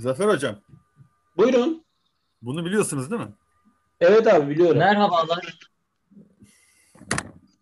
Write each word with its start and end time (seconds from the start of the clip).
Zafer 0.00 0.28
Hocam, 0.28 0.56
Buyurun. 1.36 1.84
bunu 2.42 2.64
biliyorsunuz 2.64 3.10
değil 3.10 3.22
mi? 3.22 3.32
Evet 4.00 4.26
abi 4.26 4.50
biliyorum. 4.50 4.78
Merhabalar. 4.78 5.58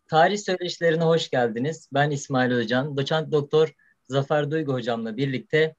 Tarih 0.09 0.39
söyleşilerine 0.39 1.05
hoş 1.05 1.31
geldiniz. 1.31 1.89
Ben 1.93 2.11
İsmail 2.11 2.51
Özcan. 2.53 2.97
Doçent 2.97 3.33
Doktor 3.33 3.75
Zafer 4.09 4.51
Duygu 4.51 4.73
hocamla 4.73 5.17
birlikte 5.17 5.75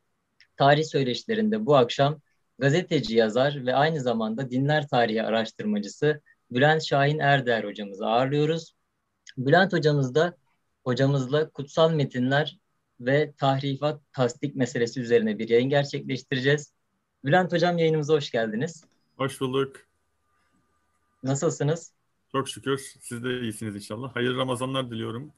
tarih 0.57 0.83
söyleşilerinde 0.83 1.65
bu 1.65 1.75
akşam 1.77 2.21
gazeteci 2.59 3.15
yazar 3.15 3.65
ve 3.65 3.75
aynı 3.75 4.01
zamanda 4.01 4.51
dinler 4.51 4.87
tarihi 4.87 5.23
araştırmacısı 5.23 6.21
Bülent 6.51 6.83
Şahin 6.83 7.19
Erder 7.19 7.63
hocamızı 7.63 8.05
ağırlıyoruz. 8.05 8.73
Bülent 9.37 9.73
hocamız 9.73 10.15
da 10.15 10.37
hocamızla 10.83 11.49
kutsal 11.49 11.91
metinler 11.91 12.57
ve 12.99 13.33
tahrifat 13.37 14.01
tasdik 14.13 14.55
meselesi 14.55 15.01
üzerine 15.01 15.39
bir 15.39 15.49
yayın 15.49 15.69
gerçekleştireceğiz. 15.69 16.73
Bülent 17.25 17.51
hocam 17.53 17.77
yayınımıza 17.77 18.13
hoş 18.13 18.31
geldiniz. 18.31 18.83
Hoş 19.17 19.41
bulduk. 19.41 19.75
Nasılsınız? 21.23 21.93
Çok 22.31 22.49
şükür. 22.49 22.77
Siz 23.01 23.23
de 23.23 23.39
iyisiniz 23.41 23.75
inşallah. 23.75 24.15
Hayırlı 24.15 24.37
Ramazanlar 24.37 24.91
diliyorum. 24.91 25.33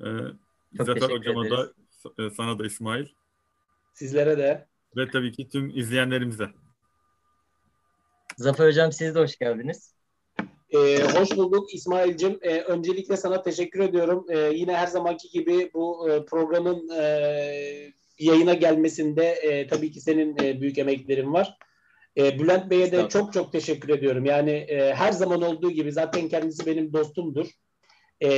Ee, 0.00 0.04
Çok 0.76 0.86
Zafer 0.86 1.10
Hocama 1.10 1.44
da, 1.44 1.46
ederiz. 1.56 1.72
e, 2.18 2.30
sana 2.30 2.58
da 2.58 2.66
İsmail. 2.66 3.06
Sizlere 3.94 4.38
de. 4.38 4.66
Ve 4.96 5.10
tabii 5.10 5.32
ki 5.32 5.48
tüm 5.48 5.70
izleyenlerimize. 5.78 6.48
Zafer 8.36 8.66
hocam 8.68 8.92
siz 8.92 9.14
de 9.14 9.18
hoş 9.18 9.38
geldiniz. 9.38 9.94
Ee, 10.70 11.02
hoş 11.02 11.36
bulduk 11.36 11.74
İsmail'cim. 11.74 12.38
Ee, 12.42 12.60
öncelikle 12.60 13.16
sana 13.16 13.42
teşekkür 13.42 13.80
ediyorum. 13.80 14.26
Ee, 14.28 14.38
yine 14.38 14.76
her 14.76 14.86
zamanki 14.86 15.30
gibi 15.30 15.70
bu 15.74 16.10
e, 16.10 16.24
programın 16.24 16.88
e, 16.88 17.02
yayına 18.18 18.54
gelmesinde 18.54 19.24
e, 19.24 19.66
tabii 19.66 19.90
ki 19.92 20.00
senin 20.00 20.36
e, 20.42 20.60
büyük 20.60 20.78
emeklerin 20.78 21.32
var. 21.32 21.58
E, 22.16 22.38
Bülent 22.38 22.70
Bey'e 22.70 22.92
de 22.92 23.08
çok 23.08 23.32
çok 23.32 23.52
teşekkür 23.52 23.88
ediyorum. 23.88 24.24
Yani 24.24 24.50
e, 24.50 24.94
her 24.94 25.12
zaman 25.12 25.42
olduğu 25.42 25.70
gibi 25.70 25.92
zaten 25.92 26.28
kendisi 26.28 26.66
benim 26.66 26.92
dostumdur. 26.92 27.46
E, 28.20 28.28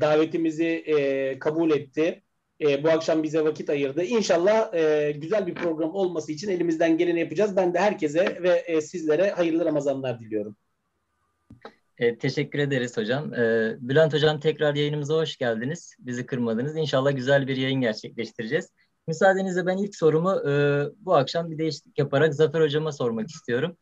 davetimizi 0.00 0.66
e, 0.66 1.38
kabul 1.38 1.70
etti. 1.70 2.22
E, 2.60 2.84
bu 2.84 2.90
akşam 2.90 3.22
bize 3.22 3.44
vakit 3.44 3.70
ayırdı. 3.70 4.04
İnşallah 4.04 4.74
e, 4.74 5.12
güzel 5.12 5.46
bir 5.46 5.54
program 5.54 5.94
olması 5.94 6.32
için 6.32 6.50
elimizden 6.50 6.98
geleni 6.98 7.20
yapacağız. 7.20 7.56
Ben 7.56 7.74
de 7.74 7.78
herkese 7.78 8.42
ve 8.42 8.48
e, 8.66 8.80
sizlere 8.80 9.30
hayırlı 9.30 9.64
Ramazanlar 9.64 10.20
diliyorum. 10.20 10.56
E, 11.98 12.18
teşekkür 12.18 12.58
ederiz 12.58 12.96
hocam. 12.96 13.34
E, 13.34 13.76
Bülent 13.80 14.14
hocam 14.14 14.40
tekrar 14.40 14.74
yayınımıza 14.74 15.14
hoş 15.14 15.36
geldiniz. 15.36 15.94
Bizi 15.98 16.26
kırmadınız. 16.26 16.76
İnşallah 16.76 17.16
güzel 17.16 17.46
bir 17.46 17.56
yayın 17.56 17.80
gerçekleştireceğiz. 17.80 18.70
Müsaadenizle 19.06 19.66
ben 19.66 19.76
ilk 19.76 19.96
sorumu 19.96 20.50
e, 20.50 20.82
bu 20.98 21.14
akşam 21.14 21.50
bir 21.50 21.58
değişiklik 21.58 21.98
yaparak 21.98 22.34
Zafer 22.34 22.60
hocama 22.60 22.92
sormak 22.92 23.30
istiyorum. 23.30 23.76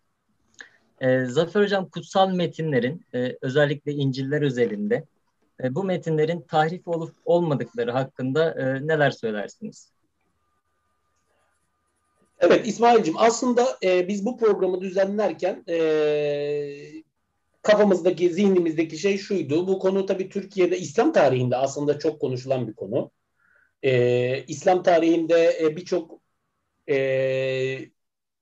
E, 1.00 1.24
Zafer 1.24 1.62
hocam 1.62 1.88
kutsal 1.88 2.30
metinlerin 2.30 3.06
e, 3.14 3.36
özellikle 3.42 3.92
İncil'ler 3.92 4.42
özelinde 4.42 5.04
e, 5.62 5.74
bu 5.74 5.84
metinlerin 5.84 6.40
tahrif 6.40 6.88
olup 6.88 7.14
olmadıkları 7.24 7.90
hakkında 7.90 8.50
e, 8.50 8.86
neler 8.86 9.10
söylersiniz? 9.10 9.92
Evet 12.40 12.66
İsmail'cim 12.66 13.14
aslında 13.18 13.78
e, 13.82 14.08
biz 14.08 14.26
bu 14.26 14.38
programı 14.38 14.80
düzenlerken 14.80 15.64
e, 15.68 15.76
kafamızdaki, 17.66 18.30
zihnimizdeki 18.30 18.98
şey 18.98 19.18
şuydu. 19.18 19.68
Bu 19.68 19.78
konu 19.78 20.06
tabii 20.06 20.28
Türkiye'de 20.28 20.78
İslam 20.78 21.12
tarihinde 21.12 21.56
aslında 21.56 21.98
çok 21.98 22.20
konuşulan 22.20 22.68
bir 22.68 22.74
konu. 22.74 23.10
E, 23.82 24.44
İslam 24.48 24.82
tarihinde 24.82 25.58
e, 25.60 25.76
birçok 25.76 26.20
e, 26.88 27.78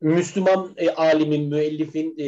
Müslüman 0.01 0.75
e, 0.77 0.91
alimin, 0.91 1.49
müellifin 1.49 2.15
e, 2.19 2.27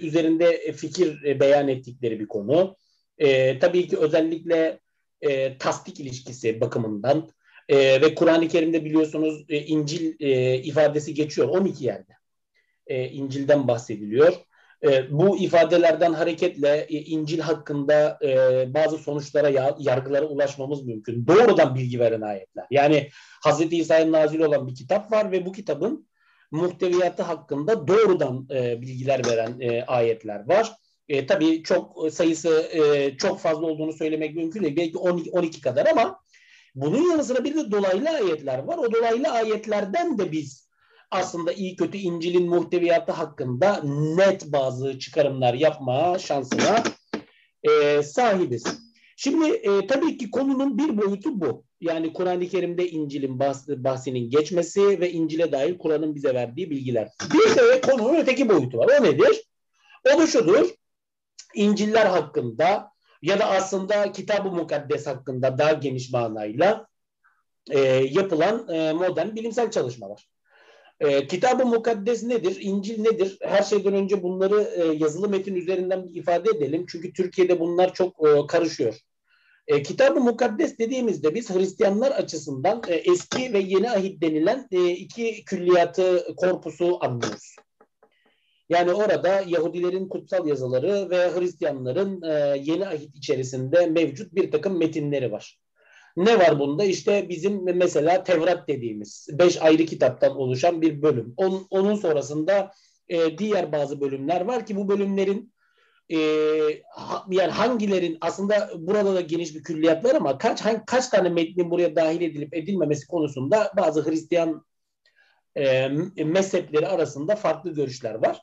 üzerinde 0.00 0.72
fikir 0.72 1.24
e, 1.24 1.40
beyan 1.40 1.68
ettikleri 1.68 2.20
bir 2.20 2.28
konu. 2.28 2.76
E, 3.18 3.58
tabii 3.58 3.88
ki 3.88 3.98
özellikle 3.98 4.80
e, 5.20 5.58
tasdik 5.58 6.00
ilişkisi 6.00 6.60
bakımından 6.60 7.30
e, 7.68 8.00
ve 8.00 8.14
Kur'an-ı 8.14 8.48
Kerim'de 8.48 8.84
biliyorsunuz 8.84 9.44
e, 9.48 9.60
İncil 9.60 10.14
e, 10.20 10.56
ifadesi 10.62 11.14
geçiyor 11.14 11.48
12 11.48 11.84
yerde. 11.84 12.12
E, 12.86 13.08
İncil'den 13.08 13.68
bahsediliyor. 13.68 14.34
E, 14.84 15.10
bu 15.10 15.38
ifadelerden 15.38 16.12
hareketle 16.12 16.86
e, 16.88 16.98
İncil 16.98 17.40
hakkında 17.40 18.18
e, 18.22 18.74
bazı 18.74 18.98
sonuçlara, 18.98 19.48
ya, 19.48 19.76
yargılara 19.78 20.26
ulaşmamız 20.26 20.84
mümkün. 20.84 21.26
Doğrudan 21.26 21.74
bilgi 21.74 22.00
veren 22.00 22.20
ayetler. 22.20 22.66
Yani 22.70 23.08
Hz. 23.46 23.72
İsa'nın 23.72 24.12
nazil 24.12 24.40
olan 24.40 24.66
bir 24.66 24.74
kitap 24.74 25.12
var 25.12 25.32
ve 25.32 25.46
bu 25.46 25.52
kitabın 25.52 26.06
muhteviyatı 26.50 27.22
hakkında 27.22 27.88
doğrudan 27.88 28.48
e, 28.50 28.80
bilgiler 28.80 29.26
veren 29.26 29.84
ayetler 29.86 30.48
var. 30.48 30.72
E, 31.08 31.26
tabii 31.26 31.62
çok 31.62 32.12
sayısı 32.12 32.68
e, 32.72 33.16
çok 33.16 33.40
fazla 33.40 33.66
olduğunu 33.66 33.92
söylemek 33.92 34.36
mümkün 34.36 34.62
değil. 34.62 34.76
Belki 34.76 34.98
12, 34.98 35.30
12 35.30 35.60
kadar 35.60 35.86
ama 35.86 36.20
bunun 36.74 37.10
yanı 37.10 37.24
sıra 37.24 37.44
bir 37.44 37.56
de 37.56 37.70
dolaylı 37.70 38.10
ayetler 38.10 38.58
var. 38.58 38.78
O 38.78 38.92
dolaylı 38.92 39.28
ayetlerden 39.28 40.18
de 40.18 40.32
biz 40.32 40.68
aslında 41.14 41.52
iyi 41.52 41.76
kötü 41.76 41.98
İncil'in 41.98 42.48
muhteviyatı 42.48 43.12
hakkında 43.12 43.80
net 44.16 44.52
bazı 44.52 44.98
çıkarımlar 44.98 45.54
yapma 45.54 46.18
şansına 46.18 46.82
e, 47.62 48.02
sahibiz. 48.02 48.64
Şimdi 49.16 49.50
e, 49.50 49.86
tabii 49.86 50.18
ki 50.18 50.30
konunun 50.30 50.78
bir 50.78 50.98
boyutu 50.98 51.40
bu. 51.40 51.64
Yani 51.80 52.12
Kur'an-ı 52.12 52.48
Kerim'de 52.48 52.90
İncil'in 52.90 53.38
bahs- 53.38 53.84
bahsinin 53.84 54.30
geçmesi 54.30 55.00
ve 55.00 55.12
İncil'e 55.12 55.52
dair 55.52 55.78
Kur'an'ın 55.78 56.14
bize 56.14 56.34
verdiği 56.34 56.70
bilgiler. 56.70 57.08
Bir 57.34 57.56
de 57.56 57.80
konunun 57.80 58.16
öteki 58.16 58.48
boyutu 58.48 58.78
var. 58.78 59.00
O 59.00 59.04
nedir? 59.04 59.42
O 60.14 60.18
da 60.18 60.26
şudur. 60.26 60.68
İncil'ler 61.54 62.06
hakkında 62.06 62.90
ya 63.22 63.38
da 63.38 63.46
aslında 63.46 64.12
Kitab-ı 64.12 64.50
Mukaddes 64.50 65.06
hakkında 65.06 65.58
daha 65.58 65.72
geniş 65.72 66.12
manayla 66.12 66.86
e, 67.70 67.80
yapılan 68.10 68.68
e, 68.68 68.92
modern 68.92 69.36
bilimsel 69.36 69.70
çalışmalar. 69.70 70.28
E, 71.00 71.26
Kitab-ı 71.26 71.66
Mukaddes 71.66 72.22
nedir? 72.22 72.58
İncil 72.60 73.00
nedir? 73.00 73.38
Her 73.40 73.62
şeyden 73.62 73.94
önce 73.94 74.22
bunları 74.22 74.60
e, 74.62 74.84
yazılı 74.84 75.28
metin 75.28 75.54
üzerinden 75.54 76.04
bir 76.04 76.20
ifade 76.20 76.50
edelim. 76.50 76.84
Çünkü 76.88 77.12
Türkiye'de 77.12 77.60
bunlar 77.60 77.94
çok 77.94 78.28
e, 78.28 78.46
karışıyor. 78.46 78.94
E, 79.66 79.82
Kitab-ı 79.82 80.20
Mukaddes 80.20 80.78
dediğimizde 80.78 81.34
biz 81.34 81.50
Hristiyanlar 81.50 82.10
açısından 82.10 82.82
e, 82.88 82.94
eski 82.94 83.52
ve 83.52 83.58
yeni 83.58 83.90
ahit 83.90 84.22
denilen 84.22 84.68
e, 84.70 84.90
iki 84.90 85.44
külliyatı, 85.44 86.34
korpusu 86.36 87.04
anlıyoruz. 87.04 87.56
Yani 88.68 88.92
orada 88.92 89.44
Yahudilerin 89.46 90.08
kutsal 90.08 90.46
yazıları 90.46 91.10
ve 91.10 91.40
Hristiyanların 91.40 92.22
e, 92.22 92.58
yeni 92.58 92.86
ahit 92.86 93.16
içerisinde 93.16 93.86
mevcut 93.86 94.34
bir 94.34 94.50
takım 94.50 94.78
metinleri 94.78 95.32
var. 95.32 95.63
Ne 96.16 96.38
var 96.38 96.58
bunda? 96.58 96.84
İşte 96.84 97.28
bizim 97.28 97.76
mesela 97.76 98.24
Tevrat 98.24 98.68
dediğimiz 98.68 99.28
beş 99.32 99.62
ayrı 99.62 99.84
kitaptan 99.86 100.36
oluşan 100.36 100.82
bir 100.82 101.02
bölüm. 101.02 101.34
Onun, 101.36 101.66
onun 101.70 101.94
sonrasında 101.94 102.72
e, 103.08 103.38
diğer 103.38 103.72
bazı 103.72 104.00
bölümler 104.00 104.40
var 104.40 104.66
ki 104.66 104.76
bu 104.76 104.88
bölümlerin 104.88 105.54
e, 106.12 106.18
ha- 106.94 107.26
yani 107.30 107.52
hangilerin 107.52 108.18
aslında 108.22 108.70
burada 108.78 109.16
da 109.16 109.22
geniş 109.22 109.56
bir 109.56 109.64
külliyat 109.64 110.04
var 110.04 110.14
ama 110.14 110.38
kaç 110.38 110.62
hangi, 110.62 110.80
kaç 110.86 111.08
tane 111.08 111.30
metnin 111.30 111.72
buraya 111.72 111.96
dahil 111.96 112.22
edilip 112.22 112.54
edilmemesi 112.56 113.08
konusunda 113.08 113.72
bazı 113.78 114.10
Hristiyan 114.10 114.66
e, 115.56 116.24
mezhepleri 116.24 116.88
arasında 116.88 117.36
farklı 117.36 117.74
görüşler 117.74 118.14
var. 118.14 118.40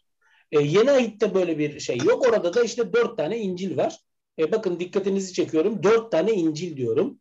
E, 0.54 0.62
yeni 0.62 0.92
ahitte 0.92 1.36
böyle 1.36 1.60
bir 1.60 1.82
şey 1.82 1.98
yok. 2.06 2.28
Orada 2.30 2.56
da 2.56 2.64
işte 2.64 2.94
dört 2.94 3.18
tane 3.18 3.40
İncil 3.40 3.78
var. 3.78 3.98
E, 4.40 4.54
bakın 4.54 4.82
dikkatinizi 4.82 5.34
çekiyorum. 5.34 5.84
Dört 5.84 6.12
tane 6.14 6.34
İncil 6.34 6.78
diyorum. 6.78 7.21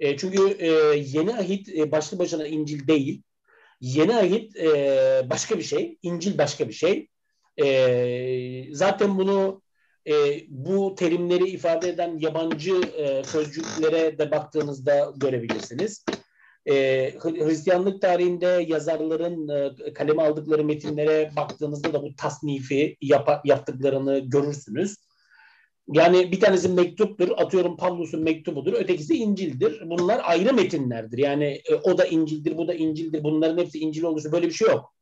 E, 0.00 0.16
çünkü 0.16 0.56
e, 0.58 0.66
yeni 0.96 1.34
ahit 1.34 1.68
e, 1.68 1.92
başlı 1.92 2.18
başına 2.18 2.46
İncil 2.46 2.86
değil. 2.86 3.22
Yeni 3.80 4.16
ahit 4.16 4.56
e, 4.56 5.26
başka 5.30 5.58
bir 5.58 5.62
şey. 5.62 5.98
İncil 6.02 6.38
başka 6.38 6.68
bir 6.68 6.72
şey. 6.72 7.08
E, 7.62 8.74
zaten 8.74 9.18
bunu 9.18 9.62
e, 10.06 10.14
bu 10.48 10.94
terimleri 10.94 11.48
ifade 11.48 11.88
eden 11.88 12.18
yabancı 12.18 12.80
e, 12.96 13.24
sözcüklere 13.24 14.18
de 14.18 14.30
baktığınızda 14.30 15.12
görebilirsiniz. 15.16 16.04
E, 16.66 16.74
Hri- 17.10 17.46
Hristiyanlık 17.46 18.02
tarihinde 18.02 18.64
yazarların 18.68 19.48
e, 19.48 19.92
kaleme 19.92 20.22
aldıkları 20.22 20.64
metinlere 20.64 21.30
baktığınızda 21.36 21.92
da 21.92 22.02
bu 22.02 22.16
tasnifi 22.16 22.96
yapa- 23.02 23.40
yaptıklarını 23.44 24.18
görürsünüz. 24.18 24.96
Yani 25.92 26.32
bir 26.32 26.40
tanesi 26.40 26.68
mektuptur, 26.68 27.28
atıyorum 27.36 27.76
Pavlus'un 27.76 28.22
mektubudur, 28.22 28.72
ötekisi 28.72 29.14
İncil'dir. 29.14 29.82
Bunlar 29.90 30.20
ayrı 30.24 30.54
metinlerdir. 30.54 31.18
Yani 31.18 31.44
e, 31.44 31.74
o 31.74 31.98
da 31.98 32.04
İncil'dir, 32.04 32.56
bu 32.56 32.68
da 32.68 32.74
İncil'dir. 32.74 33.24
Bunların 33.24 33.58
hepsi 33.58 33.78
İncil 33.78 34.02
olursa 34.02 34.32
böyle 34.32 34.46
bir 34.46 34.52
şey 34.52 34.68
yok. 34.68 34.94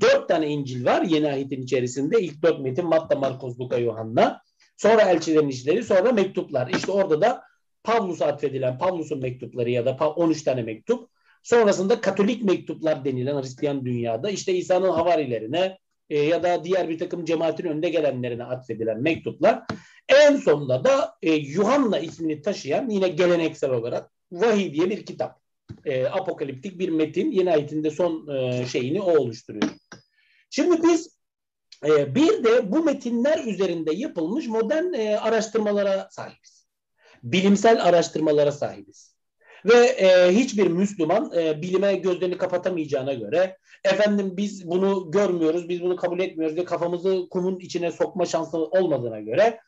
Dört 0.00 0.28
tane 0.28 0.48
İncil 0.48 0.84
var 0.84 1.02
yeni 1.02 1.28
ahitin 1.28 1.62
içerisinde. 1.62 2.20
İlk 2.20 2.42
dört 2.42 2.60
metin 2.60 2.86
Matta, 2.86 3.18
Markos, 3.18 3.60
Luka, 3.60 3.76
Yuhanna. 3.76 4.42
Sonra 4.76 5.02
elçilerin 5.02 5.48
işleri, 5.48 5.84
sonra 5.84 6.12
mektuplar. 6.12 6.68
İşte 6.68 6.92
orada 6.92 7.20
da 7.20 7.42
Pavlus'a 7.84 8.26
atfedilen 8.26 8.78
Pavlus'un 8.78 9.20
mektupları 9.20 9.70
ya 9.70 9.86
da 9.86 9.90
pa- 9.90 10.14
13 10.14 10.42
tane 10.42 10.62
mektup. 10.62 11.10
Sonrasında 11.42 12.00
Katolik 12.00 12.44
mektuplar 12.44 13.04
denilen 13.04 13.42
Hristiyan 13.42 13.84
dünyada 13.84 14.30
işte 14.30 14.54
İsa'nın 14.54 14.90
havarilerine 14.90 15.78
e, 16.10 16.18
ya 16.18 16.42
da 16.42 16.64
diğer 16.64 16.88
bir 16.88 16.98
takım 16.98 17.24
cemaatin 17.24 17.66
önde 17.66 17.88
gelenlerine 17.88 18.44
atfedilen 18.44 19.02
mektuplar. 19.02 19.62
En 20.08 20.36
sonunda 20.36 20.84
da 20.84 21.14
e, 21.22 21.32
Yuhanna 21.32 21.98
ismini 21.98 22.42
taşıyan 22.42 22.88
yine 22.88 23.08
geleneksel 23.08 23.70
olarak 23.70 24.10
Vahiy 24.32 24.74
diye 24.74 24.90
bir 24.90 25.06
kitap. 25.06 25.40
E, 25.84 26.06
apokaliptik 26.06 26.78
bir 26.78 26.88
metin. 26.88 27.30
Yeni 27.30 27.52
ayetinde 27.52 27.90
son 27.90 28.28
e, 28.28 28.66
şeyini 28.66 29.00
o 29.00 29.18
oluşturuyor. 29.18 29.72
Şimdi 30.50 30.82
biz 30.82 31.18
e, 31.86 32.14
bir 32.14 32.44
de 32.44 32.72
bu 32.72 32.84
metinler 32.84 33.44
üzerinde 33.44 33.94
yapılmış 33.94 34.46
modern 34.46 34.92
e, 34.92 35.18
araştırmalara 35.18 36.08
sahibiz. 36.10 36.68
Bilimsel 37.22 37.84
araştırmalara 37.84 38.52
sahibiz. 38.52 39.07
Ve 39.64 39.86
e, 39.86 40.32
hiçbir 40.34 40.66
Müslüman 40.66 41.32
e, 41.36 41.62
bilime 41.62 41.94
gözlerini 41.94 42.38
kapatamayacağına 42.38 43.14
göre 43.14 43.56
efendim 43.84 44.36
biz 44.36 44.70
bunu 44.70 45.10
görmüyoruz, 45.10 45.68
biz 45.68 45.82
bunu 45.82 45.96
kabul 45.96 46.20
etmiyoruz 46.20 46.56
diye 46.56 46.64
kafamızı 46.64 47.28
kumun 47.30 47.58
içine 47.58 47.92
sokma 47.92 48.26
şansı 48.26 48.58
olmadığına 48.58 49.20
göre 49.20 49.60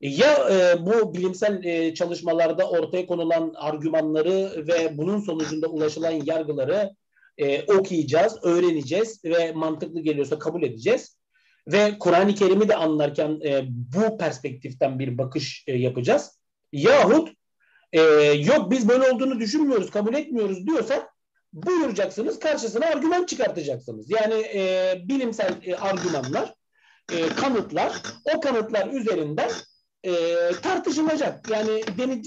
ya 0.00 0.48
e, 0.50 0.86
bu 0.86 1.14
bilimsel 1.14 1.64
e, 1.64 1.94
çalışmalarda 1.94 2.70
ortaya 2.70 3.06
konulan 3.06 3.52
argümanları 3.56 4.66
ve 4.68 4.98
bunun 4.98 5.20
sonucunda 5.20 5.66
ulaşılan 5.66 6.22
yargıları 6.24 6.94
e, 7.38 7.62
okuyacağız, 7.62 8.38
öğreneceğiz 8.42 9.24
ve 9.24 9.52
mantıklı 9.52 10.00
geliyorsa 10.00 10.38
kabul 10.38 10.62
edeceğiz. 10.62 11.16
Ve 11.66 11.98
Kur'an-ı 11.98 12.34
Kerim'i 12.34 12.68
de 12.68 12.76
anlarken 12.76 13.40
e, 13.44 13.62
bu 13.68 14.18
perspektiften 14.18 14.98
bir 14.98 15.18
bakış 15.18 15.64
e, 15.66 15.76
yapacağız. 15.76 16.38
Yahut 16.72 17.28
e, 17.94 18.00
yok 18.32 18.70
biz 18.70 18.88
böyle 18.88 19.10
olduğunu 19.10 19.40
düşünmüyoruz, 19.40 19.90
kabul 19.90 20.14
etmiyoruz 20.14 20.66
diyorsa 20.66 21.08
buyuracaksınız, 21.52 22.38
karşısına 22.38 22.86
argüman 22.86 23.26
çıkartacaksınız. 23.26 24.10
Yani 24.10 24.34
e, 24.34 24.94
bilimsel 25.08 25.54
e, 25.62 25.76
argümanlar, 25.76 26.54
e, 27.12 27.28
kanıtlar, 27.28 28.02
o 28.34 28.40
kanıtlar 28.40 28.88
üzerinden 28.88 29.50
e, 30.04 30.12
tartışılacak. 30.62 31.50
Yani 31.50 31.82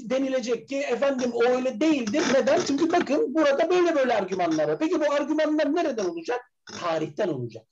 denilecek 0.09 0.69
ki 0.69 0.77
efendim 0.77 1.31
o 1.33 1.43
öyle 1.43 1.79
değildir. 1.79 2.23
Neden? 2.33 2.59
Çünkü 2.67 2.91
bakın 2.91 3.33
burada 3.33 3.69
böyle 3.69 3.95
böyle 3.95 4.13
argümanlar 4.13 4.67
var. 4.67 4.79
Peki 4.79 4.99
bu 4.99 5.11
argümanlar 5.11 5.75
nereden 5.75 6.05
olacak? 6.05 6.41
Tarihten 6.79 7.27
olacak. 7.27 7.63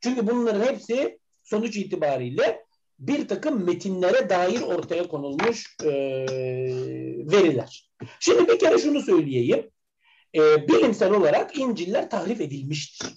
Çünkü 0.00 0.26
bunların 0.26 0.66
hepsi 0.66 1.18
sonuç 1.42 1.76
itibariyle 1.76 2.64
bir 2.98 3.28
takım 3.28 3.64
metinlere 3.64 4.28
dair 4.30 4.62
ortaya 4.62 5.08
konulmuş 5.08 5.76
e, 5.84 5.90
veriler. 7.32 7.90
Şimdi 8.20 8.48
bir 8.48 8.58
kere 8.58 8.78
şunu 8.78 9.00
söyleyeyim. 9.00 9.70
E, 10.34 10.68
bilimsel 10.68 11.12
olarak 11.12 11.58
İncil'ler 11.58 12.10
tahrif 12.10 12.40
edilmiştir. 12.40 13.08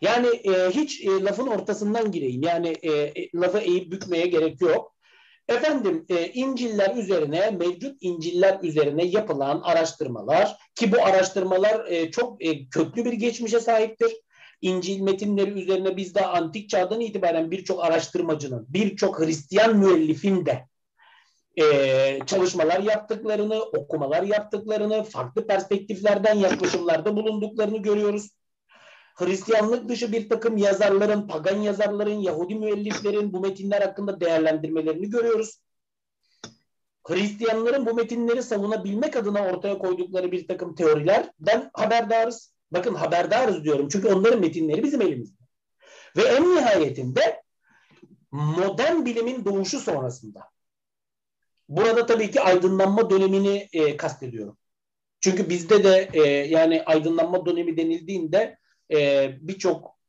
Yani 0.00 0.26
e, 0.26 0.70
hiç 0.70 1.00
e, 1.00 1.08
lafın 1.08 1.46
ortasından 1.46 2.12
gireyim. 2.12 2.42
Yani 2.42 2.68
e, 2.82 2.92
e, 2.92 3.30
lafı 3.34 3.58
eğip 3.58 3.92
bükmeye 3.92 4.26
gerek 4.26 4.60
yok. 4.60 4.94
Efendim 5.48 6.06
e, 6.08 6.28
İncil'ler 6.28 6.96
üzerine, 6.96 7.50
mevcut 7.50 7.96
İncil'ler 8.00 8.58
üzerine 8.62 9.04
yapılan 9.04 9.60
araştırmalar 9.60 10.56
ki 10.74 10.92
bu 10.92 11.02
araştırmalar 11.02 11.86
e, 11.86 12.10
çok 12.10 12.44
e, 12.44 12.68
köklü 12.68 13.04
bir 13.04 13.12
geçmişe 13.12 13.60
sahiptir. 13.60 14.12
İncil 14.60 15.00
metinleri 15.00 15.50
üzerine 15.50 15.96
biz 15.96 16.14
de 16.14 16.26
antik 16.26 16.70
çağdan 16.70 17.00
itibaren 17.00 17.50
birçok 17.50 17.84
araştırmacının, 17.84 18.66
birçok 18.68 19.18
Hristiyan 19.18 19.76
müellifin 19.76 20.46
de 20.46 20.66
e, 21.60 22.18
çalışmalar 22.26 22.80
yaptıklarını, 22.80 23.62
okumalar 23.62 24.22
yaptıklarını, 24.22 25.02
farklı 25.02 25.46
perspektiflerden 25.46 26.34
yaklaşımlarda 26.34 27.16
bulunduklarını 27.16 27.78
görüyoruz. 27.78 28.30
Hristiyanlık 29.14 29.88
dışı 29.88 30.12
bir 30.12 30.28
takım 30.28 30.56
yazarların, 30.56 31.28
pagan 31.28 31.56
yazarların, 31.56 32.18
Yahudi 32.18 32.54
müelliflerin 32.54 33.32
bu 33.32 33.40
metinler 33.40 33.82
hakkında 33.82 34.20
değerlendirmelerini 34.20 35.10
görüyoruz. 35.10 35.60
Hristiyanların 37.06 37.86
bu 37.86 37.94
metinleri 37.94 38.42
savunabilmek 38.42 39.16
adına 39.16 39.44
ortaya 39.44 39.78
koydukları 39.78 40.32
bir 40.32 40.48
takım 40.48 40.74
teorilerden 40.74 41.70
haberdarız. 41.72 42.52
Bakın 42.72 42.94
haberdarız 42.94 43.64
diyorum 43.64 43.88
çünkü 43.88 44.08
onların 44.08 44.40
metinleri 44.40 44.82
bizim 44.82 45.02
elimizde. 45.02 45.44
Ve 46.16 46.22
en 46.22 46.56
nihayetinde 46.56 47.42
modern 48.30 49.04
bilimin 49.04 49.44
doğuşu 49.44 49.80
sonrasında 49.80 50.40
burada 51.68 52.06
tabii 52.06 52.30
ki 52.30 52.40
aydınlanma 52.40 53.10
dönemini 53.10 53.68
e, 53.72 53.96
kastediyorum. 53.96 54.58
Çünkü 55.20 55.48
bizde 55.50 55.84
de 55.84 56.10
e, 56.12 56.20
yani 56.28 56.82
aydınlanma 56.82 57.46
dönemi 57.46 57.76
denildiğinde 57.76 58.58
e, 58.92 59.30
birçok 59.40 60.00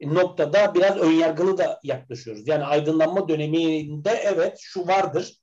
noktada 0.00 0.74
biraz 0.74 0.96
önyargılı 0.96 1.58
da 1.58 1.80
yaklaşıyoruz. 1.82 2.48
Yani 2.48 2.64
aydınlanma 2.64 3.28
döneminde 3.28 4.10
evet 4.10 4.58
şu 4.60 4.86
vardır. 4.86 5.39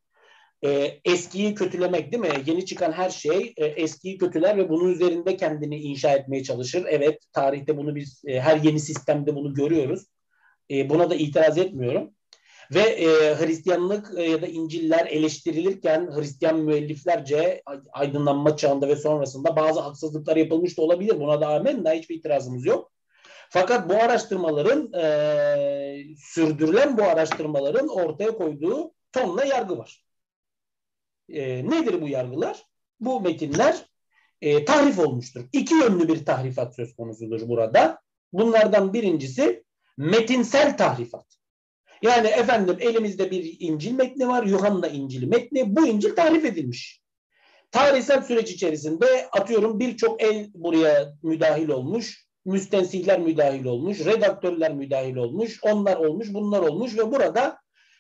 E, 0.66 1.00
eskiyi 1.06 1.56
kötülemek 1.56 2.12
değil 2.12 2.24
mi? 2.24 2.44
Yeni 2.46 2.66
çıkan 2.66 2.92
her 2.92 3.10
şey 3.10 3.54
e, 3.58 3.66
eskiyi 3.66 4.18
kötüler 4.18 4.58
ve 4.58 4.70
bunun 4.70 4.92
üzerinde 4.92 5.38
kendini 5.38 5.80
inşa 5.80 6.12
etmeye 6.12 6.44
çalışır. 6.44 6.86
Evet 6.90 7.24
tarihte 7.34 7.78
bunu 7.78 7.96
biz 7.96 8.22
e, 8.28 8.40
her 8.40 8.58
yeni 8.58 8.80
sistemde 8.80 9.36
bunu 9.36 9.54
görüyoruz. 9.54 10.06
E, 10.72 10.90
buna 10.90 11.10
da 11.10 11.16
itiraz 11.16 11.58
etmiyorum. 11.58 12.12
Ve 12.74 12.80
e, 12.80 13.08
Hristiyanlık 13.36 14.12
e, 14.18 14.24
ya 14.24 14.42
da 14.42 14.48
İncil'ler 14.48 15.06
eleştirilirken 15.06 16.12
Hristiyan 16.16 16.60
müelliflerce 16.60 17.64
aydınlanma 17.92 18.58
çağında 18.58 18.88
ve 18.88 18.96
sonrasında 18.96 19.56
bazı 19.56 19.80
haksızlıklar 19.80 20.36
yapılmış 20.36 20.78
da 20.78 20.82
olabilir. 20.82 21.20
Buna 21.20 21.42
da 21.42 21.48
amenna 21.48 21.94
hiçbir 21.94 22.16
itirazımız 22.16 22.66
yok. 22.66 22.92
Fakat 23.50 23.90
bu 23.90 23.94
araştırmaların 23.94 24.94
e, 24.94 25.06
sürdürülen 26.18 26.98
bu 26.98 27.04
araştırmaların 27.04 27.88
ortaya 27.88 28.32
koyduğu 28.32 28.94
tonla 29.12 29.46
yargı 29.46 29.78
var. 29.78 30.07
E, 31.30 31.70
nedir 31.70 32.02
bu 32.02 32.08
yargılar? 32.08 32.66
Bu 33.00 33.22
metinler 33.22 33.86
e, 34.42 34.66
tahrif 34.66 35.00
olmuştur. 35.00 35.46
İki 35.54 35.74
yönlü 35.74 36.08
bir 36.08 36.26
tahrifat 36.26 36.76
söz 36.76 36.96
konusudur 36.96 37.48
burada. 37.48 38.02
Bunlardan 38.34 38.94
birincisi 38.94 39.64
metinsel 39.98 40.78
tahrifat. 40.78 41.26
Yani 42.02 42.28
efendim 42.28 42.78
elimizde 42.80 43.32
bir 43.32 43.58
İncil 43.60 43.92
metni 43.92 44.28
var. 44.28 44.44
Yuhanna 44.44 44.88
İncil 44.88 45.28
metni. 45.28 45.76
Bu 45.76 45.88
İncil 45.88 46.16
tarif 46.16 46.46
edilmiş. 46.46 47.02
Tarihsel 47.72 48.22
süreç 48.22 48.52
içerisinde 48.52 49.28
atıyorum 49.32 49.80
birçok 49.80 50.24
el 50.24 50.50
buraya 50.54 51.14
müdahil 51.24 51.70
olmuş. 51.70 52.28
Müstensihler 52.46 53.20
müdahil 53.20 53.66
olmuş. 53.66 54.06
Redaktörler 54.06 54.74
müdahil 54.74 55.16
olmuş. 55.16 55.60
Onlar 55.64 55.96
olmuş, 55.96 56.34
bunlar 56.34 56.62
olmuş 56.62 56.98
ve 56.98 57.12
burada 57.12 57.58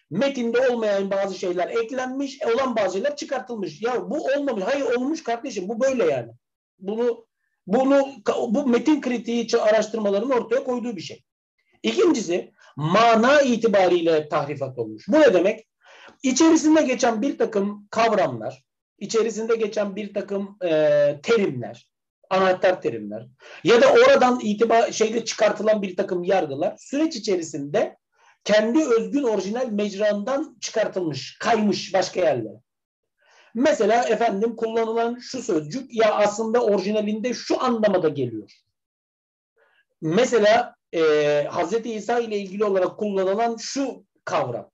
metinde 0.10 0.70
olmayan 0.70 1.12
bazı 1.12 1.36
şeyler 1.36 1.68
eklenmiş, 1.68 2.40
olan 2.42 2.76
bazı 2.76 2.94
şeyler 2.94 3.16
çıkartılmış. 3.16 3.82
Ya 3.82 4.10
bu 4.10 4.26
olmamış. 4.26 4.64
Hayır 4.64 4.86
olmuş 4.86 5.24
kardeşim. 5.24 5.70
Bu 5.70 5.80
böyle 5.80 6.06
yani. 6.06 6.32
Bunu 6.80 7.28
bunu 7.68 8.08
bu 8.48 8.68
metin 8.68 9.02
kritiği 9.02 9.48
araştırmaların 9.62 10.30
ortaya 10.30 10.64
koyduğu 10.64 10.96
bir 10.96 11.02
şey. 11.02 11.24
İkincisi 11.84 12.52
mana 12.76 13.42
itibariyle 13.42 14.30
tahrifat 14.30 14.80
olmuş. 14.80 15.08
Bu 15.08 15.20
ne 15.20 15.34
demek? 15.34 15.68
İçerisinde 16.24 16.82
geçen 16.82 17.22
bir 17.22 17.38
takım 17.38 17.88
kavramlar, 17.92 18.64
içerisinde 19.00 19.56
geçen 19.56 19.96
bir 19.96 20.14
takım 20.14 20.58
e, 20.64 20.70
terimler, 21.24 21.90
anahtar 22.30 22.82
terimler 22.82 23.28
ya 23.64 23.82
da 23.82 23.94
oradan 23.94 24.40
itibar 24.40 24.92
şeyde 24.92 25.26
çıkartılan 25.26 25.82
bir 25.82 25.96
takım 25.96 26.24
yargılar 26.24 26.76
süreç 26.78 27.16
içerisinde 27.16 27.98
kendi 28.44 28.86
özgün 28.86 29.24
orijinal 29.24 29.68
mecrandan 29.68 30.58
çıkartılmış, 30.62 31.38
kaymış 31.40 31.94
başka 31.94 32.20
yerlere. 32.20 32.62
Mesela 33.56 34.04
efendim 34.04 34.56
kullanılan 34.56 35.20
şu 35.20 35.44
sözcük 35.44 35.96
ya 35.96 36.16
aslında 36.16 36.66
orijinalinde 36.66 37.34
şu 37.34 37.64
anlamada 37.64 38.10
geliyor. 38.10 38.52
Mesela 40.02 40.76
e, 40.94 41.02
Hazreti 41.50 41.94
İsa 41.94 42.20
ile 42.20 42.38
ilgili 42.38 42.64
olarak 42.64 43.00
kullanılan 43.00 43.58
şu 43.58 44.06
kavram. 44.26 44.72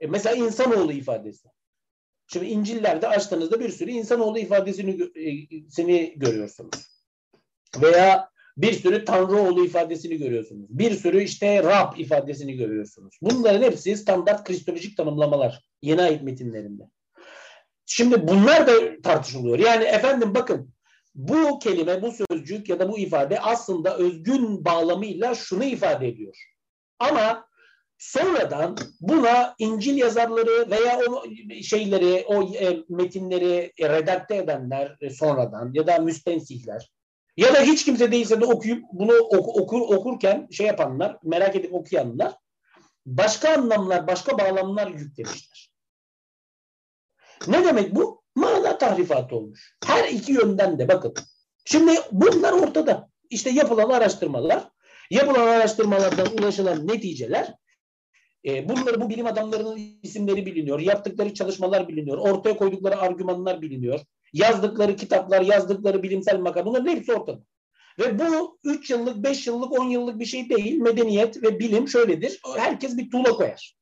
E, 0.00 0.06
mesela 0.06 0.36
insanoğlu 0.36 0.92
ifadesi. 0.92 1.48
Şimdi 2.26 2.46
İncil'lerde 2.46 3.08
açtığınızda 3.08 3.60
bir 3.60 3.68
sürü 3.68 3.90
insanoğlu 3.90 4.38
ifadesini 4.38 5.02
e, 5.02 5.46
seni 5.70 6.14
görüyorsunuz. 6.18 7.04
Veya 7.82 8.30
bir 8.56 8.72
sürü 8.72 9.04
Tanrıoğlu 9.04 9.64
ifadesini 9.64 10.16
görüyorsunuz. 10.16 10.66
Bir 10.70 10.94
sürü 10.94 11.22
işte 11.22 11.62
Rab 11.62 11.98
ifadesini 11.98 12.56
görüyorsunuz. 12.56 13.18
Bunların 13.22 13.62
hepsi 13.62 13.96
standart 13.96 14.44
kristolojik 14.44 14.96
tanımlamalar 14.96 15.64
yeni 15.82 16.02
ayet 16.02 16.22
metinlerinde. 16.22 16.82
Şimdi 17.86 18.28
bunlar 18.28 18.66
da 18.66 18.72
tartışılıyor. 19.02 19.58
Yani 19.58 19.84
efendim 19.84 20.34
bakın 20.34 20.74
bu 21.14 21.58
kelime, 21.58 22.02
bu 22.02 22.12
sözcük 22.12 22.68
ya 22.68 22.78
da 22.78 22.92
bu 22.92 22.98
ifade 22.98 23.40
aslında 23.40 23.96
özgün 23.96 24.64
bağlamıyla 24.64 25.34
şunu 25.34 25.64
ifade 25.64 26.08
ediyor. 26.08 26.36
Ama 26.98 27.48
sonradan 27.98 28.76
buna 29.00 29.54
İncil 29.58 29.96
yazarları 29.96 30.70
veya 30.70 30.98
o 31.10 31.24
şeyleri, 31.62 32.24
o 32.26 32.42
e, 32.42 32.84
metinleri 32.88 33.72
redakte 33.80 34.36
edenler 34.36 34.98
sonradan 35.10 35.70
ya 35.74 35.86
da 35.86 35.98
müstensihler 35.98 36.90
Ya 37.36 37.54
da 37.54 37.60
hiç 37.60 37.84
kimse 37.84 38.12
değilse 38.12 38.40
de 38.40 38.44
okuyup 38.44 38.84
bunu 38.92 39.12
oku, 39.12 39.62
okur, 39.62 39.80
okurken 39.80 40.48
şey 40.50 40.66
yapanlar, 40.66 41.18
merak 41.22 41.56
edip 41.56 41.74
okuyanlar 41.74 42.34
başka 43.06 43.52
anlamlar, 43.52 44.06
başka 44.06 44.38
bağlamlar 44.38 44.86
yüklemişler. 44.86 45.70
Ne 47.46 47.64
demek 47.64 47.94
bu? 47.94 48.22
Mana 48.34 48.78
tahrifatı 48.78 49.36
olmuş. 49.36 49.76
Her 49.86 50.08
iki 50.08 50.32
yönden 50.32 50.78
de 50.78 50.88
bakın. 50.88 51.14
Şimdi 51.64 51.92
bunlar 52.12 52.52
ortada. 52.52 53.10
İşte 53.30 53.50
yapılan 53.50 53.90
araştırmalar, 53.90 54.68
yapılan 55.10 55.46
araştırmalardan 55.46 56.26
ulaşılan 56.38 56.86
neticeler 56.86 57.54
e, 58.44 58.68
bunları 58.68 59.00
bu 59.00 59.10
bilim 59.10 59.26
adamlarının 59.26 59.80
isimleri 60.02 60.46
biliniyor, 60.46 60.80
yaptıkları 60.80 61.34
çalışmalar 61.34 61.88
biliniyor, 61.88 62.18
ortaya 62.18 62.56
koydukları 62.56 62.96
argümanlar 63.00 63.62
biliniyor, 63.62 64.00
yazdıkları 64.34 64.96
kitaplar, 64.96 65.40
yazdıkları 65.40 66.02
bilimsel 66.02 66.38
makale 66.38 66.66
bunların 66.66 66.90
hepsi 66.90 67.12
ortada. 67.12 67.40
Ve 67.98 68.18
bu 68.18 68.58
3 68.64 68.90
yıllık, 68.90 69.16
5 69.16 69.46
yıllık, 69.46 69.72
10 69.72 69.84
yıllık 69.84 70.18
bir 70.18 70.24
şey 70.24 70.48
değil. 70.48 70.76
Medeniyet 70.76 71.42
ve 71.42 71.58
bilim 71.58 71.88
şöyledir. 71.88 72.40
Herkes 72.56 72.96
bir 72.96 73.10
tuğla 73.10 73.30
koyar. 73.30 73.76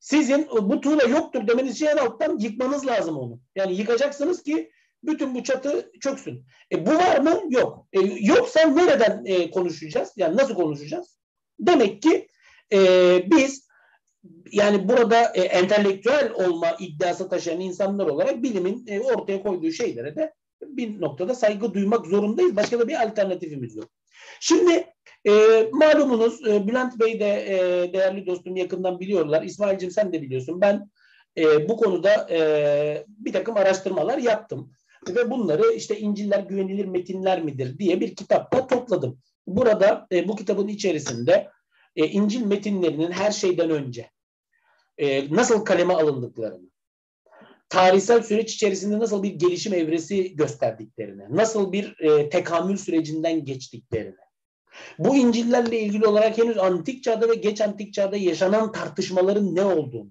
Sizin 0.00 0.48
bu 0.62 0.80
tuğla 0.80 1.04
yoktur 1.04 1.48
demeniz 1.48 1.74
için 1.74 1.86
en 1.86 1.96
alttan 1.96 2.38
yıkmanız 2.38 2.86
lazım 2.86 3.18
onu. 3.18 3.40
Yani 3.54 3.74
yıkacaksınız 3.74 4.42
ki 4.42 4.70
bütün 5.02 5.34
bu 5.34 5.44
çatı 5.44 5.92
çöksün. 6.00 6.46
E, 6.72 6.86
bu 6.86 6.94
var 6.94 7.18
mı? 7.18 7.42
Yok. 7.48 7.86
E, 7.92 8.00
yoksa 8.20 8.60
nereden 8.60 9.24
e, 9.24 9.50
konuşacağız? 9.50 10.12
Yani 10.16 10.36
nasıl 10.36 10.54
konuşacağız? 10.54 11.18
Demek 11.58 12.02
ki 12.02 12.28
e, 12.72 12.78
biz 13.30 13.65
yani 14.52 14.88
burada 14.88 15.32
e, 15.34 15.40
entelektüel 15.40 16.32
olma 16.34 16.76
iddiası 16.80 17.28
taşıyan 17.28 17.60
insanlar 17.60 18.06
olarak 18.06 18.42
bilimin 18.42 18.86
e, 18.86 19.00
ortaya 19.00 19.42
koyduğu 19.42 19.70
şeylere 19.70 20.16
de 20.16 20.32
bir 20.62 21.00
noktada 21.00 21.34
saygı 21.34 21.74
duymak 21.74 22.06
zorundayız. 22.06 22.56
Başka 22.56 22.78
da 22.78 22.88
bir 22.88 23.02
alternatifimiz 23.02 23.76
yok. 23.76 23.88
Şimdi 24.40 24.86
e, 25.24 25.32
malumunuz 25.72 26.46
e, 26.46 26.66
Bülent 26.66 27.00
Bey 27.00 27.20
de 27.20 27.44
e, 27.48 27.92
değerli 27.92 28.26
dostum 28.26 28.56
yakından 28.56 29.00
biliyorlar. 29.00 29.42
İsmail'cim 29.42 29.90
sen 29.90 30.12
de 30.12 30.22
biliyorsun. 30.22 30.60
Ben 30.60 30.90
e, 31.38 31.68
bu 31.68 31.76
konuda 31.76 32.26
e, 32.30 33.04
bir 33.08 33.32
takım 33.32 33.56
araştırmalar 33.56 34.18
yaptım. 34.18 34.72
Ve 35.08 35.30
bunları 35.30 35.72
işte 35.72 35.98
İncil'ler 35.98 36.40
güvenilir 36.40 36.84
metinler 36.84 37.42
midir 37.42 37.78
diye 37.78 38.00
bir 38.00 38.14
kitapta 38.14 38.66
topladım. 38.66 39.18
Burada 39.46 40.06
e, 40.12 40.28
bu 40.28 40.36
kitabın 40.36 40.68
içerisinde 40.68 41.48
e, 41.96 42.06
İncil 42.06 42.46
metinlerinin 42.46 43.10
her 43.10 43.30
şeyden 43.30 43.70
önce 43.70 44.10
e, 44.98 45.34
nasıl 45.36 45.64
kaleme 45.64 45.94
alındıklarını, 45.94 46.70
tarihsel 47.68 48.22
süreç 48.22 48.54
içerisinde 48.54 48.98
nasıl 48.98 49.22
bir 49.22 49.34
gelişim 49.34 49.74
evresi 49.74 50.36
gösterdiklerini, 50.36 51.36
nasıl 51.36 51.72
bir 51.72 52.00
e, 52.00 52.28
tekamül 52.28 52.76
sürecinden 52.76 53.44
geçtiklerini, 53.44 54.16
bu 54.98 55.16
İncil'lerle 55.16 55.80
ilgili 55.80 56.06
olarak 56.06 56.38
henüz 56.38 56.58
antik 56.58 57.02
çağda 57.02 57.28
ve 57.28 57.34
geç 57.34 57.60
antik 57.60 57.94
çağda 57.94 58.16
yaşanan 58.16 58.72
tartışmaların 58.72 59.54
ne 59.54 59.64
olduğunu, 59.64 60.10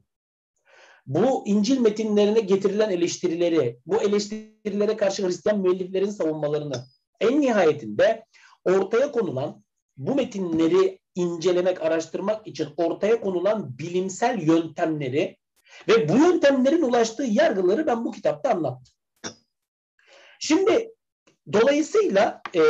bu 1.05 1.43
İncil 1.47 1.79
metinlerine 1.79 2.39
getirilen 2.39 2.89
eleştirileri, 2.89 3.79
bu 3.85 4.01
eleştirilere 4.01 4.97
karşı 4.97 5.27
Hristiyan 5.27 5.59
müelliflerin 5.59 6.09
savunmalarını, 6.09 6.85
en 7.21 7.41
nihayetinde 7.41 8.25
ortaya 8.65 9.11
konulan 9.11 9.63
bu 9.97 10.15
metinleri 10.15 10.99
incelemek, 11.15 11.81
araştırmak 11.81 12.47
için 12.47 12.67
ortaya 12.77 13.21
konulan 13.21 13.77
bilimsel 13.77 14.41
yöntemleri 14.41 15.37
ve 15.87 16.09
bu 16.09 16.17
yöntemlerin 16.17 16.81
ulaştığı 16.81 17.23
yargıları 17.23 17.87
ben 17.87 18.05
bu 18.05 18.11
kitapta 18.11 18.49
anlattım. 18.49 18.93
Şimdi 20.39 20.93
dolayısıyla 21.53 22.41
e, 22.55 22.61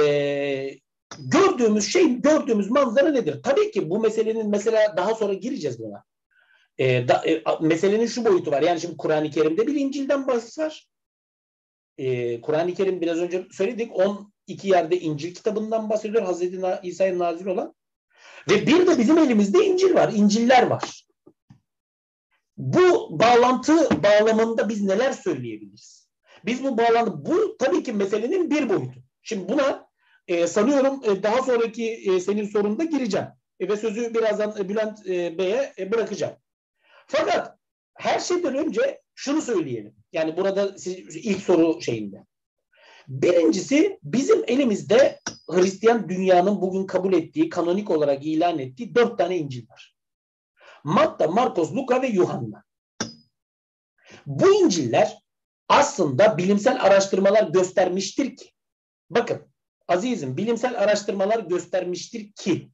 gördüğümüz 1.19 1.91
şey, 1.91 2.21
gördüğümüz 2.21 2.69
manzara 2.69 3.11
nedir? 3.11 3.43
Tabii 3.43 3.71
ki 3.71 3.89
bu 3.89 3.99
meselenin 3.99 4.49
mesela 4.49 4.97
daha 4.97 5.15
sonra 5.15 5.33
gireceğiz 5.33 5.79
buna. 5.79 6.03
E, 6.77 7.07
da, 7.07 7.23
e, 7.27 7.43
meselenin 7.61 8.05
şu 8.05 8.25
boyutu 8.25 8.51
var. 8.51 8.61
Yani 8.61 8.81
şimdi 8.81 8.97
Kur'an-ı 8.97 9.31
Kerim'de 9.31 9.67
bir 9.67 9.75
İncil'den 9.75 10.27
bahis 10.27 10.59
var. 10.59 10.87
E, 11.97 12.41
Kur'an-ı 12.41 12.73
Kerim 12.73 13.01
biraz 13.01 13.17
önce 13.17 13.45
söyledik 13.51 13.91
12 14.47 14.67
yerde 14.67 14.99
İncil 14.99 15.35
kitabından 15.35 15.89
bahsediyor. 15.89 16.23
Hazreti 16.23 16.61
İsa'ya 16.83 17.19
nazil 17.19 17.45
olan. 17.45 17.75
Ve 18.49 18.67
bir 18.67 18.87
de 18.87 18.97
bizim 18.97 19.17
elimizde 19.17 19.65
İncil 19.65 19.95
var. 19.95 20.13
İnciller 20.13 20.67
var. 20.67 21.05
Bu 22.57 23.19
bağlantı 23.19 24.03
bağlamında 24.03 24.69
biz 24.69 24.81
neler 24.81 25.11
söyleyebiliriz? 25.11 26.09
Biz 26.45 26.63
bu 26.63 26.77
bağlantı, 26.77 27.25
bu 27.25 27.57
tabii 27.57 27.83
ki 27.83 27.93
meselenin 27.93 28.51
bir 28.51 28.69
boyutu. 28.69 28.99
Şimdi 29.21 29.49
buna 29.49 29.87
e, 30.27 30.47
sanıyorum 30.47 31.01
e, 31.03 31.23
daha 31.23 31.41
sonraki 31.41 31.91
e, 31.91 32.19
senin 32.19 32.45
sorunda 32.45 32.83
gireceğim. 32.83 33.27
E, 33.59 33.69
ve 33.69 33.77
sözü 33.77 34.13
birazdan 34.13 34.55
e, 34.59 34.69
Bülent 34.69 35.07
e, 35.07 35.37
Bey'e 35.37 35.73
e, 35.79 35.91
bırakacağım. 35.91 36.35
Fakat 37.07 37.57
her 37.93 38.19
şeyden 38.19 38.55
önce 38.55 39.01
şunu 39.15 39.41
söyleyelim. 39.41 39.95
Yani 40.11 40.37
burada 40.37 40.77
siz, 40.77 41.15
ilk 41.15 41.41
soru 41.41 41.81
şeyinde. 41.81 42.25
Birincisi 43.07 43.99
bizim 44.03 44.43
elimizde 44.47 45.19
Hristiyan 45.49 46.09
dünyanın 46.09 46.61
bugün 46.61 46.85
kabul 46.85 47.13
ettiği, 47.13 47.49
kanonik 47.49 47.89
olarak 47.89 48.25
ilan 48.25 48.59
ettiği 48.59 48.95
dört 48.95 49.17
tane 49.17 49.37
İncil 49.37 49.69
var. 49.69 49.95
Matta, 50.83 51.27
Markos, 51.27 51.73
Luka 51.73 52.01
ve 52.01 52.07
Yuhanna. 52.07 52.63
Bu 54.25 54.55
İncil'ler 54.55 55.17
aslında 55.69 56.37
bilimsel 56.37 56.83
araştırmalar 56.85 57.47
göstermiştir 57.47 58.35
ki, 58.35 58.51
bakın 59.09 59.47
azizim 59.87 60.37
bilimsel 60.37 60.79
araştırmalar 60.79 61.39
göstermiştir 61.39 62.31
ki, 62.31 62.71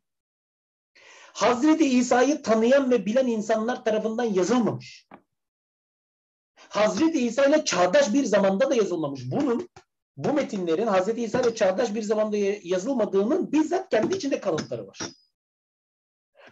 Hazreti 1.34 1.86
İsa'yı 1.86 2.42
tanıyan 2.42 2.92
ve 2.92 3.06
bilen 3.06 3.28
insanlar 3.28 3.86
tarafından 3.86 4.24
yazılmamış. 4.24 5.08
Hazreti 6.56 7.20
İsa 7.20 7.46
ile 7.46 7.66
çağdaş 7.66 8.14
bir 8.14 8.24
zamanda 8.24 8.70
da 8.70 8.76
yazılmamış. 8.76 9.22
Bunun 9.32 9.70
bu 10.24 10.34
metinlerin 10.34 10.88
Hazreti 10.88 11.24
İsa 11.24 11.42
ile 11.42 11.56
çağdaş 11.56 11.96
bir 11.96 12.02
zamanda 12.02 12.38
yazılmadığının 12.64 13.52
bizzat 13.52 13.90
kendi 13.90 14.16
içinde 14.16 14.40
kanıtları 14.40 14.88
var. 14.88 15.00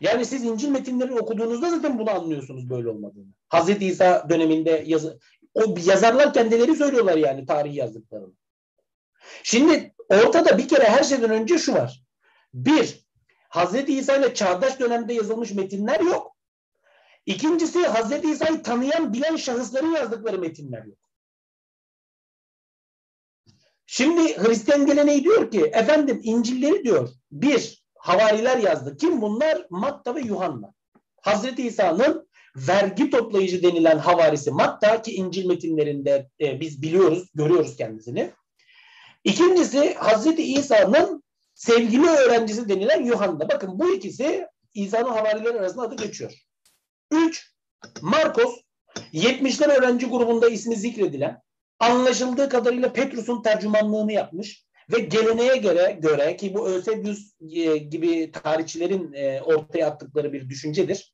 Yani 0.01 0.25
siz 0.25 0.43
İncil 0.43 0.69
metinlerini 0.69 1.19
okuduğunuzda 1.19 1.69
zaten 1.69 1.99
bunu 1.99 2.09
anlıyorsunuz 2.09 2.69
böyle 2.69 2.89
olmadığını. 2.89 3.33
Hazreti 3.47 3.85
İsa 3.85 4.29
döneminde 4.29 4.83
yazı, 4.85 5.19
o 5.53 5.75
yazarlar 5.85 6.33
kendileri 6.33 6.75
söylüyorlar 6.75 7.17
yani 7.17 7.45
tarih 7.45 7.75
yazdıklarını. 7.75 8.33
Şimdi 9.43 9.95
ortada 10.09 10.57
bir 10.57 10.67
kere 10.67 10.83
her 10.83 11.03
şeyden 11.03 11.29
önce 11.29 11.57
şu 11.57 11.73
var. 11.73 12.03
Bir, 12.53 13.07
Hazreti 13.49 13.97
İsa 13.97 14.15
ile 14.15 14.33
çağdaş 14.33 14.79
dönemde 14.79 15.13
yazılmış 15.13 15.51
metinler 15.51 15.99
yok. 15.99 16.35
İkincisi 17.25 17.87
Hazreti 17.87 18.31
İsa'yı 18.31 18.63
tanıyan, 18.63 19.13
bilen 19.13 19.35
şahısların 19.35 19.91
yazdıkları 19.91 20.39
metinler 20.39 20.85
yok. 20.85 21.08
Şimdi 23.91 24.37
Hristiyan 24.37 24.85
geleneği 24.85 25.23
diyor 25.23 25.51
ki 25.51 25.61
efendim 25.61 26.21
İncil'leri 26.23 26.83
diyor 26.83 27.09
bir 27.31 27.83
havariler 27.95 28.57
yazdı. 28.57 28.97
Kim 28.97 29.21
bunlar? 29.21 29.65
Matta 29.69 30.15
ve 30.15 30.21
Yuhanna. 30.21 30.73
Hazreti 31.21 31.67
İsa'nın 31.67 32.29
vergi 32.55 33.09
toplayıcı 33.09 33.63
denilen 33.63 33.97
havarisi 33.97 34.51
Matta 34.51 35.01
ki 35.01 35.15
İncil 35.15 35.45
metinlerinde 35.45 36.29
e, 36.41 36.59
biz 36.59 36.81
biliyoruz, 36.81 37.29
görüyoruz 37.33 37.77
kendisini. 37.77 38.31
İkincisi 39.23 39.93
Hazreti 39.93 40.43
İsa'nın 40.43 41.23
sevgili 41.55 42.09
öğrencisi 42.09 42.69
denilen 42.69 43.03
Yuhanna. 43.03 43.49
Bakın 43.49 43.79
bu 43.79 43.93
ikisi 43.93 44.47
İsa'nın 44.73 45.09
havarileri 45.09 45.59
arasında 45.59 45.83
adı 45.83 45.95
geçiyor. 45.95 46.33
Üç, 47.11 47.53
Markos 48.01 48.55
70'ler 49.13 49.77
öğrenci 49.77 50.05
grubunda 50.05 50.49
ismi 50.49 50.75
zikredilen 50.75 51.41
anlaşıldığı 51.79 52.49
kadarıyla 52.49 52.93
Petrus'un 52.93 53.41
tercümanlığını 53.41 54.11
yapmış 54.11 54.65
ve 54.93 54.99
geleneğe 54.99 55.57
göre 55.57 55.97
göre 56.01 56.37
ki 56.37 56.53
bu 56.53 56.69
Eusebius 56.69 57.19
e, 57.51 57.77
gibi 57.77 58.31
tarihçilerin 58.31 59.13
e, 59.13 59.41
ortaya 59.41 59.87
attıkları 59.87 60.33
bir 60.33 60.49
düşüncedir. 60.49 61.13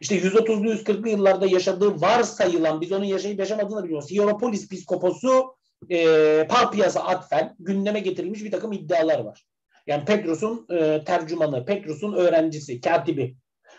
İşte 0.00 0.18
130'lu 0.18 0.72
140'lı 0.72 1.08
yıllarda 1.08 1.46
yaşadığı 1.46 2.00
varsayılan 2.00 2.80
biz 2.80 2.92
onun 2.92 3.04
yaşayıp 3.04 3.38
yaşamadığını 3.38 3.84
bilmiyoruz. 3.84 4.10
Hieropolis 4.10 4.68
piskoposu 4.68 5.56
e, 5.90 6.46
Papiyas'a 6.48 7.04
atfen 7.04 7.56
gündeme 7.58 8.00
getirilmiş 8.00 8.44
bir 8.44 8.50
takım 8.50 8.72
iddialar 8.72 9.18
var. 9.18 9.46
Yani 9.86 10.04
Petrus'un 10.04 10.66
e, 10.70 11.04
tercümanı, 11.04 11.66
Petrus'un 11.66 12.12
öğrencisi, 12.12 12.80
katibi. 12.80 13.36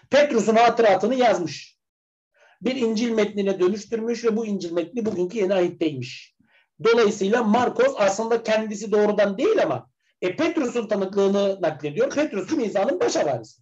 Petrus'un 0.10 0.56
hatıratını 0.56 1.16
yazmış. 1.16 1.75
Bir 2.62 2.76
İncil 2.76 3.12
metnine 3.12 3.60
dönüştürmüş 3.60 4.26
ve 4.26 4.38
bu 4.38 4.46
İncil 4.46 4.72
metni 4.72 5.06
bugünkü 5.06 5.38
yeni 5.38 5.54
ahitteymiş. 5.54 6.36
Dolayısıyla 6.84 7.44
Markos 7.44 7.96
aslında 7.98 8.44
kendisi 8.44 8.92
doğrudan 8.92 9.38
değil 9.38 9.64
ama 9.64 9.90
e, 10.22 10.36
Petrus'un 10.36 10.88
tanıklığını 10.88 11.62
naklediyor. 11.62 12.10
Petrus 12.10 12.48
tüm 12.48 12.60
İsa'nın 12.60 13.00
baş 13.00 13.16
havarisi. 13.16 13.62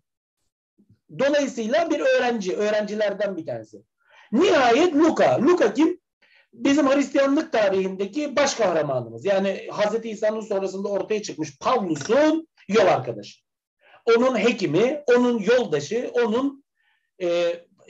Dolayısıyla 1.19 1.89
bir 1.89 1.99
öğrenci, 1.99 2.55
öğrencilerden 2.55 3.37
bir 3.37 3.45
tanesi. 3.45 3.83
Nihayet 4.31 4.95
Luka. 4.95 5.41
Luka 5.41 5.73
kim? 5.73 6.03
bizim 6.53 6.89
Hristiyanlık 6.89 7.51
tarihindeki 7.51 8.35
baş 8.35 8.53
kahramanımız. 8.53 9.25
Yani 9.25 9.67
Hz. 9.71 10.05
İsa'nın 10.05 10.41
sonrasında 10.41 10.87
ortaya 10.87 11.21
çıkmış 11.21 11.59
Pavlus'un 11.59 12.47
yol 12.67 12.85
arkadaşı. 12.85 13.39
Onun 14.05 14.37
hekimi, 14.37 15.03
onun 15.07 15.39
yoldaşı, 15.39 16.11
onun 16.13 16.63
e, 17.19 17.27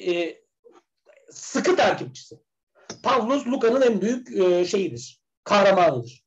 e, 0.07 0.42
sıkı 1.33 1.75
takipçisi. 1.75 2.39
Pavlus 3.03 3.47
Luka'nın 3.47 3.81
en 3.81 4.01
büyük 4.01 4.31
e, 4.31 4.65
şeyidir, 4.65 5.21
kahramanıdır. 5.43 6.23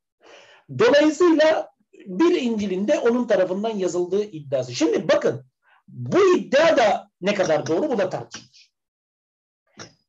Dolayısıyla 0.78 1.70
bir 2.06 2.42
İncil'inde 2.42 2.98
onun 2.98 3.26
tarafından 3.26 3.76
yazıldığı 3.76 4.22
iddiası. 4.22 4.74
Şimdi 4.74 5.08
bakın 5.08 5.46
bu 5.88 6.36
iddia 6.36 6.76
da 6.76 7.10
ne 7.20 7.34
kadar 7.34 7.66
doğru 7.66 7.90
bu 7.90 7.98
da 7.98 8.08
tartışılır. 8.08 8.72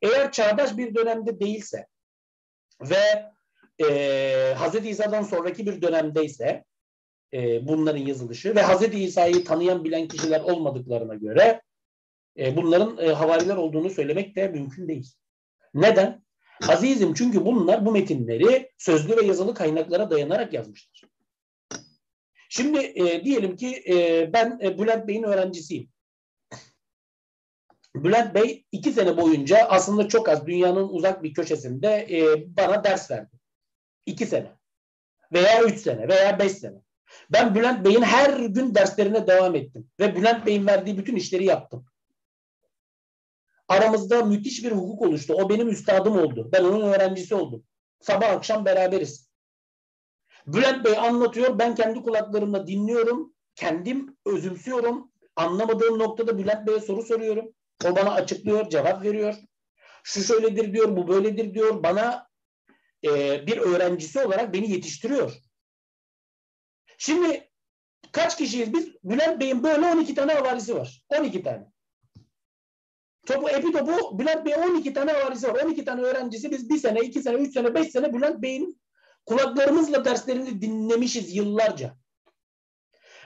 Eğer 0.01 0.31
çağdaş 0.31 0.77
bir 0.77 0.95
dönemde 0.95 1.39
değilse 1.39 1.87
ve 2.81 3.31
e, 3.83 4.55
Hz. 4.55 4.85
İsa'dan 4.85 5.23
sonraki 5.23 5.65
bir 5.65 5.81
dönemdeyse 5.81 6.63
e, 7.33 7.67
bunların 7.67 7.99
yazılışı 7.99 8.55
ve 8.55 8.63
Hz. 8.63 8.93
İsa'yı 8.93 9.45
tanıyan 9.45 9.83
bilen 9.83 10.07
kişiler 10.07 10.41
olmadıklarına 10.41 11.15
göre 11.15 11.61
e, 12.38 12.56
bunların 12.58 12.98
e, 12.98 13.13
havariler 13.13 13.56
olduğunu 13.56 13.89
söylemek 13.89 14.36
de 14.36 14.48
mümkün 14.48 14.88
değil. 14.88 15.13
Neden? 15.74 16.24
Azizim 16.67 17.13
çünkü 17.13 17.46
bunlar 17.46 17.86
bu 17.86 17.91
metinleri 17.91 18.72
sözlü 18.77 19.17
ve 19.17 19.25
yazılı 19.25 19.53
kaynaklara 19.53 20.12
dayanarak 20.12 20.53
yazmışlar. 20.53 21.10
Şimdi 22.50 22.79
e, 22.79 23.24
diyelim 23.24 23.56
ki 23.56 23.84
e, 23.89 24.29
ben 24.34 24.60
e, 24.63 24.79
Bülent 24.79 25.08
Bey'in 25.08 25.24
öğrencisiyim. 25.24 25.89
Bülent 27.96 28.36
Bey 28.36 28.65
iki 28.72 28.91
sene 28.91 29.17
boyunca 29.17 29.58
aslında 29.58 30.08
çok 30.08 30.29
az 30.29 30.48
dünyanın 30.48 30.89
uzak 30.89 31.24
bir 31.24 31.34
köşesinde 31.34 32.08
e, 32.12 32.46
bana 32.58 32.84
ders 32.84 33.12
verdi. 33.12 33.36
İki 34.06 34.25
sene 34.25 34.51
veya 35.34 35.63
üç 35.63 35.79
sene 35.79 36.08
veya 36.08 36.39
beş 36.39 36.51
sene. 36.51 36.77
Ben 37.32 37.56
Bülent 37.56 37.86
Bey'in 37.86 38.01
her 38.01 38.39
gün 38.39 38.75
derslerine 38.75 39.27
devam 39.27 39.56
ettim. 39.56 39.89
Ve 40.00 40.15
Bülent 40.15 40.46
Bey'in 40.46 40.67
verdiği 40.67 40.98
bütün 40.98 41.15
işleri 41.15 41.46
yaptım. 41.46 41.86
Aramızda 43.67 44.24
müthiş 44.24 44.63
bir 44.63 44.71
hukuk 44.71 45.01
oluştu. 45.01 45.33
O 45.33 45.50
benim 45.50 45.69
üstadım 45.69 46.17
oldu. 46.17 46.50
Ben 46.53 46.63
onun 46.63 46.81
öğrencisi 46.81 47.36
oldum. 47.36 47.63
Sabah 48.00 48.29
akşam 48.29 48.65
beraberiz. 48.65 49.29
Bülent 50.47 50.86
Bey 50.86 50.97
anlatıyor. 50.97 51.59
Ben 51.59 51.75
kendi 51.75 52.01
kulaklarımla 52.01 52.67
dinliyorum. 52.67 53.33
Kendim 53.55 54.17
özümsüyorum. 54.25 55.12
Anlamadığım 55.36 56.00
noktada 56.00 56.38
Bülent 56.38 56.67
Bey'e 56.67 56.79
soru 56.79 57.03
soruyorum. 57.03 57.53
O 57.86 57.95
bana 57.95 58.13
açıklıyor, 58.13 58.69
cevap 58.69 59.03
veriyor. 59.03 59.36
Şu 60.03 60.24
şöyledir 60.24 60.74
diyor, 60.74 60.97
bu 60.97 61.07
böyledir 61.07 61.53
diyor. 61.53 61.83
Bana 61.83 62.27
e, 63.03 63.47
bir 63.47 63.57
öğrencisi 63.57 64.19
olarak 64.19 64.53
beni 64.53 64.71
yetiştiriyor. 64.71 65.33
Şimdi 66.97 67.50
kaç 68.12 68.38
kişiyiz 68.38 68.74
biz? 68.74 68.93
Bülent 69.03 69.41
Bey'in 69.41 69.63
böyle 69.63 69.86
12 69.86 70.15
tane 70.15 70.33
havarisi 70.33 70.75
var. 70.75 71.03
12 71.09 71.43
tane. 71.43 71.71
Topu, 73.27 73.50
epi 73.50 73.72
topu 73.72 74.19
Bülent 74.19 74.46
Bey'in 74.46 74.57
12 74.57 74.93
tane 74.93 75.12
havarisi 75.12 75.48
var. 75.48 75.63
12 75.65 75.86
tane 75.86 76.01
öğrencisi 76.01 76.51
biz 76.51 76.69
bir 76.69 76.77
sene, 76.77 77.00
iki 77.00 77.22
sene, 77.22 77.36
üç 77.36 77.53
sene, 77.53 77.75
beş 77.75 77.91
sene 77.91 78.13
Bülent 78.13 78.41
Bey'in 78.41 78.81
kulaklarımızla 79.25 80.05
derslerini 80.05 80.62
dinlemişiz 80.62 81.36
yıllarca. 81.36 81.96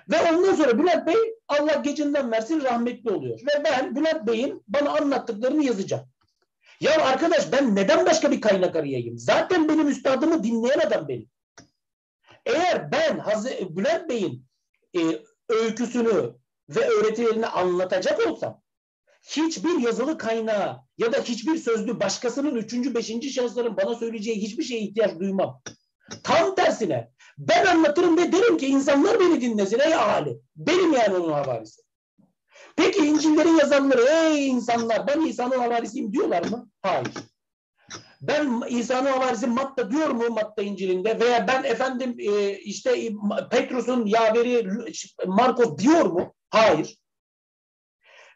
Ve 0.09 0.31
ondan 0.31 0.55
sonra 0.55 0.79
Bülent 0.79 1.07
Bey 1.07 1.15
Allah 1.47 1.73
gecinden 1.73 2.31
versin 2.31 2.63
rahmetli 2.63 3.11
oluyor. 3.11 3.39
Ve 3.39 3.63
ben 3.63 3.95
Bülent 3.95 4.27
Bey'in 4.27 4.63
bana 4.67 4.89
anlattıklarını 4.89 5.63
yazacağım. 5.65 6.03
Ya 6.79 7.01
arkadaş 7.05 7.51
ben 7.51 7.75
neden 7.75 8.05
başka 8.05 8.31
bir 8.31 8.41
kaynak 8.41 8.75
arayayım? 8.75 9.17
Zaten 9.17 9.69
benim 9.69 9.87
üstadımı 9.87 10.43
dinleyen 10.43 10.79
adam 10.79 11.07
benim. 11.07 11.29
Eğer 12.45 12.91
ben 12.91 13.19
Hazreti 13.19 13.77
Bülent 13.77 14.09
Bey'in 14.09 14.45
e, 14.97 14.99
öyküsünü 15.49 16.33
ve 16.69 16.89
öğretilerini 16.89 17.47
anlatacak 17.47 18.27
olsam 18.27 18.60
hiçbir 19.21 19.79
yazılı 19.79 20.17
kaynağı 20.17 20.77
ya 20.97 21.13
da 21.13 21.17
hiçbir 21.17 21.57
sözlü 21.57 21.99
başkasının 21.99 22.55
üçüncü, 22.55 22.95
beşinci 22.95 23.29
şahısların 23.29 23.77
bana 23.77 23.95
söyleyeceği 23.95 24.41
hiçbir 24.41 24.63
şeye 24.63 24.81
ihtiyaç 24.81 25.19
duymam. 25.19 25.61
Tam 26.23 26.55
tersine 26.55 27.11
ben 27.37 27.65
anlatırım 27.65 28.17
ve 28.17 28.31
derim 28.31 28.57
ki 28.57 28.67
insanlar 28.67 29.19
beni 29.19 29.41
dinlesin 29.41 29.79
ey 29.79 29.95
ahali. 29.95 30.37
Benim 30.55 30.93
yani 30.93 31.17
onun 31.17 31.33
havarisi. 31.33 31.81
Peki 32.75 33.05
İncil'lerin 33.05 33.57
yazanları 33.57 34.01
ey 34.01 34.47
insanlar 34.47 35.07
ben 35.07 35.21
İsa'nın 35.21 35.59
havarisiyim 35.59 36.13
diyorlar 36.13 36.45
mı? 36.45 36.69
Hayır. 36.81 37.07
Ben 38.21 38.63
İsa'nın 38.69 39.11
havarisi 39.11 39.47
Matta 39.47 39.91
diyor 39.91 40.09
mu 40.09 40.29
Matta 40.29 40.61
İncil'inde 40.61 41.19
veya 41.19 41.47
ben 41.47 41.63
efendim 41.63 42.15
e, 42.19 42.57
işte 42.57 43.11
Petrus'un 43.51 44.05
yaveri 44.05 44.67
Markos 45.27 45.77
diyor 45.77 46.05
mu? 46.05 46.33
Hayır. 46.49 47.00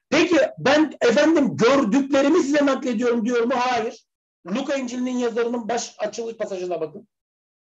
Peki 0.09 0.35
ben 0.57 0.93
efendim 1.01 1.57
gördüklerimi 1.57 2.39
size 2.39 2.65
naklediyorum 2.65 3.25
diyor 3.25 3.43
mu? 3.43 3.53
Hayır. 3.55 4.05
Luka 4.47 4.75
İncil'inin 4.75 5.17
yazarının 5.17 5.69
baş 5.69 5.95
açılış 5.99 6.37
pasajına 6.37 6.81
bakın. 6.81 7.07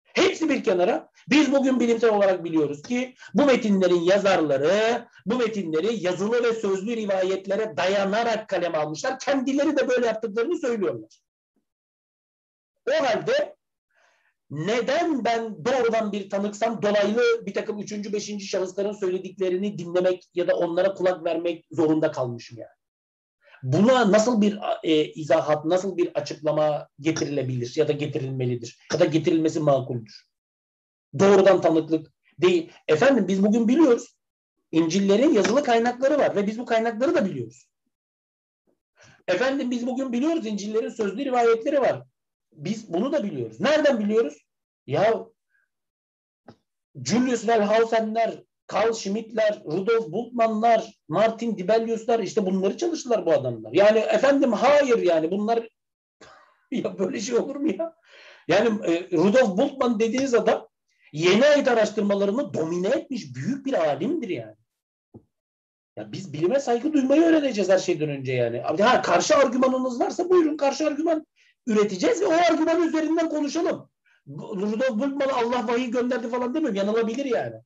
Hepsi 0.03 0.49
bir 0.49 0.65
kenara. 0.65 1.11
Biz 1.29 1.53
bugün 1.53 1.81
bilimsel 1.81 2.11
olarak 2.11 2.45
biliyoruz 2.45 2.83
ki 2.83 3.15
bu 3.35 3.47
metinlerin 3.47 4.01
yazarları 4.01 5.09
bu 5.27 5.37
metinleri 5.37 6.05
yazılı 6.05 6.45
ve 6.45 6.53
sözlü 6.53 6.97
rivayetlere 6.97 7.77
dayanarak 7.77 8.49
kaleme 8.49 8.79
almışlar. 8.79 9.19
Kendileri 9.19 9.77
de 9.77 9.89
böyle 9.89 10.07
yaptıklarını 10.07 10.59
söylüyorlar. 10.59 11.21
O 12.89 12.93
halde 12.93 13.57
neden 14.51 15.25
ben 15.25 15.65
doğrudan 15.65 16.13
bir 16.13 16.31
tanıksam 16.31 16.83
dolaylı 16.83 17.47
bir 17.47 17.55
takım 17.55 17.79
üçüncü, 17.79 18.13
beşinci 18.13 18.47
şahısların 18.47 18.93
söylediklerini 18.93 19.79
dinlemek 19.79 20.31
ya 20.35 20.49
da 20.49 20.57
onlara 20.57 20.95
kulak 20.95 21.25
vermek 21.25 21.67
zorunda 21.71 22.11
kalmışım 22.11 22.59
yani. 22.59 22.71
Buna 23.63 24.13
nasıl 24.13 24.41
bir 24.41 24.59
e, 24.83 25.05
izahat, 25.05 25.65
nasıl 25.65 25.97
bir 25.97 26.11
açıklama 26.15 26.89
getirilebilir 27.01 27.73
ya 27.77 27.89
da 27.89 27.93
getirilmelidir 27.93 28.79
ya 28.93 29.01
da 29.01 29.05
getirilmesi 29.05 29.61
makuldür. 29.61 30.27
Doğrudan 31.19 31.61
tanıklık 31.61 32.13
değil. 32.39 32.71
Efendim 32.89 33.29
biz 33.29 33.43
bugün 33.43 33.69
biliyoruz. 33.69 34.17
İncil'lerin 34.73 35.33
yazılı 35.33 35.65
kaynakları 35.65 36.19
var 36.19 36.37
ve 36.37 36.47
biz 36.47 36.59
bu 36.59 36.65
kaynakları 36.65 37.15
da 37.15 37.25
biliyoruz. 37.25 37.67
Efendim 39.29 39.71
biz 39.71 39.87
bugün 39.87 40.13
biliyoruz 40.13 40.47
İncil'lerin 40.47 40.89
sözlü 40.89 41.25
rivayetleri 41.25 41.81
var. 41.81 42.03
Biz 42.53 42.93
bunu 42.93 43.13
da 43.13 43.25
biliyoruz. 43.25 43.61
Nereden 43.61 44.01
biliyoruz? 44.01 44.47
Ya 44.87 45.27
Julius 47.05 47.41
Wellhausen'ler, 47.41 48.43
Carl 48.73 48.93
Schmitt'ler, 48.93 49.63
Rudolf 49.65 50.13
Bultmann'lar, 50.13 51.01
Martin 51.09 51.59
Dibelius'lar 51.59 52.19
işte 52.19 52.47
bunları 52.47 52.77
çalıştılar 52.77 53.27
bu 53.27 53.33
adamlar. 53.33 53.73
Yani 53.73 53.99
efendim 53.99 54.53
hayır 54.53 54.99
yani 54.99 55.31
bunlar 55.31 55.69
ya 56.71 56.99
böyle 56.99 57.21
şey 57.21 57.37
olur 57.37 57.57
mu 57.57 57.73
ya? 57.79 57.95
Yani 58.49 58.93
e, 58.93 59.11
Rudolf 59.13 59.59
Bultmann 59.59 60.01
dediğiniz 60.01 60.35
adam 60.35 60.69
yeni 61.13 61.47
ait 61.47 61.69
araştırmalarını 61.69 62.55
domine 62.55 62.89
etmiş 62.89 63.35
büyük 63.35 63.67
bir 63.67 63.75
alimdir 63.75 64.29
yani. 64.29 64.57
Ya 65.97 66.13
biz 66.13 66.33
bilime 66.33 66.61
saygı 66.61 66.93
duymayı 66.93 67.23
öğreneceğiz 67.23 67.71
her 67.71 67.79
şeyden 67.79 68.09
önce 68.09 68.33
yani. 68.33 68.61
Ha, 68.61 69.03
karşı 69.03 69.37
argümanınız 69.37 70.01
varsa 70.01 70.31
buyurun 70.31 70.57
karşı 70.57 70.87
argüman 70.87 71.27
üreteceğiz 71.67 72.21
ve 72.21 72.27
o 72.27 72.33
argüman 72.33 72.89
üzerinden 72.89 73.29
konuşalım. 73.29 73.91
Rudolf 74.29 74.91
Bultmann 74.91 75.29
Allah 75.29 75.69
vahiy 75.69 75.91
gönderdi 75.91 76.29
falan 76.29 76.55
demiyorum. 76.55 76.77
Yanılabilir 76.77 77.25
yani. 77.25 77.57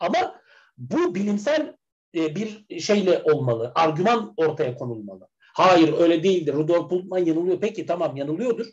Ama 0.00 0.40
bu 0.78 1.14
bilimsel 1.14 1.76
e, 2.14 2.36
bir 2.36 2.80
şeyle 2.80 3.22
olmalı. 3.22 3.72
Argüman 3.74 4.34
ortaya 4.36 4.74
konulmalı. 4.74 5.28
Hayır 5.54 5.98
öyle 5.98 6.22
değildir. 6.22 6.54
Rudolf 6.54 6.90
Bultmann 6.90 7.24
yanılıyor. 7.24 7.60
Peki 7.60 7.86
tamam 7.86 8.16
yanılıyordur. 8.16 8.66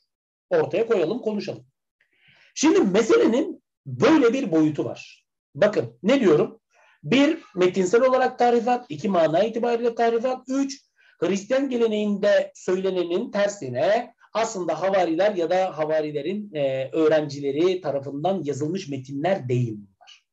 Ortaya 0.50 0.88
koyalım 0.88 1.20
konuşalım. 1.20 1.66
Şimdi 2.56 2.82
meselenin 2.82 3.64
böyle 3.86 4.34
bir 4.34 4.52
boyutu 4.52 4.86
var. 4.86 5.26
Bakın 5.56 6.00
ne 6.04 6.20
diyorum? 6.20 6.60
Bir, 7.04 7.38
metinsel 7.56 8.02
olarak 8.02 8.40
tarifat. 8.40 8.86
iki 8.90 9.10
mana 9.10 9.44
itibariyle 9.44 9.96
tarifat. 9.96 10.44
Üç, 10.48 10.86
Hristiyan 11.20 11.70
geleneğinde 11.70 12.52
söylenenin 12.56 13.32
tersine 13.32 14.15
aslında 14.36 14.82
havariler 14.82 15.36
ya 15.36 15.50
da 15.50 15.78
havarilerin 15.78 16.54
e, 16.54 16.90
öğrencileri 16.94 17.82
tarafından 17.82 18.44
yazılmış 18.44 18.88
metinler 18.90 19.50
değil 19.50 19.78
bunlar. 19.78 20.26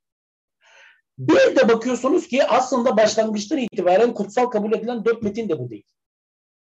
Bir 1.19 1.57
de 1.57 1.69
bakıyorsunuz 1.69 2.29
ki 2.29 2.45
aslında 2.45 2.97
başlangıçtan 2.97 3.59
itibaren 3.59 4.15
kutsal 4.15 4.47
kabul 4.47 4.73
edilen 4.73 5.05
dört 5.05 5.23
metin 5.23 5.49
de 5.49 5.59
bu 5.59 5.71
değil. 5.71 5.87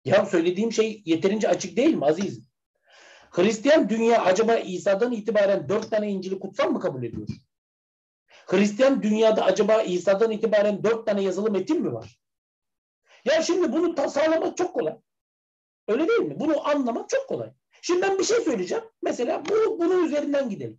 Ya 0.05 0.27
söylediğim 0.27 0.73
şey 0.73 1.03
yeterince 1.05 1.49
açık 1.49 1.77
değil 1.77 1.95
mi 1.95 2.07
azizim? 2.07 2.45
Hristiyan 3.31 3.89
dünya 3.89 4.23
acaba 4.23 4.57
İsa'dan 4.57 5.13
itibaren 5.13 5.69
dört 5.69 5.91
tane 5.91 6.11
İncil'i 6.11 6.39
kutsal 6.39 6.71
mı 6.71 6.81
kabul 6.81 7.03
ediyor? 7.03 7.29
Hristiyan 8.47 9.03
dünyada 9.03 9.45
acaba 9.45 9.83
İsa'dan 9.83 10.31
itibaren 10.31 10.85
dört 10.85 11.07
tane 11.07 11.23
yazılı 11.23 11.51
metin 11.51 11.83
mi 11.83 11.93
var? 11.93 12.19
Ya 13.25 13.43
şimdi 13.43 13.73
bunu 13.73 14.11
sağlamak 14.11 14.57
çok 14.57 14.75
kolay. 14.75 14.95
Öyle 15.89 16.09
değil 16.09 16.21
mi? 16.21 16.41
Bunu 16.41 16.69
anlamak 16.69 17.09
çok 17.09 17.29
kolay. 17.29 17.53
Şimdi 17.83 18.03
ben 18.03 18.19
bir 18.19 18.25
şey 18.25 18.41
söyleyeceğim. 18.41 18.85
Mesela 19.03 19.43
bu 19.49 19.79
bunun 19.79 20.07
üzerinden 20.07 20.49
gidelim. 20.49 20.79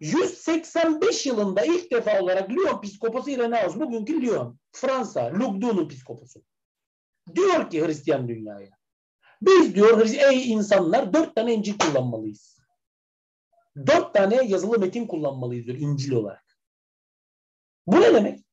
185 0.00 1.26
yılında 1.26 1.64
ilk 1.64 1.90
defa 1.90 2.20
olarak 2.20 2.50
Lyon 2.50 2.80
Piskoposu 2.80 3.30
Irenaeus, 3.30 3.76
bugünkü 3.76 4.22
Lyon, 4.22 4.58
Fransa, 4.72 5.30
Lugdun'un 5.34 5.88
piskoposu. 5.88 6.42
Diyor 7.34 7.70
ki 7.70 7.86
Hristiyan 7.86 8.28
dünyaya. 8.28 8.70
Biz 9.42 9.74
diyor 9.74 10.06
ey 10.30 10.52
insanlar 10.52 11.12
dört 11.12 11.36
tane 11.36 11.54
İncil 11.54 11.78
kullanmalıyız. 11.78 12.60
Dört 13.86 14.14
tane 14.14 14.44
yazılı 14.44 14.78
metin 14.78 15.06
kullanmalıyız 15.06 15.66
diyor 15.66 15.78
İncil 15.78 16.12
olarak. 16.12 16.58
Bu 17.86 18.00
ne 18.00 18.14
demek? 18.14 18.44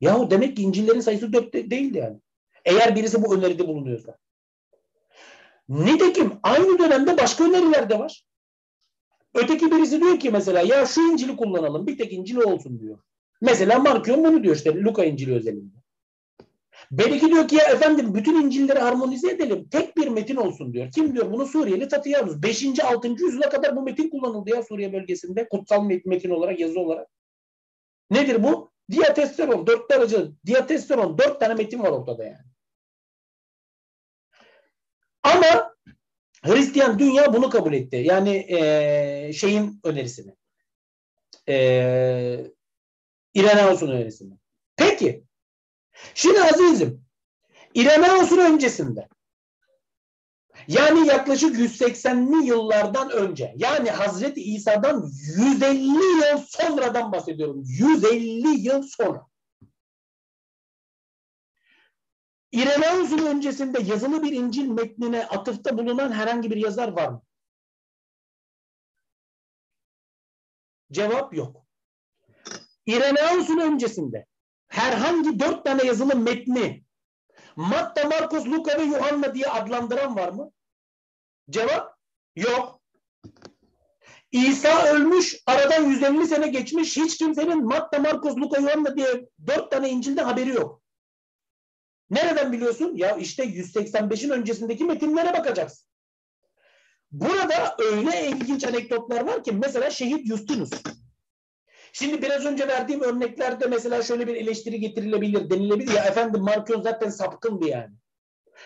Yahu 0.00 0.30
demek 0.30 0.56
ki 0.56 0.62
İncil'lerin 0.62 1.00
sayısı 1.00 1.32
dört 1.32 1.52
de, 1.54 1.70
değildi 1.70 1.98
yani. 1.98 2.20
Eğer 2.64 2.96
birisi 2.96 3.22
bu 3.22 3.34
öneride 3.34 3.68
bulunuyorsa. 3.68 4.18
Nitekim 5.68 6.32
aynı 6.42 6.78
dönemde 6.78 7.18
başka 7.18 7.44
öneriler 7.44 7.90
de 7.90 7.98
var. 7.98 8.24
Öteki 9.34 9.70
birisi 9.70 10.00
diyor 10.00 10.20
ki 10.20 10.30
mesela 10.30 10.60
ya 10.60 10.86
şu 10.86 11.00
İncil'i 11.00 11.36
kullanalım 11.36 11.86
bir 11.86 11.98
tek 11.98 12.12
İncil 12.12 12.36
olsun 12.36 12.80
diyor. 12.80 12.98
Mesela 13.40 13.78
Markion 13.78 14.24
bunu 14.24 14.42
diyor 14.42 14.56
işte 14.56 14.74
Luka 14.74 15.04
İncil'i 15.04 15.34
özelinde. 15.34 15.76
Belki 16.90 17.26
diyor 17.26 17.48
ki 17.48 17.56
ya 17.56 17.64
efendim 17.64 18.14
bütün 18.14 18.42
İncil'leri 18.42 18.78
harmonize 18.78 19.30
edelim. 19.30 19.68
Tek 19.70 19.96
bir 19.96 20.08
metin 20.08 20.36
olsun 20.36 20.72
diyor. 20.72 20.90
Kim 20.90 21.14
diyor 21.14 21.32
bunu? 21.32 21.46
Suriyeli 21.46 21.88
Tatiyarus. 21.88 22.42
5. 22.42 22.80
6. 22.80 23.08
yüzyıla 23.08 23.48
kadar 23.48 23.76
bu 23.76 23.82
metin 23.82 24.10
kullanıldı 24.10 24.50
ya 24.50 24.62
Suriye 24.62 24.92
bölgesinde. 24.92 25.48
Kutsal 25.48 25.84
metin 26.04 26.30
olarak, 26.30 26.60
yazı 26.60 26.80
olarak. 26.80 27.08
Nedir 28.10 28.42
bu? 28.42 28.70
Diatesteron. 28.90 29.66
Dört 29.66 29.90
derece. 29.90 30.26
Diatesteron. 30.46 31.18
Dört 31.18 31.40
tane 31.40 31.54
metin 31.54 31.82
var 31.82 31.90
ortada 31.90 32.24
yani. 32.24 32.53
Ama 35.24 35.74
Hristiyan 36.42 36.98
dünya 36.98 37.32
bunu 37.32 37.50
kabul 37.50 37.72
etti. 37.72 37.96
Yani 37.96 38.46
e, 38.48 39.32
şeyin 39.32 39.80
önerisini. 39.84 40.36
E, 41.48 41.56
İrenaeus'un 43.34 43.90
önerisini. 43.90 44.34
Peki. 44.76 45.24
Şimdi 46.14 46.42
azizim 46.42 47.04
İrenaeus'un 47.74 48.38
öncesinde 48.38 49.08
yani 50.68 51.06
yaklaşık 51.08 51.56
180'li 51.56 52.46
yıllardan 52.46 53.10
önce 53.10 53.54
yani 53.56 53.90
Hazreti 53.90 54.42
İsa'dan 54.42 55.10
150 55.36 55.78
yıl 56.26 56.38
sonradan 56.46 57.12
bahsediyorum. 57.12 57.62
150 57.66 58.48
yıl 58.48 58.82
sonra. 58.82 59.26
İrenaeus'un 62.54 63.26
öncesinde 63.26 63.82
yazılı 63.82 64.22
bir 64.22 64.32
İncil 64.32 64.68
metnine 64.68 65.26
atıfta 65.26 65.78
bulunan 65.78 66.12
herhangi 66.12 66.50
bir 66.50 66.56
yazar 66.56 66.88
var 66.88 67.08
mı? 67.08 67.22
Cevap 70.92 71.34
yok. 71.34 71.66
İrenaeus'un 72.86 73.58
öncesinde 73.58 74.26
herhangi 74.68 75.40
dört 75.40 75.64
tane 75.64 75.84
yazılı 75.84 76.16
metni 76.16 76.84
Matta, 77.56 78.08
Markus, 78.08 78.46
Luka 78.46 78.78
ve 78.78 78.82
Yuhanna 78.82 79.34
diye 79.34 79.46
adlandıran 79.46 80.16
var 80.16 80.28
mı? 80.28 80.50
Cevap 81.50 81.98
yok. 82.36 82.80
İsa 84.32 84.86
ölmüş, 84.86 85.42
aradan 85.46 85.84
150 85.84 86.26
sene 86.26 86.48
geçmiş, 86.48 86.96
hiç 86.96 87.18
kimsenin 87.18 87.64
Matta, 87.64 87.98
Markus, 87.98 88.36
Luka, 88.36 88.60
Yuhanna 88.60 88.96
diye 88.96 89.28
dört 89.46 89.70
tane 89.70 89.90
İncil'de 89.90 90.22
haberi 90.22 90.50
yok. 90.50 90.83
Nereden 92.10 92.52
biliyorsun? 92.52 92.96
Ya 92.96 93.16
işte 93.16 93.44
185'in 93.44 94.30
öncesindeki 94.30 94.84
metinlere 94.84 95.32
bakacaksın. 95.38 95.88
Burada 97.12 97.76
öyle 97.78 98.28
ilginç 98.28 98.64
anekdotlar 98.64 99.20
var 99.26 99.44
ki 99.44 99.52
mesela 99.52 99.90
şehit 99.90 100.28
Justinus. 100.28 100.70
Şimdi 101.92 102.22
biraz 102.22 102.46
önce 102.46 102.68
verdiğim 102.68 103.00
örneklerde 103.00 103.66
mesela 103.66 104.02
şöyle 104.02 104.26
bir 104.26 104.36
eleştiri 104.36 104.80
getirilebilir, 104.80 105.50
denilebilir. 105.50 105.94
Ya 105.94 106.04
efendim 106.04 106.40
Markion 106.40 106.82
zaten 106.82 107.10
sapkındı 107.10 107.66
yani. 107.66 107.94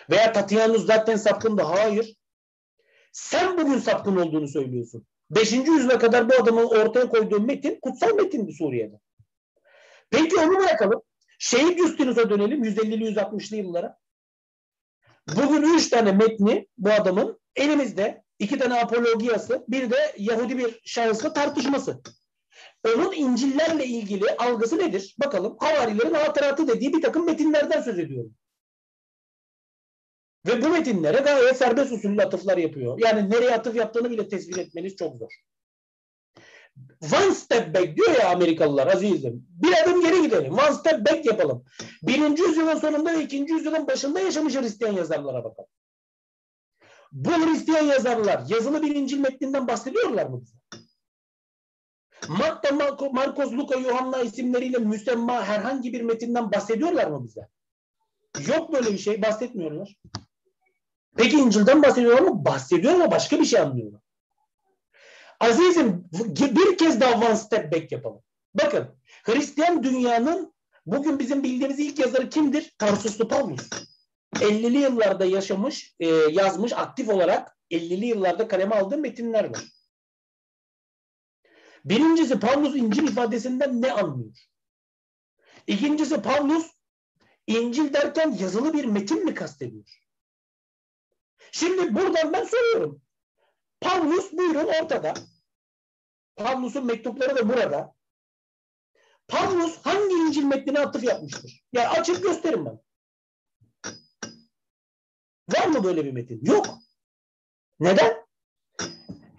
Veya 0.09 0.33
Tatianus 0.33 0.85
zaten 0.85 1.15
sapkındı. 1.15 1.61
Hayır. 1.61 2.15
Sen 3.11 3.57
bugün 3.57 3.79
sapkın 3.79 4.17
olduğunu 4.17 4.47
söylüyorsun. 4.47 5.05
Beşinci 5.29 5.71
yüzyıla 5.71 5.99
kadar 5.99 6.29
bu 6.29 6.33
adamın 6.33 6.65
ortaya 6.65 7.09
koyduğu 7.09 7.41
metin 7.41 7.79
kutsal 7.81 8.15
metindi 8.15 8.53
Suriye'de. 8.53 8.99
Peki 10.09 10.35
onu 10.37 10.59
bırakalım. 10.59 11.01
Şehit 11.39 11.77
Justinus'a 11.77 12.29
dönelim 12.29 12.63
150'li 12.63 13.03
160'lı 13.03 13.55
yıllara. 13.55 13.97
Bugün 15.35 15.75
üç 15.75 15.89
tane 15.89 16.11
metni 16.11 16.67
bu 16.77 16.91
adamın 16.91 17.39
elimizde. 17.55 18.23
iki 18.39 18.57
tane 18.59 18.81
apologiyası, 18.81 19.65
bir 19.67 19.91
de 19.91 20.15
Yahudi 20.17 20.57
bir 20.57 20.79
şahısla 20.85 21.33
tartışması. 21.33 22.01
Onun 22.87 23.13
İncil'lerle 23.13 23.85
ilgili 23.85 24.29
algısı 24.29 24.77
nedir? 24.77 25.15
Bakalım. 25.19 25.57
Havarilerin 25.59 26.13
hatıratı 26.13 26.67
dediği 26.67 26.93
bir 26.93 27.01
takım 27.01 27.25
metinlerden 27.25 27.81
söz 27.81 27.99
ediyorum. 27.99 28.35
Ve 30.47 30.61
bu 30.61 30.69
metinlere 30.69 31.17
gayet 31.17 31.57
serbest 31.57 31.91
usullü 31.91 32.21
atıflar 32.21 32.57
yapıyor. 32.57 32.99
Yani 32.99 33.29
nereye 33.29 33.55
atıf 33.55 33.75
yaptığını 33.75 34.11
bile 34.11 34.27
tespit 34.27 34.57
etmeniz 34.57 34.95
çok 34.95 35.17
zor. 35.17 35.31
One 37.01 37.33
step 37.35 37.75
back 37.75 37.95
diyor 37.95 38.11
ya 38.11 38.29
Amerikalılar 38.29 38.87
azizim. 38.87 39.47
Bir 39.49 39.83
adım 39.83 40.01
geri 40.01 40.21
gidelim. 40.21 40.53
One 40.53 40.73
step 40.73 41.07
back 41.07 41.25
yapalım. 41.25 41.65
Birinci 42.03 42.43
yüzyılın 42.43 42.79
sonunda 42.79 43.13
ve 43.13 43.23
ikinci 43.23 43.53
yüzyılın 43.53 43.87
başında 43.87 44.19
yaşamış 44.19 44.55
Hristiyan 44.55 44.93
yazarlara 44.93 45.43
bakalım. 45.43 45.69
Bu 47.11 47.31
Hristiyan 47.31 47.85
yazarlar 47.85 48.43
yazılı 48.49 48.81
bir 48.81 48.95
İncil 48.95 49.19
metninden 49.19 49.67
bahsediyorlar 49.67 50.25
mı 50.25 50.41
bize? 50.41 50.57
Matta, 52.27 52.71
Marcos, 53.11 53.51
Luka, 53.53 53.79
Yohanna 53.79 54.21
isimleriyle 54.21 54.77
müsemma 54.77 55.43
herhangi 55.45 55.93
bir 55.93 56.01
metinden 56.01 56.51
bahsediyorlar 56.51 57.07
mı 57.07 57.23
bize? 57.23 57.47
Yok 58.53 58.73
böyle 58.73 58.93
bir 58.93 58.97
şey. 58.97 59.21
Bahsetmiyorlar. 59.21 59.97
Peki 61.17 61.37
İncil'den 61.37 61.83
bahsediyorlar 61.83 62.21
mı? 62.21 62.45
Bahsediyor 62.45 62.93
ama 62.93 63.11
başka 63.11 63.39
bir 63.39 63.45
şey 63.45 63.59
anlıyorlar. 63.59 64.01
Azizim 65.39 66.05
bir 66.39 66.77
kez 66.77 67.01
daha 67.01 67.27
one 67.27 67.35
step 67.35 67.73
back 67.73 67.91
yapalım. 67.91 68.21
Bakın 68.53 68.99
Hristiyan 69.23 69.83
dünyanın 69.83 70.53
bugün 70.85 71.19
bizim 71.19 71.43
bildiğimiz 71.43 71.79
ilk 71.79 71.99
yazarı 71.99 72.29
kimdir? 72.29 72.75
Tarsuslu 72.77 73.27
Pavlus. 73.27 73.69
50'li 74.35 74.77
yıllarda 74.77 75.25
yaşamış, 75.25 75.95
e, 75.99 76.07
yazmış 76.07 76.73
aktif 76.73 77.09
olarak 77.09 77.57
50'li 77.71 78.05
yıllarda 78.05 78.47
kaleme 78.47 78.75
aldığı 78.75 78.97
metinler 78.97 79.43
var. 79.43 79.63
Birincisi 81.85 82.39
Pavlus 82.39 82.75
İncil 82.75 83.07
ifadesinden 83.07 83.81
ne 83.81 83.91
anlıyor? 83.91 84.49
İkincisi 85.67 86.21
Pavlus 86.21 86.71
İncil 87.47 87.93
derken 87.93 88.37
yazılı 88.39 88.73
bir 88.73 88.85
metin 88.85 89.25
mi 89.25 89.33
kastediyor? 89.33 89.99
Şimdi 91.51 91.95
buradan 91.95 92.33
ben 92.33 92.43
soruyorum. 92.43 93.01
Pavlus 93.81 94.33
buyurun 94.33 94.67
ortada. 94.67 95.13
Pavlus'un 96.39 96.85
mektupları 96.85 97.35
da 97.35 97.49
burada. 97.49 97.93
Pavlus 99.27 99.77
hangi 99.83 100.15
İncil 100.15 100.43
metnine 100.43 100.79
atıf 100.79 101.03
yapmıştır? 101.03 101.63
Ya 101.73 101.83
yani 101.83 101.99
açıp 101.99 102.23
gösterin 102.23 102.65
bana. 102.65 102.79
Var 105.49 105.67
mı 105.67 105.83
böyle 105.83 106.05
bir 106.05 106.11
metin? 106.11 106.45
Yok. 106.45 106.67
Neden? 107.79 108.25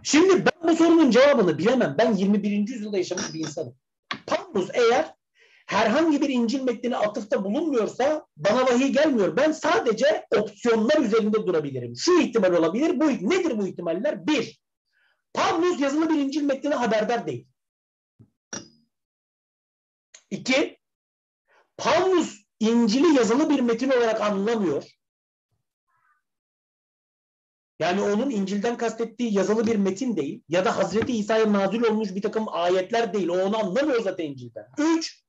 Şimdi 0.02 0.44
ben 0.44 0.70
bu 0.70 0.76
sorunun 0.76 1.10
cevabını 1.10 1.58
bilemem. 1.58 1.94
Ben 1.98 2.14
21. 2.14 2.50
yüzyılda 2.50 2.98
yaşamış 2.98 3.34
bir 3.34 3.40
insanım. 3.40 3.76
Pavlus 4.26 4.70
eğer 4.74 5.14
herhangi 5.66 6.20
bir 6.20 6.28
İncil 6.28 6.62
metnine 6.62 6.96
atıfta 6.96 7.44
bulunmuyorsa 7.44 8.26
bana 8.36 8.66
vahiy 8.66 8.92
gelmiyor. 8.92 9.36
Ben 9.36 9.52
sadece 9.52 10.26
opsiyonlar 10.36 11.00
üzerinde 11.00 11.46
durabilirim. 11.46 11.96
Şu 11.96 12.20
ihtimal 12.20 12.52
olabilir. 12.52 13.00
Bu 13.00 13.06
nedir 13.06 13.58
bu 13.58 13.66
ihtimaller? 13.66 14.26
Bir, 14.26 14.60
Pavlus 15.32 15.80
yazılı 15.80 16.08
bir 16.08 16.18
İncil 16.18 16.42
metnine 16.42 16.74
haberdar 16.74 17.26
değil. 17.26 17.46
İki, 20.30 20.78
Pavlus 21.76 22.40
İncil'i 22.60 23.14
yazılı 23.16 23.50
bir 23.50 23.60
metin 23.60 23.90
olarak 23.90 24.20
anlamıyor. 24.20 24.84
Yani 27.80 28.02
onun 28.02 28.30
İncil'den 28.30 28.76
kastettiği 28.76 29.34
yazılı 29.34 29.66
bir 29.66 29.76
metin 29.76 30.16
değil 30.16 30.42
ya 30.48 30.64
da 30.64 30.76
Hazreti 30.76 31.16
İsa'ya 31.16 31.52
nazil 31.52 31.82
olmuş 31.82 32.14
bir 32.14 32.22
takım 32.22 32.46
ayetler 32.48 33.14
değil. 33.14 33.28
O 33.28 33.46
onu 33.46 33.58
anlamıyor 33.58 34.00
zaten 34.00 34.24
İncil'den. 34.24 34.66
Üç, 34.78 35.24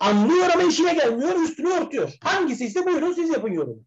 anlıyor 0.00 0.50
ama 0.54 0.62
işine 0.62 0.94
gelmiyor, 0.94 1.40
üstünü 1.40 1.68
örtüyor. 1.68 2.12
Hangisi 2.20 2.64
ise 2.64 2.86
buyurun 2.86 3.12
siz 3.12 3.30
yapın 3.30 3.52
yorum. 3.52 3.86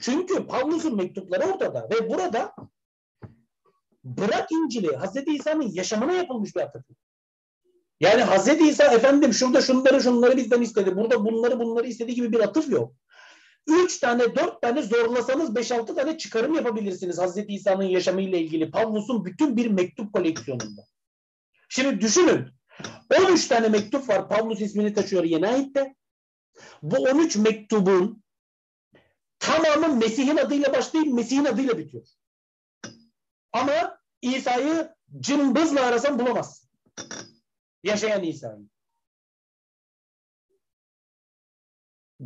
Çünkü 0.00 0.46
Pavlus'un 0.46 0.96
mektupları 0.96 1.44
ortada 1.44 1.88
ve 1.90 2.10
burada 2.10 2.54
bırak 4.16 4.52
İncil'i 4.52 4.96
Hazreti 4.96 5.34
İsa'nın 5.34 5.70
yaşamına 5.72 6.12
yapılmış 6.12 6.56
bir 6.56 6.60
atıf. 6.60 6.82
Yani 8.00 8.22
Hazreti 8.22 8.68
İsa 8.68 8.84
efendim 8.84 9.34
şurada 9.34 9.60
şunları 9.60 10.02
şunları 10.02 10.36
bizden 10.36 10.62
istedi. 10.62 10.96
Burada 10.96 11.24
bunları 11.24 11.60
bunları 11.60 11.86
istediği 11.86 12.14
gibi 12.14 12.32
bir 12.32 12.40
atıf 12.40 12.70
yok. 12.70 12.92
üç 13.66 13.98
tane, 13.98 14.36
dört 14.36 14.62
tane 14.62 14.82
zorlasanız 14.82 15.54
beş 15.54 15.72
altı 15.72 15.94
tane 15.94 16.18
çıkarım 16.18 16.54
yapabilirsiniz 16.54 17.18
Hazreti 17.18 17.54
İsa'nın 17.54 17.84
yaşamıyla 17.84 18.38
ilgili. 18.38 18.70
Pavlus'un 18.70 19.24
bütün 19.24 19.56
bir 19.56 19.66
mektup 19.66 20.12
koleksiyonunda. 20.12 20.82
Şimdi 21.68 22.00
düşünün. 22.00 22.46
13 23.28 23.48
tane 23.48 23.68
mektup 23.68 24.08
var. 24.08 24.28
Pavlus 24.28 24.60
ismini 24.60 24.94
taşıyor 24.94 25.24
Yeni 25.24 25.48
Ayet'te. 25.48 25.94
Bu 26.82 26.96
13 26.96 27.36
mektubun 27.36 28.22
tamamı 29.38 29.96
Mesih'in 29.96 30.36
adıyla 30.36 30.72
başlayıp 30.72 31.14
Mesih'in 31.14 31.44
adıyla 31.44 31.78
bitiyor. 31.78 32.06
Ama 33.52 33.97
İsa'yı 34.22 34.94
cımbızla 35.20 35.80
arasan 35.80 36.18
bulamazsın. 36.18 36.68
Yaşayan 37.82 38.22
İsa'yı. 38.22 38.68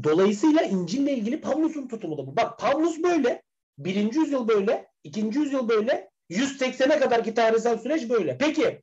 Dolayısıyla 0.05 0.63
İncil'le 0.63 1.07
ilgili 1.07 1.41
Pavlus'un 1.41 1.89
tutumu 1.89 2.19
da 2.19 2.27
bu. 2.27 2.37
Bak 2.37 2.59
Pavlus 2.59 3.03
böyle. 3.03 3.43
Birinci 3.79 4.19
yüzyıl 4.19 4.49
böyle. 4.49 4.91
ikinci 5.05 5.39
yüzyıl 5.39 5.69
böyle. 5.69 6.11
180'e 6.31 6.99
kadarki 6.99 7.35
tarihsel 7.35 7.79
süreç 7.79 8.11
böyle. 8.11 8.39
Peki 8.39 8.83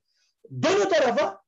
dön 0.51 0.81
o 0.85 0.89
tarafa 0.89 1.41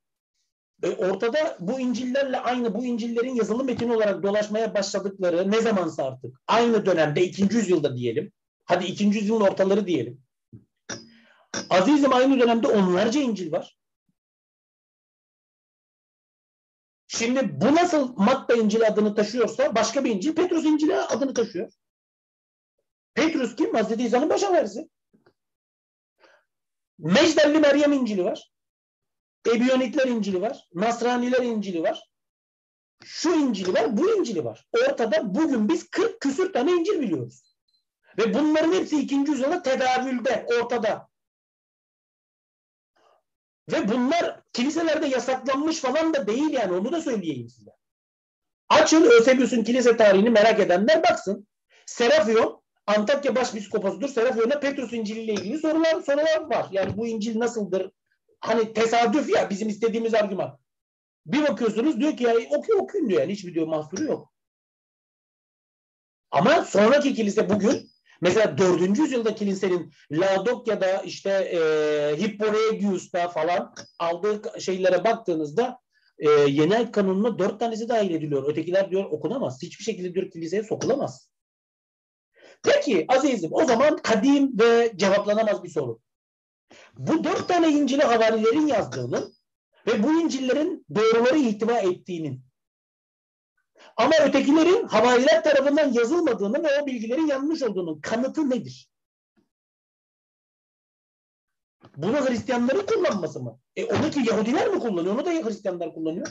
e, 0.83 0.89
ortada 0.89 1.57
bu 1.59 1.79
İncil'lerle 1.79 2.37
aynı 2.39 2.75
bu 2.75 2.85
İncil'lerin 2.85 3.35
yazılı 3.35 3.63
metin 3.63 3.89
olarak 3.89 4.23
dolaşmaya 4.23 4.73
başladıkları 4.73 5.51
ne 5.51 5.61
zamansa 5.61 6.05
artık 6.05 6.41
aynı 6.47 6.85
dönemde 6.85 7.23
ikinci 7.23 7.57
yüzyılda 7.57 7.95
diyelim. 7.97 8.31
Hadi 8.65 8.85
ikinci 8.85 9.19
yüzyılın 9.19 9.41
ortaları 9.41 9.87
diyelim. 9.87 10.21
Azizim 11.69 12.13
aynı 12.13 12.39
dönemde 12.39 12.67
onlarca 12.67 13.21
İncil 13.21 13.51
var. 13.51 13.77
Şimdi 17.07 17.61
bu 17.61 17.75
nasıl 17.75 18.13
Matta 18.17 18.55
İncil'i 18.55 18.85
adını 18.85 19.15
taşıyorsa 19.15 19.75
başka 19.75 20.03
bir 20.05 20.09
İncil 20.09 20.35
Petrus 20.35 20.65
İncil'i 20.65 20.95
adını 20.95 21.33
taşıyor. 21.33 21.71
Petrus 23.13 23.55
kim? 23.55 23.73
Hazreti 23.73 24.03
İsa'nın 24.03 24.29
baş 24.29 24.43
haberisi. 24.43 24.89
Mecdelli 26.99 27.59
Meryem 27.59 27.93
İncil'i 27.93 28.23
var. 28.23 28.51
Ebiyonitler 29.47 30.07
İncil'i 30.07 30.41
var. 30.41 30.67
Nasraniler 30.73 31.43
İncil'i 31.43 31.83
var. 31.83 32.11
Şu 33.03 33.29
İncil'i 33.29 33.73
var, 33.73 33.97
bu 33.97 34.17
İncil'i 34.17 34.45
var. 34.45 34.67
Ortada 34.73 35.35
bugün 35.35 35.69
biz 35.69 35.89
40 35.89 36.21
küsür 36.21 36.53
tane 36.53 36.71
İncil 36.71 37.01
biliyoruz. 37.01 37.55
Ve 38.17 38.33
bunların 38.33 38.73
hepsi 38.73 38.99
ikinci 38.99 39.31
yüzyılda 39.31 39.61
tedavülde, 39.61 40.45
ortada. 40.47 41.10
Ve 43.71 43.87
bunlar 43.87 44.41
kiliselerde 44.53 45.07
yasaklanmış 45.07 45.79
falan 45.79 46.13
da 46.13 46.27
değil 46.27 46.49
yani 46.49 46.73
onu 46.73 46.91
da 46.91 47.01
söyleyeyim 47.01 47.49
size. 47.49 47.71
Açın 48.69 49.03
Ösebius'un 49.03 49.63
kilise 49.63 49.97
tarihini 49.97 50.29
merak 50.29 50.59
edenler 50.59 51.03
baksın. 51.03 51.47
Serafyon 51.85 52.61
Antakya 52.87 53.35
Başpiskoposudur. 53.35 54.09
Serafyon'da 54.09 54.59
Petrus 54.59 54.93
İncil'i 54.93 55.19
ile 55.19 55.33
ilgili 55.33 55.59
sorular 55.59 56.01
sorular 56.01 56.49
var. 56.49 56.67
Yani 56.71 56.97
bu 56.97 57.07
İncil 57.07 57.39
nasıldır? 57.39 57.91
Hani 58.39 58.73
tesadüf 58.73 59.29
ya 59.29 59.49
bizim 59.49 59.69
istediğimiz 59.69 60.13
argüman. 60.13 60.59
Bir 61.25 61.47
bakıyorsunuz 61.47 61.99
diyor 61.99 62.17
ki 62.17 62.23
ya 62.23 62.35
okuyun 62.49 62.79
okuyun 62.79 63.09
diyor 63.09 63.21
yani 63.21 63.33
hiçbir 63.33 63.53
diyor 63.53 63.67
mahsuru 63.67 64.03
yok. 64.03 64.33
Ama 66.31 66.65
sonraki 66.65 67.13
kilise 67.13 67.49
bugün 67.49 67.91
Mesela 68.21 68.57
4. 68.57 68.97
yüzyılda 68.99 69.35
kilisenin 69.35 69.93
Ladokya'da 70.11 71.01
işte 71.01 71.29
e, 71.29 71.59
Hipporegius'ta 72.21 73.27
falan 73.27 73.73
aldığı 73.99 74.61
şeylere 74.61 75.03
baktığınızda 75.03 75.79
e, 76.19 76.29
yeni 76.29 76.75
ayet 76.75 76.91
kanununa 76.91 77.39
dört 77.39 77.59
tanesi 77.59 77.89
dahil 77.89 78.11
ediliyor. 78.11 78.49
Ötekiler 78.49 78.91
diyor 78.91 79.05
okunamaz. 79.05 79.61
Hiçbir 79.61 79.83
şekilde 79.83 80.13
diyor 80.13 80.31
kiliseye 80.31 80.63
sokulamaz. 80.63 81.31
Peki 82.63 83.05
azizim 83.09 83.49
o 83.53 83.65
zaman 83.65 83.97
kadim 83.97 84.59
ve 84.59 84.93
cevaplanamaz 84.95 85.63
bir 85.63 85.69
soru. 85.69 85.99
Bu 86.97 87.23
dört 87.23 87.47
tane 87.47 87.69
İncil'i 87.69 88.03
havarilerin 88.03 88.67
yazdığının 88.67 89.33
ve 89.87 90.03
bu 90.03 90.21
İncil'lerin 90.21 90.85
doğruları 90.95 91.37
ihtiva 91.37 91.79
ettiğinin 91.79 92.43
ama 93.97 94.11
ötekilerin 94.21 94.87
havariler 94.87 95.43
tarafından 95.43 95.93
yazılmadığını 95.93 96.63
ve 96.63 96.81
o 96.81 96.85
bilgilerin 96.85 97.27
yanlış 97.27 97.63
olduğunun 97.63 98.01
kanıtı 98.01 98.49
nedir? 98.49 98.91
Bunu 101.97 102.29
Hristiyanların 102.29 102.85
kullanması 102.85 103.39
mı? 103.39 103.59
E 103.75 103.85
onu 103.85 104.11
ki 104.11 104.19
Yahudiler 104.27 104.67
mi 104.67 104.79
kullanıyor? 104.79 105.15
Onu 105.15 105.25
da 105.25 105.29
Hristiyanlar 105.29 105.93
kullanıyor. 105.93 106.27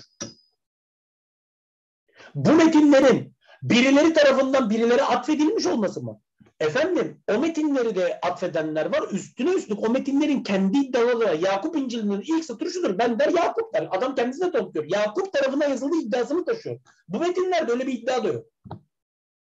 Bu 2.35 2.53
metinlerin 2.53 3.37
birileri 3.63 4.13
tarafından 4.13 4.71
birileri 4.71 5.03
atfedilmiş 5.03 5.67
olması 5.67 6.03
mı? 6.03 6.21
Efendim 6.61 7.23
o 7.29 7.39
metinleri 7.39 7.97
de 7.97 8.21
atfedenler 8.23 8.87
var. 8.87 9.09
Üstüne 9.13 9.55
üstlük 9.55 9.89
o 9.89 9.91
metinlerin 9.91 10.43
kendi 10.43 10.79
iddiaları 10.79 11.37
Yakup 11.37 11.77
İncil'inin 11.77 12.21
ilk 12.21 12.45
satırı 12.45 12.71
şudur. 12.71 12.99
Ben 12.99 13.19
der 13.19 13.29
Yakup 13.29 13.75
der. 13.75 13.89
Adam 13.91 14.15
kendisine 14.15 14.53
tanıtıyor. 14.53 14.85
Yakup 14.89 15.33
tarafından 15.33 15.69
yazıldığı 15.71 15.97
iddiasını 15.97 16.45
taşıyor. 16.45 16.81
Bu 17.09 17.21
metinlerde 17.21 17.73
öyle 17.73 17.87
bir 17.87 17.93
iddia 17.93 18.25
da 18.25 18.29
yok. 18.29 18.47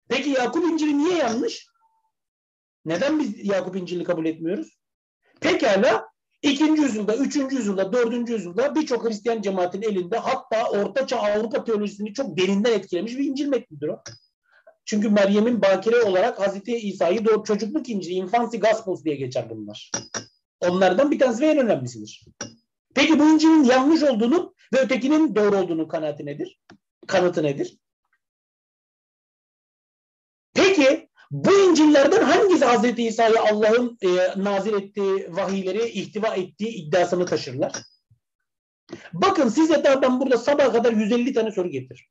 Peki 0.09 0.31
Yakup 0.31 0.65
İncil'i 0.65 0.99
niye 0.99 1.17
yanlış? 1.17 1.67
Neden 2.85 3.19
biz 3.19 3.45
Yakup 3.45 3.77
İncil'i 3.77 4.05
kabul 4.05 4.27
etmiyoruz? 4.27 4.79
Pekala 5.41 6.09
ikinci 6.43 6.83
yüzyılda, 6.83 7.17
üçüncü 7.17 7.57
yüzyılda, 7.57 7.93
dördüncü 7.93 8.33
yüzyılda 8.33 8.75
birçok 8.75 9.09
Hristiyan 9.09 9.43
cemaatin 9.43 9.83
elinde 9.83 10.19
hatta 10.19 10.71
Ortaçağ 10.71 11.19
Avrupa 11.19 11.65
teolojisini 11.65 12.15
çok 12.15 12.39
derinden 12.39 12.73
etkilemiş 12.73 13.19
bir 13.19 13.25
İncil 13.25 13.47
metnidir 13.47 13.89
o. 13.89 14.03
Çünkü 14.85 15.09
Meryem'in 15.09 15.63
bakire 15.63 16.03
olarak 16.03 16.41
Hazreti 16.41 16.77
İsa'yı 16.77 17.25
doğru 17.25 17.45
çocukluk 17.45 17.89
İncil'i, 17.89 18.15
Infancy 18.15 18.57
Gospels 18.57 19.05
diye 19.05 19.17
geçer 19.17 19.51
bunlar. 19.51 19.91
Onlardan 20.61 21.11
bir 21.11 21.19
tanesi 21.19 21.43
ve 21.43 21.47
en 21.47 21.59
önemlisidir. 21.59 22.25
Peki 22.95 23.19
bu 23.19 23.31
İncil'in 23.31 23.65
yanlış 23.65 24.03
olduğunu 24.03 24.55
ve 24.75 24.81
ötekinin 24.81 25.35
doğru 25.35 25.57
olduğunu 25.57 25.89
kanaati 25.89 26.27
nedir? 26.27 26.61
Kanıtı 27.07 27.43
nedir? 27.43 27.79
Peki 30.55 31.09
bu 31.31 31.71
İncil'lerden 31.71 32.23
hangisi 32.23 32.65
Hazreti 32.65 33.03
İsa'yı 33.03 33.41
Allah'ın 33.41 33.99
e, 34.03 34.09
nazil 34.45 34.73
ettiği 34.73 35.29
vahiyleri 35.31 35.89
ihtiva 35.89 36.35
ettiği 36.35 36.69
iddiasını 36.69 37.27
taşırlar? 37.27 37.73
Bakın 39.13 39.49
size 39.49 39.85
daha 39.85 40.03
ben 40.03 40.21
burada 40.21 40.39
sabah 40.39 40.73
kadar 40.73 40.93
150 40.93 41.33
tane 41.33 41.53
soru 41.53 41.69
getir. 41.71 42.09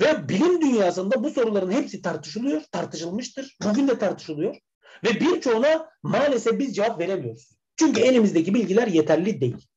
Ve 0.00 0.28
bilim 0.28 0.60
dünyasında 0.60 1.24
bu 1.24 1.30
soruların 1.30 1.70
hepsi 1.70 2.02
tartışılıyor, 2.02 2.62
tartışılmıştır. 2.72 3.56
Bugün 3.64 3.88
de 3.88 3.98
tartışılıyor. 3.98 4.56
Ve 5.04 5.20
birçoğuna 5.20 5.88
maalesef 6.02 6.58
biz 6.58 6.76
cevap 6.76 7.00
veremiyoruz. 7.00 7.58
Çünkü 7.76 8.00
elimizdeki 8.00 8.54
bilgiler 8.54 8.86
yeterli 8.86 9.40
değil. 9.40 9.68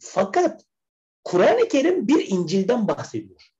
Fakat 0.00 0.64
Kur'an-ı 1.24 1.68
Kerim 1.68 2.08
bir 2.08 2.28
İncil'den 2.28 2.88
bahsediyor. 2.88 3.50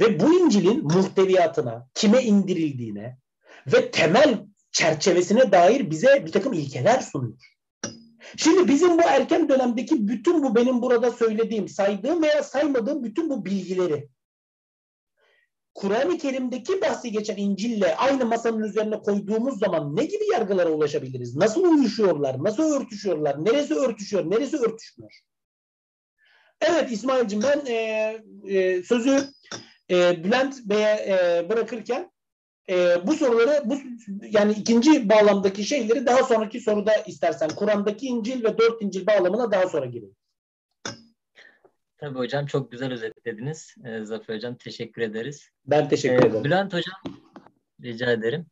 Ve 0.00 0.20
bu 0.20 0.34
İncil'in 0.34 0.84
muhteviyatına, 0.84 1.88
kime 1.94 2.22
indirildiğine 2.22 3.18
ve 3.66 3.90
temel 3.90 4.46
çerçevesine 4.72 5.52
dair 5.52 5.90
bize 5.90 6.26
bir 6.26 6.32
takım 6.32 6.52
ilkeler 6.52 7.00
sunuyor. 7.00 7.51
Şimdi 8.36 8.68
bizim 8.68 8.98
bu 8.98 9.02
erken 9.02 9.48
dönemdeki 9.48 10.08
bütün 10.08 10.42
bu 10.42 10.54
benim 10.54 10.82
burada 10.82 11.10
söylediğim, 11.10 11.68
saydığım 11.68 12.22
veya 12.22 12.42
saymadığım 12.42 13.04
bütün 13.04 13.30
bu 13.30 13.44
bilgileri 13.44 14.08
Kur'an-ı 15.74 16.18
Kerim'deki 16.18 16.80
bahsi 16.80 17.12
geçen 17.12 17.36
İncil'le 17.36 17.86
aynı 17.96 18.24
masanın 18.26 18.62
üzerine 18.62 19.00
koyduğumuz 19.00 19.58
zaman 19.58 19.96
ne 19.96 20.04
gibi 20.04 20.24
yargılara 20.32 20.70
ulaşabiliriz? 20.70 21.36
Nasıl 21.36 21.64
uyuşuyorlar? 21.64 22.44
Nasıl 22.44 22.62
örtüşüyorlar? 22.72 23.44
Neresi 23.44 23.74
örtüşüyor? 23.74 24.30
Neresi 24.30 24.56
örtüşmüyor? 24.56 25.20
Evet 26.60 26.92
İsmail'cim 26.92 27.42
ben 27.42 27.66
e, 27.66 27.74
e, 28.48 28.82
sözü 28.82 29.28
e, 29.90 30.24
Bülent 30.24 30.58
Bey'e 30.64 31.06
e, 31.08 31.48
bırakırken 31.50 32.10
e, 32.70 33.06
bu 33.06 33.12
soruları 33.12 33.62
bu 33.64 33.78
yani 34.22 34.52
ikinci 34.52 35.08
bağlamdaki 35.08 35.64
şeyleri 35.64 36.06
daha 36.06 36.22
sonraki 36.22 36.60
soruda 36.60 36.94
istersen 36.94 37.48
Kur'an'daki 37.48 38.06
İncil 38.06 38.44
ve 38.44 38.58
dört 38.58 38.82
İncil 38.82 39.06
bağlamına 39.06 39.52
daha 39.52 39.68
sonra 39.68 39.86
girelim. 39.86 40.16
Tabii 41.96 42.18
hocam 42.18 42.46
çok 42.46 42.72
güzel 42.72 42.92
özetlediniz. 42.92 43.74
E, 43.84 44.04
Zafer 44.04 44.34
hocam 44.34 44.56
teşekkür 44.56 45.02
ederiz. 45.02 45.48
Ben 45.66 45.88
teşekkür 45.88 46.24
e, 46.24 46.26
ederim. 46.26 46.44
Bülent 46.44 46.72
hocam 46.72 46.94
rica 47.82 48.12
ederim. 48.12 48.46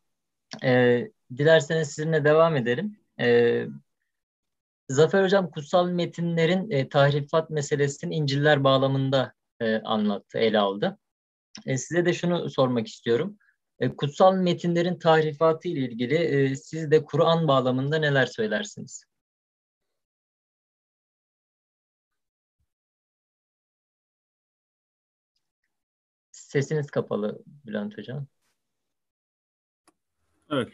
E, 0.64 1.00
dilerseniz 1.36 1.88
sizinle 1.88 2.24
devam 2.24 2.56
edelim. 2.56 2.96
E, 3.20 3.66
Zafer 4.88 5.24
hocam 5.24 5.50
kutsal 5.50 5.88
metinlerin 5.88 6.70
e, 6.70 6.88
tahrifat 6.88 7.50
meselesini 7.50 8.14
İncil'ler 8.14 8.64
bağlamında 8.64 9.32
e, 9.60 9.76
anlattı, 9.76 10.38
ele 10.38 10.58
aldı. 10.58 10.98
E, 11.66 11.78
size 11.78 12.06
de 12.06 12.12
şunu 12.12 12.50
sormak 12.50 12.86
istiyorum. 12.86 13.38
E, 13.80 13.96
kutsal 13.96 14.34
metinlerin 14.34 14.98
tahrifatı 14.98 15.68
ile 15.68 15.80
ilgili 15.80 16.14
e, 16.14 16.56
siz 16.56 16.90
de 16.90 17.04
Kur'an 17.04 17.48
bağlamında 17.48 17.98
neler 17.98 18.26
söylersiniz? 18.26 19.04
Sesiniz 26.32 26.90
kapalı 26.90 27.42
Bülent 27.66 27.98
Hocam. 27.98 28.26
Evet. 30.50 30.72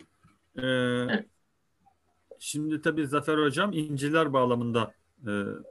Ee, 0.62 1.27
Şimdi 2.38 2.83
tabii 2.83 3.07
Zafer 3.07 3.38
Hocam 3.38 3.73
İncil'ler 3.73 4.33
bağlamında 4.33 4.95
e, 5.27 5.31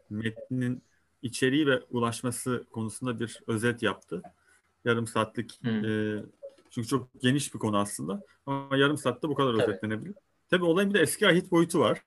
metnin 0.09 0.83
içeriği 1.21 1.67
ve 1.67 1.79
ulaşması 1.89 2.65
konusunda 2.71 3.19
bir 3.19 3.39
özet 3.47 3.83
yaptı. 3.83 4.21
Yarım 4.85 5.07
saatlik 5.07 5.63
Hmm. 5.63 5.85
e, 5.85 6.23
çünkü 6.75 6.87
çok 6.87 7.21
geniş 7.21 7.53
bir 7.53 7.59
konu 7.59 7.77
aslında 7.77 8.21
ama 8.45 8.77
yarım 8.77 8.97
saatte 8.97 9.27
bu 9.27 9.35
kadar 9.35 9.53
Tabii. 9.53 9.63
özetlenebilir. 9.63 10.15
Tabii 10.49 10.65
olayın 10.65 10.89
bir 10.89 10.99
de 10.99 11.01
eski 11.01 11.27
ahit 11.27 11.51
boyutu 11.51 11.79
var. 11.79 12.01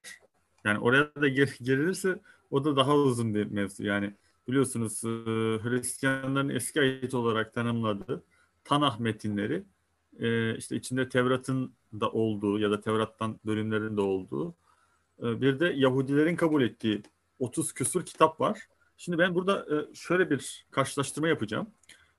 Yani 0.64 0.78
oraya 0.78 1.14
da 1.20 1.28
gir, 1.28 1.56
girilirse 1.60 2.20
o 2.50 2.64
da 2.64 2.76
daha 2.76 2.96
uzun 2.96 3.34
bir 3.34 3.46
mevzu. 3.46 3.84
Yani 3.84 4.14
biliyorsunuz 4.48 5.04
e, 5.04 5.08
Hristiyanların 5.62 6.48
eski 6.48 6.80
ahit 6.80 7.14
olarak 7.14 7.54
tanımladığı 7.54 8.22
Tanah 8.64 8.98
metinleri 8.98 9.64
e, 10.18 10.56
işte 10.56 10.76
içinde 10.76 11.08
Tevrat'ın 11.08 11.72
da 12.00 12.10
olduğu 12.10 12.58
ya 12.58 12.70
da 12.70 12.80
Tevrat'tan 12.80 13.40
bölümlerin 13.46 13.96
de 13.96 14.00
olduğu 14.00 14.54
e, 15.22 15.40
bir 15.40 15.60
de 15.60 15.72
Yahudilerin 15.76 16.36
kabul 16.36 16.62
ettiği 16.62 17.02
30 17.38 17.72
küsur 17.72 18.06
kitap 18.06 18.40
var. 18.40 18.58
Şimdi 18.96 19.18
ben 19.18 19.34
burada 19.34 19.66
e, 19.76 19.94
şöyle 19.94 20.30
bir 20.30 20.66
karşılaştırma 20.70 21.28
yapacağım. 21.28 21.66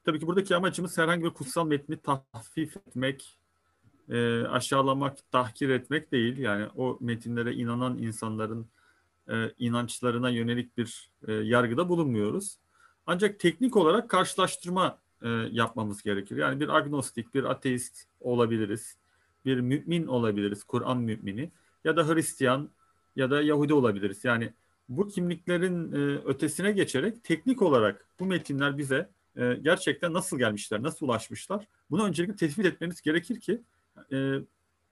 Tabii 0.09 0.19
ki 0.19 0.27
buradaki 0.27 0.55
amacımız 0.55 0.97
herhangi 0.97 1.23
bir 1.23 1.29
kutsal 1.29 1.67
metni 1.67 1.97
tahfif 1.97 2.77
etmek, 2.77 3.37
e, 4.09 4.41
aşağılamak, 4.41 5.31
tahkir 5.31 5.69
etmek 5.69 6.11
değil. 6.11 6.37
Yani 6.37 6.67
o 6.75 6.97
metinlere 7.01 7.53
inanan 7.53 7.97
insanların 7.97 8.67
e, 9.31 9.51
inançlarına 9.59 10.29
yönelik 10.29 10.77
bir 10.77 11.11
e, 11.27 11.33
yargıda 11.33 11.89
bulunmuyoruz. 11.89 12.57
Ancak 13.05 13.39
teknik 13.39 13.77
olarak 13.77 14.09
karşılaştırma 14.09 14.99
e, 15.21 15.29
yapmamız 15.51 16.03
gerekir. 16.03 16.37
Yani 16.37 16.59
bir 16.59 16.69
agnostik, 16.69 17.33
bir 17.33 17.43
ateist 17.43 18.05
olabiliriz. 18.19 18.97
Bir 19.45 19.59
mümin 19.59 20.07
olabiliriz, 20.07 20.63
Kur'an 20.63 20.97
mümini. 20.97 21.51
Ya 21.83 21.97
da 21.97 22.07
Hristiyan 22.07 22.69
ya 23.15 23.31
da 23.31 23.41
Yahudi 23.41 23.73
olabiliriz. 23.73 24.25
Yani 24.25 24.53
bu 24.89 25.07
kimliklerin 25.07 25.91
e, 25.91 25.97
ötesine 26.25 26.71
geçerek 26.71 27.23
teknik 27.23 27.61
olarak 27.61 28.05
bu 28.19 28.25
metinler 28.25 28.77
bize 28.77 29.09
e, 29.39 29.59
gerçekten 29.61 30.13
nasıl 30.13 30.37
gelmişler, 30.37 30.83
nasıl 30.83 31.05
ulaşmışlar? 31.05 31.67
Bunu 31.91 32.05
öncelikle 32.05 32.35
tespit 32.35 32.65
etmemiz 32.65 33.01
gerekir 33.01 33.39
ki 33.39 33.61
e, 34.11 34.35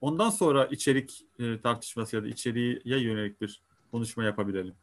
ondan 0.00 0.30
sonra 0.30 0.66
içerik 0.66 1.26
e, 1.38 1.60
tartışması 1.60 2.16
ya 2.16 2.22
da 2.22 2.28
içeriğe 2.28 2.80
yönelik 2.84 3.40
bir 3.40 3.62
konuşma 3.90 4.24
yapabilelim. 4.24 4.74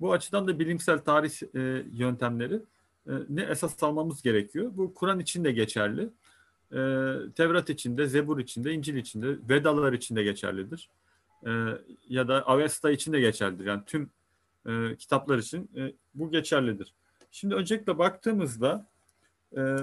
Bu 0.00 0.12
açıdan 0.12 0.48
da 0.48 0.58
bilimsel 0.58 0.98
tarih 0.98 1.42
e, 1.54 1.84
yöntemleri 1.92 2.54
e, 3.06 3.12
ne 3.28 3.42
esas 3.42 3.82
almamız 3.82 4.22
gerekiyor. 4.22 4.72
Bu 4.74 4.94
Kur'an 4.94 5.20
için 5.20 5.44
de 5.44 5.52
geçerli. 5.52 6.02
E, 6.72 6.78
Tevrat 7.34 7.70
için 7.70 7.98
de, 7.98 8.06
Zebur 8.06 8.38
için 8.38 8.64
de, 8.64 8.72
İncil 8.72 8.96
için 8.96 9.22
de, 9.22 9.36
Vedalar 9.48 9.92
için 9.92 10.16
de 10.16 10.22
geçerlidir. 10.22 10.88
E, 11.46 11.50
ya 12.08 12.28
da 12.28 12.46
Avesta 12.46 12.90
için 12.90 13.12
de 13.12 13.20
geçerlidir. 13.20 13.66
Yani 13.66 13.82
tüm 13.86 14.10
e, 14.66 14.96
kitaplar 14.96 15.38
için 15.38 15.70
e, 15.76 15.92
bu 16.14 16.30
geçerlidir. 16.30 16.94
Şimdi 17.30 17.54
öncelikle 17.54 17.98
baktığımızda 17.98 18.91
e, 19.56 19.76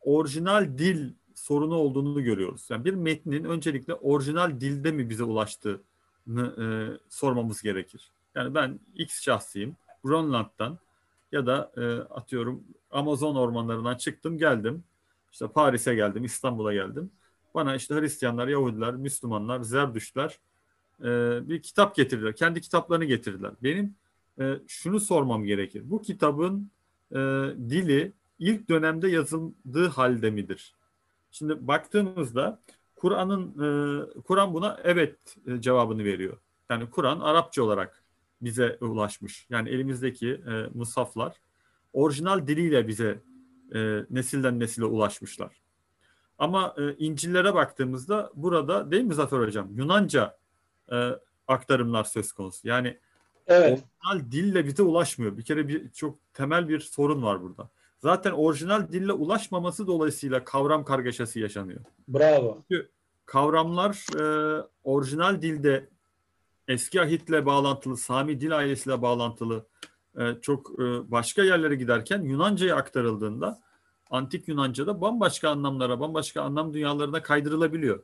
orijinal 0.00 0.78
dil 0.78 1.12
sorunu 1.34 1.74
olduğunu 1.74 2.22
görüyoruz. 2.22 2.66
Yani 2.70 2.84
bir 2.84 2.94
metnin 2.94 3.44
öncelikle 3.44 3.94
orijinal 3.94 4.60
dilde 4.60 4.92
mi 4.92 5.10
bize 5.10 5.24
ulaştığını 5.24 5.80
e, 6.36 6.66
sormamız 7.08 7.62
gerekir. 7.62 8.10
Yani 8.34 8.54
ben 8.54 8.80
X 8.94 9.22
şahsıyım, 9.22 9.76
Grönland'dan 10.04 10.78
ya 11.32 11.46
da 11.46 11.72
e, 11.76 12.14
atıyorum 12.14 12.64
Amazon 12.90 13.34
ormanlarından 13.34 13.96
çıktım 13.96 14.38
geldim. 14.38 14.84
İşte 15.32 15.48
Paris'e 15.48 15.94
geldim, 15.94 16.24
İstanbul'a 16.24 16.74
geldim. 16.74 17.10
Bana 17.54 17.74
işte 17.74 17.94
Hristiyanlar, 17.94 18.48
Yahudiler, 18.48 18.94
Müslümanlar, 18.94 19.60
Zerdüştler 19.60 20.38
e, 21.00 21.04
bir 21.48 21.62
kitap 21.62 21.94
getirdiler. 21.94 22.36
Kendi 22.36 22.60
kitaplarını 22.60 23.04
getirdiler. 23.04 23.52
Benim 23.62 23.94
e, 24.40 24.58
şunu 24.68 25.00
sormam 25.00 25.44
gerekir. 25.44 25.82
Bu 25.84 26.02
kitabın 26.02 26.70
e, 27.12 27.16
dili 27.70 28.12
ilk 28.38 28.68
dönemde 28.68 29.08
yazıldığı 29.08 29.88
halde 29.88 30.30
midir? 30.30 30.74
Şimdi 31.30 31.68
baktığımızda 31.68 32.60
Kur'an'ın 32.96 33.48
e, 33.48 34.20
Kur'an 34.22 34.54
buna 34.54 34.80
evet 34.84 35.36
e, 35.46 35.60
cevabını 35.60 36.04
veriyor. 36.04 36.36
Yani 36.70 36.90
Kur'an 36.90 37.20
Arapça 37.20 37.62
olarak 37.62 38.02
bize 38.42 38.78
ulaşmış. 38.80 39.46
Yani 39.50 39.68
elimizdeki 39.68 40.30
e, 40.30 40.66
musaflar 40.74 41.36
orijinal 41.92 42.46
diliyle 42.46 42.88
bize 42.88 43.20
e, 43.74 44.04
nesilden 44.10 44.60
nesile 44.60 44.84
ulaşmışlar. 44.84 45.62
Ama 46.38 46.74
e, 46.78 46.94
İncil'lere 46.96 47.54
baktığımızda 47.54 48.30
burada 48.34 48.90
değil 48.90 49.04
mi 49.04 49.14
Zafer 49.14 49.38
Hocam? 49.38 49.68
Yunanca 49.74 50.38
e, 50.92 51.10
aktarımlar 51.48 52.04
söz 52.04 52.32
konusu. 52.32 52.68
Yani 52.68 52.98
Evet. 53.46 53.84
orijinal 54.04 54.32
dille 54.32 54.66
bize 54.66 54.82
ulaşmıyor. 54.82 55.36
Bir 55.36 55.42
kere 55.42 55.68
bir 55.68 55.90
çok 55.90 56.18
temel 56.34 56.68
bir 56.68 56.80
sorun 56.80 57.22
var 57.22 57.42
burada. 57.42 57.68
Zaten 57.98 58.30
orijinal 58.30 58.92
dille 58.92 59.12
ulaşmaması 59.12 59.86
dolayısıyla 59.86 60.44
kavram 60.44 60.84
kargaşası 60.84 61.40
yaşanıyor. 61.40 61.80
Bravo. 62.08 62.64
Kavramlar 63.26 64.20
e, 64.20 64.62
orijinal 64.84 65.42
dilde 65.42 65.88
eski 66.68 67.00
ahitle 67.00 67.46
bağlantılı, 67.46 67.96
Sami 67.96 68.40
dil 68.40 68.56
ailesiyle 68.56 69.02
bağlantılı 69.02 69.66
e, 70.18 70.34
çok 70.42 70.70
e, 70.80 71.10
başka 71.10 71.42
yerlere 71.42 71.74
giderken 71.74 72.22
Yunanca'ya 72.22 72.76
aktarıldığında 72.76 73.60
antik 74.10 74.48
Yunanca'da 74.48 75.00
bambaşka 75.00 75.50
anlamlara, 75.50 76.00
bambaşka 76.00 76.42
anlam 76.42 76.74
dünyalarına 76.74 77.22
kaydırılabiliyor. 77.22 78.02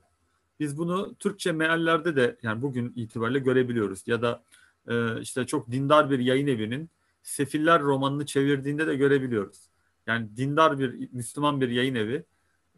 Biz 0.60 0.78
bunu 0.78 1.14
Türkçe 1.14 1.52
meallerde 1.52 2.16
de 2.16 2.36
yani 2.42 2.62
bugün 2.62 2.92
itibariyle 2.96 3.38
görebiliyoruz. 3.38 4.02
Ya 4.06 4.22
da 4.22 4.42
e, 4.88 5.20
işte 5.20 5.46
çok 5.46 5.70
dindar 5.70 6.10
bir 6.10 6.18
yayın 6.18 6.46
evinin 6.46 6.90
Sefiller 7.22 7.82
romanını 7.82 8.26
çevirdiğinde 8.26 8.86
de 8.86 8.96
görebiliyoruz. 8.96 9.68
Yani 10.06 10.36
dindar 10.36 10.78
bir 10.78 11.08
Müslüman 11.12 11.60
bir 11.60 11.68
yayın 11.68 11.94
evi 11.94 12.24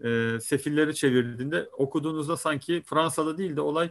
e, 0.05 0.41
Sefilleri 0.41 0.95
çevirdiğinde 0.95 1.69
okuduğunuzda 1.73 2.37
sanki 2.37 2.83
Fransa'da 2.87 3.39
değil 3.39 3.57
de 3.57 3.61
olay 3.61 3.91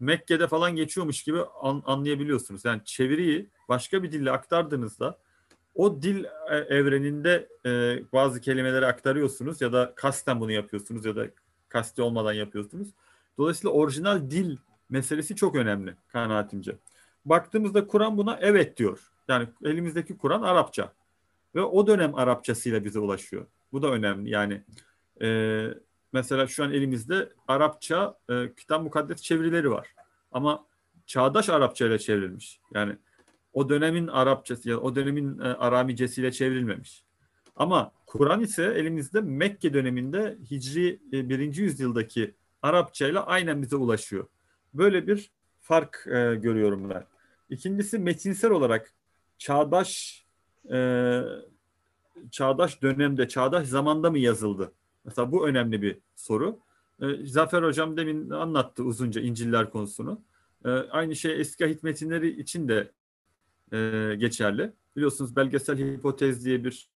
Mekke'de 0.00 0.46
falan 0.46 0.76
geçiyormuş 0.76 1.22
gibi 1.22 1.38
an, 1.62 1.82
anlayabiliyorsunuz. 1.86 2.64
Yani 2.64 2.80
çeviriyi 2.84 3.50
başka 3.68 4.02
bir 4.02 4.12
dille 4.12 4.30
aktardığınızda 4.30 5.18
o 5.74 6.02
dil 6.02 6.24
e, 6.24 6.56
evreninde 6.56 7.48
e, 7.66 8.02
bazı 8.12 8.40
kelimeleri 8.40 8.86
aktarıyorsunuz 8.86 9.60
ya 9.60 9.72
da 9.72 9.92
kasten 9.96 10.40
bunu 10.40 10.52
yapıyorsunuz 10.52 11.04
ya 11.04 11.16
da 11.16 11.26
kasti 11.68 12.02
olmadan 12.02 12.32
yapıyorsunuz. 12.32 12.88
Dolayısıyla 13.38 13.70
orijinal 13.70 14.30
dil 14.30 14.56
meselesi 14.90 15.36
çok 15.36 15.54
önemli 15.54 15.94
kanaatimce. 16.08 16.76
Baktığımızda 17.24 17.86
Kur'an 17.86 18.18
buna 18.18 18.38
evet 18.40 18.76
diyor. 18.76 19.10
Yani 19.28 19.48
elimizdeki 19.64 20.16
Kur'an 20.16 20.42
Arapça 20.42 20.92
ve 21.56 21.62
o 21.62 21.86
dönem 21.86 22.14
Arapçasıyla 22.14 22.84
bize 22.84 22.98
ulaşıyor. 22.98 23.46
Bu 23.72 23.82
da 23.82 23.90
önemli. 23.90 24.30
Yani 24.30 24.62
e, 25.22 25.68
mesela 26.12 26.46
şu 26.46 26.64
an 26.64 26.72
elimizde 26.72 27.32
Arapça 27.48 28.18
e, 28.30 28.54
kitap 28.56 28.82
mukaddes 28.82 29.22
çevirileri 29.22 29.70
var. 29.70 29.94
Ama 30.32 30.66
çağdaş 31.06 31.48
Arapça 31.48 31.86
ile 31.86 31.98
çevrilmiş. 31.98 32.60
Yani 32.74 32.96
o 33.52 33.68
dönemin 33.68 34.06
Arapçası 34.06 34.68
ya 34.68 34.78
o 34.80 34.96
dönemin 34.96 35.38
e, 35.38 35.42
Aramicesiyle 35.42 36.32
çevrilmemiş. 36.32 37.04
Ama 37.56 37.92
Kur'an 38.06 38.40
ise 38.40 38.64
elimizde 38.64 39.20
Mekke 39.20 39.74
döneminde 39.74 40.38
Hicri 40.50 41.00
e, 41.12 41.28
1. 41.28 41.56
yüzyıldaki 41.56 42.34
Arapça 42.62 43.08
ile 43.08 43.18
aynen 43.18 43.62
bize 43.62 43.76
ulaşıyor. 43.76 44.26
Böyle 44.74 45.06
bir 45.06 45.30
fark 45.60 46.06
e, 46.06 46.34
görüyorum 46.34 46.90
ben. 46.90 47.04
İkincisi 47.50 47.98
metinsel 47.98 48.50
olarak 48.50 48.94
çağdaş 49.38 50.25
e, 50.72 51.22
çağdaş 52.30 52.82
dönemde, 52.82 53.28
çağdaş 53.28 53.68
zamanda 53.68 54.10
mı 54.10 54.18
yazıldı? 54.18 54.72
Mesela 55.04 55.32
bu 55.32 55.48
önemli 55.48 55.82
bir 55.82 55.98
soru. 56.16 56.58
E, 57.02 57.26
Zafer 57.26 57.62
Hocam 57.62 57.96
demin 57.96 58.30
anlattı 58.30 58.82
uzunca 58.82 59.20
İncil'ler 59.20 59.70
konusunu. 59.70 60.20
E, 60.64 60.68
aynı 60.70 61.16
şey 61.16 61.40
eski 61.40 61.64
ahit 61.64 61.82
metinleri 61.82 62.40
için 62.40 62.68
de 62.68 62.90
e, 63.72 64.14
geçerli. 64.18 64.72
Biliyorsunuz 64.96 65.36
belgesel 65.36 65.78
hipotez 65.78 66.44
diye 66.44 66.64
bir 66.64 66.88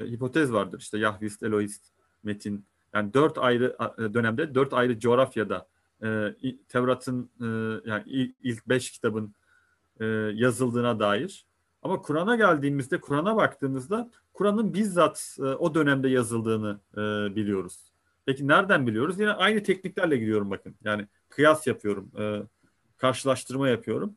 e, 0.00 0.04
hipotez 0.04 0.52
vardır. 0.52 0.78
İşte 0.80 0.98
Yahvist, 0.98 1.42
Elohist 1.42 1.84
metin. 2.22 2.64
Yani 2.94 3.14
dört 3.14 3.38
ayrı 3.38 3.76
e, 3.98 4.14
dönemde, 4.14 4.54
dört 4.54 4.72
ayrı 4.72 5.00
coğrafyada 5.00 5.68
e, 6.02 6.34
Tevrat'ın 6.68 7.30
e, 7.40 7.46
yani 7.90 8.34
ilk 8.42 8.68
beş 8.68 8.90
kitabın 8.90 9.34
e, 10.00 10.04
yazıldığına 10.34 11.00
dair. 11.00 11.45
Ama 11.86 12.02
Kur'an'a 12.02 12.36
geldiğimizde, 12.36 13.00
Kur'an'a 13.00 13.36
baktığımızda 13.36 14.10
Kur'an'ın 14.32 14.74
bizzat 14.74 15.36
e, 15.38 15.42
o 15.42 15.74
dönemde 15.74 16.08
yazıldığını 16.08 16.80
e, 16.92 17.00
biliyoruz. 17.36 17.92
Peki 18.24 18.48
nereden 18.48 18.86
biliyoruz? 18.86 19.20
Yine 19.20 19.30
aynı 19.30 19.62
tekniklerle 19.62 20.16
gidiyorum 20.16 20.50
bakın. 20.50 20.74
Yani 20.84 21.06
kıyas 21.28 21.66
yapıyorum, 21.66 22.10
e, 22.18 22.42
karşılaştırma 22.96 23.68
yapıyorum. 23.68 24.16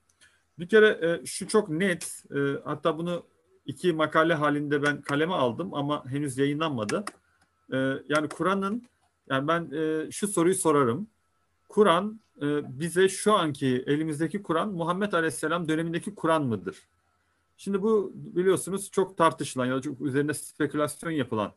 Bir 0.59 0.67
kere 0.69 0.87
e, 0.87 1.25
şu 1.25 1.47
çok 1.47 1.69
net, 1.69 2.23
e, 2.35 2.39
hatta 2.65 2.97
bunu 2.97 3.23
iki 3.65 3.93
makale 3.93 4.33
halinde 4.33 4.83
ben 4.83 5.01
kaleme 5.01 5.33
aldım 5.33 5.73
ama 5.73 6.05
henüz 6.05 6.37
yayınlanmadı. 6.37 7.03
e, 7.73 7.77
yani 8.09 8.29
Kur'an'ın 8.29 8.83
yani 9.29 9.47
ben 9.47 9.71
e, 9.71 10.11
şu 10.11 10.27
soruyu 10.27 10.55
sorarım. 10.55 11.07
Kur'an 11.67 12.19
e, 12.41 12.79
bize 12.79 13.09
şu 13.09 13.33
anki 13.33 13.83
elimizdeki 13.87 14.43
Kur'an 14.43 14.69
Muhammed 14.69 15.13
Aleyhisselam 15.13 15.67
dönemindeki 15.67 16.15
Kur'an 16.15 16.43
mıdır? 16.43 16.77
Şimdi 17.61 17.81
bu 17.81 18.11
biliyorsunuz 18.15 18.91
çok 18.91 19.17
tartışılan 19.17 19.65
ya 19.65 19.75
da 19.75 19.81
çok 19.81 20.01
üzerine 20.01 20.33
spekülasyon 20.33 21.11
yapılan 21.11 21.53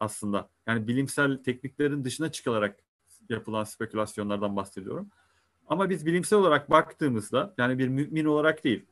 aslında. 0.00 0.48
Yani 0.66 0.88
bilimsel 0.88 1.42
tekniklerin 1.42 2.04
dışına 2.04 2.32
çıkılarak 2.32 2.78
yapılan 3.28 3.64
spekülasyonlardan 3.64 4.56
bahsediyorum. 4.56 5.08
Ama 5.68 5.90
biz 5.90 6.06
bilimsel 6.06 6.38
olarak 6.38 6.70
baktığımızda 6.70 7.54
yani 7.58 7.78
bir 7.78 7.88
mümin 7.88 8.24
olarak 8.24 8.64
değil. 8.64 8.84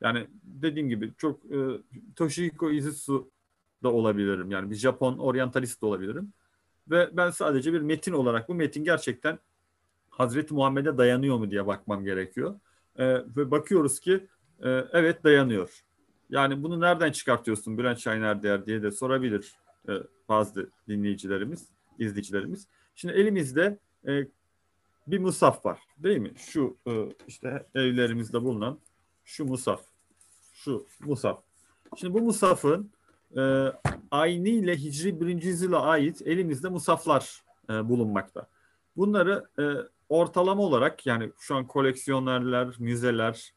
Yani 0.00 0.26
dediğim 0.44 0.88
gibi 0.88 1.12
çok 1.18 1.44
e, 1.44 1.58
Toshihiko 2.16 2.70
Izusu 2.70 3.30
da 3.82 3.92
olabilirim. 3.92 4.50
Yani 4.50 4.70
bir 4.70 4.76
Japon 4.76 5.18
oryantalist 5.18 5.82
de 5.82 5.86
olabilirim. 5.86 6.32
Ve 6.90 7.10
ben 7.12 7.30
sadece 7.30 7.72
bir 7.72 7.80
metin 7.80 8.12
olarak 8.12 8.48
bu 8.48 8.54
metin 8.54 8.84
gerçekten 8.84 9.38
Hazreti 10.10 10.54
Muhammed'e 10.54 10.98
dayanıyor 10.98 11.38
mu 11.38 11.50
diye 11.50 11.66
bakmam 11.66 12.04
gerekiyor. 12.04 12.60
E, 12.96 13.06
ve 13.14 13.50
bakıyoruz 13.50 14.00
ki 14.00 14.26
e, 14.62 14.68
evet 14.92 15.24
dayanıyor. 15.24 15.84
Yani 16.30 16.62
bunu 16.62 16.80
nereden 16.80 17.12
çıkartıyorsun 17.12 17.78
Bülent 17.78 17.98
Şahinler 17.98 18.66
diye 18.66 18.82
de 18.82 18.90
sorabilir 18.90 19.54
e, 19.88 19.92
bazı 20.28 20.70
dinleyicilerimiz, 20.88 21.68
izleyicilerimiz. 21.98 22.66
Şimdi 22.94 23.14
elimizde 23.14 23.78
e, 24.06 24.26
bir 25.06 25.18
musaf 25.18 25.66
var 25.66 25.78
değil 25.98 26.18
mi? 26.18 26.32
Şu 26.36 26.76
e, 26.86 26.92
işte 27.26 27.66
evlerimizde 27.74 28.42
bulunan 28.42 28.78
şu 29.24 29.44
musaf. 29.44 29.82
Şu 30.52 30.86
musaf. 31.00 31.42
Şimdi 31.96 32.14
bu 32.14 32.20
musafın 32.20 32.90
e, 33.36 33.72
aynı 34.10 34.48
ile 34.48 34.76
Hicri 34.76 35.20
1. 35.20 35.42
yüzyıla 35.42 35.82
ait 35.82 36.22
elimizde 36.22 36.68
musaflar 36.68 37.42
e, 37.70 37.88
bulunmakta. 37.88 38.48
Bunları 38.96 39.46
e, 39.58 39.64
ortalama 40.08 40.62
olarak 40.62 41.06
yani 41.06 41.32
şu 41.38 41.56
an 41.56 41.66
koleksiyonerler, 41.66 42.68
müzeler 42.78 43.52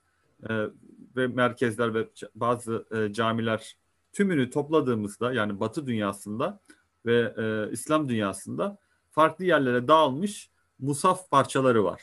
e, 0.49 0.67
ve 1.15 1.27
merkezler 1.27 1.93
ve 1.93 2.07
bazı 2.35 2.85
e, 2.91 3.13
camiler 3.13 3.77
tümünü 4.13 4.49
topladığımızda 4.49 5.33
yani 5.33 5.59
Batı 5.59 5.87
dünyasında 5.87 6.59
ve 7.05 7.33
e, 7.37 7.71
İslam 7.71 8.09
dünyasında 8.09 8.77
farklı 9.11 9.45
yerlere 9.45 9.87
dağılmış 9.87 10.49
musaf 10.79 11.31
parçaları 11.31 11.83
var. 11.83 12.01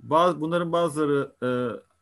Bazı, 0.00 0.40
bunların 0.40 0.72
bazıları 0.72 1.32
e, 1.42 1.48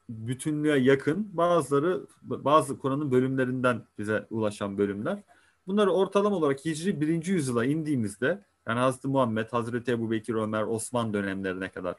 bütünlüğe 0.08 0.78
yakın, 0.78 1.28
bazıları 1.32 2.06
bazı 2.22 2.78
Kur'an'ın 2.78 3.10
bölümlerinden 3.10 3.82
bize 3.98 4.26
ulaşan 4.30 4.78
bölümler. 4.78 5.22
Bunları 5.66 5.90
ortalama 5.90 6.36
olarak 6.36 6.64
Hicri 6.64 7.00
1. 7.00 7.26
yüzyıla 7.26 7.64
indiğimizde 7.64 8.44
yani 8.66 8.78
Hazreti 8.78 9.08
Muhammed, 9.08 9.52
Hazreti 9.52 9.92
Ebu 9.92 10.10
Bekir, 10.10 10.34
Ömer, 10.34 10.62
Osman 10.62 11.14
dönemlerine 11.14 11.70
kadar 11.70 11.96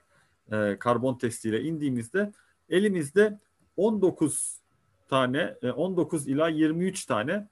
e, 0.51 0.79
karbon 0.79 1.17
testiyle 1.17 1.61
indiğimizde 1.61 2.31
elimizde 2.69 3.39
19 3.77 4.61
tane, 5.09 5.55
19 5.75 6.27
e, 6.27 6.31
ila 6.31 6.47
23 6.47 7.05
tane 7.05 7.47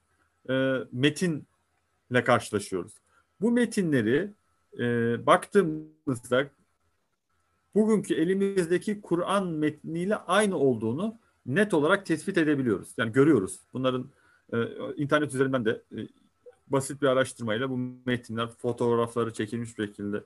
e, 0.50 0.76
metinle 0.92 2.24
karşılaşıyoruz. 2.24 2.92
Bu 3.40 3.50
metinleri 3.50 4.30
e, 4.78 5.16
baktığımızda 5.26 6.46
bugünkü 7.74 8.14
elimizdeki 8.14 9.00
Kur'an 9.00 9.46
metniyle 9.46 10.16
aynı 10.16 10.56
olduğunu 10.56 11.14
net 11.46 11.74
olarak 11.74 12.06
tespit 12.06 12.38
edebiliyoruz. 12.38 12.88
Yani 12.96 13.12
görüyoruz. 13.12 13.60
Bunların 13.72 14.10
e, 14.52 14.56
internet 14.96 15.34
üzerinden 15.34 15.64
de 15.64 15.82
e, 15.96 15.98
basit 16.68 17.02
bir 17.02 17.06
araştırmayla 17.06 17.70
bu 17.70 17.80
metinler 18.06 18.48
fotoğrafları 18.48 19.32
çekilmiş 19.32 19.76
şekilde 19.76 20.22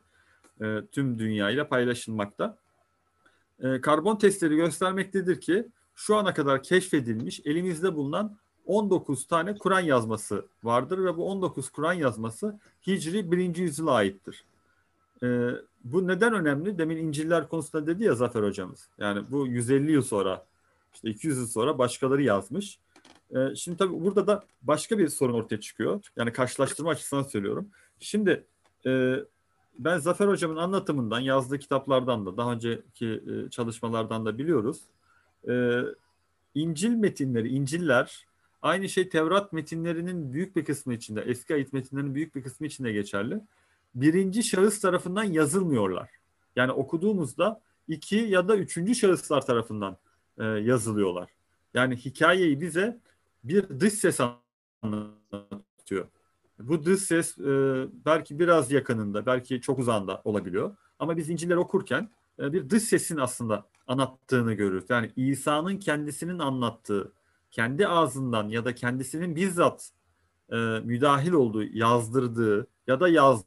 e, 0.61 0.87
tüm 0.93 1.19
dünyayla 1.19 1.69
paylaşılmakta. 1.69 2.59
E, 3.63 3.81
karbon 3.81 4.17
testleri 4.17 4.57
göstermektedir 4.57 5.41
ki 5.41 5.67
şu 5.95 6.17
ana 6.17 6.35
kadar 6.35 6.63
keşfedilmiş 6.63 7.41
elimizde 7.45 7.95
bulunan 7.95 8.37
19 8.67 9.27
tane 9.27 9.59
Kur'an 9.59 9.81
yazması 9.81 10.47
vardır 10.65 11.05
ve 11.05 11.17
bu 11.17 11.31
19 11.31 11.71
Kur'an 11.71 11.93
yazması 11.93 12.59
Hicri 12.87 13.33
1. 13.33 13.57
yüzyıla 13.57 13.93
aittir. 13.93 14.45
Ee, 15.23 15.51
bu 15.85 16.09
neden 16.09 16.35
önemli? 16.35 16.79
Demin 16.79 16.97
İncil'ler 16.97 17.49
konusunda 17.49 17.87
dedi 17.87 18.05
ya 18.05 18.15
Zafer 18.15 18.43
hocamız. 18.43 18.89
Yani 18.99 19.31
bu 19.31 19.47
150 19.47 19.93
yıl 19.93 20.03
sonra, 20.03 20.47
işte 20.95 21.11
200 21.11 21.39
yıl 21.39 21.47
sonra 21.47 21.79
başkaları 21.79 22.23
yazmış. 22.23 22.79
Ee, 23.37 23.55
şimdi 23.55 23.79
tabii 23.79 24.05
burada 24.05 24.27
da 24.27 24.45
başka 24.63 24.99
bir 24.99 25.09
sorun 25.09 25.35
ortaya 25.35 25.61
çıkıyor. 25.61 26.01
Yani 26.17 26.33
karşılaştırma 26.33 26.91
açısından 26.91 27.23
söylüyorum. 27.23 27.69
Şimdi 28.01 28.45
e, 28.87 29.17
ben 29.79 29.99
Zafer 29.99 30.29
hocamın 30.29 30.57
anlatımından, 30.57 31.21
yazdığı 31.21 31.59
kitaplardan 31.59 32.27
da, 32.27 32.37
daha 32.37 32.53
önceki 32.53 33.07
e, 33.07 33.51
çalışmalardan 33.51 34.27
da 34.27 34.39
biliyoruz. 34.39 34.81
E, 35.49 35.83
İncil 36.55 36.91
metinleri, 36.91 37.49
İnciller 37.49 38.27
Aynı 38.65 38.89
şey 38.89 39.09
Tevrat 39.09 39.53
metinlerinin 39.53 40.33
büyük 40.33 40.57
bir 40.57 40.65
kısmı 40.65 40.95
içinde, 40.95 41.21
eski 41.21 41.55
ayet 41.55 41.73
metinlerinin 41.73 42.15
büyük 42.15 42.35
bir 42.35 42.43
kısmı 42.43 42.67
içinde 42.67 42.93
geçerli. 42.93 43.41
Birinci 43.95 44.43
şahıs 44.43 44.81
tarafından 44.81 45.25
yazılmıyorlar. 45.25 46.11
Yani 46.57 46.73
okuduğumuzda 46.73 47.61
iki 47.89 48.17
ya 48.17 48.49
da 48.49 48.57
üçüncü 48.57 48.95
şahıslar 48.95 49.47
tarafından 49.47 49.97
e, 50.39 50.45
yazılıyorlar. 50.45 51.31
Yani 51.75 51.97
hikayeyi 51.97 52.61
bize 52.61 52.99
bir 53.45 53.81
dış 53.81 53.93
ses 53.93 54.21
anlatıyor. 54.83 56.07
Bu 56.59 56.85
dış 56.85 57.01
ses 57.01 57.39
e, 57.39 57.87
belki 58.07 58.39
biraz 58.39 58.73
yakınında, 58.73 59.27
belki 59.27 59.61
çok 59.61 59.79
uzanda 59.79 60.23
olabiliyor. 60.25 60.77
Ama 60.99 61.17
biz 61.17 61.31
İncil'leri 61.31 61.59
okurken 61.59 62.11
e, 62.39 62.53
bir 62.53 62.71
dış 62.71 62.83
sesin 62.83 63.17
aslında 63.17 63.67
anlattığını 63.87 64.55
görürüz. 64.55 64.85
Yani 64.89 65.11
İsa'nın 65.17 65.79
kendisinin 65.79 66.39
anlattığı, 66.39 67.13
kendi 67.51 67.89
ağzından 67.89 68.49
ya 68.49 68.65
da 68.65 68.75
kendisinin 68.75 69.37
bizzat 69.37 69.91
e, 70.53 70.57
müdahil 70.85 71.33
olduğu, 71.33 71.63
yazdırdığı 71.63 72.67
ya 72.87 73.01
da 73.01 73.09
yazdığı 73.09 73.47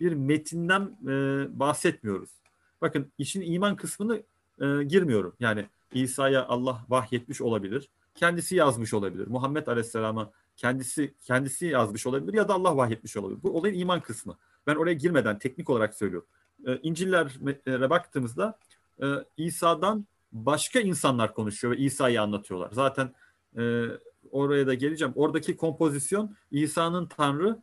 bir 0.00 0.12
metinden 0.12 0.98
e, 1.08 1.46
bahsetmiyoruz. 1.58 2.30
Bakın 2.80 3.12
işin 3.18 3.40
iman 3.40 3.76
kısmını 3.76 4.22
e, 4.60 4.82
girmiyorum. 4.84 5.34
Yani 5.40 5.66
İsa'ya 5.92 6.46
Allah 6.46 6.84
vahyetmiş 6.88 7.40
olabilir. 7.40 7.90
Kendisi 8.14 8.56
yazmış 8.56 8.94
olabilir. 8.94 9.26
Muhammed 9.26 9.66
Aleyhisselam'a 9.66 10.32
kendisi 10.56 11.14
kendisi 11.20 11.66
yazmış 11.66 12.06
olabilir 12.06 12.34
ya 12.34 12.48
da 12.48 12.54
Allah 12.54 12.76
vahyetmiş 12.76 13.16
olabilir. 13.16 13.42
Bu 13.42 13.58
olayın 13.58 13.78
iman 13.78 14.00
kısmı. 14.00 14.38
Ben 14.66 14.74
oraya 14.74 14.94
girmeden 14.94 15.38
teknik 15.38 15.70
olarak 15.70 15.94
söylüyorum. 15.94 16.28
E, 16.66 16.78
İncil'lere 16.82 17.90
baktığımızda 17.90 18.58
e, 19.02 19.06
İsa'dan 19.36 20.06
başka 20.32 20.80
insanlar 20.80 21.34
konuşuyor 21.34 21.74
ve 21.74 21.78
İsa'yı 21.78 22.22
anlatıyorlar. 22.22 22.70
Zaten 22.72 23.14
e, 23.58 23.84
oraya 24.30 24.66
da 24.66 24.74
geleceğim. 24.74 25.12
Oradaki 25.16 25.56
kompozisyon 25.56 26.36
İsa'nın 26.50 27.06
Tanrı 27.06 27.58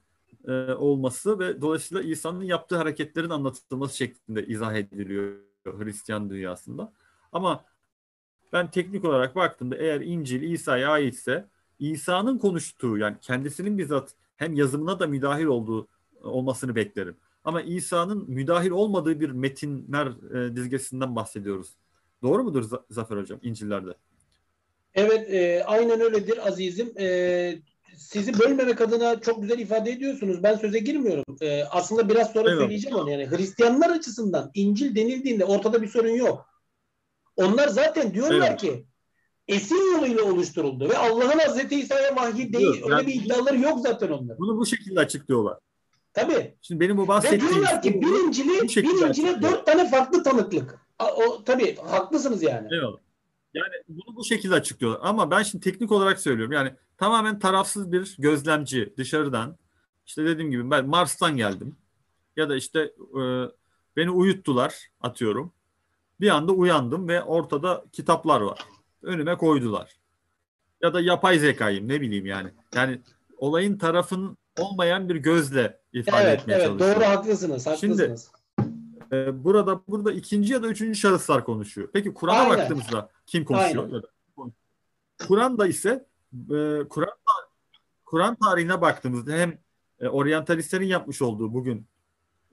e, 0.47 0.51
olması 0.73 1.39
ve 1.39 1.61
dolayısıyla 1.61 2.03
İsa'nın 2.03 2.43
yaptığı 2.43 2.77
hareketlerin 2.77 3.29
anlatılması 3.29 3.97
şeklinde 3.97 4.47
izah 4.47 4.73
ediliyor 4.73 5.35
Hristiyan 5.65 6.29
dünyasında. 6.29 6.93
Ama 7.31 7.65
ben 8.53 8.71
teknik 8.71 9.05
olarak 9.05 9.35
baktığımda 9.35 9.75
eğer 9.75 10.01
İncil 10.01 10.41
İsa'ya 10.41 10.91
aitse 10.91 11.47
İsa'nın 11.79 12.37
konuştuğu 12.37 12.97
yani 12.97 13.17
kendisinin 13.21 13.77
bizzat 13.77 14.13
hem 14.35 14.53
yazımına 14.53 14.99
da 14.99 15.07
müdahil 15.07 15.45
olduğu 15.45 15.87
olmasını 16.23 16.75
beklerim. 16.75 17.17
Ama 17.43 17.61
İsa'nın 17.61 18.29
müdahil 18.29 18.69
olmadığı 18.69 19.19
bir 19.19 19.29
metinler 19.29 20.07
e, 20.35 20.55
dizgesinden 20.55 21.15
bahsediyoruz. 21.15 21.75
Doğru 22.21 22.43
mudur 22.43 22.65
Zafer 22.89 23.17
Hocam 23.17 23.39
İncil'lerde? 23.41 23.93
Evet 24.93 25.33
e, 25.33 25.63
aynen 25.63 25.99
öyledir 25.99 26.47
azizim. 26.47 26.93
E, 26.99 27.59
sizi 27.95 28.39
bölmemek 28.39 28.81
adına 28.81 29.19
çok 29.19 29.41
güzel 29.41 29.59
ifade 29.59 29.91
ediyorsunuz. 29.91 30.43
Ben 30.43 30.55
söze 30.55 30.79
girmiyorum. 30.79 31.23
E, 31.41 31.63
aslında 31.63 32.09
biraz 32.09 32.33
sonra 32.33 32.49
evet. 32.49 32.59
söyleyeceğim 32.59 32.97
onu. 32.97 33.11
Yani 33.11 33.29
Hristiyanlar 33.29 33.89
açısından 33.89 34.51
İncil 34.53 34.95
denildiğinde 34.95 35.45
ortada 35.45 35.81
bir 35.81 35.87
sorun 35.87 36.09
yok. 36.09 36.45
Onlar 37.35 37.67
zaten 37.67 38.13
diyorlar 38.13 38.47
evet. 38.49 38.61
ki 38.61 38.85
esin 39.47 39.95
yoluyla 39.95 40.23
oluşturuldu 40.23 40.89
ve 40.89 40.97
Allah'ın 40.97 41.39
Hazreti 41.39 41.79
İsa'ya 41.79 42.15
vahiy 42.15 42.53
değil. 42.53 42.83
Öyle 42.83 42.95
yani, 42.95 43.07
bir 43.07 43.13
iddiaları 43.13 43.59
yok 43.59 43.79
zaten 43.79 44.09
onlar. 44.09 44.37
Bunu 44.37 44.57
bu 44.57 44.65
şekilde 44.65 44.99
açıklıyorlar. 44.99 45.57
Tabii. 46.13 46.55
Şimdi 46.61 46.79
benim 46.79 46.97
bu 46.97 47.07
bahsettiğim... 47.07 47.45
Ve 47.45 47.49
diyorlar 47.49 47.81
ki 47.81 48.01
bir 48.01 48.27
İncil'e, 48.27 48.61
bir 48.61 49.07
İncil'e 49.07 49.41
dört 49.41 49.65
tane 49.65 49.89
farklı 49.89 50.23
tanıklık 50.23 50.79
o 50.99 51.43
tabii 51.43 51.75
haklısınız 51.75 52.43
yani. 52.43 52.67
Eyvallah. 52.73 52.97
Yani 53.53 53.73
bunu 53.87 54.15
bu 54.15 54.23
şekilde 54.23 54.55
açıklıyorlar. 54.55 54.99
Ama 55.03 55.31
ben 55.31 55.43
şimdi 55.43 55.63
teknik 55.63 55.91
olarak 55.91 56.19
söylüyorum. 56.19 56.53
Yani 56.53 56.73
tamamen 56.97 57.39
tarafsız 57.39 57.91
bir 57.91 58.15
gözlemci 58.19 58.93
dışarıdan. 58.97 59.57
İşte 60.05 60.25
dediğim 60.25 60.51
gibi 60.51 60.71
ben 60.71 60.85
Mars'tan 60.85 61.37
geldim. 61.37 61.75
Ya 62.35 62.49
da 62.49 62.55
işte 62.55 62.79
e, 63.19 63.21
beni 63.95 64.09
uyuttular 64.09 64.89
atıyorum. 65.01 65.53
Bir 66.21 66.29
anda 66.29 66.51
uyandım 66.51 67.07
ve 67.07 67.23
ortada 67.23 67.85
kitaplar 67.91 68.41
var. 68.41 68.59
Önüme 69.01 69.37
koydular. 69.37 69.99
Ya 70.81 70.93
da 70.93 71.01
yapay 71.01 71.39
zekayım 71.39 71.87
ne 71.87 72.01
bileyim 72.01 72.25
yani. 72.25 72.49
Yani 72.75 73.01
olayın 73.37 73.77
tarafın 73.77 74.37
olmayan 74.61 75.09
bir 75.09 75.15
gözle 75.15 75.79
ifade 75.93 76.23
Evet, 76.23 76.39
etmeye 76.39 76.53
evet 76.53 76.65
çalışıyor. 76.67 76.95
doğru 76.95 77.05
haklısınız, 77.05 77.67
haklısınız. 77.67 78.31
Ee, 79.13 79.43
burada 79.43 79.81
burada 79.87 80.11
ikinci 80.11 80.53
ya 80.53 80.63
da 80.63 80.67
üçüncü 80.67 80.99
şahıslar 80.99 81.45
konuşuyor. 81.45 81.89
Peki 81.93 82.13
Kur'an'a 82.13 82.49
baktığımızda 82.49 83.09
kim 83.25 83.45
konuşuyor? 83.45 83.83
Aynen. 83.83 84.01
Kur'an'da 85.27 85.67
ise 85.67 86.05
e, 86.33 86.87
Kur'an 86.89 87.13
Kur'an 88.05 88.35
tarihine 88.35 88.81
baktığımızda 88.81 89.31
hem 89.31 89.57
e, 89.99 90.07
oryantalistlerin 90.07 90.87
yapmış 90.87 91.21
olduğu 91.21 91.53
bugün 91.53 91.87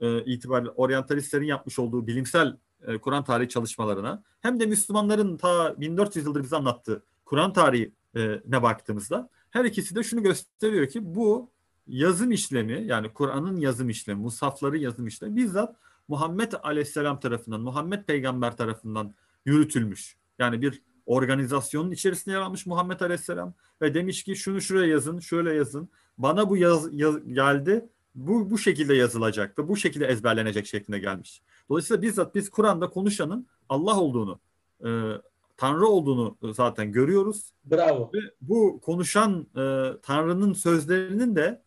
e, 0.01 0.25
itibariyle 0.25 0.71
oryantalistlerin 0.71 1.45
yapmış 1.45 1.79
olduğu 1.79 2.07
bilimsel 2.07 2.57
e, 2.87 2.99
Kur'an 2.99 3.25
tarihi 3.25 3.49
çalışmalarına 3.49 4.23
hem 4.41 4.61
de 4.61 4.67
Müslümanların 4.67 5.37
ta 5.37 5.81
1400 5.81 6.27
yıldır 6.27 6.43
bize 6.43 6.57
anlattığı 6.57 7.03
Kur'an 7.25 7.53
tarihine 7.53 8.63
baktığımızda 8.63 9.29
her 9.51 9.65
ikisi 9.65 9.95
de 9.95 10.03
şunu 10.03 10.23
gösteriyor 10.23 10.87
ki 10.89 11.15
bu 11.15 11.51
yazım 11.89 12.31
işlemi 12.33 12.85
yani 12.87 13.13
Kur'an'ın 13.13 13.57
yazım 13.57 13.89
işlemi, 13.89 14.21
musafların 14.21 14.79
yazım 14.79 15.07
işlemi 15.07 15.37
bizzat 15.37 15.77
Muhammed 16.09 16.53
Aleyhisselam 16.63 17.21
tarafından, 17.21 17.61
Muhammed 17.61 18.05
Peygamber 18.05 18.57
tarafından 18.57 19.15
yürütülmüş. 19.45 20.17
Yani 20.39 20.63
bir 20.63 20.83
organizasyonun 21.07 21.91
içerisinde 21.91 22.35
yer 22.35 22.41
almış 22.41 22.67
Muhammed 22.67 23.01
Aleyhisselam 23.01 23.55
ve 23.83 23.95
demiş 23.95 24.25
ki 24.25 24.37
şunu 24.37 24.61
şuraya 24.61 24.87
yazın, 24.87 25.19
şöyle 25.19 25.55
yazın. 25.55 25.89
Bana 26.19 26.51
bu 26.51 26.57
yaz, 26.57 26.89
yaz- 26.93 27.25
geldi. 27.33 27.89
Bu 28.15 28.51
bu 28.51 28.59
şekilde 28.59 28.95
yazılacak 28.95 29.59
ve 29.59 29.69
bu 29.69 29.77
şekilde 29.77 30.07
ezberlenecek 30.07 30.67
şeklinde 30.67 30.99
gelmiş. 30.99 31.43
Dolayısıyla 31.69 32.03
bizzat 32.03 32.35
biz 32.35 32.51
Kur'an'da 32.51 32.91
konuşanın 32.91 33.47
Allah 33.69 34.01
olduğunu, 34.01 34.41
e, 34.85 35.13
Tanrı 35.57 35.87
olduğunu 35.87 36.37
zaten 36.43 36.93
görüyoruz 36.93 37.53
Bravo. 37.65 38.11
ve 38.15 38.19
bu 38.41 38.81
konuşan 38.81 39.47
e, 39.57 39.93
Tanrı'nın 40.03 40.53
sözlerinin 40.53 41.37
de 41.37 41.63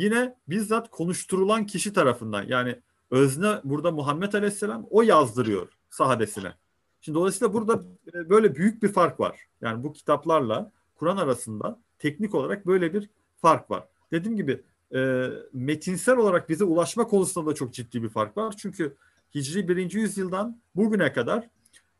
yine 0.00 0.34
bizzat 0.48 0.90
konuşturulan 0.90 1.66
kişi 1.66 1.92
tarafından 1.92 2.42
yani 2.48 2.80
özne 3.10 3.60
burada 3.64 3.90
Muhammed 3.90 4.32
Aleyhisselam 4.32 4.86
o 4.90 5.02
yazdırıyor 5.02 5.68
sahabesine. 5.90 6.52
Şimdi 7.00 7.16
dolayısıyla 7.18 7.54
burada 7.54 7.82
e, 8.14 8.30
böyle 8.30 8.54
büyük 8.54 8.82
bir 8.82 8.88
fark 8.88 9.20
var. 9.20 9.40
Yani 9.60 9.84
bu 9.84 9.92
kitaplarla 9.92 10.72
Kur'an 10.94 11.16
arasında 11.16 11.78
teknik 11.98 12.34
olarak 12.34 12.66
böyle 12.66 12.94
bir 12.94 13.10
fark 13.36 13.70
var. 13.70 13.88
Dediğim 14.12 14.36
gibi 14.36 14.62
e, 14.94 15.28
metinsel 15.52 16.16
olarak 16.16 16.48
bize 16.48 16.64
ulaşma 16.64 17.06
konusunda 17.06 17.50
da 17.50 17.54
çok 17.54 17.74
ciddi 17.74 18.02
bir 18.02 18.08
fark 18.08 18.36
var. 18.36 18.54
Çünkü 18.58 18.96
Hicri 19.34 19.68
1. 19.68 19.92
yüzyıldan 19.92 20.60
bugüne 20.76 21.12
kadar 21.12 21.48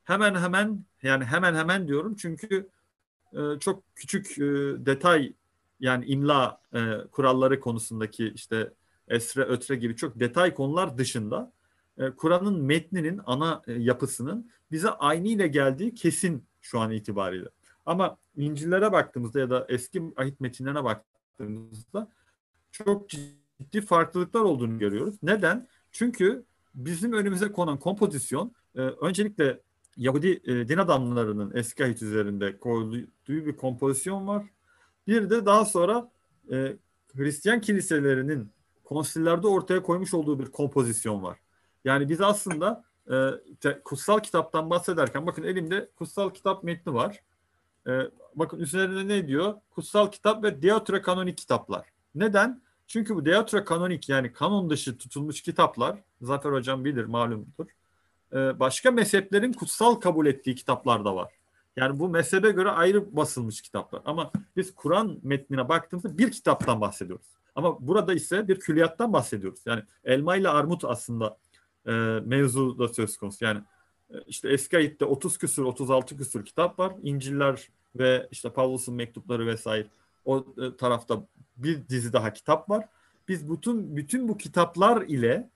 hemen 0.04 0.34
hemen 0.34 0.84
yani 1.02 1.24
hemen 1.24 1.54
hemen 1.54 1.88
diyorum 1.88 2.14
çünkü 2.14 2.68
e, 3.32 3.58
çok 3.60 3.82
küçük 3.96 4.38
e, 4.38 4.42
detay 4.86 5.32
yani 5.80 6.04
imla 6.06 6.60
e, 6.74 6.80
kuralları 7.12 7.60
konusundaki 7.60 8.32
işte 8.34 8.72
esre 9.08 9.42
ötre 9.42 9.76
gibi 9.76 9.96
çok 9.96 10.20
detay 10.20 10.54
konular 10.54 10.98
dışında 10.98 11.52
e, 11.98 12.10
Kur'an'ın 12.10 12.62
metninin 12.62 13.20
ana 13.26 13.62
e, 13.66 13.72
yapısının 13.72 14.50
bize 14.70 14.90
aynı 14.90 15.28
ile 15.28 15.48
geldiği 15.48 15.94
kesin 15.94 16.44
şu 16.60 16.80
an 16.80 16.90
itibariyle. 16.90 17.48
Ama 17.86 18.16
İncil'lere 18.36 18.92
baktığımızda 18.92 19.40
ya 19.40 19.50
da 19.50 19.66
eski 19.68 20.02
ahit 20.16 20.40
metinlerine 20.40 20.84
baktığımızda 20.84 22.08
çok 22.72 23.08
ciddi 23.08 23.80
farklılıklar 23.80 24.40
olduğunu 24.40 24.78
görüyoruz. 24.78 25.14
Neden? 25.22 25.68
Çünkü 25.92 26.44
bizim 26.74 27.12
önümüze 27.12 27.52
konan 27.52 27.78
kompozisyon 27.78 28.52
e, 28.74 28.80
öncelikle 28.80 29.60
Yahudi 29.96 30.40
e, 30.44 30.68
din 30.68 30.78
adamlarının 30.78 31.52
eski 31.54 31.84
ahit 31.84 32.02
üzerinde 32.02 32.58
koyduğu 32.58 33.06
bir 33.28 33.56
kompozisyon 33.56 34.26
var. 34.26 34.46
Bir 35.06 35.30
de 35.30 35.46
daha 35.46 35.64
sonra 35.64 36.10
e, 36.52 36.76
Hristiyan 37.16 37.60
kiliselerinin 37.60 38.52
konsillerde 38.84 39.46
ortaya 39.46 39.82
koymuş 39.82 40.14
olduğu 40.14 40.38
bir 40.38 40.46
kompozisyon 40.46 41.22
var. 41.22 41.38
Yani 41.84 42.08
biz 42.08 42.20
aslında 42.20 42.84
e, 43.10 43.82
kutsal 43.84 44.18
kitaptan 44.18 44.70
bahsederken 44.70 45.26
bakın 45.26 45.42
elimde 45.42 45.88
kutsal 45.96 46.30
kitap 46.30 46.64
metni 46.64 46.94
var. 46.94 47.22
E, 47.86 47.90
bakın 48.34 48.58
üzerinde 48.58 49.08
ne 49.08 49.28
diyor? 49.28 49.54
Kutsal 49.70 50.10
kitap 50.10 50.44
ve 50.44 50.62
deuterokanonik 50.62 51.38
kitaplar. 51.38 51.88
Neden? 52.14 52.62
Çünkü 52.86 53.14
bu 53.14 53.24
deuterokanonik 53.24 54.08
yani 54.08 54.32
kanon 54.32 54.70
dışı 54.70 54.98
tutulmuş 54.98 55.42
kitaplar, 55.42 55.98
Zafer 56.22 56.52
Hocam 56.52 56.84
bilir 56.84 57.04
malumdur. 57.04 57.66
E, 58.32 58.60
başka 58.60 58.90
mezheplerin 58.90 59.52
kutsal 59.52 59.94
kabul 59.94 60.26
ettiği 60.26 60.54
kitaplar 60.54 61.04
da 61.04 61.16
var. 61.16 61.39
Yani 61.76 61.98
bu 61.98 62.08
mezhebe 62.08 62.50
göre 62.50 62.70
ayrı 62.70 63.16
basılmış 63.16 63.60
kitaplar. 63.60 64.02
Ama 64.04 64.30
biz 64.56 64.74
Kur'an 64.74 65.18
metnine 65.22 65.68
baktığımızda 65.68 66.18
bir 66.18 66.30
kitaptan 66.30 66.80
bahsediyoruz. 66.80 67.26
Ama 67.54 67.86
burada 67.86 68.14
ise 68.14 68.48
bir 68.48 68.60
külliyattan 68.60 69.12
bahsediyoruz. 69.12 69.60
Yani 69.66 69.82
elma 70.04 70.36
ile 70.36 70.48
armut 70.48 70.84
aslında 70.84 71.36
e, 71.86 71.90
mevzu 72.24 72.78
da 72.78 72.88
söz 72.88 73.16
konusu. 73.16 73.44
Yani 73.44 73.60
e, 74.10 74.14
işte 74.26 74.48
eski 74.48 74.76
ayitte 74.76 75.04
30 75.04 75.38
küsur 75.38 75.64
36 75.64 76.16
küsur 76.16 76.44
kitap 76.44 76.78
var. 76.78 76.92
İnciller 77.02 77.68
ve 77.96 78.28
işte 78.30 78.50
Pavlus'un 78.52 78.94
mektupları 78.94 79.46
vesaire 79.46 79.88
o 80.24 80.46
e, 80.58 80.76
tarafta 80.76 81.26
bir 81.56 81.88
dizi 81.88 82.12
daha 82.12 82.32
kitap 82.32 82.70
var. 82.70 82.88
Biz 83.28 83.50
bütün 83.50 83.96
bütün 83.96 84.28
bu 84.28 84.36
kitaplar 84.36 85.02
ile 85.02 85.50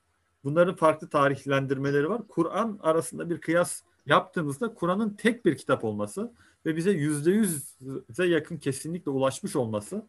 bunların 0.45 0.75
farklı 0.75 1.09
tarihlendirmeleri 1.09 2.11
var. 2.11 2.23
Kur'an 2.29 2.79
arasında 2.83 3.31
bir 3.31 3.41
kıyas 3.41 3.83
yaptığımızda 4.07 4.75
Kur'an'ın 4.75 5.11
tek 5.11 5.45
bir 5.45 5.57
kitap 5.57 5.85
olması 5.85 6.33
ve 6.67 6.77
bize 6.77 6.91
yüzde 6.91 7.31
yüze 7.31 8.27
yakın 8.27 8.57
kesinlikle 8.57 9.11
ulaşmış 9.11 9.57
olması 9.57 10.07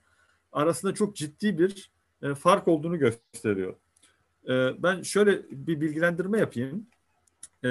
arasında 0.51 0.93
çok 0.93 1.15
ciddi 1.15 1.57
bir 1.59 1.91
e, 2.21 2.35
fark 2.35 2.67
olduğunu 2.67 2.99
gösteriyor. 2.99 3.75
E, 4.47 4.83
ben 4.83 5.01
şöyle 5.01 5.43
bir 5.49 5.81
bilgilendirme 5.81 6.39
yapayım. 6.39 6.87
E, 7.63 7.69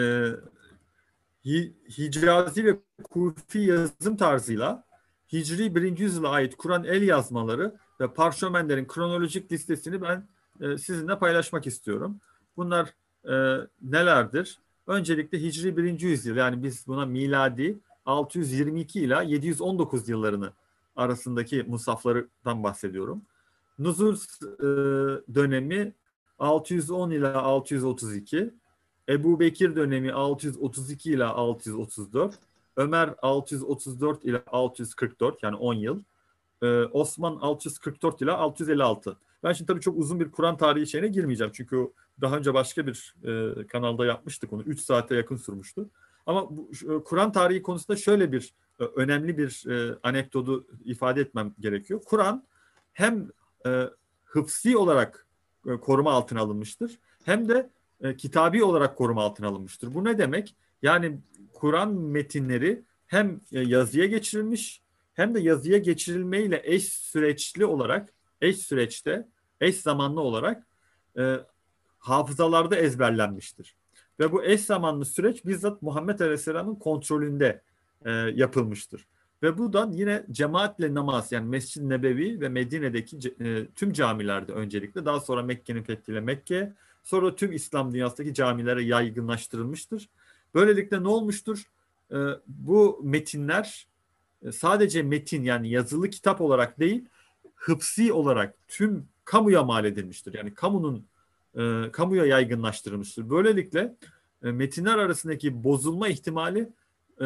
Hi- 1.44 1.72
Hicazi 1.98 2.64
ve 2.64 2.76
Kufi 3.02 3.58
yazım 3.58 4.16
tarzıyla 4.16 4.84
Hicri 5.32 5.74
1. 5.74 5.98
yüzyıla 5.98 6.28
ait 6.30 6.56
Kur'an 6.56 6.84
el 6.84 7.02
yazmaları 7.02 7.74
ve 8.00 8.14
parşömenlerin 8.14 8.86
kronolojik 8.86 9.52
listesini 9.52 10.02
ben 10.02 10.28
e, 10.60 10.78
sizinle 10.78 11.18
paylaşmak 11.18 11.66
istiyorum. 11.66 12.20
Bunlar 12.56 12.94
e, 13.28 13.66
nelerdir? 13.82 14.58
Öncelikle 14.86 15.42
Hicri 15.42 15.76
1. 15.76 16.00
yüzyıl 16.00 16.36
yani 16.36 16.62
biz 16.62 16.86
buna 16.86 17.06
miladi 17.06 17.78
622 18.06 19.00
ila 19.00 19.22
719 19.22 20.08
yıllarını 20.08 20.52
arasındaki 20.96 21.62
musaflardan 21.62 22.62
bahsediyorum. 22.62 23.22
Nuzul 23.78 24.16
e, 24.16 24.66
dönemi 25.34 25.92
610 26.38 27.10
ila 27.10 27.42
632, 27.42 28.50
Ebu 29.08 29.40
Bekir 29.40 29.76
dönemi 29.76 30.12
632 30.12 31.10
ila 31.12 31.34
634, 31.34 32.34
Ömer 32.76 33.14
634 33.22 34.24
ila 34.24 34.42
644 34.46 35.42
yani 35.42 35.56
10 35.56 35.74
yıl, 35.74 36.00
e, 36.62 36.66
Osman 36.84 37.36
644 37.36 38.22
ila 38.22 38.38
656. 38.38 39.16
Ben 39.42 39.52
şimdi 39.52 39.72
tabii 39.72 39.80
çok 39.80 39.98
uzun 39.98 40.20
bir 40.20 40.30
Kur'an 40.30 40.56
tarihi 40.56 40.86
şeyine 40.86 41.08
girmeyeceğim 41.08 41.52
çünkü 41.54 41.90
daha 42.20 42.36
önce 42.36 42.54
başka 42.54 42.86
bir 42.86 43.14
e, 43.24 43.66
kanalda 43.66 44.06
yapmıştık 44.06 44.52
onu. 44.52 44.62
3 44.62 44.80
saate 44.80 45.14
yakın 45.14 45.36
sürmüştü. 45.36 45.86
Ama 46.26 46.56
bu 46.56 46.70
e, 46.92 47.04
Kur'an 47.04 47.32
tarihi 47.32 47.62
konusunda 47.62 47.96
şöyle 47.96 48.32
bir 48.32 48.54
e, 48.80 48.84
önemli 48.84 49.38
bir 49.38 49.70
e, 49.70 49.98
anekdotu 50.02 50.66
ifade 50.84 51.20
etmem 51.20 51.54
gerekiyor. 51.60 52.00
Kur'an 52.04 52.44
hem 52.92 53.28
e, 53.66 53.84
hıfzi 54.24 54.76
olarak 54.76 55.26
e, 55.66 55.76
koruma 55.76 56.12
altına 56.12 56.40
alınmıştır 56.40 56.98
hem 57.24 57.48
de 57.48 57.70
e, 58.00 58.16
kitabi 58.16 58.64
olarak 58.64 58.96
koruma 58.96 59.22
altına 59.22 59.48
alınmıştır. 59.48 59.94
Bu 59.94 60.04
ne 60.04 60.18
demek? 60.18 60.56
Yani 60.82 61.18
Kur'an 61.52 61.94
metinleri 61.94 62.82
hem 63.06 63.40
e, 63.52 63.60
yazıya 63.60 64.06
geçirilmiş 64.06 64.82
hem 65.14 65.34
de 65.34 65.40
yazıya 65.40 65.78
geçirilmeyle 65.78 66.60
eş 66.64 66.84
süreçli 66.84 67.66
olarak 67.66 68.12
eş 68.40 68.58
süreçte 68.58 69.28
eş 69.60 69.76
zamanlı 69.76 70.20
olarak 70.20 70.66
e, 71.18 71.36
hafızalarda 72.04 72.76
ezberlenmiştir. 72.76 73.76
Ve 74.20 74.32
bu 74.32 74.44
eş 74.44 74.60
zamanlı 74.60 75.04
süreç 75.04 75.44
bizzat 75.44 75.82
Muhammed 75.82 76.20
Aleyhisselam'ın 76.20 76.74
kontrolünde 76.74 77.62
e, 78.04 78.10
yapılmıştır. 78.12 79.06
Ve 79.42 79.58
buradan 79.58 79.92
yine 79.92 80.26
cemaatle 80.30 80.94
namaz 80.94 81.32
yani 81.32 81.48
Mescid-i 81.48 81.88
Nebevi 81.88 82.40
ve 82.40 82.48
Medine'deki 82.48 83.34
e, 83.40 83.66
tüm 83.66 83.92
camilerde 83.92 84.52
öncelikle 84.52 85.04
daha 85.04 85.20
sonra 85.20 85.42
Mekke'nin 85.42 85.82
fethiyle 85.82 86.20
Mekke 86.20 86.72
sonra 87.02 87.36
tüm 87.36 87.52
İslam 87.52 87.92
dünyasındaki 87.94 88.34
camilere 88.34 88.82
yaygınlaştırılmıştır. 88.82 90.08
Böylelikle 90.54 91.02
ne 91.02 91.08
olmuştur? 91.08 91.70
E, 92.12 92.16
bu 92.46 93.00
metinler 93.04 93.86
e, 94.42 94.52
sadece 94.52 95.02
metin 95.02 95.42
yani 95.42 95.70
yazılı 95.70 96.10
kitap 96.10 96.40
olarak 96.40 96.80
değil 96.80 97.04
hıpsi 97.54 98.12
olarak 98.12 98.54
tüm 98.68 99.08
kamuya 99.24 99.62
mal 99.62 99.84
edilmiştir. 99.84 100.34
Yani 100.34 100.54
kamunun 100.54 101.06
e, 101.56 101.90
kamuya 101.92 102.24
yaygınlaştırılmıştır. 102.24 103.30
Böylelikle 103.30 103.94
e, 104.44 104.50
metinler 104.52 104.98
arasındaki 104.98 105.64
bozulma 105.64 106.08
ihtimali 106.08 106.68
e, 107.20 107.24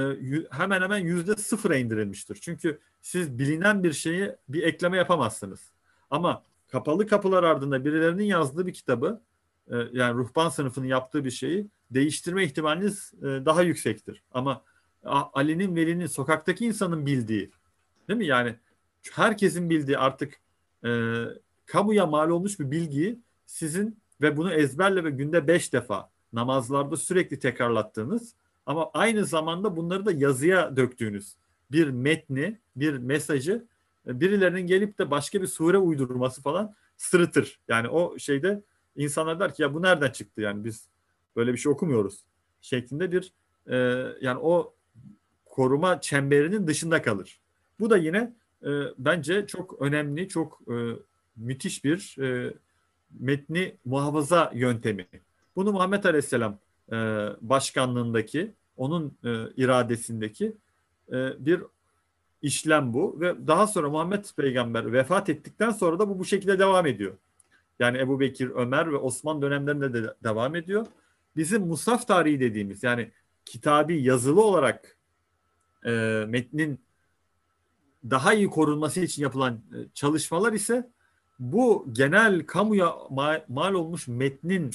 hemen 0.51 0.83
hemen 0.83 0.99
yüzde 0.99 1.37
sıfıra 1.37 1.77
indirilmiştir. 1.77 2.39
Çünkü 2.41 2.79
siz 3.03 3.39
bilinen 3.39 3.85
bir 3.85 3.93
şeyi 3.93 4.33
bir 4.49 4.63
ekleme 4.63 4.97
yapamazsınız. 4.97 5.61
Ama 6.11 6.43
kapalı 6.69 7.07
kapılar 7.07 7.43
ardında 7.43 7.85
birilerinin 7.85 8.25
yazdığı 8.25 8.67
bir 8.67 8.73
kitabı 8.73 9.21
e, 9.71 9.77
yani 9.93 10.15
ruhban 10.15 10.49
sınıfının 10.49 10.87
yaptığı 10.87 11.25
bir 11.25 11.31
şeyi 11.31 11.67
değiştirme 11.91 12.45
ihtimaliniz 12.45 13.13
e, 13.23 13.25
daha 13.25 13.63
yüksektir. 13.63 14.23
Ama 14.33 14.63
Ali'nin, 15.05 15.77
Veli'nin, 15.77 16.07
sokaktaki 16.07 16.67
insanın 16.67 17.07
bildiği 17.07 17.51
değil 18.09 18.19
mi? 18.19 18.27
Yani 18.27 18.55
herkesin 19.13 19.71
bildiği 19.71 19.99
artık 19.99 20.41
e, 20.85 21.23
kamuya 21.67 22.07
mal 22.07 22.31
olmuş 22.31 22.61
bir 22.61 22.71
bilgiyi 22.71 23.19
sizin 23.47 23.99
ve 24.21 24.37
bunu 24.37 24.53
ezberle 24.53 25.05
ve 25.05 25.11
günde 25.11 25.49
beş 25.49 25.73
defa 25.73 26.11
namazlarda 26.33 26.97
sürekli 26.97 27.39
tekrarlattığınız 27.39 28.35
ama 28.67 28.91
aynı 28.95 29.25
zamanda 29.25 29.77
bunları 29.77 30.07
da 30.07 30.13
yazıya 30.13 30.77
döktüğünüz 30.77 31.37
bir 31.71 31.89
metni, 31.89 32.59
bir 32.77 32.99
mesajı 32.99 33.67
e, 34.07 34.21
birilerinin 34.21 34.67
gelip 34.67 34.99
de 34.99 35.11
başka 35.11 35.43
bir 35.43 35.47
sure 35.47 35.79
uydurması 35.79 36.43
falan 36.43 36.75
sırıtır. 36.97 37.61
Yani 37.69 37.89
o 37.89 38.19
şeyde 38.19 38.63
insanlar 38.97 39.41
der 39.41 39.55
ki 39.55 39.63
ya 39.63 39.75
bu 39.75 39.83
nereden 39.83 40.11
çıktı 40.11 40.41
yani 40.41 40.65
biz 40.65 40.89
böyle 41.37 41.53
bir 41.53 41.59
şey 41.59 41.73
okumuyoruz 41.73 42.25
şeklinde 42.61 43.13
bir 43.13 43.33
e, 43.67 43.77
yani 44.21 44.39
o 44.39 44.75
koruma 45.47 46.01
çemberinin 46.01 46.67
dışında 46.67 47.03
kalır. 47.03 47.41
Bu 47.81 47.91
da 47.91 47.97
yine 47.97 48.35
e, 48.63 48.71
bence 48.99 49.47
çok 49.47 49.83
önemli, 49.83 50.29
çok 50.29 50.61
e, 50.69 50.75
müthiş 51.37 51.85
bir 51.85 52.17
e, 52.23 52.55
metni 53.21 53.77
muhafaza 53.85 54.53
yöntemi. 54.55 55.07
Bunu 55.57 55.73
Muhammed 55.73 56.05
Aleyhisselam 56.05 56.59
e, 56.93 56.97
başkanlığındaki, 57.41 58.53
onun 58.77 59.19
e, 59.25 59.29
iradesindeki 59.57 60.53
e, 61.13 61.47
bir 61.47 61.63
işlem 62.43 62.95
bu 62.95 63.21
ve 63.21 63.47
daha 63.47 63.67
sonra 63.67 63.91
Muhammed 63.91 64.25
Peygamber 64.37 64.93
vefat 64.93 65.29
ettikten 65.29 65.71
sonra 65.71 65.99
da 65.99 66.09
bu 66.09 66.19
bu 66.19 66.25
şekilde 66.25 66.59
devam 66.59 66.87
ediyor. 66.87 67.15
Yani 67.79 67.99
Ebu 67.99 68.21
Bekir, 68.21 68.51
Ömer 68.51 68.93
ve 68.93 68.97
Osman 68.97 69.43
dönemlerinde 69.43 69.95
de 69.95 70.15
devam 70.25 70.57
ediyor. 70.57 70.87
Bizim 71.37 71.67
musaf 71.67 72.09
tarihi 72.09 72.41
dediğimiz 72.41 72.83
yani 72.83 73.11
kitabi 73.45 74.03
yazılı 74.03 74.45
olarak 74.45 74.97
e, 75.85 75.91
metnin 76.29 76.81
daha 78.11 78.35
iyi 78.35 78.51
korunması 78.51 79.01
için 79.01 79.23
yapılan 79.23 79.53
e, 79.55 79.77
çalışmalar 79.95 80.53
ise 80.53 80.89
bu 81.39 81.87
genel 81.93 82.47
kamuya 82.47 82.95
mal, 83.49 83.75
olmuş 83.75 84.09
metnin 84.09 84.71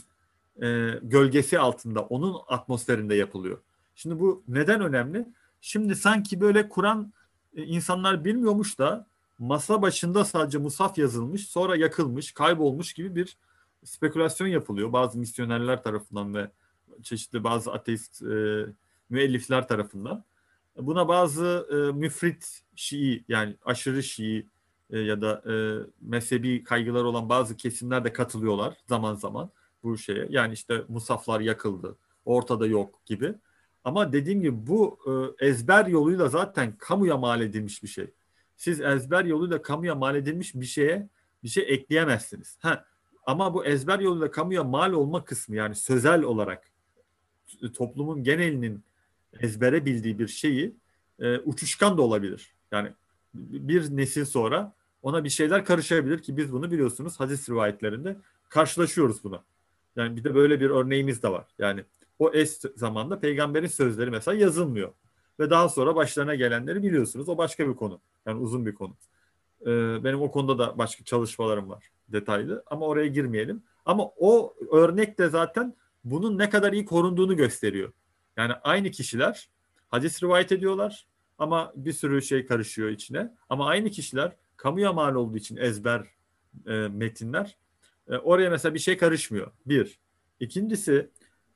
e, 0.61 0.99
gölgesi 1.01 1.59
altında, 1.59 2.01
onun 2.01 2.37
atmosferinde 2.47 3.15
yapılıyor. 3.15 3.57
Şimdi 3.95 4.19
bu 4.19 4.43
neden 4.47 4.81
önemli? 4.81 5.27
Şimdi 5.61 5.95
sanki 5.95 6.41
böyle 6.41 6.69
Kur'an 6.69 7.13
e, 7.55 7.63
insanlar 7.63 8.25
bilmiyormuş 8.25 8.79
da 8.79 9.07
masa 9.39 9.81
başında 9.81 10.25
sadece 10.25 10.57
musaf 10.57 10.97
yazılmış, 10.97 11.47
sonra 11.47 11.75
yakılmış, 11.75 12.31
kaybolmuş 12.31 12.93
gibi 12.93 13.15
bir 13.15 13.37
spekülasyon 13.83 14.47
yapılıyor 14.47 14.93
bazı 14.93 15.19
misyonerler 15.19 15.83
tarafından 15.83 16.35
ve 16.35 16.51
çeşitli 17.03 17.43
bazı 17.43 17.71
ateist 17.73 18.21
e, 18.21 18.65
müellifler 19.09 19.67
tarafından. 19.67 20.23
Buna 20.77 21.07
bazı 21.07 21.67
e, 21.71 21.99
müfrit 21.99 22.61
Şii 22.75 23.23
yani 23.27 23.55
aşırı 23.65 24.03
Şii 24.03 24.47
e, 24.93 24.99
ya 24.99 25.21
da 25.21 25.43
e, 25.51 25.53
mezhebi 26.01 26.63
kaygılar 26.63 27.03
olan 27.03 27.29
bazı 27.29 27.57
kesimler 27.57 28.03
de 28.03 28.13
katılıyorlar 28.13 28.77
zaman 28.87 29.15
zaman 29.15 29.49
bu 29.83 29.97
şeye. 29.97 30.27
Yani 30.29 30.53
işte 30.53 30.83
musaflar 30.87 31.39
yakıldı, 31.39 31.95
ortada 32.25 32.67
yok 32.67 33.05
gibi. 33.05 33.33
Ama 33.83 34.13
dediğim 34.13 34.41
gibi 34.41 34.67
bu 34.67 34.99
e, 35.39 35.45
ezber 35.47 35.85
yoluyla 35.85 36.29
zaten 36.29 36.77
kamuya 36.77 37.17
mal 37.17 37.41
edilmiş 37.41 37.83
bir 37.83 37.87
şey. 37.87 38.07
Siz 38.57 38.81
ezber 38.81 39.25
yoluyla 39.25 39.61
kamuya 39.61 39.95
mal 39.95 40.15
edilmiş 40.15 40.55
bir 40.55 40.65
şeye 40.65 41.09
bir 41.43 41.49
şey 41.49 41.65
ekleyemezsiniz. 41.67 42.57
Ha, 42.61 42.85
ama 43.25 43.53
bu 43.53 43.65
ezber 43.65 43.99
yoluyla 43.99 44.31
kamuya 44.31 44.63
mal 44.63 44.93
olma 44.93 45.25
kısmı 45.25 45.55
yani 45.55 45.75
sözel 45.75 46.23
olarak 46.23 46.71
toplumun 47.73 48.23
genelinin 48.23 48.83
ezbere 49.39 49.85
bildiği 49.85 50.19
bir 50.19 50.27
şeyi 50.27 50.75
e, 51.19 51.37
uçuşkan 51.37 51.97
da 51.97 52.01
olabilir. 52.01 52.53
Yani 52.71 52.89
bir 53.33 53.97
nesil 53.97 54.25
sonra 54.25 54.73
ona 55.03 55.23
bir 55.23 55.29
şeyler 55.29 55.65
karışabilir 55.65 56.21
ki 56.21 56.37
biz 56.37 56.53
bunu 56.53 56.71
biliyorsunuz 56.71 57.19
hadis 57.19 57.49
rivayetlerinde 57.49 58.17
karşılaşıyoruz 58.49 59.23
buna. 59.23 59.43
Yani 59.95 60.15
bir 60.15 60.23
de 60.23 60.35
böyle 60.35 60.59
bir 60.59 60.69
örneğimiz 60.69 61.23
de 61.23 61.29
var. 61.29 61.45
Yani 61.59 61.83
o 62.19 62.31
es 62.33 62.61
zamanda 62.75 63.19
peygamberin 63.19 63.67
sözleri 63.67 64.11
mesela 64.11 64.37
yazılmıyor. 64.37 64.91
Ve 65.39 65.49
daha 65.49 65.69
sonra 65.69 65.95
başlarına 65.95 66.35
gelenleri 66.35 66.83
biliyorsunuz. 66.83 67.29
O 67.29 67.37
başka 67.37 67.69
bir 67.69 67.73
konu. 67.73 67.99
Yani 68.25 68.39
uzun 68.39 68.65
bir 68.65 68.75
konu. 68.75 68.95
Ee, 69.61 70.03
benim 70.03 70.21
o 70.21 70.31
konuda 70.31 70.59
da 70.59 70.77
başka 70.77 71.03
çalışmalarım 71.03 71.69
var 71.69 71.89
detaylı. 72.07 72.63
Ama 72.67 72.85
oraya 72.85 73.07
girmeyelim. 73.07 73.63
Ama 73.85 74.07
o 74.17 74.55
örnek 74.71 75.19
de 75.19 75.29
zaten 75.29 75.75
bunun 76.03 76.37
ne 76.37 76.49
kadar 76.49 76.73
iyi 76.73 76.85
korunduğunu 76.85 77.35
gösteriyor. 77.37 77.91
Yani 78.37 78.53
aynı 78.53 78.91
kişiler 78.91 79.49
hadis 79.89 80.23
rivayet 80.23 80.51
ediyorlar 80.51 81.07
ama 81.37 81.73
bir 81.75 81.93
sürü 81.93 82.21
şey 82.21 82.45
karışıyor 82.45 82.89
içine. 82.89 83.33
Ama 83.49 83.67
aynı 83.67 83.89
kişiler 83.89 84.35
kamuya 84.57 84.93
mal 84.93 85.15
olduğu 85.15 85.37
için 85.37 85.57
ezber 85.57 86.07
e, 86.67 86.71
metinler 86.71 87.57
e, 88.07 88.17
oraya 88.17 88.49
mesela 88.49 88.73
bir 88.73 88.79
şey 88.79 88.97
karışmıyor. 88.97 89.51
Bir. 89.65 89.99
İkincisi 90.39 91.09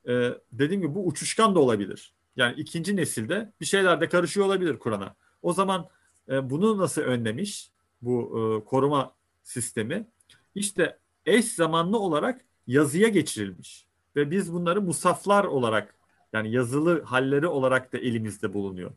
e, 0.08 0.30
dediğim 0.52 0.82
gibi 0.82 0.94
bu 0.94 1.06
uçuşkan 1.06 1.54
da 1.54 1.60
olabilir. 1.60 2.14
Yani 2.36 2.54
ikinci 2.60 2.96
nesilde 2.96 3.52
bir 3.60 3.66
şeyler 3.66 4.00
de 4.00 4.08
karışıyor 4.08 4.46
olabilir 4.46 4.78
Kur'an'a. 4.78 5.16
O 5.42 5.52
zaman 5.52 5.88
e, 6.28 6.50
bunu 6.50 6.78
nasıl 6.78 7.02
önlemiş 7.02 7.70
bu 8.02 8.20
e, 8.22 8.64
koruma 8.64 9.14
sistemi? 9.42 10.06
İşte 10.54 10.98
eş 11.26 11.44
zamanlı 11.44 11.98
olarak 11.98 12.44
yazıya 12.66 13.08
geçirilmiş 13.08 13.86
ve 14.16 14.30
biz 14.30 14.52
bunları 14.52 14.82
musaflar 14.82 15.44
olarak 15.44 15.94
yani 16.32 16.52
yazılı 16.52 17.02
halleri 17.02 17.46
olarak 17.46 17.92
da 17.92 17.98
elimizde 17.98 18.54
bulunuyor. 18.54 18.90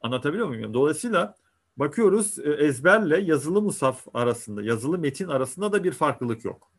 Anlatabiliyor 0.00 0.48
muyum? 0.48 0.74
Dolayısıyla 0.74 1.34
bakıyoruz 1.76 2.38
e, 2.38 2.50
ezberle 2.50 3.20
yazılı 3.20 3.62
musaf 3.62 4.06
arasında, 4.14 4.62
yazılı 4.62 4.98
metin 4.98 5.28
arasında 5.28 5.72
da 5.72 5.84
bir 5.84 5.92
farklılık 5.92 6.44
yok. 6.44 6.70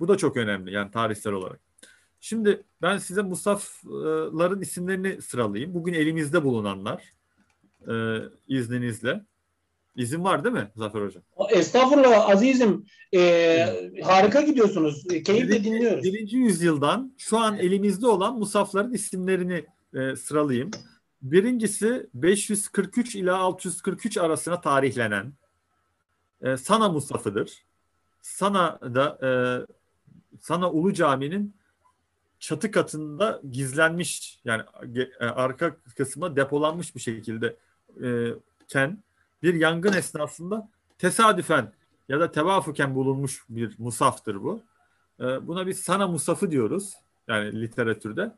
Bu 0.00 0.08
da 0.08 0.16
çok 0.16 0.36
önemli 0.36 0.72
yani 0.72 0.90
tarihsel 0.90 1.32
olarak. 1.32 1.60
Şimdi 2.20 2.62
ben 2.82 2.98
size 2.98 3.22
musafların 3.22 4.60
isimlerini 4.60 5.22
sıralayayım. 5.22 5.74
Bugün 5.74 5.92
elimizde 5.92 6.44
bulunanlar 6.44 7.12
e, 7.88 7.94
izninizle. 8.48 9.24
İzin 9.96 10.24
var 10.24 10.44
değil 10.44 10.54
mi 10.54 10.68
Zafer 10.76 11.00
Hocam? 11.00 11.22
Estağfurullah 11.50 12.30
azizim. 12.30 12.86
Ee, 13.14 13.90
harika 14.02 14.40
gidiyorsunuz. 14.40 15.04
Keyifle 15.08 15.48
birinci, 15.48 15.64
dinliyoruz. 15.64 16.04
Birinci 16.04 16.36
yüzyıldan 16.36 17.14
şu 17.18 17.38
an 17.38 17.58
elimizde 17.58 18.06
olan 18.06 18.38
musafların 18.38 18.92
isimlerini 18.92 19.64
e, 19.94 20.16
sıralayayım. 20.16 20.70
Birincisi 21.24 22.06
543 22.14 23.14
ila 23.16 23.38
643 23.38 24.16
arasına 24.18 24.60
tarihlenen 24.60 25.32
e, 26.42 26.56
Sana 26.56 26.88
Musaf'ıdır. 26.88 27.64
Sana'da 28.22 29.18
e, 29.22 29.30
Sana 30.40 30.70
Ulu 30.70 30.94
Cami'nin 30.94 31.54
çatı 32.38 32.70
katında 32.70 33.40
gizlenmiş 33.50 34.40
yani 34.44 34.62
e, 35.20 35.24
arka 35.24 35.76
kısmına 35.96 36.36
depolanmış 36.36 36.94
bir 36.94 37.00
şekilde 37.00 37.56
e, 38.02 38.28
ken 38.68 39.02
bir 39.42 39.54
yangın 39.54 39.92
esnasında 39.92 40.68
tesadüfen 40.98 41.72
ya 42.08 42.20
da 42.20 42.30
tevafuken 42.32 42.94
bulunmuş 42.94 43.44
bir 43.48 43.74
musaftır 43.78 44.42
bu. 44.42 44.62
E, 45.20 45.46
buna 45.46 45.66
biz 45.66 45.80
sana 45.80 46.08
musafı 46.08 46.50
diyoruz 46.50 46.94
yani 47.28 47.62
literatürde. 47.62 48.32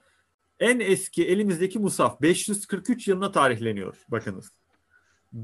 En 0.61 0.81
eski 0.81 1.27
elimizdeki 1.27 1.79
musaf 1.79 2.21
543 2.23 3.09
yılına 3.09 3.33
tarihleniyor 3.33 3.97
bakınız. 4.09 4.53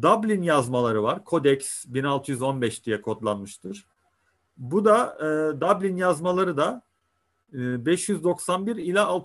Dublin 0.03 0.43
yazmaları 0.43 1.03
var. 1.03 1.23
Codex 1.27 1.85
1615 1.89 2.87
diye 2.87 3.01
kodlanmıştır. 3.01 3.87
Bu 4.57 4.85
da 4.85 5.17
e, 5.21 5.61
Dublin 5.61 5.97
yazmaları 5.97 6.57
da 6.57 6.83
e, 7.53 7.87
591 7.87 8.77
ila 8.77 9.25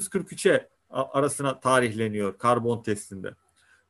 643'e 0.00 0.68
arasına 0.90 1.60
tarihleniyor 1.60 2.38
karbon 2.38 2.82
testinde. 2.82 3.34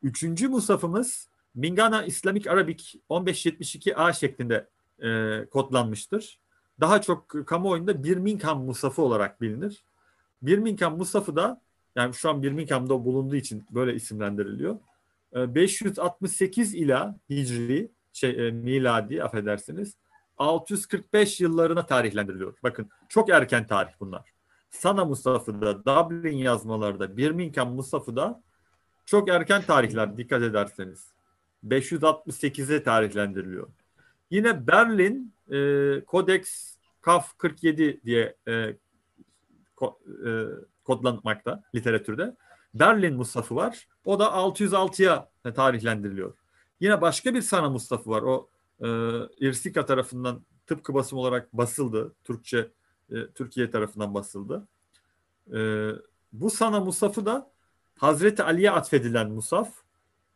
Üçüncü 0.03 0.49
musafımız 0.49 1.29
Mingana 1.55 2.05
İslamik 2.05 2.47
Arabik 2.47 3.01
1572A 3.11 4.15
şeklinde 4.15 4.69
e, 5.03 5.45
kodlanmıştır. 5.51 6.39
Daha 6.81 7.03
çok 7.03 7.47
kamuoyunda 7.47 8.05
Birmingham 8.05 8.65
musafı 8.65 9.03
olarak 9.03 9.41
bilinir. 9.41 9.85
Birmingham 10.43 10.97
musafı 10.97 11.37
da 11.37 11.61
yani 11.97 12.15
şu 12.15 12.31
an 12.31 12.43
Birmingham'da 12.43 13.05
bulunduğu 13.05 13.37
için 13.37 13.65
böyle 13.71 13.95
isimlendiriliyor. 13.95 14.79
E, 15.37 15.55
568 15.55 16.75
ila 16.75 17.19
Hicri 17.31 17.91
şey 18.13 18.49
e, 18.49 18.51
miladi 18.51 19.25
affedersiniz 19.25 19.97
645 20.39 21.41
yıllarına 21.41 21.87
tarihlendiriliyor. 21.87 22.57
Bakın 22.63 22.91
çok 23.09 23.31
erken 23.31 23.67
tarih 23.67 23.93
bunlar. 24.01 24.31
Sana 24.71 25.05
Mustafa'da, 25.05 25.85
Dublin 25.85 26.37
yazmalarda, 26.37 27.17
Birmingham 27.17 27.75
Mustafa'da 27.75 28.43
çok 29.07 29.29
erken 29.29 29.63
tarihler 29.63 30.17
dikkat 30.17 30.43
ederseniz. 30.43 31.13
568'e 31.67 32.83
tarihlendiriliyor. 32.83 33.69
Yine 34.31 34.67
Berlin 34.67 35.35
e, 35.51 35.57
Codex 36.09 36.77
Kaf 37.01 37.39
47 37.39 38.01
diye 38.05 38.37
e, 38.49 38.77
e, 40.27 40.45
kodlanmakta 40.85 41.63
literatürde. 41.75 42.37
Berlin 42.75 43.15
Mustafı 43.15 43.57
var. 43.57 43.89
O 44.05 44.19
da 44.19 44.25
606'ya 44.25 45.31
tarihlendiriliyor. 45.55 46.35
Yine 46.81 47.01
başka 47.01 47.35
bir 47.35 47.43
Sana 47.43 47.71
Mustafı 47.71 48.11
var. 48.11 48.23
O 48.23 48.49
e, 48.81 48.89
İrsika 49.47 49.87
tarafından 49.87 50.43
tıpkı 50.67 50.95
basım 50.95 51.19
olarak 51.19 51.53
basıldı. 51.53 52.15
Türkçe 52.25 52.71
e, 53.11 53.27
Türkiye 53.35 53.71
tarafından 53.71 54.15
basıldı. 54.15 54.69
E, 55.55 55.91
bu 56.33 56.51
Sana 56.51 56.81
Mustafı 56.81 57.27
da 57.27 57.51
Hazreti 57.99 58.43
Ali'ye 58.43 58.71
atfedilen 58.71 59.31
Musaf. 59.31 59.73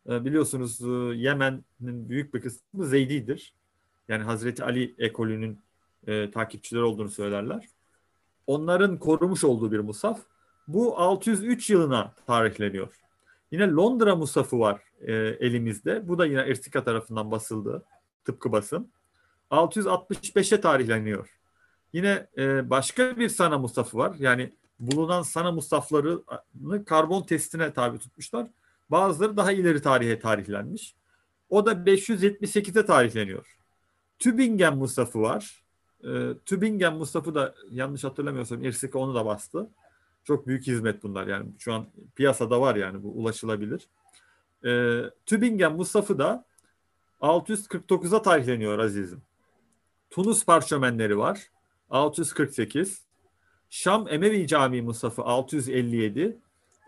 E, 0.09 0.25
biliyorsunuz 0.25 0.81
e, 0.81 1.17
Yemen'in 1.17 2.09
büyük 2.09 2.35
bir 2.35 2.41
kısmı 2.41 2.87
Zeydi'dir. 2.87 3.55
Yani 4.09 4.23
Hazreti 4.23 4.65
Ali 4.65 4.95
ekolünün 4.99 5.61
e, 6.07 6.31
takipçileri 6.31 6.83
olduğunu 6.83 7.09
söylerler. 7.09 7.69
Onların 8.47 8.99
korumuş 8.99 9.45
olduğu 9.45 9.73
bir 9.73 9.79
musaf. 9.79 10.21
Bu 10.69 10.99
603 10.99 11.71
yılına 11.71 12.15
tarihleniyor. 12.27 12.95
Yine 13.51 13.71
Londra 13.71 14.17
musafı 14.17 14.59
var 14.59 14.81
e, 15.01 15.13
elimizde. 15.15 16.09
Bu 16.09 16.19
da 16.19 16.27
yine 16.27 16.41
Erstika 16.41 16.85
tarafından 16.85 17.31
basıldı. 17.31 17.85
Tıpkı 18.25 18.53
basım. 18.53 18.89
665'e 19.51 20.61
tarihleniyor. 20.61 21.29
Yine 21.93 22.27
e, 22.39 22.71
başka 22.71 23.17
bir 23.17 23.29
sana 23.29 23.59
musafı 23.59 23.99
var. 23.99 24.17
Yani 24.19 24.53
bulunan 24.81 25.23
sana 25.23 25.53
musaflarını 25.53 26.85
karbon 26.85 27.23
testine 27.23 27.73
tabi 27.73 27.99
tutmuşlar. 27.99 28.47
Bazıları 28.91 29.37
daha 29.37 29.53
ileri 29.53 29.83
tarihe 29.83 30.19
tarihlenmiş. 30.19 30.95
O 31.51 31.67
da 31.67 31.73
578'e 31.73 32.87
tarihleniyor. 32.87 33.57
Tübingen 34.19 34.77
musafı 34.77 35.21
var. 35.21 35.64
E, 36.05 36.35
Tübingen 36.47 36.97
musafı 36.97 37.35
da 37.35 37.55
yanlış 37.71 38.05
hatırlamıyorsam 38.05 38.65
Ersika 38.65 38.99
onu 38.99 39.15
da 39.15 39.27
bastı. 39.27 39.69
Çok 40.25 40.47
büyük 40.47 40.67
hizmet 40.67 41.03
bunlar 41.03 41.27
yani 41.27 41.47
şu 41.59 41.75
an 41.75 41.87
piyasada 42.17 42.61
var 42.61 42.77
yani 42.77 43.03
bu 43.03 43.09
ulaşılabilir. 43.09 43.89
E, 44.65 45.01
Tübingen 45.27 45.73
Mustafa'ı 45.73 46.19
da 46.19 46.45
649'a 47.21 48.23
tarihleniyor 48.23 48.79
azizim. 48.79 49.23
Tunus 50.11 50.45
parşömenleri 50.45 51.19
var 51.19 51.51
648. 51.91 53.05
Şam 53.71 54.09
Emevi 54.09 54.47
Camii 54.47 54.83
Mustafa 54.83 55.23
657. 55.23 56.39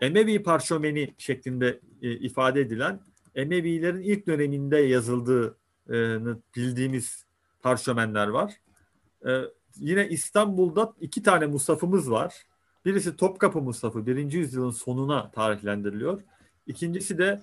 Emevi 0.01 0.43
parşömeni 0.43 1.13
şeklinde 1.17 1.79
e, 2.01 2.11
ifade 2.11 2.61
edilen 2.61 2.99
Emevilerin 3.35 4.01
ilk 4.01 4.27
döneminde 4.27 4.77
yazıldığını 4.77 6.37
bildiğimiz 6.55 7.25
parşömenler 7.61 8.27
var. 8.27 8.53
E, 9.25 9.41
yine 9.79 10.09
İstanbul'da 10.09 10.93
iki 11.01 11.23
tane 11.23 11.45
Mustafa'mız 11.45 12.11
var. 12.11 12.45
Birisi 12.85 13.17
Topkapı 13.17 13.61
Mustafa 13.61 14.05
birinci 14.05 14.37
yüzyılın 14.37 14.71
sonuna 14.71 15.31
tarihlendiriliyor. 15.31 16.21
İkincisi 16.67 17.17
de 17.17 17.41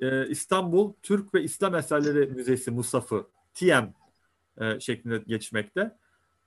e, 0.00 0.28
İstanbul 0.28 0.92
Türk 1.02 1.34
ve 1.34 1.42
İslam 1.42 1.74
Eserleri 1.74 2.26
Müzesi 2.26 2.70
Mustafa 2.70 3.24
TM 3.54 3.94
e, 4.60 4.80
şeklinde 4.80 5.22
geçmekte. 5.26 5.96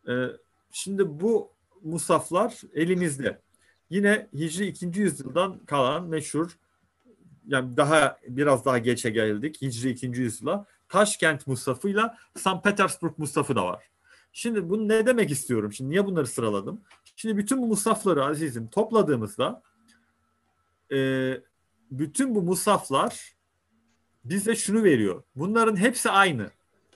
E, 0.08 0.26
şimdi 0.72 1.20
bu 1.20 1.52
musaflar 1.84 2.62
elimizde. 2.74 3.42
Yine 3.90 4.28
Hicri 4.34 4.68
2. 4.68 5.00
yüzyıldan 5.00 5.60
kalan 5.66 6.04
meşhur 6.04 6.58
yani 7.48 7.78
daha 7.78 8.18
biraz 8.28 8.66
daha 8.66 8.78
geçe 8.78 9.10
geldik 9.10 9.62
Hicri 9.62 9.90
2. 9.90 10.08
yüzyıla. 10.08 10.66
Taşkent 10.90 11.48
Mustafa'yla 11.48 12.18
St. 12.36 12.64
Petersburg 12.64 13.18
Mustafa 13.18 13.56
da 13.56 13.66
var. 13.66 13.84
Şimdi 14.38 14.70
bunu 14.70 14.88
ne 14.88 15.06
demek 15.06 15.32
istiyorum? 15.32 15.74
Şimdi 15.74 15.90
niye 15.90 16.06
bunları 16.06 16.28
sıraladım? 16.28 16.82
Şimdi 17.16 17.38
bütün 17.38 17.62
bu 17.62 17.68
musafları 17.68 18.26
azizim 18.26 18.68
topladığımızda 18.68 19.62
e, 20.92 20.98
bütün 21.92 22.36
bu 22.36 22.42
musaflar 22.42 23.36
bize 24.26 24.56
şunu 24.56 24.84
veriyor. 24.84 25.24
Bunların 25.36 25.76
hepsi 25.76 26.10
aynı. 26.10 26.52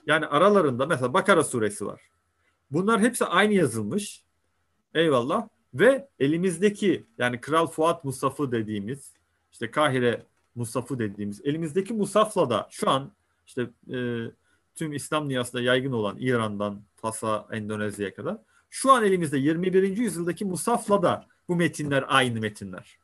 Yani 0.06 0.26
aralarında 0.26 0.86
mesela 0.86 1.14
Bakara 1.14 1.44
suresi 1.44 1.86
var. 1.86 2.00
Bunlar 2.70 3.00
hepsi 3.00 3.24
aynı 3.24 3.52
yazılmış. 3.52 4.22
Eyvallah. 4.94 5.48
Ve 5.74 6.08
elimizdeki 6.18 7.06
yani 7.18 7.40
Kral 7.40 7.66
Fuat 7.66 8.04
Musaf'ı 8.04 8.52
dediğimiz 8.52 9.12
işte 9.52 9.70
Kahire 9.70 10.26
Musaf'ı 10.54 10.98
dediğimiz 10.98 11.40
elimizdeki 11.44 11.94
Musaf'la 11.94 12.50
da 12.50 12.68
şu 12.70 12.90
an 12.90 13.12
işte 13.46 13.70
e, 13.92 13.98
tüm 14.74 14.92
İslam 14.92 15.30
dünyasında 15.30 15.62
yaygın 15.62 15.92
olan 15.92 16.16
İran'dan 16.18 16.82
Fas'a, 16.96 17.46
Endonezya'ya 17.52 18.14
kadar 18.14 18.38
şu 18.70 18.92
an 18.92 19.04
elimizde 19.04 19.38
21. 19.38 19.96
yüzyıldaki 19.96 20.44
Musaf'la 20.44 21.02
da 21.02 21.26
bu 21.48 21.56
metinler 21.56 22.04
aynı 22.08 22.40
metinler. 22.40 22.98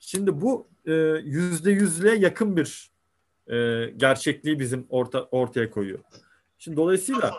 Şimdi 0.00 0.40
bu 0.40 0.68
e, 0.86 0.92
yüzde 1.24 1.70
yüzle 1.70 2.14
yakın 2.14 2.56
bir 2.56 2.90
e, 3.46 3.86
gerçekliği 3.96 4.58
bizim 4.58 4.86
orta, 4.88 5.24
ortaya 5.24 5.70
koyuyor. 5.70 5.98
Şimdi 6.58 6.76
dolayısıyla 6.76 7.34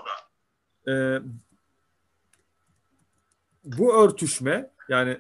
e, 0.88 1.20
bu 3.64 4.04
örtüşme 4.04 4.72
yani 4.90 5.18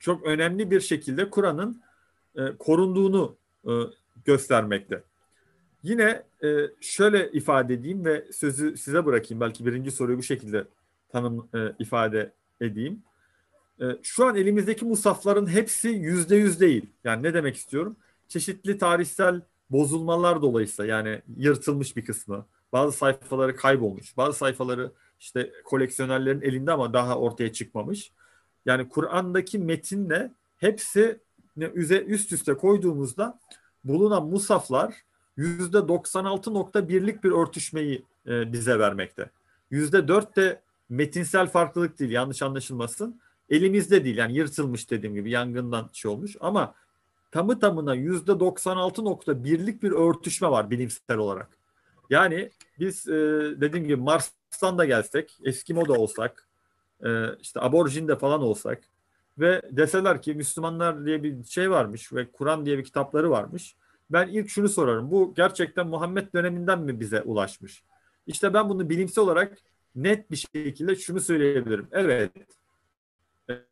çok 0.00 0.26
önemli 0.26 0.70
bir 0.70 0.80
şekilde 0.80 1.30
Kur'an'ın 1.30 1.82
e, 2.36 2.56
korunduğunu 2.58 3.36
e, 3.64 3.72
göstermekte. 4.24 5.02
Yine 5.86 6.22
e, 6.44 6.48
şöyle 6.80 7.30
ifade 7.32 7.74
edeyim 7.74 8.04
ve 8.04 8.24
sözü 8.32 8.76
size 8.76 9.06
bırakayım. 9.06 9.40
Belki 9.40 9.66
birinci 9.66 9.90
soruyu 9.90 10.18
bu 10.18 10.22
şekilde 10.22 10.64
tanım 11.08 11.48
e, 11.54 11.58
ifade 11.78 12.32
edeyim. 12.60 13.02
E, 13.80 13.84
şu 14.02 14.26
an 14.26 14.36
elimizdeki 14.36 14.84
musafların 14.84 15.46
hepsi 15.46 15.88
yüzde 15.88 16.36
yüz 16.36 16.60
değil. 16.60 16.86
Yani 17.04 17.22
ne 17.22 17.34
demek 17.34 17.56
istiyorum? 17.56 17.96
Çeşitli 18.28 18.78
tarihsel 18.78 19.40
bozulmalar 19.70 20.42
dolayısıyla 20.42 20.96
yani 20.96 21.22
yırtılmış 21.36 21.96
bir 21.96 22.04
kısmı, 22.04 22.46
bazı 22.72 22.96
sayfaları 22.96 23.56
kaybolmuş, 23.56 24.16
bazı 24.16 24.38
sayfaları 24.38 24.92
işte 25.20 25.52
koleksiyonerlerin 25.64 26.40
elinde 26.40 26.72
ama 26.72 26.92
daha 26.92 27.18
ortaya 27.18 27.52
çıkmamış. 27.52 28.12
Yani 28.64 28.88
Kur'an'daki 28.88 29.58
metinle 29.58 30.32
hepsi 30.56 31.20
üst 32.06 32.32
üste 32.32 32.54
koyduğumuzda 32.54 33.38
bulunan 33.84 34.26
musaflar 34.26 35.06
%96.1'lik 35.38 37.24
bir 37.24 37.30
örtüşmeyi 37.30 38.04
e, 38.26 38.52
bize 38.52 38.78
vermekte. 38.78 39.30
Yüzde 39.70 40.08
dört 40.08 40.36
de 40.36 40.60
metinsel 40.88 41.46
farklılık 41.46 41.98
değil 41.98 42.10
yanlış 42.10 42.42
anlaşılmasın. 42.42 43.20
Elimizde 43.50 44.04
değil 44.04 44.16
yani 44.16 44.36
yırtılmış 44.36 44.90
dediğim 44.90 45.14
gibi 45.14 45.30
yangından 45.30 45.90
şey 45.92 46.10
olmuş 46.10 46.36
ama 46.40 46.74
tamı 47.30 47.60
tamına 47.60 47.94
yüzde 47.94 48.32
96.1'lik 48.32 49.82
bir 49.82 49.92
örtüşme 49.92 50.50
var 50.50 50.70
bilimsel 50.70 51.16
olarak. 51.16 51.48
Yani 52.10 52.50
biz 52.78 53.08
e, 53.08 53.12
dediğim 53.60 53.86
gibi 53.86 53.96
Mars'tan 53.96 54.78
da 54.78 54.84
gelsek, 54.84 55.38
Eskimo 55.44 55.88
da 55.88 55.92
olsak, 55.92 56.48
e, 57.04 57.36
işte 57.40 57.60
aborjin 57.60 58.08
de 58.08 58.16
falan 58.16 58.42
olsak 58.42 58.82
ve 59.38 59.62
deseler 59.70 60.22
ki 60.22 60.34
Müslümanlar 60.34 61.06
diye 61.06 61.22
bir 61.22 61.44
şey 61.44 61.70
varmış 61.70 62.12
ve 62.12 62.30
Kur'an 62.30 62.66
diye 62.66 62.78
bir 62.78 62.84
kitapları 62.84 63.30
varmış. 63.30 63.76
Ben 64.10 64.28
ilk 64.28 64.50
şunu 64.50 64.68
sorarım. 64.68 65.10
Bu 65.10 65.34
gerçekten 65.36 65.86
Muhammed 65.86 66.32
döneminden 66.34 66.80
mi 66.80 67.00
bize 67.00 67.22
ulaşmış? 67.22 67.82
İşte 68.26 68.54
ben 68.54 68.68
bunu 68.68 68.88
bilimsel 68.88 69.24
olarak 69.24 69.58
net 69.96 70.30
bir 70.30 70.36
şekilde 70.36 70.96
şunu 70.96 71.20
söyleyebilirim. 71.20 71.88
Evet. 71.92 72.32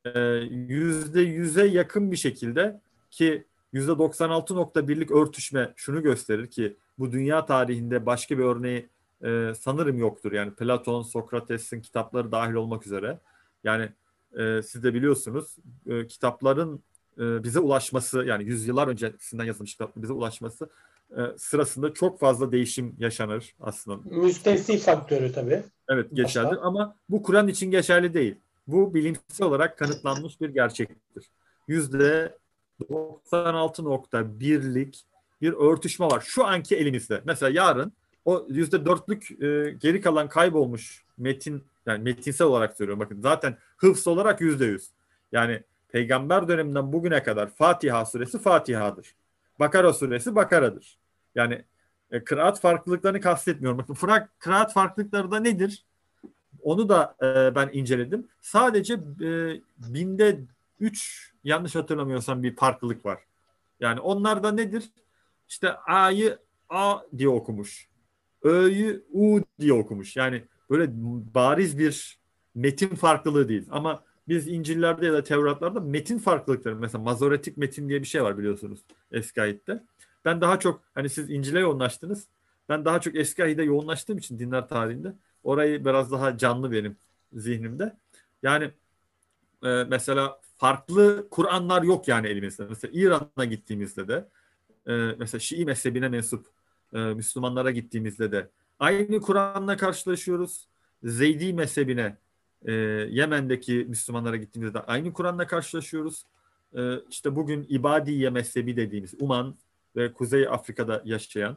E, 0.05 0.21
yüzde 0.51 1.21
yüze 1.21 1.67
yakın 1.67 2.13
bir 2.13 2.17
şekilde 2.17 2.81
ki 3.11 3.45
yüzde 3.73 3.93
96.1'lik 3.93 5.11
örtüşme 5.11 5.73
şunu 5.77 6.03
gösterir 6.03 6.47
ki 6.47 6.77
bu 6.99 7.13
dünya 7.13 7.47
tarihinde 7.47 8.07
başka 8.07 8.39
bir 8.39 8.45
örneği 8.45 8.89
e, 9.25 9.53
sanırım 9.61 9.99
yoktur. 9.99 10.33
Yani 10.33 10.55
Platon, 10.55 11.03
Sokrates'in 11.03 11.81
kitapları 11.81 12.33
dahil 12.33 12.55
olmak 12.55 12.87
üzere. 12.87 13.19
Yani 13.65 13.89
e, 14.39 14.63
siz 14.63 14.83
de 14.83 14.95
biliyorsunuz 14.95 15.57
e, 15.87 16.07
kitapların 16.07 16.83
e, 17.19 17.45
bize 17.45 17.59
ulaşması 17.59 18.25
yani 18.25 18.45
yüzyıllar 18.45 18.89
öncesinden 18.89 19.45
yazılmış 19.45 19.73
kitapların 19.73 20.03
bize 20.03 20.13
ulaşması 20.13 20.69
e, 21.11 21.21
sırasında 21.39 21.95
çok 21.95 22.21
fazla 22.21 22.53
değişim 22.53 22.97
yaşanır 22.99 23.55
aslında. 23.61 24.17
Müstesni 24.17 24.79
faktörü 24.79 25.33
tabii. 25.33 25.63
Evet 25.89 26.07
geçerli 26.13 26.57
ama 26.61 26.97
bu 27.09 27.23
Kur'an 27.23 27.49
için 27.49 27.71
geçerli 27.71 28.15
değil. 28.15 28.35
Bu 28.67 28.95
bilimsel 28.95 29.47
olarak 29.47 29.79
kanıtlanmış 29.79 30.41
bir 30.41 30.49
gerçektir. 30.49 31.31
Yüzde 31.69 32.39
96.1'lik 32.81 35.05
bir 35.43 35.53
örtüşme 35.53 36.07
var. 36.07 36.23
Şu 36.27 36.47
anki 36.47 36.77
elimizde. 36.77 37.21
Mesela 37.25 37.51
yarın 37.51 37.93
o 38.25 38.47
yüzde 38.49 38.85
dörtlük 38.85 39.31
e, 39.31 39.77
geri 39.81 40.01
kalan 40.01 40.29
kaybolmuş 40.29 41.05
metin 41.19 41.65
yani 41.87 42.03
metinsel 42.03 42.47
olarak 42.47 42.77
söylüyorum 42.77 43.01
bakın 43.01 43.21
zaten 43.23 43.57
hıfz 43.77 44.07
olarak 44.07 44.41
yüzde 44.41 44.65
yüz. 44.65 44.91
Yani 45.33 45.63
peygamber 45.95 46.49
döneminden 46.49 46.93
bugüne 46.93 47.23
kadar 47.23 47.51
Fatiha 47.51 48.05
suresi 48.05 48.39
Fatiha'dır. 48.39 49.15
Bakara 49.61 49.93
suresi 49.93 50.35
Bakara'dır. 50.35 50.99
Yani 51.35 51.65
E, 52.11 52.25
kıraat 52.25 52.61
farklılıklarını 52.61 53.21
kastetmiyorum. 53.21 53.79
Bakın 53.79 53.95
frak, 53.95 54.41
kıraat 54.41 54.73
farklılıkları 54.73 55.31
da 55.31 55.41
nedir? 55.41 55.85
Onu 56.63 56.89
da 56.89 57.17
e, 57.23 57.55
ben 57.55 57.71
inceledim. 57.73 58.29
Sadece 58.41 58.95
e, 58.95 59.61
binde 59.79 60.41
üç 60.81 61.31
yanlış 61.45 61.75
hatırlamıyorsam 61.75 62.43
bir 62.43 62.57
farklılık 62.57 63.07
var. 63.07 63.19
Yani 63.81 64.01
onlar 64.01 64.43
da 64.43 64.53
nedir? 64.53 64.85
İşte 65.49 65.73
A'yı 65.73 66.39
A 66.69 66.99
diye 67.19 67.29
okumuş. 67.29 67.89
Ö'yü 68.43 69.05
U 69.13 69.41
diye 69.61 69.73
okumuş. 69.73 70.17
Yani 70.17 70.45
böyle 70.71 70.87
bariz 71.35 71.79
bir 71.79 72.19
metin 72.55 72.95
farklılığı 72.95 73.49
değil. 73.49 73.67
Ama 73.71 74.05
biz 74.29 74.49
İncil'lerde 74.49 75.07
ya 75.07 75.13
da 75.13 75.23
Tevratlarda 75.23 75.81
metin 75.81 76.19
farklılıkları 76.19 76.77
mesela 76.77 77.05
mazoretik 77.05 77.57
metin 77.57 77.89
diye 77.89 78.03
bir 78.03 78.07
şey 78.07 78.23
var 78.23 78.39
biliyorsunuz 78.39 78.81
eski 79.13 79.43
ayette. 79.43 79.83
Ben 80.25 80.41
daha 80.41 80.59
çok 80.59 80.83
hani 80.95 81.09
siz 81.09 81.31
İncil'e 81.31 81.61
yoğunlaştınız. 81.61 82.29
Ben 82.69 82.85
daha 82.85 83.01
çok 83.01 83.17
eski 83.17 83.45
ayette 83.45 83.63
yoğunlaştığım 83.63 84.19
için 84.19 84.39
dinler 84.39 84.69
tarihinde 84.69 85.13
orayı 85.45 85.85
biraz 85.85 86.13
daha 86.13 86.39
canlı 86.39 86.73
benim 86.73 86.97
zihnimde. 87.33 87.97
Yani 88.43 88.71
e, 89.65 89.69
mesela 89.69 90.41
farklı 90.57 91.29
Kur'anlar 91.31 91.83
yok 91.83 92.09
yani 92.09 92.27
elimizde. 92.27 92.67
Mesela 92.69 92.91
İran'a 92.95 93.45
gittiğimizde 93.45 94.09
de 94.09 94.29
e, 94.87 94.93
mesela 95.19 95.41
Şii 95.41 95.65
mezhebine 95.65 96.09
mensup 96.09 96.47
e, 96.93 96.99
Müslümanlara 96.99 97.71
gittiğimizde 97.71 98.33
de 98.33 98.51
aynı 98.79 99.21
Kur'an'la 99.21 99.77
karşılaşıyoruz. 99.77 100.69
Zeydi 101.03 101.53
mezhebine 101.53 102.17
e, 102.65 102.73
Yemen'deki 103.11 103.87
Müslümanlara 103.89 104.37
gittiğimizde 104.37 104.75
de 104.75 104.81
aynı 104.81 105.13
Kur'an'la 105.13 105.47
karşılaşıyoruz. 105.47 106.25
E, 106.77 106.95
işte 107.11 107.37
bugün 107.37 107.67
İbadiye 107.69 108.31
mezhebi 108.31 108.77
dediğimiz 108.77 109.15
Uman 109.21 109.55
ve 109.97 110.13
Kuzey 110.13 110.49
Afrika'da 110.49 111.03
yaşayan 111.05 111.57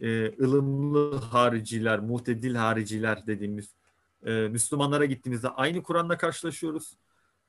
e, 0.00 0.34
ılımlı 0.40 1.16
hariciler, 1.16 1.98
muhtedil 2.00 2.54
hariciler 2.54 3.26
dediğimiz 3.26 3.74
e, 4.26 4.30
Müslümanlara 4.32 5.04
gittiğimizde 5.04 5.48
aynı 5.48 5.82
Kur'an'la 5.82 6.18
karşılaşıyoruz. 6.18 6.92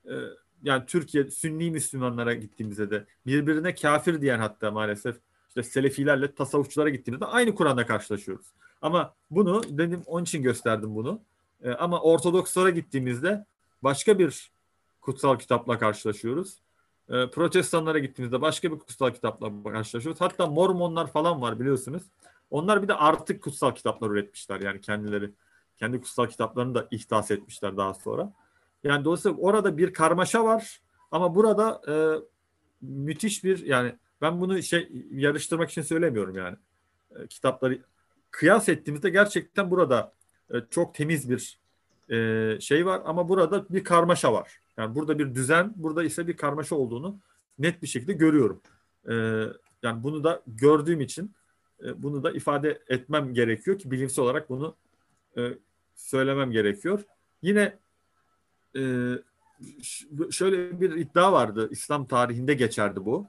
E, 0.04 0.14
yani 0.62 0.86
Türkiye 0.86 1.30
Sünni 1.30 1.70
Müslümanlara 1.70 2.34
gittiğimizde 2.34 2.90
de 2.90 3.04
birbirine 3.26 3.74
kafir 3.74 4.20
diyen 4.20 4.38
hatta 4.38 4.70
maalesef 4.70 5.16
işte 5.48 5.62
Selefilerle 5.62 6.34
tasavvufçulara 6.34 6.88
gittiğimizde 6.88 7.24
aynı 7.24 7.54
Kur'an'la 7.54 7.86
karşılaşıyoruz. 7.86 8.46
Ama 8.82 9.14
bunu 9.30 9.62
dedim 9.68 10.02
onun 10.06 10.24
için 10.24 10.42
gösterdim 10.42 10.94
bunu. 10.94 11.20
E, 11.62 11.70
ama 11.70 12.00
Ortodokslara 12.00 12.70
gittiğimizde 12.70 13.46
başka 13.82 14.18
bir 14.18 14.52
kutsal 15.00 15.38
kitapla 15.38 15.78
karşılaşıyoruz. 15.78 16.58
E, 17.08 17.30
protestanlara 17.30 17.98
gittiğimizde 17.98 18.40
başka 18.40 18.72
bir 18.72 18.78
kutsal 18.78 19.10
kitapla 19.10 19.72
karşılaşıyoruz. 19.72 20.20
Hatta 20.20 20.46
Mormonlar 20.46 21.12
falan 21.12 21.42
var 21.42 21.60
biliyorsunuz. 21.60 22.02
Onlar 22.50 22.82
bir 22.82 22.88
de 22.88 22.94
artık 22.94 23.42
kutsal 23.42 23.74
kitaplar 23.74 24.10
üretmişler 24.10 24.60
yani 24.60 24.80
kendileri. 24.80 25.30
Kendi 25.76 26.00
kutsal 26.00 26.26
kitaplarını 26.26 26.74
da 26.74 26.88
ihdas 26.90 27.30
etmişler 27.30 27.76
daha 27.76 27.94
sonra. 27.94 28.32
Yani 28.84 29.04
dolayısıyla 29.04 29.38
orada 29.38 29.78
bir 29.78 29.92
karmaşa 29.92 30.44
var 30.44 30.80
ama 31.10 31.34
burada 31.34 31.82
e, 31.88 31.94
müthiş 32.80 33.44
bir 33.44 33.66
yani 33.66 33.94
ben 34.20 34.40
bunu 34.40 34.62
şey 34.62 34.88
yarıştırmak 35.10 35.70
için 35.70 35.82
söylemiyorum 35.82 36.36
yani. 36.36 36.56
E, 37.16 37.26
kitapları 37.26 37.78
kıyas 38.30 38.68
ettiğimizde 38.68 39.10
gerçekten 39.10 39.70
burada 39.70 40.12
çok 40.70 40.94
temiz 40.94 41.30
bir 41.30 41.58
e, 42.10 42.60
şey 42.60 42.86
var 42.86 43.02
ama 43.04 43.28
burada 43.28 43.68
bir 43.70 43.84
karmaşa 43.84 44.32
var. 44.32 44.60
Yani 44.76 44.94
burada 44.94 45.18
bir 45.18 45.34
düzen, 45.34 45.72
burada 45.76 46.04
ise 46.04 46.26
bir 46.26 46.36
karmaşa 46.36 46.76
olduğunu 46.76 47.18
net 47.58 47.82
bir 47.82 47.86
şekilde 47.86 48.12
görüyorum. 48.12 48.60
E, 49.08 49.14
yani 49.82 50.02
bunu 50.02 50.24
da 50.24 50.42
gördüğüm 50.46 51.00
için 51.00 51.34
e, 51.84 52.02
bunu 52.02 52.22
da 52.22 52.30
ifade 52.32 52.82
etmem 52.88 53.34
gerekiyor 53.34 53.78
ki 53.78 53.90
bilimsel 53.90 54.24
olarak 54.24 54.50
bunu 54.50 54.74
e, 55.36 55.54
söylemem 55.94 56.50
gerekiyor. 56.50 57.04
Yine 57.42 57.78
e, 58.76 59.12
şöyle 60.30 60.80
bir 60.80 60.96
iddia 60.96 61.32
vardı. 61.32 61.68
İslam 61.70 62.06
tarihinde 62.06 62.54
geçerdi 62.54 63.04
bu. 63.04 63.26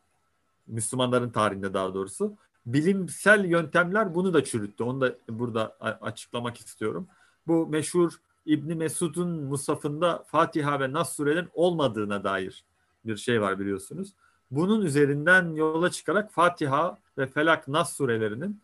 Müslümanların 0.67 1.29
tarihinde 1.29 1.73
daha 1.73 1.93
doğrusu. 1.93 2.37
Bilimsel 2.73 3.45
yöntemler 3.45 4.15
bunu 4.15 4.33
da 4.33 4.43
çürüttü. 4.43 4.83
Onu 4.83 5.01
da 5.01 5.15
burada 5.29 5.77
açıklamak 5.79 6.57
istiyorum. 6.57 7.07
Bu 7.47 7.67
meşhur 7.67 8.11
İbni 8.45 8.75
Mesud'un 8.75 9.29
Musaf'ında 9.29 10.23
Fatiha 10.27 10.79
ve 10.79 10.93
Nas 10.93 11.15
surelerin 11.15 11.49
olmadığına 11.53 12.23
dair 12.23 12.63
bir 13.05 13.17
şey 13.17 13.41
var 13.41 13.59
biliyorsunuz. 13.59 14.13
Bunun 14.51 14.81
üzerinden 14.81 15.55
yola 15.55 15.91
çıkarak 15.91 16.31
Fatiha 16.31 16.97
ve 17.17 17.27
Felak 17.27 17.67
Nas 17.67 17.97
surelerinin 17.97 18.61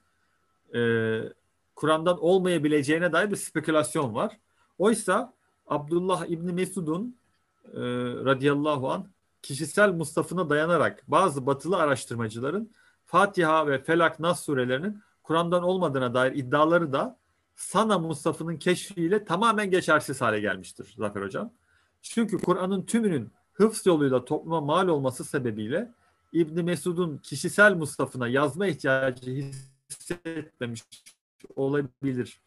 e, 0.76 1.22
Kur'an'dan 1.76 2.24
olmayabileceğine 2.24 3.12
dair 3.14 3.32
bir 3.32 3.36
spekülasyon 3.36 4.16
var. 4.16 4.38
Oysa 4.78 5.34
Abdullah 5.68 6.26
İbni 6.26 6.54
Mesud'un 6.54 7.16
e, 7.74 7.82
radıyallahu 8.26 8.92
an 8.92 9.08
kişisel 9.42 9.92
Mustafa'na 9.94 10.50
dayanarak 10.50 11.04
bazı 11.08 11.46
batılı 11.46 11.78
araştırmacıların 11.78 12.70
Fatiha 13.06 13.68
ve 13.68 13.84
Felak 13.84 14.20
Nas 14.20 14.44
surelerinin 14.44 15.02
Kur'an'dan 15.24 15.64
olmadığına 15.64 16.14
dair 16.14 16.32
iddiaları 16.36 16.94
da 16.94 17.18
Sana 17.56 18.00
Mustafa'nın 18.00 18.58
keşfiyle 18.58 19.26
tamamen 19.26 19.72
geçersiz 19.72 20.22
hale 20.22 20.40
gelmiştir 20.40 20.94
Zafer 20.98 21.22
Hocam. 21.22 21.52
Çünkü 22.02 22.38
Kur'an'ın 22.38 22.86
tümünün 22.86 23.32
hıfz 23.54 23.86
yoluyla 23.86 24.26
topluma 24.26 24.62
mal 24.62 24.88
olması 24.88 25.26
sebebiyle 25.26 25.92
İbni 26.34 26.64
Mesud'un 26.64 27.18
kişisel 27.18 27.76
Mustafa'na 27.76 28.28
yazma 28.28 28.68
ihtiyacı 28.68 29.52
hissetmemiş 29.90 30.84
olabilir 31.56 32.42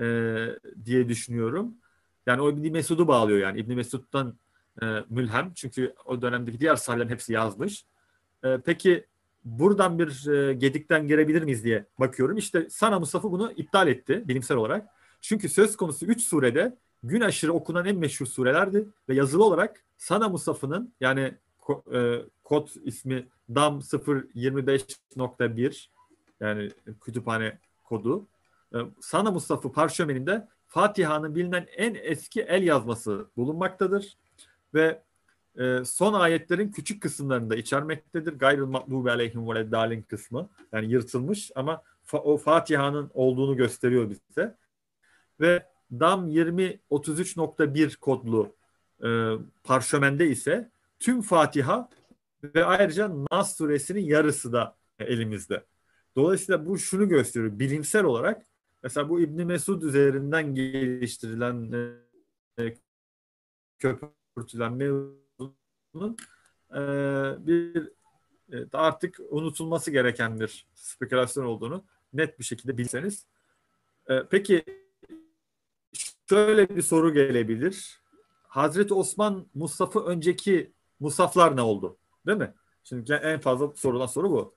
e, 0.00 0.06
diye 0.84 1.08
düşünüyorum. 1.08 1.74
Yani 2.26 2.40
o 2.40 2.50
İbni 2.50 2.70
Mesud'u 2.70 3.08
bağlıyor 3.08 3.38
yani. 3.38 3.60
İbni 3.60 3.76
Mesud'dan 3.76 4.38
e, 4.82 4.86
mülhem. 5.08 5.52
Çünkü 5.54 5.94
o 6.04 6.22
dönemdeki 6.22 6.60
diğer 6.60 6.76
sahabelerin 6.76 7.10
hepsi 7.10 7.32
yazmış. 7.32 7.84
E, 8.44 8.58
peki 8.64 9.04
buradan 9.44 9.98
bir 9.98 10.28
e, 10.28 10.54
gedikten 10.54 11.06
girebilir 11.06 11.42
miyiz 11.42 11.64
diye 11.64 11.86
bakıyorum. 12.00 12.36
İşte 12.36 12.66
Sana 12.70 12.98
Mustafa 12.98 13.32
bunu 13.32 13.52
iptal 13.56 13.88
etti 13.88 14.22
bilimsel 14.28 14.56
olarak. 14.56 14.88
Çünkü 15.20 15.48
söz 15.48 15.76
konusu 15.76 16.06
3 16.06 16.22
surede 16.22 16.76
gün 17.02 17.20
aşırı 17.20 17.52
okunan 17.52 17.86
en 17.86 17.96
meşhur 17.96 18.26
surelerdi 18.26 18.88
ve 19.08 19.14
yazılı 19.14 19.44
olarak 19.44 19.84
Sana 19.98 20.28
Mustafa'nın 20.28 20.92
yani 21.00 21.34
e, 21.92 22.20
kod 22.44 22.68
ismi 22.84 23.28
DAM 23.54 23.78
025.1 23.78 25.86
yani 26.40 26.70
kütüphane 27.00 27.58
kodu 27.84 28.26
e, 28.74 28.78
Sana 29.00 29.30
Mustafa 29.30 29.72
parşömeninde 29.72 30.48
Fatiha'nın 30.66 31.34
bilinen 31.34 31.66
en 31.76 31.94
eski 31.94 32.42
el 32.42 32.62
yazması 32.62 33.26
bulunmaktadır 33.36 34.18
ve 34.74 35.02
e, 35.58 35.84
son 35.84 36.12
ayetlerin 36.12 36.72
küçük 36.72 37.02
kısımlarını 37.02 37.50
da 37.50 37.56
içermektedir. 37.56 38.32
Gayrıl 38.32 38.66
maklubi 38.66 39.10
aleyhim 39.10 39.48
ve 39.48 39.70
dalin 39.70 40.02
kısmı 40.02 40.48
yani 40.72 40.92
yırtılmış 40.92 41.50
ama 41.54 41.82
fa- 42.06 42.18
o 42.18 42.36
Fatiha'nın 42.36 43.10
olduğunu 43.14 43.56
gösteriyor 43.56 44.10
bize. 44.10 44.56
Ve 45.40 45.66
DAM 45.90 46.28
2033.1 46.30 47.96
kodlu 47.96 48.56
e, 49.04 49.08
parşömende 49.64 50.26
ise 50.26 50.70
tüm 51.00 51.22
Fatiha 51.22 51.88
ve 52.44 52.64
ayrıca 52.64 53.10
Nas 53.32 53.56
suresinin 53.56 54.04
yarısı 54.04 54.52
da 54.52 54.76
elimizde. 54.98 55.64
Dolayısıyla 56.16 56.66
bu 56.66 56.78
şunu 56.78 57.08
gösteriyor. 57.08 57.58
Bilimsel 57.58 58.04
olarak 58.04 58.46
mesela 58.82 59.08
bu 59.08 59.20
İbni 59.20 59.44
Mesud 59.44 59.82
üzerinden 59.82 60.54
geliştirilen 60.54 61.72
e, 62.58 62.76
köpürtülen 63.78 64.80
mevzunun 65.94 66.16
e, 66.70 66.80
bir 67.46 67.92
e, 68.52 68.56
artık 68.72 69.20
unutulması 69.30 69.90
gereken 69.90 70.40
bir 70.40 70.66
spekülasyon 70.74 71.44
olduğunu 71.44 71.84
net 72.12 72.38
bir 72.38 72.44
şekilde 72.44 72.78
bilseniz. 72.78 73.26
E, 74.08 74.22
peki 74.30 74.64
şöyle 76.28 76.68
bir 76.68 76.82
soru 76.82 77.14
gelebilir. 77.14 78.00
Hazreti 78.48 78.94
Osman 78.94 79.46
Mustafa 79.54 80.04
önceki 80.04 80.72
Musaflar 81.00 81.56
ne 81.56 81.62
oldu? 81.62 81.96
Değil 82.26 82.38
mi? 82.38 82.54
Şimdi 82.84 83.12
en 83.12 83.40
fazla 83.40 83.72
sorulan 83.74 84.06
soru 84.06 84.30
bu. 84.30 84.54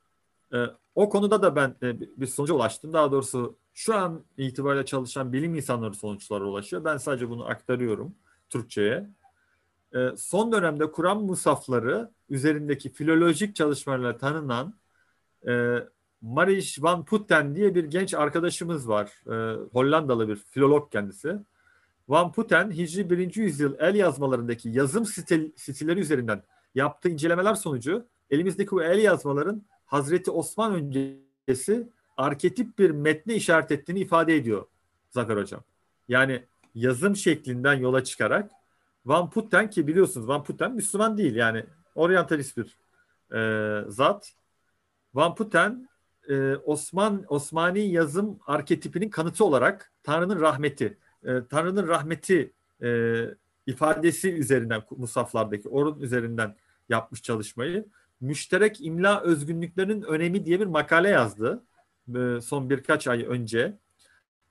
Ee, 0.54 0.66
o 0.96 1.10
konuda 1.10 1.42
da 1.42 1.56
ben 1.56 1.76
e, 1.84 2.00
bir 2.00 2.26
sonuca 2.26 2.54
ulaştım. 2.54 2.94
Daha 2.94 3.12
doğrusu 3.12 3.58
şu 3.74 3.96
an 3.96 4.24
itibariyle 4.38 4.86
çalışan 4.86 5.34
bilim 5.34 5.56
insanları 5.56 5.94
sonuçlara 5.94 6.44
ulaşıyor. 6.46 6.84
Ben 6.84 6.98
sadece 6.98 7.30
bunu 7.30 7.46
aktarıyorum 7.46 8.16
Türkçe'ye. 8.50 9.10
Ee, 9.96 10.10
son 10.18 10.52
dönemde 10.52 10.92
Kur'an 10.92 11.24
musafları 11.24 12.12
üzerindeki 12.30 12.90
filolojik 12.90 13.56
çalışmalarla 13.56 14.18
tanınan 14.18 14.74
e, 15.48 15.78
Marish 16.22 16.84
van 16.84 17.06
Putten 17.06 17.56
diye 17.56 17.76
bir 17.76 17.84
genç 17.84 18.14
arkadaşımız 18.14 18.90
var. 18.90 19.12
E, 19.28 19.58
Hollandalı 19.74 20.28
bir 20.28 20.36
filolog 20.36 20.92
kendisi. 20.92 21.36
Van 22.10 22.32
Putten 22.32 22.72
Hicri 22.72 23.10
1. 23.10 23.36
yüzyıl 23.36 23.76
el 23.80 23.96
yazmalarındaki 23.96 24.70
yazım 24.70 25.06
stil, 25.06 25.52
stilleri 25.56 26.00
üzerinden 26.00 26.44
yaptığı 26.76 27.10
incelemeler 27.10 27.56
sonucu 27.56 28.06
elimizdeki 28.30 28.72
bu 28.72 28.84
el 28.84 29.00
yazmaların 29.00 29.64
Hazreti 29.86 30.32
Osman 30.32 30.74
öncesi 30.74 31.90
arketip 32.18 32.80
bir 32.80 32.92
metne 32.92 33.36
işaret 33.36 33.72
ettiğini 33.72 34.00
ifade 34.00 34.36
ediyor 34.36 34.66
Zafer 35.10 35.38
Hocam. 35.38 35.62
Yani 36.08 36.44
yazım 36.76 37.16
şeklinden 37.16 37.74
yola 37.74 38.04
çıkarak 38.04 38.52
Van 39.08 39.30
Putten 39.30 39.70
ki 39.70 39.88
biliyorsunuz 39.88 40.28
Van 40.28 40.43
Putten 40.43 40.72
Müslüman 40.72 41.18
değil 41.18 41.36
yani 41.36 41.66
oryantalist 41.95 42.58
bir 42.58 42.78
e, 43.36 43.91
zat. 43.91 44.34
Van 45.14 45.36
Putten 45.36 45.89
e, 46.30 46.55
Osman 46.55 47.26
Osmani 47.28 47.80
yazım 47.80 48.39
arketipinin 48.47 49.10
kanıtı 49.10 49.45
olarak 49.45 49.91
Tanrı'nın 50.03 50.41
rahmeti, 50.41 50.97
e, 51.24 51.45
Tanrı'nın 51.49 51.88
rahmeti 51.88 52.53
e, 52.84 53.24
ifadesi 53.66 54.34
üzerinden 54.34 54.82
musaflardaki 54.97 55.70
orun 55.70 55.99
üzerinden 55.99 56.55
yapmış 56.89 57.22
çalışmayı. 57.22 57.86
Müşterek 58.22 58.86
imla 58.86 59.22
özgünlüklerinin 59.22 60.01
önemi 60.01 60.45
diye 60.45 60.60
bir 60.60 60.66
makale 60.66 61.10
yazdı 61.10 61.64
e, 62.16 62.41
son 62.41 62.70
birkaç 62.70 63.08
ay 63.08 63.26
önce. 63.28 63.78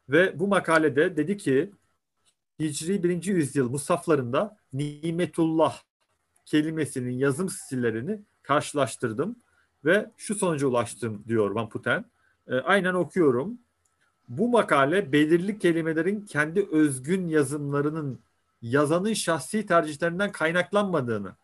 Ve 0.08 0.38
bu 0.38 0.48
makalede 0.48 1.16
dedi 1.16 1.36
ki 1.36 1.70
Hicri 2.60 3.02
1. 3.02 3.24
yüzyıl 3.24 3.70
musaflarında 3.70 4.56
nimetullah 4.72 5.82
kelimesinin 6.44 7.12
yazım 7.12 7.48
stillerini 7.48 8.20
karşılaştırdım 8.42 9.36
ve 9.84 10.10
şu 10.16 10.34
sonuca 10.34 10.66
ulaştım 10.66 11.24
diyor 11.28 11.50
Van 11.50 11.68
Putten. 11.68 12.04
E, 12.48 12.54
aynen 12.54 12.94
okuyorum. 12.94 13.58
Bu 14.28 14.48
makale 14.48 15.12
belirli 15.12 15.58
kelimelerin 15.58 16.20
kendi 16.20 16.68
özgün 16.72 17.28
yazımlarının 17.28 18.20
yazanın 18.62 19.12
şahsi 19.12 19.66
tercihlerinden 19.66 20.32
kaynaklanmadığını, 20.32 21.36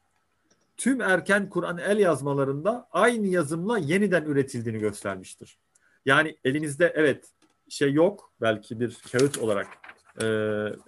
tüm 0.77 1.01
erken 1.01 1.49
Kur'an 1.49 1.79
el 1.79 1.99
yazmalarında 1.99 2.89
aynı 2.93 3.27
yazımla 3.27 3.79
yeniden 3.79 4.25
üretildiğini 4.25 4.79
göstermiştir. 4.79 5.59
Yani 6.07 6.37
elinizde 6.45 6.93
evet 6.97 7.29
şey 7.69 7.93
yok 7.93 8.33
belki 8.41 8.81
bir 8.81 8.99
kağıt 9.13 9.39
olarak 9.39 9.82
e, 10.21 10.27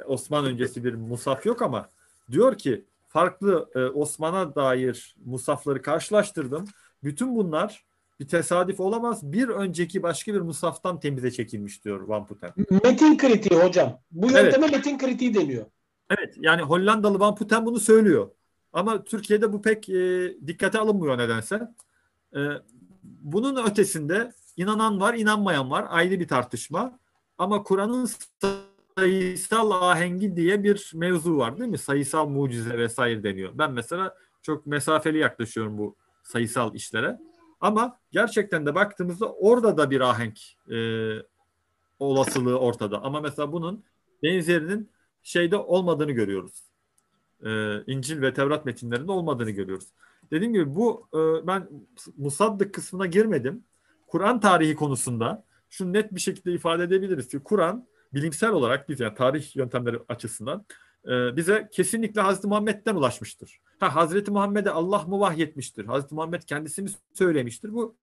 Osman 0.06 0.44
öncesi 0.44 0.84
bir 0.84 0.94
musaf 0.94 1.46
yok 1.46 1.62
ama 1.62 1.88
diyor 2.30 2.58
ki 2.58 2.84
farklı 3.06 3.70
e, 3.74 3.84
Osman'a 3.84 4.54
dair 4.54 5.16
musafları 5.24 5.82
karşılaştırdım. 5.82 6.64
Bütün 7.04 7.36
bunlar 7.36 7.84
bir 8.20 8.28
tesadüf 8.28 8.80
olamaz. 8.80 9.32
Bir 9.32 9.48
önceki 9.48 10.02
başka 10.02 10.34
bir 10.34 10.40
musaftan 10.40 11.00
temize 11.00 11.30
çekilmiş 11.30 11.84
diyor 11.84 12.00
Van 12.00 12.26
Putten. 12.26 12.52
Metin 12.84 13.16
kritiği 13.18 13.60
hocam. 13.60 14.00
Bu 14.10 14.26
yönteme 14.26 14.66
evet. 14.66 14.72
metin 14.72 14.98
kritiği 14.98 15.34
deniyor. 15.34 15.66
Evet 16.10 16.34
yani 16.36 16.62
Hollandalı 16.62 17.20
Van 17.20 17.34
Putten 17.34 17.66
bunu 17.66 17.80
söylüyor. 17.80 18.30
Ama 18.72 19.04
Türkiye'de 19.04 19.52
bu 19.52 19.62
pek 19.62 19.88
e, 19.88 20.32
dikkate 20.46 20.78
alınmıyor 20.78 21.18
nedense. 21.18 21.68
E, 22.36 22.40
bunun 23.02 23.66
ötesinde 23.66 24.32
inanan 24.56 25.00
var, 25.00 25.14
inanmayan 25.14 25.70
var. 25.70 25.86
Ayrı 25.88 26.20
bir 26.20 26.28
tartışma. 26.28 26.98
Ama 27.38 27.62
Kur'an'ın 27.62 28.08
sayısal 28.98 29.70
ahengi 29.70 30.36
diye 30.36 30.64
bir 30.64 30.92
mevzu 30.94 31.38
var 31.38 31.58
değil 31.58 31.70
mi? 31.70 31.78
Sayısal 31.78 32.26
mucize 32.26 32.78
vesaire 32.78 33.22
deniyor. 33.22 33.50
Ben 33.54 33.72
mesela 33.72 34.14
çok 34.42 34.66
mesafeli 34.66 35.18
yaklaşıyorum 35.18 35.78
bu 35.78 35.96
sayısal 36.22 36.74
işlere. 36.74 37.18
Ama 37.60 37.98
gerçekten 38.12 38.66
de 38.66 38.74
baktığımızda 38.74 39.32
orada 39.32 39.76
da 39.76 39.90
bir 39.90 40.00
ahenk 40.00 40.38
e, 40.70 40.78
olasılığı 41.98 42.58
ortada. 42.58 43.02
Ama 43.02 43.20
mesela 43.20 43.52
bunun 43.52 43.84
benzerinin 44.22 44.90
şeyde 45.22 45.56
olmadığını 45.56 46.12
görüyoruz. 46.12 46.62
E, 47.44 47.80
İncil 47.86 48.22
ve 48.22 48.34
Tevrat 48.34 48.64
metinlerinde 48.64 49.12
olmadığını 49.12 49.50
görüyoruz. 49.50 49.88
Dediğim 50.30 50.52
gibi 50.52 50.74
bu 50.74 51.08
e, 51.14 51.46
ben 51.46 51.68
musaddık 52.16 52.74
kısmına 52.74 53.06
girmedim. 53.06 53.64
Kur'an 54.06 54.40
tarihi 54.40 54.74
konusunda 54.74 55.44
şunu 55.70 55.92
net 55.92 56.14
bir 56.14 56.20
şekilde 56.20 56.52
ifade 56.52 56.82
edebiliriz 56.82 57.28
ki 57.28 57.38
Kur'an 57.38 57.86
bilimsel 58.14 58.50
olarak 58.50 58.88
biz 58.88 59.00
yani 59.00 59.14
tarih 59.14 59.56
yöntemleri 59.56 59.98
açısından 60.08 60.66
e, 61.06 61.36
bize 61.36 61.68
kesinlikle 61.72 62.20
Hazreti 62.20 62.46
Muhammed'den 62.46 62.94
ulaşmıştır. 62.94 63.60
Ha 63.80 63.94
Hazreti 63.94 64.30
Muhammed'e 64.30 64.70
Allah 64.70 65.02
mı 65.02 65.20
vahyetmiştir? 65.20 65.84
Hazreti 65.84 66.14
Muhammed 66.14 66.42
kendisi 66.42 66.82
mi 66.82 66.88
söylemiştir? 67.12 67.72
Bu 67.72 67.96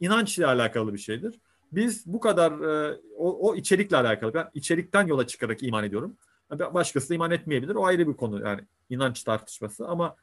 inançla 0.00 0.48
alakalı 0.48 0.92
bir 0.92 0.98
şeydir. 0.98 1.40
Biz 1.72 2.06
bu 2.06 2.20
kadar 2.20 2.52
e, 2.52 3.00
o, 3.16 3.48
o 3.48 3.56
içerikle 3.56 3.96
alakalı. 3.96 4.34
Ben 4.34 4.50
içerikten 4.54 5.06
yola 5.06 5.26
çıkarak 5.26 5.62
iman 5.62 5.84
ediyorum. 5.84 6.16
Başkası 6.50 7.10
da 7.10 7.14
iman 7.14 7.30
etmeyebilir. 7.30 7.74
O 7.74 7.86
ayrı 7.86 8.08
bir 8.08 8.14
konu 8.14 8.40
yani 8.40 8.60
inanç 8.90 9.22
tartışması 9.22 9.88
ama 9.88 10.16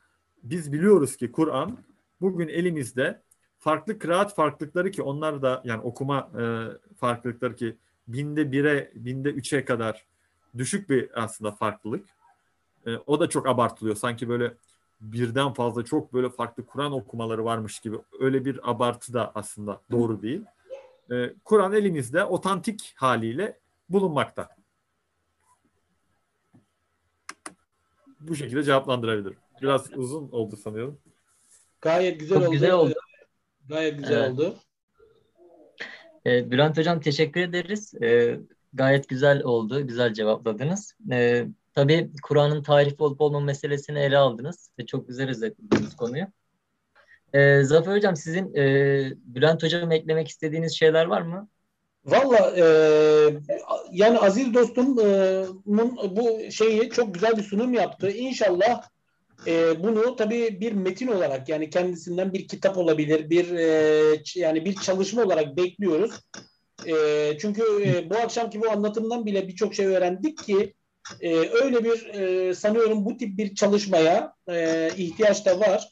biz 0.44 0.74
biliyoruz 0.74 1.18
ki 1.18 1.32
Kur'an 1.32 1.78
bugün 2.22 2.48
elimizde 2.48 3.22
farklı 3.60 4.00
kıraat 4.00 4.36
farklılıkları 4.36 4.92
ki 4.92 5.02
onlar 5.02 5.42
da 5.42 5.62
yani 5.66 5.82
okuma 5.82 6.32
e, 6.40 6.44
farklılıkları 6.96 7.56
ki 7.56 7.78
binde 8.08 8.52
bire, 8.52 8.92
binde 8.96 9.30
üçe 9.30 9.66
kadar 9.66 10.06
düşük 10.58 10.90
bir 10.90 11.24
aslında 11.24 11.52
farklılık. 11.52 12.06
E, 12.86 12.96
o 12.96 13.20
da 13.20 13.30
çok 13.30 13.48
abartılıyor. 13.48 13.96
Sanki 13.96 14.30
böyle 14.30 14.54
birden 15.02 15.54
fazla 15.54 15.86
çok 15.86 16.14
böyle 16.14 16.30
farklı 16.30 16.66
Kur'an 16.66 16.92
okumaları 16.92 17.46
varmış 17.46 17.80
gibi 17.80 17.98
öyle 18.20 18.46
bir 18.46 18.70
abartı 18.72 19.14
da 19.14 19.32
aslında 19.36 19.82
doğru 19.92 20.22
değil. 20.22 20.46
E, 21.12 21.34
Kur'an 21.46 21.74
elimizde 21.74 22.24
otantik 22.24 22.94
haliyle 22.96 23.60
bulunmakta. 23.90 24.50
Bu 28.20 28.36
şekilde 28.36 28.64
cevaplandırabilirim. 28.64 29.38
Biraz 29.62 29.94
uzun 29.96 30.32
oldu 30.32 30.58
sanıyorum. 30.58 31.00
Gayet 31.82 32.20
güzel 32.20 32.38
Çok 32.38 32.48
oldu. 32.48 32.52
güzel 32.52 32.72
oldu. 32.72 32.94
Gayet 33.70 33.98
güzel 33.98 34.18
evet. 34.18 34.32
oldu. 34.32 34.56
E, 36.26 36.52
Bülent 36.52 36.78
Hocam 36.78 37.00
teşekkür 37.00 37.42
ederiz. 37.42 37.94
E, 38.02 38.40
gayet 38.74 39.10
güzel 39.10 39.44
oldu. 39.44 39.88
Güzel 39.88 40.14
cevapladınız. 40.14 40.96
E, 41.12 41.46
tabii 41.74 42.12
Kur'an'ın 42.24 42.64
tarifi 42.64 43.04
olup 43.04 43.22
olmama 43.22 43.46
meselesini 43.46 44.00
ele 44.00 44.18
aldınız 44.18 44.72
ve 44.80 44.86
çok 44.86 45.08
güzel 45.08 45.30
özetlediniz 45.30 45.96
konuyu. 45.96 46.26
E, 47.34 47.64
Zafer 47.64 47.96
Hocam 47.96 48.16
sizin 48.16 48.56
e, 48.56 48.64
Bülent 49.16 49.64
Hocam 49.64 49.92
eklemek 49.92 50.28
istediğiniz 50.28 50.74
şeyler 50.74 51.06
var 51.06 51.22
mı? 51.22 51.48
Valla 52.06 52.54
e, 52.58 52.66
yani 53.92 54.20
aziz 54.20 54.54
dostumun 54.54 54.98
e, 54.98 56.16
bu 56.16 56.52
şeyi 56.52 56.90
çok 56.90 57.14
güzel 57.14 57.38
bir 57.38 57.44
sunum 57.44 57.74
yaptı. 57.74 58.12
İnşallah 58.12 58.84
e, 59.48 59.84
bunu 59.84 60.16
tabii 60.16 60.62
bir 60.62 60.72
metin 60.72 61.08
olarak 61.08 61.50
yani 61.50 61.70
kendisinden 61.70 62.34
bir 62.34 62.48
kitap 62.48 62.78
olabilir, 62.78 63.30
bir 63.30 63.52
e, 63.52 64.24
yani 64.36 64.66
bir 64.66 64.76
çalışma 64.76 65.24
olarak 65.24 65.58
bekliyoruz. 65.58 66.12
E, 66.88 66.94
çünkü 67.42 67.64
e, 67.84 68.10
bu 68.10 68.18
akşamki 68.18 68.62
bu 68.62 68.70
anlatımdan 68.70 69.26
bile 69.26 69.48
birçok 69.48 69.76
şey 69.76 69.86
öğrendik 69.86 70.38
ki 70.38 70.74
e, 71.22 71.36
öyle 71.36 71.84
bir 71.84 72.06
e, 72.06 72.54
sanıyorum 72.54 73.06
bu 73.06 73.18
tip 73.18 73.38
bir 73.38 73.56
çalışmaya 73.56 74.34
e, 74.50 74.90
ihtiyaç 74.98 75.46
da 75.46 75.60
var. 75.60 75.90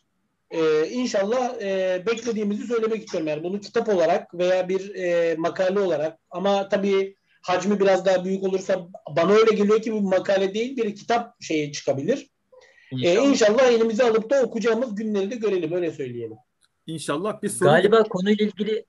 E, 0.51 0.87
inşallah 0.87 1.61
e, 1.61 2.03
beklediğimizi 2.05 2.67
söylemek 2.67 3.05
istiyorum. 3.05 3.27
Yani 3.27 3.43
bunu 3.43 3.59
kitap 3.59 3.89
olarak 3.89 4.33
veya 4.33 4.69
bir 4.69 4.95
e, 4.95 5.35
makale 5.35 5.79
olarak 5.79 6.19
ama 6.31 6.69
tabii 6.69 7.15
hacmi 7.41 7.79
biraz 7.79 8.05
daha 8.05 8.25
büyük 8.25 8.43
olursa 8.43 8.87
bana 9.15 9.33
öyle 9.33 9.55
geliyor 9.55 9.81
ki 9.81 9.93
bu 9.93 10.01
makale 10.01 10.53
değil 10.53 10.77
bir 10.77 10.95
kitap 10.95 11.35
şeyi 11.41 11.71
çıkabilir. 11.71 12.29
İnşallah. 12.91 13.25
E, 13.25 13.29
inşallah 13.29 13.71
elimize 13.71 14.03
alıp 14.03 14.29
da 14.29 14.43
okuyacağımız 14.43 14.95
günleri 14.95 15.31
de 15.31 15.35
görelim 15.35 15.71
öyle 15.71 15.91
söyleyelim. 15.91 16.37
İnşallah 16.87 17.41
bir 17.41 17.49
soru. 17.49 17.69
Galiba 17.69 18.03
konuyla 18.03 18.45
ilgili 18.45 18.85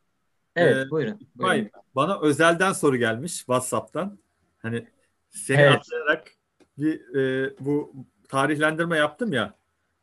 Evet 0.56 0.76
ee, 0.76 0.90
buyurun. 0.90 1.18
buyurun. 1.18 1.48
Hayır, 1.48 1.68
bana 1.94 2.20
özelden 2.20 2.72
soru 2.72 2.96
gelmiş 2.96 3.36
WhatsApp'tan. 3.36 4.18
Hani 4.58 4.86
seni 5.30 5.60
evet. 5.60 5.74
atlayarak 5.74 6.32
bir 6.78 7.14
e, 7.14 7.54
bu 7.60 7.92
tarihlendirme 8.28 8.96
yaptım 8.96 9.32
ya. 9.32 9.54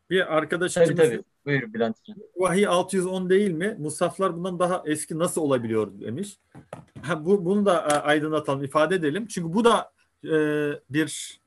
Bir 0.09 0.37
arkadaşımız 0.37 0.89
tabii, 0.89 0.97
tabii. 0.97 1.23
Buyur 1.45 1.73
Bülent 1.73 1.97
Vahiy 2.35 2.67
610 2.67 3.29
değil 3.29 3.51
mi? 3.51 3.75
Musaflar 3.79 4.35
bundan 4.35 4.59
daha 4.59 4.83
eski 4.85 5.19
nasıl 5.19 5.41
olabiliyor 5.41 6.01
demiş. 6.01 6.37
Ha, 7.01 7.25
bu, 7.25 7.45
bunu 7.45 7.65
da 7.65 7.81
e, 7.81 7.93
aydınlatalım, 7.93 8.63
ifade 8.63 8.95
edelim. 8.95 9.27
Çünkü 9.27 9.53
bu 9.53 9.65
da 9.65 9.91
e, 10.23 10.37
bir 10.89 11.39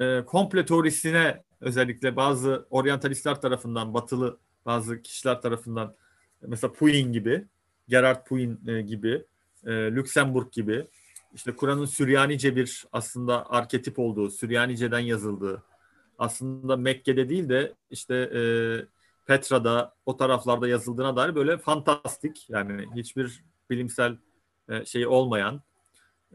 e, 0.00 0.24
komple 0.24 0.64
teorisine 0.64 1.42
özellikle 1.62 2.16
bazı 2.16 2.66
oryantalistler 2.70 3.40
tarafından, 3.40 3.94
batılı 3.94 4.38
bazı 4.66 5.02
kişiler 5.02 5.40
tarafından 5.40 5.94
mesela 6.42 6.72
Puyin 6.72 7.12
gibi, 7.12 7.44
Gerard 7.88 8.26
Puyin 8.26 8.60
e, 8.66 8.82
gibi, 8.82 9.24
e, 9.66 9.70
Lüksemburg 9.70 10.52
gibi 10.52 10.86
işte 11.34 11.56
Kur'an'ın 11.56 11.84
Süryanice 11.84 12.56
bir 12.56 12.84
aslında 12.92 13.50
arketip 13.50 13.98
olduğu, 13.98 14.30
Süryanice'den 14.30 14.98
yazıldığı, 14.98 15.62
aslında 16.18 16.76
Mekke'de 16.76 17.28
değil 17.28 17.48
de 17.48 17.74
işte 17.90 18.14
e, 18.14 18.40
Petra'da 19.26 19.94
o 20.06 20.16
taraflarda 20.16 20.68
yazıldığına 20.68 21.16
dair 21.16 21.34
böyle 21.34 21.58
fantastik 21.58 22.50
yani 22.50 22.86
hiçbir 22.94 23.44
bilimsel 23.70 24.16
e, 24.68 24.84
şey 24.84 25.06
olmayan 25.06 25.62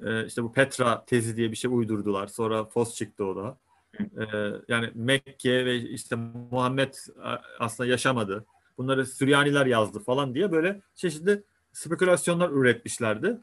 e, 0.05 0.25
işte 0.25 0.43
bu 0.43 0.53
Petra 0.53 1.05
tezi 1.05 1.38
diye 1.38 1.51
bir 1.51 1.55
şey 1.55 1.71
uydurdular. 1.73 2.28
Sonra 2.28 2.65
Fos 2.65 2.95
çıktı 2.95 3.25
o 3.25 3.36
da. 3.36 3.57
E, 3.99 4.51
yani 4.67 4.91
Mekke 4.95 5.65
ve 5.65 5.75
işte 5.75 6.15
Muhammed 6.51 6.93
aslında 7.59 7.89
yaşamadı. 7.89 8.45
Bunları 8.77 9.05
Süryaniler 9.05 9.65
yazdı 9.65 9.99
falan 9.99 10.35
diye 10.35 10.51
böyle 10.51 10.81
çeşitli 10.95 11.43
spekülasyonlar 11.73 12.49
üretmişlerdi. 12.49 13.38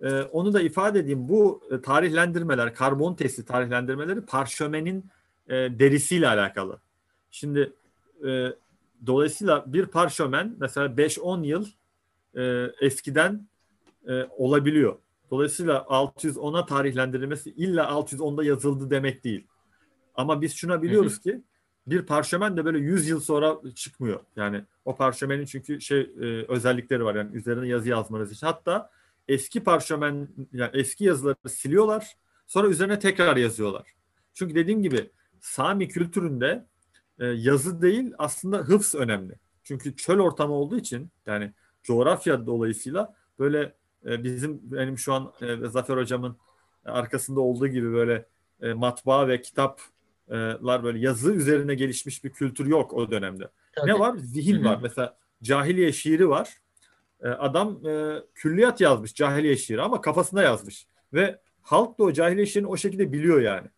E, 0.00 0.22
onu 0.22 0.52
da 0.52 0.60
ifade 0.60 0.98
edeyim. 0.98 1.28
Bu 1.28 1.62
e, 1.70 1.80
tarihlendirmeler, 1.80 2.74
karbon 2.74 3.14
testi 3.14 3.44
tarihlendirmeleri 3.44 4.20
parşömenin 4.20 5.06
e, 5.48 5.54
derisiyle 5.54 6.28
alakalı. 6.28 6.78
Şimdi 7.30 7.72
e, 8.26 8.48
dolayısıyla 9.06 9.64
bir 9.66 9.86
parşömen 9.86 10.56
mesela 10.58 10.86
5-10 10.86 11.46
yıl 11.46 11.66
e, 12.36 12.72
eskiden 12.80 13.48
olabiliyor. 14.36 14.96
Dolayısıyla 15.30 15.78
610'a 15.78 16.66
tarihlendirilmesi 16.66 17.50
illa 17.50 17.84
610'da 17.84 18.44
yazıldı 18.44 18.90
demek 18.90 19.24
değil. 19.24 19.46
Ama 20.18 20.40
biz 20.40 20.54
şuna 20.54 20.82
biliyoruz 20.82 21.12
hı 21.12 21.16
hı. 21.16 21.22
ki 21.22 21.42
bir 21.86 22.02
parşömen 22.02 22.56
de 22.56 22.64
böyle 22.64 22.78
100 22.78 23.08
yıl 23.08 23.20
sonra 23.20 23.58
çıkmıyor. 23.74 24.20
Yani 24.36 24.64
o 24.84 24.96
parşömenin 24.96 25.44
çünkü 25.44 25.80
şey 25.80 26.00
e, 26.00 26.44
özellikleri 26.48 27.04
var 27.04 27.14
yani 27.14 27.36
üzerine 27.36 27.68
yazı 27.68 27.88
yazmanız 27.88 28.32
için. 28.32 28.46
Hatta 28.46 28.90
eski 29.28 29.64
parşömen 29.64 30.28
yani 30.52 30.70
eski 30.72 31.04
yazıları 31.04 31.48
siliyorlar. 31.48 32.16
Sonra 32.46 32.68
üzerine 32.68 32.98
tekrar 32.98 33.36
yazıyorlar. 33.36 33.94
Çünkü 34.34 34.54
dediğim 34.54 34.82
gibi 34.82 35.10
Sami 35.40 35.88
kültüründe 35.88 36.66
e, 37.18 37.26
yazı 37.26 37.82
değil 37.82 38.12
aslında 38.18 38.58
hıfz 38.58 38.94
önemli. 38.94 39.34
Çünkü 39.64 39.96
çöl 39.96 40.18
ortamı 40.18 40.54
olduğu 40.54 40.78
için 40.78 41.10
yani 41.26 41.52
coğrafya 41.82 42.46
dolayısıyla 42.46 43.14
böyle 43.38 43.74
e, 44.06 44.24
bizim 44.24 44.60
benim 44.62 44.98
şu 44.98 45.14
an 45.14 45.32
e, 45.40 45.68
Zafer 45.68 45.96
hocamın 45.96 46.36
arkasında 46.84 47.40
olduğu 47.40 47.68
gibi 47.68 47.92
böyle 47.92 48.26
e, 48.62 48.72
matbaa 48.72 49.28
ve 49.28 49.42
kitaplar 50.28 50.84
böyle 50.84 50.98
yazı 50.98 51.32
üzerine 51.32 51.74
gelişmiş 51.74 52.24
bir 52.24 52.30
kültür 52.30 52.66
yok 52.66 52.92
o 52.92 53.10
dönemde. 53.10 53.48
Tabii. 53.72 53.90
Ne 53.90 53.98
var? 53.98 54.16
Zihin 54.16 54.64
var. 54.64 54.78
Mesela 54.82 55.16
cahiliye 55.42 55.92
şiiri 55.92 56.28
var. 56.28 56.58
E, 57.22 57.28
adam 57.28 57.86
e, 57.86 58.22
külliyat 58.34 58.80
yazmış 58.80 59.14
cahiliye 59.14 59.56
şiiri 59.56 59.82
ama 59.82 60.00
kafasında 60.00 60.42
yazmış. 60.42 60.86
Ve 61.12 61.38
halk 61.62 61.98
da 61.98 62.04
o 62.04 62.12
cahiliye 62.12 62.46
şiirini 62.46 62.68
o 62.68 62.76
şekilde 62.76 63.12
biliyor 63.12 63.40
yani. 63.40 63.68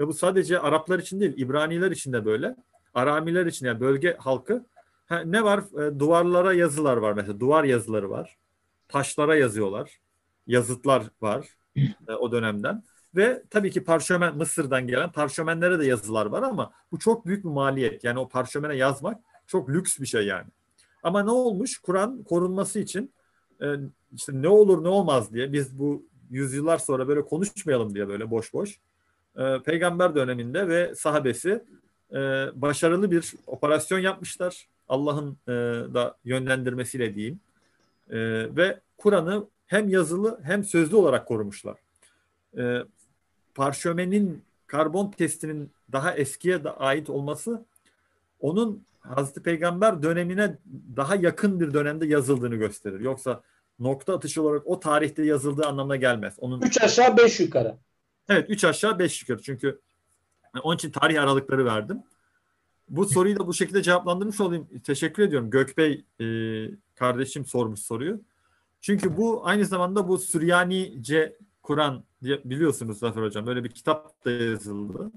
Ve 0.00 0.06
bu 0.06 0.12
sadece 0.12 0.58
Araplar 0.58 0.98
için 0.98 1.20
değil, 1.20 1.34
İbraniler 1.36 1.90
için 1.90 2.12
de 2.12 2.24
böyle. 2.24 2.56
Aramiler 2.94 3.46
için 3.46 3.66
yani 3.66 3.80
bölge 3.80 4.16
halkı. 4.18 4.66
Ha, 5.06 5.20
ne 5.20 5.44
var? 5.44 5.58
E, 5.58 5.98
duvarlara 5.98 6.52
yazılar 6.52 6.96
var 6.96 7.12
mesela. 7.12 7.40
Duvar 7.40 7.64
yazıları 7.64 8.10
var. 8.10 8.36
Taşlara 8.88 9.36
yazıyorlar. 9.36 10.00
Yazıtlar 10.46 11.04
var 11.20 11.46
o 12.18 12.32
dönemden. 12.32 12.82
Ve 13.16 13.42
tabii 13.50 13.70
ki 13.70 13.84
parşömen 13.84 14.36
Mısır'dan 14.36 14.86
gelen 14.86 15.12
parşömenlere 15.12 15.78
de 15.78 15.86
yazılar 15.86 16.26
var 16.26 16.42
ama 16.42 16.72
bu 16.92 16.98
çok 16.98 17.26
büyük 17.26 17.44
bir 17.44 17.48
maliyet. 17.48 18.04
Yani 18.04 18.18
o 18.18 18.28
parşömene 18.28 18.76
yazmak 18.76 19.20
çok 19.46 19.70
lüks 19.70 20.00
bir 20.00 20.06
şey 20.06 20.26
yani. 20.26 20.46
Ama 21.02 21.22
ne 21.22 21.30
olmuş? 21.30 21.78
Kur'an 21.78 22.22
korunması 22.22 22.78
için 22.78 23.12
e, 23.62 23.66
işte 24.12 24.32
ne 24.42 24.48
olur 24.48 24.84
ne 24.84 24.88
olmaz 24.88 25.32
diye 25.32 25.52
biz 25.52 25.78
bu 25.78 26.06
yüzyıllar 26.30 26.78
sonra 26.78 27.08
böyle 27.08 27.24
konuşmayalım 27.24 27.94
diye 27.94 28.08
böyle 28.08 28.30
boş 28.30 28.52
boş 28.54 28.78
e, 29.36 29.62
peygamber 29.64 30.14
döneminde 30.14 30.68
ve 30.68 30.94
sahabesi 30.94 31.64
e, 32.12 32.16
başarılı 32.54 33.10
bir 33.10 33.34
operasyon 33.46 33.98
yapmışlar. 33.98 34.68
Allah'ın 34.88 35.36
da 35.94 36.16
yönlendirmesiyle 36.24 37.14
diyeyim. 37.14 37.40
Ve 38.56 38.80
Kur'an'ı 38.98 39.46
hem 39.66 39.88
yazılı 39.88 40.40
hem 40.42 40.64
sözlü 40.64 40.96
olarak 40.96 41.28
korumuşlar. 41.28 41.76
Parşömenin 43.56 44.42
karbon 44.66 45.10
testinin 45.10 45.70
daha 45.92 46.14
eskiye 46.14 46.64
de 46.64 46.70
ait 46.70 47.10
olması 47.10 47.64
onun 48.40 48.86
Hazreti 49.00 49.42
Peygamber 49.42 50.02
dönemine 50.02 50.58
daha 50.96 51.14
yakın 51.14 51.60
bir 51.60 51.74
dönemde 51.74 52.06
yazıldığını 52.06 52.56
gösterir. 52.56 53.00
Yoksa 53.00 53.42
nokta 53.78 54.16
atışı 54.16 54.42
olarak 54.42 54.62
o 54.66 54.80
tarihte 54.80 55.24
yazıldığı 55.24 55.66
anlamına 55.66 55.96
gelmez. 55.96 56.34
Onun 56.38 56.62
Üç 56.62 56.82
aşağı 56.82 57.16
beş 57.16 57.40
yukarı. 57.40 57.76
Evet 58.28 58.50
üç 58.50 58.64
aşağı 58.64 58.98
beş 58.98 59.22
yukarı. 59.22 59.42
Çünkü 59.42 59.80
onun 60.62 60.76
için 60.76 60.90
tarih 60.90 61.22
aralıkları 61.22 61.64
verdim. 61.64 62.02
Bu 62.88 63.04
soruyu 63.04 63.38
da 63.38 63.46
bu 63.46 63.54
şekilde 63.54 63.82
cevaplandırmış 63.82 64.40
olayım. 64.40 64.68
Teşekkür 64.84 65.22
ediyorum. 65.22 65.50
Gökbey 65.50 66.04
e, 66.20 66.26
kardeşim 66.94 67.46
sormuş 67.46 67.80
soruyu. 67.80 68.20
Çünkü 68.80 69.16
bu 69.16 69.46
aynı 69.46 69.64
zamanda 69.64 70.08
bu 70.08 70.18
Süryanice 70.18 71.36
Kur'an 71.66 72.04
diye 72.22 72.40
biliyorsunuz 72.44 72.98
Zafer 72.98 73.22
Hocam. 73.22 73.46
Böyle 73.46 73.64
bir 73.64 73.70
kitap 73.70 74.24
da 74.24 74.30
yazıldı. 74.30 75.10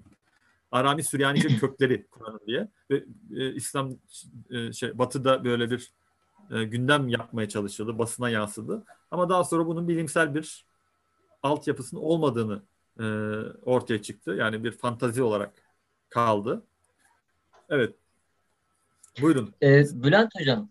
Arami 0.72 1.04
Süryanice 1.04 1.48
kökleri 1.60 2.08
Kur'an'ın 2.08 2.42
diye. 2.48 2.68
Ve 2.92 3.04
e, 3.36 3.54
İslam 3.54 3.92
e, 4.50 4.74
şey 4.74 4.98
Batı'da 4.98 5.44
böyle 5.44 5.72
bir 5.72 5.94
e, 6.52 6.64
gündem 6.64 7.08
yapmaya 7.08 7.50
çalışıldı. 7.50 7.98
Basına 8.00 8.30
yansıdı. 8.30 8.84
Ama 9.12 9.30
daha 9.30 9.44
sonra 9.44 9.66
bunun 9.68 9.88
bilimsel 9.88 10.36
bir 10.36 10.66
altyapısının 11.44 12.02
olmadığını 12.02 12.62
e, 13.00 13.06
ortaya 13.66 14.02
çıktı. 14.02 14.32
Yani 14.32 14.64
bir 14.64 14.72
fantazi 14.72 15.24
olarak 15.24 15.54
kaldı. 16.10 16.64
Evet. 17.70 17.96
Buyurun. 19.22 19.54
E, 19.62 19.84
Bülent 20.04 20.32
Hocam, 20.40 20.70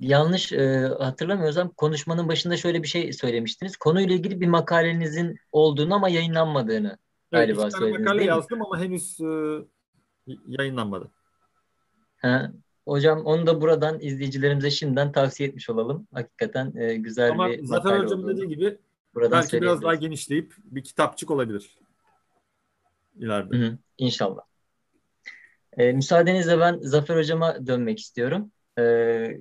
yanlış 0.00 0.52
e, 0.52 0.90
hatırlamıyorsam 0.98 1.68
konuşmanın 1.68 2.28
başında 2.28 2.56
şöyle 2.56 2.82
bir 2.82 2.88
şey 2.88 3.12
söylemiştiniz. 3.12 3.76
Konuyla 3.76 4.14
ilgili 4.14 4.40
bir 4.40 4.46
makalenizin 4.46 5.38
olduğunu 5.52 5.94
ama 5.94 6.08
yayınlanmadığını 6.08 6.98
galiba 7.32 7.62
evet, 7.62 7.76
söylediniz. 7.76 8.00
makale 8.00 8.24
yazdım 8.24 8.62
ama 8.62 8.78
henüz 8.80 9.20
e, 9.20 9.58
yayınlanmadı. 10.46 11.10
Ha, 12.16 12.52
hocam 12.88 13.24
onu 13.24 13.46
da 13.46 13.60
buradan 13.60 14.00
izleyicilerimize 14.00 14.70
şimdiden 14.70 15.12
tavsiye 15.12 15.48
etmiş 15.48 15.70
olalım. 15.70 16.06
Hakikaten 16.12 16.76
e, 16.76 16.94
güzel 16.94 17.30
ama 17.30 17.48
bir 17.48 17.64
Zafer 17.64 17.98
Hocam 17.98 18.28
dediği 18.28 18.48
gibi 18.48 18.78
Buradan 19.14 19.32
belki 19.32 19.62
biraz 19.62 19.82
daha 19.82 19.94
genişleyip 19.94 20.54
bir 20.64 20.84
kitapçık 20.84 21.30
olabilir 21.30 21.78
ileride. 23.16 23.56
Hı 23.56 23.66
hı, 23.66 23.78
inşallah. 23.98 24.42
E, 25.76 25.92
müsaadenizle 25.92 26.60
ben 26.60 26.78
Zafer 26.82 27.16
Hocam'a 27.16 27.66
dönmek 27.66 27.98
istiyorum. 27.98 28.52
E, 28.78 29.40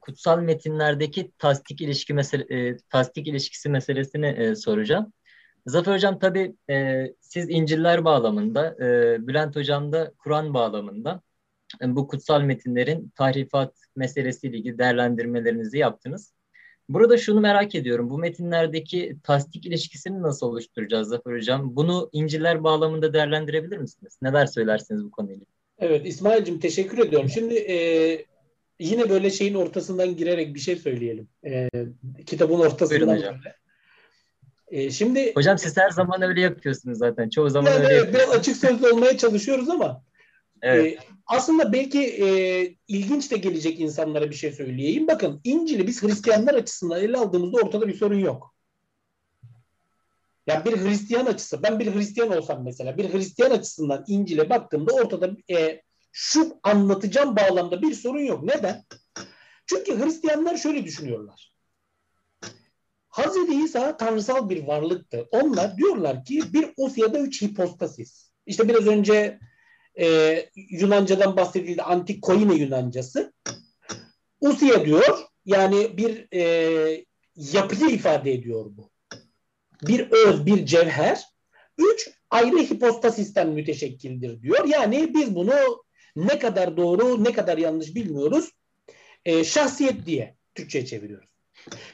kutsal 0.00 0.38
metinlerdeki 0.38 1.32
tasdik 1.38 1.80
ilişki 1.80 2.14
mesele, 2.14 2.68
e, 2.68 2.76
tasdik 2.90 3.28
ilişkisi 3.28 3.68
meselesini 3.68 4.26
e, 4.26 4.54
soracağım. 4.54 5.12
Zafer 5.66 5.94
Hocam 5.94 6.18
tabii 6.18 6.56
e, 6.70 7.06
siz 7.20 7.50
İncil'ler 7.50 8.04
bağlamında, 8.04 8.76
e, 8.80 9.16
Bülent 9.26 9.56
Hocam 9.56 9.92
da 9.92 10.12
Kur'an 10.18 10.54
bağlamında 10.54 11.22
e, 11.82 11.96
bu 11.96 12.08
kutsal 12.08 12.42
metinlerin 12.42 13.12
tahrifat 13.16 13.74
meselesiyle 13.96 14.56
ilgili 14.56 14.78
değerlendirmelerinizi 14.78 15.78
yaptınız. 15.78 16.34
Burada 16.88 17.18
şunu 17.18 17.40
merak 17.40 17.74
ediyorum. 17.74 18.10
Bu 18.10 18.18
metinlerdeki 18.18 19.16
tasdik 19.22 19.66
ilişkisini 19.66 20.22
nasıl 20.22 20.46
oluşturacağız 20.46 21.08
Zafer 21.08 21.36
Hocam? 21.36 21.76
Bunu 21.76 22.08
İncil'ler 22.12 22.64
bağlamında 22.64 23.12
değerlendirebilir 23.12 23.78
misiniz? 23.78 24.18
Neler 24.22 24.46
söylersiniz 24.46 25.04
bu 25.04 25.10
konuyla? 25.10 25.46
Evet 25.78 26.06
İsmail'cim 26.06 26.58
teşekkür 26.58 26.98
ediyorum. 26.98 27.28
Şimdi 27.28 27.54
e, 27.54 27.76
yine 28.80 29.10
böyle 29.10 29.30
şeyin 29.30 29.54
ortasından 29.54 30.16
girerek 30.16 30.54
bir 30.54 30.60
şey 30.60 30.76
söyleyelim. 30.76 31.28
E, 31.46 31.68
kitabın 32.26 32.58
ortasından 32.58 33.16
hocam. 33.16 33.34
böyle. 33.38 33.56
E, 34.68 34.90
şimdi 34.90 35.32
Hocam 35.34 35.58
siz 35.58 35.76
her 35.76 35.90
zaman 35.90 36.22
öyle 36.22 36.40
yapıyorsunuz 36.40 36.98
zaten. 36.98 37.28
Çoğu 37.28 37.50
zaman 37.50 37.70
yani 37.72 37.84
öyle 37.84 37.94
evet, 37.94 38.14
Biraz 38.14 38.30
açık 38.30 38.56
sözlü 38.56 38.88
olmaya 38.90 39.16
çalışıyoruz 39.16 39.68
ama 39.68 40.02
Evet. 40.62 40.92
E, 40.92 40.98
aslında 41.26 41.72
belki 41.72 42.00
e, 42.00 42.28
ilginç 42.88 43.30
de 43.30 43.36
gelecek 43.36 43.80
insanlara 43.80 44.30
bir 44.30 44.34
şey 44.34 44.52
söyleyeyim. 44.52 45.06
Bakın 45.06 45.40
İncil'i 45.44 45.86
biz 45.86 46.02
Hristiyanlar 46.02 46.54
açısından 46.54 47.00
ele 47.00 47.16
aldığımızda 47.16 47.56
ortada 47.56 47.88
bir 47.88 47.94
sorun 47.94 48.18
yok. 48.18 48.54
Yani 50.46 50.64
bir 50.64 50.76
Hristiyan 50.76 51.26
açısı, 51.26 51.62
ben 51.62 51.80
bir 51.80 51.94
Hristiyan 51.94 52.36
olsam 52.36 52.64
mesela, 52.64 52.98
bir 52.98 53.12
Hristiyan 53.12 53.50
açısından 53.50 54.04
İncil'e 54.06 54.50
baktığımda 54.50 54.92
ortada 54.92 55.30
e, 55.50 55.82
şu 56.12 56.60
anlatacağım 56.62 57.36
bağlamda 57.36 57.82
bir 57.82 57.94
sorun 57.94 58.20
yok. 58.20 58.42
Neden? 58.42 58.84
Çünkü 59.66 60.04
Hristiyanlar 60.04 60.56
şöyle 60.56 60.84
düşünüyorlar. 60.84 61.52
Hazreti 63.08 63.54
İsa 63.54 63.96
tanrısal 63.96 64.50
bir 64.50 64.66
varlıktı. 64.66 65.28
Onlar 65.30 65.76
diyorlar 65.76 66.24
ki 66.24 66.42
bir 66.52 66.70
os 66.76 66.98
ya 66.98 67.14
da 67.14 67.18
üç 67.18 67.42
hipostasis. 67.42 68.32
İşte 68.46 68.68
biraz 68.68 68.86
önce 68.86 69.38
e, 70.00 70.36
Yunancadan 70.56 71.36
bahsedildi. 71.36 71.82
Antik 71.82 72.22
Koine 72.22 72.54
Yunancası. 72.54 73.32
Usia 74.40 74.84
diyor. 74.84 75.18
Yani 75.44 75.96
bir 75.96 76.28
e, 76.32 77.04
yapıyı 77.34 77.90
ifade 77.90 78.32
ediyor 78.32 78.64
bu. 78.76 78.90
Bir 79.82 80.10
öz, 80.10 80.46
bir 80.46 80.66
cevher. 80.66 81.22
Üç, 81.78 82.10
ayrı 82.30 82.58
hipostasisten 82.58 83.48
müteşekkildir 83.48 84.42
diyor. 84.42 84.64
Yani 84.68 85.14
biz 85.14 85.34
bunu 85.34 85.82
ne 86.16 86.38
kadar 86.38 86.76
doğru, 86.76 87.24
ne 87.24 87.32
kadar 87.32 87.58
yanlış 87.58 87.94
bilmiyoruz. 87.94 88.52
E, 89.24 89.44
şahsiyet 89.44 90.06
diye 90.06 90.36
Türkçe'ye 90.54 90.86
çeviriyoruz. 90.86 91.28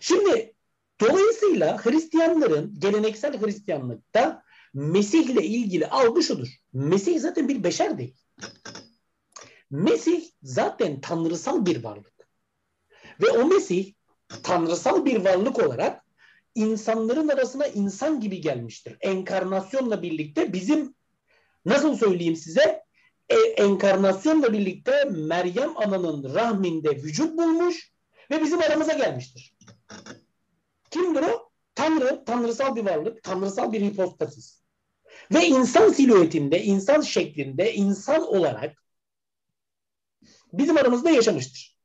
Şimdi 0.00 0.54
dolayısıyla 1.00 1.84
Hristiyanların, 1.84 2.74
geleneksel 2.78 3.40
Hristiyanlıkta 3.40 4.42
Mesih 4.74 5.28
ile 5.28 5.44
ilgili 5.44 5.86
algı 5.86 6.22
şudur. 6.22 6.48
Mesih 6.72 7.20
zaten 7.20 7.48
bir 7.48 7.64
beşer 7.64 7.98
değil. 7.98 8.16
Mesih 9.70 10.24
zaten 10.42 11.00
tanrısal 11.00 11.66
bir 11.66 11.84
varlık. 11.84 12.28
Ve 13.22 13.30
o 13.30 13.46
Mesih 13.46 13.92
tanrısal 14.42 15.04
bir 15.04 15.24
varlık 15.24 15.58
olarak 15.58 16.04
insanların 16.54 17.28
arasına 17.28 17.66
insan 17.66 18.20
gibi 18.20 18.40
gelmiştir. 18.40 18.96
Enkarnasyonla 19.00 20.02
birlikte 20.02 20.52
bizim 20.52 20.94
nasıl 21.64 21.96
söyleyeyim 21.96 22.36
size 22.36 22.87
e, 23.28 23.36
enkarnasyonla 23.36 24.52
birlikte 24.52 25.04
Meryem 25.04 25.76
Ana'nın 25.76 26.34
rahminde 26.34 26.90
vücut 26.90 27.38
bulmuş 27.38 27.92
ve 28.30 28.42
bizim 28.42 28.62
aramıza 28.62 28.92
gelmiştir. 28.92 29.56
Kimdir 30.90 31.22
o? 31.22 31.50
Tanrı, 31.74 32.24
tanrısal 32.24 32.76
bir 32.76 32.84
varlık, 32.84 33.22
tanrısal 33.22 33.72
bir 33.72 33.80
hipostasis. 33.80 34.62
Ve 35.34 35.46
insan 35.46 35.92
silüetinde, 35.92 36.62
insan 36.62 37.00
şeklinde, 37.00 37.74
insan 37.74 38.22
olarak 38.22 38.84
bizim 40.52 40.76
aramızda 40.76 41.10
yaşamıştır. 41.10 41.78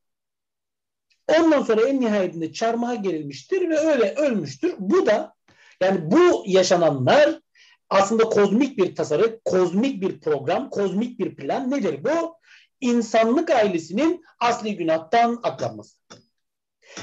Ondan 1.28 1.62
sonra 1.62 1.88
en 1.88 2.00
nihayetinde 2.00 2.52
çarmıha 2.52 2.94
gerilmiştir 2.94 3.68
ve 3.68 3.78
öyle 3.78 4.14
ölmüştür. 4.14 4.74
Bu 4.78 5.06
da 5.06 5.34
yani 5.80 6.10
bu 6.10 6.44
yaşananlar 6.46 7.40
aslında 7.90 8.24
kozmik 8.24 8.78
bir 8.78 8.94
tasarı, 8.94 9.40
kozmik 9.44 10.02
bir 10.02 10.20
program, 10.20 10.70
kozmik 10.70 11.18
bir 11.18 11.36
plan 11.36 11.70
nedir 11.70 12.04
bu? 12.04 12.36
İnsanlık 12.80 13.50
ailesinin 13.50 14.24
asli 14.40 14.76
günahtan 14.76 15.40
aklanması. 15.42 15.98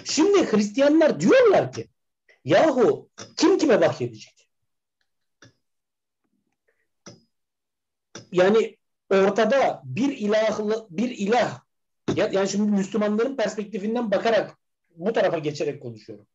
Şimdi 0.03 0.51
Hristiyanlar 0.51 1.19
diyorlar 1.19 1.71
ki 1.71 1.87
yahu 2.45 3.09
kim 3.37 3.57
kime 3.57 3.81
vahyedecek? 3.81 4.47
Yani 8.31 8.77
ortada 9.09 9.81
bir 9.85 10.17
ilahlı 10.17 10.87
bir 10.89 11.09
ilah 11.09 11.61
yani 12.15 12.49
şimdi 12.49 12.71
Müslümanların 12.71 13.37
perspektifinden 13.37 14.11
bakarak 14.11 14.57
bu 14.95 15.13
tarafa 15.13 15.37
geçerek 15.37 15.81
konuşuyorum. 15.81 16.27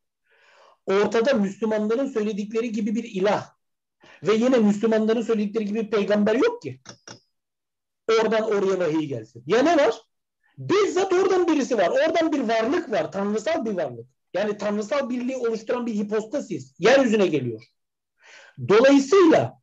Ortada 0.86 1.35
Müslümanların 1.35 2.06
söyledikleri 2.06 2.73
gibi 2.73 2.94
bir 2.94 3.05
ilah 3.05 3.56
ve 4.23 4.35
yine 4.35 4.59
Müslümanların 4.59 5.23
söyledikleri 5.23 5.64
gibi 5.64 5.90
peygamber 5.90 6.35
yok 6.35 6.62
ki. 6.62 6.81
Oradan 8.10 8.43
oraya 8.43 8.78
vahiy 8.78 9.06
gelsin. 9.06 9.43
Ya 9.47 9.62
ne 9.62 9.77
var? 9.77 9.94
Bizzat 10.59 11.12
oradan 11.12 11.48
birisi 11.48 11.78
var. 11.78 11.89
Oradan 11.89 12.32
bir 12.32 12.40
varlık 12.40 12.90
var. 12.90 13.12
Tanrısal 13.12 13.64
bir 13.64 13.70
varlık. 13.70 14.06
Yani 14.35 14.59
tanrısal 14.59 15.10
birliği 15.10 15.36
oluşturan 15.36 15.86
bir 15.86 15.94
hipostasis. 15.94 16.74
Yeryüzüne 16.78 17.27
geliyor. 17.27 17.64
Dolayısıyla 18.68 19.60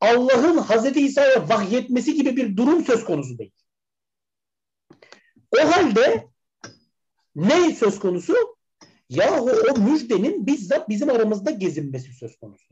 Allah'ın 0.00 0.58
Hazreti 0.58 1.00
İsa'ya 1.00 1.48
vahyetmesi 1.48 2.14
gibi 2.14 2.36
bir 2.36 2.56
durum 2.56 2.84
söz 2.84 3.04
konusu 3.04 3.38
değil. 3.38 3.52
O 5.56 5.72
halde 5.72 6.28
ne 7.34 7.74
söz 7.74 7.98
konusu? 7.98 8.34
Yahu 9.08 9.50
o 9.70 9.78
müjdenin 9.78 10.46
bizzat 10.46 10.88
bizim 10.88 11.10
aramızda 11.10 11.50
gezinmesi 11.50 12.12
söz 12.12 12.36
konusu. 12.36 12.64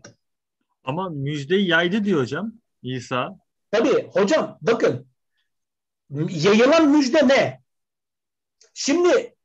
Ama 0.85 1.09
müjdeyi 1.09 1.69
yaydı 1.69 2.05
diyor 2.05 2.20
hocam 2.20 2.52
İsa. 2.82 3.39
Tabii 3.70 4.09
hocam 4.12 4.59
bakın 4.61 5.09
yayılan 6.31 6.89
müjde 6.89 7.28
ne? 7.28 7.62
Şimdi 8.74 9.36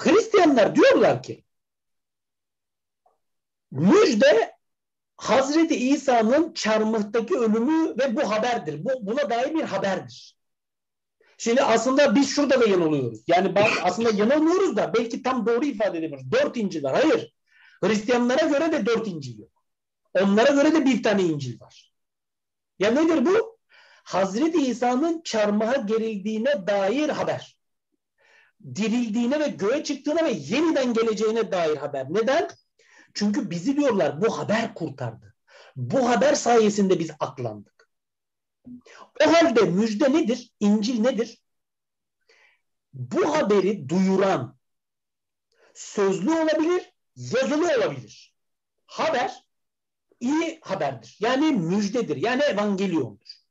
Hristiyanlar 0.00 0.76
diyorlar 0.76 1.22
ki 1.22 1.44
müjde 3.70 4.52
Hazreti 5.16 5.76
İsa'nın 5.76 6.52
çarmıhtaki 6.52 7.38
ölümü 7.38 7.98
ve 7.98 8.16
bu 8.16 8.30
haberdir. 8.30 8.84
Bu, 8.84 8.90
buna 9.06 9.30
dair 9.30 9.54
bir 9.54 9.62
haberdir. 9.62 10.36
Şimdi 11.38 11.62
aslında 11.62 12.14
biz 12.14 12.34
şurada 12.34 12.60
da 12.60 12.66
yanılıyoruz. 12.66 13.20
Yani 13.26 13.54
aslında 13.82 14.10
yanılmıyoruz 14.10 14.76
da 14.76 14.94
belki 14.94 15.22
tam 15.22 15.46
doğru 15.46 15.64
ifade 15.64 15.98
edemiyoruz. 15.98 16.32
Dört 16.32 16.56
İncil 16.56 16.82
var. 16.82 16.94
Hayır. 16.94 17.34
Hristiyanlara 17.84 18.46
göre 18.46 18.72
de 18.72 18.86
dört 18.86 19.08
İncil 19.08 19.38
yok. 19.38 19.51
Onlara 20.14 20.50
göre 20.52 20.74
de 20.74 20.84
bir 20.84 21.02
tane 21.02 21.22
İncil 21.22 21.60
var. 21.60 21.92
Ya 22.78 22.90
nedir 22.90 23.26
bu? 23.26 23.58
Hazreti 24.04 24.66
İsa'nın 24.66 25.22
çarmıha 25.22 25.76
gerildiğine 25.76 26.66
dair 26.66 27.08
haber. 27.08 27.58
Dirildiğine 28.74 29.40
ve 29.40 29.48
göğe 29.48 29.84
çıktığına 29.84 30.24
ve 30.24 30.30
yeniden 30.30 30.94
geleceğine 30.94 31.52
dair 31.52 31.76
haber. 31.76 32.06
Neden? 32.10 32.48
Çünkü 33.14 33.50
bizi 33.50 33.76
diyorlar 33.76 34.20
bu 34.20 34.38
haber 34.38 34.74
kurtardı. 34.74 35.34
Bu 35.76 36.08
haber 36.08 36.34
sayesinde 36.34 36.98
biz 36.98 37.10
aklandık. 37.20 37.90
O 39.26 39.32
halde 39.32 39.62
müjde 39.62 40.12
nedir? 40.12 40.52
İncil 40.60 41.00
nedir? 41.00 41.42
Bu 42.92 43.36
haberi 43.36 43.88
duyuran 43.88 44.58
sözlü 45.74 46.30
olabilir, 46.30 46.92
yazılı 47.16 47.76
olabilir. 47.76 48.34
Haber 48.86 49.44
iyi 50.22 50.58
haberdir. 50.62 51.16
Yani 51.20 51.52
müjdedir. 51.52 52.16
Yani 52.16 52.42
evangelyondur. 52.42 53.42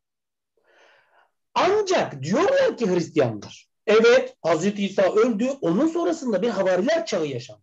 Ancak 1.54 2.24
diyorlar 2.24 2.78
ki 2.78 2.96
Hristiyanlar, 2.96 3.70
evet 3.88 4.36
Hazreti 4.42 4.86
İsa 4.86 5.14
öldü, 5.16 5.50
onun 5.62 5.88
sonrasında 5.88 6.42
bir 6.42 6.50
havariler 6.50 7.06
çağı 7.06 7.26
yaşandı. 7.26 7.62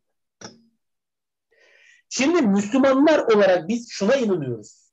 Şimdi 2.09 2.43
Müslümanlar 2.43 3.19
olarak 3.19 3.69
biz 3.69 3.91
şuna 3.91 4.17
inanıyoruz. 4.17 4.89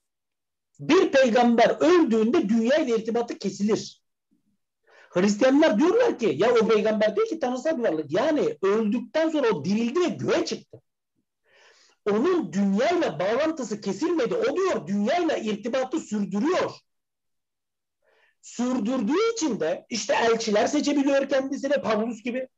Bir 0.80 1.12
peygamber 1.12 1.70
öldüğünde 1.80 2.50
dünya 2.50 2.78
ile 2.78 2.96
irtibatı 2.96 3.38
kesilir. 3.38 4.04
Hristiyanlar 5.10 5.80
diyorlar 5.80 6.20
ki 6.20 6.36
ya 6.38 6.54
o 6.54 6.68
peygamber 6.68 7.16
değil 7.16 7.28
ki 7.28 7.40
tanrısal 7.40 7.78
bir 7.78 7.84
varlık. 7.84 8.12
Yani 8.12 8.58
öldükten 8.62 9.30
sonra 9.30 9.50
o 9.50 9.66
dirildi 9.66 10.00
ve 10.00 10.08
göğe 10.08 10.46
çıktı. 10.46 10.82
Onun 12.06 12.54
dünyayla 12.54 13.20
bağlantısı 13.20 13.82
kesilmedi. 13.82 14.36
O 14.36 14.58
diyor 14.58 14.88
dünyayla 14.88 15.38
irtibatı 15.38 16.00
sürdürüyor. 16.00 16.72
Sürdürdüğü 18.42 19.34
için 19.34 19.60
de 19.60 19.86
işte 19.90 20.14
elçiler 20.16 20.68
seçebiliyor 20.68 21.30
kendisine 21.30 21.82
Pavlus 21.82 22.24
gibi. 22.24 22.50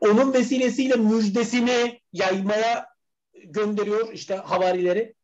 Onun 0.00 0.32
vesilesiyle 0.32 0.96
müjdesini 0.96 2.00
yaymaya 2.12 2.88
gönderiyor 3.44 4.12
işte 4.12 4.34
havarileri. 4.34 5.14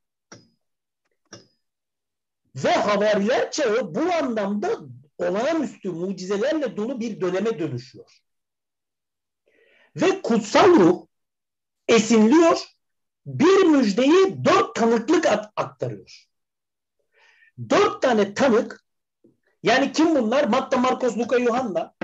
Ve 2.57 2.71
havariler 2.71 3.51
çağı 3.51 3.95
bu 3.95 4.01
anlamda 4.01 4.81
olağanüstü 5.19 5.91
mucizelerle 5.91 6.77
dolu 6.77 7.01
bir 7.01 7.21
döneme 7.21 7.59
dönüşüyor. 7.59 8.23
Ve 9.97 10.23
kutsal 10.23 10.69
ruh 10.69 11.07
esinliyor, 11.89 12.72
bir 13.27 13.65
müjdeyi 13.65 14.45
dört 14.45 14.75
tanıklık 14.75 15.27
aktarıyor. 15.57 16.27
Dört 17.71 18.03
tane 18.03 18.35
tanık, 18.35 18.85
yani 19.63 19.93
kim 19.93 20.15
bunlar? 20.15 20.45
Matta, 20.45 20.79
Markos, 20.79 21.19
Luka, 21.19 21.37
Yuhanna, 21.37 21.95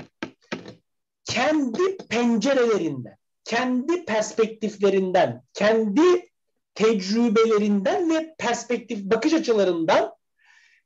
kendi 1.25 1.97
pencerelerinden, 1.97 3.17
kendi 3.43 4.05
perspektiflerinden, 4.05 5.43
kendi 5.53 6.29
tecrübelerinden 6.73 8.09
ve 8.09 8.35
perspektif 8.37 9.03
bakış 9.03 9.33
açılarından 9.33 10.13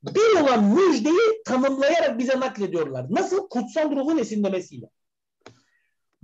bir 0.02 0.40
olan 0.40 0.64
müjdeyi 0.64 1.42
tanımlayarak 1.44 2.18
bize 2.18 2.40
naklediyorlar. 2.40 3.06
Nasıl? 3.10 3.48
Kutsal 3.48 3.90
ruhun 3.90 4.18
esinlemesiyle. 4.18 4.90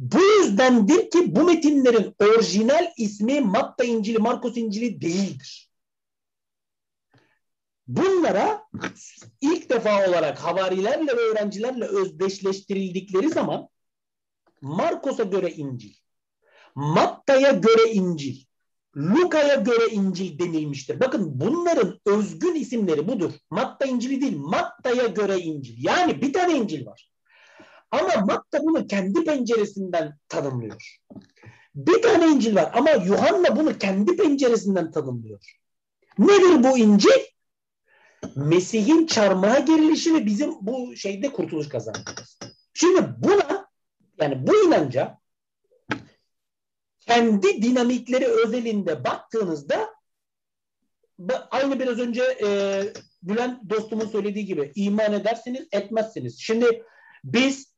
Bu 0.01 0.19
yüzdendir 0.23 1.11
ki 1.11 1.37
bu 1.37 1.45
metinlerin 1.45 2.15
orijinal 2.19 2.93
ismi 2.97 3.41
Matta 3.41 3.85
İncili, 3.85 4.19
Markus 4.19 4.57
İncili 4.57 5.01
değildir. 5.01 5.71
Bunlara 7.87 8.69
ilk 9.41 9.71
defa 9.71 10.09
olarak 10.09 10.39
havarilerle 10.39 11.17
ve 11.17 11.21
öğrencilerle 11.21 11.85
özdeşleştirildikleri 11.85 13.29
zaman 13.29 13.69
Markus'a 14.61 15.23
göre 15.23 15.51
İncil, 15.51 15.95
Matta'ya 16.75 17.51
göre 17.51 17.93
İncil, 17.93 18.45
Luka'ya 18.97 19.55
göre 19.55 19.87
İncil 19.91 20.39
denilmiştir. 20.39 21.01
Bakın 21.01 21.41
bunların 21.41 22.01
özgün 22.07 22.55
isimleri 22.55 23.09
budur. 23.09 23.33
Matta 23.51 23.85
İncil'i 23.87 24.21
değil, 24.21 24.37
Matta'ya 24.37 25.07
göre 25.07 25.39
İncil. 25.39 25.85
Yani 25.85 26.23
bir 26.23 26.33
tane 26.33 26.55
İncil 26.55 26.87
var. 26.87 27.10
Ama 27.91 28.25
Matta 28.27 28.65
bunu 28.65 28.87
kendi 28.87 29.25
penceresinden 29.25 30.19
tanımlıyor. 30.29 31.01
Bir 31.75 32.03
tane 32.03 32.27
İncil 32.27 32.57
var 32.57 32.71
ama 32.75 32.91
Yuhanna 32.91 33.57
bunu 33.57 33.79
kendi 33.79 34.17
penceresinden 34.17 34.91
tanımlıyor. 34.91 35.57
Nedir 36.19 36.65
bu 36.65 36.79
İncil? 36.79 37.21
Mesih'in 38.37 39.07
çarmıha 39.07 39.59
gerilişi 39.59 40.15
ve 40.15 40.27
bizim 40.27 40.55
bu 40.61 40.97
şeyde 40.97 41.33
kurtuluş 41.33 41.69
kazandığımız. 41.69 42.39
Şimdi 42.75 43.01
buna 43.19 43.67
yani 44.21 44.47
bu 44.47 44.67
inanca 44.67 45.19
kendi 47.01 47.63
dinamikleri 47.63 48.27
özelinde 48.27 49.05
baktığınızda 49.05 49.95
aynı 51.51 51.81
biraz 51.81 51.99
önce 51.99 52.23
e, 52.43 52.83
Bülent 53.23 53.71
dostumun 53.71 54.07
söylediği 54.07 54.45
gibi 54.45 54.73
iman 54.75 55.13
edersiniz 55.13 55.69
etmezsiniz. 55.73 56.39
Şimdi 56.41 56.85
biz 57.25 57.70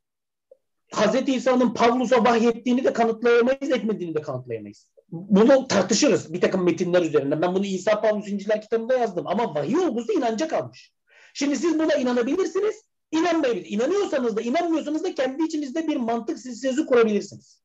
Hazreti 0.92 1.34
İsa'nın 1.34 1.74
Pavlus'a 1.74 2.24
vahyettiğini 2.24 2.84
de 2.84 2.92
kanıtlayamayız, 2.92 3.70
etmediğini 3.70 4.14
de 4.14 4.22
kanıtlayamayız. 4.22 4.88
Bunu 5.08 5.68
tartışırız 5.68 6.32
bir 6.32 6.40
takım 6.40 6.64
metinler 6.64 7.02
üzerinden. 7.02 7.42
Ben 7.42 7.54
bunu 7.54 7.66
İsa 7.66 8.00
Pavlus 8.00 8.28
İnciler 8.28 8.62
kitabında 8.62 8.98
yazdım 8.98 9.26
ama 9.26 9.54
vahiy 9.54 9.78
olgusu 9.78 10.12
inanca 10.12 10.48
kalmış. 10.48 10.92
Şimdi 11.34 11.56
siz 11.56 11.78
buna 11.78 11.94
inanabilirsiniz, 11.94 12.84
inanmayabilirsiniz. 13.10 13.72
İnanıyorsanız 13.72 14.36
da 14.36 14.40
inanmıyorsanız 14.40 15.04
da 15.04 15.14
kendi 15.14 15.42
içinizde 15.42 15.88
bir 15.88 15.96
mantık 15.96 16.38
silsilesi 16.38 16.86
kurabilirsiniz. 16.86 17.62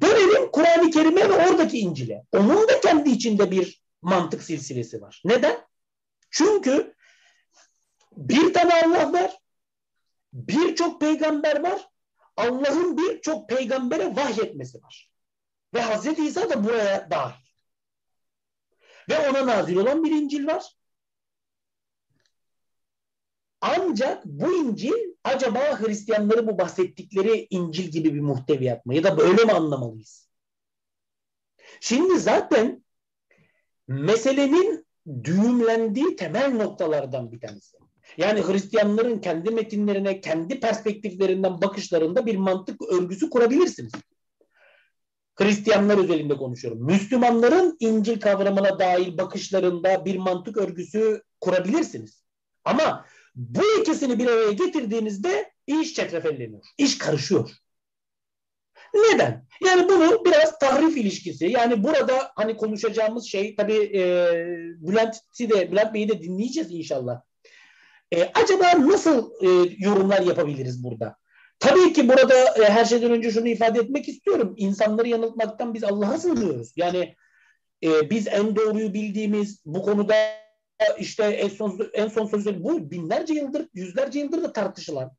Dönelim 0.00 0.50
Kur'an-ı 0.52 0.90
Kerim'e 0.90 1.28
ve 1.28 1.32
oradaki 1.32 1.78
İncil'e. 1.78 2.22
Onun 2.32 2.68
da 2.68 2.80
kendi 2.80 3.10
içinde 3.10 3.50
bir 3.50 3.82
mantık 4.02 4.42
silsilesi 4.42 5.00
var. 5.02 5.22
Neden? 5.24 5.56
Çünkü 6.30 6.94
bir 8.16 8.52
tane 8.52 8.74
Allah 8.74 9.12
var, 9.12 9.37
birçok 10.32 11.00
peygamber 11.00 11.62
var, 11.62 11.88
Allah'ın 12.36 12.96
birçok 12.96 13.48
peygambere 13.48 14.16
vahyetmesi 14.16 14.82
var. 14.82 15.10
Ve 15.74 15.80
Hazreti 15.80 16.26
İsa 16.26 16.50
da 16.50 16.64
buraya 16.64 17.10
dahil. 17.10 17.48
Ve 19.08 19.30
ona 19.30 19.46
nazil 19.46 19.76
olan 19.76 20.04
bir 20.04 20.10
İncil 20.10 20.46
var. 20.46 20.76
Ancak 23.60 24.24
bu 24.24 24.52
İncil 24.56 25.14
acaba 25.24 25.80
Hristiyanları 25.80 26.46
bu 26.46 26.58
bahsettikleri 26.58 27.46
İncil 27.50 27.84
gibi 27.84 28.14
bir 28.14 28.20
muhteviyat 28.20 28.86
mı? 28.86 28.94
Ya 28.94 29.04
da 29.04 29.18
böyle 29.18 29.44
mi 29.44 29.52
anlamalıyız? 29.52 30.28
Şimdi 31.80 32.18
zaten 32.18 32.84
meselenin 33.88 34.86
düğümlendiği 35.24 36.16
temel 36.16 36.52
noktalardan 36.54 37.32
bir 37.32 37.40
tanesi. 37.40 37.78
Yani 38.16 38.42
Hristiyanların 38.42 39.18
kendi 39.18 39.50
metinlerine, 39.50 40.20
kendi 40.20 40.60
perspektiflerinden 40.60 41.62
bakışlarında 41.62 42.26
bir 42.26 42.36
mantık 42.36 42.82
örgüsü 42.82 43.30
kurabilirsiniz. 43.30 43.92
Hristiyanlar 45.34 45.98
özelinde 45.98 46.36
konuşuyorum. 46.36 46.84
Müslümanların 46.84 47.76
İncil 47.80 48.20
kavramına 48.20 48.78
dair 48.78 49.18
bakışlarında 49.18 50.04
bir 50.04 50.16
mantık 50.16 50.56
örgüsü 50.56 51.22
kurabilirsiniz. 51.40 52.24
Ama 52.64 53.04
bu 53.34 53.60
ikisini 53.80 54.18
bir 54.18 54.26
araya 54.26 54.52
getirdiğinizde 54.52 55.52
iş 55.66 55.94
çetrefelleniyor. 55.94 56.64
İş 56.78 56.98
karışıyor. 56.98 57.50
Neden? 58.94 59.46
Yani 59.64 59.88
bunu 59.88 60.24
biraz 60.24 60.58
tahrif 60.58 60.96
ilişkisi. 60.96 61.46
Yani 61.46 61.84
burada 61.84 62.32
hani 62.36 62.56
konuşacağımız 62.56 63.26
şey 63.26 63.56
tabii 63.56 63.90
e, 63.94 64.32
Bülent'i 64.80 65.50
de 65.50 65.72
Bülent 65.72 65.94
Bey'i 65.94 66.08
de 66.08 66.22
dinleyeceğiz 66.22 66.72
inşallah. 66.72 67.20
E, 68.14 68.30
acaba 68.34 68.86
nasıl 68.86 69.30
e, 69.40 69.76
yorumlar 69.78 70.20
yapabiliriz 70.20 70.84
burada? 70.84 71.16
Tabii 71.58 71.92
ki 71.92 72.08
burada 72.08 72.64
e, 72.64 72.64
her 72.64 72.84
şeyden 72.84 73.10
önce 73.10 73.30
şunu 73.30 73.48
ifade 73.48 73.80
etmek 73.80 74.08
istiyorum. 74.08 74.54
İnsanları 74.56 75.08
yanıltmaktan 75.08 75.74
biz 75.74 75.84
Allah'a 75.84 76.18
sığınıyoruz. 76.18 76.72
Yani 76.76 77.14
e, 77.84 78.10
biz 78.10 78.26
en 78.28 78.56
doğruyu 78.56 78.94
bildiğimiz 78.94 79.62
bu 79.64 79.82
konuda 79.82 80.14
işte 80.98 81.24
en 81.24 81.48
son, 81.48 81.90
en 81.92 82.08
son 82.08 82.26
sözleri 82.26 82.64
bu 82.64 82.90
binlerce 82.90 83.34
yıldır, 83.34 83.68
yüzlerce 83.74 84.18
yıldır 84.18 84.42
da 84.42 84.52
tartışılan. 84.52 85.10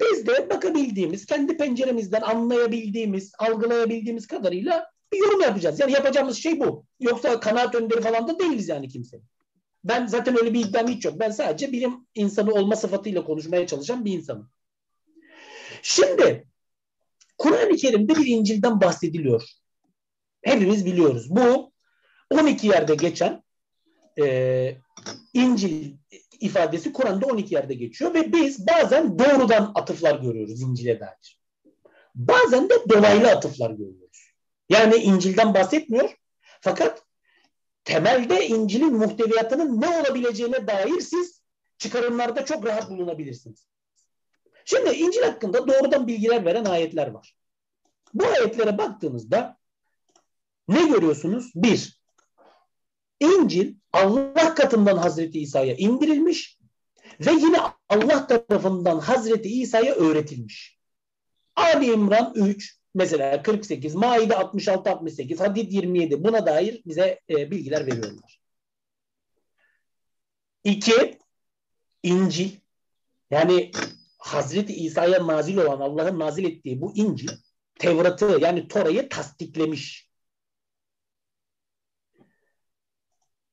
Biz 0.00 0.26
de 0.26 0.50
bakabildiğimiz, 0.50 1.26
kendi 1.26 1.56
penceremizden 1.56 2.20
anlayabildiğimiz, 2.20 3.32
algılayabildiğimiz 3.38 4.26
kadarıyla 4.26 4.86
bir 5.12 5.18
yorum 5.18 5.40
yapacağız. 5.40 5.80
Yani 5.80 5.92
yapacağımız 5.92 6.36
şey 6.36 6.60
bu. 6.60 6.84
Yoksa 7.00 7.40
kanaat 7.40 7.74
önderi 7.74 8.00
falan 8.00 8.28
da 8.28 8.38
değiliz 8.38 8.68
yani 8.68 8.88
kimse. 8.88 9.20
Ben 9.88 10.06
zaten 10.06 10.38
öyle 10.38 10.54
bir 10.54 10.66
iddiam 10.66 10.88
hiç 10.88 11.04
yok. 11.04 11.14
Ben 11.20 11.30
sadece 11.30 11.72
bilim 11.72 12.06
insanı 12.14 12.52
olma 12.52 12.76
sıfatıyla 12.76 13.24
konuşmaya 13.24 13.66
çalışan 13.66 14.04
bir 14.04 14.12
insanım. 14.12 14.50
Şimdi 15.82 16.48
Kur'an-ı 17.38 17.76
Kerim'de 17.76 18.14
bir 18.14 18.26
İncil'den 18.26 18.80
bahsediliyor. 18.80 19.42
Hepimiz 20.42 20.86
biliyoruz. 20.86 21.30
Bu 21.30 21.72
12 22.30 22.66
yerde 22.66 22.94
geçen 22.94 23.42
e, 24.18 24.76
İncil 25.34 25.96
ifadesi 26.40 26.92
Kur'an'da 26.92 27.26
12 27.26 27.54
yerde 27.54 27.74
geçiyor 27.74 28.14
ve 28.14 28.32
biz 28.32 28.66
bazen 28.66 29.18
doğrudan 29.18 29.72
atıflar 29.74 30.20
görüyoruz 30.20 30.60
İncil'e 30.60 31.00
dair. 31.00 31.40
Bazen 32.14 32.68
de 32.68 32.74
dolaylı 32.88 33.30
atıflar 33.30 33.70
görüyoruz. 33.70 34.32
Yani 34.68 34.96
İncil'den 34.96 35.54
bahsetmiyor 35.54 36.16
fakat 36.60 37.05
temelde 37.86 38.46
İncil'in 38.46 38.96
muhteviyatının 38.96 39.80
ne 39.80 39.88
olabileceğine 39.88 40.66
dair 40.66 41.00
siz 41.00 41.42
çıkarımlarda 41.78 42.44
çok 42.44 42.66
rahat 42.66 42.90
bulunabilirsiniz. 42.90 43.66
Şimdi 44.64 44.90
İncil 44.90 45.22
hakkında 45.22 45.68
doğrudan 45.68 46.06
bilgiler 46.06 46.44
veren 46.44 46.64
ayetler 46.64 47.06
var. 47.06 47.36
Bu 48.14 48.26
ayetlere 48.26 48.78
baktığınızda 48.78 49.58
ne 50.68 50.88
görüyorsunuz? 50.88 51.52
Bir, 51.54 52.00
İncil 53.20 53.74
Allah 53.92 54.54
katından 54.54 54.96
Hazreti 54.96 55.40
İsa'ya 55.40 55.74
indirilmiş 55.74 56.58
ve 57.20 57.32
yine 57.32 57.58
Allah 57.88 58.26
tarafından 58.26 58.98
Hazreti 58.98 59.48
İsa'ya 59.48 59.94
öğretilmiş. 59.94 60.78
Ali 61.56 61.92
İmran 61.92 62.32
3, 62.34 62.78
mesela 62.96 63.42
48, 63.42 63.94
Maide 63.94 64.34
66-68, 64.34 65.38
Hadid 65.38 65.72
27 65.72 66.24
buna 66.24 66.46
dair 66.46 66.82
bize 66.86 67.20
e, 67.30 67.50
bilgiler 67.50 67.86
veriyorlar. 67.86 68.40
İki, 70.64 71.18
İncil. 72.02 72.50
Yani 73.30 73.70
Hazreti 74.18 74.74
İsa'ya 74.74 75.26
nazil 75.26 75.56
olan 75.56 75.80
Allah'ın 75.80 76.18
nazil 76.18 76.44
ettiği 76.44 76.80
bu 76.80 76.96
İncil 76.96 77.28
Tevrat'ı 77.78 78.38
yani 78.40 78.68
Tora'yı 78.68 79.08
tasdiklemiş. 79.08 80.10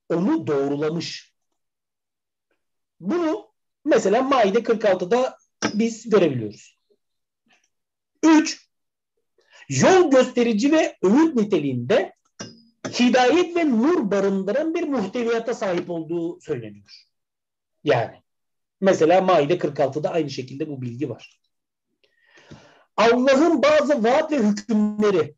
Onu 0.10 0.48
doğrulamış. 0.48 1.34
Bunu 3.00 3.54
mesela 3.86 4.22
Maide 4.22 4.60
46'da 4.60 5.38
biz 5.74 6.10
görebiliyoruz. 6.10 6.80
Üç, 8.24 8.63
yol 9.70 10.12
gösterici 10.12 10.72
ve 10.72 10.98
öğüt 11.04 11.36
niteliğinde 11.36 12.14
hidayet 13.00 13.56
ve 13.56 13.70
nur 13.70 14.12
barındıran 14.12 14.76
bir 14.76 14.84
muhteviyata 14.84 15.54
sahip 15.54 15.90
olduğu 15.90 16.42
söyleniyor. 16.42 17.06
Yani 17.84 18.22
mesela 18.82 19.22
Maide 19.22 19.58
46'da 19.58 20.10
aynı 20.10 20.30
şekilde 20.30 20.70
bu 20.70 20.82
bilgi 20.82 21.10
var. 21.10 21.40
Allah'ın 22.98 23.62
bazı 23.62 24.04
vaat 24.04 24.32
ve 24.32 24.38
hükümleri 24.38 25.36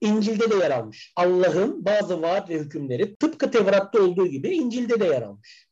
İncil'de 0.00 0.50
de 0.50 0.54
yer 0.54 0.70
almış. 0.70 1.12
Allah'ın 1.16 1.84
bazı 1.84 2.22
vaat 2.22 2.50
ve 2.50 2.58
hükümleri 2.58 3.16
tıpkı 3.16 3.50
Tevrat'ta 3.50 4.02
olduğu 4.02 4.26
gibi 4.26 4.48
İncil'de 4.48 5.00
de 5.00 5.04
yer 5.04 5.22
almış. 5.22 5.68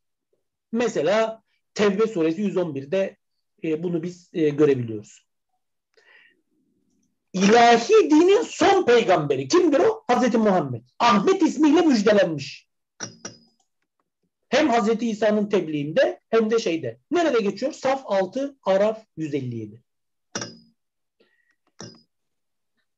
Mesela 0.73 1.43
Tevbe 1.75 2.07
suresi 2.07 2.43
111'de 2.43 3.17
e, 3.65 3.83
bunu 3.83 4.03
biz 4.03 4.31
e, 4.33 4.49
görebiliyoruz. 4.49 5.27
İlahi 7.33 8.11
dinin 8.11 8.43
son 8.43 8.85
peygamberi 8.85 9.49
kimdir 9.49 9.81
o? 9.81 10.05
Hazreti 10.07 10.39
Muhammed. 10.39 10.83
Ahmet 10.99 11.43
ismiyle 11.43 11.81
müjdelenmiş. 11.81 12.69
Hem 14.49 14.69
Hazreti 14.69 15.11
İsa'nın 15.11 15.49
tebliğinde 15.49 16.21
hem 16.31 16.51
de 16.51 16.59
şeyde. 16.59 16.99
Nerede 17.11 17.41
geçiyor? 17.41 17.73
Saf 17.73 18.03
6 18.05 18.57
Araf 18.65 19.05
157. 19.17 19.83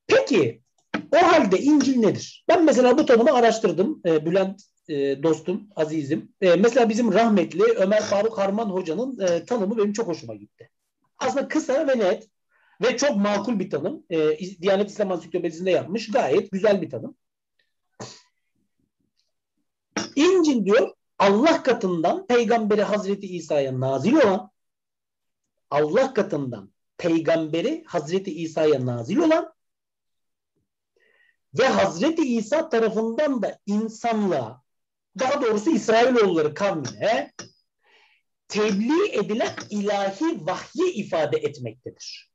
Peki 0.07 0.63
o 1.13 1.17
halde 1.17 1.59
İncil 1.59 1.99
nedir? 1.99 2.45
Ben 2.49 2.65
mesela 2.65 2.99
bu 2.99 3.07
tanımı 3.07 3.33
araştırdım. 3.33 4.03
E, 4.07 4.27
Bülent 4.27 4.63
e, 4.89 5.23
dostum, 5.23 5.69
azizim. 5.77 6.33
E, 6.41 6.55
mesela 6.55 6.89
bizim 6.89 7.13
rahmetli 7.13 7.63
Ömer 7.63 8.03
Faruk 8.03 8.39
Harman 8.39 8.71
Hoca'nın 8.71 9.45
tanımı 9.47 9.79
benim 9.79 9.93
çok 9.93 10.09
hoşuma 10.09 10.35
gitti. 10.35 10.71
Aslında 11.19 11.49
kısa 11.49 11.89
ve 11.89 11.99
net 11.99 12.29
ve 12.83 12.97
çok 12.97 13.17
makul 13.17 13.59
bir 13.59 13.71
tanım. 13.71 14.05
E, 14.11 14.39
Diyanet 14.39 14.91
İslam 14.91 15.13
Ansiklopedisi'nde 15.13 15.71
yapmış. 15.71 16.11
Gayet 16.11 16.51
güzel 16.51 16.83
bir 16.83 16.91
tanım. 16.91 17.17
İncil 20.17 20.65
diyor 20.65 20.95
Allah 21.19 21.63
katından 21.63 22.27
peygamberi 22.27 22.83
Hazreti 22.83 23.27
İsa'ya 23.27 23.81
nazil 23.81 24.15
olan 24.15 24.51
Allah 25.71 26.15
katından 26.15 26.73
peygamberi 26.99 27.85
Hazreti 27.87 28.35
İsa'ya 28.35 28.87
nazil 28.87 29.19
olan 29.19 29.55
ve 31.59 31.69
Hazreti 31.69 32.37
İsa 32.37 32.69
tarafından 32.69 33.43
da 33.43 33.59
insanlığa 33.67 34.63
daha 35.19 35.43
doğrusu 35.43 35.71
İsrailoğulları 35.71 36.55
kavmine 36.55 37.33
tebliğ 38.49 39.13
edilen 39.13 39.57
ilahi 39.71 40.47
vahyi 40.47 40.93
ifade 40.93 41.37
etmektedir. 41.37 42.34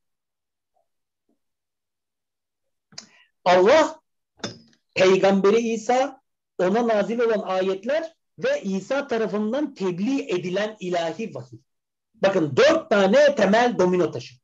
Allah, 3.45 3.99
Peygamberi 4.95 5.59
İsa, 5.59 6.21
ona 6.57 6.87
nazil 6.87 7.19
olan 7.19 7.39
ayetler 7.39 8.13
ve 8.39 8.61
İsa 8.61 9.07
tarafından 9.07 9.73
tebliğ 9.73 10.29
edilen 10.29 10.77
ilahi 10.79 11.35
vahiy. 11.35 11.59
Bakın 12.15 12.57
dört 12.57 12.89
tane 12.89 13.35
temel 13.35 13.77
domino 13.77 14.11
taşı. 14.11 14.35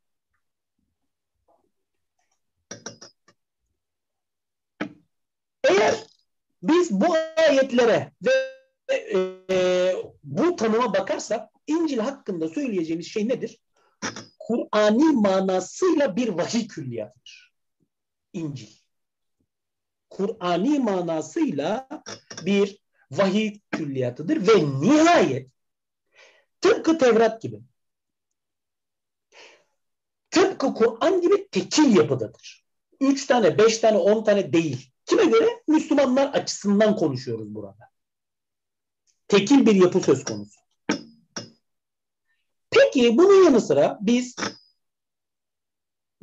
Eğer 5.63 5.95
biz 6.63 6.91
bu 6.91 7.15
ayetlere 7.37 8.11
ve 8.25 8.31
e, 8.89 9.19
e 9.51 9.93
bu 10.23 10.55
tanıma 10.55 10.93
bakarsak 10.93 11.49
İncil 11.67 11.99
hakkında 11.99 12.49
söyleyeceğimiz 12.49 13.07
şey 13.07 13.27
nedir? 13.27 13.59
Kur'ani 14.39 15.11
manasıyla 15.11 16.15
bir 16.15 16.29
vahiy 16.29 16.67
külliyatıdır. 16.67 17.53
İncil. 18.33 18.84
Kur'ani 20.15 20.79
manasıyla 20.79 21.87
bir 22.45 22.79
vahiy 23.11 23.59
külliyatıdır 23.71 24.47
ve 24.47 24.79
nihayet 24.79 25.51
tıpkı 26.61 26.97
Tevrat 26.97 27.41
gibi 27.41 27.61
tıpkı 30.29 30.73
Kur'an 30.73 31.21
gibi 31.21 31.47
tekil 31.47 31.95
yapıdadır. 31.95 32.65
Üç 32.99 33.25
tane, 33.25 33.57
beş 33.57 33.77
tane, 33.77 33.97
on 33.97 34.23
tane 34.23 34.53
değil. 34.53 34.91
Kime 35.05 35.25
göre? 35.25 35.63
Müslümanlar 35.67 36.27
açısından 36.27 36.95
konuşuyoruz 36.95 37.55
burada. 37.55 37.89
Tekil 39.27 39.65
bir 39.65 39.75
yapı 39.75 39.99
söz 39.99 40.23
konusu. 40.23 40.59
Peki 42.69 43.17
bunun 43.17 43.45
yanı 43.45 43.61
sıra 43.61 43.97
biz 44.01 44.35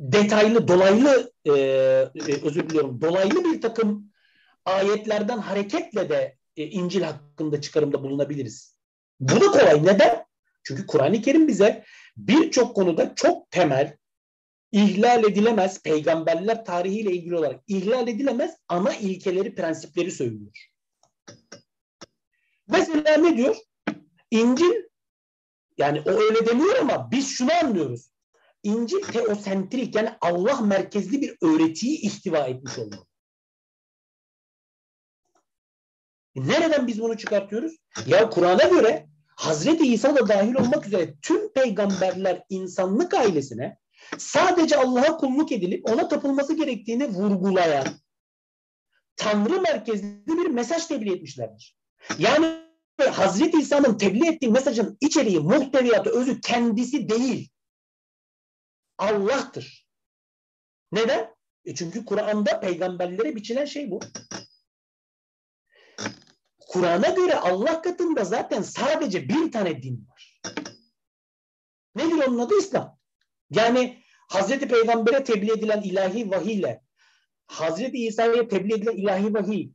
detaylı, 0.03 0.67
dolaylı 0.67 1.31
e, 1.45 1.51
e, 1.51 2.43
özür 2.43 2.69
diliyorum, 2.69 3.01
dolaylı 3.01 3.43
bir 3.43 3.61
takım 3.61 4.11
ayetlerden 4.65 5.37
hareketle 5.37 6.09
de 6.09 6.37
e, 6.57 6.63
İncil 6.63 7.01
hakkında 7.01 7.61
çıkarımda 7.61 8.03
bulunabiliriz. 8.03 8.77
Bu 9.19 9.41
da 9.41 9.51
kolay. 9.51 9.85
Neden? 9.85 10.25
Çünkü 10.63 10.87
Kur'an-ı 10.87 11.21
Kerim 11.21 11.47
bize 11.47 11.83
birçok 12.17 12.75
konuda 12.75 13.15
çok 13.15 13.51
temel, 13.51 13.97
ihlal 14.71 15.23
edilemez, 15.23 15.81
peygamberler 15.81 16.65
tarihiyle 16.65 17.11
ilgili 17.11 17.35
olarak 17.35 17.61
ihlal 17.67 18.07
edilemez 18.07 18.57
ana 18.67 18.95
ilkeleri, 18.95 19.55
prensipleri 19.55 20.11
söylüyor. 20.11 20.69
Mesela 22.67 23.17
ne 23.17 23.37
diyor? 23.37 23.55
İncil 24.31 24.73
yani 25.77 26.01
o 26.05 26.09
öyle 26.09 26.45
demiyor 26.45 26.75
ama 26.75 27.11
biz 27.11 27.29
şunu 27.29 27.53
anlıyoruz. 27.63 28.12
İncil 28.63 29.01
teosentrik 29.01 29.95
yani 29.95 30.09
Allah 30.21 30.61
merkezli 30.61 31.21
bir 31.21 31.37
öğretiyi 31.41 32.01
ihtiva 32.01 32.37
etmiş 32.37 32.79
olmalı. 32.79 33.05
E 36.35 36.47
nereden 36.47 36.87
biz 36.87 37.01
bunu 37.01 37.17
çıkartıyoruz? 37.17 37.75
Ya 38.05 38.29
Kur'an'a 38.29 38.63
göre 38.63 39.07
Hazreti 39.35 39.93
İsa 39.93 40.15
da 40.15 40.27
dahil 40.27 40.55
olmak 40.55 40.87
üzere 40.87 41.13
tüm 41.21 41.53
peygamberler 41.53 42.43
insanlık 42.49 43.13
ailesine 43.13 43.77
sadece 44.17 44.77
Allah'a 44.77 45.17
kulluk 45.17 45.51
edilip 45.51 45.89
ona 45.89 46.07
tapılması 46.07 46.57
gerektiğini 46.57 47.07
vurgulayan 47.07 47.87
Tanrı 49.15 49.61
merkezli 49.61 50.27
bir 50.27 50.49
mesaj 50.49 50.85
tebliğ 50.85 51.13
etmişlerdir. 51.13 51.77
Yani 52.17 52.63
Hazreti 53.11 53.57
İsa'nın 53.57 53.97
tebliğ 53.97 54.27
ettiği 54.27 54.51
mesajın 54.51 54.97
içeriği, 55.01 55.39
muhteviyatı, 55.39 56.09
özü 56.09 56.41
kendisi 56.41 57.09
değil. 57.09 57.52
Allah'tır. 58.97 59.87
Neden? 60.91 61.35
E 61.65 61.75
çünkü 61.75 62.05
Kur'an'da 62.05 62.59
peygamberlere 62.59 63.35
biçilen 63.35 63.65
şey 63.65 63.91
bu. 63.91 63.99
Kur'an'a 66.67 67.09
göre 67.09 67.35
Allah 67.35 67.81
katında 67.81 68.23
zaten 68.23 68.61
sadece 68.61 69.29
bir 69.29 69.51
tane 69.51 69.83
din 69.83 70.07
var. 70.09 70.41
Nedir 71.95 72.27
onun 72.27 72.39
adı? 72.39 72.57
İslam. 72.59 72.99
Yani 73.49 74.03
Hazreti 74.29 74.67
Peygamber'e 74.67 75.23
tebliğ 75.23 75.51
edilen 75.51 75.81
ilahi 75.81 76.31
vahiy 76.31 76.53
ile 76.53 76.83
Hazreti 77.47 77.97
İsa'ya 77.97 78.47
tebliğ 78.47 78.73
edilen 78.73 78.95
ilahi 78.95 79.33
vahiy 79.33 79.71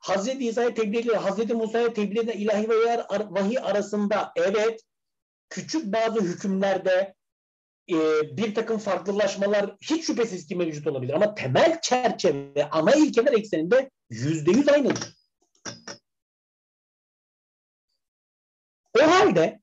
Hazreti 0.00 0.48
İsa'ya 0.48 0.74
tebliğ 0.74 0.98
edilen, 0.98 1.18
Hazreti 1.18 1.54
Musa'ya 1.54 1.92
tebliğ 1.92 2.20
edilen 2.20 2.38
ilahi 2.38 2.68
vahiy 3.30 3.58
arasında 3.58 4.32
evet 4.36 4.80
küçük 5.48 5.92
bazı 5.92 6.20
hükümlerde 6.20 7.14
e, 7.90 7.96
bir 8.36 8.54
takım 8.54 8.78
farklılaşmalar 8.78 9.76
hiç 9.80 10.06
şüphesiz 10.06 10.46
ki 10.46 10.56
mevcut 10.56 10.86
olabilir. 10.86 11.14
Ama 11.14 11.34
temel 11.34 11.80
çerçeve, 11.80 12.68
ana 12.70 12.94
ilkeler 12.94 13.32
ekseninde 13.32 13.90
yüzde 14.10 14.50
yüz 14.50 14.68
aynıdır. 14.68 15.16
O 19.00 19.10
halde 19.10 19.60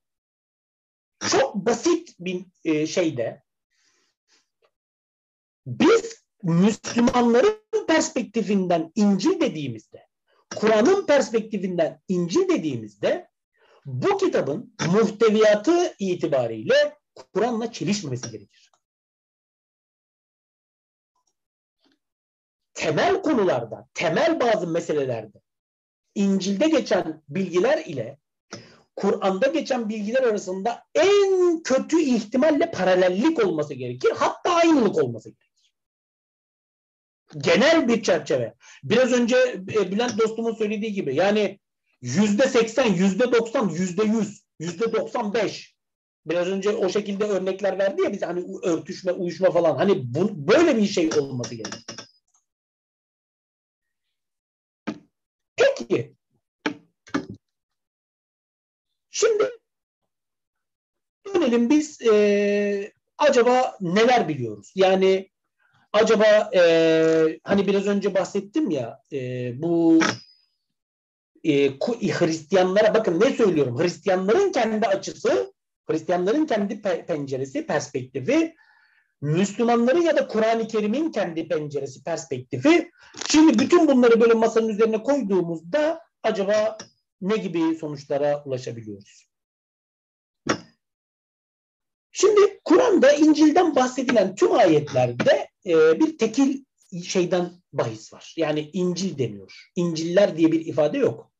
çok 1.30 1.54
basit 1.54 2.14
bir 2.20 2.44
e, 2.64 2.86
şeyde 2.86 3.42
biz 5.66 6.24
Müslümanların 6.42 7.86
perspektifinden 7.88 8.92
İncil 8.94 9.40
dediğimizde, 9.40 10.06
Kur'an'ın 10.56 11.06
perspektifinden 11.06 12.02
İncil 12.08 12.48
dediğimizde 12.48 13.28
bu 13.86 14.18
kitabın 14.18 14.74
muhteviyatı 14.92 15.94
itibariyle 15.98 16.96
Kur'an'la 17.14 17.72
çelişmemesi 17.72 18.30
gerekir. 18.30 18.70
Temel 22.74 23.22
konularda, 23.22 23.88
temel 23.94 24.40
bazı 24.40 24.66
meselelerde 24.66 25.40
İncil'de 26.14 26.68
geçen 26.68 27.22
bilgiler 27.28 27.84
ile 27.84 28.18
Kur'an'da 28.96 29.46
geçen 29.46 29.88
bilgiler 29.88 30.22
arasında 30.22 30.84
en 30.94 31.62
kötü 31.62 32.00
ihtimalle 32.00 32.70
paralellik 32.70 33.46
olması 33.46 33.74
gerekir. 33.74 34.12
Hatta 34.16 34.54
aynılık 34.54 34.96
olması 34.96 35.28
gerekir. 35.28 35.72
Genel 37.36 37.88
bir 37.88 38.02
çerçeve. 38.02 38.54
Biraz 38.84 39.12
önce 39.12 39.36
e, 39.74 39.92
Bülent 39.92 40.18
dostumun 40.18 40.54
söylediği 40.54 40.92
gibi 40.92 41.14
yani 41.14 41.60
yüzde 42.00 42.48
seksen, 42.48 42.94
yüzde 42.94 43.32
doksan, 43.32 43.68
yüzde 43.68 44.04
yüz, 44.04 44.44
yüzde 44.58 44.92
doksan 44.92 45.34
beş. 45.34 45.73
Biraz 46.26 46.48
önce 46.48 46.70
o 46.70 46.88
şekilde 46.88 47.24
örnekler 47.24 47.78
verdi 47.78 48.02
ya 48.02 48.12
bize 48.12 48.26
hani 48.26 48.44
örtüşme, 48.62 49.12
uyuşma 49.12 49.50
falan. 49.50 49.76
Hani 49.76 50.14
bu, 50.14 50.48
böyle 50.48 50.76
bir 50.76 50.86
şey 50.86 51.10
olması 51.18 51.54
gerekir. 51.54 51.84
Peki 55.56 56.14
Şimdi 59.14 59.50
dönelim 61.34 61.70
biz 61.70 62.02
e, 62.02 62.92
acaba 63.18 63.76
neler 63.80 64.28
biliyoruz? 64.28 64.72
Yani 64.74 65.30
acaba 65.92 66.50
e, 66.54 67.40
hani 67.44 67.66
biraz 67.66 67.86
önce 67.86 68.14
bahsettim 68.14 68.70
ya 68.70 69.02
e, 69.12 69.52
bu 69.62 70.00
e, 71.44 71.78
Hristiyanlara 72.10 72.94
bakın 72.94 73.20
ne 73.20 73.30
söylüyorum? 73.30 73.78
Hristiyanların 73.78 74.52
kendi 74.52 74.86
açısı, 74.86 75.53
Hristiyanların 75.90 76.46
kendi 76.46 76.74
pe- 76.74 77.06
penceresi, 77.06 77.66
perspektifi, 77.66 78.54
Müslümanların 79.20 80.00
ya 80.00 80.16
da 80.16 80.28
Kur'an-ı 80.28 80.68
Kerim'in 80.68 81.12
kendi 81.12 81.48
penceresi, 81.48 82.04
perspektifi. 82.04 82.90
Şimdi 83.28 83.58
bütün 83.58 83.88
bunları 83.88 84.20
böyle 84.20 84.34
masanın 84.34 84.68
üzerine 84.68 85.02
koyduğumuzda 85.02 86.00
acaba 86.22 86.78
ne 87.20 87.36
gibi 87.36 87.74
sonuçlara 87.74 88.44
ulaşabiliyoruz? 88.44 89.28
Şimdi 92.12 92.60
Kur'an'da 92.64 93.12
İncil'den 93.12 93.76
bahsedilen 93.76 94.34
tüm 94.34 94.52
ayetlerde 94.52 95.48
e, 95.66 96.00
bir 96.00 96.18
tekil 96.18 96.64
şeyden 97.02 97.50
bahis 97.72 98.12
var. 98.12 98.34
Yani 98.36 98.70
İncil 98.72 99.18
deniyor. 99.18 99.70
İnciller 99.76 100.36
diye 100.36 100.52
bir 100.52 100.66
ifade 100.66 100.98
yok. 100.98 101.33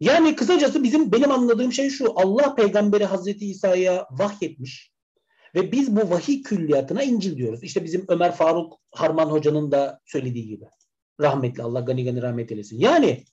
Yani 0.00 0.36
kısacası 0.36 0.82
bizim 0.82 1.12
benim 1.12 1.30
anladığım 1.30 1.72
şey 1.72 1.90
şu. 1.90 2.12
Allah 2.20 2.54
peygamberi 2.54 3.04
Hazreti 3.04 3.46
İsa'ya 3.50 4.06
vahyetmiş 4.10 4.92
ve 5.54 5.72
biz 5.72 5.96
bu 5.96 6.10
vahiy 6.10 6.42
külliyatına 6.42 7.02
İncil 7.02 7.36
diyoruz. 7.36 7.62
İşte 7.62 7.84
bizim 7.84 8.04
Ömer 8.08 8.32
Faruk 8.32 8.80
Harman 8.90 9.30
Hoca'nın 9.30 9.72
da 9.72 10.00
söylediği 10.06 10.46
gibi. 10.46 10.64
Rahmetli 11.20 11.62
Allah 11.62 11.80
gani 11.80 12.04
gani 12.04 12.22
rahmet 12.22 12.52
eylesin. 12.52 12.78
Yani 12.78 13.24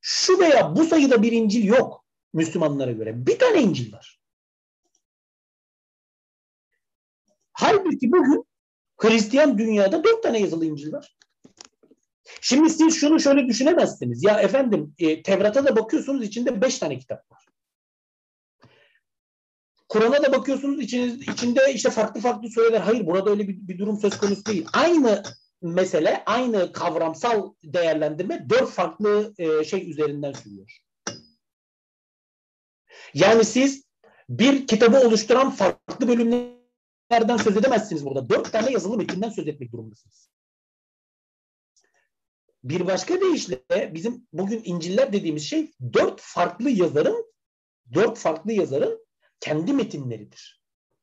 şu 0.00 0.40
veya 0.40 0.76
bu 0.76 0.84
sayıda 0.84 1.22
bir 1.22 1.32
İncil 1.32 1.64
yok 1.64 2.04
Müslümanlara 2.32 2.92
göre. 2.92 3.26
Bir 3.26 3.38
tane 3.38 3.62
İncil 3.62 3.92
var. 3.92 4.20
Halbuki 7.52 8.12
bugün 8.12 8.44
Hristiyan 8.96 9.58
dünyada 9.58 10.04
dört 10.04 10.22
tane 10.22 10.40
yazılı 10.40 10.66
İncil 10.66 10.92
var. 10.92 11.16
Şimdi 12.40 12.70
siz 12.70 12.94
şunu 12.94 13.20
şöyle 13.20 13.46
düşünemezsiniz. 13.46 14.24
Ya 14.24 14.40
efendim 14.40 14.94
e, 14.98 15.22
Tevrat'a 15.22 15.64
da 15.64 15.76
bakıyorsunuz 15.76 16.24
içinde 16.24 16.60
beş 16.60 16.78
tane 16.78 16.98
kitap 16.98 17.30
var. 17.30 17.44
Kur'an'a 19.88 20.22
da 20.22 20.32
bakıyorsunuz 20.32 20.80
içiniz, 20.80 21.28
içinde 21.28 21.72
işte 21.74 21.90
farklı 21.90 22.20
farklı 22.20 22.48
sureler. 22.48 22.80
Hayır 22.80 23.06
burada 23.06 23.30
öyle 23.30 23.48
bir, 23.48 23.68
bir 23.68 23.78
durum 23.78 23.98
söz 23.98 24.18
konusu 24.18 24.46
değil. 24.46 24.66
Aynı 24.72 25.22
mesele, 25.62 26.22
aynı 26.26 26.72
kavramsal 26.72 27.52
değerlendirme 27.64 28.46
dört 28.50 28.70
farklı 28.70 29.34
e, 29.38 29.64
şey 29.64 29.90
üzerinden 29.90 30.32
sürüyor. 30.32 30.78
Yani 33.14 33.44
siz 33.44 33.84
bir 34.28 34.66
kitabı 34.66 35.06
oluşturan 35.06 35.50
farklı 35.50 36.08
bölümlerden 36.08 37.36
söz 37.36 37.56
edemezsiniz 37.56 38.04
burada. 38.04 38.28
Dört 38.28 38.52
tane 38.52 38.72
yazılı 38.72 38.96
metinden 38.96 39.30
söz 39.30 39.48
etmek 39.48 39.72
durumundasınız. 39.72 40.33
Bir 42.64 42.86
başka 42.86 43.20
deyişle 43.20 43.60
bizim 43.94 44.26
bugün 44.32 44.62
İncil'ler 44.64 45.12
dediğimiz 45.12 45.42
şey 45.42 45.72
dört 45.92 46.20
farklı 46.20 46.70
yazarın 46.70 47.32
dört 47.94 48.18
farklı 48.18 48.52
yazarın 48.52 49.06
kendi 49.40 49.72
metinleridir. 49.72 50.62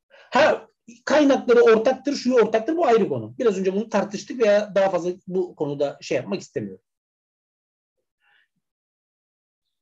Ha 0.10 0.68
kaynakları 1.06 1.62
ortaktır, 1.62 2.16
şunu 2.16 2.36
ortaktır 2.36 2.78
bu 2.78 2.86
ayrı 2.86 3.10
konu. 3.10 3.36
Biraz 3.40 3.60
önce 3.60 3.74
bunu 3.74 3.90
tartıştık 3.90 4.42
veya 4.42 4.76
daha 4.76 4.90
fazla 4.90 5.12
bu 5.28 5.56
konuda 5.56 5.98
şey 6.02 6.16
yapmak 6.16 6.42
istemiyorum. 6.42 6.86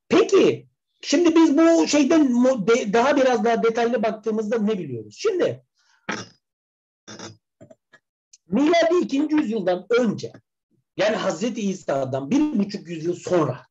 Peki 0.10 0.68
şimdi 1.02 1.36
biz 1.36 1.58
bu 1.58 1.88
şeyden 1.88 2.44
daha 2.94 3.18
biraz 3.18 3.44
daha 3.44 3.64
detaylı 3.64 4.04
baktığımızda 4.04 4.60
ne 4.60 4.80
biliyoruz? 4.80 5.16
Şimdi 5.20 5.66
miladi 8.48 8.96
ikinci 9.02 9.36
yüzyıldan 9.36 9.86
önce 9.90 10.32
yani 11.00 11.16
Hazreti 11.16 11.62
İsa'dan 11.62 12.32
bir 12.32 12.60
buçuk 12.60 12.88
yüzyıl 12.88 13.16
sonra 13.16 13.66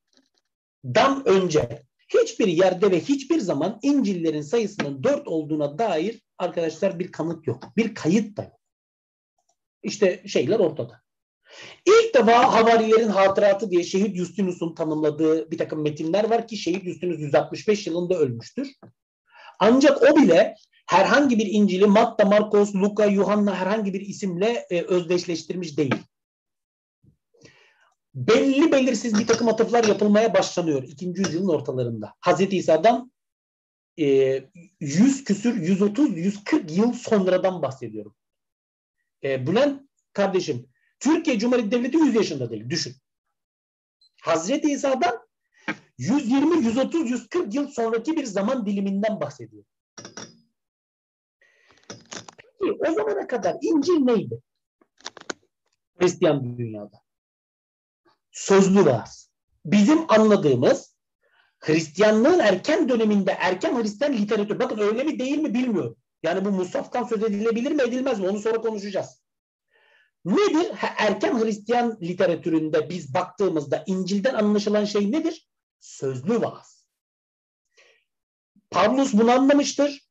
dan 0.84 1.28
önce 1.28 1.82
hiçbir 2.08 2.46
yerde 2.46 2.90
ve 2.90 3.00
hiçbir 3.00 3.40
zaman 3.40 3.78
İncil'lerin 3.82 4.42
sayısının 4.42 5.04
dört 5.04 5.28
olduğuna 5.28 5.78
dair 5.78 6.22
arkadaşlar 6.38 6.98
bir 6.98 7.12
kanıt 7.12 7.46
yok. 7.46 7.64
Bir 7.76 7.94
kayıt 7.94 8.36
da 8.36 8.42
yok. 8.42 8.60
İşte 9.82 10.22
şeyler 10.26 10.58
ortada. 10.58 11.00
İlk 11.86 12.14
defa 12.14 12.52
havarilerin 12.52 13.08
hatıratı 13.08 13.70
diye 13.70 13.84
Şehit 13.84 14.16
Justinus'un 14.16 14.74
tanımladığı 14.74 15.50
bir 15.50 15.58
takım 15.58 15.82
metinler 15.82 16.30
var 16.30 16.48
ki 16.48 16.56
Şehit 16.56 16.84
Justinus 16.84 17.18
165 17.18 17.86
yılında 17.86 18.14
ölmüştür. 18.14 18.68
Ancak 19.58 20.02
o 20.02 20.16
bile 20.16 20.54
herhangi 20.86 21.38
bir 21.38 21.46
İncil'i 21.46 21.86
Matta, 21.86 22.24
Markos, 22.24 22.74
Luka, 22.74 23.06
Yuhanna 23.06 23.54
herhangi 23.54 23.94
bir 23.94 24.00
isimle 24.00 24.66
e, 24.70 24.82
özdeşleştirmiş 24.82 25.76
değil. 25.76 25.94
Belli 28.14 28.72
belirsiz 28.72 29.18
bir 29.18 29.26
takım 29.26 29.48
atıflar 29.48 29.84
yapılmaya 29.84 30.34
başlanıyor 30.34 30.82
ikinci 30.82 31.20
yüzyılın 31.20 31.48
ortalarında. 31.48 32.14
Hazreti 32.20 32.56
İsa'dan 32.56 33.12
e, 33.98 34.04
100 34.80 35.24
küsür, 35.24 35.56
130, 35.56 36.18
140 36.18 36.76
yıl 36.76 36.92
sonradan 36.92 37.62
bahsediyorum. 37.62 38.14
E, 39.24 39.46
Bülent 39.46 39.82
kardeşim, 40.12 40.68
Türkiye 41.00 41.38
Cumhuriyeti 41.38 41.70
Devleti 41.70 41.96
100 41.96 42.14
yaşında 42.14 42.50
değil, 42.50 42.70
düşün. 42.70 42.94
Hazreti 44.22 44.72
İsa'dan 44.72 45.28
120, 45.98 46.64
130, 46.64 47.10
140 47.10 47.54
yıl 47.54 47.68
sonraki 47.68 48.16
bir 48.16 48.24
zaman 48.24 48.66
diliminden 48.66 49.20
bahsediyor. 49.20 49.64
Peki 52.38 52.72
o 52.88 52.92
zamana 52.94 53.26
kadar 53.26 53.56
İncil 53.62 54.04
neydi? 54.04 54.42
Hristiyan 55.98 56.58
dünyada. 56.58 57.07
Sözlü 58.38 58.84
vaaz. 58.84 59.30
Bizim 59.64 60.10
anladığımız 60.12 60.96
Hristiyanlığın 61.58 62.38
erken 62.38 62.88
döneminde 62.88 63.30
erken 63.30 63.82
Hristiyan 63.82 64.12
literatür. 64.12 64.58
Bakın 64.58 64.78
öyle 64.78 65.04
mi 65.04 65.18
değil 65.18 65.38
mi 65.38 65.54
bilmiyorum. 65.54 65.96
Yani 66.22 66.44
bu 66.44 66.50
Musaf'tan 66.50 67.04
söz 67.04 67.22
edilebilir 67.22 67.72
mi 67.72 67.82
edilmez 67.82 68.20
mi 68.20 68.28
onu 68.28 68.38
sonra 68.38 68.60
konuşacağız. 68.60 69.22
Nedir? 70.24 70.72
Erken 70.98 71.44
Hristiyan 71.44 71.98
literatüründe 72.02 72.90
biz 72.90 73.14
baktığımızda 73.14 73.84
İncil'den 73.86 74.34
anlaşılan 74.34 74.84
şey 74.84 75.12
nedir? 75.12 75.48
Sözlü 75.80 76.40
vaaz. 76.40 76.88
Pavlus 78.70 79.12
bunu 79.12 79.32
anlamıştır. 79.32 80.08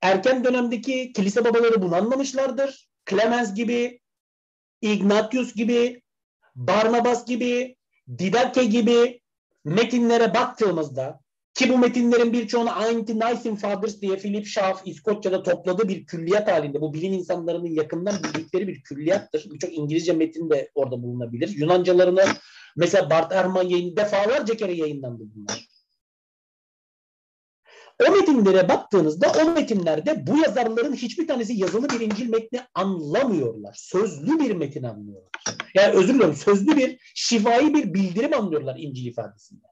Erken 0.00 0.44
dönemdeki 0.44 1.12
kilise 1.12 1.44
babaları 1.44 1.82
bunu 1.82 1.96
anlamışlardır. 1.96 2.90
Clemens 3.10 3.54
gibi, 3.54 4.00
Ignatius 4.80 5.54
gibi, 5.54 6.02
Barnabas 6.60 7.26
gibi, 7.26 7.76
Didache 8.18 8.64
gibi 8.64 9.20
metinlere 9.64 10.34
baktığımızda 10.34 11.20
ki 11.54 11.68
bu 11.68 11.78
metinlerin 11.78 12.32
birçoğunu 12.32 12.68
Anti-Nicene 12.68 13.56
Fathers 13.56 14.00
diye 14.00 14.16
Philip 14.16 14.46
Schaff 14.46 14.82
İskoçya'da 14.84 15.42
topladığı 15.42 15.88
bir 15.88 16.06
külliyat 16.06 16.48
halinde. 16.48 16.80
Bu 16.80 16.94
bilim 16.94 17.12
insanlarının 17.12 17.70
yakından 17.70 18.14
bildikleri 18.22 18.68
bir 18.68 18.82
külliyattır. 18.82 19.50
Birçok 19.50 19.74
İngilizce 19.74 20.12
metin 20.12 20.50
de 20.50 20.70
orada 20.74 21.02
bulunabilir. 21.02 21.48
Yunancalarını 21.48 22.24
mesela 22.76 23.10
Bart 23.10 23.32
Ehrman 23.32 23.68
yayın 23.68 23.96
defalarca 23.96 24.56
kere 24.56 24.72
yayınlandı 24.72 25.22
bunlar. 25.34 25.69
O 28.08 28.12
metinlere 28.12 28.68
baktığınızda 28.68 29.32
o 29.42 29.50
metinlerde 29.50 30.26
bu 30.26 30.38
yazarların 30.38 30.94
hiçbir 30.94 31.28
tanesi 31.28 31.52
yazılı 31.52 31.88
bir 31.88 32.00
İncil 32.00 32.28
metni 32.28 32.60
anlamıyorlar. 32.74 33.74
Sözlü 33.78 34.40
bir 34.40 34.50
metin 34.50 34.82
anlıyorlar. 34.82 35.30
Yani 35.74 35.94
özür 35.94 36.14
diliyorum 36.14 36.36
sözlü 36.36 36.76
bir 36.76 37.12
şifai 37.14 37.74
bir 37.74 37.94
bildirim 37.94 38.34
anlıyorlar 38.34 38.76
İncil 38.78 39.06
ifadesinde. 39.06 39.66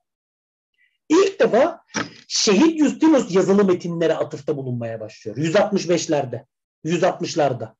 İlk 1.08 1.40
defa 1.40 1.84
Şehit 2.28 2.78
Justinus 2.78 3.34
yazılı 3.34 3.64
metinlere 3.64 4.14
atıfta 4.14 4.56
bulunmaya 4.56 5.00
başlıyor. 5.00 5.36
165'lerde, 5.36 6.44
160'larda. 6.84 7.74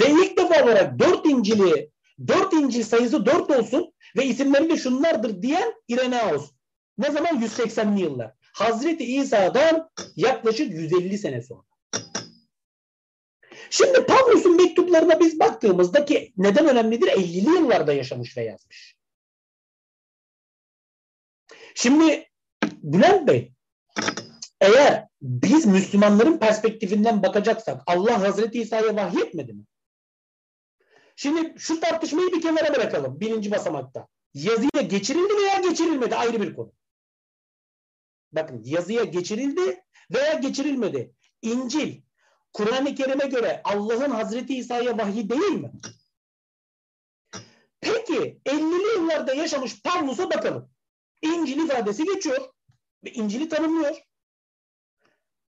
Ve 0.00 0.10
ilk 0.10 0.38
defa 0.38 0.64
olarak 0.64 0.98
dört 0.98 1.26
İncil'i, 1.26 1.90
dört 2.28 2.52
İncil 2.52 2.82
sayısı 2.82 3.26
dört 3.26 3.50
olsun 3.50 3.92
ve 4.16 4.26
isimleri 4.26 4.70
de 4.70 4.76
şunlardır 4.76 5.42
diyen 5.42 5.74
İrenaeus. 5.88 6.50
Ne 6.98 7.10
zaman? 7.10 7.40
180'li 7.40 8.00
yıllar. 8.00 8.34
Hazreti 8.54 9.04
İsa'dan 9.04 9.90
yaklaşık 10.16 10.72
150 10.72 11.18
sene 11.18 11.42
sonra. 11.42 11.62
Şimdi 13.70 14.06
Pavlus'un 14.06 14.56
mektuplarına 14.56 15.20
biz 15.20 15.40
baktığımızda 15.40 16.04
ki 16.04 16.32
neden 16.36 16.68
önemlidir? 16.68 17.06
50'li 17.06 17.50
yıllarda 17.50 17.92
yaşamış 17.92 18.36
ve 18.36 18.42
yazmış. 18.42 18.96
Şimdi 21.74 22.30
Bülent 22.64 23.28
Bey 23.28 23.52
eğer 24.60 25.08
biz 25.22 25.66
Müslümanların 25.66 26.38
perspektifinden 26.38 27.22
bakacaksak 27.22 27.82
Allah 27.86 28.20
Hazreti 28.20 28.60
İsa'ya 28.60 28.96
vahyetmedi 28.96 29.52
mi? 29.52 29.64
Şimdi 31.16 31.54
şu 31.58 31.80
tartışmayı 31.80 32.32
bir 32.32 32.42
kenara 32.42 32.74
bırakalım 32.74 33.20
birinci 33.20 33.50
basamakta. 33.50 34.08
Yazıya 34.34 34.82
geçirildi 34.86 35.36
veya 35.36 35.60
geçirilmedi 35.60 36.16
ayrı 36.16 36.42
bir 36.42 36.54
konu. 36.54 36.72
Bakın 38.34 38.62
yazıya 38.64 39.04
geçirildi 39.04 39.84
veya 40.14 40.34
geçirilmedi. 40.34 41.14
İncil, 41.42 42.02
Kur'an-ı 42.52 42.94
Kerim'e 42.94 43.26
göre 43.26 43.60
Allah'ın 43.64 44.10
Hazreti 44.10 44.56
İsa'ya 44.56 44.98
vahyi 44.98 45.30
değil 45.30 45.52
mi? 45.52 45.72
Peki 47.80 48.40
50'li 48.46 48.98
yıllarda 48.98 49.34
yaşamış 49.34 49.82
Pavlus'a 49.82 50.30
bakalım. 50.30 50.70
İncil 51.22 51.64
ifadesi 51.64 52.04
geçiyor 52.04 52.48
ve 53.04 53.12
İncil'i 53.12 53.48
tanımlıyor. 53.48 53.96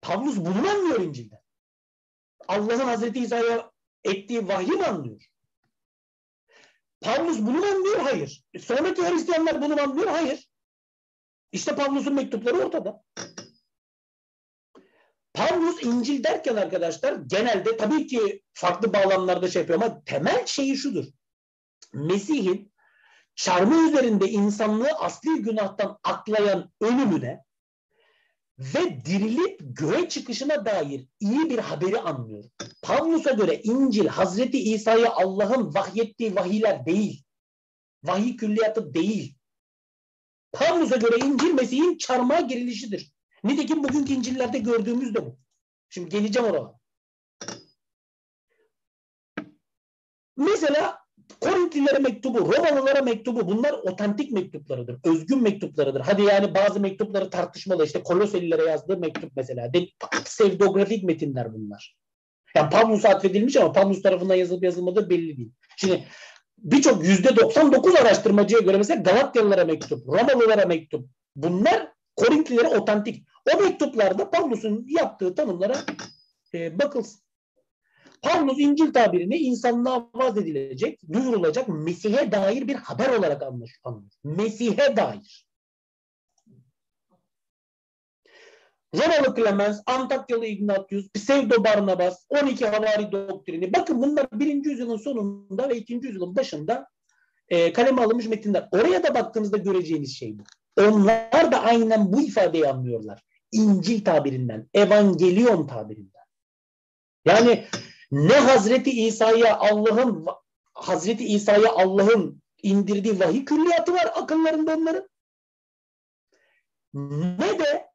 Pavlus 0.03 0.37
bunu 0.37 0.71
anlıyor 0.71 1.01
İncil'den? 1.01 1.41
Allah'ın 2.49 2.79
Hazreti 2.79 3.21
İsa'ya 3.21 3.71
ettiği 4.05 4.49
vahyi 4.49 4.71
mi 4.71 4.85
anlıyor? 4.85 5.33
Pavlus 7.01 7.39
bunu 7.39 7.65
anlıyor? 7.67 8.01
Hayır. 8.01 8.45
E 8.55 8.59
sonraki 8.59 9.03
Hristiyanlar 9.03 9.63
bunu 9.63 9.83
anlıyor? 9.83 10.07
Hayır. 10.07 10.52
İşte 11.53 11.75
Pavlus'un 11.75 12.15
mektupları 12.15 12.59
ortada. 12.59 13.03
Pavlus 15.35 15.83
İncil 15.83 16.25
derken 16.25 16.57
arkadaşlar 16.57 17.13
genelde 17.27 17.77
tabii 17.77 18.07
ki 18.07 18.43
farklı 18.53 18.93
bağlamlarda 18.93 19.51
şey 19.51 19.63
yapıyor 19.63 19.83
ama 19.83 20.03
temel 20.05 20.47
şeyi 20.47 20.77
şudur. 20.77 21.05
Mesih'in 21.93 22.73
çarmı 23.35 23.89
üzerinde 23.89 24.29
insanlığı 24.29 24.91
asli 24.91 25.43
günahtan 25.43 25.99
aklayan 26.05 26.73
ölümüne 26.81 27.45
ve 28.59 29.05
dirilip 29.05 29.61
göğe 29.61 30.09
çıkışına 30.09 30.65
dair 30.65 31.07
iyi 31.21 31.51
bir 31.51 31.59
haberi 31.59 32.01
anlıyor. 32.01 32.45
Pavlus'a 32.83 33.31
göre 33.31 33.61
İncil 33.63 34.07
Hazreti 34.07 34.59
İsa'ya 34.59 35.13
Allah'ın 35.13 35.75
vahyettiği 35.75 36.37
vahiyler 36.37 36.87
değil. 36.87 37.25
Vahiy 38.05 38.37
külliyatı 38.37 38.95
değil. 38.95 39.37
Pavlus'a 40.53 40.97
göre 40.97 41.17
İncil 41.17 41.53
Mesih'in 41.55 41.99
çarmıha 41.99 42.41
girilişidir. 42.41 43.13
Nitekim 43.45 43.85
bugünkü 43.85 44.13
İncil'lerde 44.13 44.59
gördüğümüz 44.59 45.15
de 45.15 45.27
bu. 45.27 45.39
Şimdi 45.89 46.09
geleceğim 46.09 46.49
oraya. 46.49 46.73
Mesela 50.37 50.99
Korintlilere 51.41 51.99
mektubu, 51.99 52.39
Romalılara 52.39 53.03
mektubu 53.03 53.47
bunlar 53.47 53.73
otantik 53.73 54.33
mektuplarıdır. 54.33 54.99
Özgün 55.05 55.43
mektuplarıdır. 55.43 56.01
Hadi 56.01 56.23
yani 56.23 56.55
bazı 56.55 56.81
mektupları 56.81 57.31
tartışmalı. 57.31 57.85
İşte 57.85 58.03
Koloselilere 58.03 58.63
yazdığı 58.63 58.97
mektup 58.97 59.33
mesela. 59.37 59.75
De, 59.75 59.87
sevdografik 60.25 61.05
metinler 61.05 61.55
bunlar. 61.55 61.97
Yani 62.57 62.71
Pavlus'a 62.71 63.09
atfedilmiş 63.09 63.57
ama 63.57 63.73
Pavlus 63.73 64.03
tarafından 64.03 64.35
yazılıp 64.35 64.65
yazılmadığı 64.65 65.11
belli 65.11 65.37
değil. 65.37 65.53
Şimdi 65.77 66.05
birçok 66.63 67.05
yüzde 67.05 67.37
99 67.37 67.95
araştırmacıya 67.95 68.61
göre 68.61 68.77
mesela 68.77 69.03
Galatyalılara 69.03 69.65
mektup, 69.65 70.07
Romalılara 70.07 70.67
mektup. 70.67 71.09
Bunlar 71.37 71.93
Korintlilere 72.17 72.69
otantik. 72.69 73.27
O 73.55 73.63
mektuplarda 73.63 74.31
Pavlus'un 74.31 74.87
yaptığı 74.89 75.35
tanımlara 75.35 75.77
e, 76.55 76.79
bakılsın. 76.79 77.23
Pavlus 78.23 78.59
İncil 78.59 78.93
tabirini 78.93 79.37
insanlığa 79.37 80.11
vaaz 80.15 80.39
edilecek, 80.39 81.01
duyurulacak 81.13 81.69
Mesih'e 81.69 82.33
dair 82.33 82.69
bir 82.69 82.75
haber 82.75 83.09
olarak 83.09 83.43
anlıyor. 83.43 83.71
Mesih'e 84.25 84.97
dair. 84.97 85.47
Romalı 88.95 89.35
Clemens, 89.37 89.83
Antakyalı 89.87 90.47
Ignatius, 90.47 91.09
Pseudo 91.15 91.65
Barnabas, 91.65 92.27
12 92.29 92.67
havari 92.67 93.13
doktrini. 93.13 93.73
Bakın 93.73 94.03
bunlar 94.03 94.27
birinci 94.33 94.71
yüzyılın 94.71 94.97
sonunda 94.97 95.69
ve 95.69 95.77
ikinci 95.77 96.07
yüzyılın 96.07 96.37
başında 96.37 96.89
e, 97.49 97.73
kaleme 97.73 98.03
alınmış 98.03 98.27
metinler. 98.27 98.69
Oraya 98.73 99.03
da 99.03 99.15
baktığınızda 99.15 99.57
göreceğiniz 99.57 100.17
şey 100.17 100.39
bu. 100.39 100.43
Onlar 100.81 101.53
da 101.53 101.63
aynen 101.63 102.13
bu 102.13 102.21
ifadeyi 102.21 102.69
anlıyorlar. 102.69 103.23
İncil 103.53 104.05
tabirinden, 104.05 104.69
evangelion 104.75 105.67
tabirinden. 105.67 106.23
Yani 107.25 107.65
ne 108.11 108.35
Hazreti 108.35 108.91
İsa'ya 108.91 109.59
Allah'ın 109.59 110.27
Hazreti 110.75 111.25
İsa'ya 111.25 111.73
Allah'ın 111.73 112.43
indirdiği 112.63 113.21
vahiy 113.21 113.45
külliyatı 113.45 113.93
var 113.93 114.13
akıllarında 114.15 114.77
onların. 114.77 115.09
Ne 117.39 117.59
de 117.59 117.92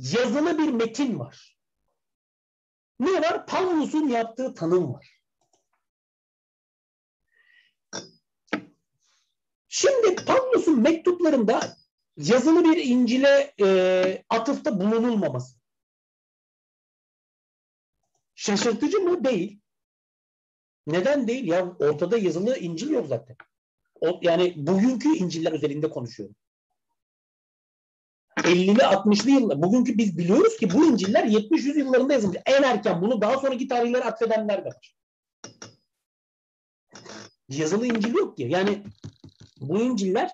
yazılı 0.00 0.58
bir 0.58 0.68
metin 0.68 1.18
var. 1.18 1.56
Ne 3.00 3.22
var? 3.22 3.46
Pavlus'un 3.46 4.08
yaptığı 4.08 4.54
tanım 4.54 4.94
var. 4.94 5.20
Şimdi 9.68 10.24
Pavlus'un 10.24 10.80
mektuplarında 10.80 11.76
yazılı 12.16 12.64
bir 12.64 12.84
İncil'e 12.84 13.54
e, 13.60 14.24
atıfta 14.30 14.80
bulunulmaması. 14.80 15.56
Şaşırtıcı 18.34 19.00
mı? 19.00 19.24
Değil. 19.24 19.60
Neden 20.86 21.28
değil? 21.28 21.44
Ya 21.44 21.76
ortada 21.78 22.18
yazılı 22.18 22.58
İncil 22.58 22.90
yok 22.90 23.06
zaten. 23.06 23.36
O, 24.00 24.20
yani 24.22 24.54
bugünkü 24.56 25.16
İncil'ler 25.16 25.52
üzerinde 25.52 25.90
konuşuyorum. 25.90 26.36
50'li 28.44 28.82
60'lı 28.82 29.30
yıllar. 29.30 29.62
Bugünkü 29.62 29.98
biz 29.98 30.18
biliyoruz 30.18 30.56
ki 30.56 30.70
bu 30.72 30.84
İncil'ler 30.84 31.24
70-100 31.24 31.78
yıllarında 31.78 32.12
yazılmış. 32.12 32.38
En 32.46 32.62
erken 32.62 33.02
bunu 33.02 33.20
daha 33.20 33.38
sonraki 33.38 33.68
tarihlere 33.68 34.04
atfedenler 34.04 34.64
de 34.64 34.68
var. 34.68 34.94
Yazılı 37.48 37.86
İncil 37.86 38.14
yok 38.14 38.36
ki. 38.36 38.42
Yani 38.42 38.82
bu 39.60 39.80
İncil'ler 39.80 40.30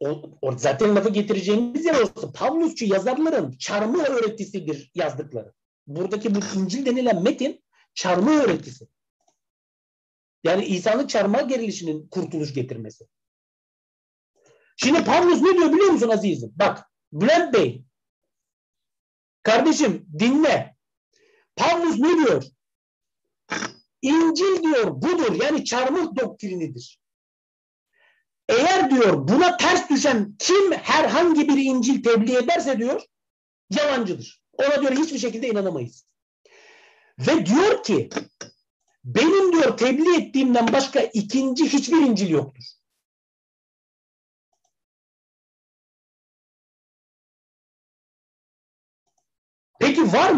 o, 0.00 0.22
o 0.42 0.58
zaten 0.58 0.96
lafı 0.96 1.10
getireceğimiz 1.10 1.84
yer 1.84 1.94
orası. 1.94 2.32
Pavlusçu 2.32 2.84
yazarların 2.84 3.52
çarmıh 3.58 4.04
öğretisidir 4.04 4.90
yazdıkları. 4.94 5.52
Buradaki 5.86 6.34
bu 6.34 6.38
İncil 6.56 6.86
denilen 6.86 7.22
metin 7.22 7.64
çarmıh 7.94 8.32
öğretisi. 8.32 8.88
Yani 10.44 10.64
İsa'nın 10.64 11.06
çarmıha 11.06 11.42
gerilişinin 11.42 12.08
kurtuluş 12.08 12.54
getirmesi. 12.54 13.06
Şimdi 14.76 15.04
Pavlus 15.04 15.42
ne 15.42 15.54
diyor 15.54 15.72
biliyor 15.72 15.90
musun 15.90 16.08
azizim? 16.08 16.52
Bak 16.56 16.90
Bülent 17.14 17.54
Bey 17.54 17.84
kardeşim 19.42 20.06
dinle. 20.18 20.76
Pavlus 21.56 21.98
ne 21.98 22.26
diyor? 22.26 22.44
İncil 24.02 24.62
diyor 24.62 25.02
budur. 25.02 25.42
Yani 25.42 25.64
çarmıh 25.64 26.16
doktrinidir. 26.16 27.00
Eğer 28.48 28.90
diyor 28.90 29.28
buna 29.28 29.56
ters 29.56 29.90
düşen 29.90 30.36
kim 30.38 30.72
herhangi 30.72 31.48
bir 31.48 31.58
İncil 31.58 32.02
tebliğ 32.02 32.36
ederse 32.36 32.78
diyor 32.78 33.02
yalancıdır. 33.70 34.42
Ona 34.52 34.80
diyor 34.80 34.92
hiçbir 34.92 35.18
şekilde 35.18 35.48
inanamayız. 35.48 36.06
Ve 37.18 37.46
diyor 37.46 37.82
ki 37.82 38.08
benim 39.04 39.52
diyor 39.52 39.76
tebliğ 39.76 40.16
ettiğimden 40.16 40.72
başka 40.72 41.00
ikinci 41.00 41.72
hiçbir 41.72 41.96
İncil 41.96 42.30
yoktur. 42.30 42.64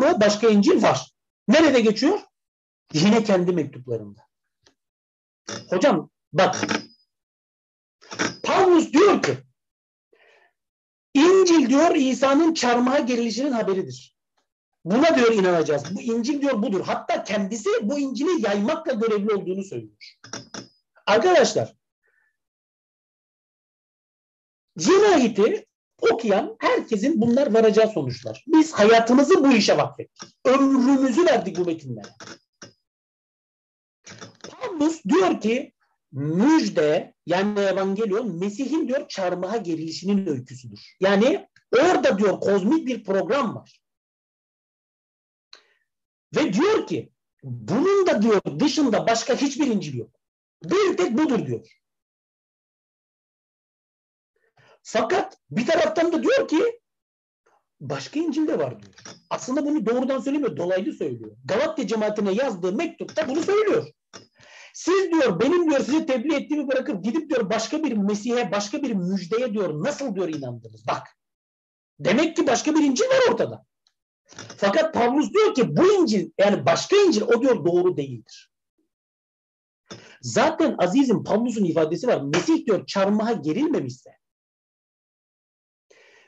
Mı 0.07 0.21
başka 0.21 0.49
İncil? 0.49 0.83
Var. 0.83 1.13
Nerede 1.49 1.81
geçiyor? 1.81 2.21
Yine 2.93 3.25
kendi 3.25 3.53
mektuplarında. 3.53 4.21
Hocam 5.71 6.11
bak 6.33 6.67
Pavlus 8.43 8.93
diyor 8.93 9.23
ki 9.23 9.39
İncil 11.15 11.69
diyor 11.69 11.95
İsa'nın 11.95 12.55
çarmıha 12.55 12.99
gerilişinin 12.99 13.53
haberidir. 13.53 14.17
Buna 14.85 15.17
diyor 15.17 15.33
inanacağız. 15.33 15.97
Bu 15.97 16.01
İncil 16.01 16.43
diyor 16.43 16.63
budur. 16.63 16.81
Hatta 16.87 17.25
kendisi 17.25 17.71
bu 17.83 17.99
İncil'i 17.99 18.43
yaymakla 18.43 18.93
görevli 18.93 19.35
olduğunu 19.35 19.65
söylüyor. 19.65 20.17
Arkadaşlar 21.07 21.75
cinayeti 24.79 25.67
okuyan 26.01 26.57
herkesin 26.61 27.21
bunlar 27.21 27.55
varacağı 27.55 27.89
sonuçlar. 27.89 28.45
Biz 28.47 28.73
hayatımızı 28.73 29.45
bu 29.45 29.53
işe 29.53 29.77
vakfettik. 29.77 30.31
Ömrümüzü 30.45 31.27
verdik 31.27 31.59
bu 31.59 31.65
metinlere. 31.65 32.09
Pavlus 34.49 35.05
diyor 35.05 35.41
ki 35.41 35.73
müjde 36.13 37.15
yani 37.27 37.61
evangelion 37.61 38.39
Mesih'in 38.39 38.89
diyor 38.89 39.09
çarmıha 39.09 39.57
gerilişinin 39.57 40.27
öyküsüdür. 40.27 40.97
Yani 41.01 41.49
orada 41.73 42.19
diyor 42.19 42.41
kozmik 42.41 42.87
bir 42.87 43.05
program 43.05 43.55
var. 43.55 43.81
Ve 46.37 46.53
diyor 46.53 46.87
ki 46.87 47.13
bunun 47.43 48.07
da 48.07 48.23
diyor 48.23 48.41
dışında 48.61 49.07
başka 49.07 49.35
hiçbir 49.35 49.67
İncil 49.67 49.95
yok. 49.95 50.11
Bir 50.65 50.97
tek 50.97 51.19
budur 51.19 51.47
diyor. 51.47 51.67
Fakat 54.89 55.39
bir 55.51 55.67
taraftan 55.67 56.13
da 56.13 56.23
diyor 56.23 56.49
ki 56.49 56.81
başka 57.81 58.21
İncil 58.21 58.49
de 58.49 58.59
var 58.59 58.83
diyor. 58.83 58.95
Aslında 59.31 59.67
bunu 59.67 59.87
doğrudan 59.87 60.21
söylemiyor, 60.21 60.57
dolaylı 60.57 60.93
söylüyor. 60.93 61.37
Galatya 61.45 61.87
cemaatine 61.87 62.33
yazdığı 62.33 62.73
mektupta 62.73 63.29
bunu 63.29 63.43
söylüyor. 63.43 63.87
Siz 64.75 65.11
diyor 65.13 65.41
benim 65.41 65.71
diyor 65.71 65.81
size 65.81 66.07
tebliğ 66.07 66.35
ettiğimi 66.35 66.69
bırakıp 66.69 67.05
gidip 67.05 67.31
diyor 67.31 67.51
başka 67.51 67.85
bir 67.85 67.93
Mesih'e, 67.93 68.53
başka 68.53 68.83
bir 68.83 68.93
müjdeye 68.93 69.53
diyor 69.53 69.85
nasıl 69.85 70.15
diyor 70.15 70.29
inandınız? 70.29 70.87
Bak. 70.87 71.03
Demek 72.01 72.37
ki 72.37 72.47
başka 72.47 72.75
bir 72.75 72.85
İncil 72.85 73.05
var 73.05 73.33
ortada. 73.33 73.65
Fakat 74.57 74.95
Pavlus 74.95 75.33
diyor 75.33 75.55
ki 75.55 75.77
bu 75.77 75.93
İncil 75.93 76.31
yani 76.39 76.67
başka 76.67 76.97
İncil 76.97 77.23
o 77.23 77.43
diyor 77.43 77.65
doğru 77.65 77.97
değildir. 77.97 78.53
Zaten 80.21 80.75
azizim 80.79 81.25
Pavlus'un 81.25 81.65
ifadesi 81.65 82.07
var. 82.07 82.21
Mesih 82.21 82.67
diyor 82.67 82.87
çarmıha 82.87 83.33
gerilmemişse 83.33 84.16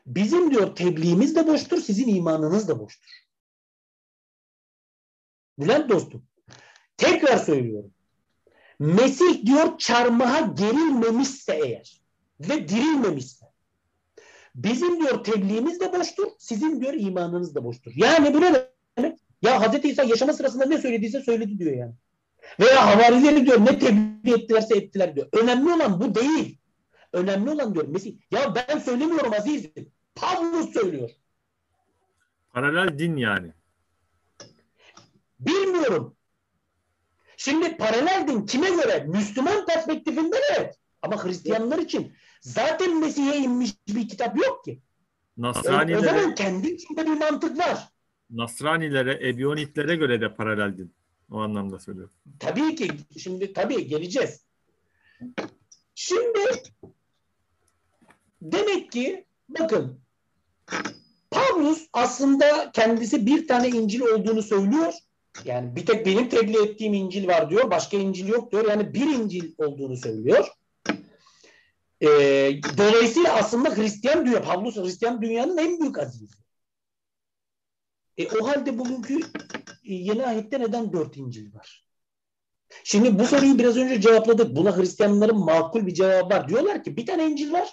bizim 0.08 0.50
diyor 0.50 0.76
tebliğimiz 0.76 1.36
de 1.36 1.46
boştur, 1.46 1.80
sizin 1.80 2.08
imanınız 2.08 2.68
da 2.68 2.80
boştur. 2.80 3.10
Bülent 5.58 5.90
dostum, 5.90 6.22
tekrar 6.96 7.36
söylüyorum. 7.36 7.90
Mesih 8.78 9.46
diyor 9.46 9.78
çarmıha 9.78 10.40
gerilmemişse 10.40 11.60
eğer 11.64 12.00
ve 12.40 12.68
dirilmemişse 12.68 13.46
bizim 14.54 15.00
diyor 15.00 15.24
tebliğimiz 15.24 15.80
de 15.80 15.92
boştur, 15.92 16.26
sizin 16.38 16.80
diyor 16.80 16.94
imanınız 16.94 17.54
da 17.54 17.64
boştur. 17.64 17.92
Yani 17.94 18.34
bu 18.34 18.40
ne 18.40 18.68
demek? 18.98 19.18
Ya 19.42 19.60
Hazreti 19.60 19.88
İsa 19.88 20.04
yaşama 20.04 20.32
sırasında 20.32 20.66
ne 20.66 20.78
söylediyse 20.78 21.20
söyledi 21.20 21.58
diyor 21.58 21.76
yani. 21.76 21.94
Veya 22.60 22.86
havarileri 22.86 23.46
diyor 23.46 23.60
ne 23.60 23.78
tebliğ 23.78 24.34
ettilerse 24.34 24.76
ettiler 24.76 25.16
diyor. 25.16 25.28
Önemli 25.32 25.72
olan 25.72 26.00
bu 26.00 26.14
değil. 26.14 26.58
Önemli 27.12 27.50
olan 27.50 27.74
diyor 27.74 27.88
Mesih. 27.88 28.16
Ya 28.30 28.54
ben 28.54 28.78
söylemiyorum 28.78 29.32
azizim. 29.32 29.92
Pavlus 30.20 30.72
söylüyor. 30.72 31.10
Paralel 32.52 32.98
din 32.98 33.16
yani. 33.16 33.52
Bilmiyorum. 35.40 36.16
Şimdi 37.36 37.76
paralel 37.76 38.28
din 38.28 38.46
kime 38.46 38.70
göre? 38.70 39.04
Müslüman 39.08 39.66
perspektifinden 39.66 40.40
evet. 40.56 40.78
Ama 41.02 41.24
Hristiyanlar 41.24 41.78
için 41.78 42.12
zaten 42.40 43.00
Mesih'e 43.00 43.36
inmiş 43.36 43.70
bir 43.88 44.08
kitap 44.08 44.38
yok 44.38 44.64
ki. 44.64 44.82
Nasranilere, 45.36 45.98
o 45.98 46.02
zaman 46.02 46.34
kendi 46.34 46.70
içinde 46.70 47.06
bir 47.06 47.16
mantık 47.16 47.58
var. 47.58 47.88
Nasranilere, 48.30 49.28
Ebionitlere 49.28 49.96
göre 49.96 50.20
de 50.20 50.34
paralel 50.34 50.78
din. 50.78 50.94
O 51.30 51.38
anlamda 51.38 51.78
söylüyorum. 51.78 52.14
Tabii 52.38 52.74
ki. 52.74 52.90
Şimdi 53.18 53.52
tabii 53.52 53.86
geleceğiz. 53.86 54.44
Şimdi 55.94 56.38
demek 58.42 58.92
ki 58.92 59.24
bakın 59.48 60.00
Pavlus 61.30 61.88
aslında 61.92 62.70
kendisi 62.72 63.26
bir 63.26 63.48
tane 63.48 63.68
İncil 63.68 64.00
olduğunu 64.00 64.42
söylüyor. 64.42 64.92
Yani 65.44 65.76
bir 65.76 65.86
tek 65.86 66.06
benim 66.06 66.28
tebliğ 66.28 66.58
ettiğim 66.58 66.94
İncil 66.94 67.28
var 67.28 67.50
diyor. 67.50 67.70
Başka 67.70 67.96
İncil 67.96 68.28
yok 68.28 68.52
diyor. 68.52 68.68
Yani 68.68 68.94
bir 68.94 69.06
İncil 69.06 69.54
olduğunu 69.58 69.96
söylüyor. 69.96 70.48
Ee, 72.00 72.08
dolayısıyla 72.78 73.34
aslında 73.34 73.76
Hristiyan 73.76 74.26
diyor. 74.26 74.44
Pavlus 74.44 74.76
Hristiyan 74.76 75.22
dünyanın 75.22 75.56
en 75.56 75.80
büyük 75.80 75.98
azizi. 75.98 76.34
E, 78.18 78.28
o 78.28 78.48
halde 78.48 78.78
bugünkü 78.78 79.20
yeni 79.82 80.26
ayette 80.26 80.60
neden 80.60 80.92
dört 80.92 81.16
İncil 81.16 81.54
var? 81.54 81.88
Şimdi 82.84 83.18
bu 83.18 83.26
soruyu 83.26 83.58
biraz 83.58 83.76
önce 83.76 84.00
cevapladık. 84.00 84.56
Buna 84.56 84.76
Hristiyanların 84.76 85.38
makul 85.38 85.86
bir 85.86 85.94
cevabı 85.94 86.34
var. 86.34 86.48
Diyorlar 86.48 86.84
ki 86.84 86.96
bir 86.96 87.06
tane 87.06 87.26
İncil 87.26 87.52
var. 87.52 87.68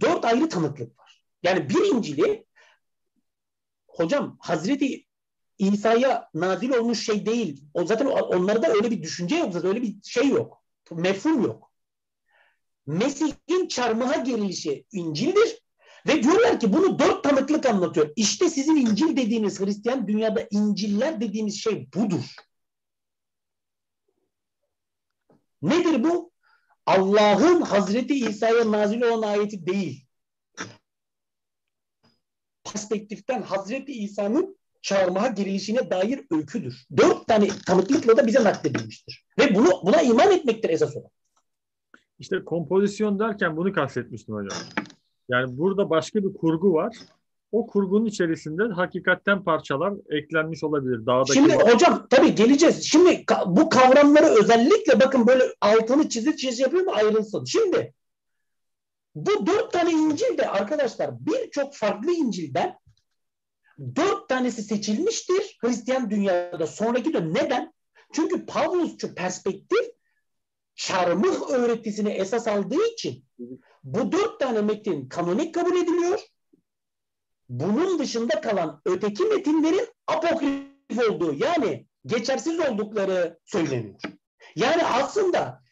Dört 0.00 0.24
ayrı 0.24 0.48
tanıklık 0.48 0.98
var. 0.98 1.03
Yani 1.44 1.68
bir 1.68 1.94
İncil'i 1.94 2.46
hocam 3.88 4.36
Hazreti 4.40 5.06
İsa'ya 5.58 6.28
nazil 6.34 6.70
olmuş 6.70 7.06
şey 7.06 7.26
değil. 7.26 7.64
O 7.74 7.86
zaten 7.86 8.06
onlarda 8.06 8.68
öyle 8.68 8.90
bir 8.90 9.02
düşünce 9.02 9.36
yok 9.36 9.52
zaten 9.52 9.70
öyle 9.70 9.82
bir 9.82 9.96
şey 10.02 10.28
yok. 10.28 10.64
Mefhum 10.90 11.42
yok. 11.42 11.72
Mesih'in 12.86 13.68
çarmıha 13.68 14.16
gerilişi 14.16 14.84
İncil'dir. 14.92 15.64
Ve 16.06 16.22
diyorlar 16.22 16.60
ki 16.60 16.72
bunu 16.72 16.98
dört 16.98 17.24
tanıklık 17.24 17.66
anlatıyor. 17.66 18.10
İşte 18.16 18.50
sizin 18.50 18.76
İncil 18.76 19.16
dediğiniz 19.16 19.60
Hristiyan 19.60 20.08
dünyada 20.08 20.46
İnciller 20.50 21.20
dediğimiz 21.20 21.62
şey 21.62 21.88
budur. 21.94 22.34
Nedir 25.62 26.04
bu? 26.04 26.32
Allah'ın 26.86 27.60
Hazreti 27.62 28.14
İsa'ya 28.14 28.72
nazil 28.72 29.02
olan 29.02 29.28
ayeti 29.28 29.66
değil. 29.66 30.03
Perspektiften 32.74 33.42
Hazreti 33.42 33.92
İsa'nın 33.92 34.56
çarmıha 34.82 35.28
girilişine 35.28 35.90
dair 35.90 36.20
öyküdür. 36.30 36.86
Dört 36.96 37.26
tane 37.26 37.48
tanıklıkla 37.66 38.16
da 38.16 38.26
bize 38.26 38.44
nakledilmiştir. 38.44 39.24
Ve 39.38 39.54
bunu 39.54 39.70
buna 39.82 40.02
iman 40.02 40.32
etmektir 40.32 40.70
esas 40.70 40.96
olan. 40.96 41.10
İşte 42.18 42.44
kompozisyon 42.44 43.18
derken 43.18 43.56
bunu 43.56 43.72
kastetmiştim 43.72 44.34
hocam. 44.34 44.58
Yani 45.28 45.58
burada 45.58 45.90
başka 45.90 46.24
bir 46.24 46.34
kurgu 46.34 46.72
var. 46.72 46.96
O 47.52 47.66
kurgunun 47.66 48.06
içerisinde 48.06 48.62
hakikatten 48.62 49.44
parçalar 49.44 49.94
eklenmiş 50.10 50.64
olabilir. 50.64 51.06
Dağdaki 51.06 51.32
Şimdi 51.32 51.54
hocam 51.54 52.06
tabii 52.10 52.34
geleceğiz. 52.34 52.84
Şimdi 52.84 53.24
bu 53.46 53.68
kavramları 53.68 54.26
özellikle 54.26 55.00
bakın 55.00 55.26
böyle 55.26 55.44
altını 55.60 56.08
çizip 56.08 56.38
çiz 56.38 56.60
yapıyorum 56.60 56.92
ayrılsın. 56.94 57.44
Şimdi 57.44 57.94
bu 59.14 59.46
dört 59.46 59.72
tane 59.72 59.90
İncil 59.90 60.38
de 60.38 60.48
arkadaşlar 60.50 61.26
birçok 61.26 61.74
farklı 61.74 62.12
İncil'den 62.12 62.78
dört 63.78 64.28
tanesi 64.28 64.62
seçilmiştir 64.62 65.58
Hristiyan 65.60 66.10
dünyada. 66.10 66.66
Sonraki 66.66 67.14
de 67.14 67.34
neden? 67.34 67.72
Çünkü 68.12 68.46
Pavlusçu 68.46 69.14
perspektif 69.14 69.86
çarmıh 70.74 71.50
öğretisini 71.50 72.10
esas 72.10 72.48
aldığı 72.48 72.86
için 72.92 73.24
bu 73.84 74.12
dört 74.12 74.40
tane 74.40 74.60
metin 74.60 75.08
kanonik 75.08 75.54
kabul 75.54 75.76
ediliyor. 75.76 76.20
Bunun 77.48 77.98
dışında 77.98 78.40
kalan 78.40 78.82
öteki 78.84 79.24
metinlerin 79.24 79.88
apokrif 80.06 81.10
olduğu 81.10 81.34
yani 81.34 81.86
geçersiz 82.06 82.60
oldukları 82.60 83.38
söyleniyor. 83.44 84.00
Yani 84.56 84.84
aslında 84.84 85.63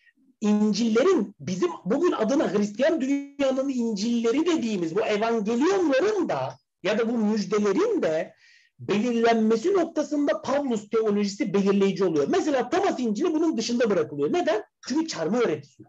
İncil'lerin 0.43 1.35
bizim 1.41 1.71
bugün 1.85 2.13
adına 2.13 2.53
Hristiyan 2.53 3.01
dünyanın 3.01 3.69
İncil'leri 3.69 4.47
dediğimiz 4.47 4.97
bu 4.97 5.01
evangelyonların 5.01 6.29
da 6.29 6.59
ya 6.83 6.99
da 6.99 7.09
bu 7.09 7.19
müjdelerin 7.19 8.03
de 8.03 8.35
belirlenmesi 8.79 9.73
noktasında 9.73 10.43
Pavlus 10.43 10.89
teolojisi 10.91 11.55
belirleyici 11.55 12.05
oluyor. 12.05 12.27
Mesela 12.29 12.71
Thomas 12.71 13.01
İncil'i 13.01 13.35
bunun 13.35 13.57
dışında 13.57 13.91
bırakılıyor. 13.91 14.33
Neden? 14.33 14.65
Çünkü 14.89 15.09
çarmıha 15.09 15.41
öğretisi 15.41 15.83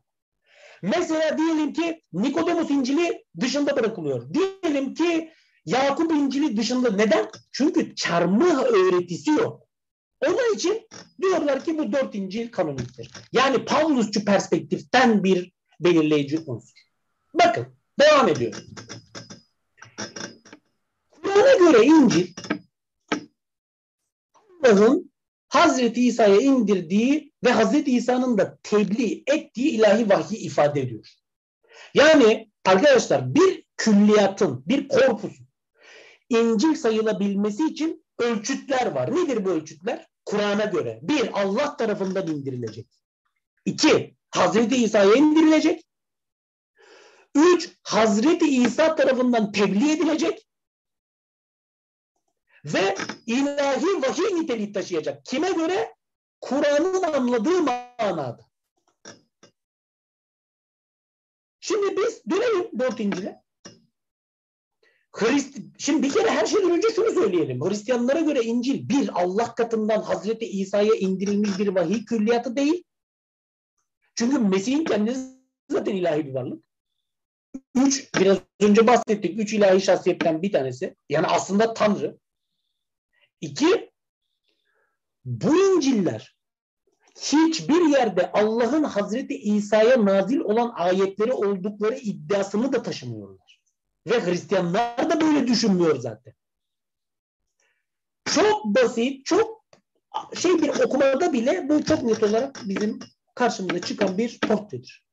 Mesela 0.81 1.37
diyelim 1.37 1.73
ki 1.73 2.01
Nikodemus 2.13 2.69
İncil'i 2.69 3.23
dışında 3.39 3.75
bırakılıyor. 3.75 4.33
Diyelim 4.33 4.93
ki 4.93 5.31
Yakup 5.65 6.11
İncil'i 6.11 6.57
dışında. 6.57 6.91
Neden? 6.91 7.29
Çünkü 7.51 7.95
çarmıh 7.95 8.63
öğretisi 8.63 9.31
yok. 9.31 9.62
Onun 10.27 10.55
için 10.55 10.87
diyorlar 11.21 11.63
ki 11.63 11.77
bu 11.77 11.91
dört 11.91 12.15
İncil 12.15 12.51
kanoniktir. 12.51 13.11
Yani 13.31 13.65
Pavlusçu 13.65 14.25
perspektiften 14.25 15.23
bir 15.23 15.51
belirleyici 15.79 16.39
unsur. 16.45 16.83
Bakın 17.33 17.67
devam 17.99 18.27
ediyorum. 18.27 18.63
Kur'an'a 21.11 21.53
göre 21.53 21.85
İncil 21.85 22.33
Allah'ın 24.63 25.11
Hazreti 25.47 26.07
İsa'ya 26.07 26.41
indirdiği 26.41 27.33
ve 27.43 27.51
Hazreti 27.51 27.95
İsa'nın 27.95 28.37
da 28.37 28.57
tebliğ 28.63 29.23
ettiği 29.27 29.69
ilahi 29.69 30.09
vahyi 30.09 30.37
ifade 30.39 30.81
ediyor. 30.81 31.09
Yani 31.93 32.51
arkadaşlar 32.65 33.35
bir 33.35 33.65
külliyatın, 33.77 34.63
bir 34.65 34.87
korpusun 34.87 35.47
İncil 36.29 36.75
sayılabilmesi 36.75 37.65
için 37.65 38.05
ölçütler 38.19 38.91
var. 38.91 39.15
Nedir 39.15 39.45
bu 39.45 39.49
ölçütler? 39.49 40.07
Kur'an'a 40.33 40.65
göre. 40.65 40.99
Bir, 41.01 41.41
Allah 41.41 41.77
tarafından 41.77 42.27
indirilecek. 42.27 42.87
İki, 43.65 44.17
Hazreti 44.29 44.75
İsa'ya 44.75 45.15
indirilecek. 45.15 45.85
Üç, 47.35 47.69
Hazreti 47.83 48.45
İsa 48.45 48.95
tarafından 48.95 49.51
tebliğ 49.51 49.91
edilecek 49.91 50.47
ve 52.65 52.95
ilahi 53.25 54.01
vahiy 54.01 54.35
niteliği 54.35 54.73
taşıyacak. 54.73 55.25
Kime 55.25 55.51
göre? 55.51 55.95
Kur'an'ın 56.41 57.03
anladığı 57.03 57.61
manada. 57.61 58.49
Şimdi 61.59 61.97
biz 61.97 62.25
dönelim 62.29 62.79
dört 62.79 62.99
İncil'e. 62.99 63.42
Hrist 65.13 65.57
Şimdi 65.77 66.03
bir 66.03 66.13
kere 66.13 66.29
her 66.29 66.45
şeyden 66.45 66.71
önce 66.71 66.87
şunu 66.95 67.11
söyleyelim. 67.11 67.61
Hristiyanlara 67.61 68.19
göre 68.19 68.43
İncil 68.43 68.89
bir 68.89 69.21
Allah 69.21 69.55
katından 69.55 70.01
Hazreti 70.01 70.45
İsa'ya 70.45 70.95
indirilmiş 70.95 71.59
bir 71.59 71.67
vahiy 71.67 72.05
külliyatı 72.05 72.55
değil. 72.55 72.83
Çünkü 74.15 74.39
Mesih'in 74.39 74.85
kendisi 74.85 75.21
zaten 75.69 75.95
ilahi 75.95 76.25
bir 76.25 76.33
varlık. 76.33 76.63
Üç, 77.75 78.13
biraz 78.19 78.37
önce 78.59 78.87
bahsettik. 78.87 79.39
Üç 79.39 79.53
ilahi 79.53 79.81
şahsiyetten 79.81 80.41
bir 80.41 80.51
tanesi. 80.51 80.95
Yani 81.09 81.27
aslında 81.27 81.73
Tanrı. 81.73 82.17
İki, 83.41 83.91
bu 85.25 85.55
İncil'ler 85.55 86.37
hiçbir 87.15 87.89
yerde 87.89 88.31
Allah'ın 88.31 88.83
Hazreti 88.83 89.37
İsa'ya 89.37 90.05
nazil 90.05 90.39
olan 90.39 90.71
ayetleri 90.75 91.33
oldukları 91.33 91.95
iddiasını 91.95 92.73
da 92.73 92.83
taşımıyorlar. 92.83 93.42
Ve 94.07 94.25
Hristiyanlar 94.25 95.09
da 95.09 95.21
böyle 95.21 95.47
düşünmüyor 95.47 95.99
zaten. 95.99 96.33
Çok 98.25 98.65
basit, 98.65 99.25
çok 99.25 99.65
şey 100.35 100.61
bir 100.61 100.69
okumada 100.69 101.33
bile 101.33 101.69
bu 101.69 101.83
çok 101.83 102.03
net 102.03 102.23
olarak 102.23 102.61
bizim 102.65 102.99
karşımıza 103.35 103.81
çıkan 103.81 104.17
bir 104.17 104.39
portredir. 104.39 105.03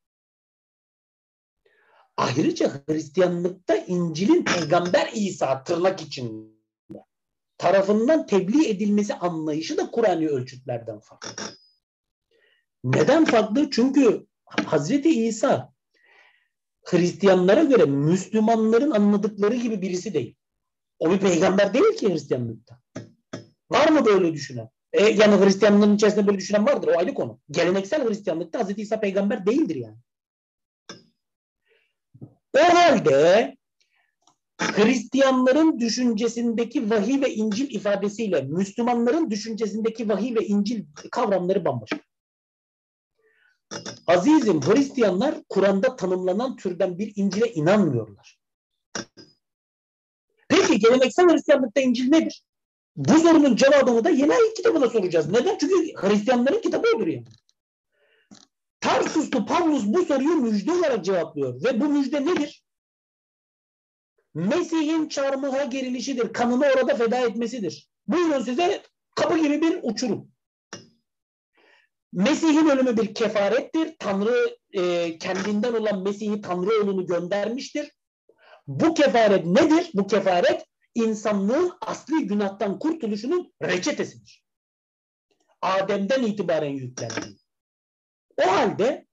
Ayrıca 2.16 2.82
Hristiyanlıkta 2.86 3.76
İncil'in 3.76 4.44
Peygamber 4.44 5.10
İsa 5.14 5.64
tırnak 5.64 6.02
için 6.02 6.60
tarafından 7.58 8.26
tebliğ 8.26 8.68
edilmesi 8.68 9.14
anlayışı 9.14 9.76
da 9.76 9.90
Kur'an'ı 9.90 10.26
ölçütlerden 10.26 11.00
farklı. 11.00 11.44
Neden 12.84 13.24
farklı? 13.24 13.70
Çünkü 13.70 14.26
Hazreti 14.44 15.26
İsa 15.26 15.72
Hristiyanlara 16.84 17.64
göre 17.64 17.84
Müslümanların 17.84 18.90
anladıkları 18.90 19.54
gibi 19.54 19.82
birisi 19.82 20.14
değil. 20.14 20.36
O 20.98 21.10
bir 21.10 21.18
peygamber 21.18 21.74
değil 21.74 21.96
ki 21.96 22.08
Hristiyanlıkta. 22.08 22.80
Var 23.70 23.88
mı 23.88 24.04
böyle 24.04 24.32
düşünen? 24.32 24.68
E, 24.92 25.04
yani 25.04 25.44
Hristiyanlığın 25.44 25.94
içerisinde 25.96 26.26
böyle 26.26 26.38
düşünen 26.38 26.66
vardır. 26.66 26.88
O 26.88 26.98
ayrı 26.98 27.14
konu. 27.14 27.40
Geleneksel 27.50 28.08
Hristiyanlıkta 28.08 28.58
Hazreti 28.58 28.82
İsa 28.82 29.00
peygamber 29.00 29.46
değildir 29.46 29.76
yani. 29.76 29.96
O 32.56 32.74
halde 32.74 33.56
Hristiyanların 34.60 35.78
düşüncesindeki 35.78 36.90
vahiy 36.90 37.20
ve 37.20 37.34
İncil 37.34 37.74
ifadesiyle 37.74 38.42
Müslümanların 38.42 39.30
düşüncesindeki 39.30 40.08
vahiy 40.08 40.34
ve 40.34 40.46
İncil 40.46 40.84
kavramları 41.10 41.64
bambaşka. 41.64 42.09
Azizim 44.06 44.60
Hristiyanlar 44.60 45.34
Kur'an'da 45.48 45.96
tanımlanan 45.96 46.56
türden 46.56 46.98
bir 46.98 47.12
İncil'e 47.16 47.52
inanmıyorlar. 47.52 48.38
Peki 50.48 50.78
geleneksel 50.78 51.28
Hristiyanlıkta 51.28 51.80
İncil 51.80 52.08
nedir? 52.08 52.44
Bu 52.96 53.18
sorunun 53.18 53.56
cevabını 53.56 54.04
da 54.04 54.10
Yeni 54.10 54.32
Ayet 54.34 54.54
kitabına 54.54 54.88
soracağız. 54.88 55.30
Neden? 55.30 55.58
Çünkü 55.58 55.74
Hristiyanların 55.96 56.60
kitabı 56.60 56.86
odur 56.96 57.06
yani. 57.06 57.26
Tarsuslu 58.80 59.46
Pavlus 59.46 59.84
bu 59.86 60.04
soruyu 60.04 60.34
müjde 60.34 60.72
olarak 60.72 61.04
cevaplıyor. 61.04 61.64
Ve 61.64 61.80
bu 61.80 61.88
müjde 61.88 62.26
nedir? 62.26 62.64
Mesih'in 64.34 65.08
çarmıha 65.08 65.64
gerilişidir. 65.64 66.32
Kanını 66.32 66.66
orada 66.76 66.94
feda 66.94 67.16
etmesidir. 67.16 67.90
Buyurun 68.06 68.42
size 68.42 68.82
kapı 69.16 69.38
gibi 69.38 69.62
bir 69.62 69.80
uçurum. 69.82 70.28
Mesih'in 72.12 72.68
ölümü 72.68 72.96
bir 72.96 73.14
kefarettir. 73.14 73.96
Tanrı 73.98 74.56
e, 74.72 75.18
kendinden 75.18 75.72
olan 75.72 76.02
Mesih'i 76.02 76.40
Tanrı 76.40 76.82
oğlunu 76.82 77.06
göndermiştir. 77.06 77.92
Bu 78.66 78.94
kefaret 78.94 79.46
nedir? 79.46 79.90
Bu 79.94 80.06
kefaret 80.06 80.66
insanlığın 80.94 81.72
asli 81.80 82.26
günahtan 82.26 82.78
kurtuluşunun 82.78 83.52
reçetesidir. 83.62 84.44
Adem'den 85.62 86.22
itibaren 86.22 86.70
yüklendi. 86.70 87.36
O 88.36 88.46
halde 88.46 89.06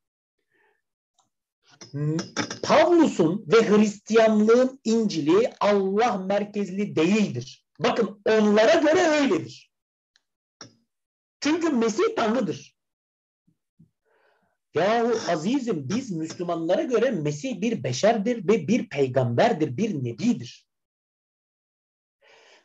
Pavlus'un 2.64 3.46
ve 3.48 3.70
Hristiyanlığın 3.70 4.80
İncil'i 4.84 5.54
Allah 5.60 6.18
merkezli 6.18 6.96
değildir. 6.96 7.68
Bakın 7.80 8.22
onlara 8.26 8.74
göre 8.74 9.02
öyledir. 9.02 9.72
Çünkü 11.40 11.70
Mesih 11.70 12.16
Tanrı'dır. 12.16 12.77
Yahu 14.78 15.32
azizim 15.32 15.90
biz 15.90 16.12
Müslümanlara 16.12 16.82
göre 16.82 17.12
Mesih 17.12 17.62
bir 17.62 17.84
beşerdir 17.84 18.48
ve 18.48 18.68
bir 18.68 18.90
peygamberdir, 18.90 19.78
bir 19.78 20.04
nebidir. 20.04 20.68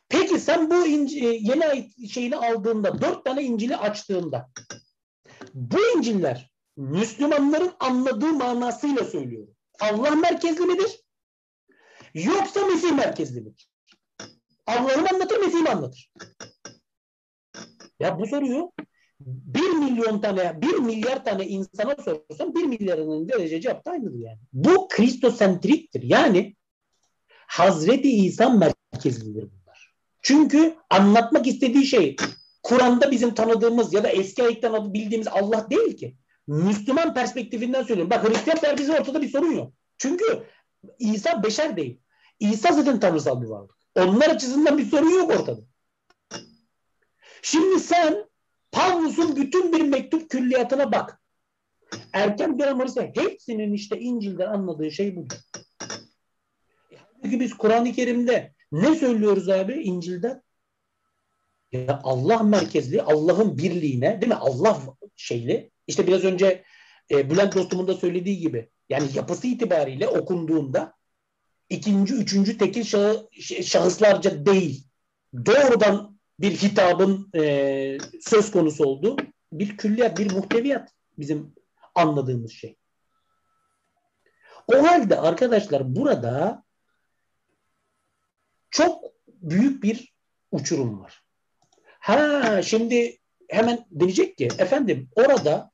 Peki 0.09 0.39
sen 0.39 0.69
bu 0.69 0.87
inci, 0.87 1.19
yeni 1.41 1.65
ait 1.65 2.09
şeyini 2.09 2.35
aldığında, 2.35 3.01
dört 3.01 3.25
tane 3.25 3.43
İncil'i 3.43 3.77
açtığında 3.77 4.49
bu 5.53 5.77
İncil'ler 5.97 6.51
Müslümanların 6.77 7.71
anladığı 7.79 8.33
manasıyla 8.33 9.03
söylüyorum. 9.03 9.55
Allah 9.79 10.11
merkezli 10.11 10.65
midir? 10.65 11.03
Yoksa 12.13 12.65
Mesih 12.65 12.91
merkezli 12.91 13.41
midir? 13.41 13.69
Allah'ı 14.65 15.01
mı 15.01 15.07
anlatır, 15.13 15.39
Mesih'i 15.39 15.61
mi 15.61 15.69
anlatır? 15.69 16.13
Ya 17.99 18.19
bu 18.19 18.27
soruyu 18.27 18.71
bir 19.25 19.69
milyon 19.69 20.21
tane, 20.21 20.61
bir 20.61 20.73
milyar 20.73 21.25
tane 21.25 21.47
insana 21.47 21.95
sorsan 21.95 22.55
bir 22.55 22.63
milyarının 22.63 23.29
derece 23.29 23.61
cevap 23.61 23.85
da 23.85 23.91
aynıdır 23.91 24.19
yani. 24.19 24.39
Bu 24.53 24.87
kristosentriktir. 24.87 26.03
Yani 26.03 26.55
Hazreti 27.47 28.11
İsa 28.11 28.49
merkezlidir 28.49 29.43
bunlar. 29.43 29.93
Çünkü 30.21 30.75
anlatmak 30.89 31.47
istediği 31.47 31.85
şey 31.85 32.15
Kur'an'da 32.63 33.11
bizim 33.11 33.33
tanıdığımız 33.33 33.93
ya 33.93 34.03
da 34.03 34.09
eski 34.09 34.43
ayetten 34.43 34.93
bildiğimiz 34.93 35.27
Allah 35.27 35.69
değil 35.69 35.97
ki. 35.97 36.17
Müslüman 36.47 37.13
perspektifinden 37.13 37.83
söylüyorum. 37.83 38.09
Bak 38.09 38.29
Hristiyan 38.29 38.59
perspektifi 38.59 38.91
ortada 38.91 39.21
bir 39.21 39.29
sorun 39.29 39.51
yok. 39.51 39.73
Çünkü 39.97 40.43
İsa 40.99 41.43
beşer 41.43 41.77
değil. 41.77 41.99
İsa 42.39 42.71
zaten 42.71 42.99
tanrısal 42.99 43.41
bir 43.41 43.47
varlık. 43.47 43.75
Onlar 43.95 44.29
açısından 44.29 44.77
bir 44.77 44.85
sorun 44.85 45.09
yok 45.09 45.31
ortada. 45.31 45.61
Şimdi 47.41 47.79
sen 47.79 48.25
Pavlus'un 48.73 49.35
bütün 49.35 49.73
bir 49.73 49.81
mektup 49.81 50.29
külliyatına 50.29 50.91
bak. 50.91 51.21
Erken 52.13 52.59
dönem 52.59 52.81
arası 52.81 53.01
hepsinin 53.15 53.73
işte 53.73 53.99
İncil'den 53.99 54.47
anladığı 54.47 54.91
şey 54.91 55.15
budur. 55.15 55.37
Halbuki 57.13 57.39
biz 57.39 57.53
Kur'an-ı 57.53 57.91
Kerim'de 57.91 58.53
ne 58.71 58.95
söylüyoruz 58.95 59.49
abi 59.49 59.73
İncil'den? 59.73 60.41
Ya 61.71 62.01
Allah 62.03 62.43
merkezli, 62.43 63.01
Allah'ın 63.01 63.57
birliğine, 63.57 64.21
değil 64.21 64.31
mi? 64.31 64.35
Allah 64.35 64.81
şeyli. 65.15 65.71
İşte 65.87 66.07
biraz 66.07 66.23
önce 66.23 66.63
e, 67.11 67.29
Bülent 67.29 67.55
dostumun 67.55 67.87
da 67.87 67.93
söylediği 67.93 68.37
gibi 68.37 68.69
yani 68.89 69.07
yapısı 69.13 69.47
itibariyle 69.47 70.07
okunduğunda 70.07 70.93
ikinci, 71.69 72.13
üçüncü 72.13 72.57
tekil 72.57 72.83
şahı, 72.83 73.29
şahıslarca 73.63 74.45
değil 74.45 74.87
doğrudan 75.45 76.12
bir 76.43 76.51
hitabın 76.51 77.29
e, 77.35 77.97
söz 78.21 78.51
konusu 78.51 78.83
olduğu 78.83 79.17
bir 79.51 79.77
külliyat, 79.77 80.19
bir 80.19 80.31
muhteviyat 80.31 80.93
bizim 81.17 81.55
anladığımız 81.95 82.51
şey. 82.51 82.77
O 84.67 84.83
halde 84.87 85.19
arkadaşlar 85.19 85.95
burada 85.95 86.63
çok 88.71 89.03
büyük 89.27 89.83
bir 89.83 90.13
uçurum 90.51 90.99
var. 90.99 91.23
Ha 91.99 92.61
şimdi 92.61 93.17
hemen 93.49 93.85
diyecek 93.99 94.37
ki 94.37 94.47
efendim 94.57 95.09
orada 95.15 95.71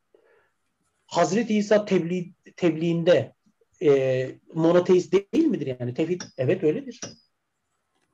Hazreti 1.06 1.58
İsa 1.58 1.86
tebliğ, 1.86 2.34
tebliğinde 2.56 3.36
e, 3.82 4.32
monoteist 4.54 5.14
değil 5.14 5.46
midir 5.46 5.78
yani? 5.80 5.94
Tevhid 5.94 6.22
evet 6.38 6.64
öyledir. 6.64 7.02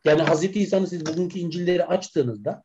Yani 0.05 0.21
Hazreti 0.21 0.59
İsa'nın 0.59 0.85
siz 0.85 1.05
bugünkü 1.05 1.39
İncil'leri 1.39 1.85
açtığınızda 1.85 2.63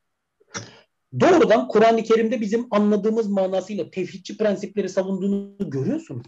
doğrudan 1.21 1.69
Kur'an-ı 1.69 2.03
Kerim'de 2.03 2.41
bizim 2.41 2.67
anladığımız 2.71 3.27
manasıyla 3.27 3.91
tevhidçi 3.91 4.37
prensipleri 4.37 4.89
savunduğunu 4.89 5.71
görüyorsunuz. 5.71 6.27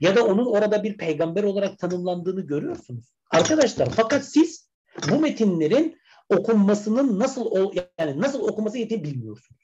Ya 0.00 0.16
da 0.16 0.26
onun 0.26 0.46
orada 0.46 0.82
bir 0.84 0.96
peygamber 0.96 1.44
olarak 1.44 1.78
tanımlandığını 1.78 2.40
görüyorsunuz. 2.40 3.14
Arkadaşlar 3.30 3.88
fakat 3.90 4.24
siz 4.24 4.70
bu 5.10 5.18
metinlerin 5.18 5.98
okunmasının 6.28 7.18
nasıl 7.18 7.72
yani 7.98 8.20
nasıl 8.20 8.40
okunması 8.40 8.76
gerektiğini 8.76 9.04
bilmiyorsunuz. 9.04 9.60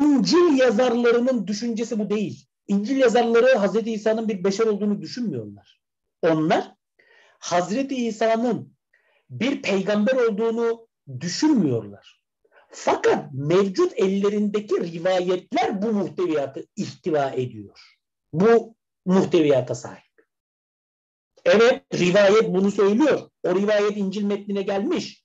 İncil 0.00 0.58
yazarlarının 0.58 1.46
düşüncesi 1.46 1.98
bu 1.98 2.10
değil. 2.10 2.46
İncil 2.68 2.96
yazarları 2.96 3.58
Hazreti 3.58 3.92
İsa'nın 3.92 4.28
bir 4.28 4.44
beşer 4.44 4.66
olduğunu 4.66 5.02
düşünmüyorlar. 5.02 5.80
Onlar 6.22 6.74
Hazreti 7.42 8.06
İsa'nın 8.06 8.76
bir 9.30 9.62
peygamber 9.62 10.14
olduğunu 10.14 10.88
düşünmüyorlar. 11.20 12.22
Fakat 12.68 13.32
mevcut 13.32 13.92
ellerindeki 13.96 14.74
rivayetler 14.74 15.82
bu 15.82 15.92
muhteviyatı 15.92 16.66
ihtiva 16.76 17.30
ediyor. 17.30 17.98
Bu 18.32 18.74
muhteviyata 19.06 19.74
sahip. 19.74 20.12
Evet 21.44 21.82
rivayet 21.94 22.48
bunu 22.48 22.70
söylüyor. 22.70 23.30
O 23.44 23.54
rivayet 23.54 23.96
İncil 23.96 24.24
metnine 24.24 24.62
gelmiş. 24.62 25.24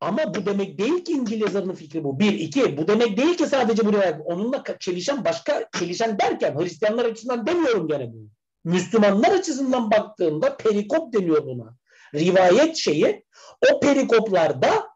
Ama 0.00 0.34
bu 0.34 0.46
demek 0.46 0.78
değil 0.78 1.04
ki 1.04 1.12
İncil 1.12 1.40
yazarının 1.40 1.74
fikri 1.74 2.04
bu. 2.04 2.20
Bir, 2.20 2.32
iki. 2.32 2.76
Bu 2.76 2.88
demek 2.88 3.16
değil 3.16 3.36
ki 3.36 3.46
sadece 3.46 3.86
bu 3.86 3.92
rivayet. 3.92 4.20
Onunla 4.24 4.64
çelişen 4.80 5.24
başka, 5.24 5.68
çelişen 5.78 6.18
derken 6.18 6.58
Hristiyanlar 6.58 7.04
açısından 7.04 7.46
demiyorum 7.46 7.88
gene 7.88 8.12
bunu. 8.12 8.35
Müslümanlar 8.66 9.30
açısından 9.30 9.90
baktığında 9.90 10.56
perikop 10.56 11.12
deniyor 11.12 11.46
buna. 11.46 11.76
Rivayet 12.14 12.76
şeyi 12.76 13.24
o 13.72 13.80
perikoplarda 13.80 14.88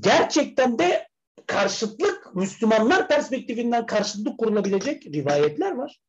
gerçekten 0.00 0.78
de 0.78 1.08
karşıtlık 1.46 2.34
Müslümanlar 2.34 3.08
perspektifinden 3.08 3.86
karşıtlık 3.86 4.38
kurulabilecek 4.38 5.06
rivayetler 5.06 5.70
var. 5.70 6.00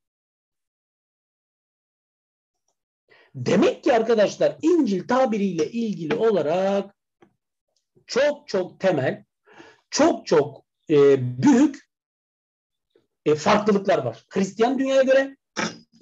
Demek 3.35 3.83
ki 3.83 3.93
arkadaşlar 3.93 4.57
İncil 4.61 5.07
tabiriyle 5.07 5.71
ilgili 5.71 6.15
olarak 6.15 6.95
çok 8.07 8.47
çok 8.47 8.79
temel, 8.79 9.25
çok 9.89 10.27
çok 10.27 10.65
e, 10.89 10.95
büyük 11.43 11.89
e, 13.25 13.35
farklılıklar 13.35 13.97
var. 13.97 14.25
Hristiyan 14.29 14.79
dünyaya 14.79 15.03
göre, 15.03 15.37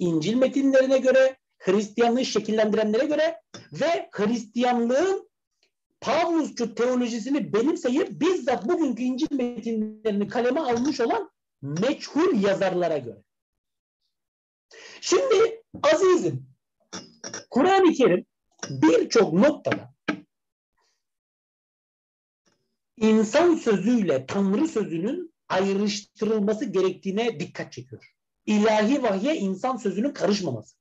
İncil 0.00 0.34
metinlerine 0.34 0.98
göre, 0.98 1.36
Hristiyanlığı 1.58 2.24
şekillendirenlere 2.24 3.04
göre 3.04 3.42
ve 3.72 4.08
Hristiyanlığın 4.12 5.30
Pavlusçu 6.00 6.74
teolojisini 6.74 7.52
benimseyip 7.52 8.20
bizzat 8.20 8.68
bugünkü 8.68 9.02
İncil 9.02 9.32
metinlerini 9.32 10.28
kaleme 10.28 10.60
almış 10.60 11.00
olan 11.00 11.30
meçhul 11.62 12.42
yazarlara 12.42 12.98
göre. 12.98 13.22
Şimdi 15.00 15.62
azizim 15.82 16.46
Kur'an-ı 17.50 17.92
Kerim 17.92 18.26
birçok 18.70 19.32
noktada 19.32 19.94
insan 22.96 23.54
sözüyle 23.54 24.26
Tanrı 24.26 24.68
sözünün 24.68 25.34
ayrıştırılması 25.48 26.64
gerektiğine 26.64 27.40
dikkat 27.40 27.72
çekiyor. 27.72 28.14
İlahi 28.50 29.02
vahye 29.02 29.36
insan 29.36 29.76
sözünün 29.76 30.12
karışmaması. 30.12 30.76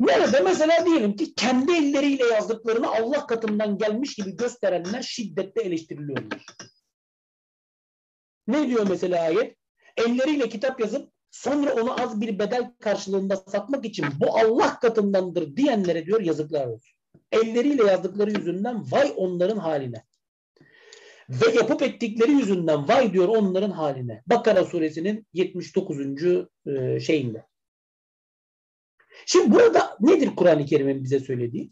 Nerede 0.00 0.40
mesela 0.40 0.86
diyelim 0.86 1.16
ki 1.16 1.34
kendi 1.34 1.72
elleriyle 1.72 2.24
yazdıklarını 2.24 2.88
Allah 2.88 3.26
katından 3.26 3.78
gelmiş 3.78 4.14
gibi 4.14 4.36
gösterenler 4.36 5.02
şiddetle 5.02 5.62
eleştiriliyorlar. 5.62 6.46
Ne 8.46 8.68
diyor 8.68 8.86
mesela 8.88 9.22
ayet? 9.22 9.56
Elleriyle 9.96 10.48
kitap 10.48 10.80
yazıp 10.80 11.12
sonra 11.30 11.74
onu 11.74 12.02
az 12.02 12.20
bir 12.20 12.38
bedel 12.38 12.74
karşılığında 12.80 13.36
satmak 13.36 13.84
için 13.84 14.06
bu 14.20 14.38
Allah 14.38 14.78
katındandır 14.78 15.56
diyenlere 15.56 16.06
diyor 16.06 16.20
yazıklar 16.20 16.66
olsun. 16.66 16.96
Elleriyle 17.32 17.84
yazdıkları 17.84 18.30
yüzünden 18.30 18.92
vay 18.92 19.12
onların 19.16 19.58
haline. 19.58 20.04
Ve 21.28 21.50
yapıp 21.50 21.82
ettikleri 21.82 22.32
yüzünden 22.32 22.88
vay 22.88 23.12
diyor 23.12 23.28
onların 23.28 23.70
haline. 23.70 24.22
Bakara 24.26 24.64
suresinin 24.64 25.26
79. 25.32 25.98
E, 26.66 27.00
şeyinde. 27.00 27.46
Şimdi 29.26 29.54
burada 29.54 29.96
nedir 30.00 30.36
Kur'an-ı 30.36 30.66
Kerim'in 30.66 31.04
bize 31.04 31.20
söylediği? 31.20 31.70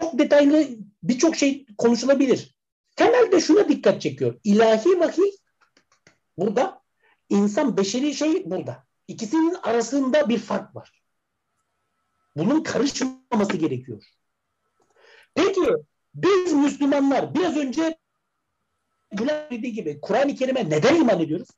Çok 0.00 0.18
detaylı 0.18 0.68
birçok 1.02 1.36
şey 1.36 1.66
konuşulabilir. 1.78 2.54
Temelde 2.96 3.40
şuna 3.40 3.68
dikkat 3.68 4.02
çekiyor. 4.02 4.40
İlahi 4.44 5.00
vahiy 5.00 5.30
burada, 6.38 6.82
insan 7.28 7.76
beşeri 7.76 8.14
şey 8.14 8.50
burada. 8.50 8.86
İkisinin 9.08 9.54
arasında 9.62 10.28
bir 10.28 10.38
fark 10.38 10.76
var. 10.76 11.02
Bunun 12.36 12.62
karışmaması 12.62 13.56
gerekiyor. 13.56 14.04
Peki 15.34 15.60
biz 16.14 16.52
Müslümanlar 16.52 17.34
biraz 17.34 17.56
önce 17.56 17.98
Bülent 19.12 19.50
dediği 19.50 19.72
gibi 19.72 20.00
Kur'an-ı 20.00 20.34
Kerim'e 20.34 20.70
neden 20.70 20.94
iman 20.94 21.20
ediyoruz? 21.20 21.48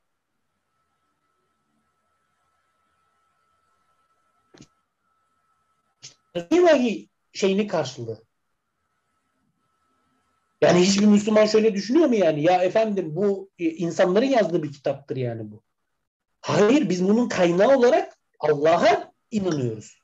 vahiy 6.53 7.07
şeyini 7.33 7.67
karşılığı. 7.67 8.23
Yani 10.61 10.81
hiçbir 10.81 11.07
Müslüman 11.07 11.47
şöyle 11.47 11.75
düşünüyor 11.75 12.07
mu 12.07 12.15
yani? 12.15 12.43
Ya 12.43 12.63
efendim 12.63 13.17
bu 13.17 13.51
e, 13.59 13.65
insanların 13.65 14.27
yazdığı 14.27 14.63
bir 14.63 14.73
kitaptır 14.73 15.17
yani 15.17 15.51
bu. 15.51 15.63
Hayır 16.41 16.89
biz 16.89 17.09
bunun 17.09 17.29
kaynağı 17.29 17.77
olarak 17.77 18.19
Allah'a 18.41 19.13
inanıyoruz. 19.31 19.99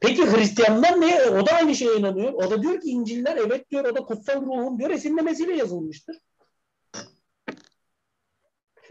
Peki 0.00 0.32
Hristiyanlar 0.32 1.00
ne? 1.00 1.30
O 1.30 1.46
da 1.46 1.52
aynı 1.52 1.74
şeye 1.74 1.96
inanıyor. 1.96 2.32
O 2.32 2.50
da 2.50 2.62
diyor 2.62 2.80
ki 2.80 2.88
İncil'ler 2.88 3.36
evet 3.36 3.70
diyor 3.70 3.84
o 3.84 3.96
da 3.96 4.00
kutsal 4.00 4.42
ruhun 4.42 4.78
diyor 4.78 4.90
esinlemesiyle 4.90 5.56
yazılmıştır. 5.56 6.16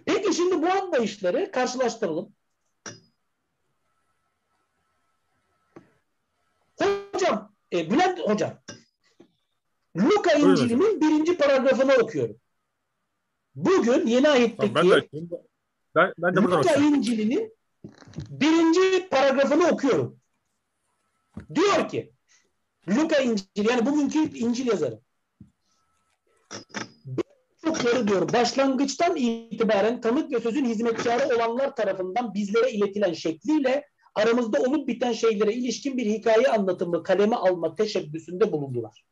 Peki 0.05 0.33
şimdi 0.33 0.61
bu 0.61 0.67
anlayışları 0.67 1.51
karşılaştıralım. 1.51 2.33
Hocam, 7.13 7.53
e, 7.73 7.91
Bülent 7.91 8.19
hocam, 8.19 8.59
Luka 9.97 10.31
İncil'inin 10.33 11.01
birinci 11.01 11.37
paragrafını 11.37 11.93
okuyorum. 11.93 12.35
Bugün 13.55 14.07
yeni 14.07 14.29
ayetteki 14.29 14.73
tamam, 14.73 14.91
ben 14.91 15.01
de, 15.29 15.43
ben, 15.95 16.13
ben 16.17 16.35
de 16.35 16.41
Luka 16.41 16.75
İncil'inin 16.75 17.53
birinci 18.29 19.09
paragrafını 19.09 19.67
okuyorum. 19.67 20.18
Diyor 21.55 21.89
ki 21.89 22.13
Luka 22.89 23.17
İncil 23.17 23.69
yani 23.69 23.85
bugünkü 23.85 24.37
İncil 24.37 24.67
yazarı 24.67 24.99
birçokları 27.63 28.07
diyor 28.07 28.33
başlangıçtan 28.33 29.15
itibaren 29.15 30.01
tanık 30.01 30.31
ve 30.31 30.39
sözün 30.39 30.65
hizmetkarı 30.65 31.35
olanlar 31.35 31.75
tarafından 31.75 32.33
bizlere 32.33 32.71
iletilen 32.71 33.13
şekliyle 33.13 33.85
aramızda 34.15 34.61
olup 34.61 34.87
biten 34.87 35.13
şeylere 35.13 35.53
ilişkin 35.53 35.97
bir 35.97 36.05
hikaye 36.05 36.47
anlatımı 36.47 37.03
kaleme 37.03 37.35
alma 37.35 37.75
teşebbüsünde 37.75 38.51
bulundular. 38.51 39.05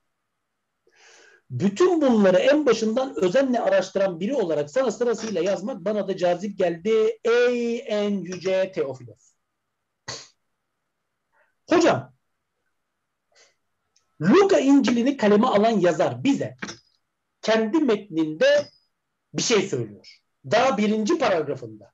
Bütün 1.49 2.02
bunları 2.02 2.38
en 2.38 2.66
başından 2.66 3.24
özenle 3.24 3.60
araştıran 3.60 4.20
biri 4.20 4.36
olarak 4.36 4.70
sana 4.70 4.91
sırasıyla 4.91 5.41
yazmak 5.41 5.86
bana 5.86 6.08
da 6.08 6.18
cazip 6.18 6.58
geldi. 6.58 7.20
Ey 7.24 7.84
en 7.88 8.12
yüce 8.12 8.72
Teofilos. 8.76 9.34
Hocam, 11.70 12.16
Luka 14.22 14.60
İncil'ini 14.60 15.18
kaleme 15.18 15.48
alan 15.48 15.80
yazar 15.80 16.23
bize 16.23 16.56
kendi 17.41 17.80
metninde 17.80 18.69
bir 19.34 19.41
şey 19.41 19.61
söylüyor. 19.61 20.19
Daha 20.52 20.77
birinci 20.77 21.18
paragrafında. 21.18 21.91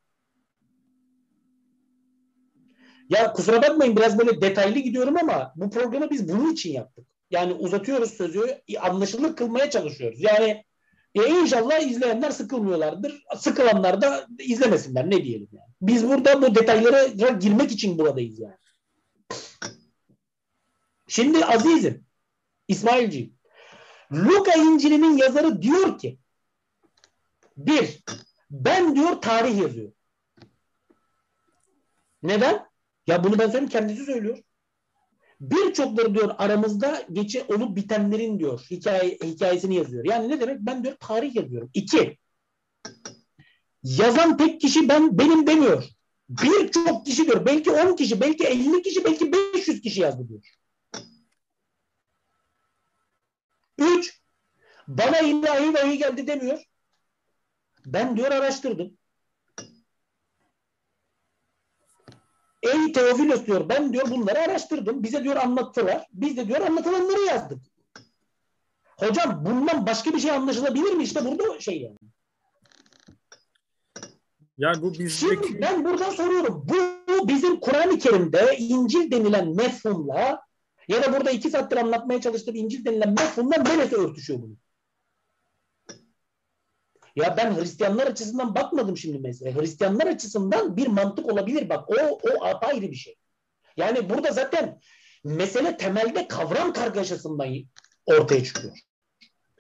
Ya 3.10 3.34
kusura 3.34 3.62
bakmayın 3.62 3.96
biraz 3.96 4.20
böyle 4.20 4.42
detaylı 4.42 4.80
gidiyorum 4.80 5.18
ama 5.18 5.54
bu 5.56 5.70
programı 5.70 6.10
biz 6.10 6.30
bunun 6.30 6.54
için 6.54 6.72
yaptık. 6.72 7.08
Yani 7.32 7.54
uzatıyoruz 7.54 8.14
sözü, 8.14 8.62
anlaşılır 8.80 9.36
kılmaya 9.36 9.70
çalışıyoruz. 9.70 10.22
Yani 10.22 10.66
e 11.16 11.30
inşallah 11.30 11.80
izleyenler 11.80 12.32
sıkılmıyorlardır. 12.32 13.24
Sıkılanlar 13.38 14.02
da 14.02 14.28
izlemesinler 14.40 15.10
ne 15.10 15.24
diyelim 15.24 15.48
yani. 15.52 15.70
Biz 15.82 16.08
burada 16.08 16.42
bu 16.42 16.56
detaylara 16.56 17.08
girmek 17.40 17.72
için 17.72 17.98
buradayız 17.98 18.40
yani. 18.40 18.58
Şimdi 21.08 21.46
azizim, 21.46 22.06
İsmailciğim, 22.68 23.34
Luka 24.12 24.54
İncil'inin 24.54 25.18
yazarı 25.18 25.62
diyor 25.62 26.00
ki 26.00 26.20
bir, 27.58 28.04
ben 28.52 28.96
diyor 28.96 29.22
tarih 29.22 29.58
yazıyor. 29.58 29.92
Neden? 32.24 32.66
Ya 33.08 33.24
bunu 33.24 33.40
ben 33.40 33.46
söyleyeyim 33.46 33.70
kendisi 33.70 34.06
söylüyor. 34.06 34.44
Birçokları 35.42 36.16
diyor 36.16 36.36
aramızda 36.38 37.04
geçe 37.12 37.44
olup 37.44 37.76
bitenlerin 37.76 38.40
diyor 38.40 38.66
hikaye, 38.72 39.18
hikayesini 39.24 39.76
yazıyor. 39.76 40.06
Yani 40.06 40.30
ne 40.30 40.40
demek? 40.40 40.60
Ben 40.60 40.84
diyor 40.84 40.96
tarih 41.00 41.36
yazıyorum. 41.36 41.70
İki, 41.74 42.18
yazan 43.84 44.38
tek 44.38 44.62
kişi 44.62 44.90
ben 44.90 45.18
benim 45.18 45.48
demiyor. 45.48 45.84
Birçok 46.30 47.06
kişi 47.06 47.26
diyor. 47.26 47.46
Belki 47.46 47.72
10 47.72 47.96
kişi, 47.96 48.22
belki 48.22 48.44
50 48.44 48.82
kişi, 48.82 49.06
belki 49.06 49.32
500 49.32 49.82
kişi 49.82 50.02
yazdı 50.02 50.28
diyor. 50.28 50.42
Üç, 53.78 54.22
bana 54.88 55.20
ilahi 55.20 55.74
vahiy 55.74 55.98
geldi 55.98 56.28
demiyor. 56.28 56.64
Ben 57.86 58.18
diyor 58.18 58.32
araştırdım. 58.32 58.98
Ey 62.64 62.92
Teofilos 62.92 63.46
diyor 63.46 63.70
ben 63.70 63.94
diyor 63.94 64.10
bunları 64.10 64.40
araştırdım. 64.40 65.04
Bize 65.04 65.24
diyor 65.24 65.36
anlattılar. 65.36 66.08
Biz 66.14 66.38
de 66.38 66.48
diyor 66.48 66.62
anlatılanları 66.62 67.22
yazdık. 67.22 67.60
Hocam 68.98 69.46
bundan 69.46 69.86
başka 69.86 70.14
bir 70.14 70.20
şey 70.20 70.32
anlaşılabilir 70.32 70.94
mi? 70.94 71.04
İşte 71.04 71.26
burada 71.26 71.60
şey 71.60 71.82
yani. 71.82 71.98
Yani 74.58 74.82
bu 74.82 74.94
bizdeki... 74.94 75.48
Şimdi 75.48 75.62
ben 75.62 75.86
buradan 75.86 76.10
soruyorum. 76.10 76.68
Bu 76.70 77.28
bizim 77.28 77.60
Kur'an-ı 77.60 78.00
Kerim'de 78.00 78.58
İncil 78.58 79.12
denilen 79.12 79.56
mefhumla 79.56 80.42
ya 80.88 81.04
da 81.04 81.14
burada 81.14 81.32
iki 81.32 81.50
saattir 81.50 81.78
anlatmaya 81.78 82.22
çalıştığım 82.22 82.56
İncil 82.56 82.86
denilen 82.86 83.10
mefhumla 83.10 83.58
neresi 83.58 83.96
örtüşüyor 83.96 84.42
bunu? 84.42 84.58
Ya 87.16 87.38
ben 87.38 87.58
Hristiyanlar 87.58 88.08
açısından 88.08 88.56
bakmadım 88.56 88.98
şimdi 88.98 89.20
mesela. 89.20 89.62
Hristiyanlar 89.62 90.08
açısından 90.08 90.78
bir 90.78 90.88
mantık 90.88 91.32
olabilir. 91.32 91.70
Bak 91.70 91.90
o, 91.90 92.20
o 92.24 92.46
apayrı 92.46 92.92
bir 92.92 92.96
şey. 92.96 93.16
Yani 93.78 94.10
burada 94.10 94.32
zaten 94.32 94.80
mesele 95.24 95.78
temelde 95.78 96.28
kavram 96.28 96.74
kargaşasından 96.74 97.56
ortaya 98.06 98.44
çıkıyor. 98.44 98.78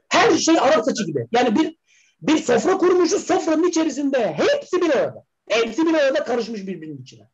Her 0.09 0.37
şey 0.37 0.59
Arap 0.59 0.85
saçı 0.85 1.05
gibi. 1.05 1.27
Yani 1.31 1.55
bir 1.55 1.77
bir 2.21 2.37
sofra 2.37 2.77
kurmuşuz 2.77 3.27
sofranın 3.27 3.69
içerisinde 3.69 4.33
hepsi 4.33 4.81
bir 4.81 4.89
arada. 4.89 5.25
Hepsi 5.49 5.85
bir 5.87 5.93
arada 5.93 6.23
karışmış 6.23 6.67
birbirinin 6.67 7.01
içine. 7.01 7.29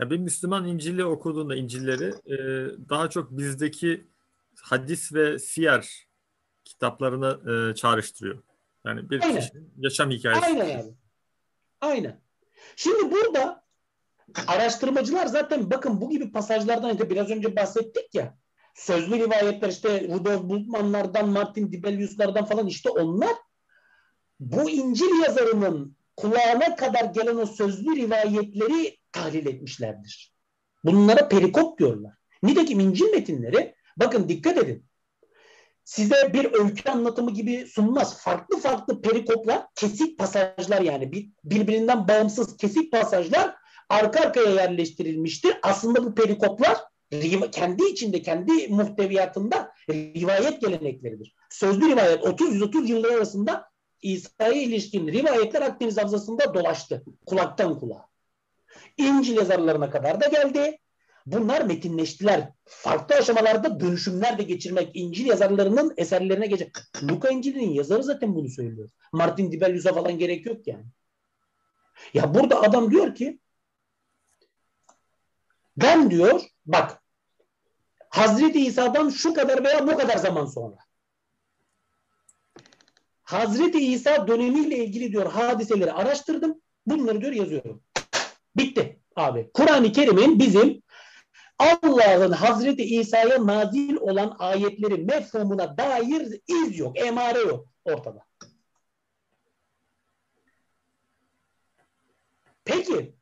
Ya 0.00 0.10
bir 0.10 0.18
Müslüman 0.18 0.66
İncil'i 0.66 1.04
okuduğunda 1.04 1.56
İncil'leri 1.56 2.14
e, 2.26 2.36
daha 2.88 3.10
çok 3.10 3.30
bizdeki 3.30 4.06
hadis 4.62 5.12
ve 5.12 5.38
siyer 5.38 6.06
kitaplarını 6.64 7.40
e, 7.52 7.74
çağrıştırıyor. 7.74 8.42
Yani 8.86 9.10
bir 9.10 9.22
Aynen. 9.22 9.40
kişinin 9.40 9.72
yaşam 9.78 10.10
hikayesi. 10.10 10.46
Aynen 10.46 10.80
abi. 10.80 10.94
Aynen. 11.80 12.20
Şimdi 12.76 13.10
burada 13.10 13.64
araştırmacılar 14.46 15.26
zaten 15.26 15.70
bakın 15.70 16.00
bu 16.00 16.10
gibi 16.10 16.32
pasajlardan 16.32 16.98
biraz 17.10 17.30
önce 17.30 17.56
bahsettik 17.56 18.14
ya 18.14 18.38
sözlü 18.74 19.18
rivayetler 19.18 19.68
işte 19.68 20.08
Rudolf 20.08 20.42
Bultmann'lardan, 20.42 21.28
Martin 21.28 21.72
Dibelius'lardan 21.72 22.44
falan 22.44 22.66
işte 22.66 22.90
onlar 22.90 23.32
bu 24.40 24.70
İncil 24.70 25.22
yazarının 25.22 25.96
kulağına 26.16 26.76
kadar 26.76 27.04
gelen 27.04 27.36
o 27.36 27.46
sözlü 27.46 27.96
rivayetleri 27.96 29.01
tahlil 29.12 29.46
etmişlerdir. 29.46 30.32
Bunlara 30.84 31.28
perikop 31.28 31.78
diyorlar. 31.78 32.12
Nitekim 32.42 32.80
İncil 32.80 33.10
metinleri 33.10 33.74
bakın 33.96 34.28
dikkat 34.28 34.58
edin 34.58 34.84
size 35.84 36.32
bir 36.32 36.52
öykü 36.52 36.90
anlatımı 36.90 37.30
gibi 37.30 37.66
sunmaz. 37.66 38.22
Farklı 38.22 38.58
farklı 38.58 39.02
perikoplar, 39.02 39.62
kesik 39.74 40.18
pasajlar 40.18 40.80
yani 40.80 41.12
bir, 41.12 41.30
birbirinden 41.44 42.08
bağımsız 42.08 42.56
kesik 42.56 42.92
pasajlar 42.92 43.54
arka 43.88 44.20
arkaya 44.20 44.50
yerleştirilmiştir. 44.50 45.56
Aslında 45.62 46.04
bu 46.04 46.14
perikoplar 46.14 46.78
kendi 47.52 47.84
içinde, 47.84 48.22
kendi 48.22 48.68
muhteviyatında 48.68 49.72
rivayet 49.90 50.60
gelenekleridir. 50.60 51.34
Sözlü 51.50 51.88
rivayet 51.88 52.22
30-130 52.22 52.86
yıllar 52.86 53.14
arasında 53.14 53.64
İsa'ya 54.02 54.62
ilişkin 54.62 55.08
rivayetler 55.08 55.62
Akdeniz 55.62 55.98
Havzası'nda 55.98 56.54
dolaştı. 56.54 57.04
Kulaktan 57.26 57.78
kulağa. 57.78 58.11
İncil 58.96 59.36
yazarlarına 59.36 59.90
kadar 59.90 60.20
da 60.20 60.26
geldi. 60.26 60.78
Bunlar 61.26 61.60
metinleştiler. 61.64 62.52
Farklı 62.64 63.14
aşamalarda 63.14 63.80
dönüşümler 63.80 64.38
de 64.38 64.42
geçirmek. 64.42 64.90
İncil 64.94 65.26
yazarlarının 65.26 65.94
eserlerine 65.96 66.46
geçecek. 66.46 66.76
Luka 67.02 67.30
İncil'in 67.30 67.70
yazarı 67.70 68.02
zaten 68.02 68.34
bunu 68.34 68.48
söylüyor. 68.48 68.90
Martin 69.12 69.52
Dibelius'a 69.52 69.92
falan 69.92 70.18
gerek 70.18 70.46
yok 70.46 70.66
yani. 70.66 70.84
Ya 72.14 72.34
burada 72.34 72.60
adam 72.60 72.90
diyor 72.90 73.14
ki 73.14 73.38
ben 75.76 76.10
diyor 76.10 76.40
bak 76.66 77.02
Hazreti 78.08 78.66
İsa'dan 78.66 79.08
şu 79.08 79.34
kadar 79.34 79.64
veya 79.64 79.86
bu 79.86 79.96
kadar 79.96 80.16
zaman 80.16 80.46
sonra 80.46 80.76
Hazreti 83.22 83.78
İsa 83.78 84.28
dönemiyle 84.28 84.76
ilgili 84.84 85.12
diyor 85.12 85.32
hadiseleri 85.32 85.92
araştırdım. 85.92 86.60
Bunları 86.86 87.20
diyor 87.20 87.32
yazıyorum. 87.32 87.82
Bitti 88.56 89.00
abi. 89.16 89.50
Kur'an-ı 89.54 89.92
Kerim'in 89.92 90.38
bizim 90.38 90.82
Allah'ın 91.58 92.32
Hazreti 92.32 92.84
İsa'ya 92.84 93.46
nazil 93.46 93.96
olan 93.96 94.36
ayetleri 94.38 95.04
mefhumuna 95.04 95.76
dair 95.76 96.40
iz 96.48 96.78
yok, 96.78 96.98
emare 96.98 97.38
yok 97.38 97.68
ortada. 97.84 98.26
Peki 102.64 103.14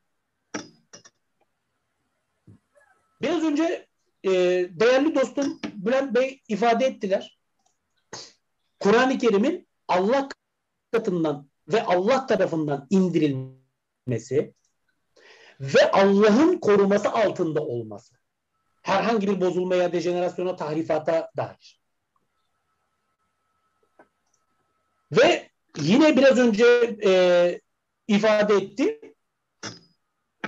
biraz 3.22 3.44
önce 3.44 3.86
e, 4.24 4.30
değerli 4.70 5.14
dostum 5.14 5.60
Bülent 5.74 6.14
Bey 6.14 6.42
ifade 6.48 6.86
ettiler. 6.86 7.38
Kur'an-ı 8.80 9.18
Kerim'in 9.18 9.68
Allah 9.88 10.28
katından 10.92 11.48
ve 11.68 11.82
Allah 11.82 12.26
tarafından 12.26 12.86
indirilmesi 12.90 14.54
ve 15.60 15.90
Allah'ın 15.90 16.58
koruması 16.58 17.12
altında 17.12 17.60
olması. 17.60 18.14
Herhangi 18.82 19.26
bir 19.28 19.40
bozulmaya, 19.40 19.92
dejenerasyona, 19.92 20.56
tahrifata 20.56 21.30
dair. 21.36 21.80
Ve 25.12 25.50
yine 25.80 26.16
biraz 26.16 26.38
önce 26.38 26.96
e, 27.04 27.60
ifade 28.08 28.54
etti. 28.54 29.00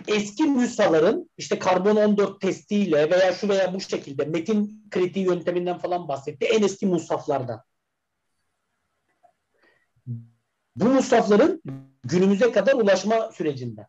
Eski 0.08 0.58
nüshaların 0.58 1.30
işte 1.36 1.58
karbon 1.58 1.96
14 1.96 2.40
testiyle 2.40 3.10
veya 3.10 3.34
şu 3.34 3.48
veya 3.48 3.74
bu 3.74 3.80
şekilde 3.80 4.24
metin 4.24 4.88
kritiği 4.90 5.26
yönteminden 5.26 5.78
falan 5.78 6.08
bahsetti. 6.08 6.46
En 6.46 6.62
eski 6.62 6.86
musaflardan. 6.86 7.62
Bu 10.76 10.84
musafların 10.84 11.62
günümüze 12.04 12.52
kadar 12.52 12.74
ulaşma 12.74 13.32
sürecinde. 13.32 13.88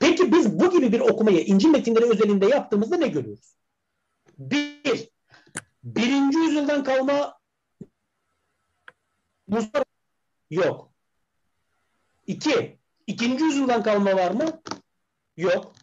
Peki 0.00 0.32
biz 0.32 0.60
bu 0.60 0.70
gibi 0.70 0.92
bir 0.92 1.00
okumayı 1.00 1.44
İncil 1.44 1.68
metinleri 1.68 2.04
özelinde 2.04 2.46
yaptığımızda 2.46 2.96
ne 2.96 3.08
görüyoruz? 3.08 3.56
Bir, 4.38 5.10
birinci 5.84 6.38
yüzyıldan 6.38 6.84
kalma 6.84 7.38
musaf 9.46 9.84
yok. 10.50 10.92
İki, 12.26 12.78
ikinci 13.06 13.44
yüzyıldan 13.44 13.82
kalma 13.82 14.16
var 14.16 14.30
mı? 14.30 14.62
Yok. 15.36 15.74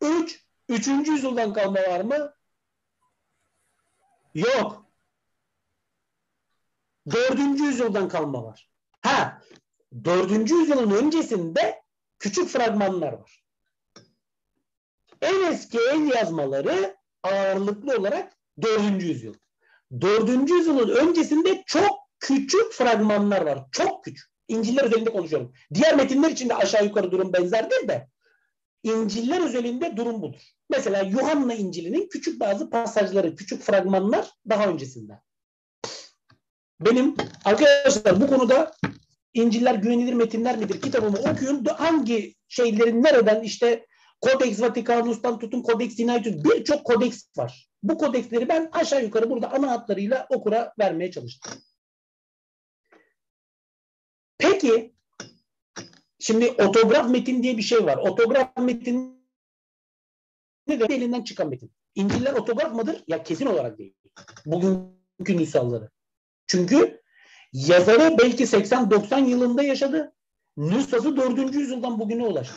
Üç, 0.00 0.44
üçüncü 0.68 1.12
yüzyıldan 1.12 1.52
kalma 1.52 1.80
var 1.80 2.00
mı? 2.00 2.34
Yok. 4.34 4.86
Dördüncü 7.10 7.64
yüzyıldan 7.64 8.08
kalma 8.08 8.44
var. 8.44 8.70
Ha, 9.00 9.42
dördüncü 10.04 10.54
yüzyılın 10.54 10.90
öncesinde 10.90 11.79
küçük 12.20 12.48
fragmanlar 12.48 13.12
var. 13.12 13.44
En 15.22 15.52
eski 15.52 15.78
el 15.78 16.14
yazmaları 16.14 16.96
ağırlıklı 17.22 17.96
olarak 17.96 18.36
dördüncü 18.62 19.06
yüzyıl. 19.06 19.34
Dördüncü 20.00 20.54
yüzyılın 20.54 20.88
öncesinde 20.88 21.62
çok 21.66 21.98
küçük 22.18 22.72
fragmanlar 22.72 23.42
var. 23.42 23.64
Çok 23.72 24.04
küçük. 24.04 24.30
İnciller 24.48 24.84
üzerinde 24.84 25.12
konuşuyorum. 25.12 25.52
Diğer 25.74 25.96
metinler 25.96 26.30
için 26.30 26.48
de 26.48 26.54
aşağı 26.54 26.84
yukarı 26.84 27.12
durum 27.12 27.32
benzerdir 27.32 27.88
de 27.88 28.08
İnciller 28.82 29.46
özelinde 29.46 29.96
durum 29.96 30.22
budur. 30.22 30.40
Mesela 30.70 31.02
Yuhanna 31.02 31.54
İncil'inin 31.54 32.08
küçük 32.08 32.40
bazı 32.40 32.70
pasajları, 32.70 33.36
küçük 33.36 33.62
fragmanlar 33.62 34.30
daha 34.48 34.66
öncesinde. 34.66 35.20
Benim 36.80 37.16
arkadaşlar 37.44 38.20
bu 38.20 38.26
konuda 38.26 38.72
İnciller 39.34 39.74
güvenilir 39.74 40.12
metinler 40.12 40.58
midir 40.58 40.80
kitabımı 40.80 41.18
okuyun. 41.18 41.64
Hangi 41.64 42.34
şeylerin 42.48 43.02
nereden 43.02 43.42
işte 43.42 43.86
Codex 44.22 44.60
Vaticanus'tan 44.60 45.38
tutun 45.38 45.62
Codex 45.62 45.96
Sinaitus 45.96 46.44
birçok 46.44 46.84
kodeks 46.84 47.24
var. 47.36 47.70
Bu 47.82 47.98
kodeksleri 47.98 48.48
ben 48.48 48.68
aşağı 48.72 49.04
yukarı 49.04 49.30
burada 49.30 49.52
ana 49.52 49.70
hatlarıyla 49.70 50.26
okura 50.30 50.74
vermeye 50.78 51.10
çalıştım. 51.10 51.52
Peki 54.38 54.94
şimdi 56.18 56.50
otograf 56.50 57.10
metin 57.10 57.42
diye 57.42 57.56
bir 57.56 57.62
şey 57.62 57.84
var. 57.84 57.96
Otograf 57.96 58.56
metin 58.56 59.26
ne 60.66 60.80
de 60.80 60.94
elinden 60.94 61.24
çıkan 61.24 61.48
metin. 61.48 61.72
İnciller 61.94 62.32
otograf 62.32 62.74
mıdır? 62.74 63.04
Ya 63.08 63.22
kesin 63.22 63.46
olarak 63.46 63.78
değil. 63.78 63.94
Bugünkü 64.46 65.36
nüshaları. 65.36 65.90
Çünkü 66.46 66.99
yazarı 67.52 68.18
belki 68.18 68.44
80-90 68.44 69.26
yılında 69.26 69.62
yaşadı. 69.62 70.12
Nüshası 70.56 71.16
4. 71.16 71.54
yüzyıldan 71.54 72.00
bugüne 72.00 72.26
ulaştı. 72.26 72.54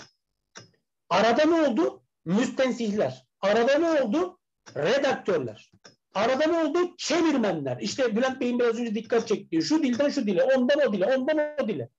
Arada 1.09 1.45
ne 1.45 1.67
oldu? 1.67 2.03
Müstensihler. 2.25 3.27
Arada 3.41 3.77
ne 3.77 4.01
oldu? 4.01 4.39
Redaktörler. 4.75 5.71
Arada 6.13 6.47
ne 6.47 6.59
oldu? 6.59 6.95
Çevirmenler. 6.97 7.77
İşte 7.81 8.15
Bülent 8.15 8.41
Bey'in 8.41 8.59
biraz 8.59 8.79
önce 8.79 8.95
dikkat 8.95 9.27
çektiği 9.27 9.61
şu 9.61 9.83
dilden 9.83 10.09
şu 10.09 10.27
dile, 10.27 10.43
ondan 10.43 10.89
o 10.89 10.93
dile, 10.93 11.05
ondan 11.05 11.55
o 11.63 11.67
dile. 11.67 11.89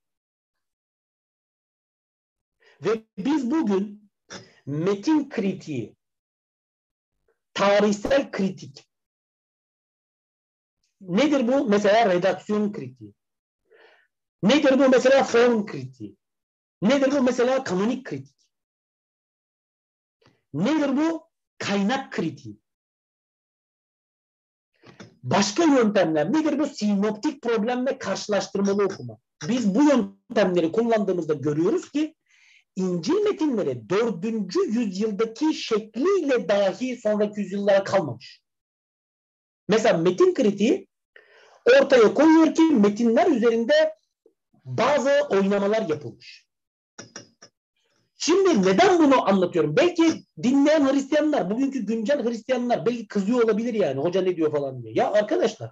Ve 2.81 3.03
biz 3.17 3.51
bugün 3.51 4.11
metin 4.65 5.29
kritiği, 5.29 5.95
tarihsel 7.53 8.31
kritik, 8.31 8.87
nedir 11.07 11.47
bu? 11.47 11.65
Mesela 11.65 12.09
redaksiyon 12.09 12.73
kritiği. 12.73 13.13
Nedir 14.43 14.79
bu? 14.79 14.89
Mesela 14.89 15.23
form 15.23 15.65
kritiği. 15.65 16.15
Nedir 16.81 17.11
bu? 17.11 17.21
Mesela 17.21 17.63
kanonik 17.63 18.05
kritik. 18.05 18.35
Nedir 20.53 20.97
bu? 20.97 21.29
Kaynak 21.57 22.11
kritiği. 22.11 22.59
Başka 25.23 25.63
yöntemler 25.63 26.33
nedir 26.33 26.59
bu? 26.59 26.67
Sinoptik 26.67 27.41
problem 27.41 27.85
ve 27.85 27.97
karşılaştırmalı 27.97 28.83
okuma. 28.83 29.17
Biz 29.49 29.75
bu 29.75 29.83
yöntemleri 29.83 30.71
kullandığımızda 30.71 31.33
görüyoruz 31.33 31.91
ki 31.91 32.15
İncil 32.75 33.13
metinleri 33.13 33.89
dördüncü 33.89 34.59
yüzyıldaki 34.59 35.53
şekliyle 35.53 36.49
dahi 36.49 36.97
sonraki 36.97 37.39
yüzyıllara 37.39 37.83
kalmamış. 37.83 38.41
Mesela 39.67 39.97
metin 39.97 40.33
kritiği 40.33 40.87
ortaya 41.65 42.13
koyuyor 42.13 42.55
ki 42.55 42.61
metinler 42.61 43.27
üzerinde 43.27 43.95
bazı 44.65 45.11
oynamalar 45.29 45.89
yapılmış. 45.89 46.45
Şimdi 48.17 48.67
neden 48.67 48.99
bunu 48.99 49.29
anlatıyorum? 49.29 49.77
Belki 49.77 50.25
dinleyen 50.43 50.93
Hristiyanlar, 50.93 51.49
bugünkü 51.49 51.85
güncel 51.85 52.23
Hristiyanlar 52.23 52.85
belki 52.85 53.07
kızıyor 53.07 53.43
olabilir 53.43 53.73
yani. 53.73 54.01
Hoca 54.01 54.21
ne 54.21 54.35
diyor 54.35 54.51
falan 54.51 54.83
diye. 54.83 54.93
Ya 54.93 55.11
arkadaşlar, 55.11 55.71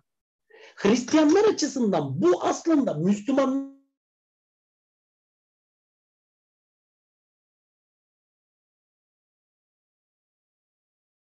Hristiyanlar 0.75 1.43
açısından 1.53 2.21
bu 2.21 2.43
aslında 2.43 2.93
Müslüman 2.93 3.73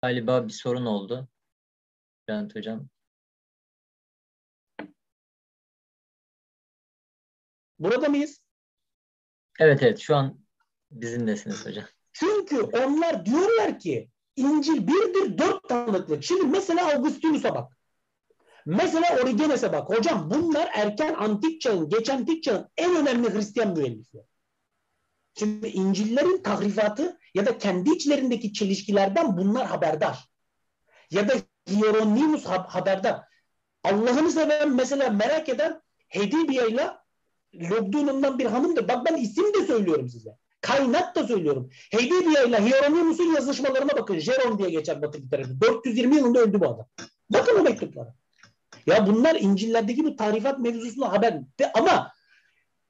Galiba 0.02 0.48
bir 0.48 0.54
sorun 0.54 0.86
oldu. 0.86 1.28
Bülent 2.28 2.56
Hocam. 2.56 2.90
Burada 7.80 8.10
mıyız? 8.10 8.42
Evet 9.60 9.84
evet 9.84 10.00
şu 10.00 10.16
an 10.16 10.40
bizimlesiniz 10.92 11.66
hocam. 11.66 11.86
Çünkü 12.14 12.62
onlar 12.62 13.26
diyorlar 13.26 13.80
ki 13.80 14.10
İncil 14.36 14.88
birdir 14.88 15.38
dört 15.38 15.70
tanıklık. 15.70 16.24
Şimdi 16.24 16.46
mesela 16.46 16.94
Augustinus'a 16.96 17.56
bak. 17.56 17.78
Mesela 18.66 19.22
Origenes'e 19.24 19.74
bak. 19.74 19.90
Hocam 19.90 20.32
bunlar 20.32 20.70
erken 20.74 21.14
antik 21.14 21.62
çağın, 21.62 21.90
geç 21.90 22.10
antik 22.10 22.44
çağın 22.44 22.70
en 22.78 22.96
önemli 22.96 23.34
Hristiyan 23.34 23.74
müellifleri. 23.74 24.26
Şimdi 25.40 25.68
İncil'lerin 25.68 26.44
tahrifatı 26.44 27.20
ya 27.34 27.46
da 27.46 27.58
kendi 27.58 27.90
içlerindeki 27.90 28.54
çelişkilerden 28.54 29.38
bunlar 29.38 29.68
haberdar. 29.68 30.30
Ya 31.12 31.30
da 31.30 31.34
Hieronymus 31.70 32.46
haberdar. 32.46 33.22
Allah'ını 33.84 34.32
seven 34.32 34.72
mesela 34.72 35.10
merak 35.10 35.50
eden 35.50 35.82
Hedibiye 36.08 36.70
ile 36.70 36.90
Lobdunum'dan 37.62 38.40
bir 38.40 38.46
hanımdır. 38.46 38.88
Bak 38.88 39.06
ben 39.06 39.16
isim 39.16 39.54
de 39.54 39.66
söylüyorum 39.66 40.10
size. 40.10 40.38
Kaynak 40.62 41.16
da 41.16 41.28
söylüyorum. 41.28 41.70
Heydibiye 41.92 42.48
ile 42.48 42.66
Hieronymus'un 42.66 43.34
yazışmalarına 43.34 43.98
bakın. 43.98 44.20
Jeron 44.20 44.58
diye 44.58 44.70
geçer 44.70 45.02
Batı 45.02 45.18
literatürü. 45.18 45.62
420 45.62 46.16
yılında 46.16 46.40
öldü 46.40 46.60
bu 46.60 46.66
adam. 46.66 46.86
Bakın 47.30 47.60
o 47.60 47.64
mektuplara. 47.64 48.14
Ya 48.88 49.08
bunlar 49.08 49.36
İncil'lerdeki 49.36 50.04
bu 50.04 50.16
tarifat 50.16 50.60
mevzusuna 50.60 51.12
haber. 51.12 51.40
De, 51.60 51.72
ama 51.74 52.12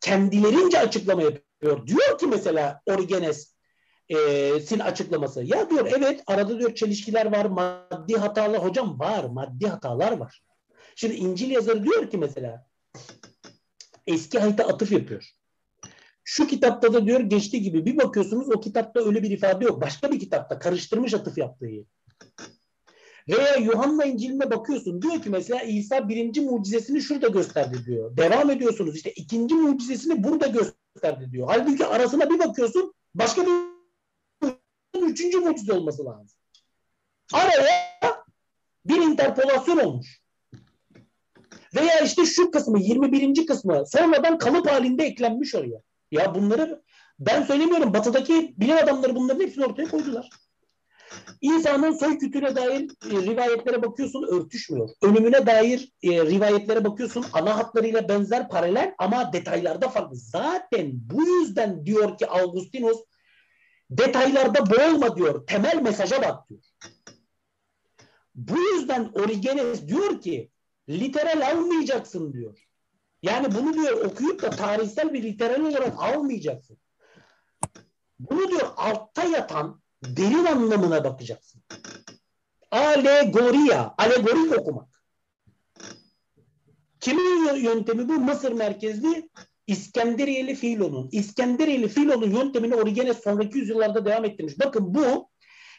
kendilerince 0.01 0.79
açıklama 0.79 1.21
yapıyor. 1.21 1.87
Diyor 1.87 2.17
ki 2.19 2.27
mesela 2.27 2.81
Origenes 2.85 3.53
e, 4.09 4.59
sin 4.59 4.79
açıklaması. 4.79 5.43
Ya 5.43 5.69
diyor 5.69 5.87
evet 5.97 6.23
arada 6.27 6.59
diyor 6.59 6.75
çelişkiler 6.75 7.31
var, 7.31 7.45
maddi 7.45 8.17
hatalar. 8.17 8.63
Hocam 8.63 8.99
var, 8.99 9.23
maddi 9.23 9.67
hatalar 9.67 10.11
var. 10.11 10.41
Şimdi 10.95 11.15
İncil 11.15 11.51
yazarı 11.51 11.83
diyor 11.83 12.09
ki 12.09 12.17
mesela 12.17 12.67
eski 14.07 14.39
ahite 14.39 14.63
atıf 14.63 14.91
yapıyor. 14.91 15.29
Şu 16.23 16.47
kitapta 16.47 16.93
da 16.93 17.05
diyor 17.05 17.19
geçti 17.19 17.61
gibi 17.61 17.85
bir 17.85 17.97
bakıyorsunuz 17.97 18.49
o 18.49 18.59
kitapta 18.59 19.05
öyle 19.05 19.23
bir 19.23 19.31
ifade 19.31 19.65
yok. 19.65 19.81
Başka 19.81 20.11
bir 20.11 20.19
kitapta 20.19 20.59
karıştırmış 20.59 21.13
atıf 21.13 21.37
yaptığı 21.37 21.65
yeri. 21.65 21.85
Veya 23.29 23.55
Yuhanna 23.55 24.05
İncil'ine 24.05 24.51
bakıyorsun. 24.51 25.01
Diyor 25.01 25.21
ki 25.21 25.29
mesela 25.29 25.61
İsa 25.61 26.09
birinci 26.09 26.41
mucizesini 26.41 27.01
şurada 27.01 27.27
gösterdi 27.27 27.77
diyor. 27.85 28.17
Devam 28.17 28.49
ediyorsunuz 28.49 28.95
işte 28.95 29.11
ikinci 29.11 29.55
mucizesini 29.55 30.23
burada 30.23 30.47
gösterdi 30.47 31.31
diyor. 31.31 31.47
Halbuki 31.51 31.85
arasına 31.85 32.29
bir 32.29 32.39
bakıyorsun 32.39 32.93
başka 33.15 33.45
bir 33.45 33.51
üçüncü 35.01 35.39
mucize 35.39 35.73
olması 35.73 36.05
lazım. 36.05 36.37
Araya 37.33 38.23
bir 38.85 38.97
interpolasyon 38.97 39.77
olmuş. 39.77 40.21
Veya 41.75 41.99
işte 41.99 42.25
şu 42.25 42.51
kısmı 42.51 42.79
21. 42.79 43.45
kısmı 43.45 43.83
sonradan 43.87 44.37
kalıp 44.37 44.71
halinde 44.71 45.03
eklenmiş 45.03 45.55
oraya. 45.55 45.81
Ya 46.11 46.35
bunları 46.35 46.81
ben 47.19 47.43
söylemiyorum. 47.43 47.93
Batıdaki 47.93 48.53
bilim 48.57 48.77
adamları 48.77 49.15
bunların 49.15 49.41
hepsini 49.41 49.65
ortaya 49.65 49.87
koydular. 49.87 50.29
İsa'nın 51.41 51.91
soy 51.91 52.17
kütüğüne 52.17 52.55
dair 52.55 52.81
e, 52.81 53.09
rivayetlere 53.09 53.83
bakıyorsun 53.83 54.23
örtüşmüyor. 54.23 54.89
Ölümüne 55.01 55.45
dair 55.45 55.93
e, 56.03 56.09
rivayetlere 56.09 56.85
bakıyorsun 56.85 57.25
ana 57.33 57.57
hatlarıyla 57.57 58.09
benzer 58.09 58.49
paralel 58.49 58.95
ama 58.97 59.33
detaylarda 59.33 59.89
farklı. 59.89 60.15
Zaten 60.15 60.91
bu 60.93 61.27
yüzden 61.27 61.85
diyor 61.85 62.17
ki 62.17 62.27
Augustinus 62.27 62.97
detaylarda 63.89 64.69
boğulma 64.69 65.17
diyor. 65.17 65.47
Temel 65.47 65.81
mesaja 65.81 66.21
bak 66.21 66.49
diyor. 66.49 66.61
Bu 68.35 68.59
yüzden 68.59 69.11
Origenes 69.13 69.87
diyor 69.87 70.21
ki 70.21 70.51
literal 70.89 71.51
almayacaksın 71.51 72.33
diyor. 72.33 72.67
Yani 73.23 73.55
bunu 73.55 73.73
diyor 73.73 74.05
okuyup 74.05 74.41
da 74.41 74.49
tarihsel 74.49 75.13
bir 75.13 75.23
literal 75.23 75.61
olarak 75.61 76.03
almayacaksın. 76.03 76.77
Bunu 78.19 78.49
diyor 78.51 78.67
altta 78.75 79.23
yatan 79.23 79.81
derin 80.03 80.45
anlamına 80.45 81.03
bakacaksın. 81.03 81.61
Alegoria, 82.71 83.95
alegorik 83.97 84.59
okumak. 84.59 85.01
Kimin 86.99 87.55
yöntemi 87.55 88.09
bu? 88.09 88.13
Mısır 88.13 88.51
merkezli 88.51 89.29
İskenderiyeli 89.67 90.55
Filon'un. 90.55 91.09
İskenderiyeli 91.11 91.87
Filon'un 91.87 92.29
yöntemini 92.29 92.75
Origenes 92.75 93.23
sonraki 93.23 93.57
yüzyıllarda 93.57 94.05
devam 94.05 94.25
ettirmiş. 94.25 94.59
Bakın 94.59 94.93
bu 94.93 95.29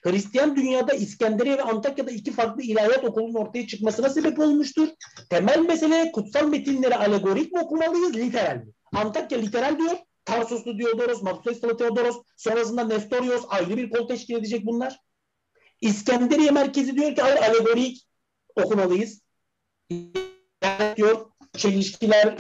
Hristiyan 0.03 0.57
dünyada 0.57 0.93
İskenderiye 0.93 1.59
ve 1.59 1.62
Antakya'da 1.62 2.11
iki 2.11 2.33
farklı 2.33 2.62
ilahiyat 2.62 3.05
okulunun 3.05 3.35
ortaya 3.35 3.66
çıkmasına 3.66 4.09
sebep 4.09 4.39
olmuştur. 4.39 4.89
Temel 5.31 5.59
mesele 5.59 6.12
kutsal 6.12 6.49
metinleri 6.49 6.97
alegorik 6.97 7.53
mi 7.53 7.61
okumalıyız, 7.61 8.16
literal 8.16 8.57
mi? 8.57 8.73
Antakya 8.93 9.39
literal 9.39 9.79
diyor. 9.79 9.97
Tarsuslu 10.25 10.79
Diodoros, 10.79 11.23
Mapsesli 11.23 11.77
Theodoros, 11.77 12.23
sonrasında 12.37 12.85
Nestorios 12.85 13.45
ayrı 13.49 13.77
bir 13.77 13.91
kol 13.91 14.09
teşkil 14.09 14.35
edecek 14.35 14.66
bunlar. 14.66 15.01
İskenderiye 15.81 16.51
merkezi 16.51 16.97
diyor 16.97 17.15
ki 17.15 17.23
hayır 17.23 17.37
alegorik 17.37 18.07
okumalıyız. 18.57 19.23
Yani 20.62 20.97
diyor 20.97 21.31
çelişkiler, 21.57 22.39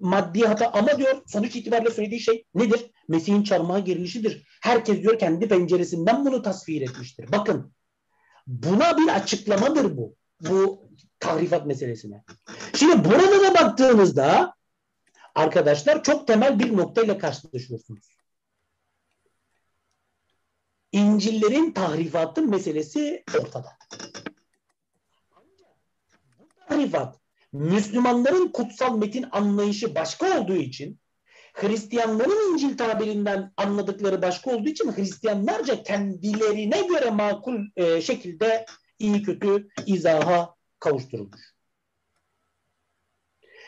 maddi 0.00 0.46
hata 0.46 0.70
ama 0.72 0.98
diyor 0.98 1.22
sonuç 1.26 1.56
itibariyle 1.56 1.90
söylediği 1.90 2.20
şey 2.20 2.44
nedir? 2.54 2.90
Mesih'in 3.08 3.42
çarmıha 3.42 3.78
gerilişidir. 3.78 4.46
Herkes 4.62 5.02
diyor 5.02 5.18
kendi 5.18 5.48
penceresinden 5.48 6.24
bunu 6.24 6.42
tasvir 6.42 6.82
etmiştir. 6.82 7.32
Bakın 7.32 7.72
buna 8.46 8.98
bir 8.98 9.08
açıklamadır 9.08 9.96
bu. 9.96 10.16
Bu 10.40 10.88
tahrifat 11.20 11.66
meselesine. 11.66 12.24
Şimdi 12.74 13.04
burada 13.04 13.42
da 13.42 13.54
baktığınızda 13.54 14.54
arkadaşlar 15.34 16.02
çok 16.02 16.26
temel 16.26 16.58
bir 16.58 16.76
noktayla 16.76 17.18
karşılaşıyorsunuz. 17.18 18.18
İncillerin 20.92 21.72
tahrifatı 21.72 22.42
meselesi 22.42 23.24
ortada. 23.38 23.78
Tahrifat 26.68 27.27
Müslümanların 27.52 28.48
kutsal 28.48 28.98
metin 28.98 29.26
anlayışı 29.32 29.94
başka 29.94 30.40
olduğu 30.40 30.56
için 30.56 31.00
Hristiyanların 31.54 32.52
İncil 32.52 32.76
tabirinden 32.76 33.52
anladıkları 33.56 34.22
başka 34.22 34.50
olduğu 34.50 34.68
için 34.68 34.92
Hristiyanlarca 34.92 35.82
kendilerine 35.82 36.82
göre 36.82 37.10
makul 37.10 37.60
e, 37.76 38.00
şekilde 38.00 38.66
iyi 38.98 39.22
kötü 39.22 39.68
izaha 39.86 40.54
kavuşturulmuş. 40.80 41.54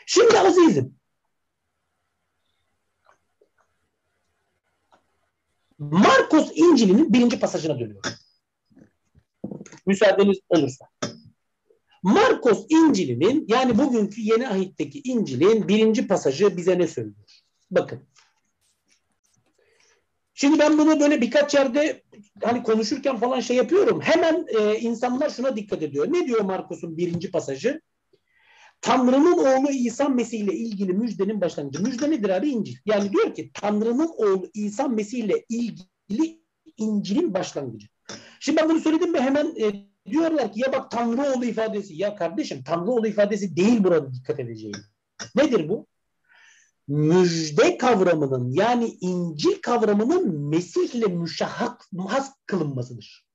Şimdi 0.05 0.39
azizim 0.39 0.95
Markus 5.79 6.51
İncil'inin 6.55 7.13
birinci 7.13 7.39
pasajına 7.39 7.79
dönüyorum. 7.79 8.11
Müsaadeniz 9.85 10.39
olursa. 10.49 10.85
Markus 12.03 12.65
İncil'inin 12.69 13.45
yani 13.47 13.77
bugünkü 13.77 14.21
yeni 14.21 14.47
ahitteki 14.47 15.01
İncil'in 15.03 15.67
birinci 15.67 16.07
pasajı 16.07 16.57
bize 16.57 16.79
ne 16.79 16.87
söylüyor? 16.87 17.43
Bakın. 17.71 17.99
Şimdi 20.33 20.59
ben 20.59 20.77
bunu 20.77 20.99
böyle 20.99 21.21
birkaç 21.21 21.53
yerde 21.53 22.03
hani 22.43 22.63
konuşurken 22.63 23.17
falan 23.17 23.39
şey 23.39 23.57
yapıyorum. 23.57 24.01
Hemen 24.01 24.45
e, 24.59 24.79
insanlar 24.79 25.29
şuna 25.29 25.55
dikkat 25.55 25.83
ediyor. 25.83 26.13
Ne 26.13 26.27
diyor 26.27 26.41
Markus'un 26.41 26.97
birinci 26.97 27.31
pasajı? 27.31 27.81
Tanrı'nın 28.81 29.37
oğlu 29.37 29.71
İsa 29.71 30.09
Mesih 30.09 30.39
ile 30.39 30.53
ilgili 30.53 30.93
müjdenin 30.93 31.41
başlangıcı. 31.41 31.83
Müjde 31.83 32.11
nedir 32.11 32.29
abi? 32.29 32.49
İncil. 32.49 32.75
Yani 32.85 33.11
diyor 33.11 33.35
ki 33.35 33.51
Tanrı'nın 33.53 34.09
oğlu 34.17 34.49
İsa 34.53 34.87
Mesih 34.87 35.19
ile 35.19 35.45
ilgili 35.49 36.41
İncil'in 36.77 37.33
başlangıcı. 37.33 37.87
Şimdi 38.39 38.61
ben 38.61 38.69
bunu 38.69 38.79
söyledim 38.79 39.11
mi 39.11 39.19
hemen 39.19 39.55
e, 39.61 39.90
diyorlar 40.09 40.53
ki 40.53 40.59
ya 40.59 40.73
bak 40.73 40.91
Tanrı 40.91 41.21
oğlu 41.21 41.45
ifadesi. 41.45 41.95
Ya 41.95 42.15
kardeşim 42.15 42.63
Tanrı 42.63 42.91
oğlu 42.91 43.07
ifadesi 43.07 43.55
değil 43.55 43.83
burada 43.83 44.13
dikkat 44.13 44.39
edeceğim. 44.39 44.77
Nedir 45.35 45.69
bu? 45.69 45.87
Müjde 46.87 47.77
kavramının 47.77 48.51
yani 48.51 48.97
İncil 49.01 49.61
kavramının 49.61 50.39
Mesih 50.39 50.95
ile 50.95 51.05
müşahhas 51.05 52.31
kılınmasıdır. 52.45 53.27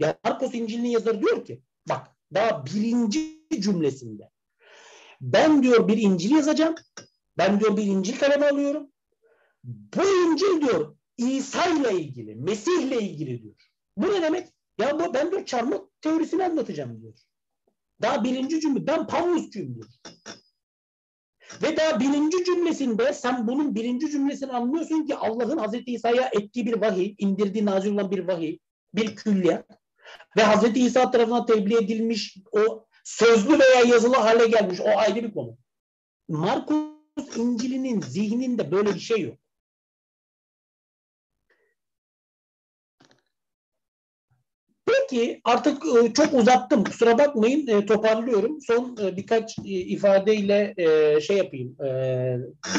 Yani 0.00 0.14
Markus 0.24 0.54
İncil'in 0.54 0.88
yazarı 0.88 1.20
diyor 1.20 1.44
ki 1.44 1.62
bak 1.88 2.06
daha 2.34 2.66
birinci 2.66 3.46
cümlesinde 3.58 4.30
ben 5.20 5.62
diyor 5.62 5.88
bir 5.88 5.98
İncil 5.98 6.30
yazacağım. 6.30 6.74
Ben 7.38 7.60
diyor 7.60 7.76
bir 7.76 7.82
İncil 7.82 8.18
kalemi 8.18 8.46
alıyorum. 8.46 8.90
Bu 9.64 10.02
İncil 10.02 10.60
diyor 10.60 10.96
İsa 11.16 11.66
ile 11.66 11.92
ilgili, 11.92 12.34
Mesih 12.34 12.82
ile 12.82 13.02
ilgili 13.02 13.42
diyor. 13.42 13.54
Bu 13.96 14.12
ne 14.12 14.22
demek? 14.22 14.48
Ya 14.78 15.00
bu, 15.00 15.14
ben 15.14 15.30
diyor 15.30 15.44
çarmıh 15.44 15.78
teorisini 16.00 16.44
anlatacağım 16.44 17.00
diyor. 17.02 17.14
Daha 18.02 18.24
birinci 18.24 18.60
cümle. 18.60 18.86
Ben 18.86 19.06
Pavlusçuyum 19.06 19.74
diyor. 19.74 19.88
Ve 21.62 21.76
daha 21.76 22.00
birinci 22.00 22.44
cümlesinde 22.44 23.12
sen 23.12 23.46
bunun 23.46 23.74
birinci 23.74 24.10
cümlesini 24.10 24.52
anlıyorsun 24.52 25.06
ki 25.06 25.16
Allah'ın 25.16 25.58
Hazreti 25.58 25.92
İsa'ya 25.92 26.30
ettiği 26.32 26.66
bir 26.66 26.80
vahiy, 26.80 27.14
indirdiği 27.18 27.64
nazil 27.64 27.92
olan 27.92 28.10
bir 28.10 28.28
vahiy, 28.28 28.58
bir 28.94 29.16
külliyat 29.16 29.70
ve 30.36 30.42
Hazreti 30.42 30.80
İsa 30.80 31.10
tarafından 31.10 31.46
tebliğ 31.46 31.76
edilmiş 31.76 32.36
o 32.52 32.86
sözlü 33.04 33.58
veya 33.58 33.80
yazılı 33.80 34.16
hale 34.16 34.46
gelmiş 34.46 34.80
o 34.80 34.88
ayrı 34.98 35.22
bir 35.22 35.32
konu. 35.32 35.58
Markus 36.28 37.36
İncil'inin 37.36 38.00
zihninde 38.00 38.70
böyle 38.70 38.94
bir 38.94 39.00
şey 39.00 39.20
yok. 39.20 39.38
Peki 45.10 45.40
artık 45.44 45.82
e, 45.86 46.12
çok 46.12 46.34
uzattım. 46.34 46.84
Kusura 46.84 47.18
bakmayın 47.18 47.66
e, 47.66 47.86
toparlıyorum. 47.86 48.60
Son 48.60 48.96
e, 49.02 49.16
birkaç 49.16 49.58
ifadeyle 49.64 50.74
şey 51.20 51.36
yapayım. 51.36 51.76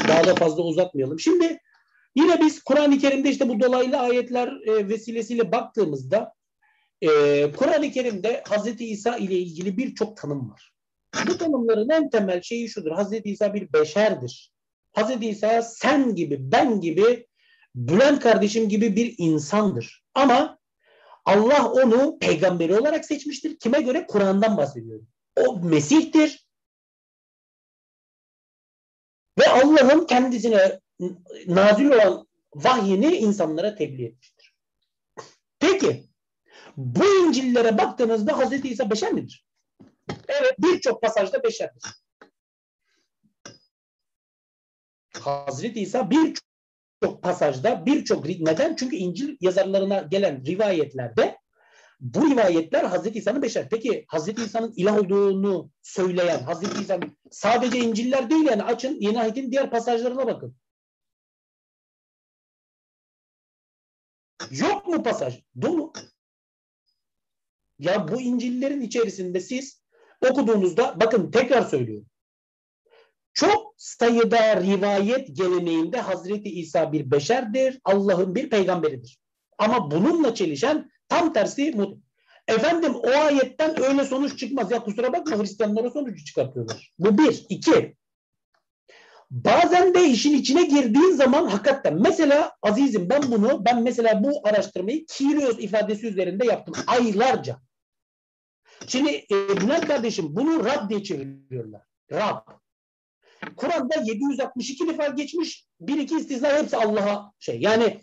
Daha 0.08 0.26
da 0.26 0.34
fazla 0.34 0.62
uzatmayalım. 0.62 1.20
Şimdi 1.20 1.60
yine 2.16 2.40
biz 2.40 2.62
Kur'an-ı 2.62 2.98
Kerim'de 2.98 3.30
işte 3.30 3.48
bu 3.48 3.60
dolaylı 3.60 3.96
ayetler 3.98 4.48
vesilesiyle 4.66 5.52
baktığımızda 5.52 6.32
Kur'an-ı 7.56 7.90
Kerim'de 7.90 8.42
Hazreti 8.48 8.86
İsa 8.86 9.16
ile 9.16 9.34
ilgili 9.34 9.76
birçok 9.76 10.16
tanım 10.16 10.50
var. 10.50 10.72
Bu 11.28 11.38
tanımların 11.38 11.88
en 11.88 12.10
temel 12.10 12.42
şeyi 12.42 12.68
şudur. 12.68 12.90
Hazreti 12.90 13.30
İsa 13.30 13.54
bir 13.54 13.72
beşerdir. 13.72 14.52
Hazreti 14.92 15.28
İsa 15.28 15.62
sen 15.62 16.14
gibi, 16.14 16.36
ben 16.40 16.80
gibi, 16.80 17.26
Bülent 17.74 18.20
kardeşim 18.20 18.68
gibi 18.68 18.96
bir 18.96 19.14
insandır. 19.18 20.02
Ama 20.14 20.57
Allah 21.28 21.72
onu 21.72 22.18
peygamberi 22.18 22.80
olarak 22.80 23.04
seçmiştir. 23.04 23.58
Kime 23.58 23.80
göre? 23.80 24.06
Kur'an'dan 24.06 24.56
bahsediyorum. 24.56 25.08
O 25.36 25.60
Mesih'tir. 25.60 26.48
Ve 29.38 29.48
Allah'ın 29.48 30.06
kendisine 30.06 30.80
nazil 31.46 31.86
olan 31.86 32.28
vahyini 32.54 33.16
insanlara 33.16 33.74
tebliğ 33.74 34.04
etmiştir. 34.04 34.54
Peki 35.58 36.08
bu 36.76 37.04
İncil'lere 37.26 37.78
baktığınızda 37.78 38.38
Hz. 38.38 38.64
İsa 38.64 38.90
beşer 38.90 39.12
midir? 39.12 39.46
Evet 40.28 40.54
birçok 40.58 41.02
pasajda 41.02 41.42
beşerdir. 41.42 41.82
Hazreti 45.20 45.80
İsa 45.80 46.10
birçok 46.10 46.47
pasajda 47.00 47.86
birçok 47.86 48.24
neden? 48.24 48.76
Çünkü 48.76 48.96
İncil 48.96 49.36
yazarlarına 49.40 49.98
gelen 49.98 50.44
rivayetlerde 50.46 51.38
bu 52.00 52.30
rivayetler 52.30 52.84
Hazreti 52.84 53.18
İsa'nın 53.18 53.42
beşer. 53.42 53.68
Peki 53.70 54.04
Hazreti 54.08 54.44
İsa'nın 54.44 54.72
ilah 54.76 54.98
olduğunu 54.98 55.70
söyleyen 55.82 56.42
Hazreti 56.42 56.82
İsa'nın 56.82 57.18
sadece 57.30 57.78
İncil'ler 57.78 58.30
değil 58.30 58.46
yani 58.46 58.62
açın 58.62 59.00
Yeni 59.00 59.20
Ahit'in 59.20 59.52
diğer 59.52 59.70
pasajlarına 59.70 60.26
bakın. 60.26 60.56
Yok 64.50 64.86
mu 64.88 65.02
pasaj? 65.02 65.42
Dolu. 65.62 65.92
Ya 67.78 68.08
bu 68.08 68.20
İncil'lerin 68.20 68.80
içerisinde 68.80 69.40
siz 69.40 69.82
okuduğunuzda 70.30 71.00
bakın 71.00 71.30
tekrar 71.30 71.62
söylüyorum. 71.62 72.06
Çok 73.32 73.74
sayıda 73.76 74.62
rivayet 74.62 75.36
geleneğinde 75.36 76.00
Hazreti 76.00 76.48
İsa 76.48 76.92
bir 76.92 77.10
beşerdir, 77.10 77.80
Allah'ın 77.84 78.34
bir 78.34 78.50
peygamberidir. 78.50 79.18
Ama 79.58 79.90
bununla 79.90 80.34
çelişen 80.34 80.90
tam 81.08 81.32
tersi 81.32 81.74
Efendim 82.48 82.94
o 82.94 83.08
ayetten 83.10 83.82
öyle 83.82 84.04
sonuç 84.04 84.38
çıkmaz. 84.38 84.70
Ya 84.70 84.84
kusura 84.84 85.12
bakma 85.12 85.38
Hristiyanlar 85.38 85.84
o 85.84 85.90
sonucu 85.90 86.24
çıkartıyorlar. 86.24 86.92
Bu 86.98 87.18
bir. 87.18 87.46
iki. 87.48 87.96
Bazen 89.30 89.94
de 89.94 90.08
işin 90.08 90.34
içine 90.34 90.64
girdiğin 90.64 91.12
zaman 91.12 91.46
hakikaten 91.46 92.02
mesela 92.02 92.52
azizim 92.62 93.10
ben 93.10 93.22
bunu 93.22 93.64
ben 93.64 93.82
mesela 93.82 94.24
bu 94.24 94.48
araştırmayı 94.48 95.06
Kyrios 95.06 95.58
ifadesi 95.58 96.06
üzerinde 96.06 96.46
yaptım 96.46 96.74
aylarca. 96.86 97.56
Şimdi 98.86 99.10
e, 99.10 99.80
kardeşim 99.86 100.36
bunu 100.36 100.64
Rab 100.64 100.90
diye 100.90 101.02
çeviriyorlar. 101.02 101.82
Rab. 102.12 102.58
Kur'an'da 103.56 103.94
762 104.04 104.88
defa 104.88 105.06
geçmiş. 105.06 105.66
Bir 105.80 105.98
iki 105.98 106.16
istisna 106.16 106.58
hepsi 106.58 106.76
Allah'a 106.76 107.32
şey. 107.38 107.60
Yani 107.60 108.00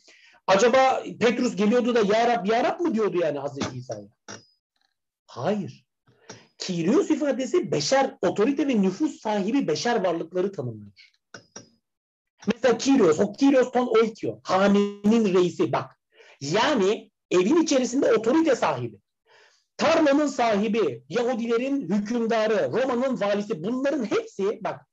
acaba 0.48 1.04
Petrus 1.20 1.56
geliyordu 1.56 1.96
da 1.96 2.00
Ya 2.16 2.28
Rab 2.28 2.46
Ya 2.46 2.64
Rab 2.64 2.80
mı 2.80 2.94
diyordu 2.94 3.18
yani 3.18 3.40
Hazreti 3.40 3.78
İsa'ya? 3.78 4.08
Hayır. 5.28 5.86
Kyrios 6.58 7.10
ifadesi 7.10 7.72
beşer, 7.72 8.18
otorite 8.22 8.68
ve 8.68 8.82
nüfus 8.82 9.22
sahibi 9.22 9.68
beşer 9.68 10.04
varlıkları 10.04 10.52
tanımlıyor. 10.52 11.12
Mesela 12.54 12.78
Kyrios, 12.78 13.20
o 13.20 13.34
Kyrios 13.34 13.72
ton 13.72 13.88
oikio, 13.88 14.40
hanenin 14.44 15.34
reisi 15.34 15.72
bak. 15.72 16.00
Yani 16.42 17.12
evin 17.32 17.62
içerisinde 17.62 18.14
otorite 18.14 18.56
sahibi. 18.56 18.98
Tarlanın 19.78 20.28
sahibi, 20.28 21.04
Yahudilerin 21.10 21.90
hükümdarı, 21.90 22.72
Roma'nın 22.72 23.22
valisi 23.22 23.64
bunların 23.64 24.06
hepsi 24.06 24.60
bak 24.64 24.88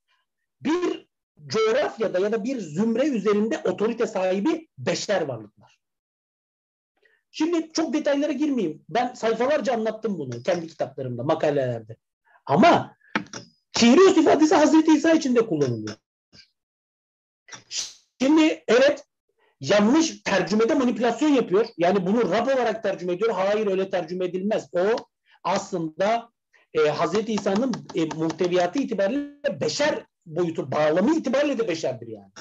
bir 0.63 1.07
coğrafyada 1.47 2.19
ya 2.19 2.31
da 2.31 2.43
bir 2.43 2.59
zümre 2.59 3.07
üzerinde 3.07 3.57
otorite 3.57 4.07
sahibi 4.07 4.67
beşer 4.77 5.21
varlıklar. 5.21 5.79
Şimdi 7.31 7.71
çok 7.73 7.93
detaylara 7.93 8.31
girmeyeyim. 8.31 8.85
Ben 8.89 9.13
sayfalarca 9.13 9.73
anlattım 9.73 10.19
bunu 10.19 10.43
kendi 10.43 10.67
kitaplarımda, 10.67 11.23
makalelerde. 11.23 11.97
Ama 12.45 12.95
Kyrios 13.73 14.17
ifadesi 14.17 14.55
Hazreti 14.55 14.91
İsa 14.91 15.11
için 15.11 15.35
de 15.35 15.45
kullanılıyor. 15.45 15.97
Şimdi 18.21 18.63
evet 18.67 19.05
yanlış 19.59 20.23
tercümede 20.23 20.73
manipülasyon 20.73 21.29
yapıyor. 21.29 21.67
Yani 21.77 22.05
bunu 22.07 22.31
Rab 22.31 22.47
olarak 22.47 22.83
tercüme 22.83 23.13
ediyor. 23.13 23.31
Hayır 23.31 23.67
öyle 23.67 23.89
tercüme 23.89 24.25
edilmez. 24.25 24.69
O 24.73 24.95
aslında 25.43 26.29
e, 26.73 26.79
Hazreti 26.89 27.33
İsa'nın 27.33 27.73
e, 27.95 28.05
muhteviyatı 28.05 28.79
itibariyle 28.79 29.61
beşer 29.61 30.05
boyutu, 30.25 30.71
bağlamı 30.71 31.15
itibariyle 31.15 31.57
de 31.57 31.67
beşerdir 31.67 32.07
yani. 32.07 32.31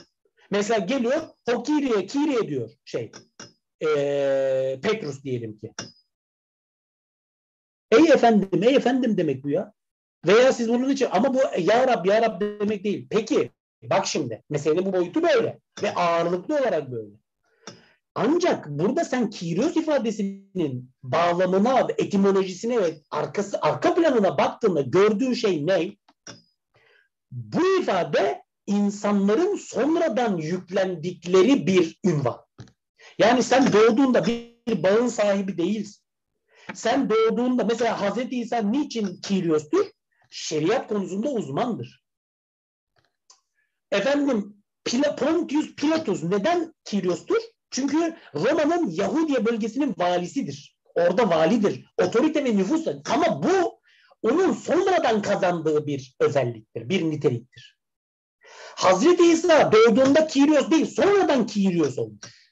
Mesela 0.50 0.78
geliyor 0.78 1.22
o 1.54 1.62
Kiriye, 1.62 2.48
diyor 2.48 2.70
şey. 2.84 3.12
E, 3.82 4.80
Petrus 4.82 5.22
diyelim 5.22 5.58
ki. 5.58 5.72
Ey 7.90 8.04
efendim, 8.12 8.62
ey 8.62 8.76
efendim 8.76 9.16
demek 9.16 9.44
bu 9.44 9.50
ya. 9.50 9.72
Veya 10.26 10.52
siz 10.52 10.68
bunun 10.68 10.90
için 10.90 11.08
ama 11.10 11.34
bu 11.34 11.40
ya 11.58 11.88
Rab, 11.88 12.06
ya 12.06 12.22
Rab 12.22 12.40
demek 12.40 12.84
değil. 12.84 13.06
Peki 13.10 13.50
Bak 13.82 14.06
şimdi 14.06 14.42
meselenin 14.50 14.86
bu 14.86 14.92
boyutu 14.92 15.22
böyle 15.22 15.60
ve 15.82 15.94
ağırlıklı 15.94 16.54
olarak 16.54 16.90
böyle. 16.90 17.10
Ancak 18.14 18.68
burada 18.68 19.04
sen 19.04 19.30
Kyrios 19.30 19.76
ifadesinin 19.76 20.90
bağlamına, 21.02 21.86
etimolojisine 21.98 22.82
ve 22.82 22.94
arkası 23.10 23.58
arka 23.60 23.94
planına 23.94 24.38
baktığında 24.38 24.80
gördüğün 24.80 25.32
şey 25.32 25.66
ne? 25.66 25.96
Bu 27.32 27.80
ifade 27.80 28.42
insanların 28.66 29.56
sonradan 29.56 30.36
yüklendikleri 30.36 31.66
bir 31.66 32.00
ünvan. 32.04 32.44
Yani 33.18 33.42
sen 33.42 33.72
doğduğunda 33.72 34.26
bir 34.26 34.82
bağın 34.82 35.08
sahibi 35.08 35.58
değilsin. 35.58 36.02
Sen 36.74 37.10
doğduğunda 37.10 37.64
mesela 37.64 38.00
Hazreti 38.00 38.40
İsa 38.40 38.58
niçin 38.58 39.20
Kyrios'tur? 39.20 39.86
Şeriat 40.30 40.88
konusunda 40.88 41.28
uzmandır. 41.28 42.02
Efendim 43.90 44.56
Pontius 45.18 45.74
Pilatus 45.74 46.22
neden 46.22 46.74
Kirios'tur? 46.84 47.40
Çünkü 47.70 48.16
Roma'nın 48.34 48.90
Yahudiye 48.90 49.46
bölgesinin 49.46 49.94
valisidir. 49.98 50.76
Orada 50.94 51.30
validir. 51.30 51.84
Otorite 51.98 52.44
ve 52.44 52.56
nüfus. 52.56 52.86
Ama 53.10 53.42
bu 53.42 53.81
onun 54.22 54.52
sonradan 54.52 55.22
kazandığı 55.22 55.86
bir 55.86 56.16
özelliktir, 56.20 56.88
bir 56.88 57.02
niteliktir. 57.10 57.78
Hazreti 58.76 59.32
İsa 59.32 59.72
doğduğunda 59.72 60.26
Kirios 60.26 60.70
değil, 60.70 60.86
sonradan 60.86 61.46
Kirios 61.46 61.98
olmuş. 61.98 62.42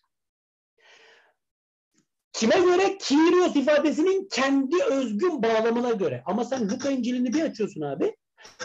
Kime 2.32 2.60
göre? 2.60 2.98
Kirios 2.98 3.56
ifadesinin 3.56 4.28
kendi 4.28 4.84
özgün 4.84 5.42
bağlamına 5.42 5.90
göre. 5.90 6.22
Ama 6.26 6.44
sen 6.44 6.70
Luka 6.70 6.90
İncil'ini 6.90 7.32
bir 7.32 7.42
açıyorsun 7.42 7.80
abi. 7.80 8.16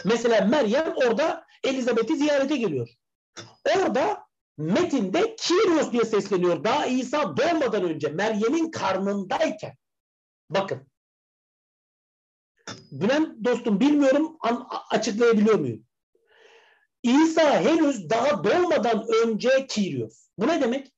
Mesela 0.04 0.44
Meryem 0.44 0.94
orada 0.96 1.46
Elizabeth'i 1.64 2.16
ziyarete 2.16 2.56
geliyor. 2.56 2.88
Orada 3.76 4.26
metinde 4.58 5.36
Kyrios 5.36 5.92
diye 5.92 6.04
sesleniyor. 6.04 6.64
Daha 6.64 6.86
İsa 6.86 7.36
doğmadan 7.36 7.84
önce 7.84 8.08
Meryem'in 8.08 8.70
karnındayken. 8.70 9.76
Bakın. 10.50 10.86
Bülent 12.92 13.44
dostum 13.44 13.80
bilmiyorum 13.80 14.38
açıklayabiliyor 14.90 15.58
muyum? 15.58 15.86
İsa 17.02 17.60
henüz 17.60 18.10
daha 18.10 18.44
doğmadan 18.44 19.06
önce 19.24 19.66
Kyrios. 19.66 20.28
Bu 20.38 20.46
ne 20.46 20.62
demek? 20.62 20.92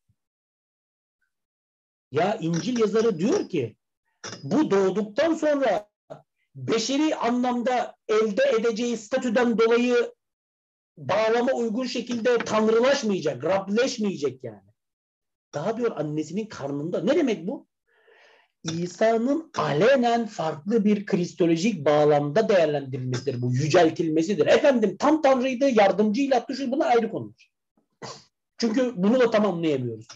Ya 2.12 2.38
İncil 2.40 2.78
yazarı 2.78 3.18
diyor 3.18 3.48
ki 3.48 3.76
bu 4.42 4.70
doğduktan 4.70 5.34
sonra 5.34 5.90
beşeri 6.54 7.16
anlamda 7.16 7.94
elde 8.08 8.42
edeceği 8.58 8.96
statüden 8.96 9.58
dolayı 9.58 10.14
bağlama 10.96 11.52
uygun 11.52 11.86
şekilde 11.86 12.38
tanrılaşmayacak, 12.38 13.44
Rableşmeyecek 13.44 14.44
yani. 14.44 14.72
Daha 15.54 15.76
diyor 15.76 15.96
annesinin 15.96 16.46
karnında. 16.46 17.02
Ne 17.02 17.16
demek 17.16 17.46
bu? 17.46 17.67
İsa'nın 18.64 19.50
alenen 19.58 20.26
farklı 20.26 20.84
bir 20.84 21.06
kristolojik 21.06 21.84
bağlamda 21.84 22.48
değerlendirilmesidir 22.48 23.42
bu. 23.42 23.52
Yüceltilmesidir. 23.52 24.46
Efendim 24.46 24.96
tam 24.96 25.22
tanrıydı, 25.22 25.70
yardımcıyla 25.70 26.46
şu 26.56 26.72
buna 26.72 26.84
ayrı 26.84 27.10
konular. 27.10 27.50
Çünkü 28.58 28.92
bunu 28.96 29.20
da 29.20 29.30
tamamlayamıyoruz. 29.30 30.06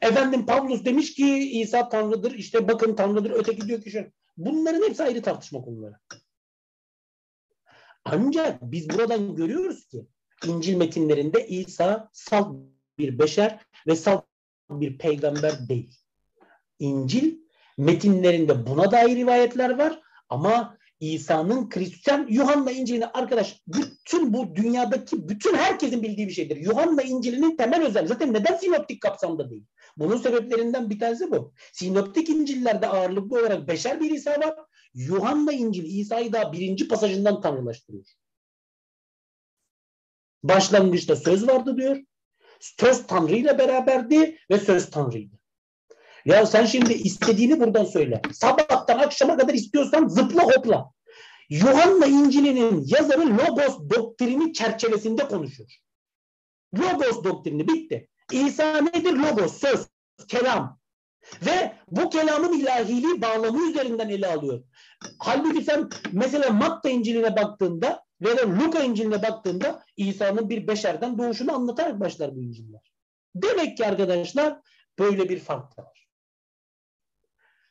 Efendim 0.00 0.46
Pavlus 0.46 0.84
demiş 0.84 1.14
ki 1.14 1.60
İsa 1.60 1.88
tanrıdır, 1.88 2.32
işte 2.32 2.68
bakın 2.68 2.94
tanrıdır, 2.94 3.30
öteki 3.30 3.68
diyor 3.68 3.82
ki 3.82 3.90
şu. 3.90 4.04
Bunların 4.36 4.88
hepsi 4.88 5.02
ayrı 5.02 5.22
tartışma 5.22 5.62
konuları. 5.62 5.94
Ancak 8.04 8.62
biz 8.62 8.90
buradan 8.90 9.36
görüyoruz 9.36 9.86
ki 9.86 10.06
İncil 10.46 10.76
metinlerinde 10.76 11.48
İsa 11.48 12.10
salt 12.12 12.56
bir 12.98 13.18
beşer 13.18 13.60
ve 13.86 13.96
salt 13.96 14.24
bir 14.70 14.98
peygamber 14.98 15.68
değil. 15.68 15.94
İncil 16.78 17.36
metinlerinde 17.80 18.66
buna 18.66 18.90
dair 18.90 19.16
rivayetler 19.16 19.78
var 19.78 20.00
ama 20.28 20.78
İsa'nın 21.00 21.70
Hristiyan 21.74 22.26
Yuhanna 22.30 22.70
İncil'ini 22.70 23.06
arkadaş 23.06 23.62
bütün 23.66 24.32
bu 24.32 24.56
dünyadaki 24.56 25.28
bütün 25.28 25.54
herkesin 25.54 26.02
bildiği 26.02 26.28
bir 26.28 26.32
şeydir. 26.32 26.56
Yuhanna 26.56 27.02
İncil'inin 27.02 27.56
temel 27.56 27.86
özelliği 27.86 28.08
zaten 28.08 28.32
neden 28.32 28.56
sinoptik 28.56 29.02
kapsamda 29.02 29.50
değil? 29.50 29.64
Bunun 29.96 30.16
sebeplerinden 30.16 30.90
bir 30.90 30.98
tanesi 30.98 31.30
bu. 31.30 31.52
Sinoptik 31.72 32.28
İncil'lerde 32.28 32.86
ağırlıklı 32.86 33.40
olarak 33.40 33.68
beşer 33.68 34.00
bir 34.00 34.10
İsa 34.10 34.30
var. 34.30 34.54
Yuhanna 34.94 35.52
İncil 35.52 35.84
İsa'yı 35.84 36.32
daha 36.32 36.52
birinci 36.52 36.88
pasajından 36.88 37.40
tanrılaştırıyor. 37.40 38.04
Başlangıçta 40.42 41.16
söz 41.16 41.48
vardı 41.48 41.76
diyor. 41.76 41.96
Söz 42.60 43.06
Tanrı 43.06 43.36
ile 43.36 43.58
beraberdi 43.58 44.38
ve 44.50 44.58
söz 44.58 44.90
Tanrı'ydı. 44.90 45.39
Ya 46.24 46.46
sen 46.46 46.64
şimdi 46.64 46.92
istediğini 46.92 47.60
buradan 47.60 47.84
söyle. 47.84 48.22
Sabahtan 48.32 48.98
akşama 48.98 49.36
kadar 49.36 49.54
istiyorsan 49.54 50.08
zıpla 50.08 50.42
hopla. 50.42 50.90
Yuhanna 51.50 52.06
İncil'inin 52.06 52.84
yazarı 52.86 53.38
Logos 53.38 53.78
doktrini 53.96 54.52
çerçevesinde 54.52 55.28
konuşuyor. 55.28 55.76
Logos 56.78 57.24
doktrini 57.24 57.68
bitti. 57.68 58.08
İsa 58.32 58.80
nedir? 58.80 59.12
Logos, 59.12 59.60
söz, 59.60 59.86
kelam. 60.28 60.80
Ve 61.46 61.72
bu 61.90 62.10
kelamın 62.10 62.60
ilahiliği 62.60 63.22
bağlamı 63.22 63.70
üzerinden 63.70 64.08
ele 64.08 64.26
alıyor. 64.26 64.64
Halbuki 65.18 65.64
sen 65.64 65.88
mesela 66.12 66.50
Matta 66.50 66.90
İncil'ine 66.90 67.36
baktığında 67.36 68.04
ve 68.20 68.36
de 68.36 68.42
Luka 68.42 68.82
İncil'ine 68.82 69.22
baktığında 69.22 69.84
İsa'nın 69.96 70.48
bir 70.48 70.66
beşerden 70.66 71.18
doğuşunu 71.18 71.54
anlatarak 71.54 72.00
başlar 72.00 72.36
bu 72.36 72.42
İncil'ler. 72.42 72.92
Demek 73.34 73.76
ki 73.76 73.86
arkadaşlar 73.86 74.60
böyle 74.98 75.28
bir 75.28 75.38
fark 75.38 75.78
var. 75.78 76.09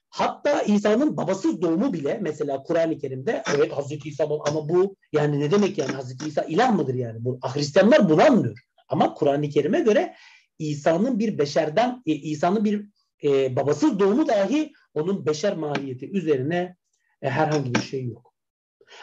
Hatta 0.10 0.62
İsa'nın 0.62 1.18
babasız 1.18 1.62
doğumu 1.62 1.94
bile 1.94 2.20
mesela 2.22 2.64
Kur'an-ı 2.64 2.98
Kerim'de 2.98 3.44
evet 3.56 3.72
Hazreti 3.72 4.10
İsa 4.10 4.24
ama 4.24 4.70
bu 4.70 4.96
yani 5.14 5.40
ne 5.40 5.52
demek 5.52 5.78
yani 5.78 5.92
Hazreti 5.92 6.28
İsa 6.28 6.42
ilah 6.42 6.76
mıdır 6.76 6.94
yani? 6.94 7.24
Bu, 7.26 7.40
Hristiyanlar 7.44 8.10
bunu 8.10 8.24
anlıyor. 8.24 8.60
Ama 8.88 9.14
Kur'an-ı 9.14 9.50
Kerim'e 9.50 9.80
göre 9.80 10.16
İsa'nın 10.60 11.20
bir 11.20 11.38
beşerden 11.38 12.02
e, 12.06 12.12
İsa'nın 12.12 12.66
bir 12.66 12.86
e, 13.24 13.56
babasız 13.56 14.00
doğumu 14.00 14.28
dahi 14.28 14.74
onun 14.94 15.26
beşer 15.26 15.58
mahiyeti 15.58 16.12
üzerine 16.12 16.76
e, 17.22 17.30
herhangi 17.30 17.76
bir 17.76 17.82
şey 17.82 18.06
yok. 18.06 18.34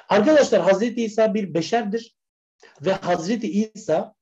Arkadaşlar 0.08 0.62
Hazreti 0.62 1.04
İsa 1.04 1.34
bir 1.34 1.54
beşerdir 1.54 2.16
ve 2.80 2.92
Hazreti 2.92 3.52
İsa 3.52 4.15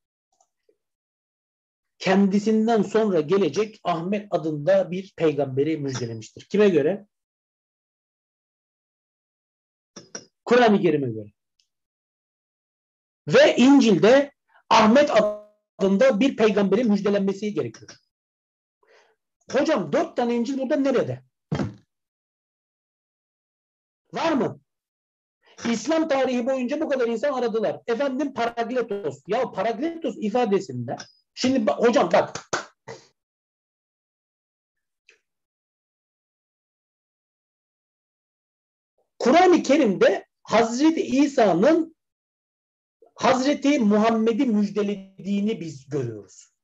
kendisinden 1.99 2.81
sonra 2.81 3.21
gelecek 3.21 3.79
Ahmet 3.83 4.27
adında 4.31 4.91
bir 4.91 5.13
peygamberi 5.17 5.77
müjdelemiştir. 5.77 6.45
Kime 6.45 6.69
göre? 6.69 7.07
Kur'an-ı 10.45 10.81
Kerim'e 10.81 11.11
göre. 11.11 11.31
Ve 13.27 13.55
İncil'de 13.55 14.31
Ahmet 14.69 15.11
adında 15.79 16.19
bir 16.19 16.37
peygamberin 16.37 16.91
müjdelenmesi 16.91 17.53
gerekiyor. 17.53 17.91
Hocam 19.51 19.91
dört 19.91 20.17
tane 20.17 20.35
İncil 20.35 20.57
burada 20.57 20.75
nerede? 20.75 21.23
Var 24.13 24.31
mı? 24.31 24.59
İslam 25.71 26.07
tarihi 26.07 26.45
boyunca 26.45 26.81
bu 26.81 26.89
kadar 26.89 27.07
insan 27.07 27.33
aradılar. 27.33 27.81
Efendim 27.87 28.33
Paragletos. 28.33 29.23
Ya 29.27 29.51
Paragletos 29.51 30.15
ifadesinde 30.17 30.97
şimdi 31.35 31.71
hocam 31.71 32.09
bak 32.13 32.49
Kur'an-ı 39.19 39.63
Kerim'de 39.63 40.27
Hazreti 40.43 41.01
İsa'nın 41.01 41.95
Hazreti 43.15 43.79
Muhammed'i 43.79 44.45
müjdelediğini 44.45 45.61
biz 45.61 45.89
görüyoruz. 45.89 46.55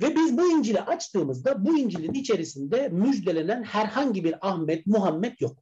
Ve 0.00 0.14
biz 0.14 0.38
bu 0.38 0.52
İncil'i 0.52 0.80
açtığımızda 0.80 1.64
bu 1.64 1.78
İncil'in 1.78 2.12
içerisinde 2.12 2.88
müjdelenen 2.88 3.62
herhangi 3.62 4.24
bir 4.24 4.48
Ahmet, 4.48 4.86
Muhammed 4.86 5.40
yok. 5.40 5.58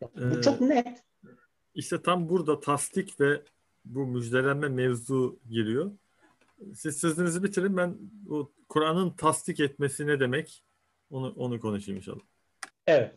Bu 0.00 0.38
ee, 0.38 0.42
çok 0.42 0.60
net. 0.60 1.04
İşte 1.74 2.02
tam 2.02 2.28
burada 2.28 2.60
tasdik 2.60 3.20
ve 3.20 3.44
bu 3.84 4.06
müjdelenme 4.06 4.68
mevzu 4.68 5.40
giriyor. 5.50 5.92
Siz 6.74 6.96
sözünüzü 6.96 7.42
bitirin 7.42 7.76
ben 7.76 7.98
o 8.30 8.52
Kur'an'ın 8.68 9.10
tasdik 9.10 9.60
etmesi 9.60 10.06
ne 10.06 10.20
demek 10.20 10.64
onu 11.10 11.32
onu 11.36 11.60
konuşayım 11.60 11.98
inşallah. 11.98 12.24
Evet. 12.86 13.14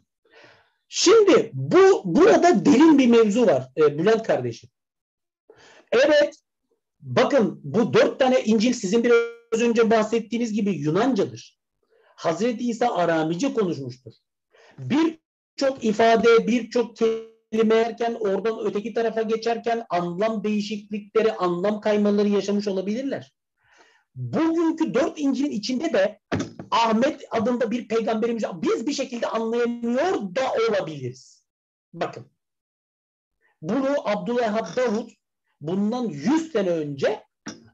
Şimdi 0.87 1.51
bu 1.53 2.01
burada 2.05 2.65
derin 2.65 2.97
bir 2.97 3.07
mevzu 3.07 3.45
var 3.45 3.69
e, 3.77 3.97
Bülent 3.97 4.23
kardeşim. 4.27 4.69
Evet 5.91 6.35
bakın 6.99 7.61
bu 7.63 7.93
dört 7.93 8.19
tane 8.19 8.43
İncil 8.43 8.73
sizin 8.73 9.03
bir 9.03 9.13
önce 9.51 9.89
bahsettiğiniz 9.89 10.53
gibi 10.53 10.71
Yunancadır. 10.71 11.61
Hazreti 12.15 12.69
İsa 12.69 12.95
Aramice 12.95 13.53
konuşmuştur. 13.53 14.11
Birçok 14.79 15.83
ifade, 15.83 16.47
birçok 16.47 16.97
kelime 16.97 17.30
erken 17.51 18.13
oradan 18.19 18.59
öteki 18.65 18.93
tarafa 18.93 19.21
geçerken 19.21 19.85
anlam 19.89 20.43
değişiklikleri, 20.43 21.33
anlam 21.33 21.81
kaymaları 21.81 22.27
yaşamış 22.27 22.67
olabilirler. 22.67 23.33
Bugünkü 24.15 24.93
dört 24.93 25.19
İncil'in 25.19 25.51
içinde 25.51 25.93
de 25.93 26.19
Ahmet 26.71 27.21
adında 27.31 27.71
bir 27.71 27.87
peygamberimiz 27.87 28.43
biz 28.61 28.87
bir 28.87 28.93
şekilde 28.93 29.27
anlayamıyor 29.27 30.35
da 30.35 30.41
olabiliriz. 30.69 31.43
Bakın. 31.93 32.25
Bunu 33.61 34.09
Abdülhab 34.09 34.75
Davud 34.75 35.09
bundan 35.61 36.05
100 36.05 36.51
sene 36.51 36.69
önce 36.69 37.23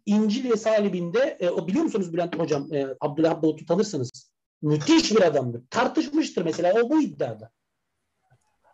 İncil 0.06 0.52
ve 0.52 0.58
Salibinde 0.58 1.38
e, 1.40 1.50
o 1.50 1.68
biliyor 1.68 1.84
musunuz 1.84 2.14
Bülent 2.14 2.40
Hocam 2.40 2.74
e, 2.74 2.88
Abdülhab 3.02 3.44
Davud'u 3.44 3.66
tanırsınız. 3.66 4.32
Müthiş 4.62 5.12
bir 5.12 5.22
adamdır. 5.22 5.64
Tartışmıştır 5.70 6.46
mesela 6.46 6.82
o 6.82 6.90
bu 6.90 7.02
iddiada. 7.02 7.52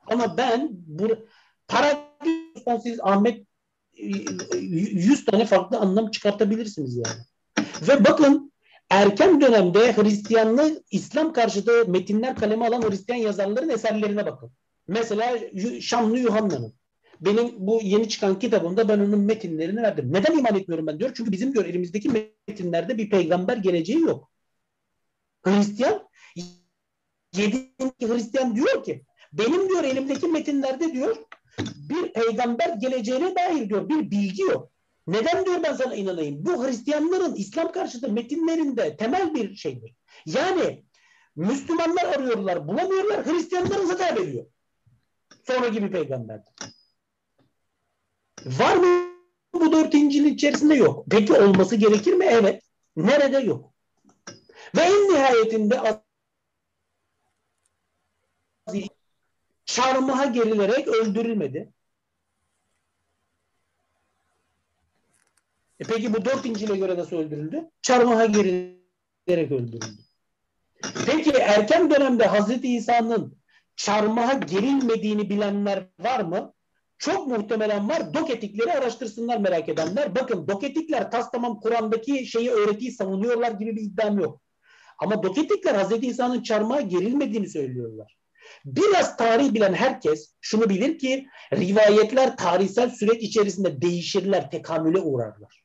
Ama 0.08 0.38
ben 0.38 0.70
bu 0.72 1.08
para 1.68 2.04
siz 2.84 3.00
Ahmet 3.04 3.48
100 3.98 5.22
e, 5.22 5.26
tane 5.26 5.46
farklı 5.46 5.78
anlam 5.78 6.12
çıkartabilirsiniz 6.12 6.96
yani. 6.96 7.22
Ve 7.88 8.06
bakın 8.06 8.54
erken 8.90 9.42
dönemde 9.42 9.94
Hristiyanlığı 9.96 10.84
İslam 10.92 11.34
karşıtı 11.34 11.86
metinler 11.88 12.36
kaleme 12.36 12.68
alan 12.68 12.90
Hristiyan 12.90 13.20
yazarların 13.20 13.70
eserlerine 13.70 14.26
bakın. 14.26 14.52
Mesela 14.88 15.38
Şamlı 15.82 16.20
Yuhanna'nın. 16.20 16.74
Benim 17.22 17.52
bu 17.58 17.80
yeni 17.84 18.10
çıkan 18.10 18.40
kitabımda 18.40 18.90
ben 18.90 19.00
onun 19.00 19.20
metinlerini 19.20 19.82
verdim. 19.82 20.14
Neden 20.14 20.38
iman 20.38 20.56
etmiyorum 20.56 20.88
ben 20.88 21.00
diyor? 21.00 21.12
Çünkü 21.14 21.32
bizim 21.32 21.54
diyor 21.54 21.66
elimizdeki 21.66 22.10
metinlerde 22.48 22.98
bir 22.98 23.10
peygamber 23.10 23.58
geleceği 23.58 24.02
yok. 24.02 24.32
Hristiyan 25.44 26.10
yedinci 27.36 28.08
Hristiyan 28.08 28.56
diyor 28.56 28.84
ki 28.84 29.04
benim 29.34 29.70
diyor 29.70 29.84
elimdeki 29.84 30.28
metinlerde 30.28 30.94
diyor 30.94 31.18
bir 31.90 32.14
peygamber 32.14 32.70
geleceğine 32.70 33.36
dair 33.36 33.70
diyor 33.70 33.90
bir 33.90 34.12
bilgi 34.12 34.42
yok. 34.42 34.72
Neden 35.08 35.46
diyor 35.46 35.64
ben 35.64 35.74
sana 35.74 35.96
inanayım? 35.96 36.46
Bu 36.46 36.66
Hristiyanların 36.66 37.36
İslam 37.36 37.72
karşıtı 37.72 38.12
metinlerinde 38.12 38.98
temel 38.98 39.34
bir 39.34 39.56
şeydir. 39.56 39.96
Yani 40.26 40.86
Müslümanlar 41.36 42.06
arıyorlar, 42.06 42.68
bulamıyorlar, 42.68 43.26
Hristiyanların 43.26 43.86
zaten 43.86 44.18
veriyor. 44.18 44.46
Sonra 45.48 45.68
gibi 45.68 45.92
peygamberdir. 45.92 46.54
Var 48.46 48.76
mı 48.76 49.14
bu 49.54 49.72
dört 49.72 49.94
İncil'in 49.94 50.34
içerisinde 50.34 50.76
yok. 50.76 51.06
Peki 51.12 51.34
olması 51.34 51.76
gerekir 51.76 52.14
mi? 52.14 52.26
Evet. 52.26 52.64
Nerede 52.96 53.38
yok. 53.38 53.74
Ve 54.76 54.82
en 54.82 55.14
nihayetinde 55.14 55.80
çarmıha 59.74 60.26
gerilerek 60.26 60.88
öldürülmedi. 60.88 61.74
E 65.80 65.84
peki 65.84 66.14
bu 66.14 66.26
dört 66.26 66.46
İncil'e 66.46 66.78
göre 66.78 66.98
nasıl 66.98 67.18
öldürüldü? 67.18 67.70
Çarmıha 67.82 68.26
gerilerek 68.26 69.52
öldürüldü. 69.52 70.02
Peki 71.06 71.32
erken 71.32 71.90
dönemde 71.92 72.26
Hazreti 72.26 72.76
İsa'nın 72.76 73.38
çarmıha 73.76 74.34
gerilmediğini 74.34 75.30
bilenler 75.30 75.90
var 76.00 76.20
mı? 76.20 76.54
Çok 76.98 77.28
muhtemelen 77.28 77.90
var. 77.90 78.14
Doketikleri 78.14 78.74
araştırsınlar 78.74 79.38
merak 79.38 79.70
edenler. 79.70 80.16
Bakın 80.16 80.48
doketikler 80.48 81.12
tas 81.12 81.32
tamam 81.32 81.60
Kur'an'daki 81.60 82.26
şeyi 82.26 82.52
öğretiyi 82.52 82.92
savunuyorlar 82.92 83.52
gibi 83.52 83.76
bir 83.76 83.82
iddiam 83.82 84.20
yok. 84.20 84.42
Ama 85.00 85.24
doketikler 85.24 85.76
Hazreti 85.76 86.08
İsa'nın 86.08 86.44
çarmıha 86.44 86.82
gerilmediğini 86.82 87.50
söylüyorlar. 87.50 88.23
Biraz 88.66 89.18
tarih 89.18 89.54
bilen 89.54 89.74
herkes 89.74 90.34
şunu 90.42 90.70
bilir 90.70 90.98
ki 90.98 91.28
rivayetler 91.54 92.38
tarihsel 92.38 92.90
süreç 92.90 93.24
içerisinde 93.24 93.82
değişirler, 93.82 94.52
tekamüle 94.52 95.00
uğrarlar. 95.00 95.64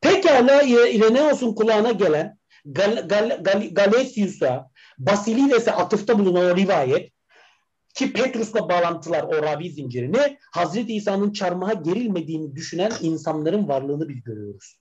Pekala 0.00 0.62
İreneos'un 0.62 1.54
kulağına 1.54 1.92
gelen 1.92 2.38
Gal, 2.64 3.08
Gal, 3.08 3.42
Gal, 3.42 3.68
Galesius'a, 3.72 4.70
Basilides'e 4.98 5.72
atıfta 5.72 6.18
bulunan 6.18 6.44
o 6.44 6.56
rivayet 6.56 7.12
ki 7.94 8.12
Petrus'la 8.12 8.68
bağlantılar 8.68 9.22
o 9.22 9.42
ravi 9.42 9.70
zincirini 9.70 10.38
Hazreti 10.52 10.94
İsa'nın 10.94 11.32
çarmıha 11.32 11.72
gerilmediğini 11.72 12.56
düşünen 12.56 12.92
insanların 13.00 13.68
varlığını 13.68 14.08
biz 14.08 14.22
görüyoruz. 14.22 14.78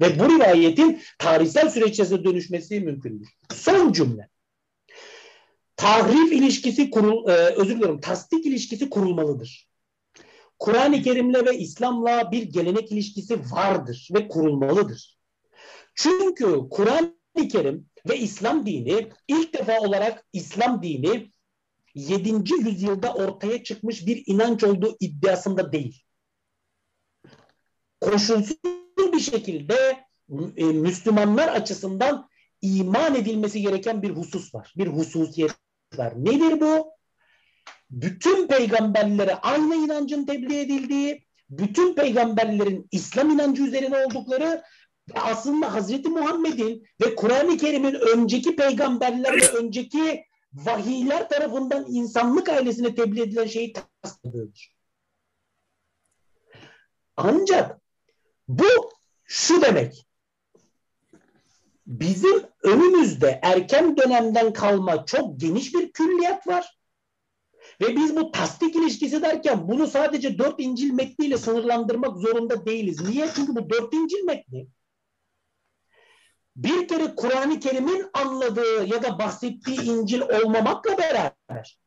Ve 0.00 0.18
bu 0.18 0.28
rivayetin 0.34 1.00
tarihsel 1.18 1.70
süreç 1.70 1.90
içerisinde 1.90 2.24
dönüşmesi 2.24 2.80
mümkündür. 2.80 3.28
Son 3.54 3.92
cümle. 3.92 4.28
Tahrif 5.80 6.32
ilişkisi 6.32 6.90
kurul, 6.90 7.28
e, 7.28 7.32
özür 7.32 7.74
diliyorum, 7.74 8.00
tasdik 8.00 8.46
ilişkisi 8.46 8.90
kurulmalıdır. 8.90 9.68
Kur'an-ı 10.58 11.02
Kerim'le 11.02 11.46
ve 11.46 11.58
İslam'la 11.58 12.32
bir 12.32 12.42
gelenek 12.42 12.92
ilişkisi 12.92 13.40
vardır 13.50 14.08
ve 14.14 14.28
kurulmalıdır. 14.28 15.18
Çünkü 15.94 16.68
Kur'an-ı 16.70 17.48
Kerim 17.48 17.86
ve 18.08 18.18
İslam 18.18 18.66
dini 18.66 19.10
ilk 19.28 19.54
defa 19.54 19.78
olarak 19.78 20.26
İslam 20.32 20.82
dini 20.82 21.32
7. 21.94 22.54
yüzyılda 22.68 23.14
ortaya 23.14 23.64
çıkmış 23.64 24.06
bir 24.06 24.22
inanç 24.26 24.64
olduğu 24.64 24.96
iddiasında 25.00 25.72
değil. 25.72 26.04
koşulsuz 28.00 28.56
bir 29.12 29.20
şekilde 29.20 30.04
e, 30.56 30.64
Müslümanlar 30.64 31.48
açısından 31.48 32.28
iman 32.62 33.14
edilmesi 33.14 33.62
gereken 33.62 34.02
bir 34.02 34.10
husus 34.10 34.54
var. 34.54 34.74
Bir 34.76 34.86
hususiyet 34.86 35.52
var. 35.98 36.12
Nedir 36.16 36.60
bu? 36.60 36.92
Bütün 37.90 38.46
peygamberlere 38.46 39.34
aynı 39.34 39.74
inancın 39.74 40.26
tebliğ 40.26 40.60
edildiği, 40.60 41.26
bütün 41.50 41.94
peygamberlerin 41.94 42.88
İslam 42.92 43.30
inancı 43.30 43.62
üzerine 43.62 44.06
oldukları 44.06 44.62
ve 45.14 45.20
aslında 45.20 45.74
Hazreti 45.74 46.08
Muhammed'in 46.08 46.86
ve 47.00 47.14
Kur'an-ı 47.14 47.56
Kerim'in 47.56 47.94
önceki 47.94 48.56
peygamberler 48.56 49.32
ve 49.32 49.48
önceki 49.48 50.24
vahiyler 50.54 51.28
tarafından 51.28 51.86
insanlık 51.88 52.48
ailesine 52.48 52.94
tebliğ 52.94 53.22
edilen 53.22 53.46
şeyi 53.46 53.72
tasdikliyordur. 54.02 54.72
Ancak 57.16 57.80
bu 58.48 58.90
şu 59.24 59.62
demek. 59.62 60.06
Bizim 61.90 62.42
önümüzde 62.62 63.40
erken 63.42 63.96
dönemden 63.96 64.52
kalma 64.52 65.06
çok 65.06 65.40
geniş 65.40 65.74
bir 65.74 65.92
külliyat 65.92 66.46
var. 66.46 66.78
Ve 67.80 67.96
biz 67.96 68.16
bu 68.16 68.32
tasdik 68.32 68.76
ilişkisi 68.76 69.22
derken 69.22 69.68
bunu 69.68 69.86
sadece 69.86 70.38
dört 70.38 70.60
İncil 70.60 70.92
metniyle 70.92 71.38
sınırlandırmak 71.38 72.16
zorunda 72.16 72.66
değiliz. 72.66 73.00
Niye? 73.08 73.28
Çünkü 73.34 73.54
bu 73.54 73.70
dört 73.70 73.94
İncil 73.94 74.24
metni 74.24 74.68
bir 76.56 76.88
kere 76.88 77.14
Kur'an-ı 77.14 77.60
Kerim'in 77.60 78.10
anladığı 78.12 78.84
ya 78.84 79.02
da 79.02 79.18
bahsettiği 79.18 79.82
İncil 79.82 80.20
olmamakla 80.20 80.98
beraber 80.98 81.80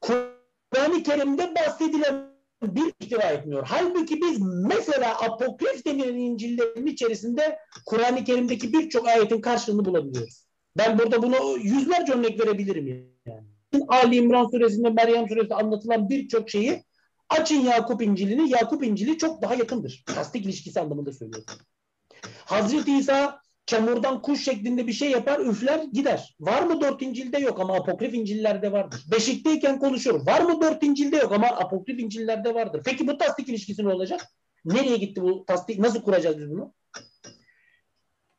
Kur'an-ı 0.00 1.02
Kerim'de 1.02 1.54
bahsedilen 1.54 2.29
bir 2.62 2.92
ihtiva 3.00 3.22
etmiyor. 3.22 3.66
Halbuki 3.66 4.20
biz 4.20 4.38
mesela 4.40 5.20
apokrif 5.20 5.86
denilen 5.86 6.14
İncil'lerin 6.14 6.86
içerisinde 6.86 7.58
Kur'an-ı 7.86 8.24
Kerim'deki 8.24 8.72
birçok 8.72 9.08
ayetin 9.08 9.40
karşılığını 9.40 9.84
bulabiliyoruz. 9.84 10.44
Ben 10.76 10.98
burada 10.98 11.22
bunu 11.22 11.58
yüzlerce 11.58 12.12
örnek 12.12 12.40
verebilirim 12.40 12.86
yani. 13.26 13.44
Ali 13.88 14.16
İmran 14.16 14.46
suresinde, 14.46 14.90
Meryem 14.90 15.28
suresinde 15.28 15.54
anlatılan 15.54 16.08
birçok 16.08 16.50
şeyi 16.50 16.84
açın 17.28 17.60
Yakup 17.60 18.02
İncil'ini. 18.02 18.50
Yakup 18.50 18.84
İncil'i 18.84 19.18
çok 19.18 19.42
daha 19.42 19.54
yakındır. 19.54 20.04
Tasdik 20.06 20.44
ilişkisi 20.44 20.80
anlamında 20.80 21.12
söylüyorum. 21.12 21.54
Hazreti 22.44 22.98
İsa 22.98 23.40
çamurdan 23.70 24.22
kuş 24.22 24.44
şeklinde 24.44 24.86
bir 24.86 24.92
şey 24.92 25.10
yapar, 25.10 25.40
üfler, 25.40 25.84
gider. 25.92 26.36
Var 26.40 26.62
mı 26.62 26.80
dört 26.80 27.02
İncil'de 27.02 27.38
yok 27.38 27.60
ama 27.60 27.74
apokrif 27.74 28.14
İncil'lerde 28.14 28.72
vardır. 28.72 29.04
Beşikteyken 29.12 29.78
konuşur. 29.78 30.26
Var 30.26 30.40
mı 30.40 30.60
dört 30.62 30.82
İncil'de 30.82 31.16
yok 31.16 31.32
ama 31.32 31.46
apokrif 31.46 32.00
İncil'lerde 32.00 32.54
vardır. 32.54 32.82
Peki 32.84 33.06
bu 33.06 33.18
tasdik 33.18 33.48
ilişkisi 33.48 33.84
ne 33.84 33.88
olacak? 33.88 34.20
Nereye 34.64 34.96
gitti 34.96 35.22
bu 35.22 35.44
tasdik? 35.46 35.78
Nasıl 35.78 36.02
kuracağız 36.02 36.38
biz 36.38 36.50
bunu? 36.50 36.74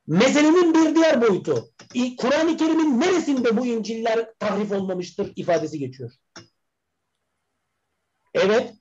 Meselenin 0.07 0.73
bir 0.73 0.95
diğer 0.95 1.21
boyutu. 1.21 1.71
Kur'an-ı 2.17 2.57
Kerim'in 2.57 2.99
neresinde 2.99 3.57
bu 3.57 3.65
İncil'ler 3.65 4.33
tahrif 4.39 4.71
olmamıştır 4.71 5.33
ifadesi 5.35 5.79
geçiyor. 5.79 6.11
Evet. 8.33 8.73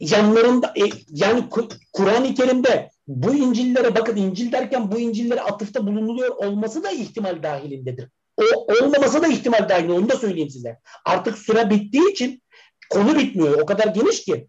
Yanlarında 0.00 0.66
e, 0.76 0.82
yani 1.08 1.48
Kur'an-ı 1.92 2.34
Kerim'de 2.34 2.90
bu 3.08 3.34
İncil'lere 3.34 3.94
bakın 3.94 4.16
İncil 4.16 4.52
derken 4.52 4.92
bu 4.92 4.98
İncil'lere 4.98 5.40
atıfta 5.40 5.86
bulunuluyor 5.86 6.36
olması 6.36 6.82
da 6.82 6.90
ihtimal 6.90 7.42
dahilindedir. 7.42 8.08
O 8.36 8.42
olmaması 8.72 9.22
da 9.22 9.28
ihtimal 9.28 9.68
dahilinde 9.68 9.92
onu 9.92 10.08
da 10.08 10.16
söyleyeyim 10.16 10.50
size. 10.50 10.80
Artık 11.04 11.38
süre 11.38 11.70
bittiği 11.70 12.12
için 12.12 12.42
konu 12.90 13.18
bitmiyor. 13.18 13.60
O 13.60 13.66
kadar 13.66 13.86
geniş 13.86 14.24
ki. 14.24 14.48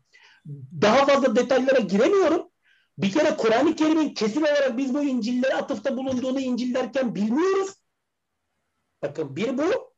Daha 0.81 1.05
fazla 1.05 1.35
detaylara 1.35 1.79
giremiyorum. 1.79 2.49
Bir 2.97 3.11
kere 3.11 3.37
Kur'an-ı 3.37 3.75
Kerim'in 3.75 4.13
kesin 4.13 4.41
olarak 4.41 4.77
biz 4.77 4.93
bu 4.93 5.03
İncil'lere 5.03 5.55
atıfta 5.55 5.97
bulunduğunu 5.97 6.39
İncil 6.39 6.73
derken 6.73 7.15
bilmiyoruz. 7.15 7.69
Bakın 9.01 9.35
bir 9.35 9.57
bu. 9.57 9.93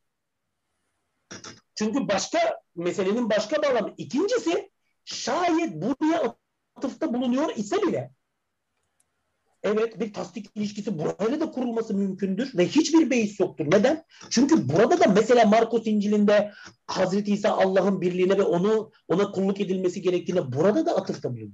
Çünkü 1.75 2.07
başka 2.07 2.61
meselenin 2.75 3.29
başka 3.29 3.63
bağlamı. 3.63 3.93
İkincisi 3.97 4.71
şayet 5.05 5.73
buraya 5.73 6.35
atıfta 6.75 7.13
bulunuyor 7.13 7.55
ise 7.55 7.81
bile 7.81 8.11
Evet 9.63 9.99
bir 9.99 10.13
tasdik 10.13 10.49
ilişkisi 10.55 10.97
burayla 10.99 11.39
da 11.39 11.51
kurulması 11.51 11.93
mümkündür 11.93 12.57
ve 12.57 12.67
hiçbir 12.67 13.09
beis 13.09 13.39
yoktur. 13.39 13.65
Neden? 13.65 14.05
Çünkü 14.29 14.69
burada 14.69 14.99
da 14.99 15.07
mesela 15.07 15.45
Markus 15.45 15.88
İncil'inde 15.88 16.51
Hazreti 16.88 17.31
İsa 17.31 17.49
Allah'ın 17.49 18.01
birliğine 18.01 18.38
ve 18.38 18.43
onu 18.43 18.91
ona 19.07 19.31
kulluk 19.31 19.61
edilmesi 19.61 20.01
gerektiğine 20.01 20.53
burada 20.53 20.85
da 20.85 20.95
atıfta 20.95 21.35
bulunur. 21.35 21.53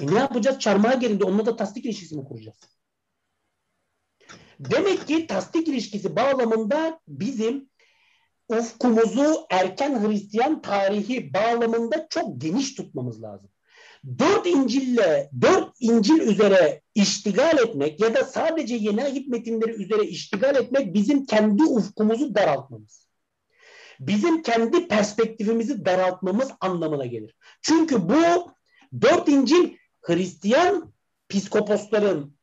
E 0.00 0.06
ne 0.06 0.18
yapacağız? 0.18 0.58
Çarmıha 0.58 0.94
gelince 0.94 1.24
onunla 1.24 1.46
da 1.46 1.56
tasdik 1.56 1.84
ilişkisi 1.84 2.16
mi 2.16 2.24
kuracağız? 2.24 2.58
Demek 4.60 5.06
ki 5.06 5.26
tasdik 5.26 5.68
ilişkisi 5.68 6.16
bağlamında 6.16 7.00
bizim 7.08 7.70
ufkumuzu 8.48 9.46
erken 9.50 10.08
Hristiyan 10.08 10.62
tarihi 10.62 11.34
bağlamında 11.34 12.06
çok 12.10 12.40
geniş 12.40 12.74
tutmamız 12.74 13.22
lazım 13.22 13.51
dört 14.18 14.46
İncil'le 14.46 15.30
dört 15.40 15.68
İncil 15.80 16.20
üzere 16.20 16.82
iştigal 16.94 17.58
etmek 17.58 18.00
ya 18.00 18.14
da 18.14 18.24
sadece 18.24 18.74
yeni 18.74 19.04
ahit 19.04 19.28
metinleri 19.28 19.72
üzere 19.72 20.04
iştigal 20.04 20.56
etmek 20.56 20.94
bizim 20.94 21.26
kendi 21.26 21.62
ufkumuzu 21.62 22.34
daraltmamız. 22.34 23.08
Bizim 24.00 24.42
kendi 24.42 24.88
perspektifimizi 24.88 25.84
daraltmamız 25.84 26.50
anlamına 26.60 27.06
gelir. 27.06 27.34
Çünkü 27.62 28.08
bu 28.08 28.52
dört 29.00 29.28
İncil 29.28 29.70
Hristiyan 30.02 30.92
psikoposların 31.28 32.36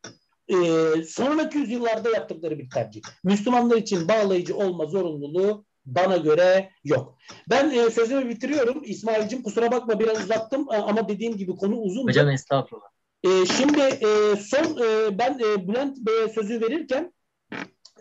e, 0.47 0.55
sonraki 1.03 1.57
yüzyıllarda 1.57 2.09
yaptıkları 2.09 2.59
bir 2.59 2.69
tercih. 2.69 3.01
Müslümanlar 3.23 3.77
için 3.77 4.07
bağlayıcı 4.07 4.55
olma 4.55 4.85
zorunluluğu 4.85 5.65
bana 5.85 6.17
göre 6.17 6.69
yok. 6.83 7.17
Ben 7.49 7.69
e, 7.69 7.89
sözümü 7.89 8.29
bitiriyorum. 8.29 8.81
İsmail'cim 8.83 9.43
kusura 9.43 9.71
bakma 9.71 9.99
biraz 9.99 10.23
uzattım 10.23 10.67
e, 10.71 10.75
ama 10.75 11.09
dediğim 11.09 11.37
gibi 11.37 11.55
konu 11.55 11.75
uzun. 11.75 12.07
Hocam 12.07 12.29
estağfurullah. 12.29 12.87
E, 13.23 13.45
şimdi 13.45 13.79
e, 13.81 14.35
son 14.35 14.77
e, 14.83 15.17
ben 15.19 15.39
e, 15.39 15.67
Bülent 15.67 15.97
Bey'e 15.97 16.29
sözü 16.29 16.61
verirken 16.61 17.13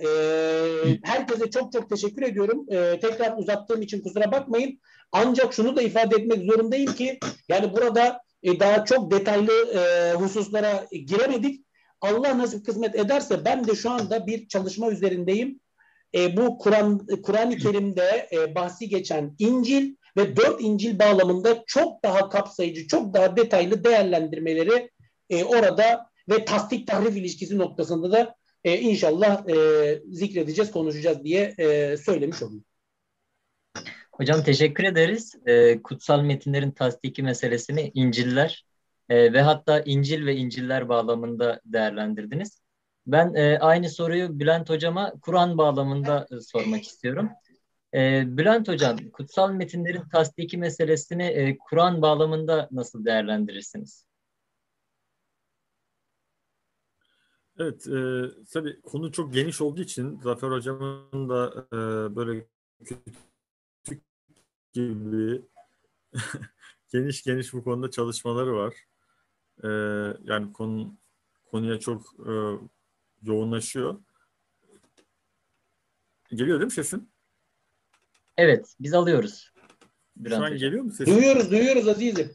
e, 0.01 0.09
herkese 1.03 1.51
çok 1.51 1.73
çok 1.73 1.91
teşekkür 1.91 2.23
ediyorum. 2.23 2.67
E, 2.69 3.01
tekrar 3.01 3.37
uzattığım 3.37 3.83
için 3.83 4.03
kusura 4.03 4.33
bakmayın. 4.33 4.81
Ancak 5.13 5.55
şunu 5.55 5.77
da 5.77 5.83
ifade 5.83 6.17
etmek 6.17 6.53
zorundayım 6.53 6.93
ki 6.95 7.19
yani 7.49 7.73
burada 7.73 8.21
e, 8.43 8.61
daha 8.61 8.85
çok 8.85 9.11
detaylı 9.11 9.53
e, 9.79 10.13
hususlara 10.15 10.87
giremedik. 11.07 11.65
Allah 12.01 12.39
nasip 12.39 12.67
kısmet 12.67 12.95
ederse 12.95 13.45
ben 13.45 13.67
de 13.67 13.75
şu 13.75 13.91
anda 13.91 14.27
bir 14.27 14.49
çalışma 14.49 14.91
üzerindeyim 14.91 15.61
e, 16.15 16.37
bu 16.37 16.59
Kur'an 16.59 17.07
Kur'an-ı 17.23 17.57
Kerim'de 17.57 18.29
e, 18.33 18.55
bahsi 18.55 18.89
geçen 18.89 19.35
İncil 19.39 19.95
ve 20.17 20.37
dört 20.37 20.61
İncil 20.61 20.99
bağlamında 20.99 21.65
çok 21.67 22.05
daha 22.05 22.29
kapsayıcı, 22.29 22.87
çok 22.87 23.15
daha 23.15 23.37
detaylı 23.37 23.85
değerlendirmeleri 23.85 24.91
e, 25.31 25.45
orada 25.45 26.11
ve 26.29 26.45
tasdik 26.45 26.87
tahrif 26.87 27.17
ilişkisi 27.17 27.59
noktasında 27.59 28.13
da 28.13 28.35
e, 28.65 28.79
inşallah 28.81 29.49
e, 29.49 29.55
zikredeceğiz, 30.11 30.71
konuşacağız 30.71 31.25
diye 31.25 31.55
e, 31.59 31.97
söylemiş 31.97 32.43
olayım. 32.43 32.65
Hocam 34.13 34.43
teşekkür 34.43 34.85
ederiz. 34.85 35.35
E, 35.47 35.83
kutsal 35.83 36.23
metinlerin 36.23 36.71
tasdiki 36.71 37.23
meselesini 37.23 37.91
İncil'ler 37.95 38.67
e, 39.09 39.33
ve 39.33 39.43
hatta 39.43 39.81
İncil 39.81 40.27
ve 40.27 40.37
İncil'ler 40.37 40.89
bağlamında 40.89 41.61
değerlendirdiniz. 41.65 42.61
Ben 43.09 43.35
e, 43.35 43.59
aynı 43.59 43.89
soruyu 43.89 44.41
Bülent 44.41 44.71
Hocam'a 44.71 45.13
Kur'an 45.21 45.59
bağlamında 45.59 46.27
e, 46.31 46.41
sormak 46.41 46.83
istiyorum. 46.83 47.31
E, 47.95 48.25
Bülent 48.37 48.69
Hocam, 48.69 48.97
kutsal 49.13 49.53
metinlerin 49.53 50.09
tasdiki 50.09 50.59
meselesini 50.59 51.25
e, 51.25 51.59
Kur'an 51.59 52.03
bağlamında 52.03 52.69
nasıl 52.71 53.05
değerlendirirsiniz? 53.05 54.07
Evet, 57.59 57.87
e, 57.87 58.25
tabii 58.53 58.81
konu 58.81 59.13
çok 59.13 59.35
geniş 59.35 59.61
olduğu 59.61 59.81
için 59.81 60.21
Zafer 60.21 60.49
Hocam'ın 60.49 61.29
da 61.29 61.67
e, 61.73 61.77
böyle 62.17 62.47
küçük 62.85 64.05
gibi 64.73 65.43
geniş 66.93 67.23
geniş 67.23 67.53
bu 67.53 67.65
konuda 67.65 67.91
çalışmaları 67.91 68.55
var. 68.55 68.75
E, 69.65 69.69
yani 70.25 70.53
konu 70.53 70.97
konuya 71.51 71.81
çok 71.81 72.03
e, 72.29 72.33
yoğunlaşıyor. 73.23 74.01
Geliyor 76.31 76.61
değil 76.61 76.65
mi 76.65 76.71
sesin? 76.71 77.11
Evet, 78.37 78.75
biz 78.81 78.95
alıyoruz. 78.95 79.53
Bülent 80.17 80.39
Şu 80.39 80.45
an 80.45 80.47
hocam. 80.47 80.59
geliyor 80.59 80.83
mu 80.85 80.91
sesin? 80.91 81.17
Duyuyoruz, 81.17 81.51
duyuyoruz 81.51 81.89
Aziz'im. 81.89 82.31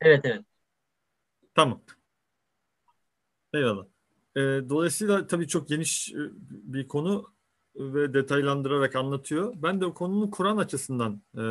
Evet, 0.00 0.20
evet. 0.24 0.44
Tamam. 1.54 1.82
Eyvallah. 3.54 3.84
E, 4.36 4.40
dolayısıyla 4.40 5.26
tabii 5.26 5.48
çok 5.48 5.68
geniş 5.68 6.12
e, 6.12 6.18
bir 6.50 6.88
konu 6.88 7.32
ve 7.76 8.14
detaylandırarak 8.14 8.96
anlatıyor. 8.96 9.54
Ben 9.56 9.80
de 9.80 9.86
o 9.86 9.94
konunun 9.94 10.30
Kur'an 10.30 10.56
açısından 10.56 11.22
e, 11.36 11.42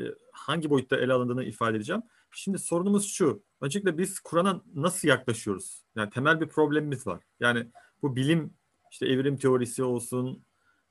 e, 0.00 0.14
hangi 0.32 0.70
boyutta 0.70 0.96
ele 0.96 1.12
alındığını 1.12 1.44
ifade 1.44 1.76
edeceğim. 1.76 2.02
Şimdi 2.34 2.58
sorunumuz 2.58 3.06
şu. 3.06 3.42
Öncelikle 3.60 3.98
biz 3.98 4.20
Kur'an'a 4.20 4.62
nasıl 4.74 5.08
yaklaşıyoruz? 5.08 5.84
Yani 5.96 6.10
temel 6.10 6.40
bir 6.40 6.48
problemimiz 6.48 7.06
var. 7.06 7.22
Yani 7.40 7.66
bu 8.02 8.16
bilim 8.16 8.54
işte 8.90 9.06
evrim 9.06 9.36
teorisi 9.36 9.82
olsun, 9.82 10.44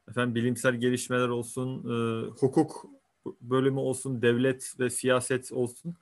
efendim 0.10 0.36
bilimsel 0.36 0.76
gelişmeler 0.76 1.28
olsun, 1.28 1.90
e, 1.90 2.28
hukuk 2.30 2.86
bölümü 3.42 3.80
olsun, 3.80 4.22
devlet 4.22 4.74
ve 4.80 4.90
siyaset 4.90 5.52
olsun. 5.52 5.96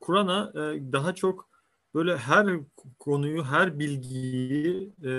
Kur'an'a 0.00 0.52
e, 0.54 0.92
daha 0.92 1.14
çok 1.14 1.48
böyle 1.94 2.16
her 2.16 2.46
konuyu, 2.98 3.44
her 3.44 3.78
bilgiyi 3.78 4.92
e, 5.04 5.12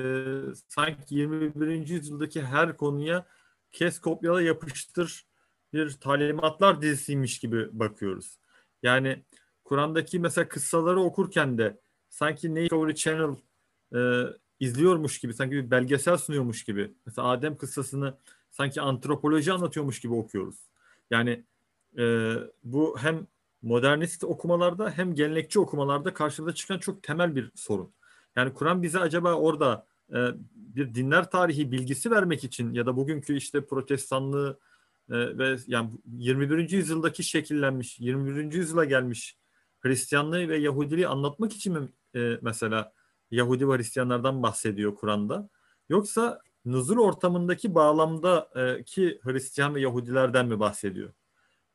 sanki 0.67 1.15
21. 1.15 1.87
yüzyıldaki 1.87 2.41
her 2.41 2.77
konuya 2.77 3.25
kes 3.71 3.99
kopyala 3.99 4.41
yapıştır 4.41 5.25
bir 5.73 5.91
talimatlar 5.91 6.81
dizisiymiş 6.81 7.39
gibi 7.39 7.79
bakıyoruz. 7.79 8.37
Yani 8.83 9.23
Kur'an'daki 9.67 10.19
mesela 10.19 10.47
kıssaları 10.47 10.99
okurken 10.99 11.57
de 11.57 11.77
sanki 12.09 12.55
Discovery 12.55 12.95
Channel 12.95 13.35
e, 13.95 13.99
izliyormuş 14.59 15.19
gibi, 15.19 15.33
sanki 15.33 15.55
bir 15.55 15.71
belgesel 15.71 16.17
sunuyormuş 16.17 16.63
gibi. 16.63 16.93
Mesela 17.05 17.27
Adem 17.27 17.57
kıssasını 17.57 18.17
sanki 18.51 18.81
antropoloji 18.81 19.53
anlatıyormuş 19.53 19.99
gibi 19.99 20.13
okuyoruz. 20.13 20.55
Yani 21.11 21.43
e, 21.97 22.33
bu 22.63 22.97
hem 22.99 23.27
modernist 23.61 24.23
okumalarda 24.23 24.91
hem 24.91 25.15
gelenekçi 25.15 25.59
okumalarda 25.59 26.13
karşımıza 26.13 26.55
çıkan 26.55 26.77
çok 26.77 27.03
temel 27.03 27.35
bir 27.35 27.51
sorun. 27.55 27.91
Yani 28.35 28.53
Kur'an 28.53 28.83
bize 28.83 28.99
acaba 28.99 29.33
orada 29.33 29.85
e, 30.13 30.17
bir 30.55 30.95
dinler 30.95 31.31
tarihi 31.31 31.71
bilgisi 31.71 32.11
vermek 32.11 32.43
için 32.43 32.73
ya 32.73 32.85
da 32.85 32.95
bugünkü 32.95 33.37
işte 33.37 33.65
protestanlığı 33.65 34.59
e, 35.09 35.37
ve 35.37 35.57
yani 35.67 35.89
21. 36.17 36.69
yüzyıldaki 36.69 37.23
şekillenmiş, 37.23 37.99
21. 37.99 38.53
yüzyıla 38.53 38.85
gelmiş 38.85 39.37
Hristiyanlığı 39.79 40.49
ve 40.49 40.57
Yahudiliği 40.57 41.07
anlatmak 41.07 41.53
için 41.53 41.73
mi 41.73 41.89
e, 42.15 42.39
mesela 42.41 42.93
Yahudi 43.31 43.69
ve 43.69 43.77
Hristiyanlardan 43.77 44.43
bahsediyor 44.43 44.95
Kur'an'da? 44.95 45.49
Yoksa 45.89 46.41
nuzul 46.65 46.97
ortamındaki 46.97 47.75
bağlamdaki 47.75 49.19
Hristiyan 49.23 49.75
ve 49.75 49.81
Yahudilerden 49.81 50.47
mi 50.47 50.59
bahsediyor? 50.59 51.13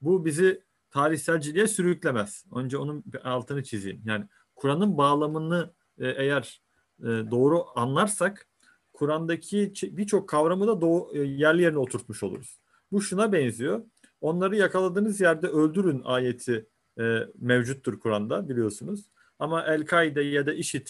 Bu 0.00 0.24
bizi 0.24 0.62
tarihselciliğe 0.90 1.68
sürüklemez. 1.68 2.44
Önce 2.54 2.78
onun 2.78 3.04
altını 3.24 3.62
çizeyim. 3.62 4.02
Yani 4.04 4.24
Kur'an'ın 4.54 4.98
bağlamını 4.98 5.72
e, 5.98 6.08
eğer 6.08 6.62
e, 7.00 7.06
doğru 7.06 7.64
anlarsak 7.74 8.48
Kur'an'daki 8.92 9.72
birçok 9.82 10.28
kavramı 10.28 10.66
da 10.66 10.80
doğu, 10.80 11.10
e, 11.14 11.18
yerli 11.18 11.62
yerine 11.62 11.78
oturtmuş 11.78 12.22
oluruz. 12.22 12.60
Bu 12.92 13.02
şuna 13.02 13.32
benziyor. 13.32 13.84
Onları 14.20 14.56
yakaladığınız 14.56 15.20
yerde 15.20 15.46
öldürün 15.46 16.02
ayeti 16.04 16.66
e, 17.01 17.19
mevcuttur 17.39 18.01
Kur'an'da 18.01 18.48
biliyorsunuz. 18.48 19.10
Ama 19.39 19.64
El-Kaide 19.64 20.23
ya 20.23 20.47
da 20.47 20.52
IŞİD 20.52 20.89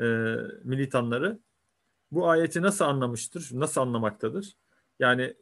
e, 0.00 0.04
militanları 0.64 1.38
bu 2.10 2.28
ayeti 2.28 2.62
nasıl 2.62 2.84
anlamıştır, 2.84 3.50
nasıl 3.52 3.80
anlamaktadır? 3.80 4.56
Yani 4.98 5.34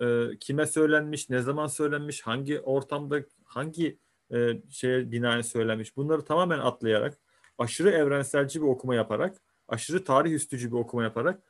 e, 0.00 0.28
kime 0.40 0.66
söylenmiş, 0.66 1.30
ne 1.30 1.42
zaman 1.42 1.66
söylenmiş, 1.66 2.22
hangi 2.22 2.60
ortamda, 2.60 3.24
hangi 3.44 3.98
e, 4.32 4.62
şeye 4.70 5.12
binaen 5.12 5.40
söylenmiş 5.40 5.96
bunları 5.96 6.24
tamamen 6.24 6.58
atlayarak, 6.58 7.18
aşırı 7.58 7.90
evrenselci 7.90 8.62
bir 8.62 8.66
okuma 8.66 8.94
yaparak, 8.94 9.36
aşırı 9.68 10.04
tarih 10.04 10.32
üstücü 10.32 10.68
bir 10.72 10.76
okuma 10.76 11.02
yaparak 11.02 11.42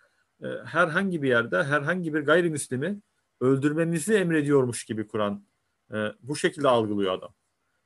e, 0.43 0.47
herhangi 0.65 1.23
bir 1.23 1.29
yerde 1.29 1.65
herhangi 1.65 2.15
bir 2.15 2.21
gayrimüslimi 2.21 3.01
öldürmemizi 3.41 4.15
emrediyormuş 4.15 4.85
gibi 4.85 5.07
Kur'an 5.07 5.45
e, 5.93 5.97
bu 6.23 6.37
şekilde 6.37 6.69
algılıyor 6.69 7.15
adam. 7.15 7.35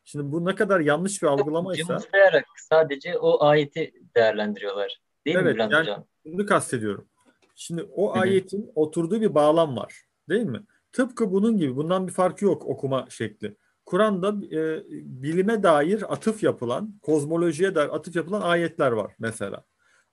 Şimdi 0.05 0.33
bu 0.33 0.45
ne 0.45 0.55
kadar 0.55 0.81
yanlış 0.81 1.23
bir 1.23 1.27
algılamaysa... 1.27 1.87
Cımızlayarak 1.87 2.45
sadece 2.57 3.19
o 3.19 3.45
ayeti 3.45 3.93
değerlendiriyorlar. 4.17 5.01
Değil 5.27 5.37
evet, 5.37 5.47
mi 5.47 5.55
Bülent 5.55 5.73
yani 5.73 5.83
Hocam? 5.83 6.05
Bunu 6.25 6.47
kastediyorum. 6.47 7.09
Şimdi 7.55 7.83
o 7.83 8.17
ayetin 8.17 8.73
oturduğu 8.75 9.21
bir 9.21 9.35
bağlam 9.35 9.77
var. 9.77 9.95
Değil 10.29 10.47
mi? 10.47 10.61
Tıpkı 10.93 11.33
bunun 11.33 11.57
gibi. 11.57 11.77
Bundan 11.77 12.07
bir 12.07 12.13
farkı 12.13 12.45
yok 12.45 12.67
okuma 12.67 13.07
şekli. 13.11 13.57
Kur'an'da 13.87 14.29
e, 14.57 14.85
bilime 15.23 15.63
dair 15.63 16.13
atıf 16.13 16.43
yapılan, 16.43 16.99
kozmolojiye 17.03 17.75
dair 17.75 17.89
atıf 17.89 18.17
yapılan 18.17 18.41
ayetler 18.41 18.93
var 18.93 19.15
mesela. 19.19 19.65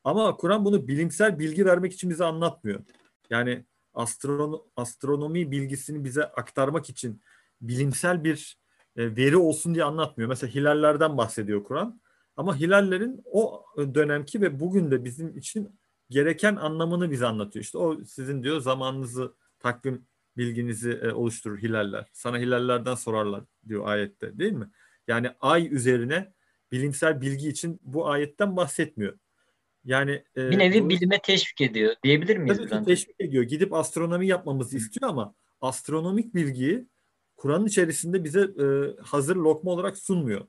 Ama 0.03 0.37
Kur'an 0.37 0.65
bunu 0.65 0.87
bilimsel 0.87 1.39
bilgi 1.39 1.65
vermek 1.65 1.93
için 1.93 2.09
bize 2.09 2.25
anlatmıyor. 2.25 2.79
Yani 3.29 3.65
astrono, 3.93 4.65
astronomi 4.75 5.51
bilgisini 5.51 6.03
bize 6.03 6.23
aktarmak 6.23 6.89
için 6.89 7.21
bilimsel 7.61 8.23
bir 8.23 8.58
veri 8.97 9.37
olsun 9.37 9.75
diye 9.75 9.83
anlatmıyor. 9.83 10.29
Mesela 10.29 10.53
hilallerden 10.53 11.17
bahsediyor 11.17 11.63
Kur'an. 11.63 12.01
Ama 12.35 12.59
hilallerin 12.59 13.21
o 13.25 13.65
dönemki 13.77 14.41
ve 14.41 14.59
bugün 14.59 14.91
de 14.91 15.03
bizim 15.05 15.37
için 15.37 15.79
gereken 16.09 16.55
anlamını 16.55 17.11
bize 17.11 17.25
anlatıyor. 17.25 17.63
İşte 17.63 17.77
o 17.77 18.03
sizin 18.03 18.43
diyor 18.43 18.61
zamanınızı, 18.61 19.35
takvim 19.59 20.07
bilginizi 20.37 20.91
e, 20.91 21.11
oluşturur 21.11 21.57
hilaller. 21.57 22.09
Sana 22.13 22.37
hilallerden 22.37 22.95
sorarlar 22.95 23.43
diyor 23.67 23.87
ayette 23.87 24.39
değil 24.39 24.53
mi? 24.53 24.69
Yani 25.07 25.31
ay 25.41 25.75
üzerine 25.75 26.33
bilimsel 26.71 27.21
bilgi 27.21 27.49
için 27.49 27.79
bu 27.83 28.07
ayetten 28.07 28.57
bahsetmiyor. 28.57 29.19
Yani 29.83 30.23
e, 30.37 30.49
bir 30.49 30.59
nevi 30.59 30.83
bu, 30.83 30.89
bilime 30.89 31.21
teşvik 31.21 31.61
ediyor 31.61 31.95
diyebilir 32.03 32.37
miyiz? 32.37 32.57
Tabii 32.57 32.69
ki 32.69 32.85
teşvik 32.85 33.15
ediyor. 33.21 33.43
Gidip 33.43 33.73
astronomi 33.73 34.27
yapmamızı 34.27 34.77
istiyor 34.77 35.09
ama 35.09 35.35
astronomik 35.61 36.35
bilgiyi 36.35 36.87
Kur'an'ın 37.39 37.65
içerisinde 37.65 38.23
bize 38.23 38.41
e, 38.41 38.65
hazır 39.01 39.35
lokma 39.35 39.71
olarak 39.71 39.97
sunmuyor. 39.97 40.41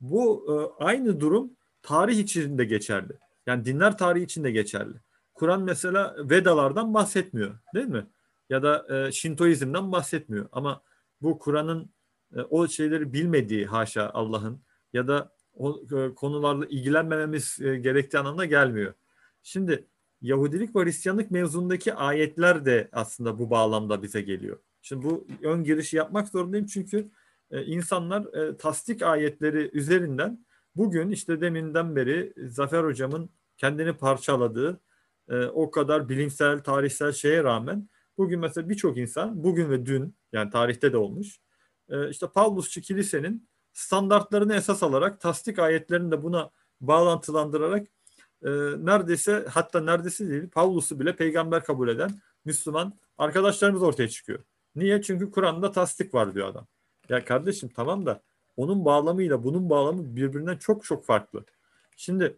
Bu 0.00 0.46
e, 0.48 0.84
aynı 0.84 1.20
durum 1.20 1.50
tarih 1.82 2.18
içinde 2.18 2.64
geçerli. 2.64 3.12
Yani 3.46 3.64
dinler 3.64 3.98
tarihi 3.98 4.24
içinde 4.24 4.50
geçerli. 4.50 4.94
Kur'an 5.34 5.62
mesela 5.62 6.16
Vedalardan 6.30 6.94
bahsetmiyor 6.94 7.58
değil 7.74 7.86
mi? 7.86 8.06
Ya 8.50 8.62
da 8.62 8.86
e, 8.96 9.12
Şintoizmden 9.12 9.92
bahsetmiyor. 9.92 10.48
Ama 10.52 10.82
bu 11.22 11.38
Kur'an'ın 11.38 11.90
e, 12.36 12.40
o 12.40 12.68
şeyleri 12.68 13.12
bilmediği 13.12 13.66
haşa 13.66 14.10
Allah'ın 14.14 14.60
ya 14.92 15.08
da 15.08 15.32
o 15.54 15.80
e, 15.96 16.14
konularla 16.14 16.66
ilgilenmememiz 16.66 17.60
e, 17.60 17.76
gerektiği 17.76 18.18
anlamına 18.18 18.44
gelmiyor. 18.44 18.94
Şimdi 19.42 19.86
Yahudilik 20.22 20.76
ve 20.76 20.84
Hristiyanlık 20.84 21.30
mevzundaki 21.30 21.94
ayetler 21.94 22.64
de 22.64 22.88
aslında 22.92 23.38
bu 23.38 23.50
bağlamda 23.50 24.02
bize 24.02 24.20
geliyor. 24.20 24.58
Şimdi 24.82 25.06
bu 25.06 25.26
ön 25.42 25.64
girişi 25.64 25.96
yapmak 25.96 26.28
zorundayım 26.28 26.66
çünkü 26.66 27.10
e, 27.50 27.64
insanlar 27.64 28.34
e, 28.34 28.56
tasdik 28.56 29.02
ayetleri 29.02 29.70
üzerinden 29.72 30.46
bugün 30.76 31.10
işte 31.10 31.40
deminden 31.40 31.96
beri 31.96 32.32
Zafer 32.48 32.84
hocamın 32.84 33.30
kendini 33.56 33.92
parçaladığı 33.92 34.80
e, 35.28 35.44
o 35.44 35.70
kadar 35.70 36.08
bilimsel, 36.08 36.58
tarihsel 36.58 37.12
şeye 37.12 37.44
rağmen 37.44 37.88
bugün 38.18 38.40
mesela 38.40 38.68
birçok 38.68 38.98
insan 38.98 39.44
bugün 39.44 39.70
ve 39.70 39.86
dün 39.86 40.16
yani 40.32 40.50
tarihte 40.50 40.92
de 40.92 40.96
olmuş 40.96 41.40
e, 41.88 42.10
işte 42.10 42.26
Pavlusçu 42.34 42.80
kilisenin 42.80 43.48
standartlarını 43.72 44.54
esas 44.54 44.82
alarak 44.82 45.20
tasdik 45.20 45.58
ayetlerini 45.58 46.10
de 46.10 46.22
buna 46.22 46.50
bağlantılandırarak 46.80 47.86
neredeyse 48.78 49.46
hatta 49.50 49.80
neredeyse 49.80 50.28
değil 50.28 50.48
Pavlus'u 50.50 51.00
bile 51.00 51.16
peygamber 51.16 51.64
kabul 51.64 51.88
eden 51.88 52.10
Müslüman 52.44 52.98
arkadaşlarımız 53.18 53.82
ortaya 53.82 54.08
çıkıyor. 54.08 54.44
Niye? 54.78 55.02
Çünkü 55.02 55.30
Kur'an'da 55.30 55.70
tasdik 55.70 56.14
var 56.14 56.34
diyor 56.34 56.48
adam. 56.48 56.66
Ya 57.08 57.24
kardeşim 57.24 57.68
tamam 57.68 58.06
da 58.06 58.22
onun 58.56 58.84
bağlamıyla 58.84 59.44
bunun 59.44 59.70
bağlamı 59.70 60.16
birbirinden 60.16 60.56
çok 60.56 60.84
çok 60.84 61.04
farklı. 61.04 61.44
Şimdi 61.96 62.36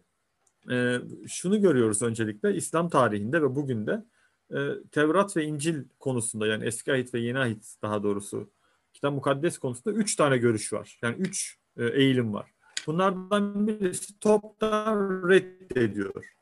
e, 0.71 0.97
şunu 1.27 1.61
görüyoruz 1.61 2.01
öncelikle 2.01 2.55
İslam 2.55 2.89
tarihinde 2.89 3.41
ve 3.41 3.55
bugün 3.55 3.87
de 3.87 4.05
e, 4.53 4.59
Tevrat 4.91 5.37
ve 5.37 5.43
İncil 5.43 5.83
konusunda 5.99 6.47
yani 6.47 6.65
eski 6.65 6.93
ahit 6.93 7.13
ve 7.13 7.19
yeni 7.19 7.39
ahit 7.39 7.75
daha 7.81 8.03
doğrusu 8.03 8.49
kitap 8.93 9.13
mukaddes 9.13 9.57
konusunda 9.57 9.97
üç 9.97 10.15
tane 10.15 10.37
görüş 10.37 10.73
var. 10.73 10.99
Yani 11.01 11.15
üç 11.19 11.57
e, 11.77 11.85
eğilim 11.85 12.33
var. 12.33 12.51
Bunlardan 12.87 13.67
birisi 13.67 14.19
toptan 14.19 15.29
reddediyor. 15.29 16.33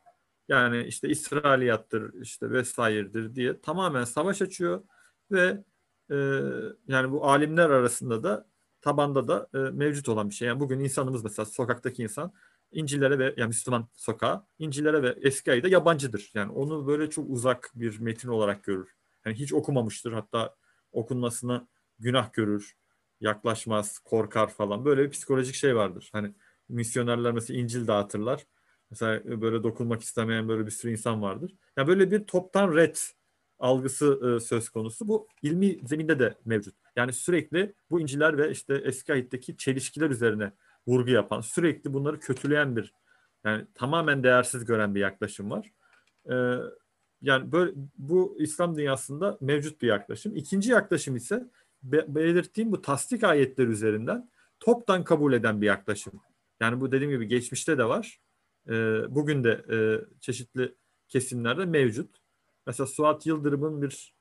Yani 0.47 0.83
işte 0.83 1.09
İsrailiyattır 1.09 2.21
işte 2.21 2.51
vesairedir 2.51 3.35
diye 3.35 3.61
tamamen 3.61 4.03
savaş 4.03 4.41
açıyor 4.41 4.83
ve 5.31 5.63
e, 6.11 6.15
yani 6.87 7.11
bu 7.11 7.25
alimler 7.25 7.69
arasında 7.69 8.23
da 8.23 8.47
tabanda 8.81 9.27
da 9.27 9.47
e, 9.53 9.57
mevcut 9.57 10.09
olan 10.09 10.29
bir 10.29 10.35
şey. 10.35 10.47
Yani 10.47 10.59
bugün 10.59 10.79
insanımız 10.79 11.23
mesela 11.23 11.45
sokaktaki 11.45 12.03
insan 12.03 12.33
İncil'lere 12.71 13.19
ve 13.19 13.33
yani 13.37 13.47
Müslüman 13.47 13.87
sokağa 13.93 14.47
İncil'lere 14.59 15.03
ve 15.03 15.15
eski 15.21 15.51
ayda 15.51 15.67
yabancıdır. 15.67 16.31
Yani 16.33 16.51
onu 16.51 16.87
böyle 16.87 17.09
çok 17.09 17.29
uzak 17.29 17.71
bir 17.75 17.99
metin 17.99 18.29
olarak 18.29 18.63
görür. 18.63 18.95
Yani 19.25 19.35
hiç 19.35 19.53
okumamıştır 19.53 20.13
hatta 20.13 20.55
okunmasına 20.91 21.67
günah 21.99 22.33
görür, 22.33 22.75
yaklaşmaz, 23.19 23.99
korkar 23.99 24.49
falan. 24.49 24.85
Böyle 24.85 25.03
bir 25.03 25.09
psikolojik 25.09 25.55
şey 25.55 25.75
vardır. 25.75 26.09
Hani 26.13 26.33
misyonerler 26.69 27.31
mesela 27.31 27.59
İncil 27.59 27.87
dağıtırlar. 27.87 28.45
Mesela 28.89 29.41
böyle 29.41 29.63
dokunmak 29.63 30.01
istemeyen 30.01 30.47
böyle 30.47 30.65
bir 30.65 30.71
sürü 30.71 30.91
insan 30.91 31.21
vardır. 31.21 31.55
Yani 31.77 31.87
böyle 31.87 32.11
bir 32.11 32.23
toptan 32.23 32.75
red 32.75 32.95
algısı 33.59 34.35
e, 34.37 34.39
söz 34.39 34.69
konusu. 34.69 35.07
Bu 35.07 35.27
ilmi 35.41 35.79
zeminde 35.87 36.19
de 36.19 36.35
mevcut. 36.45 36.75
Yani 36.95 37.13
sürekli 37.13 37.73
bu 37.89 38.01
İncil'ler 38.01 38.37
ve 38.37 38.51
işte 38.51 38.81
eski 38.85 39.13
ayetteki 39.13 39.57
çelişkiler 39.57 40.09
üzerine 40.09 40.51
vurgu 40.87 41.09
yapan, 41.09 41.41
sürekli 41.41 41.93
bunları 41.93 42.19
kötüleyen 42.19 42.75
bir 42.75 42.93
yani 43.43 43.65
tamamen 43.75 44.23
değersiz 44.23 44.65
gören 44.65 44.95
bir 44.95 44.99
yaklaşım 44.99 45.51
var. 45.51 45.71
Ee, 46.31 46.55
yani 47.21 47.51
böyle 47.51 47.71
bu 47.97 48.37
İslam 48.39 48.77
dünyasında 48.77 49.37
mevcut 49.41 49.81
bir 49.81 49.87
yaklaşım. 49.87 50.35
İkinci 50.35 50.71
yaklaşım 50.71 51.15
ise 51.15 51.49
be, 51.83 52.05
belirttiğim 52.15 52.71
bu 52.71 52.81
tasdik 52.81 53.23
ayetler 53.23 53.67
üzerinden 53.67 54.29
toptan 54.59 55.03
kabul 55.03 55.33
eden 55.33 55.61
bir 55.61 55.67
yaklaşım. 55.67 56.21
Yani 56.59 56.81
bu 56.81 56.91
dediğim 56.91 57.11
gibi 57.11 57.27
geçmişte 57.27 57.77
de 57.77 57.85
var. 57.85 58.19
Ee, 58.69 59.01
bugün 59.15 59.43
de 59.43 59.65
e, 59.71 59.77
çeşitli 60.19 60.75
kesimlerde 61.07 61.65
mevcut. 61.65 62.18
Mesela 62.67 62.87
Suat 62.87 63.25
Yıldırım'ın 63.25 63.81
bir 63.81 64.13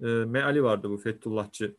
e, 0.00 0.06
meali 0.06 0.62
vardı 0.62 0.90
bu 0.90 0.96
Fethullahçı 0.96 1.76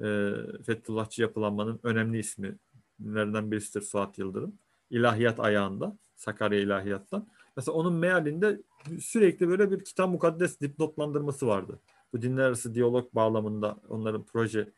e, 0.00 0.32
Fethullahçı 0.66 1.22
yapılanmanın 1.22 1.80
önemli 1.82 2.18
isimlerinden 2.18 3.50
birisidir 3.50 3.80
Suat 3.80 4.18
Yıldırım. 4.18 4.58
İlahiyat 4.90 5.40
ayağında, 5.40 5.98
Sakarya 6.16 6.60
İlahiyat'tan. 6.60 7.28
Mesela 7.56 7.74
onun 7.76 7.94
mealinde 7.94 8.62
sürekli 9.00 9.48
böyle 9.48 9.70
bir 9.70 9.84
kitap 9.84 10.10
mukaddes 10.10 10.60
dipnotlandırması 10.60 11.46
vardı. 11.46 11.80
Bu 12.12 12.22
dinler 12.22 12.42
arası 12.42 12.74
diyalog 12.74 13.14
bağlamında 13.14 13.80
onların 13.88 14.24
proje 14.24 14.72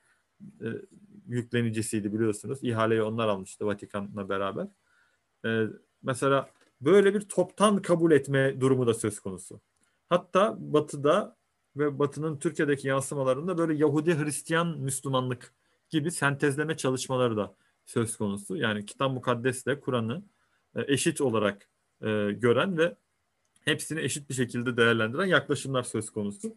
e, 0.61 0.67
yüklenicisiydi 1.27 2.13
biliyorsunuz. 2.13 2.59
İhaleyi 2.63 3.03
onlar 3.03 3.29
almıştı 3.29 3.67
Vatikan'la 3.67 4.29
beraber. 4.29 4.67
E, 5.45 5.67
mesela 6.03 6.51
böyle 6.81 7.15
bir 7.15 7.21
toptan 7.21 7.83
kabul 7.83 8.13
etme 8.13 8.61
durumu 8.61 8.87
da 8.87 8.95
söz 8.95 9.21
konusu. 9.21 9.61
Hatta 10.11 10.57
Batı'da 10.59 11.37
ve 11.77 11.99
Batı'nın 11.99 12.39
Türkiye'deki 12.39 12.89
yansımalarında 12.89 13.59
böyle 13.59 13.75
Yahudi 13.75 14.19
Hristiyan 14.19 14.79
Müslümanlık 14.79 15.55
gibi 15.91 16.11
sentezleme 16.11 16.77
çalışmaları 16.77 17.37
da 17.37 17.55
söz 17.87 18.17
konusu. 18.17 18.57
Yani 18.57 18.87
kitap 18.87 19.13
mukaddesle 19.13 19.81
Kur'an'ı 19.81 20.23
e, 20.77 20.93
eşit 20.93 21.21
olarak 21.21 21.69
e, 22.03 22.33
gören 22.33 22.79
ve 22.79 22.97
hepsini 23.65 24.01
eşit 24.01 24.29
bir 24.29 24.35
şekilde 24.35 24.77
değerlendiren 24.77 25.27
yaklaşımlar 25.27 25.83
söz 25.83 26.11
konusu. 26.11 26.57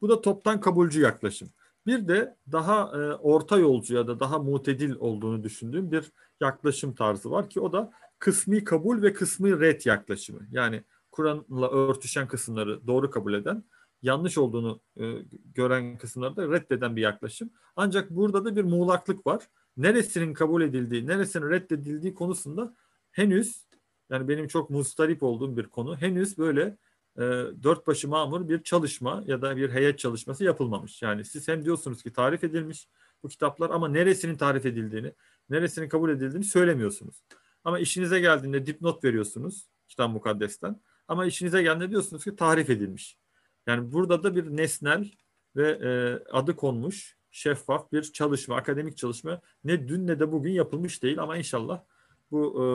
Bu 0.00 0.08
da 0.08 0.20
toptan 0.20 0.60
kabulcü 0.60 1.00
yaklaşım. 1.00 1.48
Bir 1.86 2.08
de 2.08 2.36
daha 2.52 2.82
e, 2.82 3.14
orta 3.14 3.58
yolcu 3.58 3.94
ya 3.94 4.06
da 4.06 4.20
daha 4.20 4.38
mutedil 4.38 4.94
olduğunu 4.94 5.44
düşündüğüm 5.44 5.92
bir 5.92 6.12
yaklaşım 6.40 6.94
tarzı 6.94 7.30
var 7.30 7.50
ki 7.50 7.60
o 7.60 7.72
da 7.72 7.92
kısmi 8.18 8.64
kabul 8.64 9.02
ve 9.02 9.12
kısmi 9.12 9.60
red 9.60 9.84
yaklaşımı. 9.84 10.40
Yani 10.50 10.84
Kur'an'la 11.12 11.70
örtüşen 11.70 12.28
kısımları 12.28 12.86
doğru 12.86 13.10
kabul 13.10 13.34
eden, 13.34 13.64
yanlış 14.02 14.38
olduğunu 14.38 14.80
e, 15.00 15.14
gören 15.54 15.98
kısımları 15.98 16.36
da 16.36 16.48
reddeden 16.48 16.96
bir 16.96 17.02
yaklaşım. 17.02 17.50
Ancak 17.76 18.10
burada 18.10 18.44
da 18.44 18.56
bir 18.56 18.64
muğlaklık 18.64 19.26
var. 19.26 19.48
Neresinin 19.76 20.34
kabul 20.34 20.62
edildiği, 20.62 21.06
neresinin 21.06 21.50
reddedildiği 21.50 22.14
konusunda 22.14 22.74
henüz 23.10 23.66
yani 24.10 24.28
benim 24.28 24.46
çok 24.46 24.70
mustarip 24.70 25.22
olduğum 25.22 25.56
bir 25.56 25.66
konu. 25.66 25.96
Henüz 25.96 26.38
böyle 26.38 26.76
e, 27.16 27.22
dört 27.62 27.86
başı 27.86 28.08
mamur 28.08 28.48
bir 28.48 28.62
çalışma 28.62 29.24
ya 29.26 29.42
da 29.42 29.56
bir 29.56 29.70
heyet 29.70 29.98
çalışması 29.98 30.44
yapılmamış. 30.44 31.02
Yani 31.02 31.24
siz 31.24 31.48
hem 31.48 31.64
diyorsunuz 31.64 32.02
ki 32.02 32.12
tarif 32.12 32.44
edilmiş 32.44 32.88
bu 33.22 33.28
kitaplar 33.28 33.70
ama 33.70 33.88
neresinin 33.88 34.36
tarif 34.36 34.66
edildiğini, 34.66 35.12
neresinin 35.50 35.88
kabul 35.88 36.10
edildiğini 36.10 36.44
söylemiyorsunuz. 36.44 37.22
Ama 37.64 37.78
işinize 37.78 38.20
geldiğinde 38.20 38.66
dipnot 38.66 39.04
veriyorsunuz 39.04 39.68
kitap 39.88 40.10
mukaddesten. 40.10 40.80
Ama 41.08 41.26
işinize 41.26 41.62
geldiğinde 41.62 41.90
diyorsunuz 41.90 42.24
ki 42.24 42.36
tarif 42.36 42.70
edilmiş. 42.70 43.18
Yani 43.66 43.92
burada 43.92 44.22
da 44.22 44.36
bir 44.36 44.44
nesnel 44.56 45.10
ve 45.56 45.70
e, 45.70 45.90
adı 46.32 46.56
konmuş 46.56 47.16
şeffaf 47.30 47.92
bir 47.92 48.02
çalışma, 48.02 48.56
akademik 48.56 48.96
çalışma 48.96 49.40
ne 49.64 49.88
dün 49.88 50.06
ne 50.06 50.20
de 50.20 50.32
bugün 50.32 50.52
yapılmış 50.52 51.02
değil 51.02 51.18
ama 51.18 51.36
inşallah 51.36 51.82
bu 52.30 52.64
e, 52.64 52.66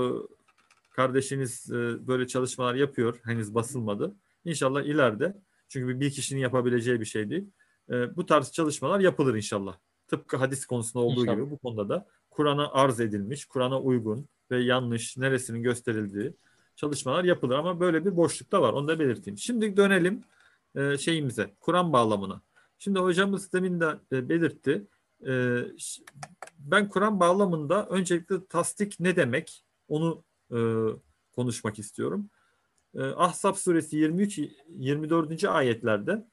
kardeşiniz 0.89 1.72
e, 1.72 2.07
böyle 2.07 2.27
çalışmalar 2.27 2.75
yapıyor. 2.75 3.19
Henüz 3.23 3.56
basılmadı. 3.56 4.15
İnşallah 4.45 4.81
ileride 4.81 5.38
çünkü 5.69 5.99
bir 5.99 6.11
kişinin 6.11 6.39
yapabileceği 6.39 6.99
bir 6.99 7.06
şey 7.06 7.30
değil. 7.30 7.49
E, 7.89 8.15
bu 8.15 8.25
tarz 8.25 8.51
çalışmalar 8.51 8.99
yapılır 8.99 9.35
inşallah. 9.35 9.77
Tıpkı 10.07 10.38
hadis 10.38 10.65
konusunda 10.65 11.06
olduğu 11.06 11.22
inşallah. 11.22 11.35
gibi 11.35 11.51
bu 11.51 11.57
konuda 11.57 11.89
da 11.89 12.07
Kur'an'a 12.30 12.72
arz 12.72 12.99
edilmiş, 12.99 13.45
Kur'an'a 13.45 13.81
uygun 13.81 14.27
ve 14.51 14.64
yanlış 14.64 15.17
neresinin 15.17 15.64
gösterildiği 15.64 16.33
çalışmalar 16.77 17.23
yapılır 17.23 17.56
ama 17.56 17.80
böyle 17.80 18.06
bir 18.06 18.17
boşluk 18.17 18.51
da 18.51 18.61
var. 18.61 18.73
Onu 18.73 18.88
da 18.88 18.99
belirteyim. 18.99 19.38
Şimdi 19.38 19.77
dönelim 19.77 20.23
e, 20.75 20.97
şeyimize, 20.97 21.56
Kur'an 21.59 21.93
bağlamına. 21.93 22.41
Şimdi 22.80 22.99
hocamız 22.99 23.53
demin 23.53 23.80
de 23.80 23.95
e, 24.11 24.30
belirtti. 24.30 24.88
E, 25.27 25.61
ben 26.59 26.89
Kur'an 26.89 27.19
bağlamında 27.19 27.85
öncelikle 27.85 28.45
tasdik 28.45 28.99
ne 28.99 29.15
demek 29.15 29.65
onu 29.88 30.23
e, 30.51 30.57
konuşmak 31.35 31.80
istiyorum. 31.80 32.30
E, 32.95 33.01
Ahzab 33.01 33.56
suresi 33.56 33.97
23-24. 33.97 35.47
ayetlerde 35.47 36.27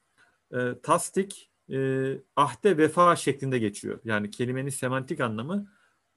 e, 0.53 0.79
tasdik 0.83 1.51
e, 1.71 2.11
ahde 2.35 2.77
vefa 2.77 3.15
şeklinde 3.15 3.59
geçiyor. 3.59 3.99
Yani 4.03 4.31
kelimenin 4.31 4.69
semantik 4.69 5.19
anlamı 5.19 5.67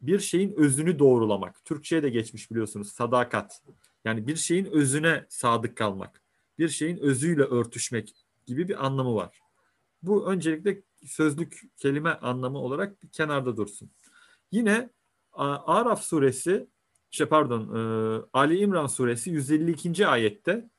bir 0.01 0.19
şeyin 0.19 0.53
özünü 0.57 0.99
doğrulamak. 0.99 1.65
Türkçe'ye 1.65 2.03
de 2.03 2.09
geçmiş 2.09 2.51
biliyorsunuz 2.51 2.93
sadakat. 2.93 3.63
Yani 4.09 4.27
bir 4.27 4.37
şeyin 4.37 4.65
özüne 4.65 5.27
sadık 5.29 5.77
kalmak. 5.77 6.23
Bir 6.59 6.69
şeyin 6.69 6.99
özüyle 6.99 7.43
örtüşmek 7.43 8.15
gibi 8.47 8.69
bir 8.69 8.87
anlamı 8.87 9.15
var. 9.15 9.39
Bu 10.03 10.27
öncelikle 10.33 10.83
sözlük 11.07 11.63
kelime 11.77 12.11
anlamı 12.11 12.59
olarak 12.59 13.03
bir 13.03 13.09
kenarda 13.09 13.57
dursun. 13.57 13.91
Yine 14.53 14.91
Araf 15.33 16.03
suresi 16.03 16.69
işte 17.11 17.29
pardon 17.29 17.63
e, 17.77 17.81
Ali 18.33 18.59
İmran 18.59 18.87
suresi 18.87 19.31
152. 19.31 20.07
ayette 20.07 20.71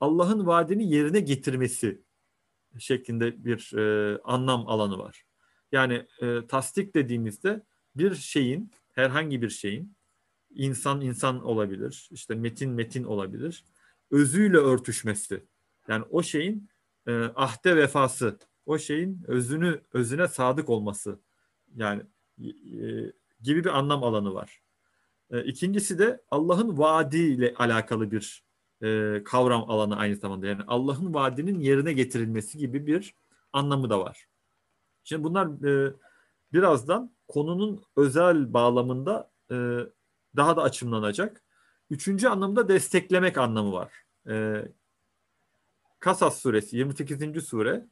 Allah'ın 0.00 0.46
vaadini 0.46 0.90
yerine 0.90 1.20
getirmesi 1.20 2.02
şeklinde 2.78 3.44
bir 3.44 3.72
e, 3.78 4.18
anlam 4.24 4.68
alanı 4.68 4.98
var. 4.98 5.24
Yani 5.72 6.06
e, 6.22 6.46
tasdik 6.46 6.94
dediğimizde 6.94 7.62
bir 7.96 8.14
şeyin 8.14 8.70
herhangi 8.94 9.42
bir 9.42 9.50
şeyin 9.50 9.96
insan 10.56 11.00
insan 11.00 11.44
olabilir, 11.44 12.08
işte 12.12 12.34
metin 12.34 12.70
metin 12.70 13.04
olabilir, 13.04 13.64
özüyle 14.10 14.56
örtüşmesi. 14.56 15.44
Yani 15.88 16.04
o 16.10 16.22
şeyin 16.22 16.68
e, 17.06 17.12
ahde 17.22 17.76
vefası, 17.76 18.38
o 18.66 18.78
şeyin 18.78 19.22
özünü 19.26 19.80
özüne 19.92 20.28
sadık 20.28 20.68
olması 20.70 21.18
yani 21.76 22.02
e, 22.38 22.48
gibi 23.40 23.64
bir 23.64 23.78
anlam 23.78 24.04
alanı 24.04 24.34
var. 24.34 24.62
E, 25.30 25.44
ikincisi 25.44 25.98
de 25.98 26.22
Allah'ın 26.30 26.78
vaadiyle 26.78 27.54
alakalı 27.54 28.10
bir 28.10 28.44
e, 28.82 29.22
kavram 29.24 29.70
alanı 29.70 29.96
aynı 29.96 30.16
zamanda. 30.16 30.46
Yani 30.46 30.62
Allah'ın 30.66 31.14
vaadinin 31.14 31.60
yerine 31.60 31.92
getirilmesi 31.92 32.58
gibi 32.58 32.86
bir 32.86 33.14
anlamı 33.52 33.90
da 33.90 34.00
var. 34.00 34.26
Şimdi 35.04 35.24
bunlar 35.24 35.46
e, 35.68 35.92
birazdan 36.52 37.16
konunun 37.28 37.82
özel 37.96 38.52
bağlamında 38.52 39.30
e, 39.50 39.78
daha 40.36 40.56
da 40.56 40.62
açımlanacak. 40.62 41.42
Üçüncü 41.90 42.28
anlamda 42.28 42.68
desteklemek 42.68 43.38
anlamı 43.38 43.72
var. 43.72 43.92
E, 44.28 44.64
Kasas 45.98 46.40
suresi 46.40 46.76
28. 46.76 47.44
sure 47.44 47.86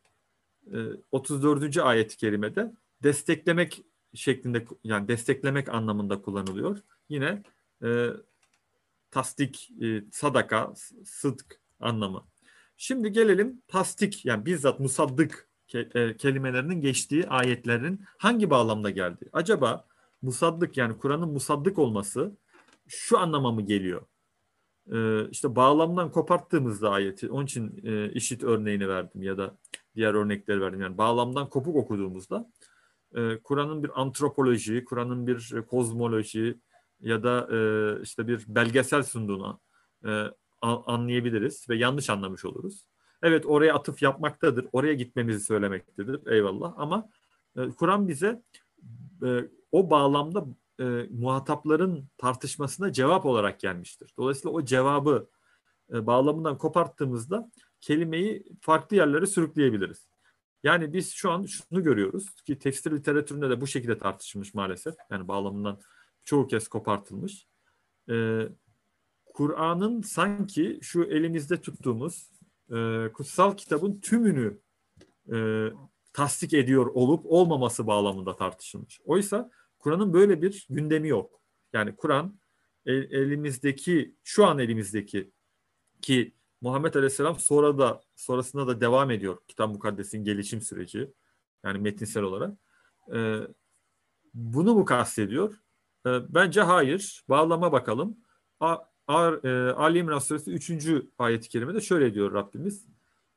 e, 0.72 0.78
34. 1.12 1.78
ayet-i 1.78 2.16
kerimede 2.16 2.72
desteklemek 3.02 3.84
şeklinde 4.14 4.66
yani 4.84 5.08
desteklemek 5.08 5.68
anlamında 5.68 6.22
kullanılıyor. 6.22 6.78
Yine 7.08 7.42
e, 7.84 8.08
tasdik, 9.10 9.70
e, 9.82 10.04
sadaka, 10.12 10.74
sıdk 11.04 11.60
anlamı. 11.80 12.24
Şimdi 12.76 13.12
gelelim 13.12 13.62
tasdik 13.68 14.24
yani 14.24 14.46
bizzat 14.46 14.80
musaddık 14.80 15.48
ke, 15.68 15.88
e, 15.94 16.16
kelimelerinin 16.16 16.80
geçtiği 16.80 17.28
ayetlerin 17.28 18.04
hangi 18.18 18.50
bağlamda 18.50 18.90
geldiği. 18.90 19.28
Acaba 19.32 19.86
musaddık 20.24 20.76
yani 20.76 20.98
Kur'an'ın 20.98 21.28
musaddık 21.28 21.78
olması 21.78 22.36
şu 22.86 23.18
anlama 23.18 23.52
mı 23.52 23.62
geliyor? 23.62 24.02
Ee, 24.92 25.28
işte 25.30 25.56
bağlamdan 25.56 26.10
koparttığımızda 26.12 26.90
ayeti, 26.90 27.30
onun 27.30 27.44
için 27.44 27.80
e, 27.84 28.12
işit 28.12 28.44
örneğini 28.44 28.88
verdim 28.88 29.22
ya 29.22 29.38
da 29.38 29.58
diğer 29.94 30.14
örnekleri 30.14 30.60
verdim. 30.60 30.80
Yani 30.80 30.98
bağlamdan 30.98 31.48
kopuk 31.48 31.76
okuduğumuzda 31.76 32.50
e, 33.14 33.38
Kur'an'ın 33.44 33.82
bir 33.82 34.00
antropoloji, 34.00 34.84
Kur'an'ın 34.84 35.26
bir 35.26 35.62
kozmoloji 35.70 36.58
ya 37.00 37.22
da 37.22 37.48
e, 37.52 37.58
işte 38.02 38.28
bir 38.28 38.44
belgesel 38.48 39.02
sunduğunu 39.02 39.60
e, 40.06 40.24
anlayabiliriz 40.62 41.68
ve 41.68 41.76
yanlış 41.76 42.10
anlamış 42.10 42.44
oluruz. 42.44 42.86
Evet 43.22 43.46
oraya 43.46 43.74
atıf 43.74 44.02
yapmaktadır, 44.02 44.66
oraya 44.72 44.94
gitmemizi 44.94 45.40
söylemektedir 45.40 46.32
eyvallah 46.32 46.74
ama 46.76 47.08
e, 47.56 47.68
Kur'an 47.68 48.08
bize 48.08 48.42
e, 49.22 49.28
o 49.74 49.90
bağlamda 49.90 50.46
e, 50.80 50.84
muhatapların 51.10 52.08
tartışmasına 52.18 52.92
cevap 52.92 53.26
olarak 53.26 53.60
gelmiştir. 53.60 54.14
Dolayısıyla 54.18 54.50
o 54.50 54.64
cevabı 54.64 55.28
e, 55.92 56.06
bağlamından 56.06 56.58
koparttığımızda 56.58 57.50
kelimeyi 57.80 58.44
farklı 58.60 58.96
yerlere 58.96 59.26
sürükleyebiliriz. 59.26 60.08
Yani 60.62 60.92
biz 60.92 61.12
şu 61.12 61.30
an 61.30 61.44
şunu 61.44 61.82
görüyoruz 61.82 62.34
ki 62.34 62.58
tefsir 62.58 62.92
literatüründe 62.92 63.50
de 63.50 63.60
bu 63.60 63.66
şekilde 63.66 63.98
tartışılmış 63.98 64.54
maalesef. 64.54 64.94
Yani 65.10 65.28
bağlamından 65.28 65.80
çoğu 66.24 66.46
kez 66.46 66.68
kopartılmış. 66.68 67.46
Ee, 68.10 68.48
Kur'an'ın 69.24 70.02
sanki 70.02 70.78
şu 70.82 71.04
elimizde 71.04 71.60
tuttuğumuz 71.60 72.30
e, 72.70 73.08
kutsal 73.12 73.56
kitabın 73.56 74.00
tümünü 74.00 74.58
e, 75.32 75.68
tasdik 76.12 76.54
ediyor 76.54 76.86
olup 76.86 77.26
olmaması 77.26 77.86
bağlamında 77.86 78.36
tartışılmış. 78.36 79.00
Oysa 79.04 79.50
Kur'an'ın 79.84 80.12
böyle 80.12 80.42
bir 80.42 80.66
gündemi 80.70 81.08
yok. 81.08 81.40
Yani 81.72 81.96
Kur'an 81.96 82.38
el, 82.86 83.10
elimizdeki 83.10 84.14
şu 84.24 84.46
an 84.46 84.58
elimizdeki 84.58 85.30
ki 86.02 86.34
Muhammed 86.60 86.94
Aleyhisselam 86.94 87.38
sonra 87.38 87.78
da 87.78 88.02
sonrasında 88.14 88.66
da 88.66 88.80
devam 88.80 89.10
ediyor 89.10 89.38
Kitap 89.48 89.70
Mukaddes'in 89.70 90.24
gelişim 90.24 90.60
süreci 90.60 91.12
yani 91.64 91.78
metinsel 91.78 92.22
olarak. 92.22 92.58
E, 93.14 93.40
bunu 94.34 94.74
mu 94.74 94.84
kastediyor? 94.84 95.54
E, 96.06 96.10
bence 96.34 96.60
hayır. 96.60 97.24
Bağlama 97.28 97.72
bakalım. 97.72 98.16
A, 98.60 98.76
A, 99.06 99.32
e, 99.44 99.48
Ali 99.70 99.98
İmran 99.98 100.18
Suresi 100.18 100.50
3. 100.50 100.70
ayet-i 101.18 101.48
kerimede 101.48 101.80
şöyle 101.80 102.14
diyor 102.14 102.32
Rabbimiz. 102.34 102.86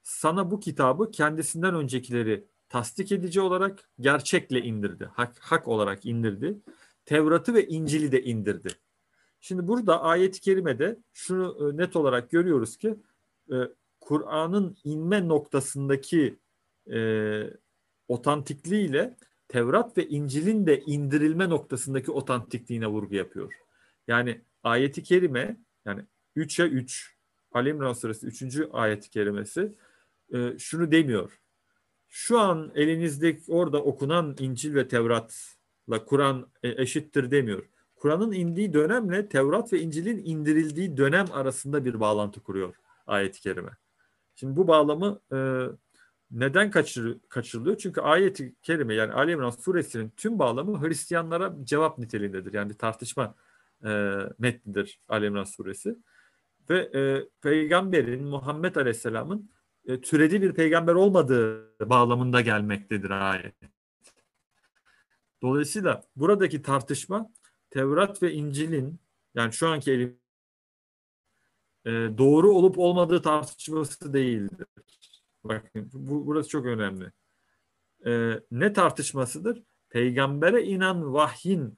Sana 0.04 0.52
bu 0.52 0.60
kitabı 0.60 1.12
kendisinden 1.12 1.76
öncekileri 1.76 2.48
tasdik 2.70 3.12
edici 3.12 3.42
olarak 3.42 3.90
gerçekle 4.00 4.62
indirdi. 4.62 5.06
Hak, 5.14 5.40
hak 5.40 5.68
olarak 5.68 6.06
indirdi. 6.06 6.58
Tevrat'ı 7.06 7.54
ve 7.54 7.68
İncil'i 7.68 8.12
de 8.12 8.24
indirdi. 8.24 8.70
Şimdi 9.40 9.68
burada 9.68 10.02
ayet-i 10.02 10.42
kerimede 10.42 10.98
şunu 11.14 11.72
e, 11.74 11.78
net 11.78 11.96
olarak 11.96 12.32
görüyoruz 12.32 12.78
ki 12.78 12.96
e, 13.52 13.56
Kur'an'ın 14.00 14.78
inme 14.84 15.28
noktasındaki 15.28 16.40
e, 16.92 17.00
otantikliğiyle 18.08 19.18
Tevrat 19.48 19.98
ve 19.98 20.08
İncil'in 20.08 20.68
de 20.68 20.82
indirilme 20.82 21.50
noktasındaki 21.50 22.12
otantikliğine 22.12 22.88
vurgu 22.88 23.16
yapıyor. 23.16 23.54
Yani 24.08 24.42
ayeti 24.64 25.04
kerime 25.04 25.58
yani 25.86 26.02
3'e 26.38 26.66
3 26.66 27.18
Ali 27.52 27.70
İmran 27.70 27.94
suresi 27.94 28.28
3. 28.28 28.60
ayeti 28.72 29.10
kerimesi 29.10 29.74
e, 30.34 30.58
şunu 30.60 30.92
demiyor. 30.92 31.40
Şu 32.10 32.40
an 32.40 32.72
elinizde 32.76 33.40
orada 33.48 33.84
okunan 33.84 34.36
İncil 34.40 34.76
ve 34.76 34.88
Tevrat'la 34.88 36.06
Kur'an 36.06 36.48
e, 36.64 36.82
eşittir 36.82 37.32
demiyor. 37.32 37.64
Kur'an'ın 37.96 38.32
indiği 38.32 38.74
dönemle 38.74 39.30
Tevrat 39.30 39.74
ve 39.74 39.80
İncil'in 39.80 40.26
indirildiği 40.26 40.98
dönem 40.98 41.26
arasında 41.32 41.86
bir 41.86 42.00
bağlantı 42.00 42.44
kuruyor 42.44 42.76
ayet-i 43.08 43.42
kerime. 43.42 43.72
Şimdi 44.36 44.56
bu 44.56 44.68
bağlamı 44.68 45.20
e, 45.34 45.38
neden 46.32 46.72
kaçır, 46.72 47.18
kaçırılıyor? 47.30 47.78
Çünkü 47.78 48.02
ayet-i 48.02 48.56
kerime 48.62 48.94
yani 48.94 49.14
Ali 49.14 49.32
İmran 49.32 49.50
suresinin 49.50 50.10
tüm 50.18 50.40
bağlamı 50.40 50.88
Hristiyanlara 50.88 51.56
cevap 51.64 51.98
niteliğindedir. 51.98 52.54
Yani 52.54 52.70
bir 52.70 52.78
tartışma 52.78 53.36
e, 53.86 53.90
metnidir 54.40 55.00
Ali 55.08 55.26
İmran 55.26 55.44
suresi. 55.44 55.98
Ve 56.70 56.90
e, 56.94 57.30
peygamberin 57.42 58.24
Muhammed 58.24 58.76
Aleyhisselam'ın 58.76 59.50
e, 59.88 60.02
türedi 60.02 60.42
bir 60.42 60.54
peygamber 60.54 60.94
olmadığı 60.94 61.76
bağlamında 61.90 62.42
gelmektedir 62.42 63.10
ayet. 63.10 63.56
Dolayısıyla 65.42 66.04
buradaki 66.16 66.62
tartışma 66.62 67.30
Tevrat 67.70 68.24
ve 68.24 68.34
İncil'in 68.34 69.00
yani 69.36 69.54
şu 69.54 69.68
anki 69.68 69.92
elim 69.92 70.20
e, 71.86 71.92
doğru 71.92 72.52
olup 72.52 72.80
olmadığı 72.80 73.22
tartışması 73.22 74.14
değildir. 74.14 74.68
Bakın 75.44 75.90
bu, 75.94 76.28
burası 76.28 76.50
çok 76.50 76.66
önemli. 76.66 77.12
E, 78.06 78.40
ne 78.52 78.74
tartışmasıdır? 78.74 79.64
Peygambere 79.90 80.64
inen 80.64 81.14
vahyin 81.14 81.78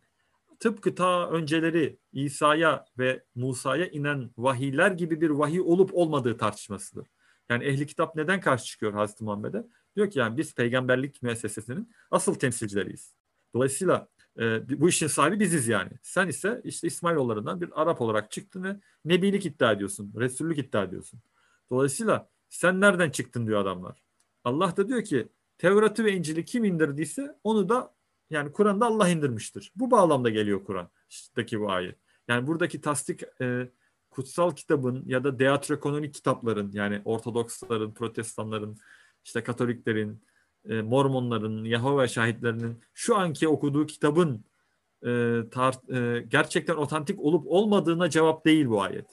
tıpkı 0.60 0.96
ta 0.96 1.30
önceleri 1.30 1.98
İsa'ya 2.14 2.86
ve 2.98 3.24
Musa'ya 3.36 3.88
inen 3.88 4.32
vahiyler 4.38 4.92
gibi 4.92 5.22
bir 5.22 5.30
vahiy 5.30 5.62
olup 5.62 5.94
olmadığı 5.94 6.38
tartışmasıdır. 6.38 7.08
Yani 7.50 7.64
ehli 7.64 7.88
kitap 7.88 8.16
neden 8.16 8.42
karşı 8.42 8.66
çıkıyor 8.66 8.94
Hazreti 8.94 9.24
Muhammed'e? 9.24 9.64
Diyor 9.96 10.10
ki 10.10 10.20
yani 10.20 10.38
biz 10.38 10.56
peygamberlik 10.56 11.22
müessesesinin 11.22 11.92
asıl 12.12 12.36
temsilcileriyiz. 12.36 13.14
Dolayısıyla 13.54 14.08
e, 14.40 14.80
bu 14.80 14.90
işin 14.90 15.08
sahibi 15.08 15.40
biziz 15.40 15.68
yani. 15.68 15.92
Sen 16.02 16.28
ise 16.28 16.62
işte 16.64 16.88
İsmailoğullarından 16.88 17.62
bir 17.62 17.82
Arap 17.82 18.02
olarak 18.02 18.32
çıktın 18.32 18.64
ve 18.64 18.76
nebilik 19.06 19.46
iddia 19.46 19.72
ediyorsun, 19.72 20.14
resullük 20.18 20.58
iddia 20.58 20.84
ediyorsun. 20.84 21.20
Dolayısıyla 21.70 22.30
sen 22.50 22.82
nereden 22.82 23.10
çıktın 23.10 23.48
diyor 23.48 23.62
adamlar. 23.62 24.04
Allah 24.44 24.78
da 24.78 24.88
diyor 24.88 25.04
ki 25.04 25.28
Tevrat'ı 25.58 26.06
ve 26.06 26.14
İncil'i 26.14 26.46
kim 26.46 26.64
indirdiyse 26.64 27.36
onu 27.44 27.70
da 27.70 27.94
yani 28.30 28.52
Kur'an'da 28.52 28.86
Allah 28.86 29.10
indirmiştir. 29.10 29.72
Bu 29.76 29.92
bağlamda 29.92 30.30
geliyor 30.30 30.64
Kur'an'daki 30.64 31.60
bu 31.60 31.72
ayet. 31.72 31.96
Yani 32.28 32.48
buradaki 32.48 32.82
tasdik 32.82 33.24
e, 33.42 33.70
kutsal 34.10 34.52
kitabın 34.52 35.04
ya 35.06 35.24
da 35.24 35.40
deatrokononik 35.40 36.14
kitapların 36.14 36.72
yani 36.74 37.02
Ortodoksların, 37.06 37.94
Protestanların, 37.94 38.78
işte 39.24 39.44
Katoliklerin, 39.44 40.24
e, 40.70 40.82
Mormonların, 40.82 41.64
Yahova 41.64 42.08
şahitlerinin 42.08 42.82
şu 42.94 43.18
anki 43.18 43.48
okuduğu 43.48 43.86
kitabın 43.86 44.46
e, 45.04 45.08
tar- 45.50 46.18
e, 46.18 46.22
gerçekten 46.22 46.76
otantik 46.76 47.20
olup 47.20 47.48
olmadığına 47.48 48.10
cevap 48.10 48.46
değil 48.46 48.68
bu 48.68 48.82
ayet. 48.82 49.10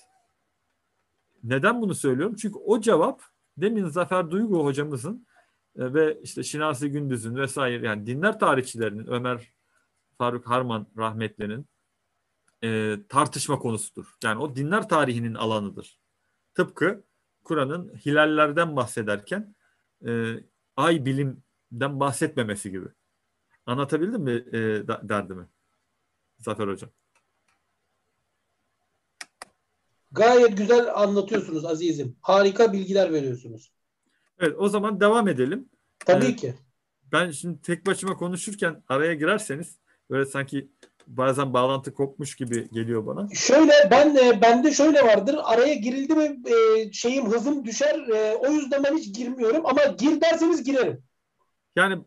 Neden 1.42 1.82
bunu 1.82 1.94
söylüyorum? 1.94 2.34
Çünkü 2.34 2.58
o 2.58 2.80
cevap 2.80 3.22
demin 3.56 3.88
Zafer 3.88 4.30
Duygu 4.30 4.64
hocamızın 4.64 5.26
e, 5.78 5.94
ve 5.94 6.20
işte 6.22 6.42
Şinasi 6.42 6.90
Gündüz'ün 6.90 7.36
vesaire 7.36 7.86
yani 7.86 8.06
dinler 8.06 8.38
tarihçilerinin 8.38 9.06
Ömer 9.06 9.52
Faruk 10.18 10.46
Harman 10.46 10.86
rahmetlinin 10.96 11.66
e, 12.66 12.98
tartışma 13.08 13.58
konusudur. 13.58 14.06
Yani 14.24 14.42
o 14.42 14.56
dinler 14.56 14.88
tarihinin 14.88 15.34
alanıdır. 15.34 15.98
Tıpkı 16.54 17.04
Kur'an'ın 17.44 17.94
hilallerden 18.06 18.76
bahsederken 18.76 19.54
e, 20.06 20.34
ay 20.76 21.04
bilimden 21.04 22.00
bahsetmemesi 22.00 22.70
gibi. 22.70 22.88
Anlatabildim 23.66 24.22
mi 24.22 24.32
e, 24.32 24.58
derdimi? 25.08 25.46
Zafer 26.38 26.68
Hocam. 26.68 26.90
Gayet 30.12 30.56
güzel 30.56 30.94
anlatıyorsunuz 30.94 31.64
azizim. 31.64 32.16
Harika 32.20 32.72
bilgiler 32.72 33.12
veriyorsunuz. 33.12 33.72
Evet 34.38 34.56
o 34.58 34.68
zaman 34.68 35.00
devam 35.00 35.28
edelim. 35.28 35.68
Tabii 35.98 36.26
ee, 36.26 36.36
ki. 36.36 36.54
Ben 37.12 37.30
şimdi 37.30 37.62
tek 37.62 37.86
başıma 37.86 38.16
konuşurken 38.16 38.82
araya 38.88 39.14
girerseniz 39.14 39.78
böyle 40.10 40.26
sanki 40.26 40.70
bazen 41.06 41.52
bağlantı 41.52 41.94
kopmuş 41.94 42.36
gibi 42.36 42.70
geliyor 42.70 43.06
bana. 43.06 43.28
Şöyle 43.34 43.72
ben 43.90 44.16
e, 44.16 44.42
bende 44.42 44.72
şöyle 44.72 45.02
vardır. 45.02 45.36
Araya 45.44 45.74
girildi 45.74 46.14
mi 46.14 46.40
e, 46.46 46.92
şeyim 46.92 47.26
hızım 47.26 47.64
düşer. 47.64 48.08
E, 48.08 48.36
o 48.36 48.50
yüzden 48.50 48.84
ben 48.84 48.96
hiç 48.96 49.14
girmiyorum 49.16 49.66
ama 49.66 49.84
gir 49.84 50.20
derseniz 50.20 50.64
girerim. 50.64 51.02
Yani 51.76 51.98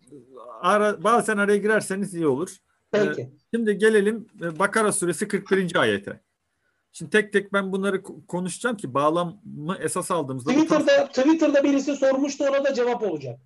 ara, 0.62 1.04
bazen 1.04 1.38
araya 1.38 1.58
girerseniz 1.58 2.14
iyi 2.14 2.28
olur. 2.28 2.58
Peki. 2.92 3.22
Ee, 3.22 3.30
şimdi 3.54 3.78
gelelim 3.78 4.28
e, 4.42 4.60
Bakara 4.60 4.92
suresi 4.92 5.28
41. 5.28 5.76
ayete. 5.76 6.22
Şimdi 6.92 7.12
tek 7.12 7.34
tek 7.34 7.54
ben 7.54 7.72
bunları 7.72 8.04
konuşacağım 8.28 8.78
ki 8.78 8.94
bağlamı 8.94 9.78
esas 9.80 10.12
aldığımızda. 10.12 10.52
Twitter'da, 10.52 11.08
Twitter'da 11.08 11.64
birisi 11.64 11.96
sormuştu 11.96 12.44
ona 12.50 12.64
da 12.64 12.74
cevap 12.74 13.04
olacak. 13.04 13.40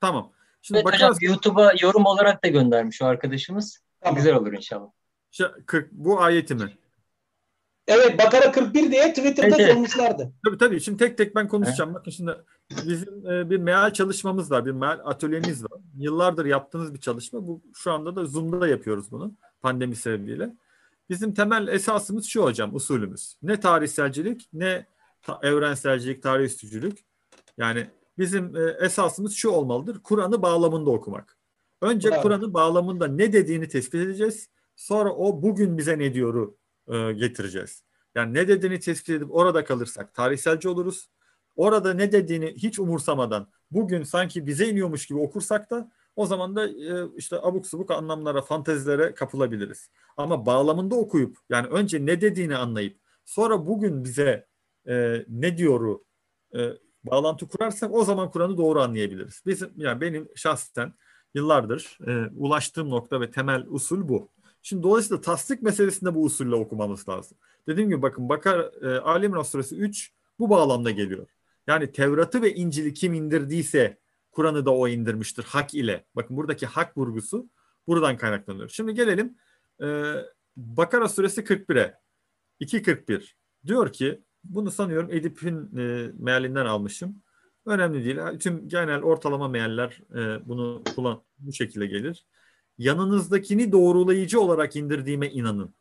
Tamam. 0.00 0.32
Şimdi 0.62 0.78
evet 0.78 0.86
bakarız... 0.86 1.18
YouTube'a 1.20 1.72
yorum 1.80 2.06
olarak 2.06 2.44
da 2.44 2.48
göndermiş 2.48 3.02
o 3.02 3.06
arkadaşımız. 3.06 3.80
Tamam. 4.00 4.16
Güzel 4.16 4.34
olur 4.34 4.52
inşallah. 4.52 4.90
Şey, 5.30 5.46
40, 5.66 5.92
bu 5.92 6.20
ayeti 6.20 6.54
mi? 6.54 6.78
Evet 7.86 8.18
Bakara 8.18 8.52
41 8.52 8.90
diye 8.90 9.12
Twitter'da 9.12 9.56
evet, 9.56 9.68
sormuşlardı. 9.72 10.32
Tabii 10.44 10.58
tabii. 10.58 10.80
Şimdi 10.80 10.98
tek 10.98 11.18
tek 11.18 11.34
ben 11.34 11.48
konuşacağım. 11.48 11.90
Evet. 11.90 12.00
Bakın 12.00 12.10
şimdi 12.10 12.32
bizim 12.86 13.26
e, 13.26 13.50
bir 13.50 13.56
meal 13.56 13.92
çalışmamız 13.92 14.50
var. 14.50 14.66
Bir 14.66 14.70
meal 14.70 15.00
atölyemiz 15.04 15.64
var. 15.64 15.80
Yıllardır 15.98 16.46
yaptığınız 16.46 16.94
bir 16.94 17.00
çalışma. 17.00 17.46
Bu 17.46 17.62
şu 17.74 17.92
anda 17.92 18.16
da 18.16 18.24
Zoom'da 18.24 18.68
yapıyoruz 18.68 19.12
bunu. 19.12 19.34
Pandemi 19.60 19.96
sebebiyle. 19.96 20.50
Bizim 21.10 21.34
temel 21.34 21.68
esasımız 21.68 22.26
şu 22.26 22.42
hocam 22.42 22.74
usulümüz. 22.74 23.36
Ne 23.42 23.60
tarihselcilik 23.60 24.48
ne 24.52 24.86
ta- 25.22 25.40
evrenselcilik, 25.42 26.22
tarih 26.22 26.44
üstücülük. 26.44 26.98
Yani 27.58 27.86
bizim 28.18 28.56
e, 28.56 28.76
esasımız 28.80 29.34
şu 29.34 29.50
olmalıdır. 29.50 30.00
Kur'an'ı 30.02 30.42
bağlamında 30.42 30.90
okumak. 30.90 31.36
Önce 31.80 32.08
evet. 32.08 32.22
Kur'an'ın 32.22 32.54
bağlamında 32.54 33.08
ne 33.08 33.32
dediğini 33.32 33.68
tespit 33.68 33.94
edeceğiz. 34.00 34.48
Sonra 34.76 35.12
o 35.14 35.42
bugün 35.42 35.78
bize 35.78 35.98
ne 35.98 36.14
diyoru 36.14 36.56
e, 36.88 37.12
getireceğiz. 37.12 37.82
Yani 38.14 38.34
ne 38.34 38.48
dediğini 38.48 38.80
tespit 38.80 39.10
edip 39.10 39.34
orada 39.34 39.64
kalırsak 39.64 40.14
tarihselci 40.14 40.68
oluruz. 40.68 41.08
Orada 41.56 41.94
ne 41.94 42.12
dediğini 42.12 42.54
hiç 42.56 42.78
umursamadan 42.78 43.48
bugün 43.70 44.02
sanki 44.02 44.46
bize 44.46 44.68
iniyormuş 44.68 45.06
gibi 45.06 45.18
okursak 45.18 45.70
da 45.70 45.90
o 46.16 46.26
zaman 46.26 46.56
da 46.56 46.68
e, 46.68 47.08
işte 47.16 47.36
abuk 47.42 47.66
subuk 47.66 47.90
anlamlara, 47.90 48.42
fantezilere 48.42 49.14
kapılabiliriz. 49.14 49.90
Ama 50.16 50.46
bağlamında 50.46 50.94
okuyup 50.94 51.36
yani 51.50 51.66
önce 51.66 52.06
ne 52.06 52.20
dediğini 52.20 52.56
anlayıp 52.56 53.00
sonra 53.24 53.66
bugün 53.66 54.04
bize 54.04 54.46
e, 54.88 55.24
ne 55.28 55.56
diyoru 55.58 56.04
e, 56.54 56.68
bağlantı 57.04 57.48
kurarsak 57.48 57.94
o 57.94 58.04
zaman 58.04 58.30
Kur'an'ı 58.30 58.56
doğru 58.56 58.80
anlayabiliriz. 58.80 59.42
Bizim 59.46 59.72
yani 59.76 60.00
benim 60.00 60.28
şahsen 60.36 60.94
yıllardır 61.34 61.98
e, 62.06 62.30
ulaştığım 62.36 62.90
nokta 62.90 63.20
ve 63.20 63.30
temel 63.30 63.64
usul 63.68 64.08
bu. 64.08 64.28
Şimdi 64.62 64.82
dolayısıyla 64.82 65.20
tasdik 65.20 65.62
meselesinde 65.62 66.14
bu 66.14 66.24
usulle 66.24 66.54
okumamız 66.54 67.08
lazım. 67.08 67.38
Dediğim 67.66 67.90
gibi 67.90 68.02
bakın 68.02 68.28
Bakar 68.28 68.82
e, 68.82 68.98
Ali 68.98 69.26
İmran 69.26 69.42
suresi 69.42 69.76
3 69.76 70.12
bu 70.38 70.50
bağlamda 70.50 70.90
geliyor. 70.90 71.26
Yani 71.66 71.92
Tevrat'ı 71.92 72.42
ve 72.42 72.54
İncil'i 72.54 72.94
kim 72.94 73.14
indirdiyse 73.14 73.98
Kur'an'ı 74.30 74.66
da 74.66 74.74
o 74.74 74.88
indirmiştir 74.88 75.44
hak 75.44 75.74
ile. 75.74 76.04
Bakın 76.16 76.36
buradaki 76.36 76.66
hak 76.66 76.96
vurgusu 76.96 77.48
buradan 77.86 78.16
kaynaklanıyor. 78.16 78.68
Şimdi 78.68 78.94
gelelim 78.94 79.36
e, 79.82 80.14
Bakara 80.56 81.08
suresi 81.08 81.40
41'e. 81.40 81.94
2.41 82.60 83.32
diyor 83.66 83.92
ki 83.92 84.20
bunu 84.44 84.70
sanıyorum 84.70 85.10
Edip'in 85.12 85.76
e, 85.78 86.10
mealinden 86.18 86.66
almışım. 86.66 87.22
Önemli 87.70 88.04
değil. 88.04 88.38
Tüm 88.38 88.68
genel 88.68 89.02
ortalama 89.02 89.48
mealler 89.48 90.02
e, 90.14 90.48
bunu 90.48 90.82
kullan 90.96 91.22
bu 91.38 91.52
şekilde 91.52 91.86
gelir. 91.86 92.26
Yanınızdakini 92.78 93.72
doğrulayıcı 93.72 94.40
olarak 94.40 94.76
indirdiğime 94.76 95.30
inanın. 95.30 95.74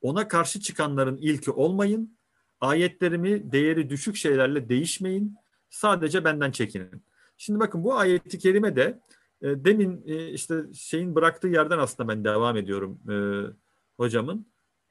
Ona 0.00 0.28
karşı 0.28 0.60
çıkanların 0.60 1.16
ilki 1.16 1.50
olmayın. 1.50 2.18
Ayetlerimi 2.60 3.52
değeri 3.52 3.90
düşük 3.90 4.16
şeylerle 4.16 4.68
değişmeyin. 4.68 5.36
Sadece 5.70 6.24
benden 6.24 6.50
çekinin. 6.50 7.02
Şimdi 7.36 7.60
bakın 7.60 7.84
bu 7.84 7.94
ayeti 7.94 8.38
kerime 8.38 8.76
de 8.76 9.00
e, 9.42 9.64
demin 9.64 10.02
e, 10.06 10.28
işte 10.28 10.64
şeyin 10.74 11.14
bıraktığı 11.14 11.48
yerden 11.48 11.78
aslında 11.78 12.08
ben 12.08 12.24
devam 12.24 12.56
ediyorum 12.56 13.00
e, 13.10 13.14
hocamın, 13.96 14.46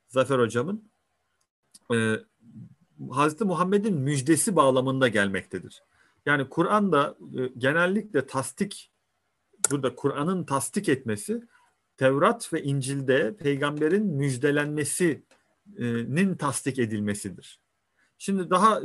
Zafer 0.08 0.40
hocamın. 0.40 0.92
E, 1.94 2.16
Hazreti 3.12 3.46
Muhammed'in 3.46 3.98
müjdesi 3.98 4.56
bağlamında 4.56 5.08
gelmektedir. 5.08 5.84
Yani 6.26 6.50
Kur'an'da 6.50 7.18
e, 7.38 7.48
genellikle 7.58 8.28
tasdik, 8.28 8.92
burada 9.72 9.96
Kur'an'ın 9.96 10.44
tasdik 10.44 10.90
etmesi, 10.90 11.42
Tevrat 11.98 12.54
ve 12.54 12.64
İncil'de 12.64 13.38
peygamberin 13.38 14.06
müjdelenmesinin 14.06 16.36
tasdik 16.36 16.80
edilmesidir. 16.80 17.62
Şimdi 18.18 18.50
daha 18.50 18.82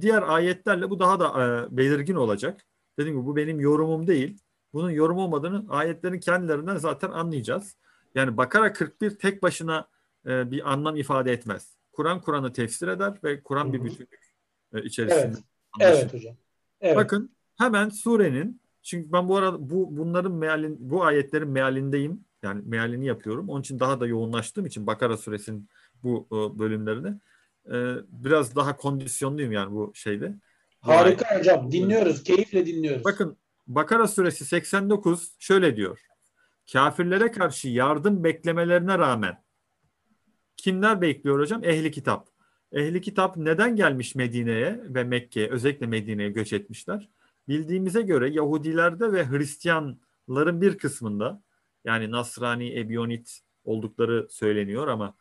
diğer 0.00 0.22
ayetlerle 0.22 0.90
bu 0.90 1.00
daha 1.00 1.20
da 1.20 1.28
e, 1.28 1.76
belirgin 1.76 2.14
olacak. 2.14 2.66
Dediğim 2.98 3.16
gibi 3.16 3.26
bu 3.26 3.36
benim 3.36 3.60
yorumum 3.60 4.06
değil. 4.06 4.38
Bunun 4.72 4.90
yorum 4.90 5.18
olmadığını 5.18 5.64
ayetlerin 5.68 6.20
kendilerinden 6.20 6.76
zaten 6.76 7.10
anlayacağız. 7.10 7.76
Yani 8.14 8.36
Bakara 8.36 8.72
41 8.72 9.18
tek 9.18 9.42
başına 9.42 9.88
e, 10.26 10.50
bir 10.50 10.72
anlam 10.72 10.96
ifade 10.96 11.32
etmez. 11.32 11.76
Kur'an 11.92 12.20
Kur'an'ı 12.20 12.52
tefsir 12.52 12.88
eder 12.88 13.14
ve 13.24 13.42
Kur'an 13.42 13.72
bir 13.72 13.84
bütünlük 13.84 14.34
e, 14.74 14.82
içerisinde. 14.82 15.36
Evet. 15.80 15.98
evet 15.98 16.14
hocam. 16.14 16.36
Evet. 16.84 16.96
Bakın 16.96 17.30
hemen 17.58 17.88
surenin 17.88 18.60
çünkü 18.82 19.12
ben 19.12 19.28
bu 19.28 19.36
arada 19.36 19.70
bu 19.70 19.96
bunların 19.96 20.32
mealin 20.32 20.76
bu 20.80 21.04
ayetlerin 21.04 21.48
mealindeyim. 21.48 22.24
Yani 22.42 22.62
mealini 22.64 23.06
yapıyorum. 23.06 23.48
Onun 23.48 23.60
için 23.60 23.80
daha 23.80 24.00
da 24.00 24.06
yoğunlaştığım 24.06 24.66
için 24.66 24.86
Bakara 24.86 25.16
suresinin 25.16 25.68
bu 26.02 26.28
e, 26.32 26.58
bölümlerine 26.58 27.18
e, 27.66 27.76
biraz 28.08 28.56
daha 28.56 28.76
kondisyonluyum 28.76 29.52
yani 29.52 29.74
bu 29.74 29.92
şeyde. 29.94 30.34
Harika 30.80 31.24
bu 31.34 31.38
hocam. 31.38 31.72
Dinliyoruz. 31.72 32.22
Keyifle 32.22 32.66
dinliyoruz. 32.66 33.04
Bakın 33.04 33.36
Bakara 33.66 34.08
suresi 34.08 34.44
89 34.44 35.32
şöyle 35.38 35.76
diyor. 35.76 36.00
Kafirlere 36.72 37.30
karşı 37.30 37.68
yardım 37.68 38.24
beklemelerine 38.24 38.98
rağmen 38.98 39.44
kimler 40.56 41.00
bekliyor 41.00 41.40
hocam? 41.40 41.64
Ehli 41.64 41.90
kitap. 41.90 42.33
Ehli 42.74 43.00
kitap 43.00 43.36
neden 43.36 43.76
gelmiş 43.76 44.14
Medine'ye 44.14 44.80
ve 44.84 45.04
Mekke'ye 45.04 45.50
özellikle 45.50 45.86
Medine'ye 45.86 46.30
göç 46.30 46.52
etmişler? 46.52 47.08
Bildiğimize 47.48 48.02
göre 48.02 48.30
Yahudilerde 48.30 49.12
ve 49.12 49.28
Hristiyanların 49.28 50.60
bir 50.60 50.78
kısmında 50.78 51.42
yani 51.84 52.10
Nasrani, 52.10 52.78
Ebionit 52.80 53.40
oldukları 53.64 54.26
söyleniyor 54.30 54.88
ama 54.88 55.16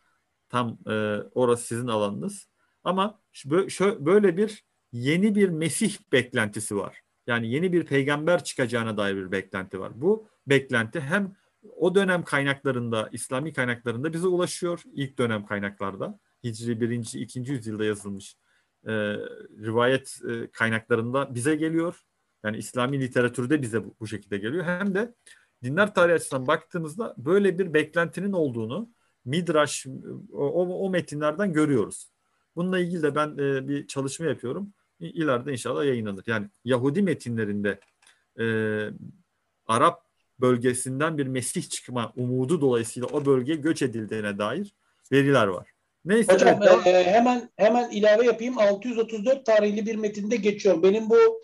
tam 0.49 0.77
e, 0.88 1.17
orası 1.35 1.65
sizin 1.65 1.88
alanınız. 1.88 2.49
Ama 2.83 3.19
böyle 3.99 4.38
bir 4.38 4.65
yeni 4.91 5.35
bir 5.35 5.49
Mesih 5.49 5.98
beklentisi 6.11 6.75
var. 6.75 7.01
Yani 7.27 7.51
yeni 7.51 7.73
bir 7.73 7.85
peygamber 7.85 8.43
çıkacağına 8.43 8.98
dair 8.98 9.15
bir 9.15 9.32
beklenti 9.32 9.80
var. 9.80 9.91
Bu 9.95 10.27
beklenti 10.48 10.99
hem 10.99 11.35
o 11.75 11.95
dönem 11.95 12.23
kaynaklarında, 12.23 13.09
İslami 13.11 13.53
kaynaklarında 13.53 14.14
bize 14.14 14.27
ulaşıyor. 14.27 14.83
ilk 14.93 15.17
dönem 15.17 15.45
kaynaklarda. 15.45 16.19
Hicri 16.43 16.81
1. 16.81 17.13
2. 17.13 17.39
yüzyılda 17.39 17.85
yazılmış 17.85 18.38
e, 18.88 18.91
rivayet 19.65 20.19
e, 20.30 20.51
kaynaklarında 20.51 21.35
bize 21.35 21.55
geliyor. 21.55 22.01
Yani 22.43 22.57
İslami 22.57 22.99
literatürde 23.01 23.61
bize 23.61 23.85
bu, 23.85 23.95
bu 23.99 24.07
şekilde 24.07 24.38
geliyor. 24.38 24.65
Hem 24.65 24.95
de 24.95 25.13
dinler 25.63 25.93
tarihi 25.93 26.15
açısından 26.15 26.47
baktığımızda 26.47 27.15
böyle 27.17 27.59
bir 27.59 27.73
beklentinin 27.73 28.31
olduğunu 28.31 28.89
Midrash 29.25 29.88
o, 30.31 30.85
o 30.85 30.89
metinlerden 30.89 31.53
görüyoruz. 31.53 32.11
Bununla 32.55 32.80
ilgili 32.80 33.03
de 33.03 33.15
ben 33.15 33.38
e, 33.38 33.67
bir 33.67 33.88
çalışma 33.88 34.25
yapıyorum. 34.25 34.73
İleride 34.99 35.51
inşallah 35.51 35.85
yayınlanır. 35.85 36.23
Yani 36.27 36.49
Yahudi 36.65 37.01
metinlerinde 37.01 37.80
e, 38.39 38.45
Arap 39.67 40.03
bölgesinden 40.39 41.17
bir 41.17 41.27
Mesih 41.27 41.69
çıkma 41.69 42.13
umudu 42.15 42.61
dolayısıyla 42.61 43.07
o 43.07 43.25
bölgeye 43.25 43.57
göç 43.57 43.81
edildiğine 43.81 44.38
dair 44.38 44.75
veriler 45.11 45.47
var. 45.47 45.72
Neyse. 46.06 46.33
Hocam 46.33 46.59
evet, 46.61 46.88
e, 46.88 47.11
hemen 47.11 47.49
hemen 47.56 47.90
ilave 47.90 48.25
yapayım. 48.25 48.57
634 48.57 49.45
tarihli 49.45 49.85
bir 49.85 49.95
metinde 49.95 50.35
geçiyor. 50.35 50.83
Benim 50.83 51.09
bu 51.09 51.41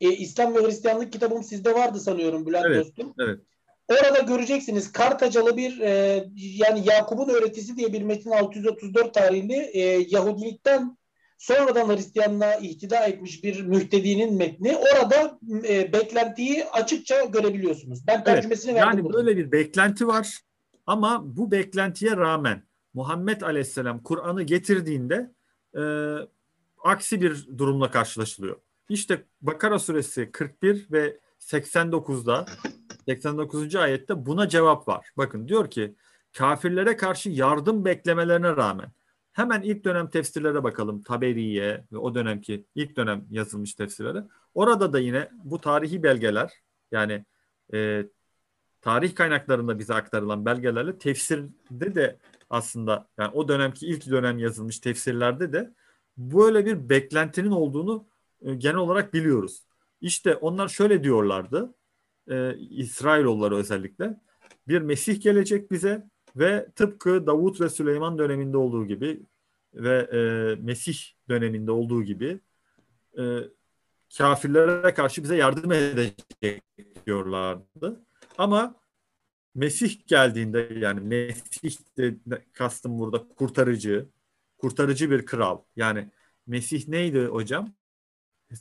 e, 0.00 0.12
İslam 0.12 0.54
ve 0.54 0.66
Hristiyanlık 0.66 1.12
kitabım 1.12 1.42
sizde 1.42 1.74
vardı 1.74 2.00
sanıyorum 2.00 2.46
Bülent 2.46 2.66
evet, 2.66 2.84
dostum. 2.84 3.14
Evet. 3.18 3.40
Orada 3.88 4.18
göreceksiniz 4.18 4.92
Kartacalı 4.92 5.56
bir 5.56 5.80
e, 5.80 6.24
yani 6.36 6.82
Yakup'un 6.88 7.28
öğretisi 7.28 7.76
diye 7.76 7.92
bir 7.92 8.02
metin 8.02 8.30
634 8.30 9.14
tarihli 9.14 9.54
e, 9.54 9.80
Yahudilikten 10.08 10.96
sonradan 11.38 11.96
Hristiyanlığa 11.96 12.54
ihtida 12.54 13.06
etmiş 13.06 13.44
bir 13.44 13.62
mühtedinin 13.62 14.34
metni. 14.34 14.76
Orada 14.76 15.38
e, 15.68 15.92
beklentiyi 15.92 16.64
açıkça 16.64 17.24
görebiliyorsunuz. 17.24 18.06
Ben 18.06 18.24
tercümesini 18.24 18.70
evet, 18.70 18.82
verdim. 18.82 18.98
Yani 18.98 19.04
burada. 19.04 19.18
böyle 19.18 19.36
bir 19.36 19.52
beklenti 19.52 20.06
var 20.06 20.38
ama 20.86 21.22
bu 21.24 21.50
beklentiye 21.50 22.16
rağmen 22.16 22.62
Muhammed 22.94 23.40
Aleyhisselam 23.40 24.02
Kur'an'ı 24.02 24.42
getirdiğinde 24.42 25.32
e, 25.76 25.82
aksi 26.84 27.20
bir 27.20 27.48
durumla 27.58 27.90
karşılaşılıyor. 27.90 28.56
İşte 28.88 29.24
Bakara 29.40 29.78
suresi 29.78 30.32
41 30.32 30.86
ve 30.92 31.18
89'da 31.40 32.46
89. 33.06 33.76
ayette 33.76 34.26
buna 34.26 34.48
cevap 34.48 34.88
var. 34.88 35.08
Bakın 35.16 35.48
diyor 35.48 35.70
ki 35.70 35.94
kafirlere 36.32 36.96
karşı 36.96 37.30
yardım 37.30 37.84
beklemelerine 37.84 38.56
rağmen 38.56 38.92
hemen 39.32 39.62
ilk 39.62 39.84
dönem 39.84 40.10
tefsirlere 40.10 40.64
bakalım. 40.64 41.02
Taberiye 41.02 41.84
ve 41.92 41.96
o 41.96 42.14
dönemki 42.14 42.66
ilk 42.74 42.96
dönem 42.96 43.26
yazılmış 43.30 43.74
tefsirlere. 43.74 44.24
Orada 44.54 44.92
da 44.92 44.98
yine 44.98 45.28
bu 45.44 45.60
tarihi 45.60 46.02
belgeler 46.02 46.52
yani 46.92 47.24
e, 47.74 48.06
tarih 48.80 49.14
kaynaklarında 49.14 49.78
bize 49.78 49.94
aktarılan 49.94 50.44
belgelerle 50.44 50.98
tefsirde 50.98 51.94
de 51.94 52.18
aslında 52.52 53.08
yani 53.18 53.30
o 53.34 53.48
dönemki 53.48 53.86
ilk 53.86 54.10
dönem 54.10 54.38
yazılmış 54.38 54.78
tefsirlerde 54.78 55.52
de 55.52 55.74
böyle 56.16 56.66
bir 56.66 56.88
beklentinin 56.88 57.50
olduğunu 57.50 58.06
e, 58.42 58.54
genel 58.54 58.76
olarak 58.76 59.14
biliyoruz. 59.14 59.62
İşte 60.00 60.34
onlar 60.36 60.68
şöyle 60.68 61.04
diyorlardı. 61.04 61.74
E, 62.30 62.56
İsrailoğulları 62.58 63.56
özellikle 63.56 64.20
bir 64.68 64.80
Mesih 64.80 65.22
gelecek 65.22 65.70
bize 65.70 66.06
ve 66.36 66.68
tıpkı 66.76 67.26
Davut 67.26 67.60
ve 67.60 67.68
Süleyman 67.68 68.18
döneminde 68.18 68.56
olduğu 68.56 68.86
gibi 68.86 69.20
ve 69.74 69.98
e, 70.12 70.20
Mesih 70.62 70.98
döneminde 71.28 71.70
olduğu 71.70 72.02
gibi 72.02 72.40
e, 73.18 73.38
kafirlere 74.18 74.94
karşı 74.94 75.22
bize 75.22 75.36
yardım 75.36 75.72
edecek 75.72 76.62
diyorlardı. 77.06 78.04
Ama 78.38 78.81
Mesih 79.54 80.06
geldiğinde 80.06 80.68
yani 80.76 81.00
Mesih 81.00 81.78
de 81.98 82.14
kastım 82.52 82.98
burada 82.98 83.28
kurtarıcı, 83.28 84.08
kurtarıcı 84.58 85.10
bir 85.10 85.26
kral. 85.26 85.58
Yani 85.76 86.10
Mesih 86.46 86.88
neydi 86.88 87.24
hocam? 87.24 87.72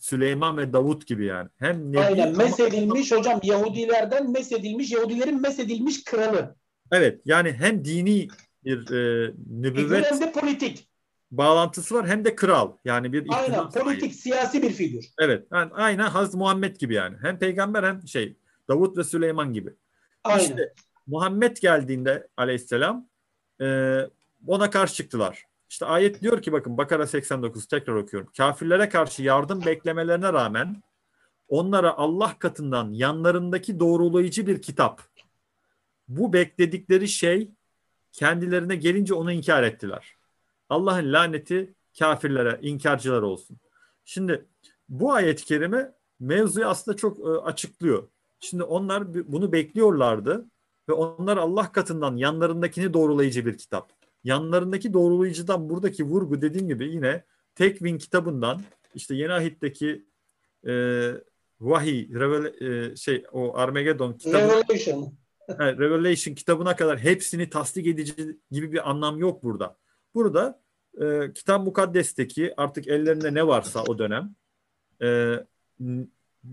Süleyman 0.01 0.57
ve 0.57 0.73
Davut 0.73 1.07
gibi 1.07 1.25
yani. 1.25 1.49
Hem 1.57 1.91
nebi 1.91 1.99
Aynen 1.99 2.37
mesedilmiş 2.37 3.11
hocam 3.11 3.39
Yahudilerden 3.43 4.31
mesedilmiş 4.31 4.91
Yahudilerin 4.91 5.41
mesedilmiş 5.41 6.03
kralı. 6.03 6.55
Evet 6.91 7.21
yani 7.25 7.53
hem 7.53 7.85
dini 7.85 8.27
bir 8.63 8.91
e, 8.91 9.33
nübüvvet 9.49 10.11
hem 10.11 10.21
de 10.21 10.31
politik 10.31 10.87
bağlantısı 11.31 11.95
var 11.95 12.07
hem 12.07 12.25
de 12.25 12.35
kral. 12.35 12.71
Yani 12.85 13.13
bir 13.13 13.25
Aynen 13.29 13.69
politik 13.69 14.01
sahibi. 14.01 14.13
siyasi 14.13 14.61
bir 14.61 14.71
figür. 14.71 15.05
Evet. 15.19 15.47
Yani 15.51 15.71
aynen 15.73 16.09
Hazreti 16.09 16.37
Muhammed 16.37 16.75
gibi 16.75 16.93
yani. 16.93 17.17
Hem 17.21 17.39
peygamber 17.39 17.83
hem 17.83 18.07
şey 18.07 18.37
Davut 18.69 18.97
ve 18.97 19.03
Süleyman 19.03 19.53
gibi. 19.53 19.73
Aynen. 20.23 20.43
İşte 20.43 20.73
Muhammed 21.07 21.57
geldiğinde 21.57 22.27
aleyhisselam 22.37 23.07
e, 23.61 23.97
ona 24.47 24.69
karşı 24.69 24.95
çıktılar. 24.95 25.45
İşte 25.69 25.85
ayet 25.85 26.21
diyor 26.21 26.41
ki 26.41 26.51
bakın 26.51 26.77
Bakara 26.77 27.07
89 27.07 27.65
tekrar 27.65 27.93
okuyorum. 27.95 28.31
Kafirlere 28.37 28.89
karşı 28.89 29.23
yardım 29.23 29.65
beklemelerine 29.65 30.33
rağmen 30.33 30.83
onlara 31.47 31.97
Allah 31.97 32.35
katından 32.39 32.91
yanlarındaki 32.91 33.79
doğrulayıcı 33.79 34.47
bir 34.47 34.61
kitap. 34.61 35.01
Bu 36.07 36.33
bekledikleri 36.33 37.07
şey 37.07 37.51
kendilerine 38.11 38.75
gelince 38.75 39.13
onu 39.13 39.31
inkar 39.31 39.63
ettiler. 39.63 40.15
Allah'ın 40.69 41.13
laneti 41.13 41.73
kafirlere, 41.99 42.59
inkarcılar 42.61 43.21
olsun. 43.21 43.57
Şimdi 44.05 44.45
bu 44.89 45.13
ayet-i 45.13 45.45
kerime 45.45 45.91
mevzuyu 46.19 46.67
aslında 46.67 46.97
çok 46.97 47.19
e, 47.19 47.23
açıklıyor. 47.23 48.07
Şimdi 48.41 48.63
onlar 48.63 49.13
bunu 49.13 49.51
bekliyorlardı 49.51 50.45
ve 50.89 50.93
onlar 50.93 51.37
Allah 51.37 51.71
katından 51.71 52.17
yanlarındakini 52.17 52.93
doğrulayıcı 52.93 53.45
bir 53.45 53.57
kitap. 53.57 53.91
Yanlarındaki 54.23 54.93
doğrulayıcıdan 54.93 55.69
buradaki 55.69 56.03
vurgu 56.03 56.41
dediğim 56.41 56.67
gibi 56.67 56.89
yine 56.89 57.23
Tekvin 57.55 57.97
kitabından 57.97 58.61
işte 58.95 59.15
Yeni 59.15 59.33
Ahit'teki 59.33 60.05
e, 60.67 60.73
vahiy, 61.61 62.13
revel, 62.13 62.61
e, 62.61 62.95
şey 62.95 63.23
o 63.31 63.57
Armageddon 63.57 64.13
kitabı. 64.13 64.37
Revelation. 64.37 65.13
Revelation 65.59 66.35
kitabına 66.35 66.75
kadar 66.75 66.99
hepsini 66.99 67.49
tasdik 67.49 67.87
edici 67.87 68.39
gibi 68.51 68.71
bir 68.71 68.89
anlam 68.89 69.19
yok 69.19 69.43
burada. 69.43 69.77
Burada 70.15 70.61
e, 71.01 71.33
kitap 71.33 71.65
mukaddesteki 71.65 72.53
artık 72.57 72.87
ellerinde 72.87 73.33
ne 73.33 73.47
varsa 73.47 73.83
o 73.83 73.97
dönem 73.97 74.35
e, 75.01 75.35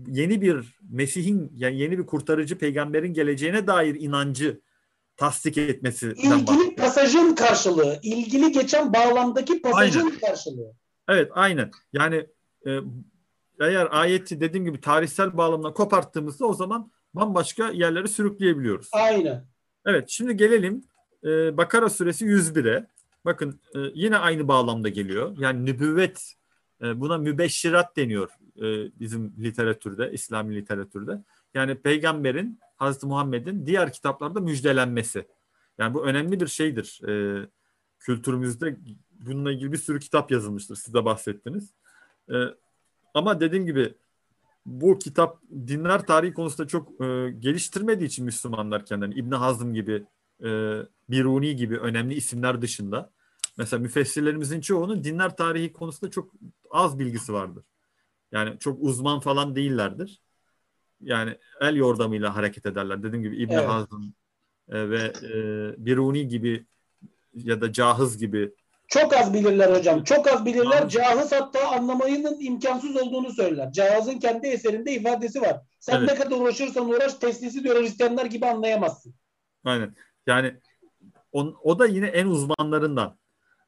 yeni 0.07 0.41
bir 0.41 0.79
Mesih'in 0.89 1.51
yani 1.55 1.79
yeni 1.79 1.97
bir 1.97 2.05
kurtarıcı 2.05 2.57
peygamberin 2.57 3.13
geleceğine 3.13 3.67
dair 3.67 3.95
inancı 3.95 4.61
tasdik 5.17 5.57
etmesi. 5.57 6.07
İlgili 6.07 6.75
pasajın 6.75 7.35
karşılığı, 7.35 7.99
ilgili 8.03 8.51
geçen 8.51 8.93
bağlamdaki 8.93 9.61
pasajın 9.61 10.05
aynen. 10.05 10.19
karşılığı. 10.19 10.73
Evet, 11.09 11.31
aynen. 11.33 11.71
Yani 11.93 12.25
e, 12.67 12.79
eğer 13.59 13.87
ayeti 13.91 14.41
dediğim 14.41 14.65
gibi 14.65 14.81
tarihsel 14.81 15.37
bağlamına 15.37 15.73
koparttığımızda 15.73 16.45
o 16.45 16.53
zaman 16.53 16.91
bambaşka 17.13 17.69
yerlere 17.69 18.07
sürükleyebiliyoruz. 18.07 18.89
Aynen. 18.91 19.45
Evet, 19.85 20.09
şimdi 20.09 20.37
gelelim 20.37 20.83
e, 21.23 21.57
Bakara 21.57 21.89
suresi 21.89 22.25
101'e. 22.25 22.87
Bakın 23.25 23.59
e, 23.75 23.79
yine 23.93 24.17
aynı 24.17 24.47
bağlamda 24.47 24.89
geliyor. 24.89 25.35
Yani 25.39 25.65
nübüvvet 25.65 26.33
e, 26.83 27.01
buna 27.01 27.17
mübeşşirat 27.17 27.97
deniyor 27.97 28.29
e, 28.61 28.99
bizim 28.99 29.33
literatürde, 29.39 30.11
İslami 30.11 30.55
literatürde. 30.55 31.23
Yani 31.53 31.75
peygamberin, 31.75 32.59
Hazreti 32.77 33.05
Muhammed'in 33.05 33.65
diğer 33.65 33.93
kitaplarda 33.93 34.39
müjdelenmesi. 34.39 35.27
Yani 35.77 35.93
bu 35.93 36.05
önemli 36.05 36.39
bir 36.39 36.47
şeydir. 36.47 37.01
E, 37.07 37.45
kültürümüzde 37.99 38.77
bununla 39.19 39.51
ilgili 39.51 39.71
bir 39.71 39.77
sürü 39.77 39.99
kitap 39.99 40.31
yazılmıştır. 40.31 40.75
Siz 40.75 40.93
de 40.93 41.05
bahsettiniz. 41.05 41.73
E, 42.31 42.35
ama 43.13 43.39
dediğim 43.39 43.65
gibi 43.65 43.93
bu 44.65 44.99
kitap 44.99 45.41
dinler 45.51 46.05
tarihi 46.05 46.33
konusunda 46.33 46.67
çok 46.67 46.99
geliştirmediği 47.39 48.07
için 48.07 48.25
Müslümanlar 48.25 48.85
kendilerini 48.85 49.15
İbn 49.15 49.31
Hazm 49.31 49.73
gibi, 49.73 50.03
e, 50.43 50.49
Biruni 51.09 51.55
gibi 51.55 51.77
önemli 51.77 52.13
isimler 52.13 52.61
dışında 52.61 53.11
mesela 53.57 53.81
müfessirlerimizin 53.81 54.61
çoğunun 54.61 55.03
dinler 55.03 55.37
tarihi 55.37 55.73
konusunda 55.73 56.11
çok 56.11 56.31
az 56.71 56.99
bilgisi 56.99 57.33
vardır. 57.33 57.63
Yani 58.31 58.59
çok 58.59 58.83
uzman 58.83 59.19
falan 59.19 59.55
değillerdir. 59.55 60.21
Yani 61.01 61.37
el 61.61 61.75
yordamıyla 61.75 62.35
hareket 62.35 62.65
ederler. 62.65 63.03
Dediğim 63.03 63.23
gibi 63.23 63.37
İbn 63.37 63.53
evet. 63.53 63.69
Hazm 63.69 64.01
e, 64.69 64.89
ve 64.89 65.13
e, 65.23 65.35
Biruni 65.85 66.27
gibi 66.27 66.65
ya 67.33 67.61
da 67.61 67.73
Cahız 67.73 68.17
gibi 68.17 68.51
çok 68.89 69.13
az 69.13 69.33
bilirler 69.33 69.75
hocam. 69.75 70.03
Çok 70.03 70.27
az 70.27 70.45
bilirler. 70.45 70.89
Cahız, 70.89 71.31
hatta 71.31 71.67
anlamayının 71.67 72.39
imkansız 72.39 72.95
olduğunu 72.95 73.31
söyler. 73.31 73.71
Cahız'ın 73.71 74.19
kendi 74.19 74.47
eserinde 74.47 74.91
ifadesi 74.91 75.41
var. 75.41 75.61
Sen 75.79 75.97
evet. 75.97 76.09
ne 76.09 76.15
kadar 76.15 76.37
uğraşırsan 76.37 76.89
uğraş 76.89 77.13
teslisi 77.13 77.63
diyor 77.63 77.81
Hristiyanlar 77.81 78.25
gibi 78.25 78.45
anlayamazsın. 78.45 79.15
Aynen. 79.63 79.95
Yani 80.27 80.59
on, 81.31 81.55
o 81.63 81.79
da 81.79 81.85
yine 81.85 82.07
en 82.07 82.27
uzmanlarından. 82.27 83.18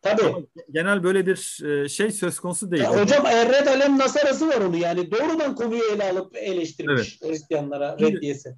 Tabii. 0.02 0.48
Genel 0.72 1.04
böyle 1.04 1.26
bir 1.26 1.66
e, 1.66 1.90
şey 1.90 2.12
söz 2.12 2.40
konusu 2.40 2.72
değil. 2.72 2.84
Ya 2.84 3.02
hocam 3.02 3.26
Erred 3.26 3.68
Alem 3.68 3.98
Nasarası 3.98 4.48
var 4.48 4.62
onu 4.62 4.78
yani. 4.78 5.12
Doğrudan 5.12 5.56
konuyu 5.56 5.84
ele 5.94 6.12
alıp 6.12 6.38
eleştirmiş 6.38 7.20
evet. 7.22 7.32
Hristiyanlara 7.32 7.98
reddiyesi. 8.00 8.56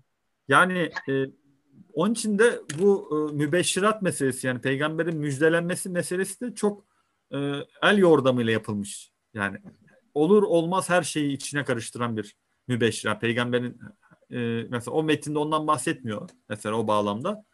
Yani 0.48 0.92
e, 1.10 1.14
onun 1.94 2.14
için 2.14 2.40
de 2.40 2.60
bu 2.80 3.10
e, 3.12 3.34
mübeşşirat 3.36 4.02
meselesi 4.02 4.48
yani 4.48 4.62
peygamberin 4.62 5.18
müjdelenmesi 5.18 5.90
meselesi 5.90 6.42
de 6.42 6.56
çok 6.56 6.86
e, 7.32 7.38
el 7.84 7.98
yordamıyla 7.98 8.52
yapılmış. 8.52 9.12
Yani 9.34 9.58
olur 10.14 10.44
olmaz 10.44 10.90
her 10.90 11.04
şeyi 11.04 11.34
içine 11.34 11.64
karıştıran 11.64 12.18
bir 12.18 12.36
mübeşşirat. 12.68 13.22
Peygamberin 13.22 13.80
e, 14.32 14.68
mesela 14.70 14.92
o 14.92 15.04
metinde 15.04 15.40
ondan 15.40 15.68
bahsetmiyor 15.68 16.30
mesela 16.50 16.76
o 16.76 16.88
bağlamda. 16.88 17.46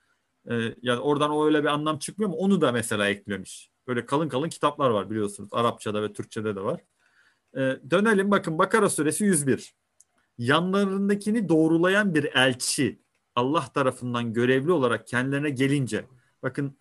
E, 0.49 0.53
yani 0.81 0.99
oradan 0.99 1.31
o 1.31 1.45
öyle 1.45 1.63
bir 1.63 1.67
anlam 1.67 1.99
çıkmıyor 1.99 2.29
mu? 2.29 2.35
Onu 2.35 2.61
da 2.61 2.71
mesela 2.71 3.09
eklemiş. 3.09 3.68
Böyle 3.89 4.05
kalın 4.05 4.29
kalın 4.29 4.49
kitaplar 4.49 4.89
var 4.89 5.09
biliyorsunuz. 5.09 5.49
Arapçada 5.51 6.01
ve 6.01 6.13
Türkçede 6.13 6.55
de 6.55 6.61
var. 6.61 6.81
E, 7.53 7.59
dönelim 7.91 8.31
bakın 8.31 8.59
Bakara 8.59 8.89
suresi 8.89 9.23
101. 9.23 9.75
Yanlarındakini 10.37 11.49
doğrulayan 11.49 12.15
bir 12.15 12.23
elçi 12.23 13.01
Allah 13.35 13.65
tarafından 13.73 14.33
görevli 14.33 14.71
olarak 14.71 15.07
kendilerine 15.07 15.49
gelince 15.49 16.05
bakın 16.43 16.77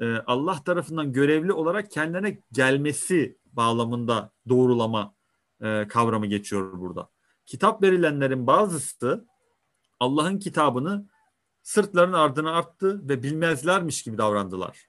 e, 0.00 0.14
Allah 0.16 0.64
tarafından 0.64 1.12
görevli 1.12 1.52
olarak 1.52 1.90
kendilerine 1.90 2.42
gelmesi 2.52 3.38
bağlamında 3.44 4.32
doğrulama 4.48 5.14
e, 5.62 5.88
kavramı 5.88 6.26
geçiyor 6.26 6.80
burada. 6.80 7.10
Kitap 7.46 7.82
verilenlerin 7.82 8.46
bazısı 8.46 9.26
Allah'ın 10.00 10.38
kitabını 10.38 11.08
sırtlarının 11.62 12.16
ardına 12.16 12.52
arttı 12.52 13.08
ve 13.08 13.22
bilmezlermiş 13.22 14.02
gibi 14.02 14.18
davrandılar. 14.18 14.86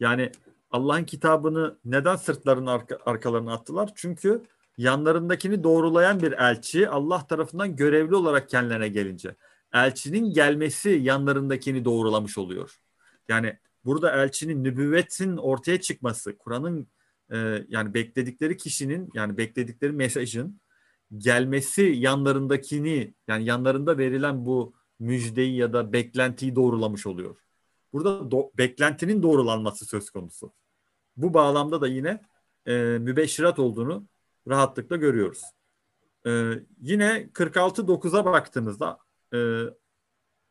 Yani 0.00 0.32
Allah'ın 0.70 1.04
kitabını 1.04 1.78
neden 1.84 2.16
sırtlarının 2.16 2.66
arka, 2.66 2.98
arkalarına 3.06 3.52
attılar? 3.52 3.92
Çünkü 3.94 4.42
yanlarındakini 4.78 5.64
doğrulayan 5.64 6.20
bir 6.20 6.32
elçi 6.32 6.88
Allah 6.88 7.26
tarafından 7.26 7.76
görevli 7.76 8.14
olarak 8.14 8.48
kendilerine 8.48 8.88
gelince 8.88 9.36
elçinin 9.74 10.32
gelmesi 10.32 10.90
yanlarındakini 10.90 11.84
doğrulamış 11.84 12.38
oluyor. 12.38 12.80
Yani 13.28 13.58
burada 13.84 14.22
elçinin 14.22 14.64
nübüvvetin 14.64 15.36
ortaya 15.36 15.80
çıkması, 15.80 16.38
Kur'an'ın 16.38 16.88
e, 17.32 17.64
yani 17.68 17.94
bekledikleri 17.94 18.56
kişinin 18.56 19.10
yani 19.14 19.36
bekledikleri 19.36 19.92
mesajın 19.92 20.60
gelmesi 21.16 21.82
yanlarındakini 21.82 23.14
yani 23.28 23.44
yanlarında 23.44 23.98
verilen 23.98 24.46
bu 24.46 24.74
müjdeyi 24.98 25.56
ya 25.56 25.72
da 25.72 25.92
beklentiyi 25.92 26.56
doğrulamış 26.56 27.06
oluyor. 27.06 27.45
Burada 27.92 28.10
do- 28.10 28.50
beklentinin 28.58 29.22
doğrulanması 29.22 29.84
söz 29.84 30.10
konusu. 30.10 30.52
Bu 31.16 31.34
bağlamda 31.34 31.80
da 31.80 31.86
yine 31.86 32.22
e, 32.66 32.74
mübeşşirat 32.76 33.58
olduğunu 33.58 34.06
rahatlıkla 34.48 34.96
görüyoruz. 34.96 35.42
E, 36.26 36.52
yine 36.80 37.30
46.9'a 37.32 38.24
baktığımızda 38.24 38.98
e, 39.34 39.62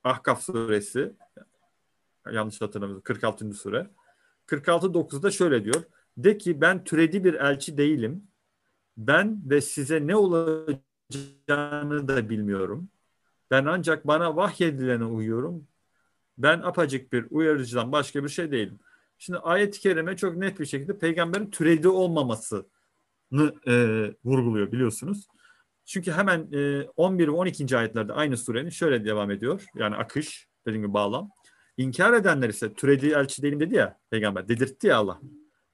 Ahkaf 0.04 0.44
suresi 0.44 1.16
yanlış 2.32 2.62
hatırlamıyorum 2.62 3.04
46. 3.04 3.54
sure 3.54 3.90
46.9'da 4.48 5.32
şöyle 5.32 5.64
diyor 5.66 5.84
de 6.18 6.38
ki 6.38 6.62
ben 6.62 6.84
türedi 6.84 7.24
bir 7.24 7.34
elçi 7.34 7.78
değilim 7.78 8.28
ben 8.98 9.42
ve 9.46 9.62
size 9.62 10.08
ne 10.08 10.16
olacağını 10.16 12.08
da 12.08 12.30
bilmiyorum 12.30 12.90
ben 13.52 13.66
ancak 13.66 14.08
bana 14.08 14.36
vahyedilene 14.36 15.06
uyuyorum 15.06 15.68
ben 16.38 16.60
apacık 16.60 17.14
bir 17.14 17.26
uyarıcıdan 17.30 17.92
başka 17.92 18.24
bir 18.24 18.30
şey 18.30 18.52
değilim. 18.52 18.80
Şimdi 19.18 19.40
ayet-i 19.40 19.80
kerime 19.80 20.18
çok 20.18 20.38
net 20.38 20.60
bir 20.60 20.66
şekilde 20.66 20.98
peygamberin 20.98 21.52
türedi 21.52 21.88
olmamasını 21.88 22.66
e, 23.68 23.74
vurguluyor 24.26 24.72
biliyorsunuz. 24.72 25.28
Çünkü 25.86 26.12
hemen 26.12 26.48
e, 26.54 26.88
11 26.96 27.28
ve 27.28 27.32
12. 27.32 27.78
ayetlerde 27.78 28.14
aynı 28.14 28.38
surenin 28.38 28.70
şöyle 28.70 29.06
devam 29.06 29.32
ediyor. 29.32 29.66
Yani 29.76 29.96
akış 29.96 30.48
dediğim 30.68 30.86
gibi 30.86 30.94
bağlam. 30.94 31.30
İnkar 31.78 32.14
edenler 32.14 32.50
ise 32.50 32.74
türedi 32.74 33.08
elçi 33.08 33.42
değilim 33.42 33.60
dedi 33.60 33.76
ya 33.76 33.98
peygamber. 34.10 34.48
Dedirtti 34.48 34.88
ya 34.88 34.98
Allah. 34.98 35.20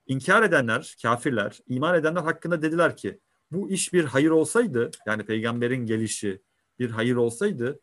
İnkar 0.08 0.44
edenler, 0.44 0.96
kafirler, 1.02 1.60
iman 1.68 1.96
edenler 1.96 2.22
hakkında 2.22 2.62
dediler 2.62 2.98
ki 2.98 3.20
bu 3.52 3.70
iş 3.70 3.94
bir 3.94 4.06
hayır 4.06 4.30
olsaydı 4.30 4.92
yani 5.08 5.26
peygamberin 5.26 5.86
gelişi 5.86 6.42
bir 6.80 6.90
hayır 6.90 7.16
olsaydı 7.16 7.80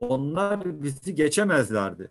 onlar 0.00 0.82
bizi 0.82 1.14
geçemezlerdi. 1.14 2.10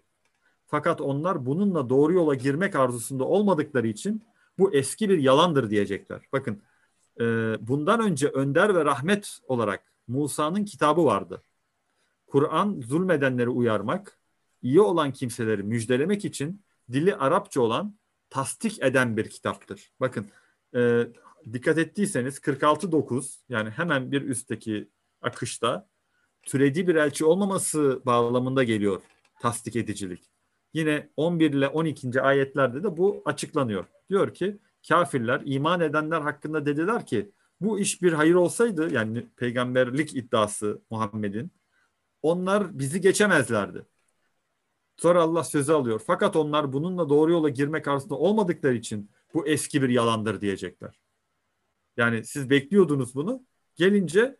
Fakat 0.67 1.01
onlar 1.01 1.45
bununla 1.45 1.90
doğru 1.90 2.14
yola 2.14 2.35
girmek 2.35 2.75
arzusunda 2.75 3.24
olmadıkları 3.24 3.88
için 3.88 4.24
bu 4.59 4.74
eski 4.74 5.09
bir 5.09 5.17
yalandır 5.17 5.69
diyecekler. 5.69 6.22
Bakın 6.33 6.61
e, 7.19 7.24
bundan 7.67 7.99
önce 7.99 8.27
önder 8.27 8.75
ve 8.75 8.85
rahmet 8.85 9.40
olarak 9.48 9.83
Musa'nın 10.08 10.66
kitabı 10.66 11.06
vardı. 11.06 11.41
Kur'an 12.27 12.82
zulmedenleri 12.82 13.49
uyarmak, 13.49 14.19
iyi 14.61 14.82
olan 14.82 15.11
kimseleri 15.11 15.64
müjdelemek 15.64 16.25
için 16.25 16.61
dili 16.91 17.16
Arapça 17.16 17.61
olan 17.61 17.95
tasdik 18.30 18.83
eden 18.83 19.17
bir 19.17 19.30
kitaptır. 19.30 19.91
Bakın 19.99 20.30
e, 20.75 21.08
dikkat 21.53 21.77
ettiyseniz 21.77 22.38
46.9 22.38 23.40
yani 23.49 23.69
hemen 23.69 24.11
bir 24.11 24.22
üstteki 24.22 24.90
akışta 25.22 25.90
türedi 26.43 26.88
bir 26.88 26.95
elçi 26.95 27.26
olmaması 27.26 28.01
bağlamında 28.06 28.64
geliyor 28.64 29.01
tasdik 29.40 29.76
edicilik. 29.76 30.32
Yine 30.74 31.09
11 31.18 31.53
ile 31.53 31.68
12. 31.68 32.22
ayetlerde 32.22 32.84
de 32.84 32.98
bu 32.98 33.22
açıklanıyor. 33.26 33.85
Diyor 34.09 34.34
ki 34.34 34.59
kafirler 34.88 35.42
iman 35.45 35.82
edenler 35.82 36.22
hakkında 36.22 36.66
dediler 36.66 37.06
ki 37.06 37.32
bu 37.61 37.80
iş 37.80 38.01
bir 38.01 38.14
hayır 38.14 38.35
olsaydı 38.35 38.93
yani 38.93 39.27
peygamberlik 39.38 40.16
iddiası 40.16 40.82
Muhammed'in 40.90 41.51
onlar 42.22 42.80
bizi 42.80 43.01
geçemezlerdi. 43.01 43.85
Sonra 44.98 45.22
Allah 45.22 45.43
sözü 45.43 45.72
alıyor. 45.72 46.01
Fakat 46.08 46.35
onlar 46.35 46.74
bununla 46.74 47.09
doğru 47.09 47.32
yola 47.32 47.50
girmek 47.50 47.88
arasında 47.88 48.16
olmadıkları 48.16 48.76
için 48.76 49.11
bu 49.34 49.48
eski 49.48 49.82
bir 49.82 49.90
yalandır 49.90 50.42
diyecekler. 50.42 51.00
Yani 51.98 52.26
siz 52.26 52.50
bekliyordunuz 52.50 53.16
bunu. 53.16 53.45
Gelince 53.76 54.38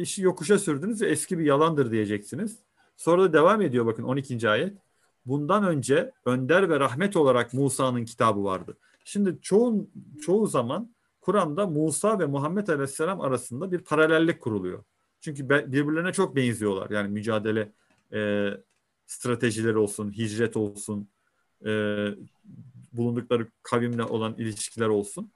işi 0.00 0.22
yokuşa 0.22 0.58
sürdünüz 0.58 1.02
ve 1.02 1.08
eski 1.08 1.38
bir 1.38 1.44
yalandır 1.44 1.90
diyeceksiniz. 1.90 2.58
Sonra 2.96 3.22
da 3.22 3.32
devam 3.32 3.62
ediyor 3.62 3.86
bakın 3.86 4.02
12. 4.02 4.48
ayet. 4.48 4.78
Bundan 5.26 5.64
önce 5.64 6.12
önder 6.24 6.70
ve 6.70 6.80
rahmet 6.80 7.16
olarak 7.16 7.54
Musa'nın 7.54 8.04
kitabı 8.04 8.44
vardı. 8.44 8.76
Şimdi 9.04 9.38
çoğu, 9.42 9.88
çoğu 10.22 10.46
zaman 10.46 10.90
Kur'an'da 11.20 11.66
Musa 11.66 12.18
ve 12.18 12.26
Muhammed 12.26 12.68
Aleyhisselam 12.68 13.20
arasında 13.20 13.72
bir 13.72 13.78
paralellik 13.78 14.40
kuruluyor. 14.40 14.84
Çünkü 15.20 15.48
birbirlerine 15.48 16.12
çok 16.12 16.36
benziyorlar. 16.36 16.90
Yani 16.90 17.08
mücadele 17.08 17.72
e, 18.12 18.50
stratejileri 19.06 19.78
olsun, 19.78 20.12
hicret 20.12 20.56
olsun, 20.56 21.08
e, 21.66 21.70
bulundukları 22.92 23.48
kavimle 23.62 24.02
olan 24.02 24.34
ilişkiler 24.38 24.88
olsun. 24.88 25.30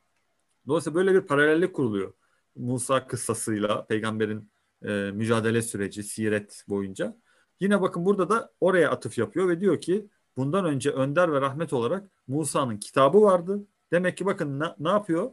Dolayısıyla 0.67 0.95
böyle 0.95 1.15
bir 1.15 1.21
paralellik 1.21 1.75
kuruluyor. 1.75 2.13
Musa 2.57 3.07
kıssasıyla 3.07 3.87
peygamberin 3.87 4.53
e, 4.85 4.89
mücadele 4.89 5.63
süreci, 5.63 6.03
siret 6.03 6.65
boyunca. 6.69 7.17
Yine 7.61 7.81
bakın 7.81 8.05
burada 8.05 8.29
da 8.31 8.53
oraya 8.61 8.91
atıf 8.91 9.19
yapıyor 9.19 9.49
ve 9.49 9.61
diyor 9.61 9.81
ki 9.81 10.09
bundan 10.37 10.65
önce 10.65 10.91
önder 10.91 11.33
ve 11.33 11.41
rahmet 11.41 11.73
olarak 11.73 12.11
Musa'nın 12.29 12.79
kitabı 12.79 13.23
vardı. 13.23 13.67
Demek 13.93 14.17
ki 14.17 14.27
bakın 14.27 14.61
ne, 14.61 14.65
ne 14.79 14.89
yapıyor? 14.89 15.33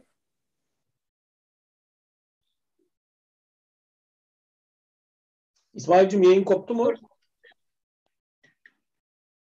İsmail'cim 5.74 6.22
yayın 6.22 6.44
koptu 6.44 6.74
mu? 6.74 6.94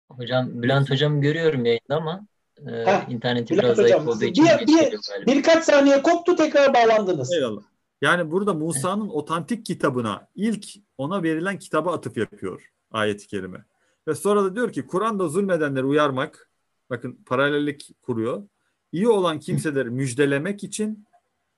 Hocam 0.10 0.64
Bülent 0.64 0.90
hocam 0.90 1.22
görüyorum 1.22 1.66
yayında 1.66 1.96
ama 1.96 2.28
e, 2.68 2.86
Heh, 2.86 3.10
interneti 3.10 3.54
biraz 3.54 3.78
hocam, 3.78 3.88
zayıf 3.88 4.08
olduğu 4.08 4.26
için 4.26 4.46
bir, 4.46 4.68
bir, 4.68 5.00
birkaç 5.28 5.64
saniye 5.64 6.02
koptu 6.02 6.36
tekrar 6.36 6.74
bağlandınız. 6.74 7.34
Eyvallah. 7.34 7.62
Yani 8.02 8.32
burada 8.32 8.54
Musa'nın 8.54 9.10
otantik 9.10 9.66
kitabına 9.66 10.28
ilk 10.36 10.66
ona 10.98 11.24
verilen 11.24 11.60
kitaba 11.60 11.94
atıf 11.94 12.18
yapıyor 12.18 12.72
ayet-i 12.92 13.28
kerime. 13.28 13.66
Ve 14.08 14.16
sonra 14.16 14.44
da 14.44 14.56
diyor 14.56 14.72
ki 14.72 14.88
Kur'an'da 14.88 15.28
zulmedenleri 15.28 15.86
uyarmak, 15.86 16.50
bakın 16.90 17.24
paralellik 17.26 17.90
kuruyor. 18.02 18.44
İyi 18.92 19.08
olan 19.08 19.40
kimseleri 19.40 19.90
müjdelemek 19.90 20.64
için, 20.64 21.06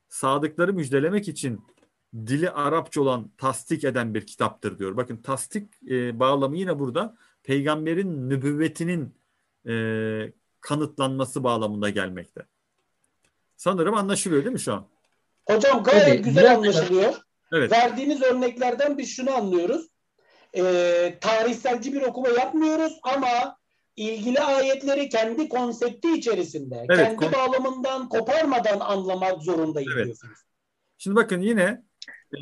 sadıkları 0.10 0.74
müjdelemek 0.74 1.28
için 1.28 1.62
dili 2.14 2.50
Arapça 2.50 3.02
olan 3.02 3.32
tasdik 3.38 3.84
eden 3.84 4.14
bir 4.14 4.28
kitaptır 4.28 4.80
diyor. 4.80 4.98
Bakın 4.98 5.18
tasdik 5.18 5.68
e, 5.90 6.20
bağlamı 6.20 6.58
yine 6.58 6.80
burada 6.80 7.16
peygamberin 7.44 8.30
nübüvvetinin 8.30 9.16
e, 9.68 9.74
kanıtlanması 10.62 11.44
bağlamında 11.44 11.90
gelmekte. 11.90 12.42
Sanırım 13.58 13.96
anlaşılıyor 13.96 14.44
değil 14.44 14.54
mi 14.54 14.60
şu 14.60 14.74
an? 14.74 14.88
Hocam 15.50 15.84
gayet 15.84 16.06
Tabii, 16.06 16.22
güzel 16.22 16.56
anlaşılıyor. 16.56 17.14
Evet. 17.54 17.72
Verdiğiniz 17.72 18.22
örneklerden 18.22 18.98
biz 18.98 19.10
şunu 19.10 19.32
anlıyoruz. 19.32 19.88
Ee, 20.58 21.18
tarihselci 21.22 21.94
bir 21.94 22.02
okuma 22.02 22.30
yapmıyoruz 22.30 23.00
ama 23.04 23.58
ilgili 23.96 24.40
ayetleri 24.40 25.10
kendi 25.10 25.50
konsepti 25.50 26.14
içerisinde, 26.14 26.86
evet, 26.90 26.98
kendi 26.98 27.16
kon- 27.16 27.32
bağlamından 27.32 28.10
koparmadan 28.10 28.80
anlamak 28.80 29.44
zorundayız 29.44 29.92
evet. 29.96 30.06
diyorsunuz. 30.06 30.40
Şimdi 30.98 31.16
bakın 31.16 31.42
yine 31.42 31.84
e, 32.34 32.42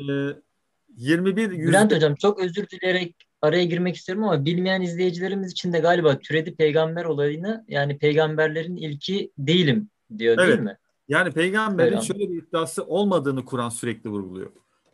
21 0.96 1.50
yüz... 1.50 1.68
Bülent 1.68 1.92
Hocam 1.92 2.14
çok 2.14 2.40
özür 2.40 2.68
dileyerek 2.68 3.29
araya 3.42 3.64
girmek 3.64 3.96
istiyorum 3.96 4.24
ama 4.24 4.44
bilmeyen 4.44 4.82
izleyicilerimiz 4.82 5.52
için 5.52 5.72
de 5.72 5.78
galiba 5.78 6.18
türedi 6.18 6.54
peygamber 6.54 7.04
olayını 7.04 7.64
yani 7.68 7.98
peygamberlerin 7.98 8.76
ilki 8.76 9.30
değilim 9.38 9.88
diyor 10.18 10.36
evet. 10.38 10.48
değil 10.48 10.60
mi? 10.60 10.76
Yani 11.08 11.32
peygamberin 11.32 11.90
Peygamber. 11.90 12.06
şöyle 12.06 12.32
bir 12.32 12.42
iddiası 12.42 12.84
olmadığını 12.84 13.44
Kur'an 13.44 13.68
sürekli 13.68 14.10
vurguluyor. 14.10 14.50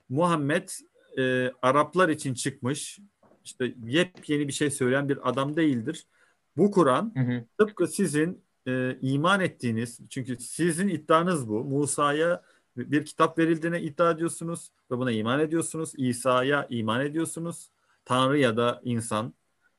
Muhammed 0.09 0.69
e, 1.19 1.53
Araplar 1.63 2.09
için 2.09 2.35
çıkmış 2.35 2.99
işte 3.45 3.75
yepyeni 3.87 4.49
bir 4.49 4.53
şey 4.53 4.71
söyleyen 4.71 5.09
bir 5.09 5.29
adam 5.29 5.57
değildir. 5.57 6.07
Bu 6.57 6.71
Kur'an 6.71 7.15
tıpkı 7.59 7.87
sizin 7.87 8.43
e, 8.69 8.99
iman 9.03 9.41
ettiğiniz 9.41 10.01
çünkü 10.11 10.37
sizin 10.37 10.89
iddianız 10.89 11.49
bu. 11.49 11.65
Musa'ya 11.65 12.43
bir 12.77 13.05
kitap 13.05 13.39
verildiğine 13.39 13.83
iddia 13.83 14.11
ediyorsunuz 14.11 14.71
ve 14.91 14.99
buna 14.99 15.13
iman 15.13 15.41
ediyorsunuz. 15.41 15.93
İsa'ya 15.97 16.67
iman 16.71 17.01
ediyorsunuz. 17.01 17.71
Tanrı 18.07 18.39
ya 18.39 18.57
da 18.57 18.81
insan. 18.85 19.35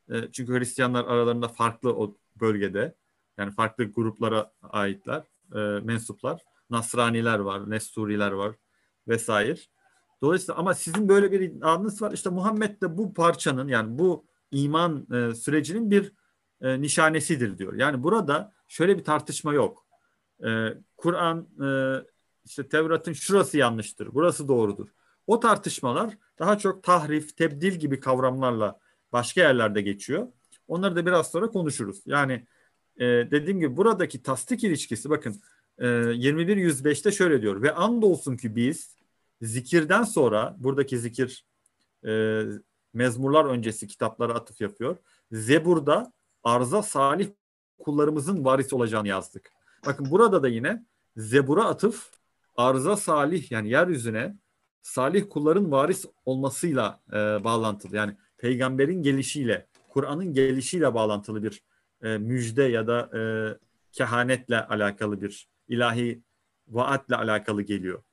E, 0.10 0.32
çünkü 0.32 0.60
Hristiyanlar 0.60 1.06
aralarında 1.06 1.48
farklı 1.48 1.96
o 1.96 2.18
bölgede. 2.36 2.96
Yani 3.38 3.52
farklı 3.52 3.84
gruplara 3.84 4.52
aitler, 4.62 5.24
e, 5.56 5.60
mensuplar. 5.60 6.42
Nasraniler 6.70 7.40
var, 7.40 7.70
Nesturiler 7.70 8.32
var 8.32 8.56
vesaire. 9.08 9.56
Dolayısıyla 10.22 10.56
ama 10.60 10.74
sizin 10.74 11.10
böyle 11.10 11.32
bir 11.32 11.40
iddianız 11.40 12.02
var. 12.02 12.12
İşte 12.12 12.30
Muhammed 12.30 12.82
de 12.82 12.98
bu 12.98 13.14
parçanın 13.14 13.68
yani 13.68 14.00
bu 14.00 14.26
iman 14.52 15.08
e, 15.14 15.36
sürecinin 15.36 15.92
bir 15.92 16.14
e, 16.62 16.82
nişanesidir 16.82 17.58
diyor. 17.58 17.74
Yani 17.74 18.04
burada 18.04 18.54
şöyle 18.68 18.98
bir 18.98 19.04
tartışma 19.04 19.54
yok. 19.54 19.86
E, 20.46 20.74
Kur'an 20.98 21.48
e, 21.64 21.68
işte 22.46 22.70
Tevrat'ın 22.70 23.14
şurası 23.14 23.58
yanlıştır, 23.58 24.10
burası 24.14 24.48
doğrudur. 24.48 24.88
O 25.28 25.40
tartışmalar 25.40 26.18
daha 26.40 26.58
çok 26.58 26.84
tahrif, 26.84 27.38
tebdil 27.38 27.74
gibi 27.74 28.00
kavramlarla 28.00 28.80
başka 29.12 29.42
yerlerde 29.42 29.82
geçiyor. 29.82 30.28
Onları 30.68 30.96
da 30.96 31.06
biraz 31.06 31.32
sonra 31.32 31.48
konuşuruz. 31.48 32.02
Yani 32.06 32.48
e, 32.98 33.06
dediğim 33.06 33.60
gibi 33.60 33.78
buradaki 33.78 34.24
tasdik 34.24 34.64
ilişkisi 34.64 35.10
bakın 35.10 35.42
e, 35.78 35.86
21.105'te 35.86 37.12
şöyle 37.12 37.42
diyor. 37.42 37.62
Ve 37.62 37.74
andolsun 37.74 38.38
ki 38.38 38.56
biz 38.56 38.96
zikirden 39.42 40.04
sonra 40.04 40.56
buradaki 40.60 41.00
zikir 41.00 41.46
e, 42.08 42.44
mezmurlar 42.94 43.46
öncesi 43.46 43.88
kitaplara 43.88 44.34
atıf 44.34 44.62
yapıyor. 44.62 44.98
Zebur'da 45.32 46.14
arza 46.44 46.84
salih 46.84 47.30
kullarımızın 47.80 48.46
varisi 48.46 48.76
olacağını 48.76 49.08
yazdık. 49.08 49.52
Bakın 49.86 50.12
burada 50.12 50.44
da 50.44 50.48
yine 50.48 50.86
Zebur'a 51.18 51.66
atıf 51.66 52.12
arza 52.56 52.98
salih 52.98 53.52
yani 53.52 53.70
yeryüzüne 53.70 54.36
salih 54.88 55.26
kulların 55.30 55.72
varis 55.72 56.06
olmasıyla 56.26 57.02
e, 57.10 57.16
bağlantılı. 57.16 57.96
Yani 57.96 58.18
peygamberin 58.38 59.02
gelişiyle, 59.02 59.68
Kur'an'ın 59.90 60.34
gelişiyle 60.34 60.94
bağlantılı 60.94 61.44
bir 61.44 61.64
e, 62.02 62.18
müjde 62.18 62.64
ya 62.64 62.88
da 62.88 63.10
e, 63.18 63.22
kehanetle 63.92 64.68
alakalı 64.68 65.22
bir 65.22 65.50
ilahi 65.68 66.22
vaatle 66.68 67.16
alakalı 67.16 67.62
geliyor. 67.62 68.04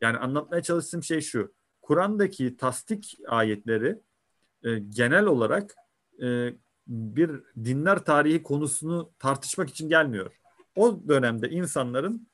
Yani 0.00 0.18
anlatmaya 0.18 0.62
çalıştığım 0.62 1.02
şey 1.02 1.20
şu. 1.20 1.52
Kur'an'daki 1.82 2.56
tasdik 2.56 3.18
ayetleri 3.28 3.98
e, 4.62 4.78
genel 4.78 5.24
olarak 5.24 5.74
e, 6.22 6.54
bir 6.86 7.30
dinler 7.64 7.98
tarihi 7.98 8.42
konusunu 8.42 9.10
tartışmak 9.18 9.70
için 9.70 9.88
gelmiyor. 9.88 10.40
O 10.76 11.08
dönemde 11.08 11.50
insanların, 11.50 12.28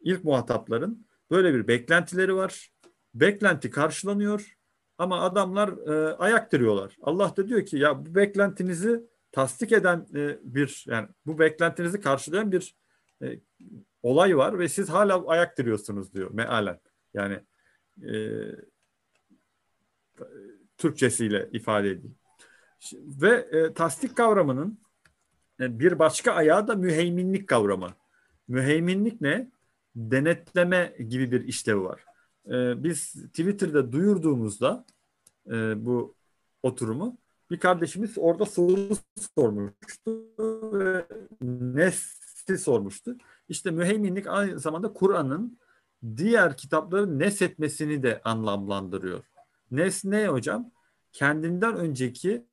ilk 0.00 0.24
muhatapların 0.24 1.06
böyle 1.30 1.54
bir 1.54 1.68
beklentileri 1.68 2.34
var. 2.34 2.71
Beklenti 3.14 3.70
karşılanıyor 3.70 4.56
ama 4.98 5.20
adamlar 5.20 5.68
e, 5.68 6.14
ayak 6.14 6.52
diriyorlar. 6.52 6.96
Allah 7.02 7.36
da 7.36 7.48
diyor 7.48 7.66
ki 7.66 7.76
ya 7.76 8.06
bu 8.06 8.14
beklentinizi 8.14 9.04
tasdik 9.32 9.72
eden 9.72 10.06
e, 10.14 10.38
bir 10.42 10.84
yani 10.88 11.08
bu 11.26 11.38
beklentinizi 11.38 12.00
karşılayan 12.00 12.52
bir 12.52 12.76
e, 13.22 13.40
olay 14.02 14.36
var 14.36 14.58
ve 14.58 14.68
siz 14.68 14.88
hala 14.88 15.26
ayak 15.26 15.58
diriyorsunuz 15.58 16.14
diyor 16.14 16.30
mealen. 16.30 16.80
Yani 17.14 17.40
e, 18.02 18.12
Türkçesiyle 20.76 21.48
ifade 21.52 21.90
edeyim. 21.90 22.16
Ve 22.94 23.30
e, 23.30 23.74
tasdik 23.74 24.16
kavramının 24.16 24.78
e, 25.60 25.78
bir 25.78 25.98
başka 25.98 26.32
ayağı 26.32 26.68
da 26.68 26.74
müheyminlik 26.74 27.48
kavramı. 27.48 27.94
Müheyminlik 28.48 29.20
ne? 29.20 29.50
Denetleme 29.96 30.96
gibi 31.08 31.30
bir 31.32 31.44
işlevi 31.44 31.84
var. 31.84 32.04
E, 32.46 32.84
biz 32.84 33.12
Twitter'da 33.12 33.92
duyurduğumuzda 33.92 34.84
e, 35.46 35.86
bu 35.86 36.14
oturumu 36.62 37.18
bir 37.50 37.60
kardeşimiz 37.60 38.18
orada 38.18 38.46
soru 38.46 38.96
sormuştu 39.36 40.26
ve 40.72 41.06
ne 41.42 41.92
birisi 42.48 42.64
sormuştu. 42.64 43.16
İşte 43.48 43.70
müheyminlik 43.70 44.26
aynı 44.26 44.58
zamanda 44.58 44.92
Kur'an'ın 44.92 45.58
diğer 46.16 46.56
kitapların 46.56 47.18
neshetmesini 47.18 48.02
de 48.02 48.20
anlamlandırıyor. 48.24 49.24
Nes 49.70 50.04
ne 50.04 50.28
hocam? 50.28 50.70
Kendinden 51.12 51.76
önceki 51.76 52.46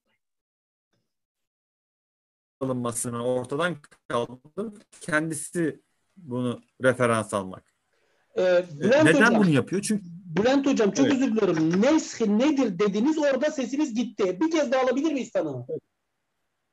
alınmasını 2.60 3.26
ortadan 3.26 3.76
kaldırıp 4.08 4.82
kendisi 5.02 5.82
bunu 6.18 6.62
referans 6.84 7.34
almak. 7.34 7.69
Ee, 8.40 8.64
Bülent 8.80 9.04
Neden 9.06 9.14
Hocam, 9.26 9.44
bunu 9.44 9.50
yapıyor? 9.50 9.82
Çünkü 9.82 10.04
Bülent 10.26 10.66
Hocam 10.68 10.92
çok 10.92 11.06
Evet. 11.06 11.16
özür 11.16 11.32
diliyorum. 11.32 11.82
Nesh 11.82 12.22
nedir 12.22 12.80
dediniz 12.80 13.18
orada 13.18 13.52
sesiniz 13.52 13.94
gitti. 13.96 14.38
Bir 14.42 14.52
kez 14.52 14.72
daha 14.72 14.82
alabilir 14.84 15.14
miyiz 15.14 15.32
tanımı? 15.32 15.66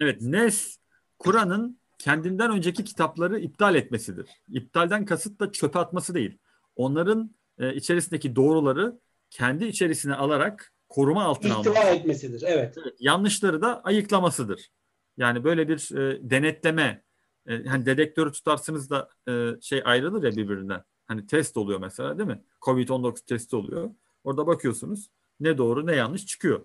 evet 0.01 0.23
Nes 0.23 0.77
Kur'an'ın 1.19 1.78
kendinden 1.99 2.51
önceki 2.51 2.85
kitapları 2.85 3.39
iptal 3.41 3.75
etmesidir. 3.75 4.28
İptalden 4.49 5.05
kasıt 5.05 5.41
da 5.41 5.53
çöpe 5.53 5.78
atması 5.78 6.15
değil. 6.15 6.39
Onların 6.77 7.31
e, 7.59 7.75
içerisindeki 7.75 8.36
doğruları 8.36 8.99
kendi 9.31 9.65
içerisine 9.65 10.15
alarak 10.15 10.73
koruma 10.89 11.25
altına 11.25 11.55
İhtiva 11.59 11.78
alması. 11.81 11.95
etmesidir. 11.97 12.43
Evet. 12.47 12.75
Evet, 12.83 12.95
yanlışları 13.01 13.62
da 13.62 13.81
ayıklamasıdır. 13.83 14.69
Yani 15.17 15.45
böyle 15.45 15.69
bir 15.69 15.97
e, 15.97 16.31
denetleme, 16.31 17.03
e, 17.49 17.65
hani 17.65 17.86
dedektörü 17.86 18.33
tutarsınız 18.33 18.91
da 18.91 19.09
e, 19.28 19.61
şey 19.61 19.83
ayrılır 19.85 20.23
ya 20.23 20.36
birbirinden. 20.36 20.83
Hani 21.07 21.26
test 21.26 21.57
oluyor 21.57 21.81
mesela 21.81 22.18
değil 22.18 22.28
mi? 22.28 22.43
Covid-19 22.62 23.26
testi 23.26 23.57
oluyor. 23.57 23.91
Orada 24.25 24.47
bakıyorsunuz 24.47 25.10
ne 25.41 25.59
doğru 25.59 25.86
ne 25.86 25.94
yanlış 25.94 26.26
çıkıyor. 26.26 26.65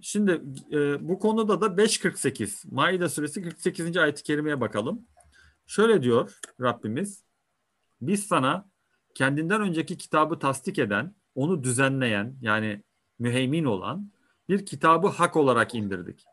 Şimdi 0.00 0.42
e, 0.72 1.08
bu 1.08 1.18
konuda 1.18 1.60
da 1.60 1.66
5.48 1.66 2.74
Maide 2.74 3.08
suresi 3.08 3.42
48. 3.42 3.96
ayet-i 3.96 4.22
kerimeye 4.22 4.60
bakalım. 4.60 5.06
Şöyle 5.66 6.02
diyor 6.02 6.38
Rabbimiz. 6.60 7.24
Biz 8.00 8.26
sana 8.26 8.70
kendinden 9.14 9.60
önceki 9.60 9.96
kitabı 9.96 10.38
tasdik 10.38 10.78
eden, 10.78 11.14
onu 11.34 11.64
düzenleyen 11.64 12.36
yani 12.40 12.82
müheymin 13.18 13.64
olan 13.64 14.10
bir 14.48 14.66
kitabı 14.66 15.08
hak 15.08 15.36
olarak 15.36 15.74
indirdik. 15.74 16.24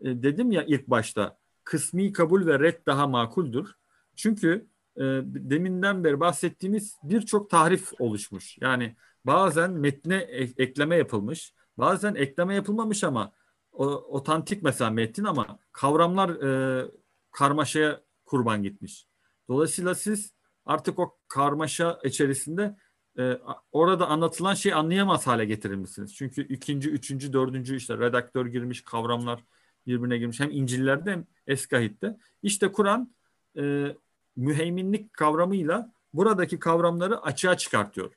E, 0.00 0.22
dedim 0.22 0.52
ya 0.52 0.64
ilk 0.64 0.86
başta 0.86 1.38
kısmi 1.64 2.12
kabul 2.12 2.46
ve 2.46 2.58
red 2.58 2.86
daha 2.86 3.06
makuldür. 3.06 3.74
Çünkü 4.16 4.66
e, 4.96 5.02
deminden 5.24 6.04
beri 6.04 6.20
bahsettiğimiz 6.20 6.96
birçok 7.02 7.50
tahrif 7.50 7.90
oluşmuş. 7.98 8.58
Yani 8.60 8.96
bazen 9.24 9.70
metne 9.70 10.16
ek- 10.16 10.62
ekleme 10.62 10.96
yapılmış, 10.96 11.54
bazen 11.78 12.14
ekleme 12.14 12.54
yapılmamış 12.54 13.04
ama 13.04 13.32
o, 13.72 13.86
otantik 13.86 14.62
mesela 14.62 14.90
metin 14.90 15.24
ama 15.24 15.58
kavramlar 15.72 16.30
e, 16.30 16.90
karmaşaya 17.30 18.00
kurban 18.24 18.62
gitmiş. 18.62 19.06
Dolayısıyla 19.48 19.94
siz 19.94 20.34
artık 20.66 20.98
o 20.98 21.18
karmaşa 21.28 22.00
içerisinde 22.04 22.76
e, 23.18 23.38
orada 23.72 24.06
anlatılan 24.06 24.54
şeyi 24.54 24.74
anlayamaz 24.74 25.26
hale 25.26 25.44
getirilmişsiniz. 25.44 26.14
Çünkü 26.14 26.48
ikinci, 26.48 26.90
üçüncü, 26.90 27.32
dördüncü 27.32 27.76
işte 27.76 27.98
redaktör 27.98 28.46
girmiş 28.46 28.84
kavramlar 28.84 29.44
birbirine 29.86 30.18
girmiş. 30.18 30.40
Hem 30.40 30.50
İncil'lerde 30.50 31.10
hem 31.12 31.26
Eskahit'te. 31.46 32.16
İşte 32.42 32.72
Kur'an 32.72 33.14
e, 33.56 33.96
müheyminlik 34.36 35.12
kavramıyla 35.12 35.92
buradaki 36.14 36.58
kavramları 36.58 37.22
açığa 37.22 37.56
çıkartıyor. 37.56 38.12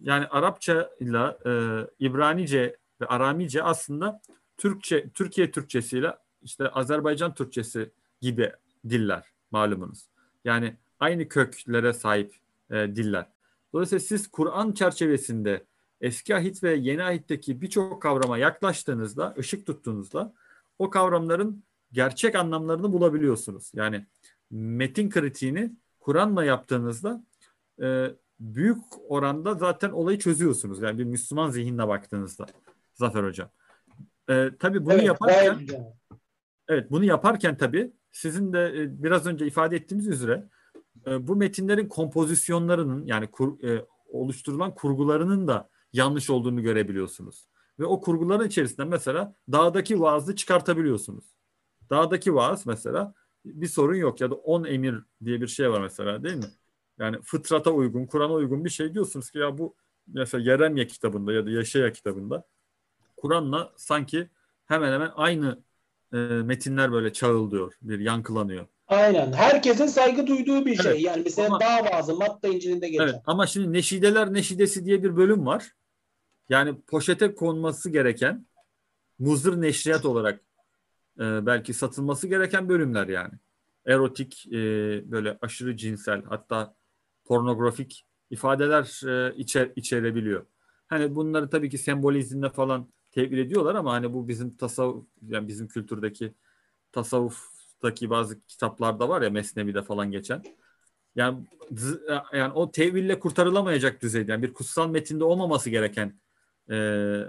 Yani 0.00 0.26
Arapça 0.26 0.90
ile 1.00 1.36
e, 1.46 1.52
İbranice 1.98 2.76
ve 3.00 3.06
Aramice 3.06 3.62
aslında 3.62 4.20
Türkçe, 4.56 5.10
Türkiye 5.10 5.50
Türkçesiyle 5.50 6.16
işte 6.42 6.68
Azerbaycan 6.68 7.34
Türkçesi 7.34 7.90
gibi 8.20 8.52
diller 8.88 9.24
malumunuz. 9.50 10.06
Yani 10.44 10.76
aynı 11.00 11.28
köklere 11.28 11.92
sahip 11.92 12.34
e, 12.70 12.74
diller. 12.74 13.26
Dolayısıyla 13.72 14.00
siz 14.00 14.28
Kur'an 14.28 14.72
çerçevesinde 14.72 15.64
eski 16.00 16.36
ahit 16.36 16.62
ve 16.62 16.74
yeni 16.74 17.04
ahitteki 17.04 17.60
birçok 17.60 18.02
kavrama 18.02 18.38
yaklaştığınızda, 18.38 19.34
ışık 19.38 19.66
tuttuğunuzda 19.66 20.32
o 20.78 20.90
kavramların 20.90 21.62
gerçek 21.92 22.34
anlamlarını 22.34 22.92
bulabiliyorsunuz. 22.92 23.72
Yani 23.74 24.06
metin 24.50 25.10
kritiğini 25.10 25.72
Kur'an'la 26.00 26.44
yaptığınızda 26.44 27.24
e, 27.82 28.06
büyük 28.40 28.78
oranda 29.08 29.54
zaten 29.54 29.90
olayı 29.90 30.18
çözüyorsunuz. 30.18 30.82
Yani 30.82 30.98
bir 30.98 31.04
Müslüman 31.04 31.50
zihinle 31.50 31.88
baktığınızda 31.88 32.46
Zafer 32.94 33.24
Hocam. 33.24 33.48
E, 34.30 34.50
tabii 34.58 34.84
bunu 34.84 34.92
evet, 34.92 35.06
yaparken. 35.06 35.66
Evet 36.68 36.90
bunu 36.90 37.04
yaparken 37.04 37.56
tabii 37.56 37.92
sizin 38.12 38.52
de 38.52 38.82
e, 38.82 39.02
biraz 39.02 39.26
önce 39.26 39.46
ifade 39.46 39.76
ettiğiniz 39.76 40.08
üzere 40.08 40.48
e, 41.06 41.26
bu 41.26 41.36
metinlerin 41.36 41.88
kompozisyonlarının 41.88 43.06
yani 43.06 43.26
kur, 43.26 43.64
e, 43.64 43.86
oluşturulan 44.08 44.74
kurgularının 44.74 45.48
da 45.48 45.68
yanlış 45.92 46.30
olduğunu 46.30 46.62
görebiliyorsunuz. 46.62 47.48
Ve 47.78 47.84
o 47.84 48.00
kurguların 48.00 48.46
içerisinde 48.46 48.84
mesela 48.84 49.34
dağdaki 49.52 50.00
vaazı 50.00 50.36
çıkartabiliyorsunuz. 50.36 51.24
Dağdaki 51.90 52.34
vaaz 52.34 52.66
mesela 52.66 53.14
bir 53.46 53.66
sorun 53.66 53.94
yok 53.94 54.20
ya 54.20 54.30
da 54.30 54.34
on 54.34 54.64
emir 54.64 54.94
diye 55.24 55.40
bir 55.40 55.46
şey 55.46 55.70
var 55.70 55.80
mesela 55.80 56.24
değil 56.24 56.36
mi? 56.36 56.50
Yani 56.98 57.22
fıtrata 57.22 57.70
uygun, 57.70 58.06
Kur'an'a 58.06 58.32
uygun 58.32 58.64
bir 58.64 58.70
şey 58.70 58.94
diyorsunuz 58.94 59.30
ki 59.30 59.38
ya 59.38 59.58
bu 59.58 59.74
mesela 60.06 60.52
Yeremye 60.52 60.86
kitabında 60.86 61.32
ya 61.32 61.46
da 61.46 61.50
Yaşaya 61.50 61.92
kitabında 61.92 62.44
Kur'an'la 63.16 63.72
sanki 63.76 64.28
hemen 64.66 64.92
hemen 64.92 65.10
aynı 65.16 65.62
e, 66.12 66.16
metinler 66.16 66.92
böyle 66.92 67.12
çağıldıyor, 67.12 67.72
bir 67.82 67.98
yankılanıyor. 67.98 68.66
Aynen. 68.88 69.32
Herkesin 69.32 69.86
saygı 69.86 70.26
duyduğu 70.26 70.66
bir 70.66 70.76
şey. 70.76 70.92
Evet. 70.92 71.02
Yani 71.02 71.22
mesela 71.24 71.48
Ama- 71.48 71.60
dağ 71.60 71.84
vaazı 71.84 72.14
Matta 72.14 72.48
İncil'inde 72.48 72.88
geçen. 72.88 73.04
Evet 73.04 73.14
ama 73.26 73.46
şimdi 73.46 73.72
Neşideler 73.72 74.32
Neşidesi 74.32 74.84
diye 74.84 75.02
bir 75.02 75.16
bölüm 75.16 75.46
var. 75.46 75.72
Yani 76.48 76.80
poşete 76.80 77.34
konması 77.34 77.90
gereken 77.90 78.46
muzır 79.18 79.60
neşriyat 79.60 80.04
olarak 80.04 80.40
e, 81.20 81.46
belki 81.46 81.74
satılması 81.74 82.28
gereken 82.28 82.68
bölümler 82.68 83.08
yani. 83.08 83.34
Erotik, 83.86 84.46
e, 84.46 84.52
böyle 85.10 85.38
aşırı 85.42 85.76
cinsel 85.76 86.22
hatta 86.24 86.74
pornografik 87.24 88.06
ifadeler 88.30 89.00
e, 89.08 89.36
içer, 89.36 89.72
içerebiliyor. 89.76 90.46
Hani 90.88 91.14
bunları 91.14 91.50
tabii 91.50 91.70
ki 91.70 91.78
sembolizmle 91.78 92.50
falan 92.50 92.90
tevil 93.12 93.38
ediyorlar 93.38 93.74
ama 93.74 93.92
hani 93.92 94.12
bu 94.12 94.28
bizim 94.28 94.56
tasavvuf 94.56 95.06
yani 95.22 95.48
bizim 95.48 95.68
kültürdeki 95.68 96.34
tasavvuftaki 96.92 98.10
bazı 98.10 98.40
kitaplarda 98.46 99.08
var 99.08 99.22
ya 99.22 99.30
Mesnevi'de 99.30 99.82
falan 99.82 100.10
geçen. 100.10 100.42
Yani 101.16 101.46
yani 102.32 102.52
o 102.52 102.70
teville 102.70 103.20
kurtarılamayacak 103.20 104.02
düzeyde 104.02 104.32
yani 104.32 104.42
bir 104.42 104.54
kutsal 104.54 104.90
metinde 104.90 105.24
olmaması 105.24 105.70
gereken 105.70 106.20
e, 106.70 106.76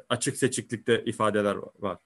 açık 0.10 0.38
seçiklikte 0.38 1.04
ifadeler 1.06 1.58
var. 1.80 1.98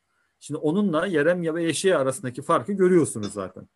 Şimdi 0.43 0.57
onunla 0.57 1.05
Yeremya 1.05 1.55
ve 1.55 1.63
Yeşaya 1.63 1.99
arasındaki 1.99 2.41
farkı 2.41 2.73
görüyorsunuz 2.73 3.33
zaten. 3.33 3.67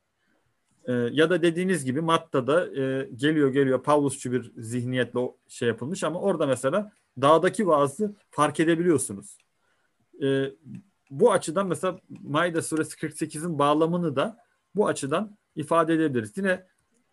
E, 0.85 0.93
ya 0.93 1.29
da 1.29 1.41
dediğiniz 1.41 1.85
gibi 1.85 2.01
Matta'da 2.01 2.81
e, 2.81 3.09
geliyor 3.15 3.49
geliyor 3.49 3.83
Pavlusçu 3.83 4.31
bir 4.31 4.51
zihniyetle 4.57 5.19
şey 5.47 5.67
yapılmış 5.67 6.03
ama 6.03 6.19
orada 6.19 6.47
mesela 6.47 6.91
dağdaki 7.21 7.67
vaazı 7.67 8.15
fark 8.29 8.59
edebiliyorsunuz. 8.59 9.37
E, 10.23 10.51
bu 11.09 11.31
açıdan 11.31 11.67
mesela 11.67 11.99
Maide 12.09 12.61
suresi 12.61 12.95
48'in 12.95 13.59
bağlamını 13.59 14.15
da 14.15 14.37
bu 14.75 14.87
açıdan 14.87 15.37
ifade 15.55 15.93
edebiliriz. 15.93 16.37
Yine 16.37 16.67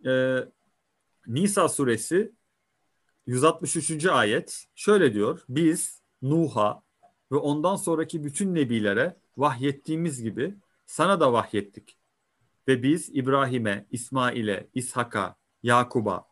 e, 0.07 0.39
Nisa 1.27 1.69
suresi 1.69 2.33
163. 3.27 4.07
ayet 4.07 4.65
şöyle 4.75 5.15
diyor. 5.15 5.45
Biz 5.49 6.03
Nuh'a 6.23 6.82
ve 7.33 7.37
ondan 7.37 7.77
sonraki 7.77 8.25
bütün 8.25 8.55
nebilere 8.55 9.17
vahyettiğimiz 9.37 10.23
gibi 10.23 10.55
sana 10.87 11.21
da 11.21 11.33
vahyettik. 11.33 11.99
Ve 12.69 12.83
biz 12.83 13.11
İbrahim'e, 13.13 13.87
İsmail'e, 13.91 14.69
İshak'a, 14.75 15.37
Yakub'a, 15.63 16.27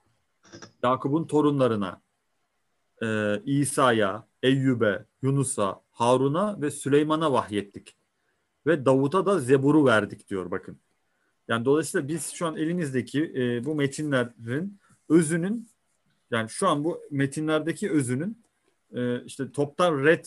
Yakub'un 0.82 1.26
torunlarına, 1.26 2.02
e, 3.02 3.40
İsa'ya, 3.44 4.28
Eyyub'e, 4.42 5.04
Yunus'a, 5.22 5.82
Harun'a 5.90 6.60
ve 6.60 6.70
Süleyman'a 6.70 7.32
vahyettik. 7.32 7.96
Ve 8.66 8.84
Davut'a 8.84 9.26
da 9.26 9.38
Zebur'u 9.38 9.86
verdik 9.86 10.28
diyor 10.28 10.50
bakın. 10.50 10.80
Yani 11.48 11.64
dolayısıyla 11.64 12.08
biz 12.08 12.30
şu 12.30 12.46
an 12.46 12.56
elinizdeki 12.56 13.32
e, 13.36 13.64
bu 13.64 13.74
metinlerin 13.74 14.80
özünün 15.08 15.68
yani 16.30 16.48
şu 16.48 16.68
an 16.68 16.84
bu 16.84 17.00
metinlerdeki 17.10 17.90
özünün 17.90 18.44
e, 18.94 19.24
işte 19.24 19.52
toptan 19.52 20.04
red 20.04 20.26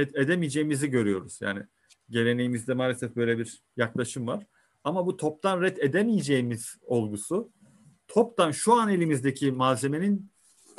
edemeyeceğimizi 0.00 0.90
görüyoruz. 0.90 1.38
Yani 1.42 1.62
geleneğimizde 2.10 2.74
maalesef 2.74 3.16
böyle 3.16 3.38
bir 3.38 3.62
yaklaşım 3.76 4.26
var. 4.26 4.46
Ama 4.84 5.06
bu 5.06 5.16
toptan 5.16 5.62
red 5.62 5.76
edemeyeceğimiz 5.76 6.76
olgusu 6.82 7.52
toptan 8.08 8.50
şu 8.50 8.72
an 8.72 8.88
elimizdeki 8.88 9.52
malzemenin 9.52 10.30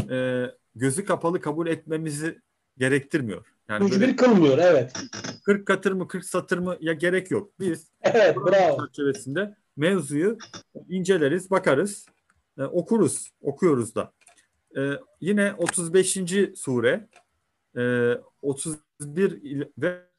e, 0.10 0.46
gözü 0.76 1.06
kapalı 1.06 1.42
kabul 1.42 1.68
etmemizi 1.68 2.40
gerektirmiyor. 2.78 3.46
Yani 3.70 3.84
Mücbir 3.84 4.18
kılmıyor. 4.18 4.58
Evet. 4.58 4.94
40 5.44 5.66
katır 5.66 5.92
mı 5.92 6.08
40 6.08 6.26
satır 6.26 6.58
mı 6.58 6.78
ya 6.80 6.94
gerek 6.94 7.32
yok. 7.32 7.52
Biz 7.60 7.88
Evet. 8.02 8.36
Bravo. 8.36 8.78
çerçevesinde 8.78 9.56
mevzuyu 9.78 10.38
inceleriz, 10.90 11.52
bakarız, 11.52 12.06
e, 12.58 12.64
okuruz, 12.64 13.32
okuyoruz 13.42 13.96
da. 13.96 14.14
E, 14.78 14.82
yine 15.22 15.54
35. 15.54 16.18
sure, 16.56 17.08
e, 17.78 18.14
31 18.42 19.68
ve 19.78 20.10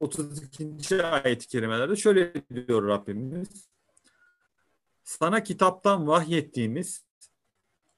32. 0.00 1.04
ayet-i 1.04 1.46
kerimelerde 1.46 1.96
şöyle 1.96 2.34
diyor 2.50 2.88
Rabbimiz. 2.88 3.68
Sana 5.04 5.42
kitaptan 5.42 6.06
vahyettiğimiz 6.06 7.04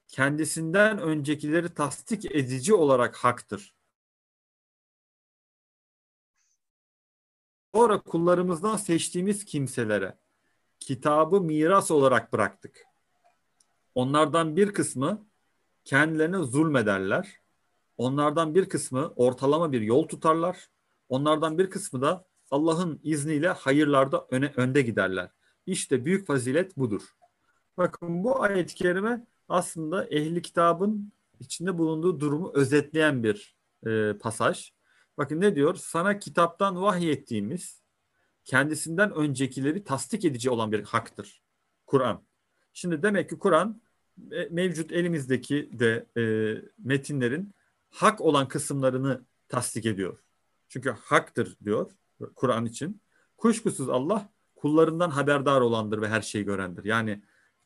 kendisinden 0.07 0.99
öncekileri 0.99 1.73
tasdik 1.73 2.25
edici 2.25 2.73
olarak 2.73 3.15
haktır. 3.15 3.75
Sonra 7.75 8.01
kullarımızdan 8.01 8.77
seçtiğimiz 8.77 9.45
kimselere 9.45 10.17
kitabı 10.79 11.41
miras 11.41 11.91
olarak 11.91 12.33
bıraktık. 12.33 12.85
Onlardan 13.95 14.55
bir 14.55 14.73
kısmı 14.73 15.27
kendilerine 15.85 16.37
zulmederler. 16.37 17.40
Onlardan 18.01 18.55
bir 18.55 18.69
kısmı 18.69 19.13
ortalama 19.15 19.71
bir 19.71 19.81
yol 19.81 20.07
tutarlar. 20.07 20.69
Onlardan 21.09 21.57
bir 21.57 21.69
kısmı 21.69 22.01
da 22.01 22.25
Allah'ın 22.51 22.99
izniyle 23.03 23.47
hayırlarda 23.47 24.27
öne, 24.29 24.53
önde 24.55 24.81
giderler. 24.81 25.29
İşte 25.65 26.05
büyük 26.05 26.27
fazilet 26.27 26.77
budur. 26.77 27.01
Bakın 27.77 28.23
bu 28.23 28.41
ayet-i 28.43 28.75
kerime 28.75 29.25
aslında 29.49 30.05
ehli 30.05 30.41
kitabın 30.41 31.11
içinde 31.39 31.77
bulunduğu 31.77 32.19
durumu 32.19 32.51
özetleyen 32.53 33.23
bir 33.23 33.55
e, 33.85 34.13
pasaj. 34.17 34.71
Bakın 35.17 35.41
ne 35.41 35.55
diyor? 35.55 35.75
Sana 35.75 36.19
kitaptan 36.19 36.81
vahyettiğimiz 36.81 37.81
kendisinden 38.45 39.11
öncekileri 39.11 39.83
tasdik 39.83 40.25
edici 40.25 40.49
olan 40.49 40.71
bir 40.71 40.83
haktır. 40.83 41.41
Kur'an. 41.85 42.23
Şimdi 42.73 43.03
demek 43.03 43.29
ki 43.29 43.39
Kur'an 43.39 43.81
e, 44.31 44.47
mevcut 44.51 44.91
elimizdeki 44.91 45.69
de 45.79 46.05
e, 46.17 46.23
metinlerin 46.77 47.53
hak 47.91 48.21
olan 48.21 48.47
kısımlarını 48.47 49.25
tasdik 49.47 49.85
ediyor. 49.85 50.17
Çünkü 50.69 50.89
haktır 50.89 51.57
diyor 51.63 51.91
Kur'an 52.35 52.65
için. 52.65 53.01
Kuşkusuz 53.37 53.89
Allah 53.89 54.29
kullarından 54.55 55.09
haberdar 55.09 55.61
olandır 55.61 56.01
ve 56.01 56.09
her 56.09 56.21
şeyi 56.21 56.45
görendir. 56.45 56.83
Yani 56.83 57.21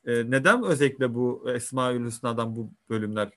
e, 0.06 0.32
neden 0.32 0.64
özellikle 0.64 1.14
bu 1.14 1.45
Esma-ül 1.50 2.06
Hüsna'dan 2.06 2.56
bu 2.56 2.72
bölümler 2.90 3.28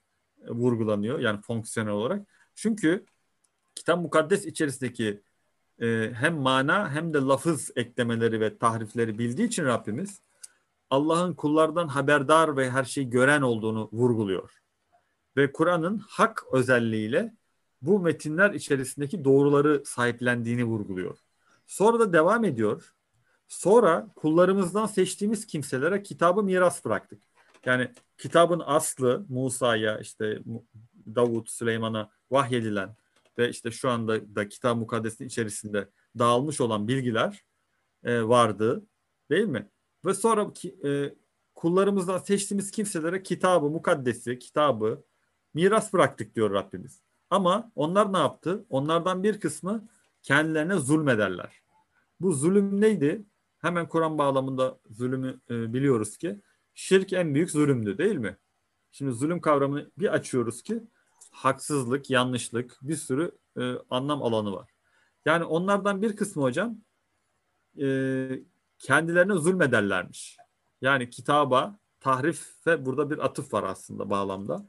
e, 0.43 0.51
vurgulanıyor 0.51 1.19
yani 1.19 1.41
fonksiyonel 1.41 1.93
olarak? 1.93 2.27
Çünkü 2.55 3.05
kitap 3.75 4.01
mukaddes 4.01 4.47
içerisindeki 4.47 5.23
e, 5.81 6.13
hem 6.15 6.37
mana 6.37 6.91
hem 6.91 7.15
de 7.15 7.19
lafız 7.19 7.71
eklemeleri 7.77 8.41
ve 8.41 8.59
tahrifleri 8.59 9.19
bildiği 9.19 9.47
için 9.47 9.65
Rabbimiz 9.65 10.23
Allah'ın 10.91 11.35
kullardan 11.35 11.89
haberdar 11.89 12.57
ve 12.57 12.71
her 12.71 12.85
şeyi 12.85 13.11
gören 13.11 13.43
olduğunu 13.43 13.89
vurguluyor. 13.93 14.51
Ve 15.39 15.53
Kur'an'ın 15.53 15.99
hak 15.99 16.45
özelliğiyle 16.53 17.35
bu 17.83 18.01
metinler 18.01 18.51
içerisindeki 18.51 19.25
doğruları 19.25 19.83
sahiplendiğini 19.85 20.65
vurguluyor. 20.65 21.19
Sonra 21.67 22.01
da 22.01 22.13
devam 22.13 22.45
ediyor. 22.45 22.95
Sonra 23.49 24.09
kullarımızdan 24.17 24.87
seçtiğimiz 24.87 25.47
kimselere 25.47 26.03
kitabı 26.03 26.43
miras 26.43 26.85
bıraktık. 26.85 27.23
Yani 27.65 27.91
kitabın 28.19 28.63
aslı 28.67 29.27
Musa'ya 29.29 29.99
işte 29.99 30.39
Davut, 31.15 31.51
Süleyman'a 31.51 32.11
vahyedilen 32.31 32.97
ve 33.39 33.51
işte 33.51 33.71
şu 33.71 33.91
anda 33.91 34.37
da 34.37 34.49
kitap 34.49 34.77
mukaddesin 34.77 35.25
içerisinde 35.25 35.89
dağılmış 36.19 36.61
olan 36.61 36.89
bilgiler 36.89 37.45
e, 38.05 38.23
vardı 38.23 38.87
değil 39.31 39.47
mi? 39.47 39.71
Ve 40.05 40.15
sonra 40.15 40.53
e, 40.85 41.15
kullarımızdan 41.55 42.19
seçtiğimiz 42.19 42.71
kimselere 42.71 43.23
kitabı, 43.23 43.71
mukaddesi, 43.71 44.39
kitabı 44.39 45.05
miras 45.55 45.93
bıraktık 45.93 46.35
diyor 46.35 46.51
Rabbimiz. 46.51 47.03
Ama 47.31 47.73
onlar 47.75 48.13
ne 48.13 48.19
yaptı? 48.19 48.65
Onlardan 48.71 49.23
bir 49.23 49.41
kısmı 49.41 49.89
kendilerine 50.23 50.77
zulmederler. 50.77 51.63
Bu 52.21 52.33
zulüm 52.33 52.81
neydi? 52.81 53.25
Hemen 53.59 53.89
Kur'an 53.89 54.19
bağlamında 54.19 54.79
zulümü 54.91 55.41
e, 55.51 55.73
biliyoruz 55.73 56.17
ki 56.17 56.41
şirk 56.75 57.13
en 57.13 57.35
büyük 57.35 57.51
zulümdü 57.51 57.99
değil 57.99 58.17
mi? 58.17 58.37
Şimdi 58.91 59.13
zulüm 59.13 59.41
kavramını 59.41 59.91
bir 59.99 60.15
açıyoruz 60.15 60.63
ki 60.63 60.83
haksızlık, 61.31 62.11
yanlışlık 62.11 62.79
bir 62.83 62.97
sürü 62.97 63.33
e, 63.61 63.73
anlam 63.91 64.23
alanı 64.23 64.53
var. 64.53 64.71
Yani 65.25 65.45
onlardan 65.45 66.03
bir 66.03 66.17
kısmı 66.17 66.43
hocam 66.43 66.79
e, 67.81 68.29
kendilerine 68.79 69.35
zulmederlermiş. 69.35 70.37
Yani 70.81 71.11
kitaba 71.11 71.79
tahrif 72.01 72.67
ve 72.67 72.87
burada 72.87 73.11
bir 73.11 73.19
atıf 73.19 73.53
var 73.53 73.63
aslında 73.63 74.11
bağlamda. 74.11 74.69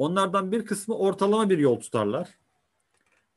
Onlardan 0.00 0.52
bir 0.52 0.66
kısmı 0.66 0.96
ortalama 0.96 1.50
bir 1.50 1.58
yol 1.58 1.80
tutarlar. 1.80 2.28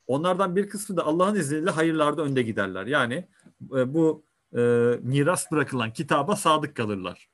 Onlardan 0.06 0.56
bir 0.56 0.68
kısmı 0.68 0.96
da 0.96 1.06
Allah'ın 1.06 1.34
izniyle 1.34 1.70
hayırlarda 1.70 2.22
önde 2.22 2.42
giderler. 2.42 2.86
Yani 2.86 3.28
e, 3.62 3.94
bu 3.94 4.24
e, 4.56 4.60
miras 5.02 5.52
bırakılan 5.52 5.92
kitaba 5.92 6.36
sadık 6.36 6.76
kalırlar. 6.76 7.28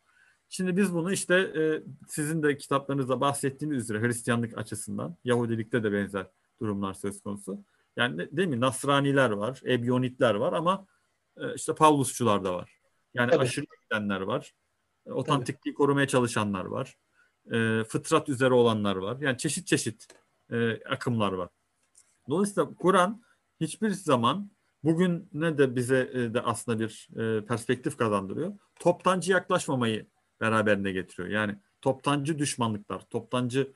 Şimdi 0.48 0.76
biz 0.76 0.94
bunu 0.94 1.12
işte 1.12 1.34
e, 1.34 1.82
sizin 2.08 2.42
de 2.42 2.56
kitaplarınızda 2.56 3.20
bahsettiğiniz 3.20 3.82
üzere 3.82 4.00
Hristiyanlık 4.00 4.58
açısından, 4.58 5.16
Yahudilikte 5.24 5.82
de 5.82 5.92
benzer 5.92 6.26
durumlar 6.60 6.94
söz 6.94 7.22
konusu. 7.22 7.64
Yani 7.96 8.36
değil 8.36 8.48
mi? 8.48 8.60
Nasraniler 8.60 9.30
var, 9.30 9.60
Ebyonitler 9.64 10.34
var 10.34 10.52
ama 10.52 10.86
e, 11.36 11.54
işte 11.54 11.74
Pavlusçular 11.74 12.44
da 12.44 12.54
var. 12.54 12.80
Yani 13.14 13.30
Tabii. 13.30 13.42
aşırı 13.42 13.66
gidenler 13.82 14.20
var. 14.20 14.54
E, 15.06 15.12
otantikliği 15.12 15.74
korumaya 15.74 16.06
çalışanlar 16.08 16.64
var. 16.64 16.96
E, 17.52 17.84
fıtrat 17.84 18.28
üzere 18.28 18.54
olanlar 18.54 18.96
var. 18.96 19.16
Yani 19.20 19.38
çeşit 19.38 19.66
çeşit 19.66 20.08
e, 20.52 20.84
akımlar 20.84 21.32
var. 21.32 21.48
Dolayısıyla 22.28 22.74
Kur'an 22.74 23.22
hiçbir 23.60 23.90
zaman 23.90 24.50
bugün 24.84 25.28
ne 25.32 25.58
de 25.58 25.76
bize 25.76 26.10
e, 26.14 26.34
de 26.34 26.40
aslında 26.40 26.80
bir 26.80 27.08
e, 27.16 27.44
perspektif 27.44 27.96
kazandırıyor. 27.96 28.52
Toptancı 28.80 29.32
yaklaşmamayı 29.32 30.06
beraberinde 30.40 30.92
getiriyor. 30.92 31.28
Yani 31.28 31.56
toptancı 31.82 32.38
düşmanlıklar, 32.38 33.00
toptancı 33.00 33.72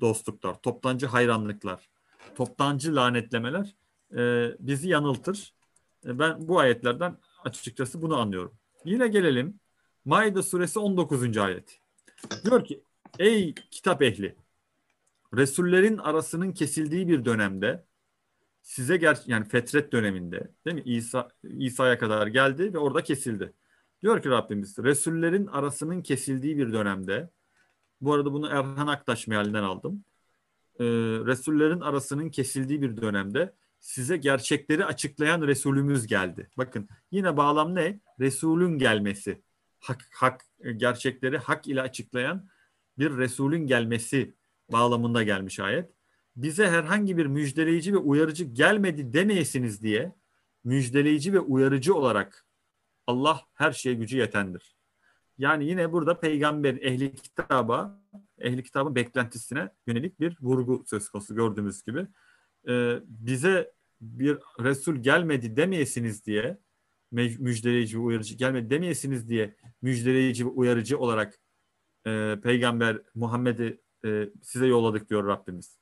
dostluklar, 0.00 0.62
toptancı 0.62 1.06
hayranlıklar, 1.06 1.88
toptancı 2.34 2.96
lanetlemeler 2.96 3.74
e, 4.16 4.52
bizi 4.60 4.88
yanıltır. 4.88 5.54
E, 6.06 6.18
ben 6.18 6.48
bu 6.48 6.58
ayetlerden 6.58 7.18
açıkçası 7.44 8.02
bunu 8.02 8.16
anlıyorum. 8.16 8.54
Yine 8.84 9.08
gelelim 9.08 9.60
Maide 10.04 10.42
suresi 10.42 10.78
19. 10.78 11.38
ayet. 11.38 11.80
Diyor 12.44 12.64
ki 12.64 12.82
ey 13.18 13.54
kitap 13.70 14.02
ehli 14.02 14.36
Resullerin 15.36 15.98
arasının 15.98 16.52
kesildiği 16.52 17.08
bir 17.08 17.24
dönemde 17.24 17.84
size 18.62 18.96
ger 18.96 19.18
yani 19.26 19.48
fetret 19.48 19.92
döneminde 19.92 20.50
değil 20.66 20.74
mi? 20.74 20.82
İsa 20.84 21.28
İsa'ya 21.42 21.98
kadar 21.98 22.26
geldi 22.26 22.74
ve 22.74 22.78
orada 22.78 23.02
kesildi. 23.02 23.52
Diyor 24.02 24.22
ki 24.22 24.28
Rabbimiz 24.28 24.78
Resullerin 24.78 25.46
arasının 25.46 26.02
kesildiği 26.02 26.58
bir 26.58 26.72
dönemde 26.72 27.30
bu 28.00 28.14
arada 28.14 28.32
bunu 28.32 28.48
Erhan 28.48 28.86
Aktaş 28.86 29.26
mealinden 29.26 29.62
aldım. 29.62 30.04
Ee, 30.80 30.84
Resullerin 31.26 31.80
arasının 31.80 32.30
kesildiği 32.30 32.82
bir 32.82 32.96
dönemde 32.96 33.54
size 33.80 34.16
gerçekleri 34.16 34.84
açıklayan 34.84 35.42
Resulümüz 35.42 36.06
geldi. 36.06 36.50
Bakın 36.56 36.88
yine 37.10 37.36
bağlam 37.36 37.74
ne? 37.74 38.00
Resulün 38.20 38.78
gelmesi. 38.78 39.42
Hak, 39.80 40.08
hak 40.14 40.44
gerçekleri 40.76 41.38
hak 41.38 41.66
ile 41.66 41.82
açıklayan 41.82 42.48
bir 42.98 43.16
Resulün 43.16 43.66
gelmesi 43.66 44.34
bağlamında 44.72 45.22
gelmiş 45.22 45.60
ayet. 45.60 45.90
Bize 46.36 46.68
herhangi 46.68 47.16
bir 47.16 47.26
müjdeleyici 47.26 47.92
ve 47.92 47.96
uyarıcı 47.96 48.44
gelmedi 48.44 49.12
demeyesiniz 49.12 49.82
diye 49.82 50.14
müjdeleyici 50.64 51.32
ve 51.32 51.40
uyarıcı 51.40 51.94
olarak 51.94 52.46
Allah 53.06 53.40
her 53.54 53.72
şeye 53.72 53.94
gücü 53.94 54.16
yetendir. 54.16 54.76
Yani 55.38 55.64
yine 55.66 55.92
burada 55.92 56.20
peygamber 56.20 56.74
ehli 56.74 57.14
kitaba, 57.14 58.02
ehli 58.38 58.62
kitabın 58.62 58.94
beklentisine 58.94 59.70
yönelik 59.86 60.20
bir 60.20 60.36
vurgu 60.40 60.84
söz 60.86 61.08
konusu 61.08 61.34
gördüğümüz 61.34 61.82
gibi. 61.82 62.06
Ee, 62.68 62.98
bize 63.04 63.72
bir 64.00 64.38
Resul 64.60 64.96
gelmedi 64.96 65.56
demeyesiniz 65.56 66.26
diye 66.26 66.58
müjdeleyici 67.12 67.98
ve 67.98 68.02
uyarıcı 68.02 68.34
gelmedi 68.34 68.70
demeyesiniz 68.70 69.28
diye 69.28 69.56
müjdeleyici 69.82 70.46
ve 70.46 70.48
uyarıcı 70.48 70.98
olarak 70.98 71.38
e, 72.08 72.40
peygamber 72.40 73.00
Muhammed'i 73.14 73.80
e, 74.04 74.30
size 74.42 74.66
yolladık 74.66 75.10
diyor 75.10 75.26
Rabbimiz. 75.26 75.78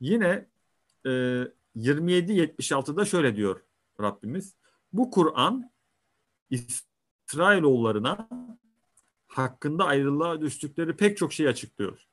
Yine 0.00 0.48
e, 1.06 1.10
27-76'da 1.76 3.04
şöyle 3.04 3.36
diyor 3.36 3.60
Rabbimiz. 4.00 4.56
Bu 4.92 5.10
Kur'an 5.10 5.70
İsrailoğullarına 6.50 8.28
hakkında 9.26 9.84
ayrılığa 9.84 10.40
düştükleri 10.40 10.96
pek 10.96 11.16
çok 11.16 11.32
şey 11.32 11.48
açıklıyor. 11.48 12.06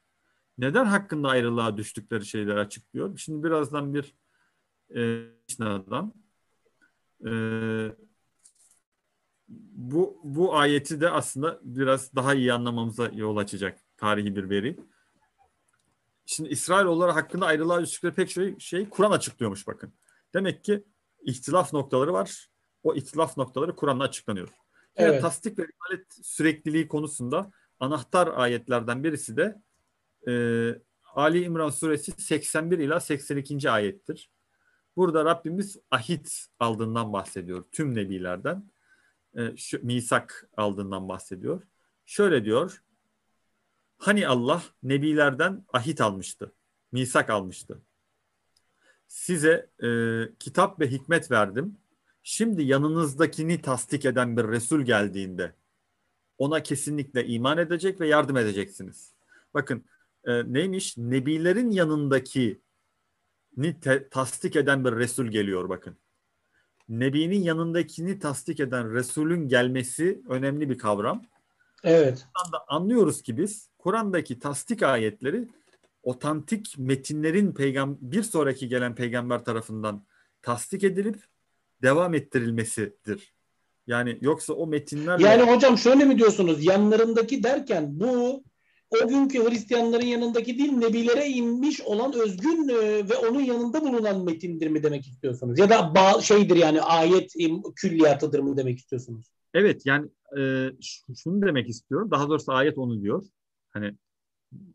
Neden 0.58 0.86
hakkında 0.86 1.30
ayrılığa 1.30 1.78
düştükleri 1.78 2.26
şeyler 2.26 2.56
açıklıyor? 2.56 3.18
Şimdi 3.18 3.44
birazdan 3.44 3.94
bir 3.94 4.16
e, 4.96 5.66
adam 5.66 6.14
e, 7.26 7.32
bu 9.74 10.22
bu 10.24 10.56
ayeti 10.56 11.02
de 11.02 11.10
aslında 11.10 11.60
biraz 11.64 12.16
daha 12.16 12.34
iyi 12.34 12.54
anlamamıza 12.54 13.12
yol 13.14 13.38
açacak 13.38 13.80
tarihi 13.98 14.36
bir 14.36 14.50
veri. 14.50 14.80
Şimdi 16.26 16.50
İsrailoğulları 16.50 17.12
hakkında 17.12 17.46
ayrılığa 17.46 17.82
düştükleri 17.82 18.14
pek 18.14 18.32
şey, 18.32 18.60
şey 18.60 18.90
Kur'an 18.90 19.12
açıklıyormuş 19.12 19.68
bakın. 19.68 19.94
Demek 20.34 20.64
ki 20.64 20.84
ihtilaf 21.22 21.74
noktaları 21.74 22.14
var. 22.14 22.50
O 22.84 22.96
ihtilaf 22.96 23.38
noktaları 23.38 23.76
Kur'an'la 23.76 24.04
açıklanıyor. 24.04 24.50
Yani 24.98 25.12
Evet. 25.12 25.22
tasdik 25.22 25.60
ve 25.60 25.64
rivalet 25.64 26.26
sürekliliği 26.26 26.88
konusunda 26.88 27.52
anahtar 27.80 28.28
ayetlerden 28.28 29.04
birisi 29.04 29.38
de 29.38 29.62
e, 30.28 30.34
Ali 31.16 31.44
İmran 31.44 31.70
suresi 31.70 32.12
81 32.12 32.80
ila 32.80 33.00
82. 33.00 33.72
ayettir. 33.72 34.32
Burada 34.96 35.26
Rabbimiz 35.26 35.78
ahit 35.92 36.46
aldığından 36.60 37.14
bahsediyor 37.14 37.66
tüm 37.72 37.96
nebilerden. 37.96 38.70
E, 39.38 39.58
şu, 39.58 39.86
misak 39.86 40.50
aldığından 40.58 41.10
bahsediyor. 41.10 41.62
Şöyle 42.06 42.46
diyor. 42.46 42.84
Hani 43.98 44.28
Allah 44.28 44.64
nebilerden 44.84 45.66
ahit 45.74 46.02
almıştı. 46.02 46.54
Misak 46.92 47.30
almıştı. 47.30 47.82
Size 49.08 49.70
e, 49.84 49.90
kitap 50.40 50.80
ve 50.80 50.92
hikmet 50.92 51.32
verdim. 51.32 51.78
Şimdi 52.24 52.64
yanınızdakini 52.64 53.62
tasdik 53.62 54.06
eden 54.06 54.38
bir 54.38 54.44
Resul 54.44 54.82
geldiğinde 54.82 55.54
ona 56.38 56.64
kesinlikle 56.64 57.26
iman 57.28 57.58
edecek 57.58 58.02
ve 58.02 58.08
yardım 58.08 58.38
edeceksiniz. 58.38 59.14
Bakın 59.54 59.86
e, 60.24 60.54
neymiş? 60.54 60.98
Nebilerin 60.98 61.72
yanındaki 61.72 62.62
ni 63.58 63.80
tasdik 64.12 64.56
eden 64.56 64.86
bir 64.86 64.92
Resul 64.92 65.26
geliyor 65.26 65.70
bakın. 65.70 65.98
Nebinin 66.90 67.42
yanındakini 67.44 68.20
tasdik 68.20 68.60
eden 68.60 68.94
Resulün 68.94 69.48
gelmesi 69.48 70.22
önemli 70.30 70.70
bir 70.70 70.78
kavram. 70.78 71.26
Evet. 71.84 72.28
Buradan 72.36 72.54
da 72.54 72.66
anlıyoruz 72.68 73.22
ki 73.22 73.38
biz 73.38 73.70
Kur'an'daki 73.78 74.40
tasdik 74.40 74.84
ayetleri 74.84 75.48
otantik 76.04 76.76
metinlerin 76.78 77.54
peygam 77.54 77.98
bir 78.02 78.24
sonraki 78.24 78.68
gelen 78.68 78.96
peygamber 78.96 79.46
tarafından 79.46 80.06
tasdik 80.42 80.84
edilip 80.84 81.24
devam 81.82 82.14
ettirilmesidir. 82.14 83.34
Yani 83.88 84.18
yoksa 84.22 84.54
o 84.54 84.68
metinlerle 84.68 85.28
Yani 85.28 85.52
hocam 85.52 85.78
şöyle 85.78 86.06
mi 86.06 86.18
diyorsunuz? 86.18 86.66
Yanlarındaki 86.66 87.44
derken 87.44 88.00
bu 88.00 88.44
o 88.92 89.08
günkü 89.08 89.50
Hristiyanların 89.50 90.06
yanındaki 90.06 90.58
değil 90.58 90.72
Nebilere 90.72 91.28
inmiş 91.28 91.82
olan 91.82 92.14
özgün 92.14 92.70
e, 92.70 93.10
ve 93.10 93.16
onun 93.16 93.40
yanında 93.40 93.82
bulunan 93.82 94.24
metindir 94.24 94.68
mi 94.68 94.84
demek 94.84 95.08
istiyorsunuz? 95.08 95.60
Ya 95.60 95.70
da 95.70 95.76
ba- 95.76 96.22
şeydir 96.22 96.56
yani 96.56 96.82
ayet 96.82 97.34
külliyatıdır 97.76 98.40
mı 98.40 98.58
demek 98.58 98.80
istiyorsunuz? 98.80 99.26
Evet 99.54 99.86
yani 99.86 100.10
e, 100.40 100.72
şunu 101.16 101.42
demek 101.42 101.70
istiyorum. 101.70 102.12
Daha 102.12 102.30
doğrusu 102.30 102.52
ayet 102.52 102.78
onu 102.78 103.02
diyor. 103.02 103.24
Hani 103.70 103.96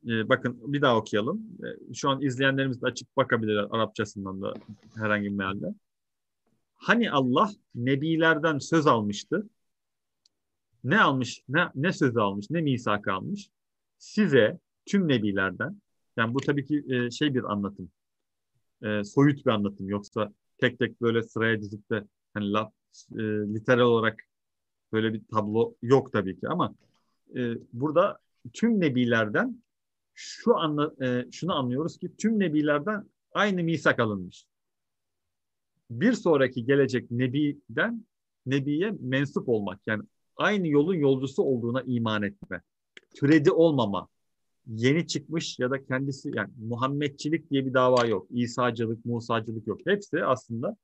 e, 0.08 0.28
bakın 0.28 0.72
bir 0.72 0.82
daha 0.82 0.96
okuyalım. 0.96 1.42
E, 1.90 1.94
şu 1.94 2.08
an 2.08 2.22
izleyenlerimiz 2.22 2.82
de 2.82 2.86
açıp 2.86 3.16
bakabilirler 3.16 3.66
Arapçasından 3.70 4.42
da 4.42 4.54
herhangi 4.94 5.24
bir 5.24 5.34
mealde. 5.34 5.74
Hani 6.74 7.10
Allah 7.10 7.50
nebilerden 7.74 8.58
söz 8.58 8.86
almıştı. 8.86 9.48
Ne 10.84 11.00
almış, 11.00 11.42
ne, 11.48 11.60
ne 11.74 11.92
sözü 11.92 12.20
almış, 12.20 12.50
ne 12.50 12.60
misak 12.60 13.08
almış? 13.08 13.50
Size 14.04 14.58
tüm 14.86 15.08
nebilerden, 15.08 15.80
yani 16.16 16.34
bu 16.34 16.40
tabii 16.40 16.64
ki 16.64 16.84
e, 16.88 17.10
şey 17.10 17.34
bir 17.34 17.52
anlatım, 17.52 17.90
e, 18.82 19.04
soyut 19.04 19.46
bir 19.46 19.50
anlatım. 19.50 19.88
Yoksa 19.88 20.32
tek 20.58 20.78
tek 20.78 21.00
böyle 21.00 21.22
sıraya 21.22 21.60
dizip 21.60 21.90
de 21.90 22.04
hani 22.34 22.52
laf, 22.52 22.72
e, 23.12 23.22
literal 23.54 23.84
olarak 23.84 24.22
böyle 24.92 25.12
bir 25.12 25.22
tablo 25.32 25.74
yok 25.82 26.12
tabii 26.12 26.40
ki 26.40 26.48
ama 26.48 26.74
e, 27.36 27.54
burada 27.72 28.18
tüm 28.52 28.80
nebilerden 28.80 29.62
şu 30.14 30.56
anla, 30.56 30.94
e, 31.04 31.26
şunu 31.32 31.54
anlıyoruz 31.54 31.98
ki 31.98 32.16
tüm 32.16 32.38
nebilerden 32.38 33.04
aynı 33.32 33.62
misak 33.62 34.00
alınmış. 34.00 34.46
Bir 35.90 36.12
sonraki 36.12 36.64
gelecek 36.64 37.10
nebiden 37.10 38.06
nebiye 38.46 38.94
mensup 39.00 39.48
olmak 39.48 39.80
yani 39.86 40.02
aynı 40.36 40.68
yolun 40.68 40.94
yolcusu 40.94 41.42
olduğuna 41.42 41.82
iman 41.82 42.22
etme. 42.22 42.62
Türedi 43.14 43.50
olmama. 43.50 44.08
Yeni 44.66 45.06
çıkmış 45.06 45.58
ya 45.58 45.70
da 45.70 45.84
kendisi 45.84 46.30
yani 46.34 46.50
Muhammedçilik 46.58 47.50
diye 47.50 47.66
bir 47.66 47.74
dava 47.74 48.06
yok. 48.06 48.26
İsa'cılık, 48.30 49.04
Musa'cılık 49.04 49.66
yok. 49.66 49.80
Hepsi 49.86 50.24
aslında 50.24 50.76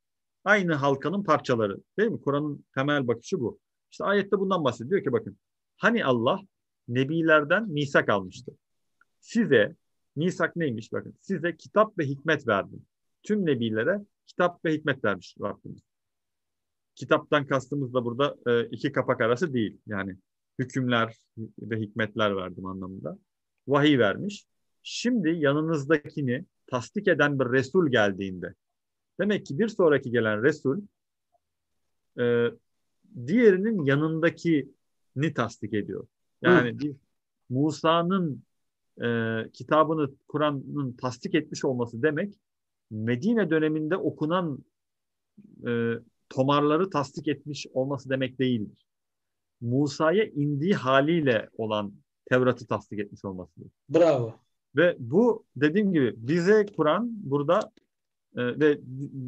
aynı 0.45 0.75
halkanın 0.75 1.23
parçaları. 1.23 1.79
Değil 1.99 2.11
mi? 2.11 2.21
Kur'an'ın 2.21 2.65
temel 2.75 3.09
bakışı 3.09 3.41
bu. 3.41 3.59
İşte 3.91 4.05
ayette 4.05 4.39
bundan 4.39 4.65
bahsediyor 4.65 5.05
ki 5.05 5.13
bakın. 5.13 5.37
Hani 5.77 6.05
Allah 6.05 6.41
nebilerden 6.89 7.69
misak 7.69 8.09
almıştı. 8.09 8.53
Size 9.21 9.77
misak 10.17 10.57
neymiş 10.57 10.93
bakın. 10.93 11.15
Size 11.21 11.57
kitap 11.57 11.99
ve 11.99 12.05
hikmet 12.05 12.49
verdim. 12.49 12.83
Tüm 13.23 13.47
nebilere 13.47 14.01
kitap 14.27 14.65
ve 14.65 14.75
hikmet 14.75 15.05
vermiş 15.05 15.37
Rabbimiz. 15.43 15.83
Kitaptan 16.95 17.47
kastımız 17.47 17.95
da 17.95 18.05
burada 18.05 18.37
e, 18.47 18.67
iki 18.67 18.93
kapak 18.93 19.21
arası 19.21 19.53
değil. 19.53 19.79
Yani 19.87 20.17
hükümler 20.61 21.15
ve 21.59 21.81
hikmetler 21.81 22.37
verdim 22.37 22.67
anlamında. 22.67 23.19
Vahiy 23.69 23.99
vermiş. 23.99 24.47
Şimdi 24.83 25.29
yanınızdakini 25.29 26.45
tasdik 26.67 27.09
eden 27.09 27.41
bir 27.41 27.45
Resul 27.45 27.91
geldiğinde 27.91 28.55
demek 29.21 29.47
ki 29.47 29.59
bir 29.59 29.69
sonraki 29.69 30.11
gelen 30.11 30.43
Resul 30.43 30.81
e, 32.21 32.47
diğerinin 33.27 33.85
yanındakini 33.85 35.35
tasdik 35.35 35.75
ediyor. 35.75 36.07
Yani 36.43 36.79
bir 36.79 36.97
Musa'nın 37.49 38.43
e, 39.03 39.39
kitabını 39.53 40.11
Kur'an'ın 40.29 40.93
tasdik 40.93 41.35
etmiş 41.35 41.65
olması 41.65 42.03
demek 42.03 42.35
Medine 42.91 43.51
döneminde 43.51 43.97
okunan 43.97 44.65
e, 45.67 45.93
tomarları 46.29 46.91
tasdik 46.91 47.29
etmiş 47.29 47.67
olması 47.73 48.11
demek 48.11 48.39
değildir. 48.39 48.87
Musa'ya 49.61 50.25
indiği 50.25 50.75
haliyle 50.75 51.49
olan 51.57 51.93
Tevrat'ı 52.31 52.67
tasdik 52.67 52.99
etmiş 52.99 53.25
olmasıdır. 53.25 53.71
Bravo. 53.89 54.35
Ve 54.77 54.97
bu 54.99 55.45
dediğim 55.57 55.93
gibi 55.93 56.15
bize 56.17 56.67
Kur'an 56.77 57.11
burada 57.13 57.73
e, 58.37 58.61
ve 58.61 58.79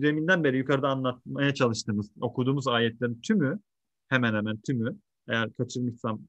deminden 0.02 0.44
beri 0.44 0.58
yukarıda 0.58 0.88
anlatmaya 0.88 1.54
çalıştığımız, 1.54 2.10
okuduğumuz 2.20 2.68
ayetlerin 2.68 3.20
tümü, 3.20 3.60
hemen 4.08 4.34
hemen 4.34 4.56
tümü, 4.56 4.96
eğer 5.28 5.52
kaçırmışsam 5.52 6.20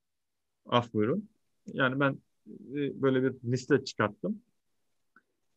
af 0.66 0.94
buyurun. 0.94 1.30
Yani 1.74 2.00
ben 2.00 2.12
e, 2.50 3.02
böyle 3.02 3.24
bir 3.24 3.52
liste 3.52 3.84
çıkarttım. 3.84 4.42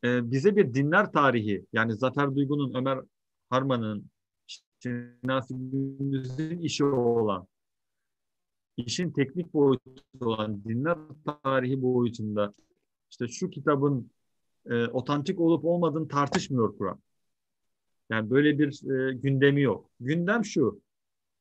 E, 0.03 0.31
bize 0.31 0.55
bir 0.55 0.73
dinler 0.73 1.11
tarihi, 1.11 1.65
yani 1.73 1.95
Zafer 1.95 2.35
Duygu'nun, 2.35 2.73
Ömer 2.73 2.99
Harman'ın, 3.49 4.05
Şinasi 4.83 5.53
Gündüz'ün 5.53 6.59
işi 6.59 6.83
olan, 6.83 7.47
işin 8.77 9.11
teknik 9.11 9.53
boyutu 9.53 9.91
olan 10.21 10.63
dinler 10.63 10.97
tarihi 11.43 11.81
boyutunda 11.81 12.53
işte 13.11 13.27
şu 13.27 13.49
kitabın 13.49 14.11
e, 14.69 14.85
otantik 14.85 15.39
olup 15.39 15.65
olmadığını 15.65 16.07
tartışmıyor 16.07 16.77
Kur'an. 16.77 16.99
Yani 18.09 18.29
böyle 18.29 18.59
bir 18.59 18.91
e, 18.91 19.13
gündemi 19.13 19.61
yok. 19.61 19.89
Gündem 19.99 20.45
şu. 20.45 20.81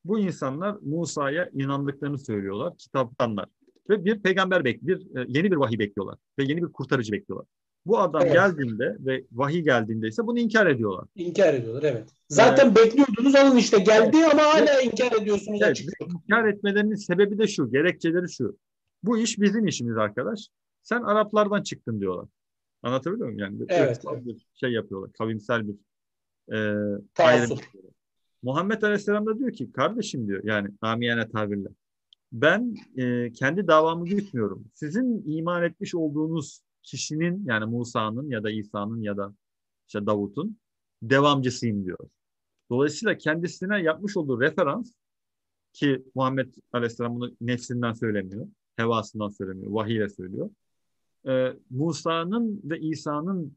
Bu 0.04 0.18
insanlar 0.18 0.76
Musa'ya 0.82 1.50
inandıklarını 1.52 2.18
söylüyorlar, 2.18 2.76
kitaptanlar. 2.78 3.48
Ve 3.90 4.04
bir 4.04 4.22
peygamber 4.22 4.64
bek, 4.64 4.86
bir 4.86 5.16
e, 5.16 5.26
yeni 5.28 5.50
bir 5.50 5.56
vahiy 5.56 5.78
bekliyorlar 5.78 6.18
ve 6.38 6.44
yeni 6.44 6.62
bir 6.62 6.72
kurtarıcı 6.72 7.12
bekliyorlar. 7.12 7.46
Bu 7.86 7.98
adam 7.98 8.22
Evet. 8.24 8.32
geldiğinde 8.32 8.96
ve 9.00 9.24
vahiy 9.32 9.60
geldiğinde 9.60 10.08
ise 10.08 10.26
bunu 10.26 10.38
inkar 10.38 10.66
ediyorlar. 10.66 11.08
İnkar 11.14 11.54
ediyorlar 11.54 11.82
evet. 11.82 12.08
Zaten 12.28 12.74
bekliyordunuz 12.74 13.34
alın 13.34 13.56
işte 13.56 13.78
geldi 13.78 14.16
ama 14.32 14.42
hala 14.42 14.80
inkar 14.80 15.22
ediyorsunuz 15.22 15.60
Evet, 15.62 15.70
açık. 15.70 15.90
inkar 16.00 16.48
etmelerinin 16.48 16.94
sebebi 16.94 17.38
de 17.38 17.46
şu, 17.46 17.70
gerekçeleri 17.70 18.32
şu. 18.32 18.56
Bu 19.02 19.18
iş 19.18 19.40
bizim 19.40 19.66
işimiz 19.66 19.96
arkadaş. 19.96 20.48
Sen 20.82 21.02
Araplardan 21.02 21.62
çıktın 21.62 22.00
diyorlar. 22.00 22.28
Anlatabiliyor 22.82 23.26
muyum? 23.26 23.38
Yani 23.38 23.56
Evet, 23.68 23.96
ırksal 23.96 24.26
bir 24.26 24.46
şey 24.54 24.72
yapıyorlar, 24.72 25.12
kavimsel 25.12 25.62
bir 25.68 25.74
e, 26.52 26.58
ayrım. 27.18 27.58
Muhammed 28.42 28.82
Aleyhisselam 28.82 29.26
da 29.26 29.38
diyor 29.38 29.52
ki 29.52 29.72
kardeşim 29.72 30.28
diyor 30.28 30.40
yani 30.44 30.68
amiyane 30.80 31.28
tabirle. 31.28 31.68
Ben 32.32 32.74
e, 32.96 33.32
kendi 33.32 33.66
davamı 33.66 34.06
gütmüyorum. 34.06 34.64
Sizin 34.74 35.22
iman 35.26 35.62
etmiş 35.62 35.94
olduğunuz 35.94 36.60
kişinin 36.86 37.44
yani 37.46 37.64
Musa'nın 37.64 38.30
ya 38.30 38.42
da 38.42 38.50
İsa'nın 38.50 39.02
ya 39.02 39.16
da 39.16 39.34
işte 39.86 40.06
Davut'un 40.06 40.58
devamcısıyım 41.02 41.84
diyor. 41.84 41.98
Dolayısıyla 42.70 43.18
kendisine 43.18 43.82
yapmış 43.82 44.16
olduğu 44.16 44.40
referans 44.40 44.92
ki 45.72 46.04
Muhammed 46.14 46.54
Aleyhisselam 46.72 47.14
bunu 47.14 47.32
nefsinden 47.40 47.92
söylemiyor, 47.92 48.46
hevasından 48.76 49.28
söylemiyor, 49.28 49.72
vahiyle 49.72 50.08
söylüyor. 50.08 50.50
Ee, 51.28 51.52
Musa'nın 51.70 52.60
ve 52.64 52.80
İsa'nın 52.80 53.56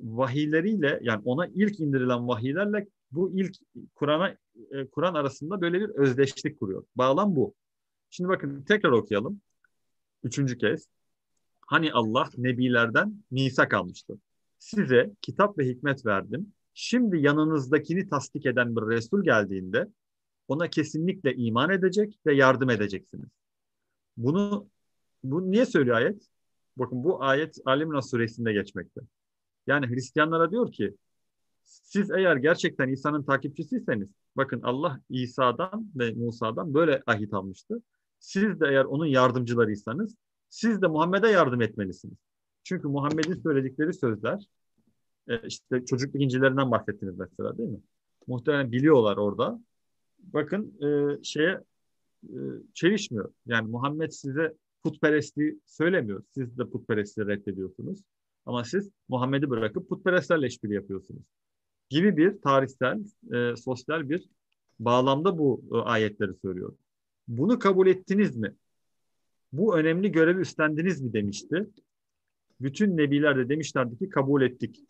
vahiyleriyle 0.00 1.00
yani 1.02 1.22
ona 1.24 1.46
ilk 1.46 1.80
indirilen 1.80 2.28
vahiylerle 2.28 2.88
Bu 3.10 3.32
ilk 3.34 3.56
Kur'an'a 3.94 4.36
e, 4.70 4.86
Kur'an 4.86 5.14
arasında 5.14 5.60
böyle 5.60 5.80
bir 5.80 5.88
özdeşlik 5.88 6.60
kuruyor. 6.60 6.84
Bağlam 6.96 7.36
bu. 7.36 7.54
Şimdi 8.10 8.28
bakın 8.28 8.62
tekrar 8.62 8.90
okuyalım. 8.90 9.40
Üçüncü 10.22 10.58
kez. 10.58 10.88
Hani 11.66 11.92
Allah 11.92 12.28
nebilerden 12.36 13.22
misak 13.30 13.74
almıştı. 13.74 14.18
Size 14.58 15.10
kitap 15.22 15.58
ve 15.58 15.66
hikmet 15.66 16.06
verdim. 16.06 16.52
Şimdi 16.74 17.18
yanınızdakini 17.18 18.08
tasdik 18.08 18.46
eden 18.46 18.76
bir 18.76 18.82
Resul 18.82 19.24
geldiğinde 19.24 19.88
ona 20.48 20.70
kesinlikle 20.70 21.34
iman 21.34 21.70
edecek 21.70 22.18
ve 22.26 22.34
yardım 22.34 22.70
edeceksiniz. 22.70 23.28
Bunu 24.16 24.68
bu 25.24 25.50
niye 25.50 25.66
söylüyor 25.66 25.96
ayet? 25.96 26.28
Bakın 26.76 27.04
bu 27.04 27.22
ayet 27.22 27.58
Alimran 27.64 28.00
suresinde 28.00 28.52
geçmekte. 28.52 29.00
Yani 29.66 29.86
Hristiyanlara 29.88 30.50
diyor 30.50 30.72
ki 30.72 30.96
siz 31.64 32.10
eğer 32.10 32.36
gerçekten 32.36 32.88
İsa'nın 32.88 33.22
takipçisiyseniz 33.22 34.08
bakın 34.36 34.60
Allah 34.62 35.00
İsa'dan 35.10 35.90
ve 35.96 36.12
Musa'dan 36.12 36.74
böyle 36.74 37.02
ahit 37.06 37.34
almıştı. 37.34 37.82
Siz 38.18 38.60
de 38.60 38.66
eğer 38.68 38.84
onun 38.84 39.06
yardımcılarıysanız 39.06 40.16
siz 40.54 40.82
de 40.82 40.86
Muhammed'e 40.86 41.28
yardım 41.28 41.62
etmelisiniz. 41.62 42.18
Çünkü 42.64 42.88
Muhammed'in 42.88 43.34
söyledikleri 43.42 43.94
sözler 43.94 44.46
e, 45.28 45.46
işte 45.46 45.84
çocukluk 45.84 46.22
incilerinden 46.22 46.70
bahsettiniz 46.70 47.18
mesela 47.18 47.58
değil 47.58 47.68
mi? 47.68 47.80
Muhtemelen 48.26 48.72
biliyorlar 48.72 49.16
orada. 49.16 49.60
Bakın 50.18 50.74
e, 50.82 51.22
şeye 51.22 51.60
e, 52.24 52.38
çelişmiyor. 52.74 53.32
Yani 53.46 53.70
Muhammed 53.70 54.10
size 54.10 54.54
putperestliği 54.82 55.60
söylemiyor. 55.66 56.22
Siz 56.34 56.58
de 56.58 56.70
putperestliği 56.70 57.28
reddediyorsunuz. 57.28 58.00
Ama 58.46 58.64
siz 58.64 58.90
Muhammed'i 59.08 59.50
bırakıp 59.50 59.88
putperestlerle 59.88 60.46
işbirliği 60.46 60.74
yapıyorsunuz. 60.74 61.22
Gibi 61.90 62.16
bir 62.16 62.40
tarihsel, 62.42 63.04
e, 63.32 63.56
sosyal 63.56 64.08
bir 64.08 64.28
bağlamda 64.78 65.38
bu 65.38 65.62
e, 65.72 65.76
ayetleri 65.76 66.34
söylüyor. 66.34 66.76
Bunu 67.28 67.58
kabul 67.58 67.86
ettiniz 67.86 68.36
mi? 68.36 68.54
Bu 69.54 69.78
önemli 69.78 70.12
görevi 70.12 70.40
üstlendiniz 70.40 71.00
mi 71.00 71.12
demişti. 71.12 71.66
Bütün 72.60 72.96
nebiler 72.96 73.36
de 73.38 73.48
demişlerdi 73.48 73.98
ki 73.98 74.08
kabul 74.08 74.42
ettik. 74.42 74.80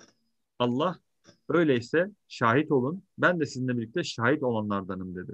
Allah 0.59 0.99
öyleyse 1.49 2.11
şahit 2.29 2.73
olun. 2.73 3.03
Ben 3.19 3.41
de 3.41 3.47
sizinle 3.47 3.77
birlikte 3.77 4.05
şahit 4.05 4.43
olanlardanım 4.43 5.15
dedi. 5.17 5.33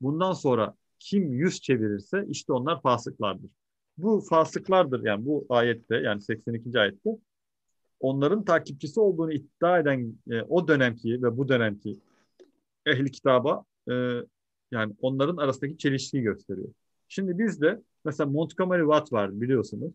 Bundan 0.00 0.32
sonra 0.32 0.74
kim 0.98 1.32
yüz 1.32 1.60
çevirirse 1.60 2.24
işte 2.28 2.52
onlar 2.52 2.82
fasıklardır. 2.82 3.50
Bu 3.96 4.20
fasıklardır 4.20 5.04
yani 5.04 5.26
bu 5.26 5.46
ayette 5.48 5.96
yani 5.96 6.22
82. 6.22 6.80
ayette 6.80 7.10
onların 8.00 8.44
takipçisi 8.44 9.00
olduğunu 9.00 9.32
iddia 9.32 9.78
eden 9.78 10.14
e, 10.30 10.42
o 10.42 10.68
dönemki 10.68 11.22
ve 11.22 11.36
bu 11.36 11.48
dönemki 11.48 12.00
ehli 12.86 13.10
kitaba 13.10 13.64
e, 13.90 13.94
yani 14.70 14.94
onların 15.00 15.36
arasındaki 15.36 15.78
çelişkiyi 15.78 16.22
gösteriyor. 16.22 16.68
Şimdi 17.08 17.38
bizde 17.38 17.82
mesela 18.08 18.30
Montgomery 18.30 18.82
Watt 18.82 19.12
var 19.12 19.40
biliyorsunuz. 19.40 19.92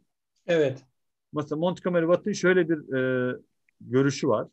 Evet. 0.47 0.85
Mesela 1.33 1.59
Montgomery 1.59 2.05
Watt'ın 2.05 2.31
şöyle 2.31 2.69
bir 2.69 2.93
e, 2.93 3.35
görüşü 3.81 4.27
var. 4.27 4.47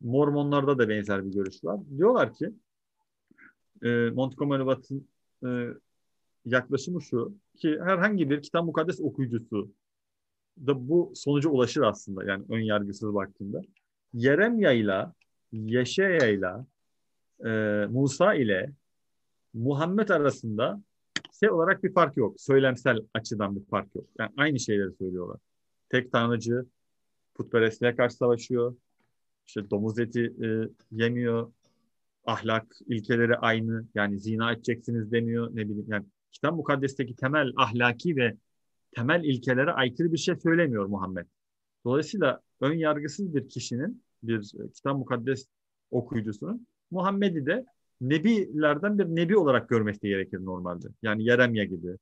Mormonlarda 0.00 0.78
da 0.78 0.88
benzer 0.88 1.26
bir 1.26 1.32
görüş 1.32 1.64
var. 1.64 1.80
Diyorlar 1.98 2.34
ki 2.34 2.52
e, 3.82 3.88
Montgomery 4.10 4.60
Watt'ın 4.60 5.08
e, 5.46 5.48
yaklaşımı 6.44 7.02
şu 7.02 7.34
ki 7.56 7.78
herhangi 7.84 8.30
bir 8.30 8.42
kitap 8.42 8.64
mukaddes 8.64 9.00
okuyucusu 9.00 9.70
da 10.66 10.88
bu 10.88 11.12
sonuca 11.14 11.50
ulaşır 11.50 11.82
aslında 11.82 12.24
yani 12.24 12.44
ön 12.48 12.60
yargısız 12.60 13.14
baktığında. 13.14 13.60
Yeremya 14.14 14.72
ile 14.72 15.06
Yeşeya 15.52 16.26
ile 16.26 16.52
Musa 17.88 18.34
ile 18.34 18.72
Muhammed 19.54 20.08
arasında 20.08 20.82
şey 21.40 21.50
olarak 21.50 21.84
bir 21.84 21.92
fark 21.92 22.16
yok. 22.16 22.40
Söylemsel 22.40 22.98
açıdan 23.14 23.56
bir 23.56 23.64
fark 23.64 23.94
yok. 23.94 24.06
Yani 24.18 24.30
aynı 24.36 24.60
şeyleri 24.60 24.92
söylüyorlar. 24.92 25.40
Tek 25.88 26.12
tanrıcı 26.12 26.66
putperestliğe 27.34 27.96
karşı 27.96 28.16
savaşıyor. 28.16 28.76
İşte 29.46 29.70
domuz 29.70 29.98
eti 29.98 30.20
e, 30.44 30.68
yemiyor. 30.90 31.52
Ahlak 32.26 32.76
ilkeleri 32.86 33.36
aynı. 33.36 33.86
Yani 33.94 34.20
zina 34.20 34.52
edeceksiniz 34.52 35.12
demiyor. 35.12 35.50
Ne 35.50 35.68
bileyim 35.68 35.86
yani 35.88 36.06
kitap 36.32 36.54
mukaddesteki 36.54 37.16
temel 37.16 37.52
ahlaki 37.56 38.16
ve 38.16 38.36
temel 38.90 39.24
ilkelere 39.24 39.72
aykırı 39.72 40.12
bir 40.12 40.18
şey 40.18 40.36
söylemiyor 40.36 40.86
Muhammed. 40.86 41.26
Dolayısıyla 41.84 42.40
ön 42.60 42.74
yargısız 42.74 43.34
bir 43.34 43.48
kişinin, 43.48 44.04
bir 44.22 44.52
kitap 44.74 44.96
mukaddes 44.96 45.46
okuyucusunun 45.90 46.66
Muhammed'i 46.90 47.46
de 47.46 47.64
nebilerden 48.00 48.98
bir 48.98 49.04
nebi 49.04 49.36
olarak 49.36 49.68
görmesi 49.68 50.08
gerekir 50.08 50.44
normalde. 50.44 50.88
Yani 51.02 51.24
Yeremye 51.24 51.64
gibi, 51.64 51.96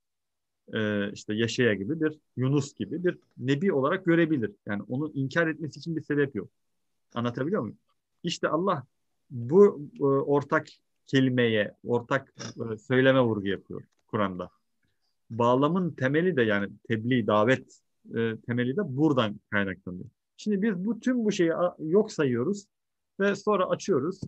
e, 0.74 1.10
işte 1.12 1.34
Yeşaya 1.34 1.74
gibi 1.74 2.00
bir 2.00 2.18
Yunus 2.36 2.74
gibi 2.74 3.04
bir 3.04 3.18
nebi 3.38 3.72
olarak 3.72 4.04
görebilir. 4.04 4.50
Yani 4.66 4.82
onu 4.88 5.12
inkar 5.14 5.46
etmesi 5.46 5.78
için 5.78 5.96
bir 5.96 6.02
sebep 6.02 6.34
yok. 6.34 6.48
Anlatabiliyor 7.14 7.62
muyum? 7.62 7.78
İşte 8.22 8.48
Allah 8.48 8.84
bu 9.30 9.88
e, 10.00 10.04
ortak 10.04 10.66
kelimeye, 11.06 11.74
ortak 11.84 12.34
e, 12.40 12.78
söyleme 12.78 13.20
vurgu 13.20 13.48
yapıyor 13.48 13.82
Kur'an'da. 14.06 14.50
Bağlamın 15.30 15.90
temeli 15.90 16.36
de 16.36 16.42
yani 16.42 16.68
tebliğ, 16.88 17.26
davet 17.26 17.80
temeli 18.46 18.76
de 18.76 18.96
buradan 18.96 19.40
kaynaklanıyor. 19.50 20.10
Şimdi 20.36 20.62
biz 20.62 20.84
bu 20.84 21.00
tüm 21.00 21.24
bu 21.24 21.32
şeyi 21.32 21.52
yok 21.78 22.12
sayıyoruz 22.12 22.66
ve 23.20 23.34
sonra 23.34 23.68
açıyoruz. 23.68 24.20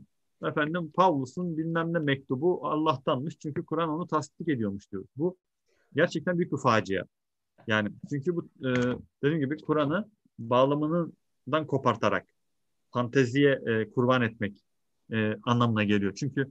Efendim 0.45 0.93
Pavlus'un 0.95 1.59
bilmem 1.59 1.93
ne 1.93 1.99
mektubu 1.99 2.67
Allah'tanmış 2.67 3.39
çünkü 3.39 3.65
Kur'an 3.65 3.89
onu 3.89 4.07
tasdik 4.07 4.49
ediyormuş 4.49 4.93
diyor. 4.93 5.05
Bu 5.17 5.37
gerçekten 5.95 6.39
büyük 6.39 6.53
bir 6.53 6.59
facia. 6.59 7.05
Yani 7.67 7.89
çünkü 8.11 8.37
bu 8.37 8.45
e, 8.45 8.71
dediğim 9.23 9.41
gibi 9.41 9.59
Kur'an'ı 9.59 10.11
bağlamından 10.39 11.67
kopartarak 11.67 12.27
fanteziye 12.91 13.61
e, 13.67 13.91
kurban 13.91 14.23
etmek 14.23 14.65
e, 15.13 15.37
anlamına 15.43 15.85
geliyor. 15.85 16.15
Çünkü 16.15 16.51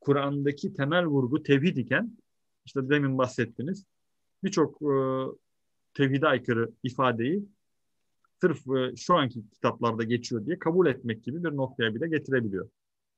Kur'an'daki 0.00 0.74
temel 0.74 1.06
vurgu 1.06 1.42
tevhid 1.42 1.76
iken 1.76 2.18
işte 2.64 2.88
demin 2.88 3.18
bahsettiniz 3.18 3.84
birçok 4.44 4.82
e, 4.82 4.94
tevhide 5.94 6.26
aykırı 6.26 6.70
ifadeyi 6.82 7.44
sırf 8.40 8.68
e, 8.68 8.96
şu 8.96 9.14
anki 9.14 9.50
kitaplarda 9.50 10.04
geçiyor 10.04 10.46
diye 10.46 10.58
kabul 10.58 10.86
etmek 10.86 11.24
gibi 11.24 11.44
bir 11.44 11.56
noktaya 11.56 11.94
bile 11.94 12.08
getirebiliyor. 12.08 12.68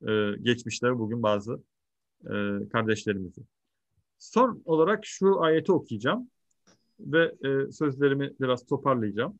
E, 0.03 0.37
geçmişler 0.43 0.99
bugün 0.99 1.23
bazı 1.23 1.63
e, 2.25 2.33
kardeşlerimizi. 2.73 3.41
Son 4.19 4.63
olarak 4.65 5.07
şu 5.07 5.43
ayeti 5.43 5.73
okuyacağım 5.73 6.31
ve 7.01 7.35
e, 7.45 7.73
sözlerimi 7.73 8.33
biraz 8.41 8.67
toparlayacağım. 8.67 9.39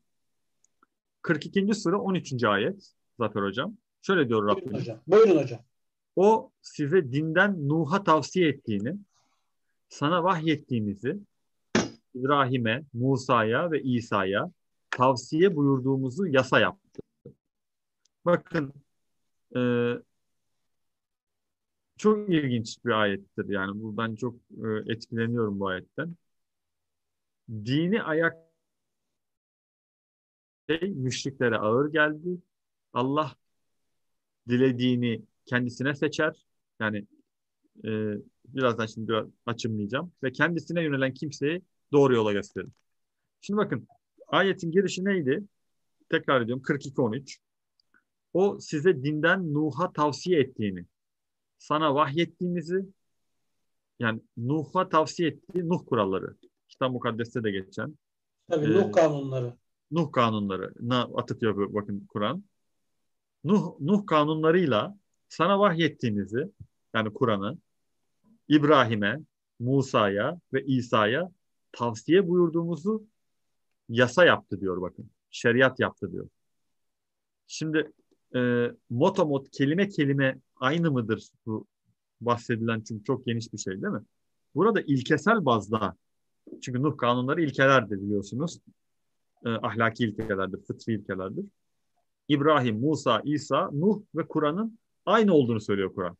42. 1.21 1.73
sure 1.73 1.95
13. 1.95 2.43
ayet 2.43 2.93
Zafer 3.19 3.41
Hocam. 3.41 3.77
Şöyle 4.01 4.29
diyor 4.29 4.47
Rabbim. 4.47 4.65
Buyurun 4.65 4.79
hocam. 4.79 4.99
Buyurun 5.07 5.37
hocam. 5.37 5.59
O 6.15 6.51
size 6.61 7.11
dinden 7.11 7.69
Nuh'a 7.69 8.03
tavsiye 8.03 8.49
ettiğini, 8.49 8.95
sana 9.89 10.23
vahyettiğimizi 10.23 11.19
İbrahim'e, 12.15 12.83
Musa'ya 12.93 13.71
ve 13.71 13.81
İsa'ya 13.81 14.51
tavsiye 14.91 15.55
buyurduğumuzu 15.55 16.27
yasa 16.27 16.59
yaptı. 16.59 17.01
Bakın 18.25 18.73
e, 19.55 19.59
çok 21.97 22.29
ilginç 22.29 22.77
bir 22.85 22.91
ayettir. 22.91 23.49
Yani 23.49 23.81
bu 23.81 23.97
ben 23.97 24.15
çok 24.15 24.35
e, 24.35 24.91
etkileniyorum 24.93 25.59
bu 25.59 25.67
ayetten. 25.67 26.15
Dini 27.49 28.03
ayak 28.03 28.37
şey 30.69 30.89
müşriklere 30.89 31.57
ağır 31.57 31.91
geldi. 31.91 32.41
Allah 32.93 33.35
dilediğini 34.49 35.21
kendisine 35.45 35.95
seçer. 35.95 36.45
Yani 36.79 37.07
e, 37.85 37.89
birazdan 38.47 38.85
şimdi 38.85 39.13
açımlayacağım. 39.45 40.11
Ve 40.23 40.31
kendisine 40.31 40.83
yönelen 40.83 41.13
kimseyi 41.13 41.61
doğru 41.91 42.15
yola 42.15 42.33
gösterir. 42.33 42.69
Şimdi 43.41 43.57
bakın 43.57 43.87
ayetin 44.27 44.71
girişi 44.71 45.05
neydi? 45.05 45.43
Tekrar 46.09 46.41
ediyorum 46.41 46.63
42-13. 46.63 47.37
O 48.33 48.59
size 48.59 49.03
dinden 49.03 49.53
Nuh'a 49.53 49.93
tavsiye 49.93 50.39
ettiğini, 50.39 50.85
sana 51.57 51.95
vahyettiğimizi 51.95 52.85
yani 53.99 54.21
Nuh'a 54.37 54.89
tavsiye 54.89 55.29
ettiği 55.29 55.69
Nuh 55.69 55.85
kuralları. 55.85 56.35
Kitap 56.69 56.91
mukaddeste 56.91 57.43
de 57.43 57.51
geçen. 57.51 57.97
Tabii 58.49 58.73
Nuh 58.73 58.91
kanunları. 58.91 59.53
Nuh 59.91 60.11
kanunlarına 60.11 61.01
atıf 61.01 61.43
yapıyor 61.43 61.73
bakın 61.73 62.07
Kur'an. 62.09 62.43
Nuh, 63.43 63.79
Nuh 63.79 64.05
kanunlarıyla 64.05 64.97
sana 65.29 65.59
vahyettiğimizi 65.59 66.51
yani 66.93 67.13
Kur'an'ı 67.13 67.57
İbrahim'e, 68.47 69.19
Musa'ya 69.59 70.39
ve 70.53 70.65
İsa'ya 70.65 71.31
tavsiye 71.71 72.27
buyurduğumuzu 72.27 73.03
yasa 73.89 74.25
yaptı 74.25 74.61
diyor 74.61 74.81
bakın. 74.81 75.09
Şeriat 75.31 75.79
yaptı 75.79 76.11
diyor. 76.11 76.29
Şimdi 77.47 77.91
e, 78.35 78.71
motomot 78.89 79.49
kelime 79.51 79.89
kelime 79.89 80.39
aynı 80.59 80.91
mıdır 80.91 81.27
bu 81.45 81.65
bahsedilen 82.21 82.81
çünkü 82.81 83.03
çok 83.03 83.25
geniş 83.25 83.53
bir 83.53 83.57
şey 83.57 83.73
değil 83.73 83.93
mi? 83.93 84.03
Burada 84.55 84.81
ilkesel 84.81 85.45
bazda 85.45 85.95
çünkü 86.61 86.83
Nuh 86.83 86.97
kanunları 86.97 87.41
ilkelerdir 87.41 88.01
biliyorsunuz. 88.01 88.59
E, 89.45 89.49
ahlaki 89.49 90.03
ilkelerdir, 90.03 90.61
fıtri 90.61 90.93
ilkelerdir. 90.93 91.45
İbrahim, 92.27 92.79
Musa, 92.79 93.21
İsa, 93.25 93.69
Nuh 93.71 94.01
ve 94.15 94.27
Kur'an'ın 94.27 94.79
aynı 95.05 95.33
olduğunu 95.33 95.61
söylüyor 95.61 95.93
Kur'an. 95.93 96.17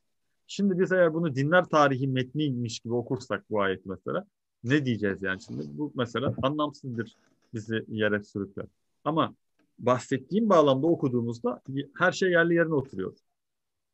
Şimdi 0.48 0.80
biz 0.80 0.92
eğer 0.92 1.14
bunu 1.14 1.36
dinler 1.36 1.66
tarihi 1.66 2.08
metniymiş 2.08 2.80
gibi 2.80 2.94
okursak 2.94 3.50
bu 3.50 3.62
ayeti 3.62 3.90
mesela 3.90 4.26
ne 4.64 4.86
diyeceğiz 4.86 5.24
yani 5.24 5.42
şimdi? 5.42 5.64
Bu 5.78 5.92
mesela 5.96 6.36
anlamsızdır 6.44 7.16
bizi 7.54 7.86
yere 7.88 8.24
sürükler. 8.24 8.66
Ama 9.04 9.36
bahsettiğim 9.80 10.50
bağlamda 10.50 10.88
okuduğumuzda 10.88 11.62
her 11.98 12.12
şey 12.12 12.32
yerli 12.32 12.54
yerine 12.54 12.74
oturuyor. 12.74 13.14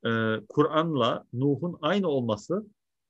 Ee, 0.06 0.36
Kur'an'la 0.50 1.26
Nuh'un 1.34 1.78
aynı 1.82 2.08
olması 2.08 2.66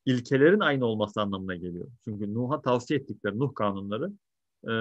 ilkelerin 0.05 0.59
aynı 0.59 0.85
olması 0.85 1.21
anlamına 1.21 1.55
geliyor. 1.55 1.87
Çünkü 2.05 2.33
Nuh'a 2.33 2.61
tavsiye 2.61 2.99
ettikleri 2.99 3.39
Nuh 3.39 3.55
kanunları 3.55 4.11
e, 4.69 4.71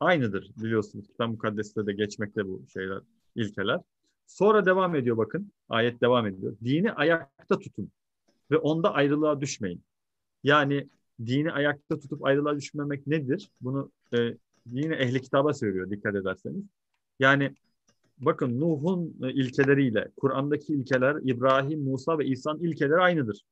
aynıdır 0.00 0.50
biliyorsunuz. 0.56 1.06
Kitap 1.08 1.30
mukaddeste 1.30 1.86
de 1.86 1.92
geçmekte 1.92 2.46
bu 2.46 2.64
şeyler, 2.72 3.00
ilkeler. 3.34 3.80
Sonra 4.26 4.66
devam 4.66 4.96
ediyor 4.96 5.16
bakın. 5.16 5.52
Ayet 5.68 6.00
devam 6.00 6.26
ediyor. 6.26 6.56
Dini 6.64 6.92
ayakta 6.92 7.58
tutun 7.58 7.90
ve 8.50 8.56
onda 8.56 8.94
ayrılığa 8.94 9.40
düşmeyin. 9.40 9.84
Yani 10.44 10.88
dini 11.26 11.52
ayakta 11.52 11.98
tutup 11.98 12.24
ayrılığa 12.24 12.56
düşmemek 12.56 13.06
nedir? 13.06 13.50
Bunu 13.60 13.92
e, 14.18 14.18
yine 14.66 14.94
ehli 14.94 15.22
kitaba 15.22 15.54
söylüyor 15.54 15.90
dikkat 15.90 16.14
ederseniz. 16.14 16.64
Yani 17.20 17.54
bakın 18.18 18.60
Nuh'un 18.60 19.16
e, 19.22 19.32
ilkeleriyle 19.32 20.10
Kur'an'daki 20.16 20.74
ilkeler 20.74 21.16
İbrahim, 21.22 21.82
Musa 21.82 22.18
ve 22.18 22.26
İsa'nın 22.26 22.60
ilkeleri 22.60 23.00
aynıdır. 23.00 23.44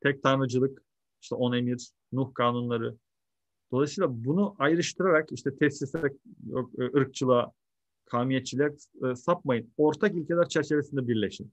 Tek 0.00 0.22
tanrıcılık, 0.22 0.82
işte 1.22 1.34
on 1.34 1.52
emir, 1.52 1.90
Nuh 2.12 2.34
kanunları. 2.34 2.96
Dolayısıyla 3.72 4.24
bunu 4.24 4.56
ayrıştırarak 4.58 5.32
işte 5.32 5.56
tesise, 5.56 5.98
e, 6.78 6.82
ırkçılığa, 6.82 7.52
kavmiyetçiliğe 8.06 8.70
e, 9.04 9.14
sapmayın. 9.14 9.72
Ortak 9.76 10.14
ilkeler 10.14 10.48
çerçevesinde 10.48 11.08
birleşin. 11.08 11.52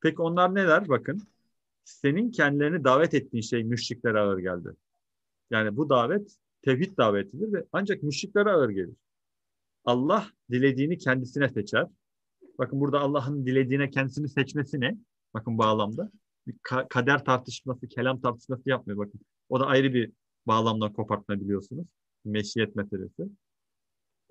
Peki 0.00 0.22
onlar 0.22 0.54
neler? 0.54 0.88
Bakın 0.88 1.22
senin 1.84 2.30
kendilerini 2.30 2.84
davet 2.84 3.14
ettiğin 3.14 3.42
şey 3.42 3.64
müşriklere 3.64 4.20
ağır 4.20 4.38
geldi. 4.38 4.68
Yani 5.50 5.76
bu 5.76 5.88
davet 5.88 6.36
tevhid 6.62 6.96
davetidir 6.96 7.52
ve 7.52 7.64
ancak 7.72 8.02
müşriklere 8.02 8.50
ağır 8.50 8.70
gelir. 8.70 8.96
Allah 9.84 10.26
dilediğini 10.50 10.98
kendisine 10.98 11.48
seçer. 11.48 11.86
Bakın 12.58 12.80
burada 12.80 13.00
Allah'ın 13.00 13.46
dilediğine 13.46 13.90
kendisini 13.90 14.28
seçmesi 14.28 14.80
ne? 14.80 14.96
Bakın 15.34 15.58
bağlamda. 15.58 16.10
Bir 16.46 16.54
kader 16.88 17.24
tartışması, 17.24 17.88
kelam 17.88 18.20
tartışması 18.20 18.68
yapmıyor. 18.68 18.98
Bakın 18.98 19.20
o 19.48 19.60
da 19.60 19.66
ayrı 19.66 19.94
bir 19.94 20.12
bağlamdan 20.46 20.92
kopartma 20.92 21.40
biliyorsunuz. 21.40 21.86
Meşiyet 22.24 22.76
meselesi. 22.76 23.22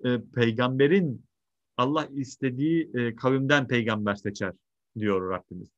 Ee, 0.04 0.20
peygamberin 0.34 1.24
Allah 1.76 2.06
istediği 2.06 2.90
e, 2.94 3.16
kavimden 3.16 3.66
peygamber 3.66 4.14
seçer 4.14 4.52
diyor 4.98 5.30
Rabbimiz. 5.30 5.68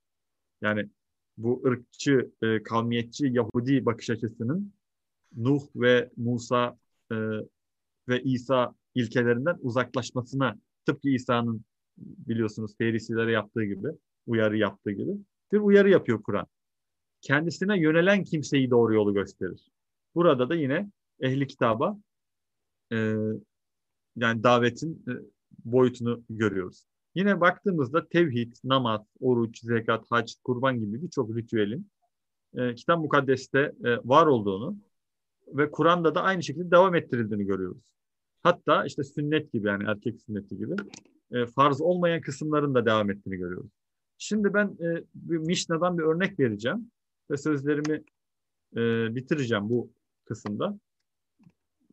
Yani 0.62 0.88
bu 1.36 1.62
ırkçı, 1.66 2.32
e, 2.42 2.62
kavmiyetçi 2.62 3.26
Yahudi 3.26 3.86
bakış 3.86 4.10
açısının 4.10 4.72
Nuh 5.36 5.62
ve 5.76 6.10
Musa 6.16 6.78
e, 7.12 7.16
ve 8.08 8.22
İsa 8.22 8.74
ilkelerinden 8.94 9.58
uzaklaşmasına 9.60 10.58
tıpkı 10.86 11.08
İsa'nın 11.08 11.64
biliyorsunuz 11.98 12.76
ferisilere 12.78 13.32
yaptığı 13.32 13.64
gibi, 13.64 13.88
uyarı 14.26 14.56
yaptığı 14.56 14.90
gibi 14.90 15.12
bir 15.52 15.58
uyarı 15.58 15.90
yapıyor 15.90 16.22
Kur'an. 16.22 16.46
Kendisine 17.20 17.80
yönelen 17.80 18.24
kimseyi 18.24 18.70
doğru 18.70 18.94
yolu 18.94 19.14
gösterir. 19.14 19.68
Burada 20.14 20.48
da 20.48 20.54
yine 20.54 20.90
ehli 21.20 21.46
kitaba 21.46 21.98
e, 22.92 23.14
yani 24.16 24.42
davetin 24.42 25.04
e, 25.08 25.12
boyutunu 25.64 26.22
görüyoruz. 26.30 26.84
Yine 27.14 27.40
baktığımızda 27.40 28.08
tevhid, 28.08 28.52
namaz, 28.64 29.00
oruç, 29.20 29.60
zekat, 29.60 30.10
hac, 30.10 30.32
kurban 30.44 30.80
gibi 30.80 31.02
birçok 31.02 31.36
ritüelin 31.36 31.90
e, 32.54 32.74
kitap 32.74 32.98
mukaddeste 32.98 33.72
e, 33.84 33.96
var 34.04 34.26
olduğunu 34.26 34.76
ve 35.46 35.70
Kur'an'da 35.70 36.14
da 36.14 36.22
aynı 36.22 36.42
şekilde 36.42 36.70
devam 36.70 36.94
ettirildiğini 36.94 37.44
görüyoruz. 37.44 37.82
Hatta 38.42 38.84
işte 38.84 39.04
sünnet 39.04 39.52
gibi 39.52 39.68
yani 39.68 39.84
erkek 39.88 40.22
sünneti 40.22 40.56
gibi 40.56 40.74
e, 41.32 41.46
farz 41.46 41.80
olmayan 41.80 42.20
kısımların 42.20 42.74
da 42.74 42.86
devam 42.86 43.10
ettiğini 43.10 43.36
görüyoruz. 43.36 43.70
Şimdi 44.18 44.54
ben 44.54 44.66
e, 44.66 45.04
bir 45.14 45.38
Mishna'dan 45.38 45.98
bir 45.98 46.02
örnek 46.02 46.40
vereceğim 46.40 46.90
ve 47.30 47.36
sözlerimi 47.36 48.04
e, 48.76 49.14
bitireceğim 49.14 49.70
bu 49.70 49.92
kısımda. 50.24 50.78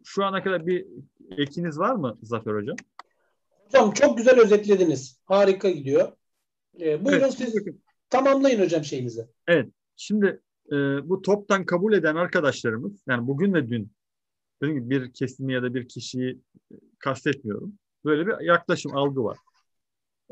Şu 0.04 0.26
ana 0.26 0.44
kadar 0.44 0.68
bir 0.68 0.86
ekiniz 1.38 1.80
var 1.80 1.96
mı 1.96 2.18
Zafer 2.24 2.54
Hocam? 2.54 2.76
Hocam 3.66 3.92
çok 3.92 4.18
güzel 4.18 4.40
özetlediniz. 4.40 5.22
Harika 5.26 5.70
gidiyor. 5.70 6.12
E, 6.80 7.06
buyurun 7.06 7.24
evet, 7.24 7.34
siz 7.34 7.56
bakın. 7.56 7.82
tamamlayın 8.10 8.62
hocam 8.62 8.84
şeyinizi. 8.84 9.28
Evet. 9.48 9.72
Şimdi 9.96 10.42
e, 10.72 10.76
bu 11.10 11.22
toptan 11.22 11.66
kabul 11.66 11.94
eden 11.94 12.16
arkadaşlarımız 12.16 13.04
yani 13.08 13.28
bugün 13.28 13.54
ve 13.54 13.70
dün 13.70 13.92
dediğim 14.62 14.84
gibi 14.84 14.90
bir 14.90 15.14
kesimi 15.14 15.54
ya 15.54 15.64
da 15.64 15.74
bir 15.74 15.88
kişiyi 15.88 16.40
kastetmiyorum. 17.00 17.74
Böyle 18.06 18.28
bir 18.28 18.46
yaklaşım, 18.46 18.98
algı 18.98 19.24
var. 19.24 19.38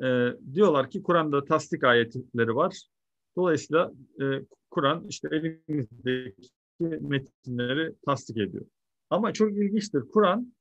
E, 0.04 0.38
diyorlar 0.54 0.90
ki 0.90 1.04
Kur'an'da 1.04 1.46
tasdik 1.46 1.84
ayetleri 1.84 2.56
var. 2.56 2.82
Dolayısıyla 3.36 3.92
e, 4.22 4.26
Kur'an 4.72 5.08
işte 5.08 5.28
elimizdeki 5.32 6.50
metinleri 6.80 7.96
tasdik 8.06 8.38
ediyor. 8.38 8.66
Ama 9.10 9.34
çok 9.34 9.52
ilginçtir. 9.52 10.02
Kur'an 10.14 10.54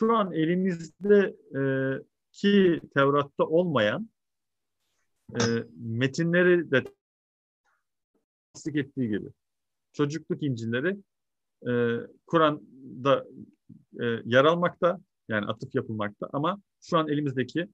şu 0.00 0.16
an 0.16 0.32
elimizde 0.32 1.36
e, 1.54 1.60
ki 2.32 2.80
Tevrat'ta 2.94 3.44
olmayan 3.44 4.10
e, 5.34 5.42
metinleri 5.76 6.70
de 6.70 6.84
tasdik 8.52 8.76
ettiği 8.76 9.08
gibi. 9.08 9.28
Çocukluk 9.92 10.42
İncil'leri 10.42 10.96
e, 11.66 11.72
Kur'an'da 12.26 13.26
e, 14.00 14.04
yer 14.24 14.44
almakta, 14.44 15.00
yani 15.28 15.46
atıf 15.46 15.74
yapılmakta 15.74 16.28
ama 16.32 16.62
şu 16.80 16.98
an 16.98 17.08
elimizdeki 17.08 17.68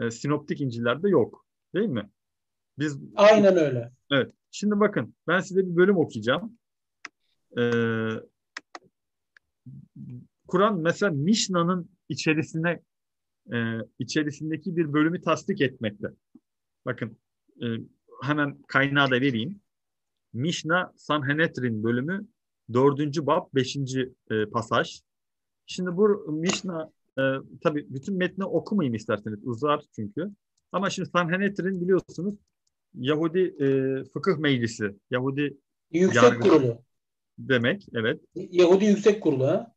e, 0.00 0.10
sinoptik 0.10 0.60
İncil'lerde 0.60 1.08
yok. 1.08 1.46
Değil 1.74 1.88
mi? 1.88 2.10
Biz 2.78 2.98
Aynen 3.16 3.56
öyle. 3.56 3.92
Evet. 4.10 4.32
Şimdi 4.50 4.80
bakın 4.80 5.14
ben 5.28 5.40
size 5.40 5.60
bir 5.60 5.76
bölüm 5.76 5.96
okuyacağım. 5.96 6.58
Ee, 7.58 8.10
Kur'an 10.46 10.80
mesela 10.80 11.12
Mishna'nın 11.12 11.90
içerisine 12.08 12.82
e, 13.52 13.56
içerisindeki 13.98 14.76
bir 14.76 14.92
bölümü 14.92 15.20
tasdik 15.20 15.60
etmekte. 15.60 16.08
Bakın 16.86 17.18
e, 17.62 17.66
hemen 18.22 18.62
kaynağı 18.62 19.10
da 19.10 19.14
vereyim. 19.14 19.60
Mishnah 20.32 20.92
Sanhedrin 20.96 21.84
bölümü 21.84 22.26
dördüncü 22.72 23.26
bab 23.26 23.46
beşinci 23.54 24.12
e, 24.30 24.46
pasaj. 24.46 25.00
Şimdi 25.66 25.96
bu 25.96 26.32
Mishnah 26.32 26.88
e, 27.18 27.22
tabi 27.62 27.86
bütün 27.88 28.16
metni 28.16 28.44
okumayayım 28.44 28.94
isterseniz 28.94 29.38
uzar 29.42 29.84
çünkü. 29.96 30.30
Ama 30.72 30.90
şimdi 30.90 31.08
Sanhedrin 31.10 31.80
biliyorsunuz 31.80 32.34
Yahudi 32.94 33.54
e, 33.60 33.66
fıkıh 34.04 34.38
meclisi, 34.38 34.96
Yahudi 35.10 35.56
Yüksek 35.92 36.42
kurulu. 36.42 36.78
Demek, 37.38 37.86
evet. 37.94 38.20
Yahudi 38.34 38.84
Yüksek 38.84 39.22
Kurulu 39.22 39.46
ha? 39.46 39.72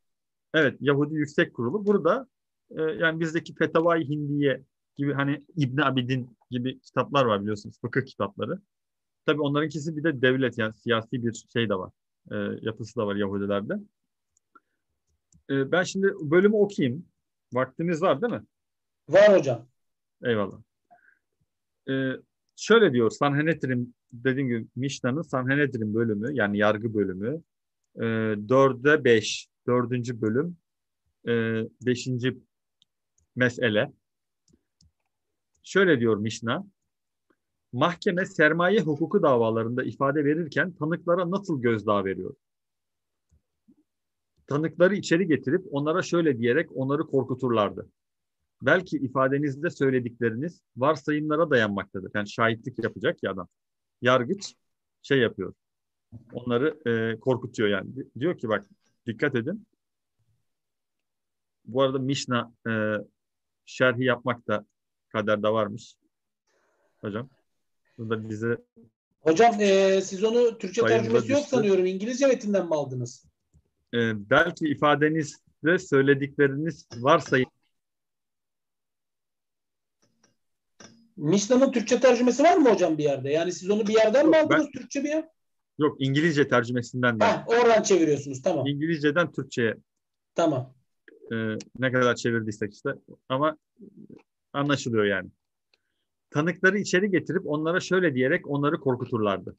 Evet, 0.54 0.78
Yahudi 0.80 1.16
Yüksek 1.16 1.54
Kurulu. 1.54 1.86
Burada 1.86 2.28
e, 2.72 2.82
yani 2.82 3.20
bizdeki 3.20 3.56
Fetavai 3.56 4.10
Hindiye 4.10 4.64
gibi 4.98 5.14
hani 5.14 5.44
İbn 5.56 5.82
Abidin 5.82 6.38
gibi 6.52 6.80
kitaplar 6.80 7.26
var 7.26 7.42
biliyorsunuz, 7.42 7.80
fıkıh 7.82 8.06
kitapları. 8.06 8.62
Tabii 9.26 9.42
onlarınkisi 9.42 9.98
bir 9.98 10.04
de 10.04 10.22
devlet 10.22 10.58
yani 10.58 10.74
siyasi 10.74 11.24
bir 11.24 11.46
şey 11.54 11.70
de 11.70 11.76
var. 11.76 11.92
E, 12.32 12.36
yapısı 12.62 12.96
da 12.96 13.08
var 13.08 13.16
Yahudilerde. 13.16 13.74
E, 15.50 15.72
ben 15.72 15.84
şimdi 15.84 16.14
bölümü 16.22 16.56
okuyayım. 16.56 17.06
Vaktimiz 17.54 18.02
var 18.02 18.22
değil 18.22 18.34
mi? 18.34 18.44
Var 19.10 19.38
hocam. 19.38 19.68
Eyvallah. 20.24 20.60
E, 21.90 22.12
şöyle 22.56 22.94
diyor 22.94 23.10
Sanhedrin 23.10 23.96
dediğim 24.12 24.48
gibi 24.48 24.68
Mishna'nın 24.76 25.22
Sanhedrin 25.22 25.94
bölümü 25.94 26.34
yani 26.34 26.58
yargı 26.58 26.94
bölümü 26.94 27.42
e, 27.96 28.02
4'e 28.02 29.04
5 29.04 29.48
dördüncü 29.68 30.22
bölüm 30.22 30.58
e, 31.28 31.64
beşinci 31.86 32.38
mesele 33.36 33.92
şöyle 35.64 36.00
diyor 36.00 36.18
Mishnah 36.18 36.64
mahkeme 37.72 38.26
sermaye 38.26 38.82
hukuku 38.82 39.24
davalarında 39.24 39.84
ifade 39.84 40.26
verirken 40.26 40.72
tanıklara 40.72 41.32
nasıl 41.32 41.62
gözdağı 41.62 42.06
veriyor? 42.06 42.36
Tanıkları 44.48 44.96
içeri 44.96 45.28
getirip 45.28 45.66
onlara 45.72 46.02
şöyle 46.02 46.38
diyerek 46.40 46.70
onları 46.76 47.08
korkuturlardı. 47.08 47.90
Belki 48.62 48.98
ifadenizde 48.98 49.70
söyledikleriniz 49.70 50.62
varsayımlara 50.78 51.50
dayanmaktadır. 51.50 52.12
Yani 52.16 52.30
şahitlik 52.30 52.84
yapacak 52.84 53.24
ya 53.24 53.32
adam. 53.32 53.48
Yargıç 54.02 54.56
şey 55.02 55.20
yapıyor. 55.20 55.54
Onları 56.34 56.80
e, 56.90 57.20
korkutuyor 57.20 57.70
yani. 57.70 57.90
Diyor 58.20 58.38
ki 58.38 58.50
bak 58.50 58.66
dikkat 59.08 59.36
edin. 59.36 59.68
Bu 61.66 61.82
arada 61.82 62.00
Mishnah 62.00 62.52
e, 62.70 62.72
şerhi 63.66 64.04
yapmak 64.04 64.48
da 64.48 64.66
kaderde 65.10 65.50
varmış. 65.50 65.96
Hocam. 67.02 67.30
Burada 68.00 68.30
bize 68.30 68.58
Hocam 69.22 69.62
e, 69.62 70.02
siz 70.02 70.24
onu 70.24 70.58
Türkçe 70.58 70.82
tercümesi 70.82 71.32
yok 71.32 71.42
sanıyorum. 71.42 71.86
İngilizce 71.86 72.28
metinden 72.28 72.66
mi 72.66 72.76
aldınız? 72.76 73.26
e, 73.94 74.30
belki 74.30 74.66
ifadenizde 74.66 75.80
söyledikleriniz 75.80 76.88
varsayım 76.98 77.50
Mishnah'ın 81.18 81.72
Türkçe 81.72 82.00
tercümesi 82.00 82.44
var 82.44 82.58
mı 82.58 82.70
hocam 82.70 82.98
bir 82.98 83.04
yerde? 83.04 83.30
Yani 83.30 83.52
siz 83.52 83.70
onu 83.70 83.88
bir 83.88 83.94
yerden 83.94 84.30
mi 84.30 84.38
Yok, 84.38 84.46
aldınız 84.46 84.68
Türkçe 84.72 85.04
bir 85.04 85.10
yer? 85.10 85.26
yok 85.80 85.98
İngilizce 86.00 86.48
tercümesinden 86.48 87.20
de. 87.20 87.26
Oradan 87.48 87.84
çeviriyorsunuz. 87.84 88.42
Tamam. 88.42 88.68
İngilizceden 88.68 89.32
Türkçe'ye 89.32 89.76
Tamam. 90.36 90.74
e, 91.32 91.36
ne 91.80 91.92
kadar 91.92 92.16
çevirdiysek 92.16 92.74
işte 92.74 92.90
ama 93.30 93.58
anlaşılıyor 94.54 95.06
yani. 95.06 95.30
Tanıkları 96.30 96.78
içeri 96.78 97.12
getirip 97.12 97.42
onlara 97.46 97.80
şöyle 97.80 98.16
diyerek 98.16 98.48
onları 98.48 98.80
korkuturlardı. 98.80 99.56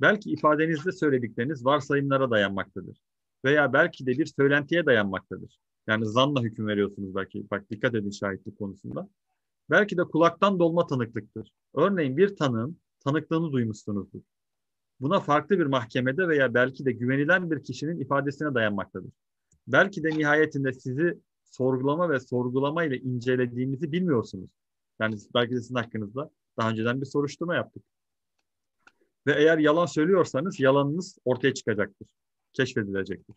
Belki 0.00 0.30
ifadenizde 0.30 0.92
söyledikleriniz 0.92 1.64
varsayımlara 1.64 2.30
dayanmaktadır. 2.30 2.98
Veya 3.44 3.72
belki 3.72 4.06
de 4.06 4.10
bir 4.10 4.26
söylentiye 4.26 4.86
dayanmaktadır. 4.86 5.58
Yani 5.86 6.06
zanla 6.06 6.42
hüküm 6.42 6.66
veriyorsunuz 6.66 7.14
belki. 7.14 7.50
Bak 7.50 7.70
dikkat 7.70 7.94
edin 7.94 8.10
şahitlik 8.10 8.58
konusunda. 8.58 9.08
Belki 9.70 9.96
de 9.96 10.04
kulaktan 10.04 10.58
dolma 10.58 10.86
tanıklıktır. 10.86 11.52
Örneğin 11.74 12.16
bir 12.16 12.36
tanığın 12.36 12.78
tanıklığını 13.04 13.52
duymuşsunuzdur. 13.52 14.20
Buna 15.00 15.20
farklı 15.20 15.58
bir 15.58 15.66
mahkemede 15.66 16.28
veya 16.28 16.54
belki 16.54 16.84
de 16.84 16.92
güvenilen 16.92 17.50
bir 17.50 17.62
kişinin 17.62 18.00
ifadesine 18.00 18.54
dayanmaktadır. 18.54 19.12
Belki 19.66 20.02
de 20.02 20.10
nihayetinde 20.10 20.72
sizi 20.72 21.18
sorgulama 21.44 22.10
ve 22.10 22.20
sorgulama 22.20 22.84
ile 22.84 22.98
incelediğimizi 22.98 23.92
bilmiyorsunuz. 23.92 24.50
Yani 25.00 25.16
belki 25.34 25.54
de 25.54 25.60
sizin 25.60 25.74
hakkınızda 25.74 26.30
daha 26.58 26.70
önceden 26.70 27.00
bir 27.00 27.06
soruşturma 27.06 27.54
yaptık. 27.54 27.82
Ve 29.26 29.32
eğer 29.32 29.58
yalan 29.58 29.86
söylüyorsanız 29.86 30.60
yalanınız 30.60 31.18
ortaya 31.24 31.54
çıkacaktır. 31.54 32.08
Keşfedilecektir. 32.52 33.36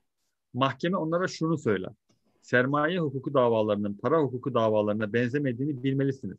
Mahkeme 0.54 0.98
onlara 0.98 1.28
şunu 1.28 1.58
söyler. 1.58 1.92
Sermaye 2.42 3.00
hukuku 3.00 3.34
davalarının 3.34 3.94
para 3.94 4.22
hukuku 4.22 4.54
davalarına 4.54 5.14
benzemediğini 5.14 5.84
bilmelisiniz. 5.84 6.38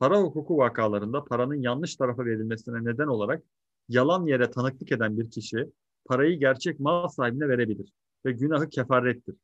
Para 0.00 0.20
hukuku 0.20 0.56
vakalarında 0.56 1.24
paranın 1.24 1.54
yanlış 1.54 1.96
tarafa 1.96 2.24
verilmesine 2.24 2.84
neden 2.84 3.06
olarak 3.06 3.42
yalan 3.88 4.26
yere 4.26 4.50
tanıklık 4.50 4.92
eden 4.92 5.18
bir 5.18 5.30
kişi 5.30 5.70
parayı 6.04 6.38
gerçek 6.38 6.80
mal 6.80 7.08
sahibine 7.08 7.48
verebilir 7.48 7.92
ve 8.26 8.32
günahı 8.32 8.68
kefarettir. 8.68 9.36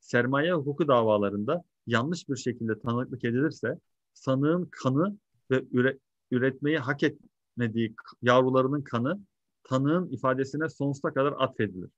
Sermaye 0.00 0.52
hukuku 0.52 0.88
davalarında 0.88 1.62
yanlış 1.86 2.28
bir 2.28 2.36
şekilde 2.36 2.78
tanıklık 2.78 3.24
edilirse 3.24 3.78
sanığın 4.16 4.68
kanı 4.70 5.18
ve 5.50 5.64
üre, 5.72 5.98
üretmeyi 6.30 6.78
hak 6.78 7.02
etmediği 7.02 7.94
yavrularının 8.22 8.82
kanı 8.82 9.20
tanığın 9.64 10.08
ifadesine 10.08 10.68
sonsuza 10.68 11.14
kadar 11.14 11.34
atfedilir. 11.38 11.90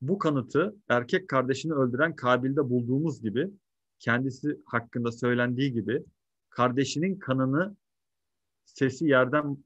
Bu 0.00 0.18
kanıtı 0.18 0.76
erkek 0.88 1.28
kardeşini 1.28 1.72
öldüren 1.72 2.16
Kabil'de 2.16 2.70
bulduğumuz 2.70 3.22
gibi 3.22 3.50
kendisi 3.98 4.60
hakkında 4.66 5.12
söylendiği 5.12 5.72
gibi 5.72 6.04
kardeşinin 6.50 7.18
kanını 7.18 7.76
sesi 8.64 9.04
yerden 9.06 9.64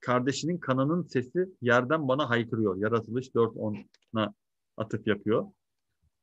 kardeşinin 0.00 0.58
kanının 0.58 1.02
sesi 1.02 1.48
yerden 1.62 2.08
bana 2.08 2.30
haykırıyor. 2.30 2.76
Yaratılış 2.76 3.28
4.10'na 3.28 4.34
atıf 4.76 5.06
yapıyor. 5.06 5.46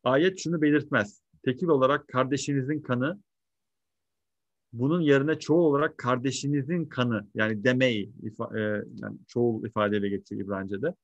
Ayet 0.03 0.39
şunu 0.39 0.61
belirtmez. 0.61 1.21
Tekil 1.43 1.67
olarak 1.67 2.07
kardeşinizin 2.07 2.81
kanı 2.81 3.19
bunun 4.79 5.01
yerine 5.01 5.39
çoğul 5.39 5.63
olarak 5.63 5.97
kardeşinizin 5.97 6.85
kanı 6.85 7.27
yani 7.35 7.63
demeyi 7.63 8.11
ifa, 8.23 8.59
e, 8.59 8.61
yani 9.01 9.17
çoğul 9.27 9.65
ifadeyle 9.65 10.09
geçiyor 10.09 10.41
İbranice'de. 10.41 10.95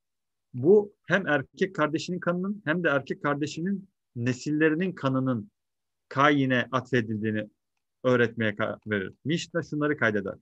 Bu 0.53 0.93
hem 1.07 1.27
erkek 1.27 1.75
kardeşinin 1.75 2.19
kanının 2.19 2.61
hem 2.65 2.83
de 2.83 2.87
erkek 2.87 3.23
kardeşinin 3.23 3.89
nesillerinin 4.15 4.91
kanının 4.91 5.51
kayine 6.09 6.67
atfedildiğini 6.71 7.49
öğretmeye 8.03 8.55
verir. 8.87 9.13
Mişna 9.25 9.63
şunları 9.63 9.97
kaydeder. 9.97 10.35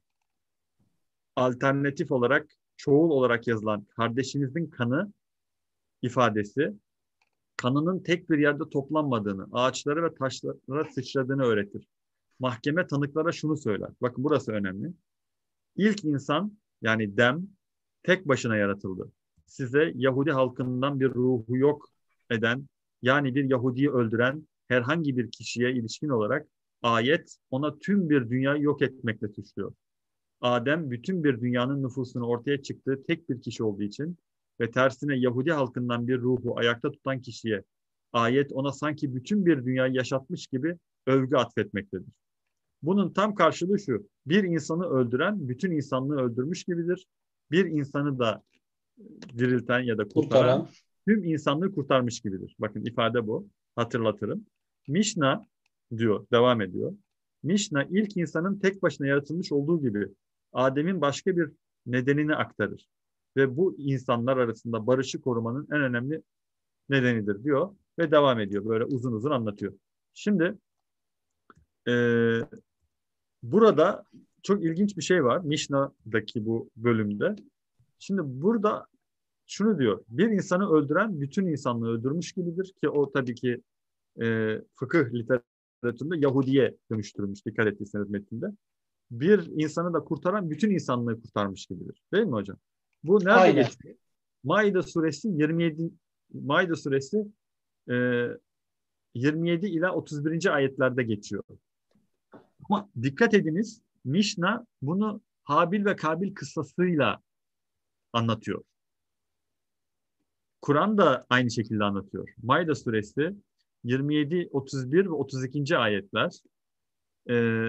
Alternatif 1.35 2.11
olarak 2.11 2.47
çoğul 2.77 3.09
olarak 3.09 3.47
yazılan 3.47 3.83
kardeşinizin 3.83 4.67
kanı 4.67 5.13
ifadesi 6.01 6.73
kanının 7.57 7.99
tek 7.99 8.29
bir 8.29 8.37
yerde 8.37 8.69
toplanmadığını, 8.69 9.47
ağaçlara 9.51 10.03
ve 10.03 10.15
taşlara 10.15 10.91
sıçradığını 10.91 11.43
öğretir. 11.43 11.87
Mahkeme 12.39 12.87
tanıklara 12.87 13.31
şunu 13.31 13.57
söyler. 13.57 13.89
Bakın 14.01 14.23
burası 14.23 14.51
önemli. 14.51 14.93
İlk 15.75 16.05
insan 16.05 16.57
yani 16.81 17.17
dem 17.17 17.47
tek 18.03 18.27
başına 18.27 18.57
yaratıldı. 18.57 19.11
Size 19.45 19.91
Yahudi 19.95 20.31
halkından 20.31 20.99
bir 20.99 21.09
ruhu 21.09 21.57
yok 21.57 21.89
eden 22.29 22.67
yani 23.01 23.35
bir 23.35 23.49
Yahudi'yi 23.49 23.91
öldüren 23.91 24.47
herhangi 24.67 25.17
bir 25.17 25.31
kişiye 25.31 25.71
ilişkin 25.71 26.09
olarak 26.09 26.47
ayet 26.81 27.37
ona 27.49 27.79
tüm 27.79 28.09
bir 28.09 28.29
dünyayı 28.29 28.61
yok 28.63 28.81
etmekle 28.81 29.27
suçluyor. 29.27 29.73
Adem 30.41 30.91
bütün 30.91 31.23
bir 31.23 31.41
dünyanın 31.41 31.83
nüfusunu 31.83 32.27
ortaya 32.27 32.61
çıktığı 32.61 33.03
tek 33.07 33.29
bir 33.29 33.41
kişi 33.41 33.63
olduğu 33.63 33.83
için 33.83 34.17
ve 34.59 34.71
tersine 34.71 35.17
Yahudi 35.17 35.51
halkından 35.51 36.07
bir 36.07 36.21
ruhu 36.21 36.59
ayakta 36.59 36.91
tutan 36.91 37.21
kişiye 37.21 37.63
ayet 38.13 38.51
ona 38.51 38.71
sanki 38.71 39.15
bütün 39.15 39.45
bir 39.45 39.65
dünyayı 39.65 39.93
yaşatmış 39.93 40.47
gibi 40.47 40.77
övgü 41.07 41.35
atfetmektedir. 41.35 42.13
Bunun 42.81 43.13
tam 43.13 43.35
karşılığı 43.35 43.79
şu. 43.79 44.07
Bir 44.25 44.43
insanı 44.43 44.85
öldüren 44.85 45.49
bütün 45.49 45.71
insanlığı 45.71 46.21
öldürmüş 46.21 46.63
gibidir. 46.63 47.07
Bir 47.51 47.65
insanı 47.65 48.19
da 48.19 48.43
dirilten 49.37 49.79
ya 49.79 49.97
da 49.97 50.03
kurtaran, 50.03 50.59
kurtaran. 50.59 50.67
tüm 51.07 51.23
insanlığı 51.23 51.75
kurtarmış 51.75 52.21
gibidir. 52.21 52.55
Bakın 52.59 52.85
ifade 52.85 53.27
bu. 53.27 53.47
Hatırlatırım. 53.75 54.45
Mişna 54.87 55.45
diyor, 55.97 56.25
devam 56.31 56.61
ediyor. 56.61 56.93
Mişna 57.43 57.83
ilk 57.83 58.17
insanın 58.17 58.59
tek 58.59 58.83
başına 58.83 59.07
yaratılmış 59.07 59.51
olduğu 59.51 59.81
gibi 59.81 60.07
Adem'in 60.53 61.01
başka 61.01 61.37
bir 61.37 61.51
nedenini 61.85 62.35
aktarır. 62.35 62.87
Ve 63.37 63.57
bu 63.57 63.75
insanlar 63.77 64.37
arasında 64.37 64.87
barışı 64.87 65.21
korumanın 65.21 65.67
en 65.71 65.81
önemli 65.81 66.21
nedenidir 66.89 67.43
diyor. 67.43 67.75
Ve 67.99 68.11
devam 68.11 68.39
ediyor. 68.39 68.65
Böyle 68.65 68.83
uzun 68.83 69.11
uzun 69.11 69.31
anlatıyor. 69.31 69.73
Şimdi 70.13 70.57
e, 71.87 71.93
burada 73.43 74.05
çok 74.43 74.63
ilginç 74.63 74.97
bir 74.97 75.01
şey 75.01 75.23
var. 75.23 75.41
Mishna'daki 75.43 76.45
bu 76.45 76.69
bölümde. 76.77 77.35
Şimdi 77.99 78.21
burada 78.23 78.85
şunu 79.47 79.79
diyor. 79.79 80.03
Bir 80.09 80.29
insanı 80.29 80.71
öldüren 80.71 81.21
bütün 81.21 81.47
insanlığı 81.47 81.89
öldürmüş 81.89 82.31
gibidir 82.31 82.73
ki 82.81 82.89
o 82.89 83.11
tabii 83.11 83.35
ki 83.35 83.61
e, 84.21 84.57
fıkıh 84.75 85.13
literatüründe 85.13 86.17
Yahudiye 86.17 86.75
dönüştürülmüş 86.91 87.45
dikkat 87.45 87.67
ettiyseniz 87.67 88.09
metninde. 88.09 88.45
Bir 89.11 89.45
insanı 89.45 89.93
da 89.93 89.99
kurtaran 89.99 90.49
bütün 90.49 90.71
insanlığı 90.71 91.21
kurtarmış 91.21 91.65
gibidir. 91.65 92.01
Değil 92.13 92.25
mi 92.25 92.31
hocam? 92.31 92.57
Bu 93.03 93.19
nerede 93.19 93.31
Aynen. 93.31 93.63
geçiyor? 93.63 93.95
Maide 94.43 94.81
suresi 94.81 95.27
27 95.27 95.91
Maide 96.33 96.75
suresi 96.75 97.27
e, 97.89 98.27
27 99.13 99.67
ila 99.67 99.95
31. 99.95 100.55
ayetlerde 100.55 101.03
geçiyor. 101.03 101.43
Ama 102.69 102.89
dikkat 103.01 103.33
ediniz 103.33 103.81
Mişna 104.05 104.65
bunu 104.81 105.21
Habil 105.43 105.85
ve 105.85 105.95
Kabil 105.95 106.33
kıssasıyla 106.33 107.21
anlatıyor. 108.13 108.63
Kur'an 110.61 110.97
da 110.97 111.25
aynı 111.29 111.51
şekilde 111.51 111.83
anlatıyor. 111.83 112.29
Maide 112.43 112.75
suresi 112.75 113.35
27, 113.83 114.49
31 114.51 115.05
ve 115.05 115.09
32. 115.09 115.77
ayetler 115.77 116.31
e, 117.29 117.65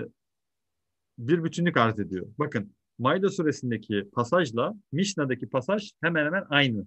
bir 1.18 1.44
bütünlük 1.44 1.76
arz 1.76 1.98
ediyor. 1.98 2.26
Bakın 2.38 2.74
Maide 2.98 3.28
suresindeki 3.28 4.10
pasajla 4.12 4.74
Mişna'daki 4.92 5.48
pasaj 5.48 5.92
hemen 6.00 6.24
hemen 6.24 6.44
aynı. 6.48 6.86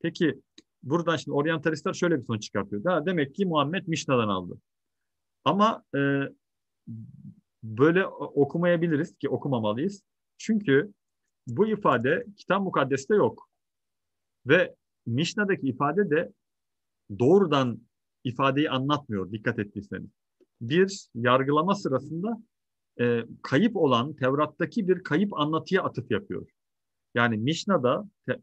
Peki 0.00 0.40
buradan 0.82 1.16
şimdi 1.16 1.34
oryantalistler 1.34 1.92
şöyle 1.92 2.18
bir 2.18 2.24
sonuç 2.24 2.42
çıkartıyor. 2.42 2.84
Daha 2.84 3.06
demek 3.06 3.34
ki 3.34 3.46
Muhammed 3.46 3.86
Mişna'dan 3.86 4.28
aldı. 4.28 4.60
Ama 5.44 5.84
e, 5.96 5.98
böyle 7.66 8.06
okumayabiliriz 8.06 9.16
ki 9.16 9.28
okumamalıyız. 9.28 10.02
Çünkü 10.38 10.92
bu 11.46 11.66
ifade 11.66 12.26
kitap 12.36 12.62
mukaddeste 12.62 13.14
yok. 13.14 13.48
Ve 14.46 14.74
Mişna'daki 15.06 15.68
ifade 15.68 16.10
de 16.10 16.32
doğrudan 17.18 17.80
ifadeyi 18.24 18.70
anlatmıyor 18.70 19.32
dikkat 19.32 19.58
ettiyseniz. 19.58 20.10
bir 20.60 21.08
yargılama 21.14 21.74
sırasında 21.74 22.42
e, 23.00 23.24
kayıp 23.42 23.76
olan 23.76 24.16
Tevrat'taki 24.16 24.88
bir 24.88 25.02
kayıp 25.02 25.40
anlatıya 25.40 25.82
atıf 25.82 26.10
yapıyor. 26.10 26.46
Yani 27.14 27.36
Mishna'da 27.36 28.08
te, 28.26 28.40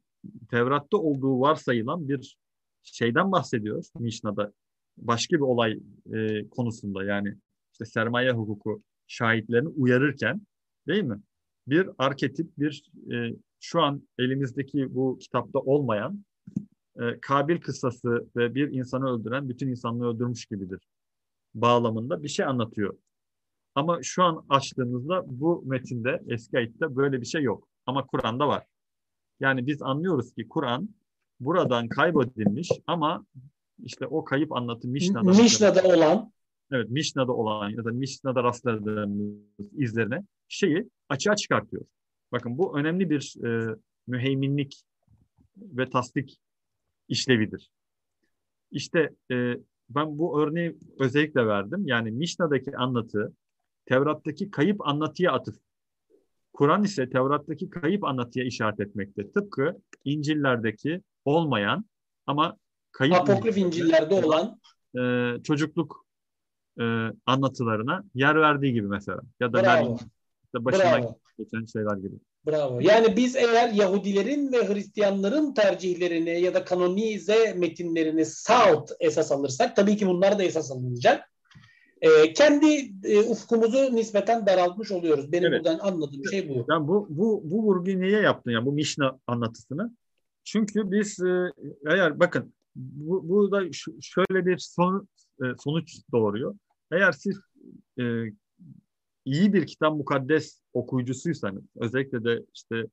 Tevrat'ta 0.50 0.98
olduğu 0.98 1.40
varsayılan 1.40 2.10
bir 2.10 2.38
şeyden 2.84 3.32
bahsediyor 3.32 3.84
Mishna'da 4.00 4.54
başka 4.98 5.36
bir 5.36 5.42
olay 5.42 5.80
e, 6.14 6.50
konusunda 6.50 7.04
yani 7.04 7.38
işte 7.72 7.86
sermaye 7.86 8.32
hukuku 8.32 8.84
şahitlerini 9.08 9.68
uyarırken 9.68 10.42
değil 10.88 11.04
mi? 11.04 11.22
Bir 11.68 11.90
arketip 11.98 12.58
bir 12.58 12.92
e, 13.14 13.36
şu 13.60 13.82
an 13.82 14.08
elimizdeki 14.20 14.96
bu 14.96 15.18
kitapta 15.22 15.60
olmayan 15.60 16.26
e, 17.00 17.20
Kabil 17.22 17.62
kıssası 17.62 18.28
ve 18.36 18.56
bir 18.56 18.72
insanı 18.72 19.10
öldüren 19.10 19.50
bütün 19.50 19.68
insanlığı 19.68 20.08
öldürmüş 20.08 20.46
gibidir 20.46 20.80
bağlamında 21.54 22.24
bir 22.24 22.28
şey 22.28 22.46
anlatıyor. 22.46 22.98
Ama 23.76 24.00
şu 24.04 24.24
an 24.24 24.46
açtığımızda 24.50 25.24
bu 25.28 25.64
metinde 25.66 26.24
eski 26.28 26.58
ayette 26.58 26.96
böyle 26.96 27.22
bir 27.22 27.26
şey 27.26 27.44
yok. 27.44 27.68
Ama 27.86 28.08
Kur'an'da 28.08 28.48
var. 28.48 28.66
Yani 29.40 29.68
biz 29.68 29.82
anlıyoruz 29.82 30.34
ki 30.34 30.48
Kur'an 30.48 30.90
buradan 31.40 31.88
kaybedilmiş 31.88 32.70
ama 32.88 33.26
işte 33.84 34.08
o 34.08 34.24
kayıp 34.24 34.52
anlatı 34.52 34.88
Mishna'da, 34.88 35.30
Mishna'da 35.30 35.84
olan 35.84 36.33
evet 36.74 36.90
Mishna'da 36.90 37.32
olan 37.32 37.70
ya 37.70 37.86
da 37.86 37.92
Mishna'da 37.92 38.44
rastladığımız 38.44 39.36
izlerine 39.78 40.24
şeyi 40.48 40.90
açığa 41.10 41.36
çıkartıyor. 41.36 41.86
Bakın 42.32 42.58
bu 42.58 42.78
önemli 42.80 43.10
bir 43.10 43.46
e, 43.46 43.76
müheyminlik 44.08 44.84
ve 45.58 45.90
tasdik 45.90 46.40
işlevidir. 47.08 47.70
İşte 48.72 49.10
e, 49.32 49.58
ben 49.90 50.18
bu 50.18 50.42
örneği 50.42 50.78
özellikle 51.00 51.48
verdim. 51.48 51.88
Yani 51.88 52.12
Mishna'daki 52.12 52.78
anlatı 52.78 53.34
Tevrat'taki 53.86 54.52
kayıp 54.52 54.88
anlatıya 54.88 55.32
atıf. 55.32 55.56
Kur'an 56.54 56.84
ise 56.84 57.10
Tevrat'taki 57.10 57.70
kayıp 57.70 58.04
anlatıya 58.04 58.46
işaret 58.46 58.80
etmekte. 58.80 59.32
Tıpkı 59.32 59.82
İncil'lerdeki 60.06 61.02
olmayan 61.26 61.86
ama 62.28 62.58
kayıp 62.92 63.16
apokrif 63.16 63.58
İncil'lerde 63.58 64.14
olan 64.26 64.60
e, 65.00 65.44
çocukluk 65.44 66.03
e, 66.80 66.84
anlatılarına 67.26 68.04
yer 68.16 68.36
verdiği 68.36 68.74
gibi 68.74 68.88
mesela. 68.88 69.20
Ya 69.40 69.54
da 69.54 69.64
Bravo. 69.64 69.98
başına 70.56 70.84
Bravo. 70.84 71.20
geçen 71.38 71.66
şeyler 71.66 71.98
gibi. 71.98 72.16
Bravo. 72.48 72.80
Yani 72.82 73.18
biz 73.18 73.36
eğer 73.36 73.70
Yahudilerin 73.70 74.52
ve 74.52 74.74
Hristiyanların 74.74 75.54
tercihlerini 75.54 76.42
ya 76.42 76.54
da 76.54 76.66
kanonize 76.66 77.54
metinlerini 77.54 78.26
South 78.26 78.92
esas 79.00 79.32
alırsak 79.32 79.76
tabii 79.76 79.98
ki 79.98 80.08
bunlar 80.08 80.40
da 80.40 80.44
esas 80.44 80.72
alınacak. 80.72 81.34
Ee, 82.02 82.34
kendi 82.34 82.92
e, 83.04 83.20
ufkumuzu 83.20 83.96
nispeten 83.96 84.46
daraltmış 84.46 84.92
oluyoruz. 84.92 85.32
Benim 85.32 85.54
Evet. 85.54 85.66
buradan 85.66 85.80
anladığım 85.80 86.26
şey 86.32 86.50
bu. 86.50 86.66
Yani 86.70 86.88
bu 86.88 87.08
bu 87.10 87.42
bu 87.46 87.64
vurguyu 87.64 88.02
niye 88.02 88.22
yaptın 88.22 88.52
yani 88.52 88.66
bu 88.66 88.72
Mişna 88.72 89.20
anlatısını? 89.28 89.92
Çünkü 90.44 90.92
biz 90.92 91.20
e, 91.20 91.52
eğer 91.92 92.20
bakın 92.20 92.54
bu 92.76 93.30
burada 93.30 93.62
şöyle 94.02 94.46
bir 94.46 94.58
son, 94.58 95.08
e, 95.44 95.56
sonuç 95.64 96.02
doğuruyor. 96.12 96.56
Eğer 96.92 97.12
siz 97.12 97.40
e, 98.00 98.04
iyi 99.26 99.54
bir 99.54 99.68
kitap 99.68 99.98
mukaddes 99.98 100.62
okuyucusuysanız 100.74 101.64
özellikle 101.76 102.24
de 102.24 102.46
işte 102.54 102.88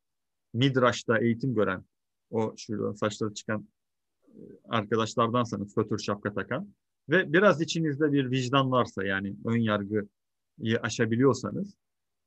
Midraş'ta 0.55 1.19
eğitim 1.19 1.55
gören 1.55 1.85
o 2.31 2.55
şuradan 2.57 2.93
saçları 2.93 3.35
çıkan 3.35 3.69
e, 4.25 4.41
arkadaşlardansanız 4.69 5.75
fötür 5.75 5.99
şapka 5.99 6.35
takan 6.35 6.75
ve 7.09 7.33
biraz 7.33 7.61
içinizde 7.61 8.13
bir 8.13 8.31
vicdan 8.31 8.71
varsa 8.71 9.05
yani 9.05 9.37
ön 9.45 9.57
yargıyı 9.57 10.81
aşabiliyorsanız 10.83 11.75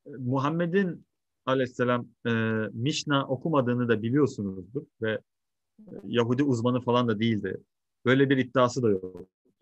e, 0.05 0.09
Muhammed'in 0.09 1.05
aleyhisselam 1.45 2.07
e, 2.25 2.31
Mişna 2.73 3.27
okumadığını 3.27 3.87
da 3.87 4.01
biliyorsunuzdur 4.01 4.83
ve 5.01 5.11
e, 5.11 5.21
Yahudi 6.03 6.43
uzmanı 6.43 6.81
falan 6.81 7.07
da 7.07 7.19
değildi. 7.19 7.57
Böyle 8.05 8.29
bir 8.29 8.37
iddiası 8.37 8.83
da 8.83 8.87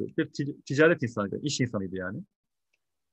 yoktu. 0.01 0.15
Bir 0.17 0.25
tic- 0.25 0.61
ticaret 0.61 1.03
insanıydı, 1.03 1.39
iş 1.43 1.61
insanıydı 1.61 1.95
yani. 1.95 2.23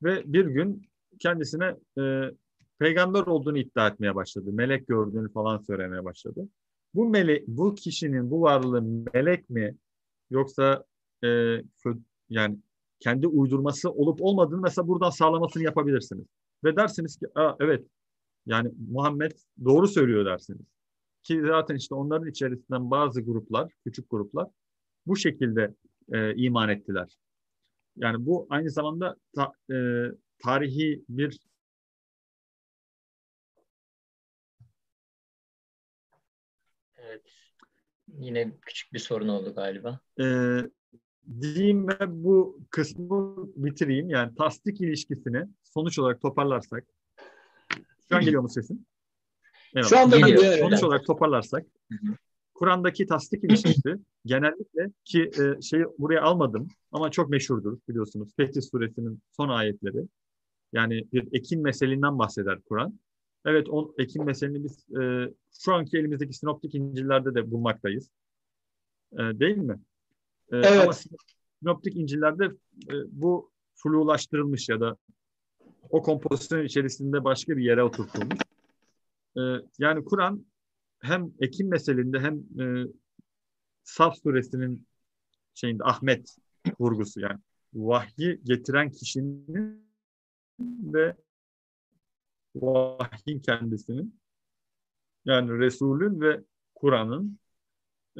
Ve 0.03 0.23
bir 0.33 0.47
gün 0.47 0.89
kendisine 1.19 1.77
e, 1.99 2.31
peygamber 2.79 3.21
olduğunu 3.21 3.59
iddia 3.59 3.89
etmeye 3.89 4.15
başladı. 4.15 4.53
Melek 4.53 4.89
gördüğünü 4.89 5.33
falan 5.33 5.59
söylemeye 5.59 6.05
başladı. 6.05 6.49
Bu 6.95 7.09
melek, 7.09 7.49
bu 7.49 7.75
kişinin 7.75 8.31
bu 8.31 8.43
varlığı 8.43 8.83
melek 9.15 9.51
mi 9.51 9.75
yoksa 10.31 10.85
e, 11.25 11.29
yani 12.31 12.59
kendi 13.01 13.27
uydurması 13.27 13.91
olup 13.91 14.23
olmadığını 14.23 14.61
mesela 14.61 14.89
buradan 14.89 15.11
sağlamasını 15.11 15.63
yapabilirsiniz. 15.63 16.27
Ve 16.65 16.77
dersiniz 16.77 17.17
ki 17.17 17.27
Aa, 17.35 17.57
evet 17.61 17.87
yani 18.47 18.73
Muhammed 18.91 19.33
doğru 19.65 19.89
söylüyor 19.89 20.25
dersiniz. 20.27 20.67
Ki 21.23 21.43
zaten 21.47 21.77
işte 21.77 21.95
onların 21.95 22.29
içerisinden 22.29 22.91
bazı 22.91 23.21
gruplar, 23.21 23.73
küçük 23.85 24.11
gruplar 24.11 24.49
bu 25.07 25.17
şekilde 25.17 25.75
e, 26.13 26.35
iman 26.35 26.69
ettiler. 26.69 27.19
Yani 27.97 28.27
bu 28.27 28.47
aynı 28.51 28.71
zamanda 28.71 29.17
ta- 29.35 29.75
e, 29.75 29.77
tarihi 30.39 31.05
bir 31.09 31.39
Evet. 36.97 37.23
Yine 38.19 38.53
küçük 38.67 38.93
bir 38.93 38.99
sorun 38.99 39.29
oldu 39.29 39.55
galiba. 39.55 40.01
e, 40.21 40.25
diyeyim 41.41 41.89
ve 41.89 41.97
bu 42.25 42.61
kısmı 42.71 43.37
bitireyim. 43.57 44.11
Yani 44.11 44.35
tasdik 44.35 44.81
ilişkisini 44.81 45.45
sonuç 45.63 45.99
olarak 45.99 46.21
toparlarsak 46.23 46.85
şu 48.09 48.17
an 48.17 48.25
geliyor 48.25 48.43
mu 48.43 48.49
sesin? 48.49 48.87
Evet. 49.75 49.87
Şu 49.87 49.99
anda 49.99 50.17
Geliyor. 50.17 50.59
Sonuç 50.59 50.83
olarak 50.83 51.07
toparlarsak 51.07 51.67
Hı 51.93 51.95
hı. 51.95 52.17
Kur'an'daki 52.59 53.07
tasdik 53.07 53.45
ilişkisi 53.45 53.97
genellikle 54.27 54.91
ki 55.05 55.31
e, 55.41 55.63
şeyi 55.63 55.85
buraya 55.99 56.23
almadım 56.23 56.69
ama 56.93 57.11
çok 57.11 57.31
meşhurdur 57.31 57.79
biliyorsunuz. 57.89 58.29
Fetih 58.37 58.63
suresinin 58.63 59.21
son 59.37 59.49
ayetleri. 59.49 60.09
Yani 60.73 61.05
bir 61.13 61.29
ekin 61.33 61.63
meselinden 61.63 62.19
bahseder 62.19 62.61
Kur'an. 62.69 62.99
Evet 63.45 63.67
o 63.71 63.95
ekin 63.99 64.25
meselini 64.25 64.65
biz 64.65 64.97
e, 65.01 65.33
şu 65.61 65.75
anki 65.75 65.99
elimizdeki 65.99 66.33
sinoptik 66.33 66.75
İncil'lerde 66.75 67.35
de 67.35 67.51
bulmaktayız. 67.51 68.11
E, 69.13 69.19
değil 69.19 69.57
mi? 69.57 69.79
E, 70.53 70.57
Evet. 70.57 70.81
Ama 70.81 70.93
sinoptik 71.63 71.97
İncil'lerde 71.97 72.45
e, 72.91 72.95
bu 73.09 73.51
flulaştırılmış 73.75 74.69
ya 74.69 74.81
da 74.81 74.97
o 75.91 76.03
kompozisyon 76.03 76.65
içerisinde 76.65 77.25
başka 77.25 77.57
bir 77.57 77.65
yere 77.65 77.83
oturtulmuş. 77.83 78.39
E, 79.37 79.41
yani 79.79 80.05
Kur'an 80.05 80.45
hem 81.01 81.33
ekim 81.41 81.69
meselinde 81.69 82.21
hem 82.21 82.61
e, 82.61 82.87
Saf 83.85 84.19
suresinin 84.23 84.87
şeyinde 85.55 85.85
Ahmet 85.85 86.37
vurgusu 86.81 87.21
yani 87.21 87.39
vahyi 87.75 88.41
getiren 88.45 88.91
kişinin 88.91 89.89
ve 90.61 91.17
vahyin 92.55 93.41
kendisinin 93.41 94.21
yani 95.25 95.59
Resul'ün 95.59 96.21
ve 96.21 96.41
Kur'an'ın 96.75 97.39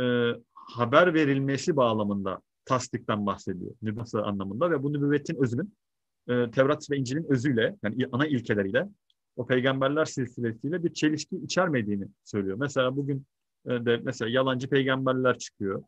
e, 0.01 0.33
haber 0.55 1.15
verilmesi 1.15 1.77
bağlamında 1.77 2.41
tasdikten 2.65 3.27
bahsediyor. 3.27 3.75
Nübüvvet 3.83 4.15
anlamında 4.15 4.71
ve 4.71 4.83
bu 4.83 4.93
nübüvvetin 4.93 5.43
özünün 5.43 5.75
e, 6.29 6.51
Tevrat 6.51 6.91
ve 6.91 6.97
İncil'in 6.97 7.33
özüyle 7.33 7.77
yani 7.83 8.07
ana 8.13 8.27
ilkeleriyle 8.27 8.89
o 9.39 9.47
peygamberler 9.47 10.05
silsilesiyle 10.05 10.85
bir 10.85 10.95
çelişki 10.95 11.37
içermediğini 11.37 12.09
söylüyor. 12.25 12.57
Mesela 12.61 12.97
bugün 12.97 13.27
e, 13.67 13.71
de 13.71 13.97
mesela 13.97 14.31
yalancı 14.31 14.69
peygamberler 14.69 15.39
çıkıyor. 15.39 15.85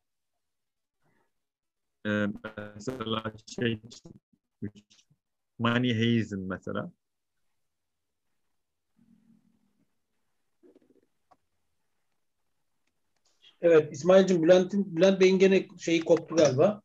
E, 2.07 2.27
mesela 2.75 3.33
şey 3.47 3.81
Maniheizm 5.59 6.41
mesela. 6.49 6.93
Evet 13.63 13.93
İsmail'cim 13.93 14.43
Bülent'in 14.43 14.97
Bülent 14.97 15.21
Bey'in 15.21 15.39
gene 15.39 15.69
şeyi 15.79 16.01
koptu 16.01 16.37
galiba. 16.37 16.83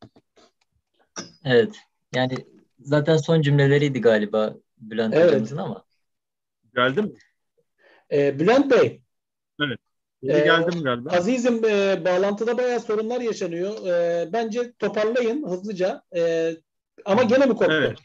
Evet. 1.44 1.76
Yani 2.14 2.34
zaten 2.80 3.16
son 3.16 3.42
cümleleriydi 3.42 4.00
galiba 4.00 4.54
Bülent 4.78 5.14
Evet. 5.14 5.26
hocamızın 5.26 5.56
ama. 5.56 5.85
Geldi 6.76 7.02
mi? 7.02 7.12
Ee, 8.12 8.38
Bülent 8.38 8.70
Bey, 8.70 9.02
İyi 10.22 10.32
Ee, 10.32 10.38
geldim 10.38 10.82
galiba. 10.82 11.10
Aziz'im 11.10 11.64
e, 11.64 12.04
bağlantıda 12.04 12.58
bayağı 12.58 12.80
sorunlar 12.80 13.20
yaşanıyor. 13.20 13.86
E, 13.86 14.28
bence 14.32 14.72
toparlayın 14.78 15.48
hızlıca. 15.48 16.02
E, 16.16 16.50
ama 17.04 17.22
gene 17.22 17.46
mi 17.46 17.54
koptu? 17.54 17.72
Evet. 17.72 17.98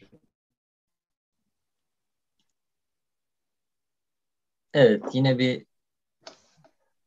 Evet. 4.74 5.03
Yine 5.14 5.38
bir 5.38 5.66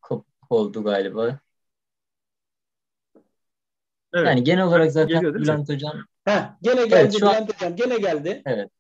kop 0.03 0.27
oldu 0.51 0.85
galiba. 0.85 1.39
Evet. 4.15 4.27
Yani 4.27 4.45
genel 4.45 4.65
olarak 4.65 4.93
zaten 4.93 5.09
Geliyor, 5.09 5.35
Bülent 5.35 5.69
Hocam. 5.69 5.93
Heh, 6.25 6.51
gene 6.63 6.87
geldi 6.87 6.95
evet, 6.95 7.15
Bülent 7.15 7.25
an... 7.25 7.55
Hocam. 7.55 7.77
Gene 7.77 7.99
geldi. 7.99 8.43
Evet. 8.47 8.71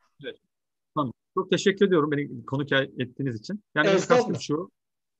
Çok 1.34 1.50
teşekkür 1.50 1.86
ediyorum 1.86 2.10
beni 2.10 2.44
konuk 2.46 2.72
ettiğiniz 2.72 3.40
için. 3.40 3.62
Yani 3.74 3.88
evet, 3.88 4.08
kastım 4.08 4.36
şu. 4.40 4.70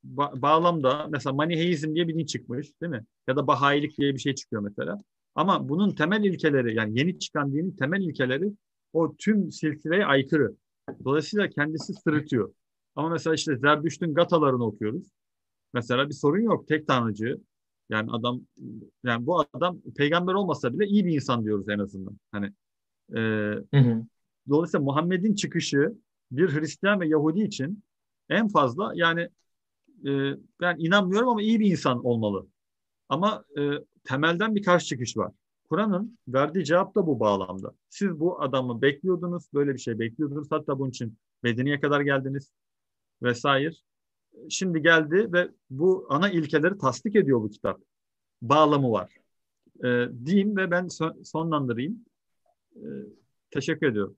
Ba- 0.05 0.43
bağlamda 0.43 1.09
mesela 1.11 1.33
Maniheizm 1.33 1.95
diye 1.95 2.09
bir 2.09 2.15
din 2.15 2.27
çıkmış 2.27 2.81
değil 2.83 2.91
mi? 2.91 3.05
Ya 3.29 3.37
da 3.37 3.47
Bahayilik 3.47 3.99
diye 3.99 4.15
bir 4.15 4.19
şey 4.19 4.35
çıkıyor 4.35 4.63
mesela. 4.63 4.99
Ama 5.35 5.69
bunun 5.69 5.91
temel 5.91 6.25
ilkeleri 6.25 6.77
yani 6.77 6.99
yeni 6.99 7.19
çıkan 7.19 7.53
dinin 7.53 7.77
temel 7.77 8.01
ilkeleri 8.01 8.53
o 8.93 9.17
tüm 9.17 9.53
silsileye 9.53 10.07
aykırı. 10.07 10.57
Dolayısıyla 11.05 11.49
kendisi 11.49 11.93
sırıtıyor. 11.95 12.55
Ama 12.97 13.09
mesela 13.09 13.35
işte 13.35 13.57
Zerdüşt'ün 13.57 14.15
gatalarını 14.15 14.65
okuyoruz. 14.65 15.07
Mesela 15.75 16.09
bir 16.09 16.15
sorun 16.15 16.43
yok. 16.43 16.69
Tek 16.69 16.87
tanrıcı. 16.87 17.37
Yani 17.91 18.11
adam 18.11 18.41
yani 19.05 19.27
bu 19.27 19.45
adam 19.53 19.81
peygamber 19.97 20.35
olmasa 20.35 20.73
bile 20.73 20.87
iyi 20.87 21.05
bir 21.05 21.15
insan 21.15 21.45
diyoruz 21.45 21.69
en 21.69 21.79
azından. 21.79 22.19
Hani 22.33 22.47
e, 23.17 23.21
hı 23.75 23.81
hı. 23.81 24.07
Dolayısıyla 24.49 24.85
Muhammed'in 24.85 25.35
çıkışı 25.35 25.95
bir 26.31 26.49
Hristiyan 26.49 27.01
ve 27.01 27.09
Yahudi 27.09 27.43
için 27.43 27.83
en 28.29 28.49
fazla 28.49 28.93
yani 28.95 29.21
e, 30.07 30.11
ben 30.61 30.77
inanmıyorum 30.79 31.29
ama 31.29 31.43
iyi 31.43 31.61
bir 31.61 31.71
insan 31.71 32.05
olmalı. 32.05 32.47
Ama 33.09 33.45
e, 33.59 33.71
temelden 34.05 34.55
bir 34.55 34.63
karşı 34.63 34.87
çıkış 34.87 35.17
var. 35.17 35.33
Kur'an'ın 35.69 36.19
verdiği 36.29 36.65
cevap 36.65 36.95
da 36.95 37.07
bu 37.07 37.21
bağlamda. 37.21 37.75
Siz 37.89 38.21
bu 38.21 38.43
adamı 38.43 38.83
bekliyordunuz, 38.83 39.45
böyle 39.55 39.75
bir 39.75 39.79
şey 39.79 39.99
bekliyordunuz. 39.99 40.47
Hatta 40.51 40.79
bunun 40.79 40.91
için 40.91 41.19
Medine'ye 41.43 41.81
kadar 41.81 42.01
geldiniz 42.01 42.53
vesaire. 43.23 43.71
Şimdi 44.49 44.83
geldi 44.83 45.33
ve 45.33 45.51
bu 45.71 46.07
ana 46.11 46.31
ilkeleri 46.31 46.79
tasdik 46.79 47.17
ediyor 47.17 47.43
bu 47.43 47.51
kitap. 47.51 47.81
Bağlamı 48.43 48.91
var. 48.91 49.17
E, 49.85 50.09
diyeyim 50.25 50.57
ve 50.57 50.71
ben 50.71 50.89
son, 50.89 51.23
sonlandırayım. 51.23 52.05
E, 52.77 52.87
teşekkür 53.51 53.87
ediyorum. 53.87 54.17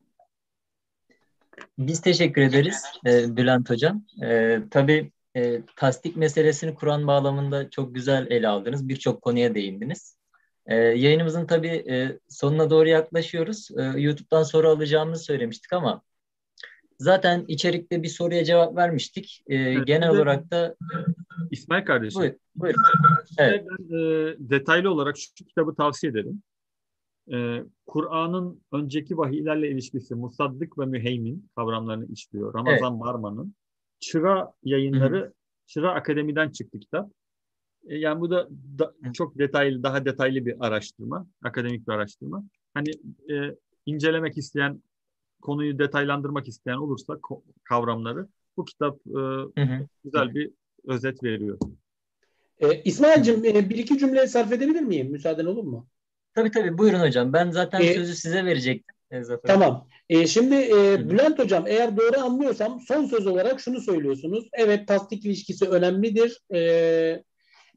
Biz 1.78 2.00
teşekkür 2.00 2.42
ederiz 2.42 2.84
e, 3.06 3.36
Bülent 3.36 3.70
Hocam. 3.70 4.04
E, 4.22 4.58
tabii 4.70 5.12
e, 5.36 5.62
tasdik 5.76 6.16
meselesini 6.16 6.74
Kur'an 6.74 7.06
bağlamında 7.06 7.70
çok 7.70 7.94
güzel 7.94 8.26
ele 8.30 8.48
aldınız. 8.48 8.88
Birçok 8.88 9.22
konuya 9.22 9.54
değindiniz. 9.54 10.18
E, 10.66 10.76
yayınımızın 10.76 11.46
tabii 11.46 11.84
e, 11.90 12.18
sonuna 12.28 12.70
doğru 12.70 12.88
yaklaşıyoruz. 12.88 13.68
E, 13.78 13.82
YouTube'dan 13.82 14.42
soru 14.42 14.68
alacağımızı 14.68 15.24
söylemiştik 15.24 15.72
ama 15.72 16.02
zaten 16.98 17.44
içerikte 17.48 18.02
bir 18.02 18.08
soruya 18.08 18.44
cevap 18.44 18.76
vermiştik. 18.76 19.42
E, 19.46 19.56
evet, 19.56 19.86
genel 19.86 20.08
olarak 20.08 20.50
da 20.50 20.76
İsmail 21.50 21.84
kardeşim. 21.84 22.20
Buyur, 22.20 22.34
buyur. 22.54 22.74
Evet. 23.38 23.64
Ben 23.70 23.96
e, 23.98 24.34
detaylı 24.38 24.90
olarak 24.90 25.16
şu 25.18 25.44
kitabı 25.44 25.74
tavsiye 25.74 26.10
ederim. 26.10 26.42
E, 27.32 27.62
Kur'an'ın 27.86 28.60
önceki 28.72 29.18
vahiylerle 29.18 29.70
ilişkisi 29.70 30.14
musaddık 30.14 30.78
ve 30.78 30.86
müheymin 30.86 31.48
kavramlarını 31.56 32.06
işliyor. 32.06 32.54
Ramazan 32.54 32.92
evet. 32.92 33.00
Barman'ın. 33.00 33.54
Çıra 34.00 34.52
yayınları, 34.62 35.20
Hı-hı. 35.20 35.32
Çıra 35.66 35.92
Akademi'den 35.92 36.50
çıktı 36.50 36.80
kitap. 36.80 37.10
E, 37.86 37.96
yani 37.96 38.20
bu 38.20 38.30
da, 38.30 38.48
da 38.78 38.94
çok 39.12 39.38
detaylı, 39.38 39.82
daha 39.82 40.04
detaylı 40.04 40.46
bir 40.46 40.66
araştırma, 40.66 41.26
akademik 41.42 41.88
bir 41.88 41.92
araştırma. 41.92 42.44
Hani 42.74 42.90
e, 43.30 43.56
incelemek 43.86 44.38
isteyen, 44.38 44.82
konuyu 45.42 45.78
detaylandırmak 45.78 46.48
isteyen 46.48 46.76
olursa 46.76 47.18
kavramları 47.64 48.28
bu 48.56 48.64
kitap 48.64 48.98
e, 49.06 49.20
Hı-hı. 49.60 49.86
güzel 50.04 50.34
bir 50.34 50.50
özet 50.84 51.24
veriyor. 51.24 51.58
E, 52.58 52.82
İsmail'cim 52.82 53.44
e, 53.44 53.70
bir 53.70 53.78
iki 53.78 53.98
cümle 53.98 54.26
sarf 54.26 54.52
edebilir 54.52 54.80
miyim? 54.80 55.10
Müsaaden 55.10 55.46
olur 55.46 55.64
mu? 55.64 55.86
Tabii 56.36 56.50
tabii 56.50 56.78
buyurun 56.78 57.00
hocam. 57.00 57.32
Ben 57.32 57.50
zaten 57.50 57.80
e, 57.80 57.94
sözü 57.94 58.14
size 58.14 58.44
verecektim. 58.44 58.96
Zafer. 59.22 59.48
Tamam. 59.54 59.88
E, 60.08 60.26
şimdi 60.26 60.54
e, 60.54 61.10
Bülent 61.10 61.38
Hocam 61.38 61.64
eğer 61.66 61.96
doğru 61.96 62.20
anlıyorsam 62.20 62.80
son 62.80 63.06
söz 63.06 63.26
olarak 63.26 63.60
şunu 63.60 63.80
söylüyorsunuz. 63.80 64.48
Evet 64.52 64.88
tasdik 64.88 65.24
ilişkisi 65.24 65.68
önemlidir. 65.68 66.40
E, 66.54 67.22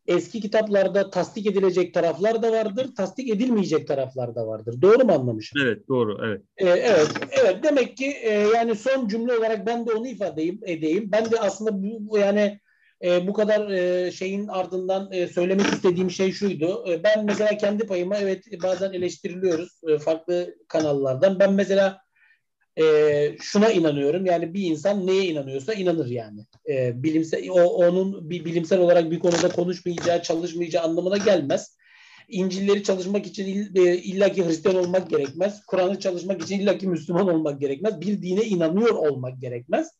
eski 0.07 0.41
kitaplarda 0.41 1.09
tasdik 1.09 1.47
edilecek 1.47 1.93
taraflar 1.93 2.43
da 2.43 2.51
vardır, 2.51 2.89
tasdik 2.97 3.29
edilmeyecek 3.29 3.87
taraflar 3.87 4.35
da 4.35 4.47
vardır. 4.47 4.81
Doğru 4.81 5.05
mu 5.05 5.11
anlamışım? 5.11 5.61
Evet, 5.61 5.87
doğru. 5.87 6.25
Evet. 6.25 6.41
Ee, 6.57 6.65
evet, 6.65 7.11
evet. 7.31 7.63
Demek 7.63 7.97
ki 7.97 8.05
e, 8.21 8.31
yani 8.31 8.75
son 8.75 9.07
cümle 9.07 9.37
olarak 9.37 9.65
ben 9.65 9.87
de 9.87 9.91
onu 9.91 10.07
ifade 10.07 10.41
edeyim. 10.41 10.59
edeyim. 10.65 11.11
Ben 11.11 11.31
de 11.31 11.39
aslında 11.39 11.83
bu, 11.83 12.09
bu 12.09 12.17
yani 12.17 12.59
e, 13.03 13.27
bu 13.27 13.33
kadar 13.33 13.69
e, 13.69 14.11
şeyin 14.11 14.47
ardından 14.47 15.11
e, 15.11 15.27
söylemek 15.27 15.65
istediğim 15.65 16.11
şey 16.11 16.31
şuydu. 16.31 16.85
E, 16.89 17.03
ben 17.03 17.25
mesela 17.25 17.57
kendi 17.57 17.87
payıma 17.87 18.17
evet 18.17 18.43
bazen 18.63 18.93
eleştiriliyoruz 18.93 19.81
e, 19.87 19.97
farklı 19.97 20.55
kanallardan. 20.67 21.39
Ben 21.39 21.53
mesela 21.53 22.01
e, 22.79 22.85
şuna 23.41 23.71
inanıyorum. 23.71 24.25
Yani 24.25 24.53
bir 24.53 24.63
insan 24.63 25.07
neye 25.07 25.25
inanıyorsa 25.25 25.73
inanır 25.73 26.07
yani. 26.07 26.45
E, 26.69 27.03
bilimsel 27.03 27.49
o 27.49 27.63
onun 27.63 28.29
bir 28.29 28.45
bilimsel 28.45 28.79
olarak 28.79 29.11
bir 29.11 29.19
konuda 29.19 29.49
konuşmayacağı, 29.49 30.21
çalışmayacağı 30.21 30.83
anlamına 30.83 31.17
gelmez. 31.17 31.79
İncil'leri 32.27 32.83
çalışmak 32.83 33.25
için 33.25 33.45
illaki 33.75 34.45
Hristiyan 34.45 34.77
olmak 34.77 35.09
gerekmez. 35.09 35.65
Kur'an'ı 35.65 35.99
çalışmak 35.99 36.41
için 36.41 36.59
illaki 36.59 36.87
Müslüman 36.87 37.29
olmak 37.29 37.61
gerekmez. 37.61 38.01
Bir 38.01 38.21
dine 38.21 38.43
inanıyor 38.43 38.95
olmak 38.95 39.41
gerekmez 39.41 39.91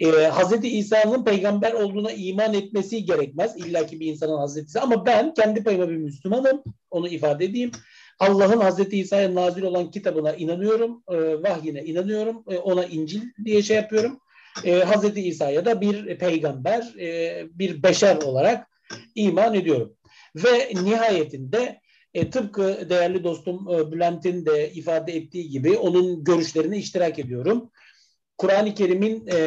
e, 0.00 0.06
Hazreti 0.06 0.68
İsa'nın 0.68 1.24
peygamber 1.24 1.72
olduğuna 1.72 2.12
iman 2.12 2.54
etmesi 2.54 3.04
gerekmez. 3.04 3.56
İlla 3.56 3.86
ki 3.86 4.00
bir 4.00 4.06
insanın 4.06 4.38
Hazreti 4.38 4.66
İsa. 4.66 4.80
Ama 4.80 5.06
ben 5.06 5.34
kendi 5.34 5.64
payıma 5.64 5.88
bir 5.88 5.96
Müslümanım. 5.96 6.62
Onu 6.90 7.08
ifade 7.08 7.44
edeyim. 7.44 7.70
Allah'ın 8.18 8.60
Hazreti 8.60 8.98
İsa'ya 8.98 9.34
nazil 9.34 9.62
olan 9.62 9.90
kitabına 9.90 10.32
inanıyorum. 10.32 11.02
E, 11.08 11.16
vahyine 11.42 11.84
inanıyorum. 11.84 12.44
E, 12.48 12.58
ona 12.58 12.84
İncil 12.84 13.22
diye 13.44 13.62
şey 13.62 13.76
yapıyorum. 13.76 14.20
E, 14.64 14.72
Hazreti 14.72 15.20
İsa'ya 15.20 15.64
da 15.64 15.80
bir 15.80 16.18
peygamber, 16.18 16.94
e, 17.00 17.44
bir 17.52 17.82
beşer 17.82 18.16
olarak 18.16 18.66
iman 19.14 19.54
ediyorum. 19.54 19.96
Ve 20.36 20.68
nihayetinde 20.84 21.80
e, 22.14 22.30
tıpkı 22.30 22.90
değerli 22.90 23.24
dostum 23.24 23.68
e, 23.70 23.92
Bülent'in 23.92 24.46
de 24.46 24.72
ifade 24.72 25.12
ettiği 25.12 25.50
gibi 25.50 25.78
onun 25.78 26.24
görüşlerine 26.24 26.78
iştirak 26.78 27.18
ediyorum. 27.18 27.70
Kur'an-ı 28.38 28.74
Kerim'in 28.74 29.26
e, 29.26 29.38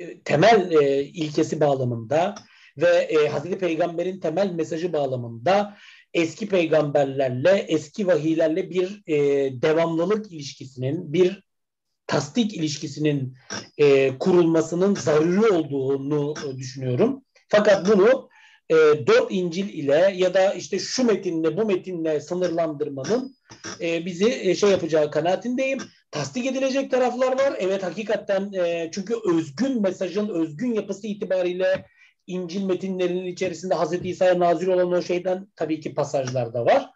e, 0.00 0.20
temel 0.20 0.70
e, 0.70 1.02
ilkesi 1.02 1.60
bağlamında 1.60 2.34
ve 2.76 2.88
e, 2.88 3.28
Hazreti 3.28 3.58
Peygamber'in 3.58 4.20
temel 4.20 4.50
mesajı 4.50 4.92
bağlamında 4.92 5.76
eski 6.14 6.48
peygamberlerle, 6.48 7.64
eski 7.68 8.06
vahiylerle 8.06 8.70
bir 8.70 9.02
e, 9.06 9.16
devamlılık 9.62 10.32
ilişkisinin, 10.32 11.12
bir 11.12 11.44
tasdik 12.06 12.54
ilişkisinin 12.54 13.36
e, 13.78 14.18
kurulmasının 14.18 14.94
zaruri 14.94 15.46
olduğunu 15.52 16.34
e, 16.46 16.56
düşünüyorum. 16.56 17.24
Fakat 17.48 17.88
bunu 17.88 18.28
e, 18.70 18.74
dört 19.06 19.26
İncil 19.30 19.68
ile 19.68 20.12
ya 20.16 20.34
da 20.34 20.54
işte 20.54 20.78
şu 20.78 21.04
metinle 21.04 21.56
bu 21.56 21.64
metinle 21.64 22.20
sınırlandırmanın 22.20 23.36
e, 23.80 24.06
bizi 24.06 24.28
e, 24.30 24.54
şey 24.54 24.70
yapacağı 24.70 25.10
kanaatindeyim. 25.10 25.78
Tasdik 26.14 26.46
edilecek 26.46 26.90
taraflar 26.90 27.32
var. 27.32 27.56
Evet 27.58 27.82
hakikaten 27.82 28.52
e, 28.52 28.90
çünkü 28.92 29.14
özgün 29.34 29.82
mesajın 29.82 30.28
özgün 30.28 30.74
yapısı 30.74 31.06
itibariyle 31.06 31.86
İncil 32.26 32.64
metinlerinin 32.64 33.26
içerisinde 33.26 33.74
Hazreti 33.74 34.08
İsa'ya 34.08 34.38
nazil 34.38 34.68
olan 34.68 34.92
o 34.92 35.02
şeyden 35.02 35.46
tabii 35.56 35.80
ki 35.80 35.94
pasajlar 35.94 36.54
da 36.54 36.66
var. 36.66 36.90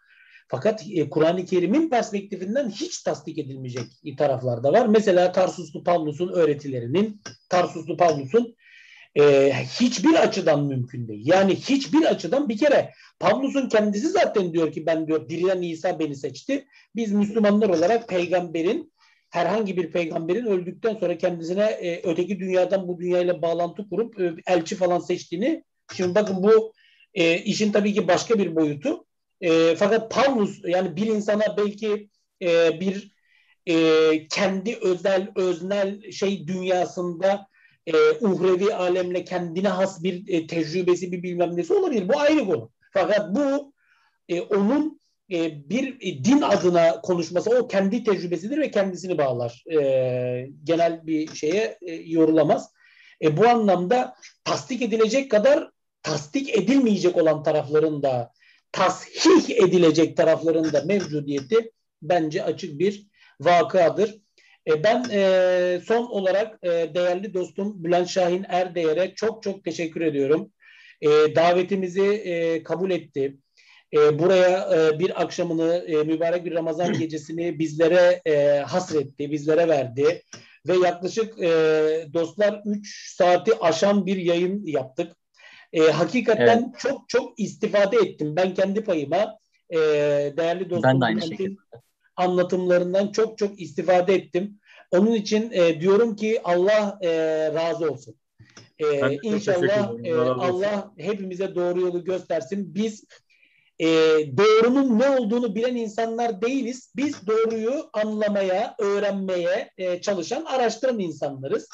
Fakat 0.47 0.83
e, 0.91 1.09
Kur'an-ı 1.09 1.45
Kerim'in 1.45 1.89
perspektifinden 1.89 2.69
hiç 2.69 3.03
tasdik 3.03 3.37
edilmeyecek 3.37 3.85
taraflar 4.17 4.63
da 4.63 4.73
var. 4.73 4.85
Mesela 4.85 5.31
Tarsuslu 5.31 5.83
Pavlus'un 5.83 6.33
öğretilerinin, 6.33 7.21
Tarsuslu 7.49 7.97
Pavlus'un 7.97 8.55
e, 9.19 9.53
hiçbir 9.79 10.13
açıdan 10.13 10.63
mümkün 10.63 11.07
değil. 11.07 11.23
Yani 11.25 11.55
hiçbir 11.55 12.05
açıdan 12.05 12.49
bir 12.49 12.57
kere 12.57 12.91
Pavlus'un 13.19 13.69
kendisi 13.69 14.09
zaten 14.09 14.53
diyor 14.53 14.71
ki 14.71 14.85
ben 14.85 15.07
diyor 15.07 15.29
dirilen 15.29 15.61
İsa 15.61 15.99
beni 15.99 16.15
seçti. 16.15 16.65
Biz 16.95 17.11
Müslümanlar 17.11 17.69
olarak 17.69 18.07
peygamberin 18.07 18.91
herhangi 19.29 19.77
bir 19.77 19.91
peygamberin 19.91 20.45
öldükten 20.45 20.95
sonra 20.95 21.17
kendisine 21.17 21.63
e, 21.63 22.01
öteki 22.03 22.39
dünyadan 22.39 22.87
bu 22.87 22.99
dünyayla 22.99 23.41
bağlantı 23.41 23.89
kurup 23.89 24.19
e, 24.19 24.33
elçi 24.47 24.75
falan 24.75 24.99
seçtiğini 24.99 25.63
şimdi 25.95 26.15
bakın 26.15 26.43
bu 26.43 26.73
e, 27.13 27.37
işin 27.37 27.71
tabii 27.71 27.93
ki 27.93 28.07
başka 28.07 28.39
bir 28.39 28.55
boyutu. 28.55 29.05
E, 29.41 29.75
fakat 29.75 30.11
Pavlus 30.11 30.59
yani 30.63 30.95
bir 30.95 31.07
insana 31.07 31.57
belki 31.57 32.09
e, 32.41 32.79
bir 32.79 33.11
e, 33.65 34.27
kendi 34.27 34.77
özel 34.81 35.31
öznel 35.35 36.11
şey 36.11 36.47
dünyasında 36.47 37.47
e, 37.87 37.93
uhrevi 38.21 38.73
alemle 38.73 39.23
kendine 39.23 39.69
has 39.69 40.03
bir 40.03 40.27
e, 40.27 40.47
tecrübesi 40.47 41.11
bir 41.11 41.23
bilmem 41.23 41.57
nesi 41.57 41.73
olabilir. 41.73 42.09
Bu 42.09 42.19
ayrı 42.19 42.45
konu. 42.45 42.71
Fakat 42.93 43.35
bu 43.35 43.73
e, 44.29 44.41
onun 44.41 44.99
e, 45.31 45.69
bir 45.69 45.99
din 46.23 46.41
adına 46.41 47.01
konuşması 47.01 47.49
o 47.49 47.67
kendi 47.67 48.03
tecrübesidir 48.03 48.57
ve 48.57 48.71
kendisini 48.71 49.17
bağlar. 49.17 49.63
E, 49.71 50.49
genel 50.63 51.07
bir 51.07 51.35
şeye 51.35 51.77
e, 51.81 51.93
yorulamaz. 51.93 52.71
Bu 53.31 53.47
anlamda 53.47 54.15
tasdik 54.43 54.81
edilecek 54.81 55.31
kadar 55.31 55.69
tasdik 56.03 56.57
edilmeyecek 56.57 57.17
olan 57.17 57.43
tarafların 57.43 58.03
da 58.03 58.31
tasih 58.71 59.59
edilecek 59.59 60.17
taraflarında 60.17 60.83
mevcudiyeti 60.85 61.71
bence 62.01 62.43
açık 62.43 62.79
bir 62.79 63.07
vakadır. 63.41 64.15
Ben 64.83 65.03
son 65.79 66.05
olarak 66.05 66.63
değerli 66.63 67.33
dostum 67.33 67.83
Bülent 67.83 68.09
Şahin 68.09 68.45
Erdeğer'e 68.49 69.13
çok 69.15 69.43
çok 69.43 69.63
teşekkür 69.63 70.01
ediyorum. 70.01 70.51
Davetimizi 71.35 72.61
kabul 72.65 72.91
etti. 72.91 73.37
E, 73.93 74.19
buraya 74.19 74.69
e, 74.75 74.99
bir 74.99 75.21
akşamını, 75.21 75.85
e, 75.87 76.03
mübarek 76.03 76.45
bir 76.45 76.55
Ramazan 76.55 76.93
gecesini 76.99 77.59
bizlere 77.59 78.21
e, 78.25 78.59
hasretti, 78.59 79.31
bizlere 79.31 79.67
verdi. 79.67 80.23
Ve 80.67 80.73
yaklaşık 80.73 81.39
e, 81.39 81.49
dostlar 82.13 82.61
3 82.65 83.15
saati 83.15 83.59
aşan 83.59 84.05
bir 84.05 84.17
yayın 84.17 84.65
yaptık. 84.65 85.11
E, 85.73 85.81
hakikaten 85.81 86.63
evet. 86.69 86.79
çok 86.79 87.09
çok 87.09 87.39
istifade 87.39 87.97
ettim. 87.97 88.35
Ben 88.35 88.53
kendi 88.53 88.83
payıma 88.83 89.37
e, 89.69 89.77
değerli 90.37 90.69
dostum 90.69 90.83
ben 90.83 91.01
de 91.01 91.05
aynı 91.05 91.21
şekilde. 91.21 91.57
anlatımlarından 92.15 93.11
çok 93.11 93.37
çok 93.37 93.61
istifade 93.61 94.15
ettim. 94.15 94.59
Onun 94.91 95.13
için 95.13 95.51
e, 95.51 95.81
diyorum 95.81 96.15
ki 96.15 96.41
Allah 96.43 96.99
e, 97.01 97.09
razı 97.53 97.91
olsun. 97.91 98.15
E, 98.79 99.17
inşallah 99.23 99.91
e, 100.03 100.15
Allah 100.15 100.91
hepimize 100.97 101.55
doğru 101.55 101.81
yolu 101.81 102.03
göstersin. 102.03 102.75
Biz 102.75 103.05
e, 103.79 103.87
doğrunun 104.37 104.99
ne 104.99 105.09
olduğunu 105.09 105.55
bilen 105.55 105.75
insanlar 105.75 106.41
değiliz. 106.41 106.91
Biz 106.95 107.27
doğruyu 107.27 107.89
anlamaya, 107.93 108.75
öğrenmeye 108.79 109.71
e, 109.77 110.01
çalışan, 110.01 110.45
araştıran 110.45 110.99
insanlarız. 110.99 111.69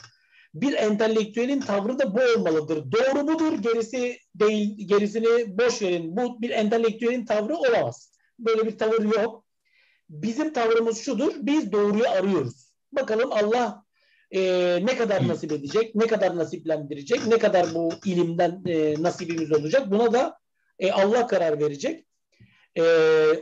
Bir 0.54 0.74
entelektüelin 0.74 1.60
tavrı 1.60 2.00
da 2.00 2.16
bu 2.16 2.20
olmalıdır. 2.36 2.92
Doğru 2.92 3.28
budur, 3.28 3.54
gerisi 3.54 4.18
değil, 4.36 4.88
gerisini 4.88 5.58
boş 5.58 5.82
verin. 5.82 6.18
Bu 6.18 6.42
bir 6.42 6.50
entelektüelin 6.50 7.26
tavrı 7.26 7.56
olamaz. 7.56 8.12
Böyle 8.40 8.66
bir 8.66 8.78
tavır 8.78 9.04
yok. 9.04 9.46
Bizim 10.10 10.54
tavrımız 10.54 10.98
şudur, 10.98 11.34
biz 11.38 11.72
doğruyu 11.72 12.10
arıyoruz. 12.10 12.72
Bakalım 12.92 13.32
Allah 13.32 13.84
e, 14.32 14.42
ne 14.86 14.98
kadar 14.98 15.28
nasip 15.28 15.52
edecek, 15.52 15.96
ne 15.96 16.08
kadar 16.08 16.38
nasiplendirecek, 16.38 17.28
ne 17.28 17.38
kadar 17.38 17.74
bu 17.74 17.90
ilimden 18.06 18.62
e, 18.66 19.04
nasibimiz 19.04 19.52
olacak. 19.52 19.92
Buna 19.92 20.14
da 20.14 20.38
e, 20.80 20.92
Allah 20.92 21.28
karar 21.28 21.60
verecek. 21.60 22.06
E, 22.78 22.82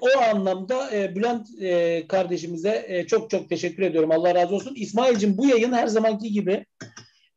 o 0.01 0.19
anlamda 0.31 0.91
e, 0.95 1.15
Bülent 1.15 1.47
e, 1.61 2.03
kardeşimize 2.07 2.85
e, 2.87 3.07
çok 3.07 3.29
çok 3.29 3.49
teşekkür 3.49 3.83
ediyorum. 3.83 4.11
Allah 4.11 4.35
razı 4.35 4.55
olsun. 4.55 4.75
İsmail'cim 4.75 5.37
bu 5.37 5.47
yayın 5.47 5.73
her 5.73 5.87
zamanki 5.87 6.31
gibi 6.31 6.65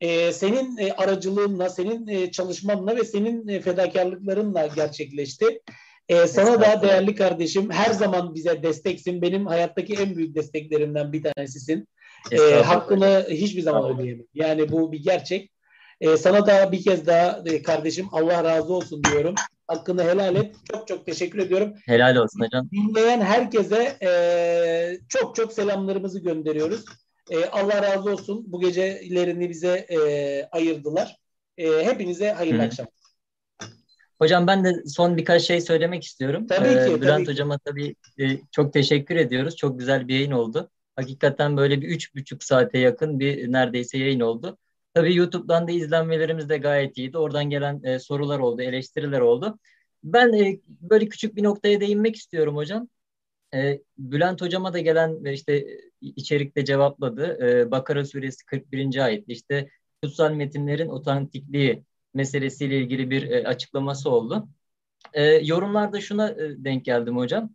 e, 0.00 0.32
senin 0.32 0.76
e, 0.76 0.92
aracılığınla, 0.92 1.68
senin 1.68 2.06
e, 2.06 2.30
çalışmanla 2.30 2.96
ve 2.96 3.04
senin 3.04 3.48
e, 3.48 3.60
fedakarlıklarınla 3.60 4.66
gerçekleşti. 4.66 5.60
E, 6.08 6.26
sana 6.26 6.60
da 6.60 6.82
değerli 6.82 7.14
kardeşim 7.14 7.70
her 7.70 7.90
zaman 7.90 8.34
bize 8.34 8.62
desteksin. 8.62 9.22
Benim 9.22 9.46
hayattaki 9.46 9.94
en 9.94 10.16
büyük 10.16 10.34
desteklerimden 10.34 11.12
bir 11.12 11.22
tanesisin. 11.22 11.88
E, 12.32 12.38
hakkını 12.38 13.26
hiçbir 13.30 13.62
zaman 13.62 13.94
ödeyemem. 13.94 14.26
Yani 14.34 14.72
bu 14.72 14.92
bir 14.92 15.02
gerçek. 15.02 15.52
E, 16.00 16.16
sana 16.16 16.46
da 16.46 16.72
bir 16.72 16.82
kez 16.82 17.06
daha 17.06 17.42
e, 17.46 17.62
kardeşim 17.62 18.06
Allah 18.12 18.44
razı 18.44 18.74
olsun 18.74 19.02
diyorum. 19.04 19.34
Hakkını 19.68 20.04
helal 20.04 20.36
et. 20.36 20.56
Çok 20.72 20.88
çok 20.88 21.06
teşekkür 21.06 21.38
ediyorum. 21.38 21.74
Helal 21.86 22.16
olsun 22.16 22.40
hocam. 22.40 22.70
Dinleyen 22.72 23.20
herkese 23.20 23.96
e, 24.02 24.10
çok 25.08 25.36
çok 25.36 25.52
selamlarımızı 25.52 26.18
gönderiyoruz. 26.18 26.84
E, 27.30 27.46
Allah 27.46 27.82
razı 27.82 28.12
olsun. 28.12 28.44
Bu 28.46 28.60
gecelerini 28.60 29.50
bize 29.50 29.86
e, 29.88 29.98
ayırdılar. 30.52 31.16
E, 31.58 31.84
hepinize 31.84 32.32
hayırlı 32.32 32.62
Hı. 32.62 32.66
akşamlar. 32.66 32.96
Hocam 34.18 34.46
ben 34.46 34.64
de 34.64 34.82
son 34.86 35.16
birkaç 35.16 35.42
şey 35.42 35.60
söylemek 35.60 36.04
istiyorum. 36.04 36.46
Tabii 36.46 36.68
ki. 36.68 36.92
Ee, 36.92 37.00
Bülent 37.00 37.18
tabii 37.18 37.26
hocama 37.26 37.58
tabii 37.58 37.94
e, 38.20 38.24
çok 38.52 38.72
teşekkür 38.72 39.16
ediyoruz. 39.16 39.56
Çok 39.56 39.78
güzel 39.78 40.08
bir 40.08 40.14
yayın 40.14 40.30
oldu. 40.30 40.70
Hakikaten 40.96 41.56
böyle 41.56 41.80
bir 41.80 41.88
üç 41.88 42.14
buçuk 42.14 42.44
saate 42.44 42.78
yakın 42.78 43.20
bir 43.20 43.52
neredeyse 43.52 43.98
yayın 43.98 44.20
oldu. 44.20 44.58
Tabii 44.96 45.14
YouTube'dan 45.16 45.68
da 45.68 45.72
izlenmelerimiz 45.72 46.48
de 46.48 46.58
gayet 46.58 46.98
iyiydi. 46.98 47.18
Oradan 47.18 47.50
gelen 47.50 47.82
e, 47.84 47.98
sorular 47.98 48.38
oldu, 48.38 48.62
eleştiriler 48.62 49.20
oldu. 49.20 49.58
Ben 50.04 50.32
e, 50.32 50.60
böyle 50.68 51.08
küçük 51.08 51.36
bir 51.36 51.42
noktaya 51.42 51.80
değinmek 51.80 52.16
istiyorum 52.16 52.56
hocam. 52.56 52.88
E, 53.54 53.80
Bülent 53.98 54.40
hocama 54.42 54.72
da 54.72 54.78
gelen 54.78 55.24
ve 55.24 55.32
işte 55.32 55.66
içerikte 56.00 56.64
cevapladı. 56.64 57.38
E, 57.46 57.70
Bakara 57.70 58.04
suresi 58.04 58.46
41. 58.46 59.04
ayet 59.04 59.24
işte 59.28 59.68
kutsal 60.02 60.32
metinlerin 60.32 60.88
otantikliği 60.88 61.84
meselesiyle 62.14 62.78
ilgili 62.78 63.10
bir 63.10 63.30
e, 63.30 63.48
açıklaması 63.48 64.10
oldu. 64.10 64.48
E, 65.12 65.24
yorumlarda 65.24 66.00
şuna 66.00 66.30
e, 66.30 66.64
denk 66.64 66.84
geldim 66.84 67.16
hocam. 67.16 67.54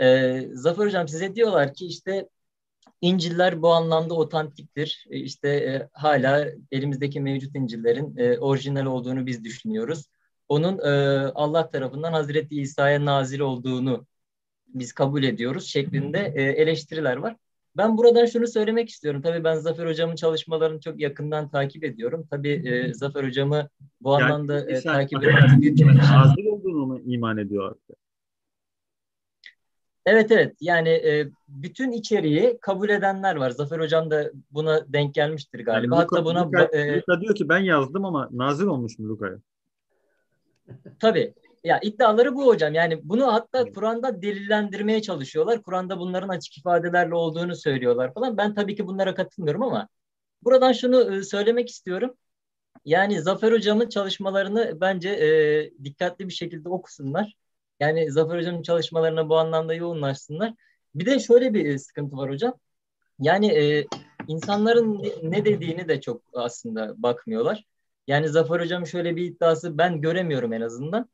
E, 0.00 0.40
Zafer 0.52 0.86
hocam 0.86 1.08
size 1.08 1.34
diyorlar 1.34 1.74
ki 1.74 1.86
işte 1.86 2.28
İnciller 3.00 3.62
bu 3.62 3.72
anlamda 3.72 4.14
otantiktir. 4.14 5.06
E, 5.10 5.18
işte 5.18 5.48
e, 5.48 5.88
hala 5.92 6.48
elimizdeki 6.72 7.20
mevcut 7.20 7.56
İncil'lerin 7.56 8.16
e, 8.16 8.38
orijinal 8.38 8.86
olduğunu 8.86 9.26
biz 9.26 9.44
düşünüyoruz. 9.44 10.06
Onun 10.48 10.78
e, 10.78 10.90
Allah 11.34 11.70
tarafından 11.70 12.12
Hazreti 12.12 12.60
İsa'ya 12.60 13.04
nazil 13.04 13.40
olduğunu 13.40 14.06
biz 14.66 14.92
kabul 14.92 15.22
ediyoruz 15.22 15.66
şeklinde 15.66 16.32
e, 16.36 16.42
eleştiriler 16.42 17.16
var. 17.16 17.36
Ben 17.76 17.98
buradan 17.98 18.26
şunu 18.26 18.46
söylemek 18.46 18.88
istiyorum. 18.88 19.22
Tabii 19.22 19.44
ben 19.44 19.56
Zafer 19.56 19.86
Hocam'ın 19.86 20.16
çalışmalarını 20.16 20.80
çok 20.80 21.00
yakından 21.00 21.48
takip 21.48 21.84
ediyorum. 21.84 22.26
Tabii 22.30 22.68
e, 22.68 22.94
Zafer 22.94 23.24
Hocam'ı 23.24 23.68
bu 24.00 24.12
yani, 24.12 24.24
anlamda 24.24 24.70
e, 24.70 24.80
takip 24.80 25.24
eden 25.24 25.60
büyük 25.60 25.78
bir 25.78 25.98
Nazil 25.98 26.46
olduğunu 26.46 26.86
mu 26.86 27.00
iman 27.04 27.38
ediyor? 27.38 27.76
Evet 30.06 30.30
evet 30.30 30.56
yani 30.60 30.88
e, 30.88 31.28
bütün 31.48 31.92
içeriği 31.92 32.58
kabul 32.60 32.88
edenler 32.88 33.36
var. 33.36 33.50
Zafer 33.50 33.80
Hocam 33.80 34.10
da 34.10 34.30
buna 34.50 34.92
denk 34.92 35.14
gelmiştir 35.14 35.64
galiba. 35.64 35.96
Yani 35.96 36.04
Luka, 36.04 36.16
Hatta 36.16 36.24
buna 36.24 36.46
Luka, 36.46 36.62
e, 36.62 36.96
Luka 36.96 37.20
diyor 37.20 37.34
ki 37.34 37.48
ben 37.48 37.58
yazdım 37.58 38.04
ama 38.04 38.28
nazil 38.32 38.66
olmuş 38.66 38.98
mu 38.98 39.08
Luka'ya? 39.08 39.38
Tabii. 41.00 41.34
Ya 41.64 41.80
iddiaları 41.80 42.34
bu 42.34 42.46
hocam. 42.46 42.74
Yani 42.74 43.00
bunu 43.02 43.32
hatta 43.32 43.64
Kur'an'da 43.64 44.22
delillendirmeye 44.22 45.02
çalışıyorlar. 45.02 45.62
Kur'an'da 45.62 45.98
bunların 45.98 46.28
açık 46.28 46.58
ifadelerle 46.58 47.14
olduğunu 47.14 47.56
söylüyorlar 47.56 48.14
falan. 48.14 48.36
Ben 48.36 48.54
tabii 48.54 48.76
ki 48.76 48.86
bunlara 48.86 49.14
katılmıyorum 49.14 49.62
ama 49.62 49.88
buradan 50.42 50.72
şunu 50.72 51.14
e, 51.14 51.22
söylemek 51.22 51.68
istiyorum. 51.68 52.14
Yani 52.84 53.20
Zafer 53.20 53.52
Hocam'ın 53.52 53.88
çalışmalarını 53.88 54.80
bence 54.80 55.10
e, 55.10 55.84
dikkatli 55.84 56.28
bir 56.28 56.32
şekilde 56.32 56.68
okusunlar. 56.68 57.34
Yani 57.84 58.10
Zafer 58.12 58.38
Hocam'ın 58.38 58.62
çalışmalarına 58.62 59.28
bu 59.28 59.38
anlamda 59.38 59.74
yoğunlaşsınlar. 59.74 60.54
Bir 60.94 61.06
de 61.06 61.18
şöyle 61.18 61.54
bir 61.54 61.78
sıkıntı 61.78 62.16
var 62.16 62.30
hocam. 62.30 62.54
Yani 63.20 63.46
e, 63.46 63.86
insanların 64.28 65.02
ne 65.22 65.44
dediğini 65.44 65.88
de 65.88 66.00
çok 66.00 66.22
aslında 66.34 67.02
bakmıyorlar. 67.02 67.64
Yani 68.06 68.28
Zafer 68.28 68.60
Hocam 68.60 68.86
şöyle 68.86 69.16
bir 69.16 69.24
iddiası 69.24 69.78
ben 69.78 70.00
göremiyorum 70.00 70.52
en 70.52 70.60
azından. 70.60 71.08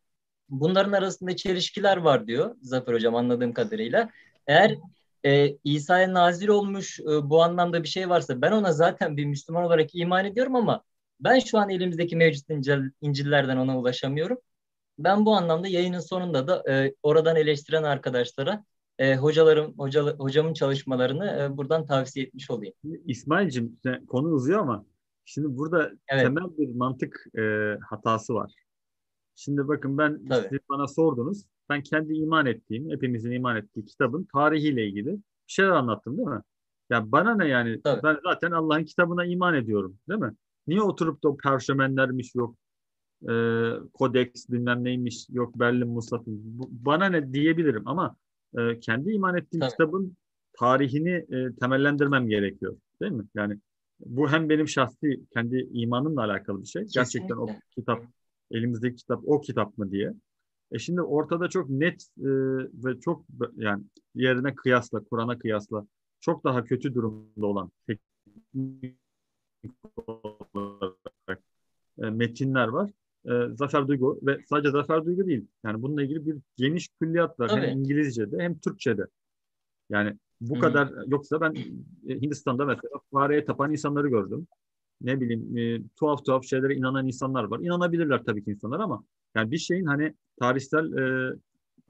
Bunların 0.49 0.93
arasında 0.93 1.37
çelişkiler 1.37 1.97
var 1.97 2.27
diyor 2.27 2.57
Zafer 2.63 2.95
Hocam 2.95 3.15
anladığım 3.15 3.53
kadarıyla. 3.53 4.11
Eğer 4.47 4.79
e, 5.25 5.57
İsa'ya 5.65 6.15
nazil 6.15 6.49
olmuş 6.49 7.01
e, 7.01 7.31
bu 7.31 7.43
anlamda 7.43 7.83
bir 7.83 7.89
şey 7.89 8.09
varsa 8.09 8.43
ben 8.43 8.53
ona 8.53 8.73
zaten 8.73 9.17
bir 9.17 9.25
Müslüman 9.25 9.65
olarak 9.65 9.95
iman 9.95 10.25
ediyorum 10.25 10.57
ama 10.57 10.85
ben 11.21 11.39
şu 11.39 11.59
an 11.59 11.71
elimizdeki 11.71 12.17
mevcut 12.17 12.51
İncil, 12.51 12.81
İncil'lerden 13.01 13.57
ona 13.57 13.79
ulaşamıyorum 13.79 14.39
ben 15.05 15.27
bu 15.27 15.35
anlamda 15.35 15.69
yayının 15.69 16.01
sonunda 16.01 16.49
da 16.49 16.73
e, 16.73 16.95
oradan 17.03 17.37
eleştiren 17.37 17.83
arkadaşlara 17.83 18.65
e, 18.99 19.17
hocalarım 19.17 19.75
hoca, 19.79 20.03
hocamın 20.03 20.55
çalışmalarını 20.55 21.27
e, 21.27 21.57
buradan 21.57 21.87
tavsiye 21.87 22.27
etmiş 22.27 22.51
olayım. 22.51 22.75
İsmail'cim 23.07 23.79
konu 24.09 24.29
uzuyor 24.29 24.59
ama 24.59 24.85
şimdi 25.25 25.57
burada 25.57 25.91
evet. 26.09 26.23
temel 26.23 26.59
bir 26.59 26.75
mantık 26.75 27.27
e, 27.39 27.43
hatası 27.89 28.35
var. 28.35 28.55
Şimdi 29.35 29.69
bakın 29.69 29.99
ben 29.99 30.21
siz 30.49 30.59
bana 30.69 30.89
sordunuz. 30.89 31.45
Ben 31.69 31.83
kendi 31.83 32.15
iman 32.15 32.47
ettiğim, 32.47 32.91
hepimizin 32.91 33.31
iman 33.31 33.57
ettiği 33.57 33.85
kitabın 33.85 34.29
tarihiyle 34.33 34.87
ilgili 34.87 35.13
bir 35.13 35.23
şeyler 35.47 35.71
anlattım 35.71 36.17
değil 36.17 36.29
mi? 36.29 36.43
Ya 36.91 37.13
bana 37.13 37.35
ne 37.35 37.49
yani? 37.49 37.83
Tabii. 37.83 38.03
Ben 38.03 38.19
zaten 38.25 38.51
Allah'ın 38.51 38.85
kitabına 38.85 39.25
iman 39.25 39.55
ediyorum 39.55 39.99
değil 40.09 40.21
mi? 40.21 40.35
Niye 40.67 40.83
oturup 40.83 41.23
da 41.23 41.29
o 41.29 41.37
perşemenlermiş 41.37 42.35
yok, 42.35 42.57
e, 43.29 43.33
kodeks 43.95 44.49
bilmem 44.49 44.85
neymiş 44.85 45.27
yok 45.31 45.59
Berlin 45.59 45.89
Musafı 45.89 46.31
bana 46.71 47.07
ne 47.07 47.33
diyebilirim 47.33 47.89
ama 47.89 48.17
e, 48.59 48.81
kendi 48.81 49.13
iman 49.13 49.37
ettiğim 49.37 49.61
Tabii. 49.61 49.71
kitabın 49.71 50.17
tarihini 50.59 51.27
e, 51.31 51.55
temellendirmem 51.61 52.29
gerekiyor 52.29 52.77
değil 53.03 53.13
mi? 53.13 53.25
Yani 53.35 53.59
bu 54.07 54.31
hem 54.31 54.49
benim 54.49 54.69
şahsi 54.69 55.21
kendi 55.35 55.69
imanımla 55.73 56.25
alakalı 56.25 56.63
bir 56.63 56.67
şey. 56.67 56.83
Kesinlikle. 56.83 57.01
Gerçekten 57.01 57.37
o 57.37 57.49
kitap 57.75 58.03
elimizdeki 58.51 58.97
kitap 58.97 59.23
o 59.27 59.41
kitap 59.41 59.79
mı 59.79 59.91
diye. 59.91 60.13
E 60.73 60.79
şimdi 60.79 61.03
ortada 61.03 61.49
çok 61.49 61.71
net 61.71 62.03
e, 62.19 62.31
ve 62.85 63.01
çok 63.01 63.25
yani 63.57 63.85
yerine 64.15 64.55
kıyasla 64.55 65.05
Kur'an'a 65.05 65.39
kıyasla 65.39 65.87
çok 66.21 66.45
daha 66.45 66.65
kötü 66.65 66.95
durumda 66.95 67.47
olan 67.47 67.71
teknik 67.87 68.97
olarak 70.07 71.43
e, 71.99 72.11
metinler 72.11 72.69
var. 72.69 72.91
E, 73.25 73.31
Zafer 73.55 73.89
Duygu 73.89 74.21
ve 74.23 74.39
sadece 74.49 74.71
Zafer 74.71 75.05
Duygu 75.05 75.27
değil. 75.27 75.47
Yani 75.65 75.83
bununla 75.83 76.03
ilgili 76.03 76.27
bir 76.27 76.37
geniş 76.57 76.89
külliyat 77.01 77.41
var. 77.41 77.49
Tabii. 77.49 77.61
Hem 77.61 77.79
İngilizce'de 77.79 78.39
hem 78.39 78.59
Türkçe'de. 78.59 79.07
Yani 79.91 80.17
bu 80.41 80.57
Hı. 80.57 80.61
kadar 80.61 80.89
yoksa 81.07 81.41
ben 81.41 81.55
e, 82.09 82.21
Hindistan'da 82.21 82.65
mesela 82.65 83.01
fareye 83.13 83.45
tapan 83.45 83.73
insanları 83.73 84.09
gördüm. 84.09 84.47
Ne 85.01 85.21
bileyim 85.21 85.57
e, 85.59 85.83
tuhaf 85.97 86.25
tuhaf 86.25 86.45
şeylere 86.45 86.75
inanan 86.75 87.07
insanlar 87.07 87.45
var. 87.45 87.61
İnanabilirler 87.61 88.25
tabii 88.25 88.45
ki 88.45 88.51
insanlar 88.51 88.81
ama 88.81 89.05
yani 89.35 89.51
bir 89.51 89.59
şeyin 89.59 89.87
hani 89.87 90.15
tarihsel 90.41 90.93
e, 90.93 91.35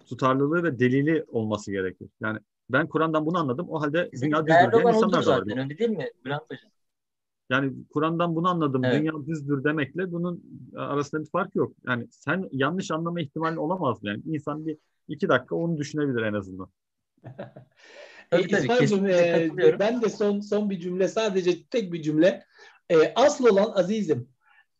tutarlılığı 0.06 0.62
ve 0.62 0.78
delili 0.78 1.24
olması 1.28 1.72
gerekir. 1.72 2.08
Yani 2.20 2.38
ben 2.70 2.86
Kur'an'dan 2.86 3.26
bunu 3.26 3.38
anladım. 3.38 3.66
O 3.70 3.80
halde 3.80 4.10
dünya 4.22 4.40
odur 4.40 4.88
insanlar 4.88 5.26
da 5.26 5.30
var. 5.30 5.58
öyle 5.58 5.78
değil 5.78 5.90
mi 5.90 6.10
Bülent 6.24 6.42
Hocam? 6.50 6.70
Yani 7.50 7.72
Kur'an'dan 7.90 8.36
bunu 8.36 8.48
anladım. 8.48 8.84
Evet. 8.84 9.00
Dünya 9.00 9.12
düzdür 9.26 9.64
demekle 9.64 10.12
bunun 10.12 10.44
arasında 10.76 11.20
bir 11.20 11.30
fark 11.30 11.54
yok. 11.54 11.72
Yani 11.86 12.06
sen 12.10 12.48
yanlış 12.52 12.90
anlama 12.90 13.20
ihtimali 13.20 13.58
olamaz 13.58 14.02
mı? 14.02 14.08
Yani 14.08 14.22
insan 14.26 14.66
bir 14.66 14.76
iki 15.08 15.28
dakika 15.28 15.56
onu 15.56 15.78
düşünebilir 15.78 16.22
en 16.22 16.34
azından. 16.34 16.68
Tabii, 18.30 18.48
tabii, 18.48 18.62
İsmail'cim, 18.62 19.06
e, 19.06 19.78
ben 19.78 20.02
de 20.02 20.08
son 20.08 20.40
son 20.40 20.70
bir 20.70 20.80
cümle 20.80 21.08
sadece 21.08 21.64
tek 21.64 21.92
bir 21.92 22.02
cümle. 22.02 22.44
E, 22.90 23.14
asıl 23.14 23.46
olan 23.46 23.72
azizim. 23.74 24.28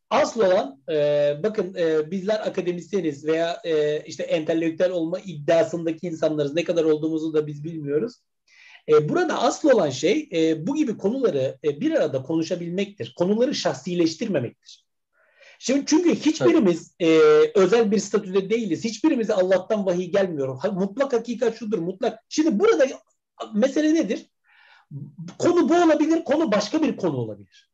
Asıl 0.09 0.41
olan 0.41 0.81
e, 0.89 0.95
bakın 1.43 1.75
e, 1.75 2.11
bizler 2.11 2.47
akademisyeniz 2.47 3.25
veya 3.25 3.61
e, 3.63 4.03
işte 4.05 4.23
entelektüel 4.23 4.91
olma 4.91 5.19
iddiasındaki 5.19 6.07
insanlarız. 6.07 6.53
Ne 6.53 6.63
kadar 6.63 6.83
olduğumuzu 6.83 7.33
da 7.33 7.47
biz 7.47 7.63
bilmiyoruz. 7.63 8.21
E, 8.89 9.09
burada 9.09 9.41
asıl 9.41 9.69
olan 9.69 9.89
şey 9.89 10.29
e, 10.33 10.67
bu 10.67 10.75
gibi 10.75 10.97
konuları 10.97 11.57
e, 11.63 11.81
bir 11.81 11.91
arada 11.91 12.23
konuşabilmektir. 12.23 13.13
Konuları 13.17 13.55
şahsileştirmemektir. 13.55 14.85
Şimdi 15.59 15.85
çünkü 15.85 16.15
hiçbirimiz 16.15 16.95
e, 17.01 17.07
özel 17.55 17.91
bir 17.91 17.99
statüde 17.99 18.49
değiliz. 18.49 18.83
Hiçbirimize 18.83 19.33
Allah'tan 19.33 19.85
vahiy 19.85 20.11
gelmiyor. 20.11 20.57
Ha, 20.61 20.71
mutlak 20.71 21.13
hakikat 21.13 21.57
şudur, 21.57 21.77
mutlak. 21.77 22.19
Şimdi 22.29 22.59
burada 22.59 22.85
mesele 23.53 23.93
nedir? 23.93 24.25
Konu 25.37 25.69
bu 25.69 25.83
olabilir, 25.83 26.23
konu 26.23 26.51
başka 26.51 26.81
bir 26.81 26.97
konu 26.97 27.17
olabilir. 27.17 27.71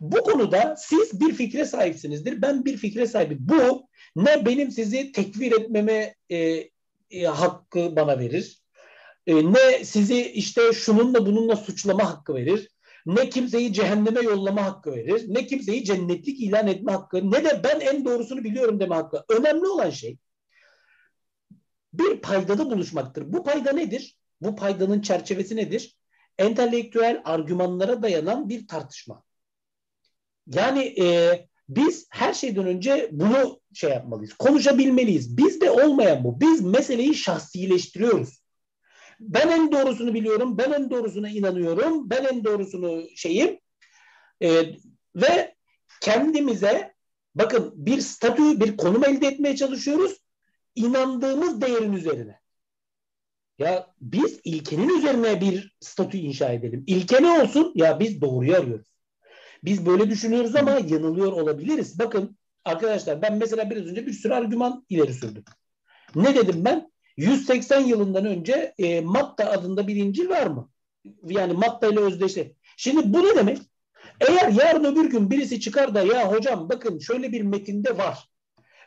Bu 0.00 0.22
konuda 0.22 0.74
siz 0.78 1.20
bir 1.20 1.34
fikre 1.34 1.64
sahipsinizdir, 1.64 2.42
ben 2.42 2.64
bir 2.64 2.76
fikre 2.76 3.06
sahibim. 3.06 3.38
Bu 3.40 3.88
ne 4.16 4.46
benim 4.46 4.70
sizi 4.70 5.12
tekfir 5.12 5.52
etmeme 5.52 6.14
e, 6.30 6.68
e, 7.10 7.24
hakkı 7.24 7.96
bana 7.96 8.18
verir, 8.18 8.62
e, 9.28 9.52
ne 9.52 9.84
sizi 9.84 10.30
işte 10.30 10.72
şununla 10.72 11.26
bununla 11.26 11.56
suçlama 11.56 12.10
hakkı 12.10 12.34
verir, 12.34 12.68
ne 13.06 13.28
kimseyi 13.28 13.72
cehenneme 13.72 14.20
yollama 14.20 14.64
hakkı 14.64 14.92
verir, 14.92 15.24
ne 15.28 15.46
kimseyi 15.46 15.84
cennetlik 15.84 16.40
ilan 16.40 16.66
etme 16.66 16.92
hakkı, 16.92 17.30
ne 17.30 17.44
de 17.44 17.60
ben 17.64 17.80
en 17.80 18.04
doğrusunu 18.04 18.44
biliyorum 18.44 18.80
deme 18.80 18.94
hakkı. 18.94 19.24
Önemli 19.28 19.66
olan 19.66 19.90
şey 19.90 20.18
bir 21.92 22.20
paydada 22.20 22.70
buluşmaktır. 22.70 23.32
Bu 23.32 23.44
payda 23.44 23.72
nedir? 23.72 24.16
Bu 24.40 24.56
paydanın 24.56 25.00
çerçevesi 25.00 25.56
nedir? 25.56 25.96
Entelektüel 26.38 27.22
argümanlara 27.24 28.02
dayanan 28.02 28.48
bir 28.48 28.68
tartışma. 28.68 29.22
Yani 30.46 31.02
e, 31.02 31.34
biz 31.68 32.06
her 32.10 32.34
şeyden 32.34 32.66
önce 32.66 33.08
bunu 33.12 33.60
şey 33.74 33.90
yapmalıyız, 33.90 34.34
konuşabilmeliyiz. 34.34 35.36
Bizde 35.36 35.70
olmayan 35.70 36.24
bu. 36.24 36.40
Biz 36.40 36.60
meseleyi 36.60 37.14
şahsileştiriyoruz. 37.14 38.47
Ben 39.20 39.48
en 39.48 39.72
doğrusunu 39.72 40.14
biliyorum, 40.14 40.58
ben 40.58 40.72
en 40.72 40.90
doğrusuna 40.90 41.28
inanıyorum, 41.28 42.10
ben 42.10 42.24
en 42.24 42.44
doğrusunu 42.44 43.04
şeyim 43.16 43.58
e, 44.42 44.62
ve 45.16 45.54
kendimize 46.00 46.94
bakın 47.34 47.72
bir 47.76 48.00
statü, 48.00 48.60
bir 48.60 48.76
konum 48.76 49.04
elde 49.04 49.26
etmeye 49.26 49.56
çalışıyoruz 49.56 50.16
inandığımız 50.74 51.60
değerin 51.60 51.92
üzerine. 51.92 52.40
Ya 53.58 53.94
biz 54.00 54.40
ilkenin 54.44 54.98
üzerine 54.98 55.40
bir 55.40 55.76
statü 55.80 56.16
inşa 56.18 56.52
edelim. 56.52 56.84
İlke 56.86 57.22
ne 57.22 57.42
olsun? 57.42 57.72
Ya 57.74 58.00
biz 58.00 58.20
doğruyu 58.20 58.54
arıyoruz. 58.54 58.86
Biz 59.64 59.86
böyle 59.86 60.10
düşünüyoruz 60.10 60.56
ama 60.56 60.70
yanılıyor 60.70 61.32
olabiliriz. 61.32 61.98
Bakın 61.98 62.38
arkadaşlar 62.64 63.22
ben 63.22 63.36
mesela 63.38 63.70
biraz 63.70 63.86
önce 63.86 64.06
bir 64.06 64.12
sürü 64.12 64.34
argüman 64.34 64.86
ileri 64.88 65.14
sürdüm. 65.14 65.44
Ne 66.14 66.34
dedim 66.34 66.64
ben? 66.64 66.92
180 67.18 67.80
yılından 67.80 68.24
önce 68.24 68.74
e, 68.78 69.00
Matta 69.00 69.50
adında 69.50 69.88
bir 69.88 69.96
İncil 69.96 70.28
var 70.28 70.46
mı? 70.46 70.70
Yani 71.24 71.52
Matta 71.52 71.86
ile 71.86 72.00
özdeşti. 72.00 72.56
Şimdi 72.76 73.12
bu 73.14 73.24
ne 73.24 73.36
demek? 73.36 73.58
Eğer 74.20 74.52
yarın 74.52 74.84
öbür 74.84 75.10
gün 75.10 75.30
birisi 75.30 75.60
çıkar 75.60 75.94
da 75.94 76.02
ya 76.02 76.32
hocam 76.32 76.68
bakın 76.68 76.98
şöyle 76.98 77.32
bir 77.32 77.40
metinde 77.40 77.98
var 77.98 78.28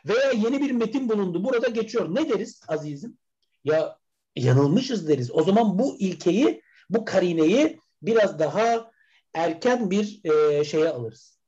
veya 0.06 0.30
yeni 0.30 0.60
bir 0.60 0.70
metin 0.70 1.08
bulundu 1.08 1.44
burada 1.44 1.68
geçiyor. 1.68 2.14
Ne 2.14 2.28
deriz 2.28 2.60
azizim? 2.68 3.18
Ya 3.64 3.98
yanılmışız 4.36 5.08
deriz. 5.08 5.30
O 5.30 5.42
zaman 5.42 5.78
bu 5.78 5.96
ilkeyi, 5.98 6.62
bu 6.90 7.04
karineyi 7.04 7.80
biraz 8.02 8.38
daha 8.38 8.90
erken 9.34 9.90
bir 9.90 10.20
e, 10.24 10.64
şeye 10.64 10.88
alırız. 10.88 11.38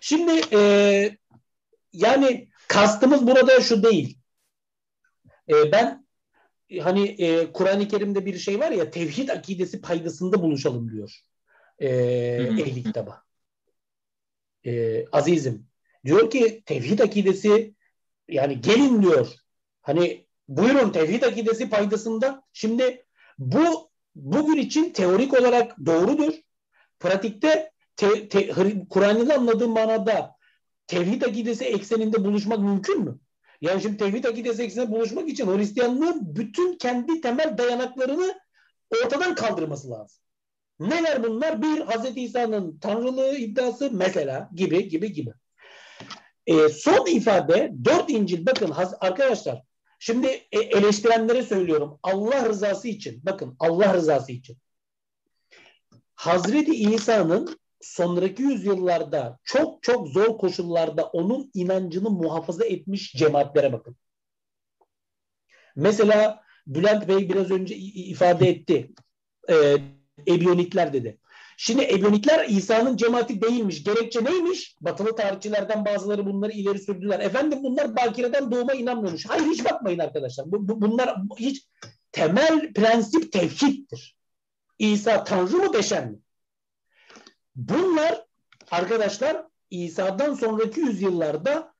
Şimdi 0.00 0.40
e, 0.52 0.58
yani 1.92 2.48
kastımız 2.68 3.26
burada 3.26 3.60
şu 3.60 3.82
değil. 3.82 4.18
E, 5.48 5.72
ben 5.72 6.03
hani 6.80 7.08
e, 7.08 7.52
Kur'an-ı 7.52 7.88
Kerim'de 7.88 8.26
bir 8.26 8.38
şey 8.38 8.60
var 8.60 8.70
ya 8.70 8.90
tevhid 8.90 9.28
akidesi 9.28 9.80
paydasında 9.80 10.42
buluşalım 10.42 10.92
diyor. 10.92 11.20
E, 11.78 11.88
ehli 11.88 12.82
kitaba. 12.82 13.22
E, 14.66 15.04
azizim. 15.12 15.66
Diyor 16.04 16.30
ki 16.30 16.62
tevhid 16.66 16.98
akidesi 16.98 17.74
yani 18.28 18.60
gelin 18.60 19.02
diyor. 19.02 19.32
Hani 19.82 20.26
buyurun 20.48 20.90
tevhid 20.90 21.22
akidesi 21.22 21.70
paydasında. 21.70 22.42
Şimdi 22.52 23.06
bu 23.38 23.90
bugün 24.14 24.56
için 24.56 24.92
teorik 24.92 25.40
olarak 25.40 25.86
doğrudur. 25.86 26.34
Pratikte 27.00 27.70
te, 27.96 28.28
te, 28.28 28.50
Kur'an'ın 28.90 29.28
anladığı 29.28 29.68
manada 29.68 30.36
tevhid 30.86 31.22
akidesi 31.22 31.64
ekseninde 31.64 32.24
buluşmak 32.24 32.58
mümkün 32.58 33.00
mü? 33.00 33.18
Yani 33.64 33.82
şimdi 33.82 33.96
tevhid 33.96 34.24
akidesi 34.24 34.90
buluşmak 34.90 35.28
için 35.28 35.46
Hristiyanlığın 35.46 36.36
bütün 36.36 36.76
kendi 36.76 37.20
temel 37.20 37.58
dayanaklarını 37.58 38.40
ortadan 39.04 39.34
kaldırması 39.34 39.90
lazım. 39.90 40.18
Neler 40.80 41.22
bunlar? 41.22 41.62
Bir, 41.62 41.80
Hazreti 41.80 42.22
İsa'nın 42.22 42.78
tanrılığı 42.78 43.36
iddiası 43.36 43.90
mesela 43.92 44.50
gibi 44.54 44.88
gibi 44.88 45.12
gibi. 45.12 45.32
E, 46.46 46.68
son 46.68 47.06
ifade 47.06 47.72
dört 47.84 48.10
İncil 48.10 48.46
bakın 48.46 48.72
arkadaşlar 49.00 49.62
şimdi 49.98 50.26
e, 50.26 50.58
eleştirenlere 50.60 51.42
söylüyorum 51.42 51.98
Allah 52.02 52.48
rızası 52.48 52.88
için 52.88 53.20
bakın 53.24 53.56
Allah 53.58 53.94
rızası 53.94 54.32
için 54.32 54.58
Hazreti 56.14 56.72
İsa'nın 56.74 57.58
sonraki 57.84 58.42
yüzyıllarda 58.42 59.38
çok 59.44 59.82
çok 59.82 60.08
zor 60.08 60.38
koşullarda 60.38 61.04
onun 61.04 61.50
inancını 61.54 62.10
muhafaza 62.10 62.64
etmiş 62.64 63.12
cemaatlere 63.12 63.72
bakın. 63.72 63.96
Mesela 65.76 66.44
Bülent 66.66 67.08
Bey 67.08 67.28
biraz 67.28 67.50
önce 67.50 67.76
ifade 67.76 68.48
etti. 68.48 68.92
E, 69.50 69.76
Ebyonikler 70.28 70.92
dedi. 70.92 71.18
Şimdi 71.56 71.84
Ebyonikler 71.84 72.48
İsa'nın 72.48 72.96
cemaati 72.96 73.42
değilmiş. 73.42 73.84
Gerekçe 73.84 74.24
neymiş? 74.24 74.76
Batılı 74.80 75.16
tarihçilerden 75.16 75.84
bazıları 75.84 76.26
bunları 76.26 76.52
ileri 76.52 76.78
sürdüler. 76.78 77.20
Efendim 77.20 77.58
bunlar 77.62 77.96
bakireden 77.96 78.50
doğuma 78.50 78.74
inanmıyormuş. 78.74 79.26
Hayır 79.28 79.46
hiç 79.46 79.64
bakmayın 79.64 79.98
arkadaşlar. 79.98 80.52
Bu, 80.52 80.68
bu, 80.68 80.80
bunlar 80.80 81.16
hiç 81.38 81.68
temel 82.12 82.72
prensip 82.72 83.32
tevhiddir. 83.32 84.16
İsa 84.78 85.24
Tanrı 85.24 85.56
mı 85.56 85.72
beşer 85.72 86.06
mi? 86.06 86.18
Bunlar 87.56 88.24
arkadaşlar 88.70 89.46
İsa'dan 89.70 90.34
sonraki 90.34 90.80
yüzyıllarda 90.80 91.74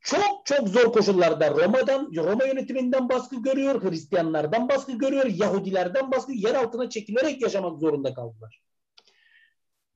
çok 0.00 0.46
çok 0.46 0.68
zor 0.68 0.92
koşullarda 0.92 1.50
Roma'dan, 1.50 2.12
Roma 2.16 2.44
yönetiminden 2.44 3.08
baskı 3.08 3.42
görüyor, 3.42 3.82
Hristiyanlardan 3.82 4.68
baskı 4.68 4.92
görüyor, 4.92 5.26
Yahudilerden 5.26 6.10
baskı, 6.10 6.32
yer 6.32 6.54
altına 6.54 6.90
çekilerek 6.90 7.42
yaşamak 7.42 7.78
zorunda 7.78 8.14
kaldılar. 8.14 8.62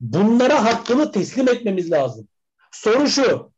Bunlara 0.01 0.65
hakkını 0.65 1.11
teslim 1.11 1.47
etmemiz 1.47 1.91
lazım. 1.91 2.27
Soru 2.71 3.07
şu, 3.07 3.53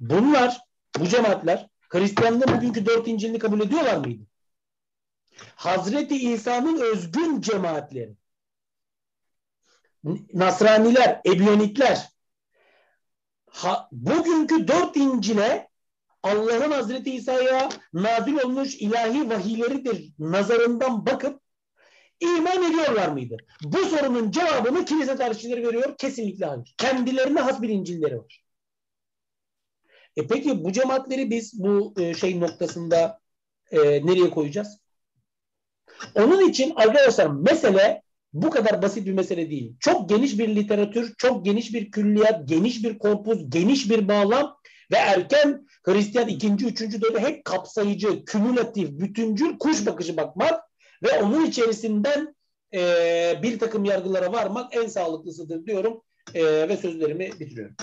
bunlar, 0.00 0.60
bu 0.98 1.06
cemaatler 1.06 1.68
Hristiyanlığın 1.88 2.56
bugünkü 2.56 2.86
dört 2.86 3.08
İncil'ini 3.08 3.38
kabul 3.38 3.60
ediyorlar 3.60 3.96
mıydı? 3.96 4.24
Hazreti 5.54 6.32
İsa'nın 6.32 6.80
özgün 6.80 7.40
cemaatleri, 7.40 8.14
Nasraniler, 10.34 11.20
Ebyonikler, 11.26 12.08
ha, 13.46 13.88
bugünkü 13.92 14.68
dört 14.68 14.96
İncil'e 14.96 15.68
Allah'ın 16.22 16.70
Hazreti 16.70 17.14
İsa'ya 17.14 17.68
nazil 17.92 18.34
olmuş 18.34 18.74
ilahi 18.74 19.30
vahiyleridir 19.30 20.12
nazarından 20.18 21.06
bakıp 21.06 21.40
iman 22.20 22.62
ediyorlar 22.62 23.08
mıydı? 23.08 23.36
Bu 23.62 23.78
sorunun 23.78 24.30
cevabını 24.30 24.84
kilise 24.84 25.16
tarihçileri 25.16 25.66
veriyor. 25.66 25.96
Kesinlikle 25.98 26.46
hayır. 26.46 26.74
Kendilerine 26.78 27.40
has 27.40 27.62
bir 27.62 27.68
İncil'leri 27.68 28.18
var. 28.18 28.44
E 30.16 30.26
peki 30.26 30.64
bu 30.64 30.72
cemaatleri 30.72 31.30
biz 31.30 31.62
bu 31.62 31.94
e, 31.98 32.14
şey 32.14 32.40
noktasında 32.40 33.20
e, 33.70 33.78
nereye 34.06 34.30
koyacağız? 34.30 34.78
Onun 36.14 36.48
için 36.48 36.72
arkadaşlar 36.76 37.26
mesele 37.26 38.02
bu 38.32 38.50
kadar 38.50 38.82
basit 38.82 39.06
bir 39.06 39.12
mesele 39.12 39.50
değil. 39.50 39.76
Çok 39.80 40.08
geniş 40.08 40.38
bir 40.38 40.56
literatür, 40.56 41.14
çok 41.18 41.44
geniş 41.44 41.74
bir 41.74 41.90
külliyat, 41.90 42.48
geniş 42.48 42.84
bir 42.84 42.98
korpus, 42.98 43.38
geniş 43.48 43.90
bir 43.90 44.08
bağlam 44.08 44.56
ve 44.92 44.96
erken 44.96 45.66
Hristiyan 45.82 46.28
ikinci, 46.28 46.66
üçüncü 46.66 47.02
dönem 47.02 47.22
hep 47.22 47.44
kapsayıcı, 47.44 48.24
kümülatif, 48.24 48.90
bütüncül 48.90 49.58
kuş 49.58 49.86
bakışı 49.86 50.16
bakmak 50.16 50.60
ve 51.02 51.22
onun 51.22 51.46
içerisinden 51.46 52.34
e, 52.74 53.34
bir 53.42 53.58
takım 53.58 53.84
yargılara 53.84 54.32
varmak 54.32 54.76
en 54.76 54.86
sağlıklısıdır 54.86 55.66
diyorum 55.66 56.02
e, 56.34 56.68
ve 56.68 56.76
sözlerimi 56.76 57.30
bitiriyorum. 57.40 57.76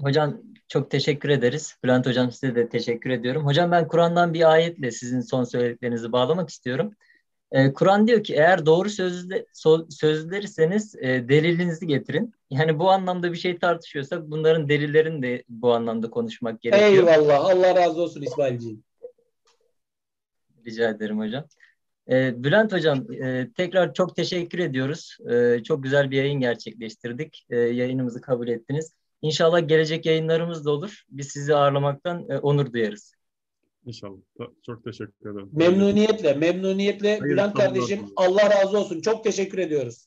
Hocam 0.00 0.42
çok 0.68 0.90
teşekkür 0.90 1.28
ederiz. 1.28 1.76
Bülent 1.84 2.06
Hocam 2.06 2.32
size 2.32 2.54
de 2.54 2.68
teşekkür 2.68 3.10
ediyorum. 3.10 3.46
Hocam 3.46 3.70
ben 3.70 3.88
Kur'an'dan 3.88 4.34
bir 4.34 4.52
ayetle 4.52 4.90
sizin 4.90 5.20
son 5.20 5.44
söylediklerinizi 5.44 6.12
bağlamak 6.12 6.50
istiyorum. 6.50 6.94
Ee, 7.52 7.72
Kur'an 7.72 8.06
diyor 8.06 8.24
ki 8.24 8.34
eğer 8.34 8.66
doğru 8.66 8.90
sözlü, 8.90 9.46
so, 9.52 9.86
sözlerirseniz 9.90 10.94
e, 10.94 11.28
delilinizi 11.28 11.86
getirin. 11.86 12.34
Yani 12.50 12.78
bu 12.78 12.90
anlamda 12.90 13.32
bir 13.32 13.38
şey 13.38 13.58
tartışıyorsak 13.58 14.30
bunların 14.30 14.68
delillerini 14.68 15.22
de 15.22 15.44
bu 15.48 15.72
anlamda 15.72 16.10
konuşmak 16.10 16.62
gerekiyor. 16.62 16.90
Eyvallah. 16.90 17.44
Allah 17.44 17.74
razı 17.76 18.02
olsun 18.02 18.22
İsmailciğim. 18.22 18.84
Rica 20.66 20.90
ederim 20.90 21.18
hocam. 21.18 21.44
Ee, 22.10 22.44
Bülent 22.44 22.72
Hocam 22.72 23.12
e, 23.12 23.50
tekrar 23.56 23.94
çok 23.94 24.16
teşekkür 24.16 24.58
ediyoruz. 24.58 25.16
E, 25.30 25.62
çok 25.62 25.82
güzel 25.82 26.10
bir 26.10 26.16
yayın 26.16 26.40
gerçekleştirdik. 26.40 27.46
E, 27.50 27.56
yayınımızı 27.56 28.20
kabul 28.20 28.48
ettiniz. 28.48 28.94
İnşallah 29.22 29.68
gelecek 29.68 30.06
yayınlarımız 30.06 30.64
da 30.64 30.70
olur. 30.70 31.02
Biz 31.08 31.28
sizi 31.28 31.54
ağırlamaktan 31.54 32.26
e, 32.28 32.38
onur 32.38 32.72
duyarız. 32.72 33.15
İnşallah. 33.86 34.18
Çok 34.66 34.84
teşekkür 34.84 35.30
ederim. 35.30 35.50
Memnuniyetle, 35.52 36.34
memnuniyetle 36.34 37.18
Hayır, 37.18 37.32
Bülent 37.32 37.54
kardeşim 37.54 38.06
Allah 38.16 38.50
razı 38.50 38.78
olsun. 38.78 39.00
Çok 39.00 39.24
teşekkür 39.24 39.58
ediyoruz. 39.58 40.06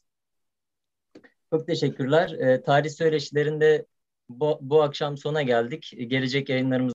Çok 1.53 1.67
teşekkürler. 1.67 2.29
E, 2.29 2.61
tarih 2.61 2.89
söyleşilerinde 2.89 3.85
bu, 4.29 4.57
bu 4.61 4.81
akşam 4.81 5.17
sona 5.17 5.41
geldik. 5.41 5.93
Gelecek 6.07 6.49
yayınlarımız 6.49 6.87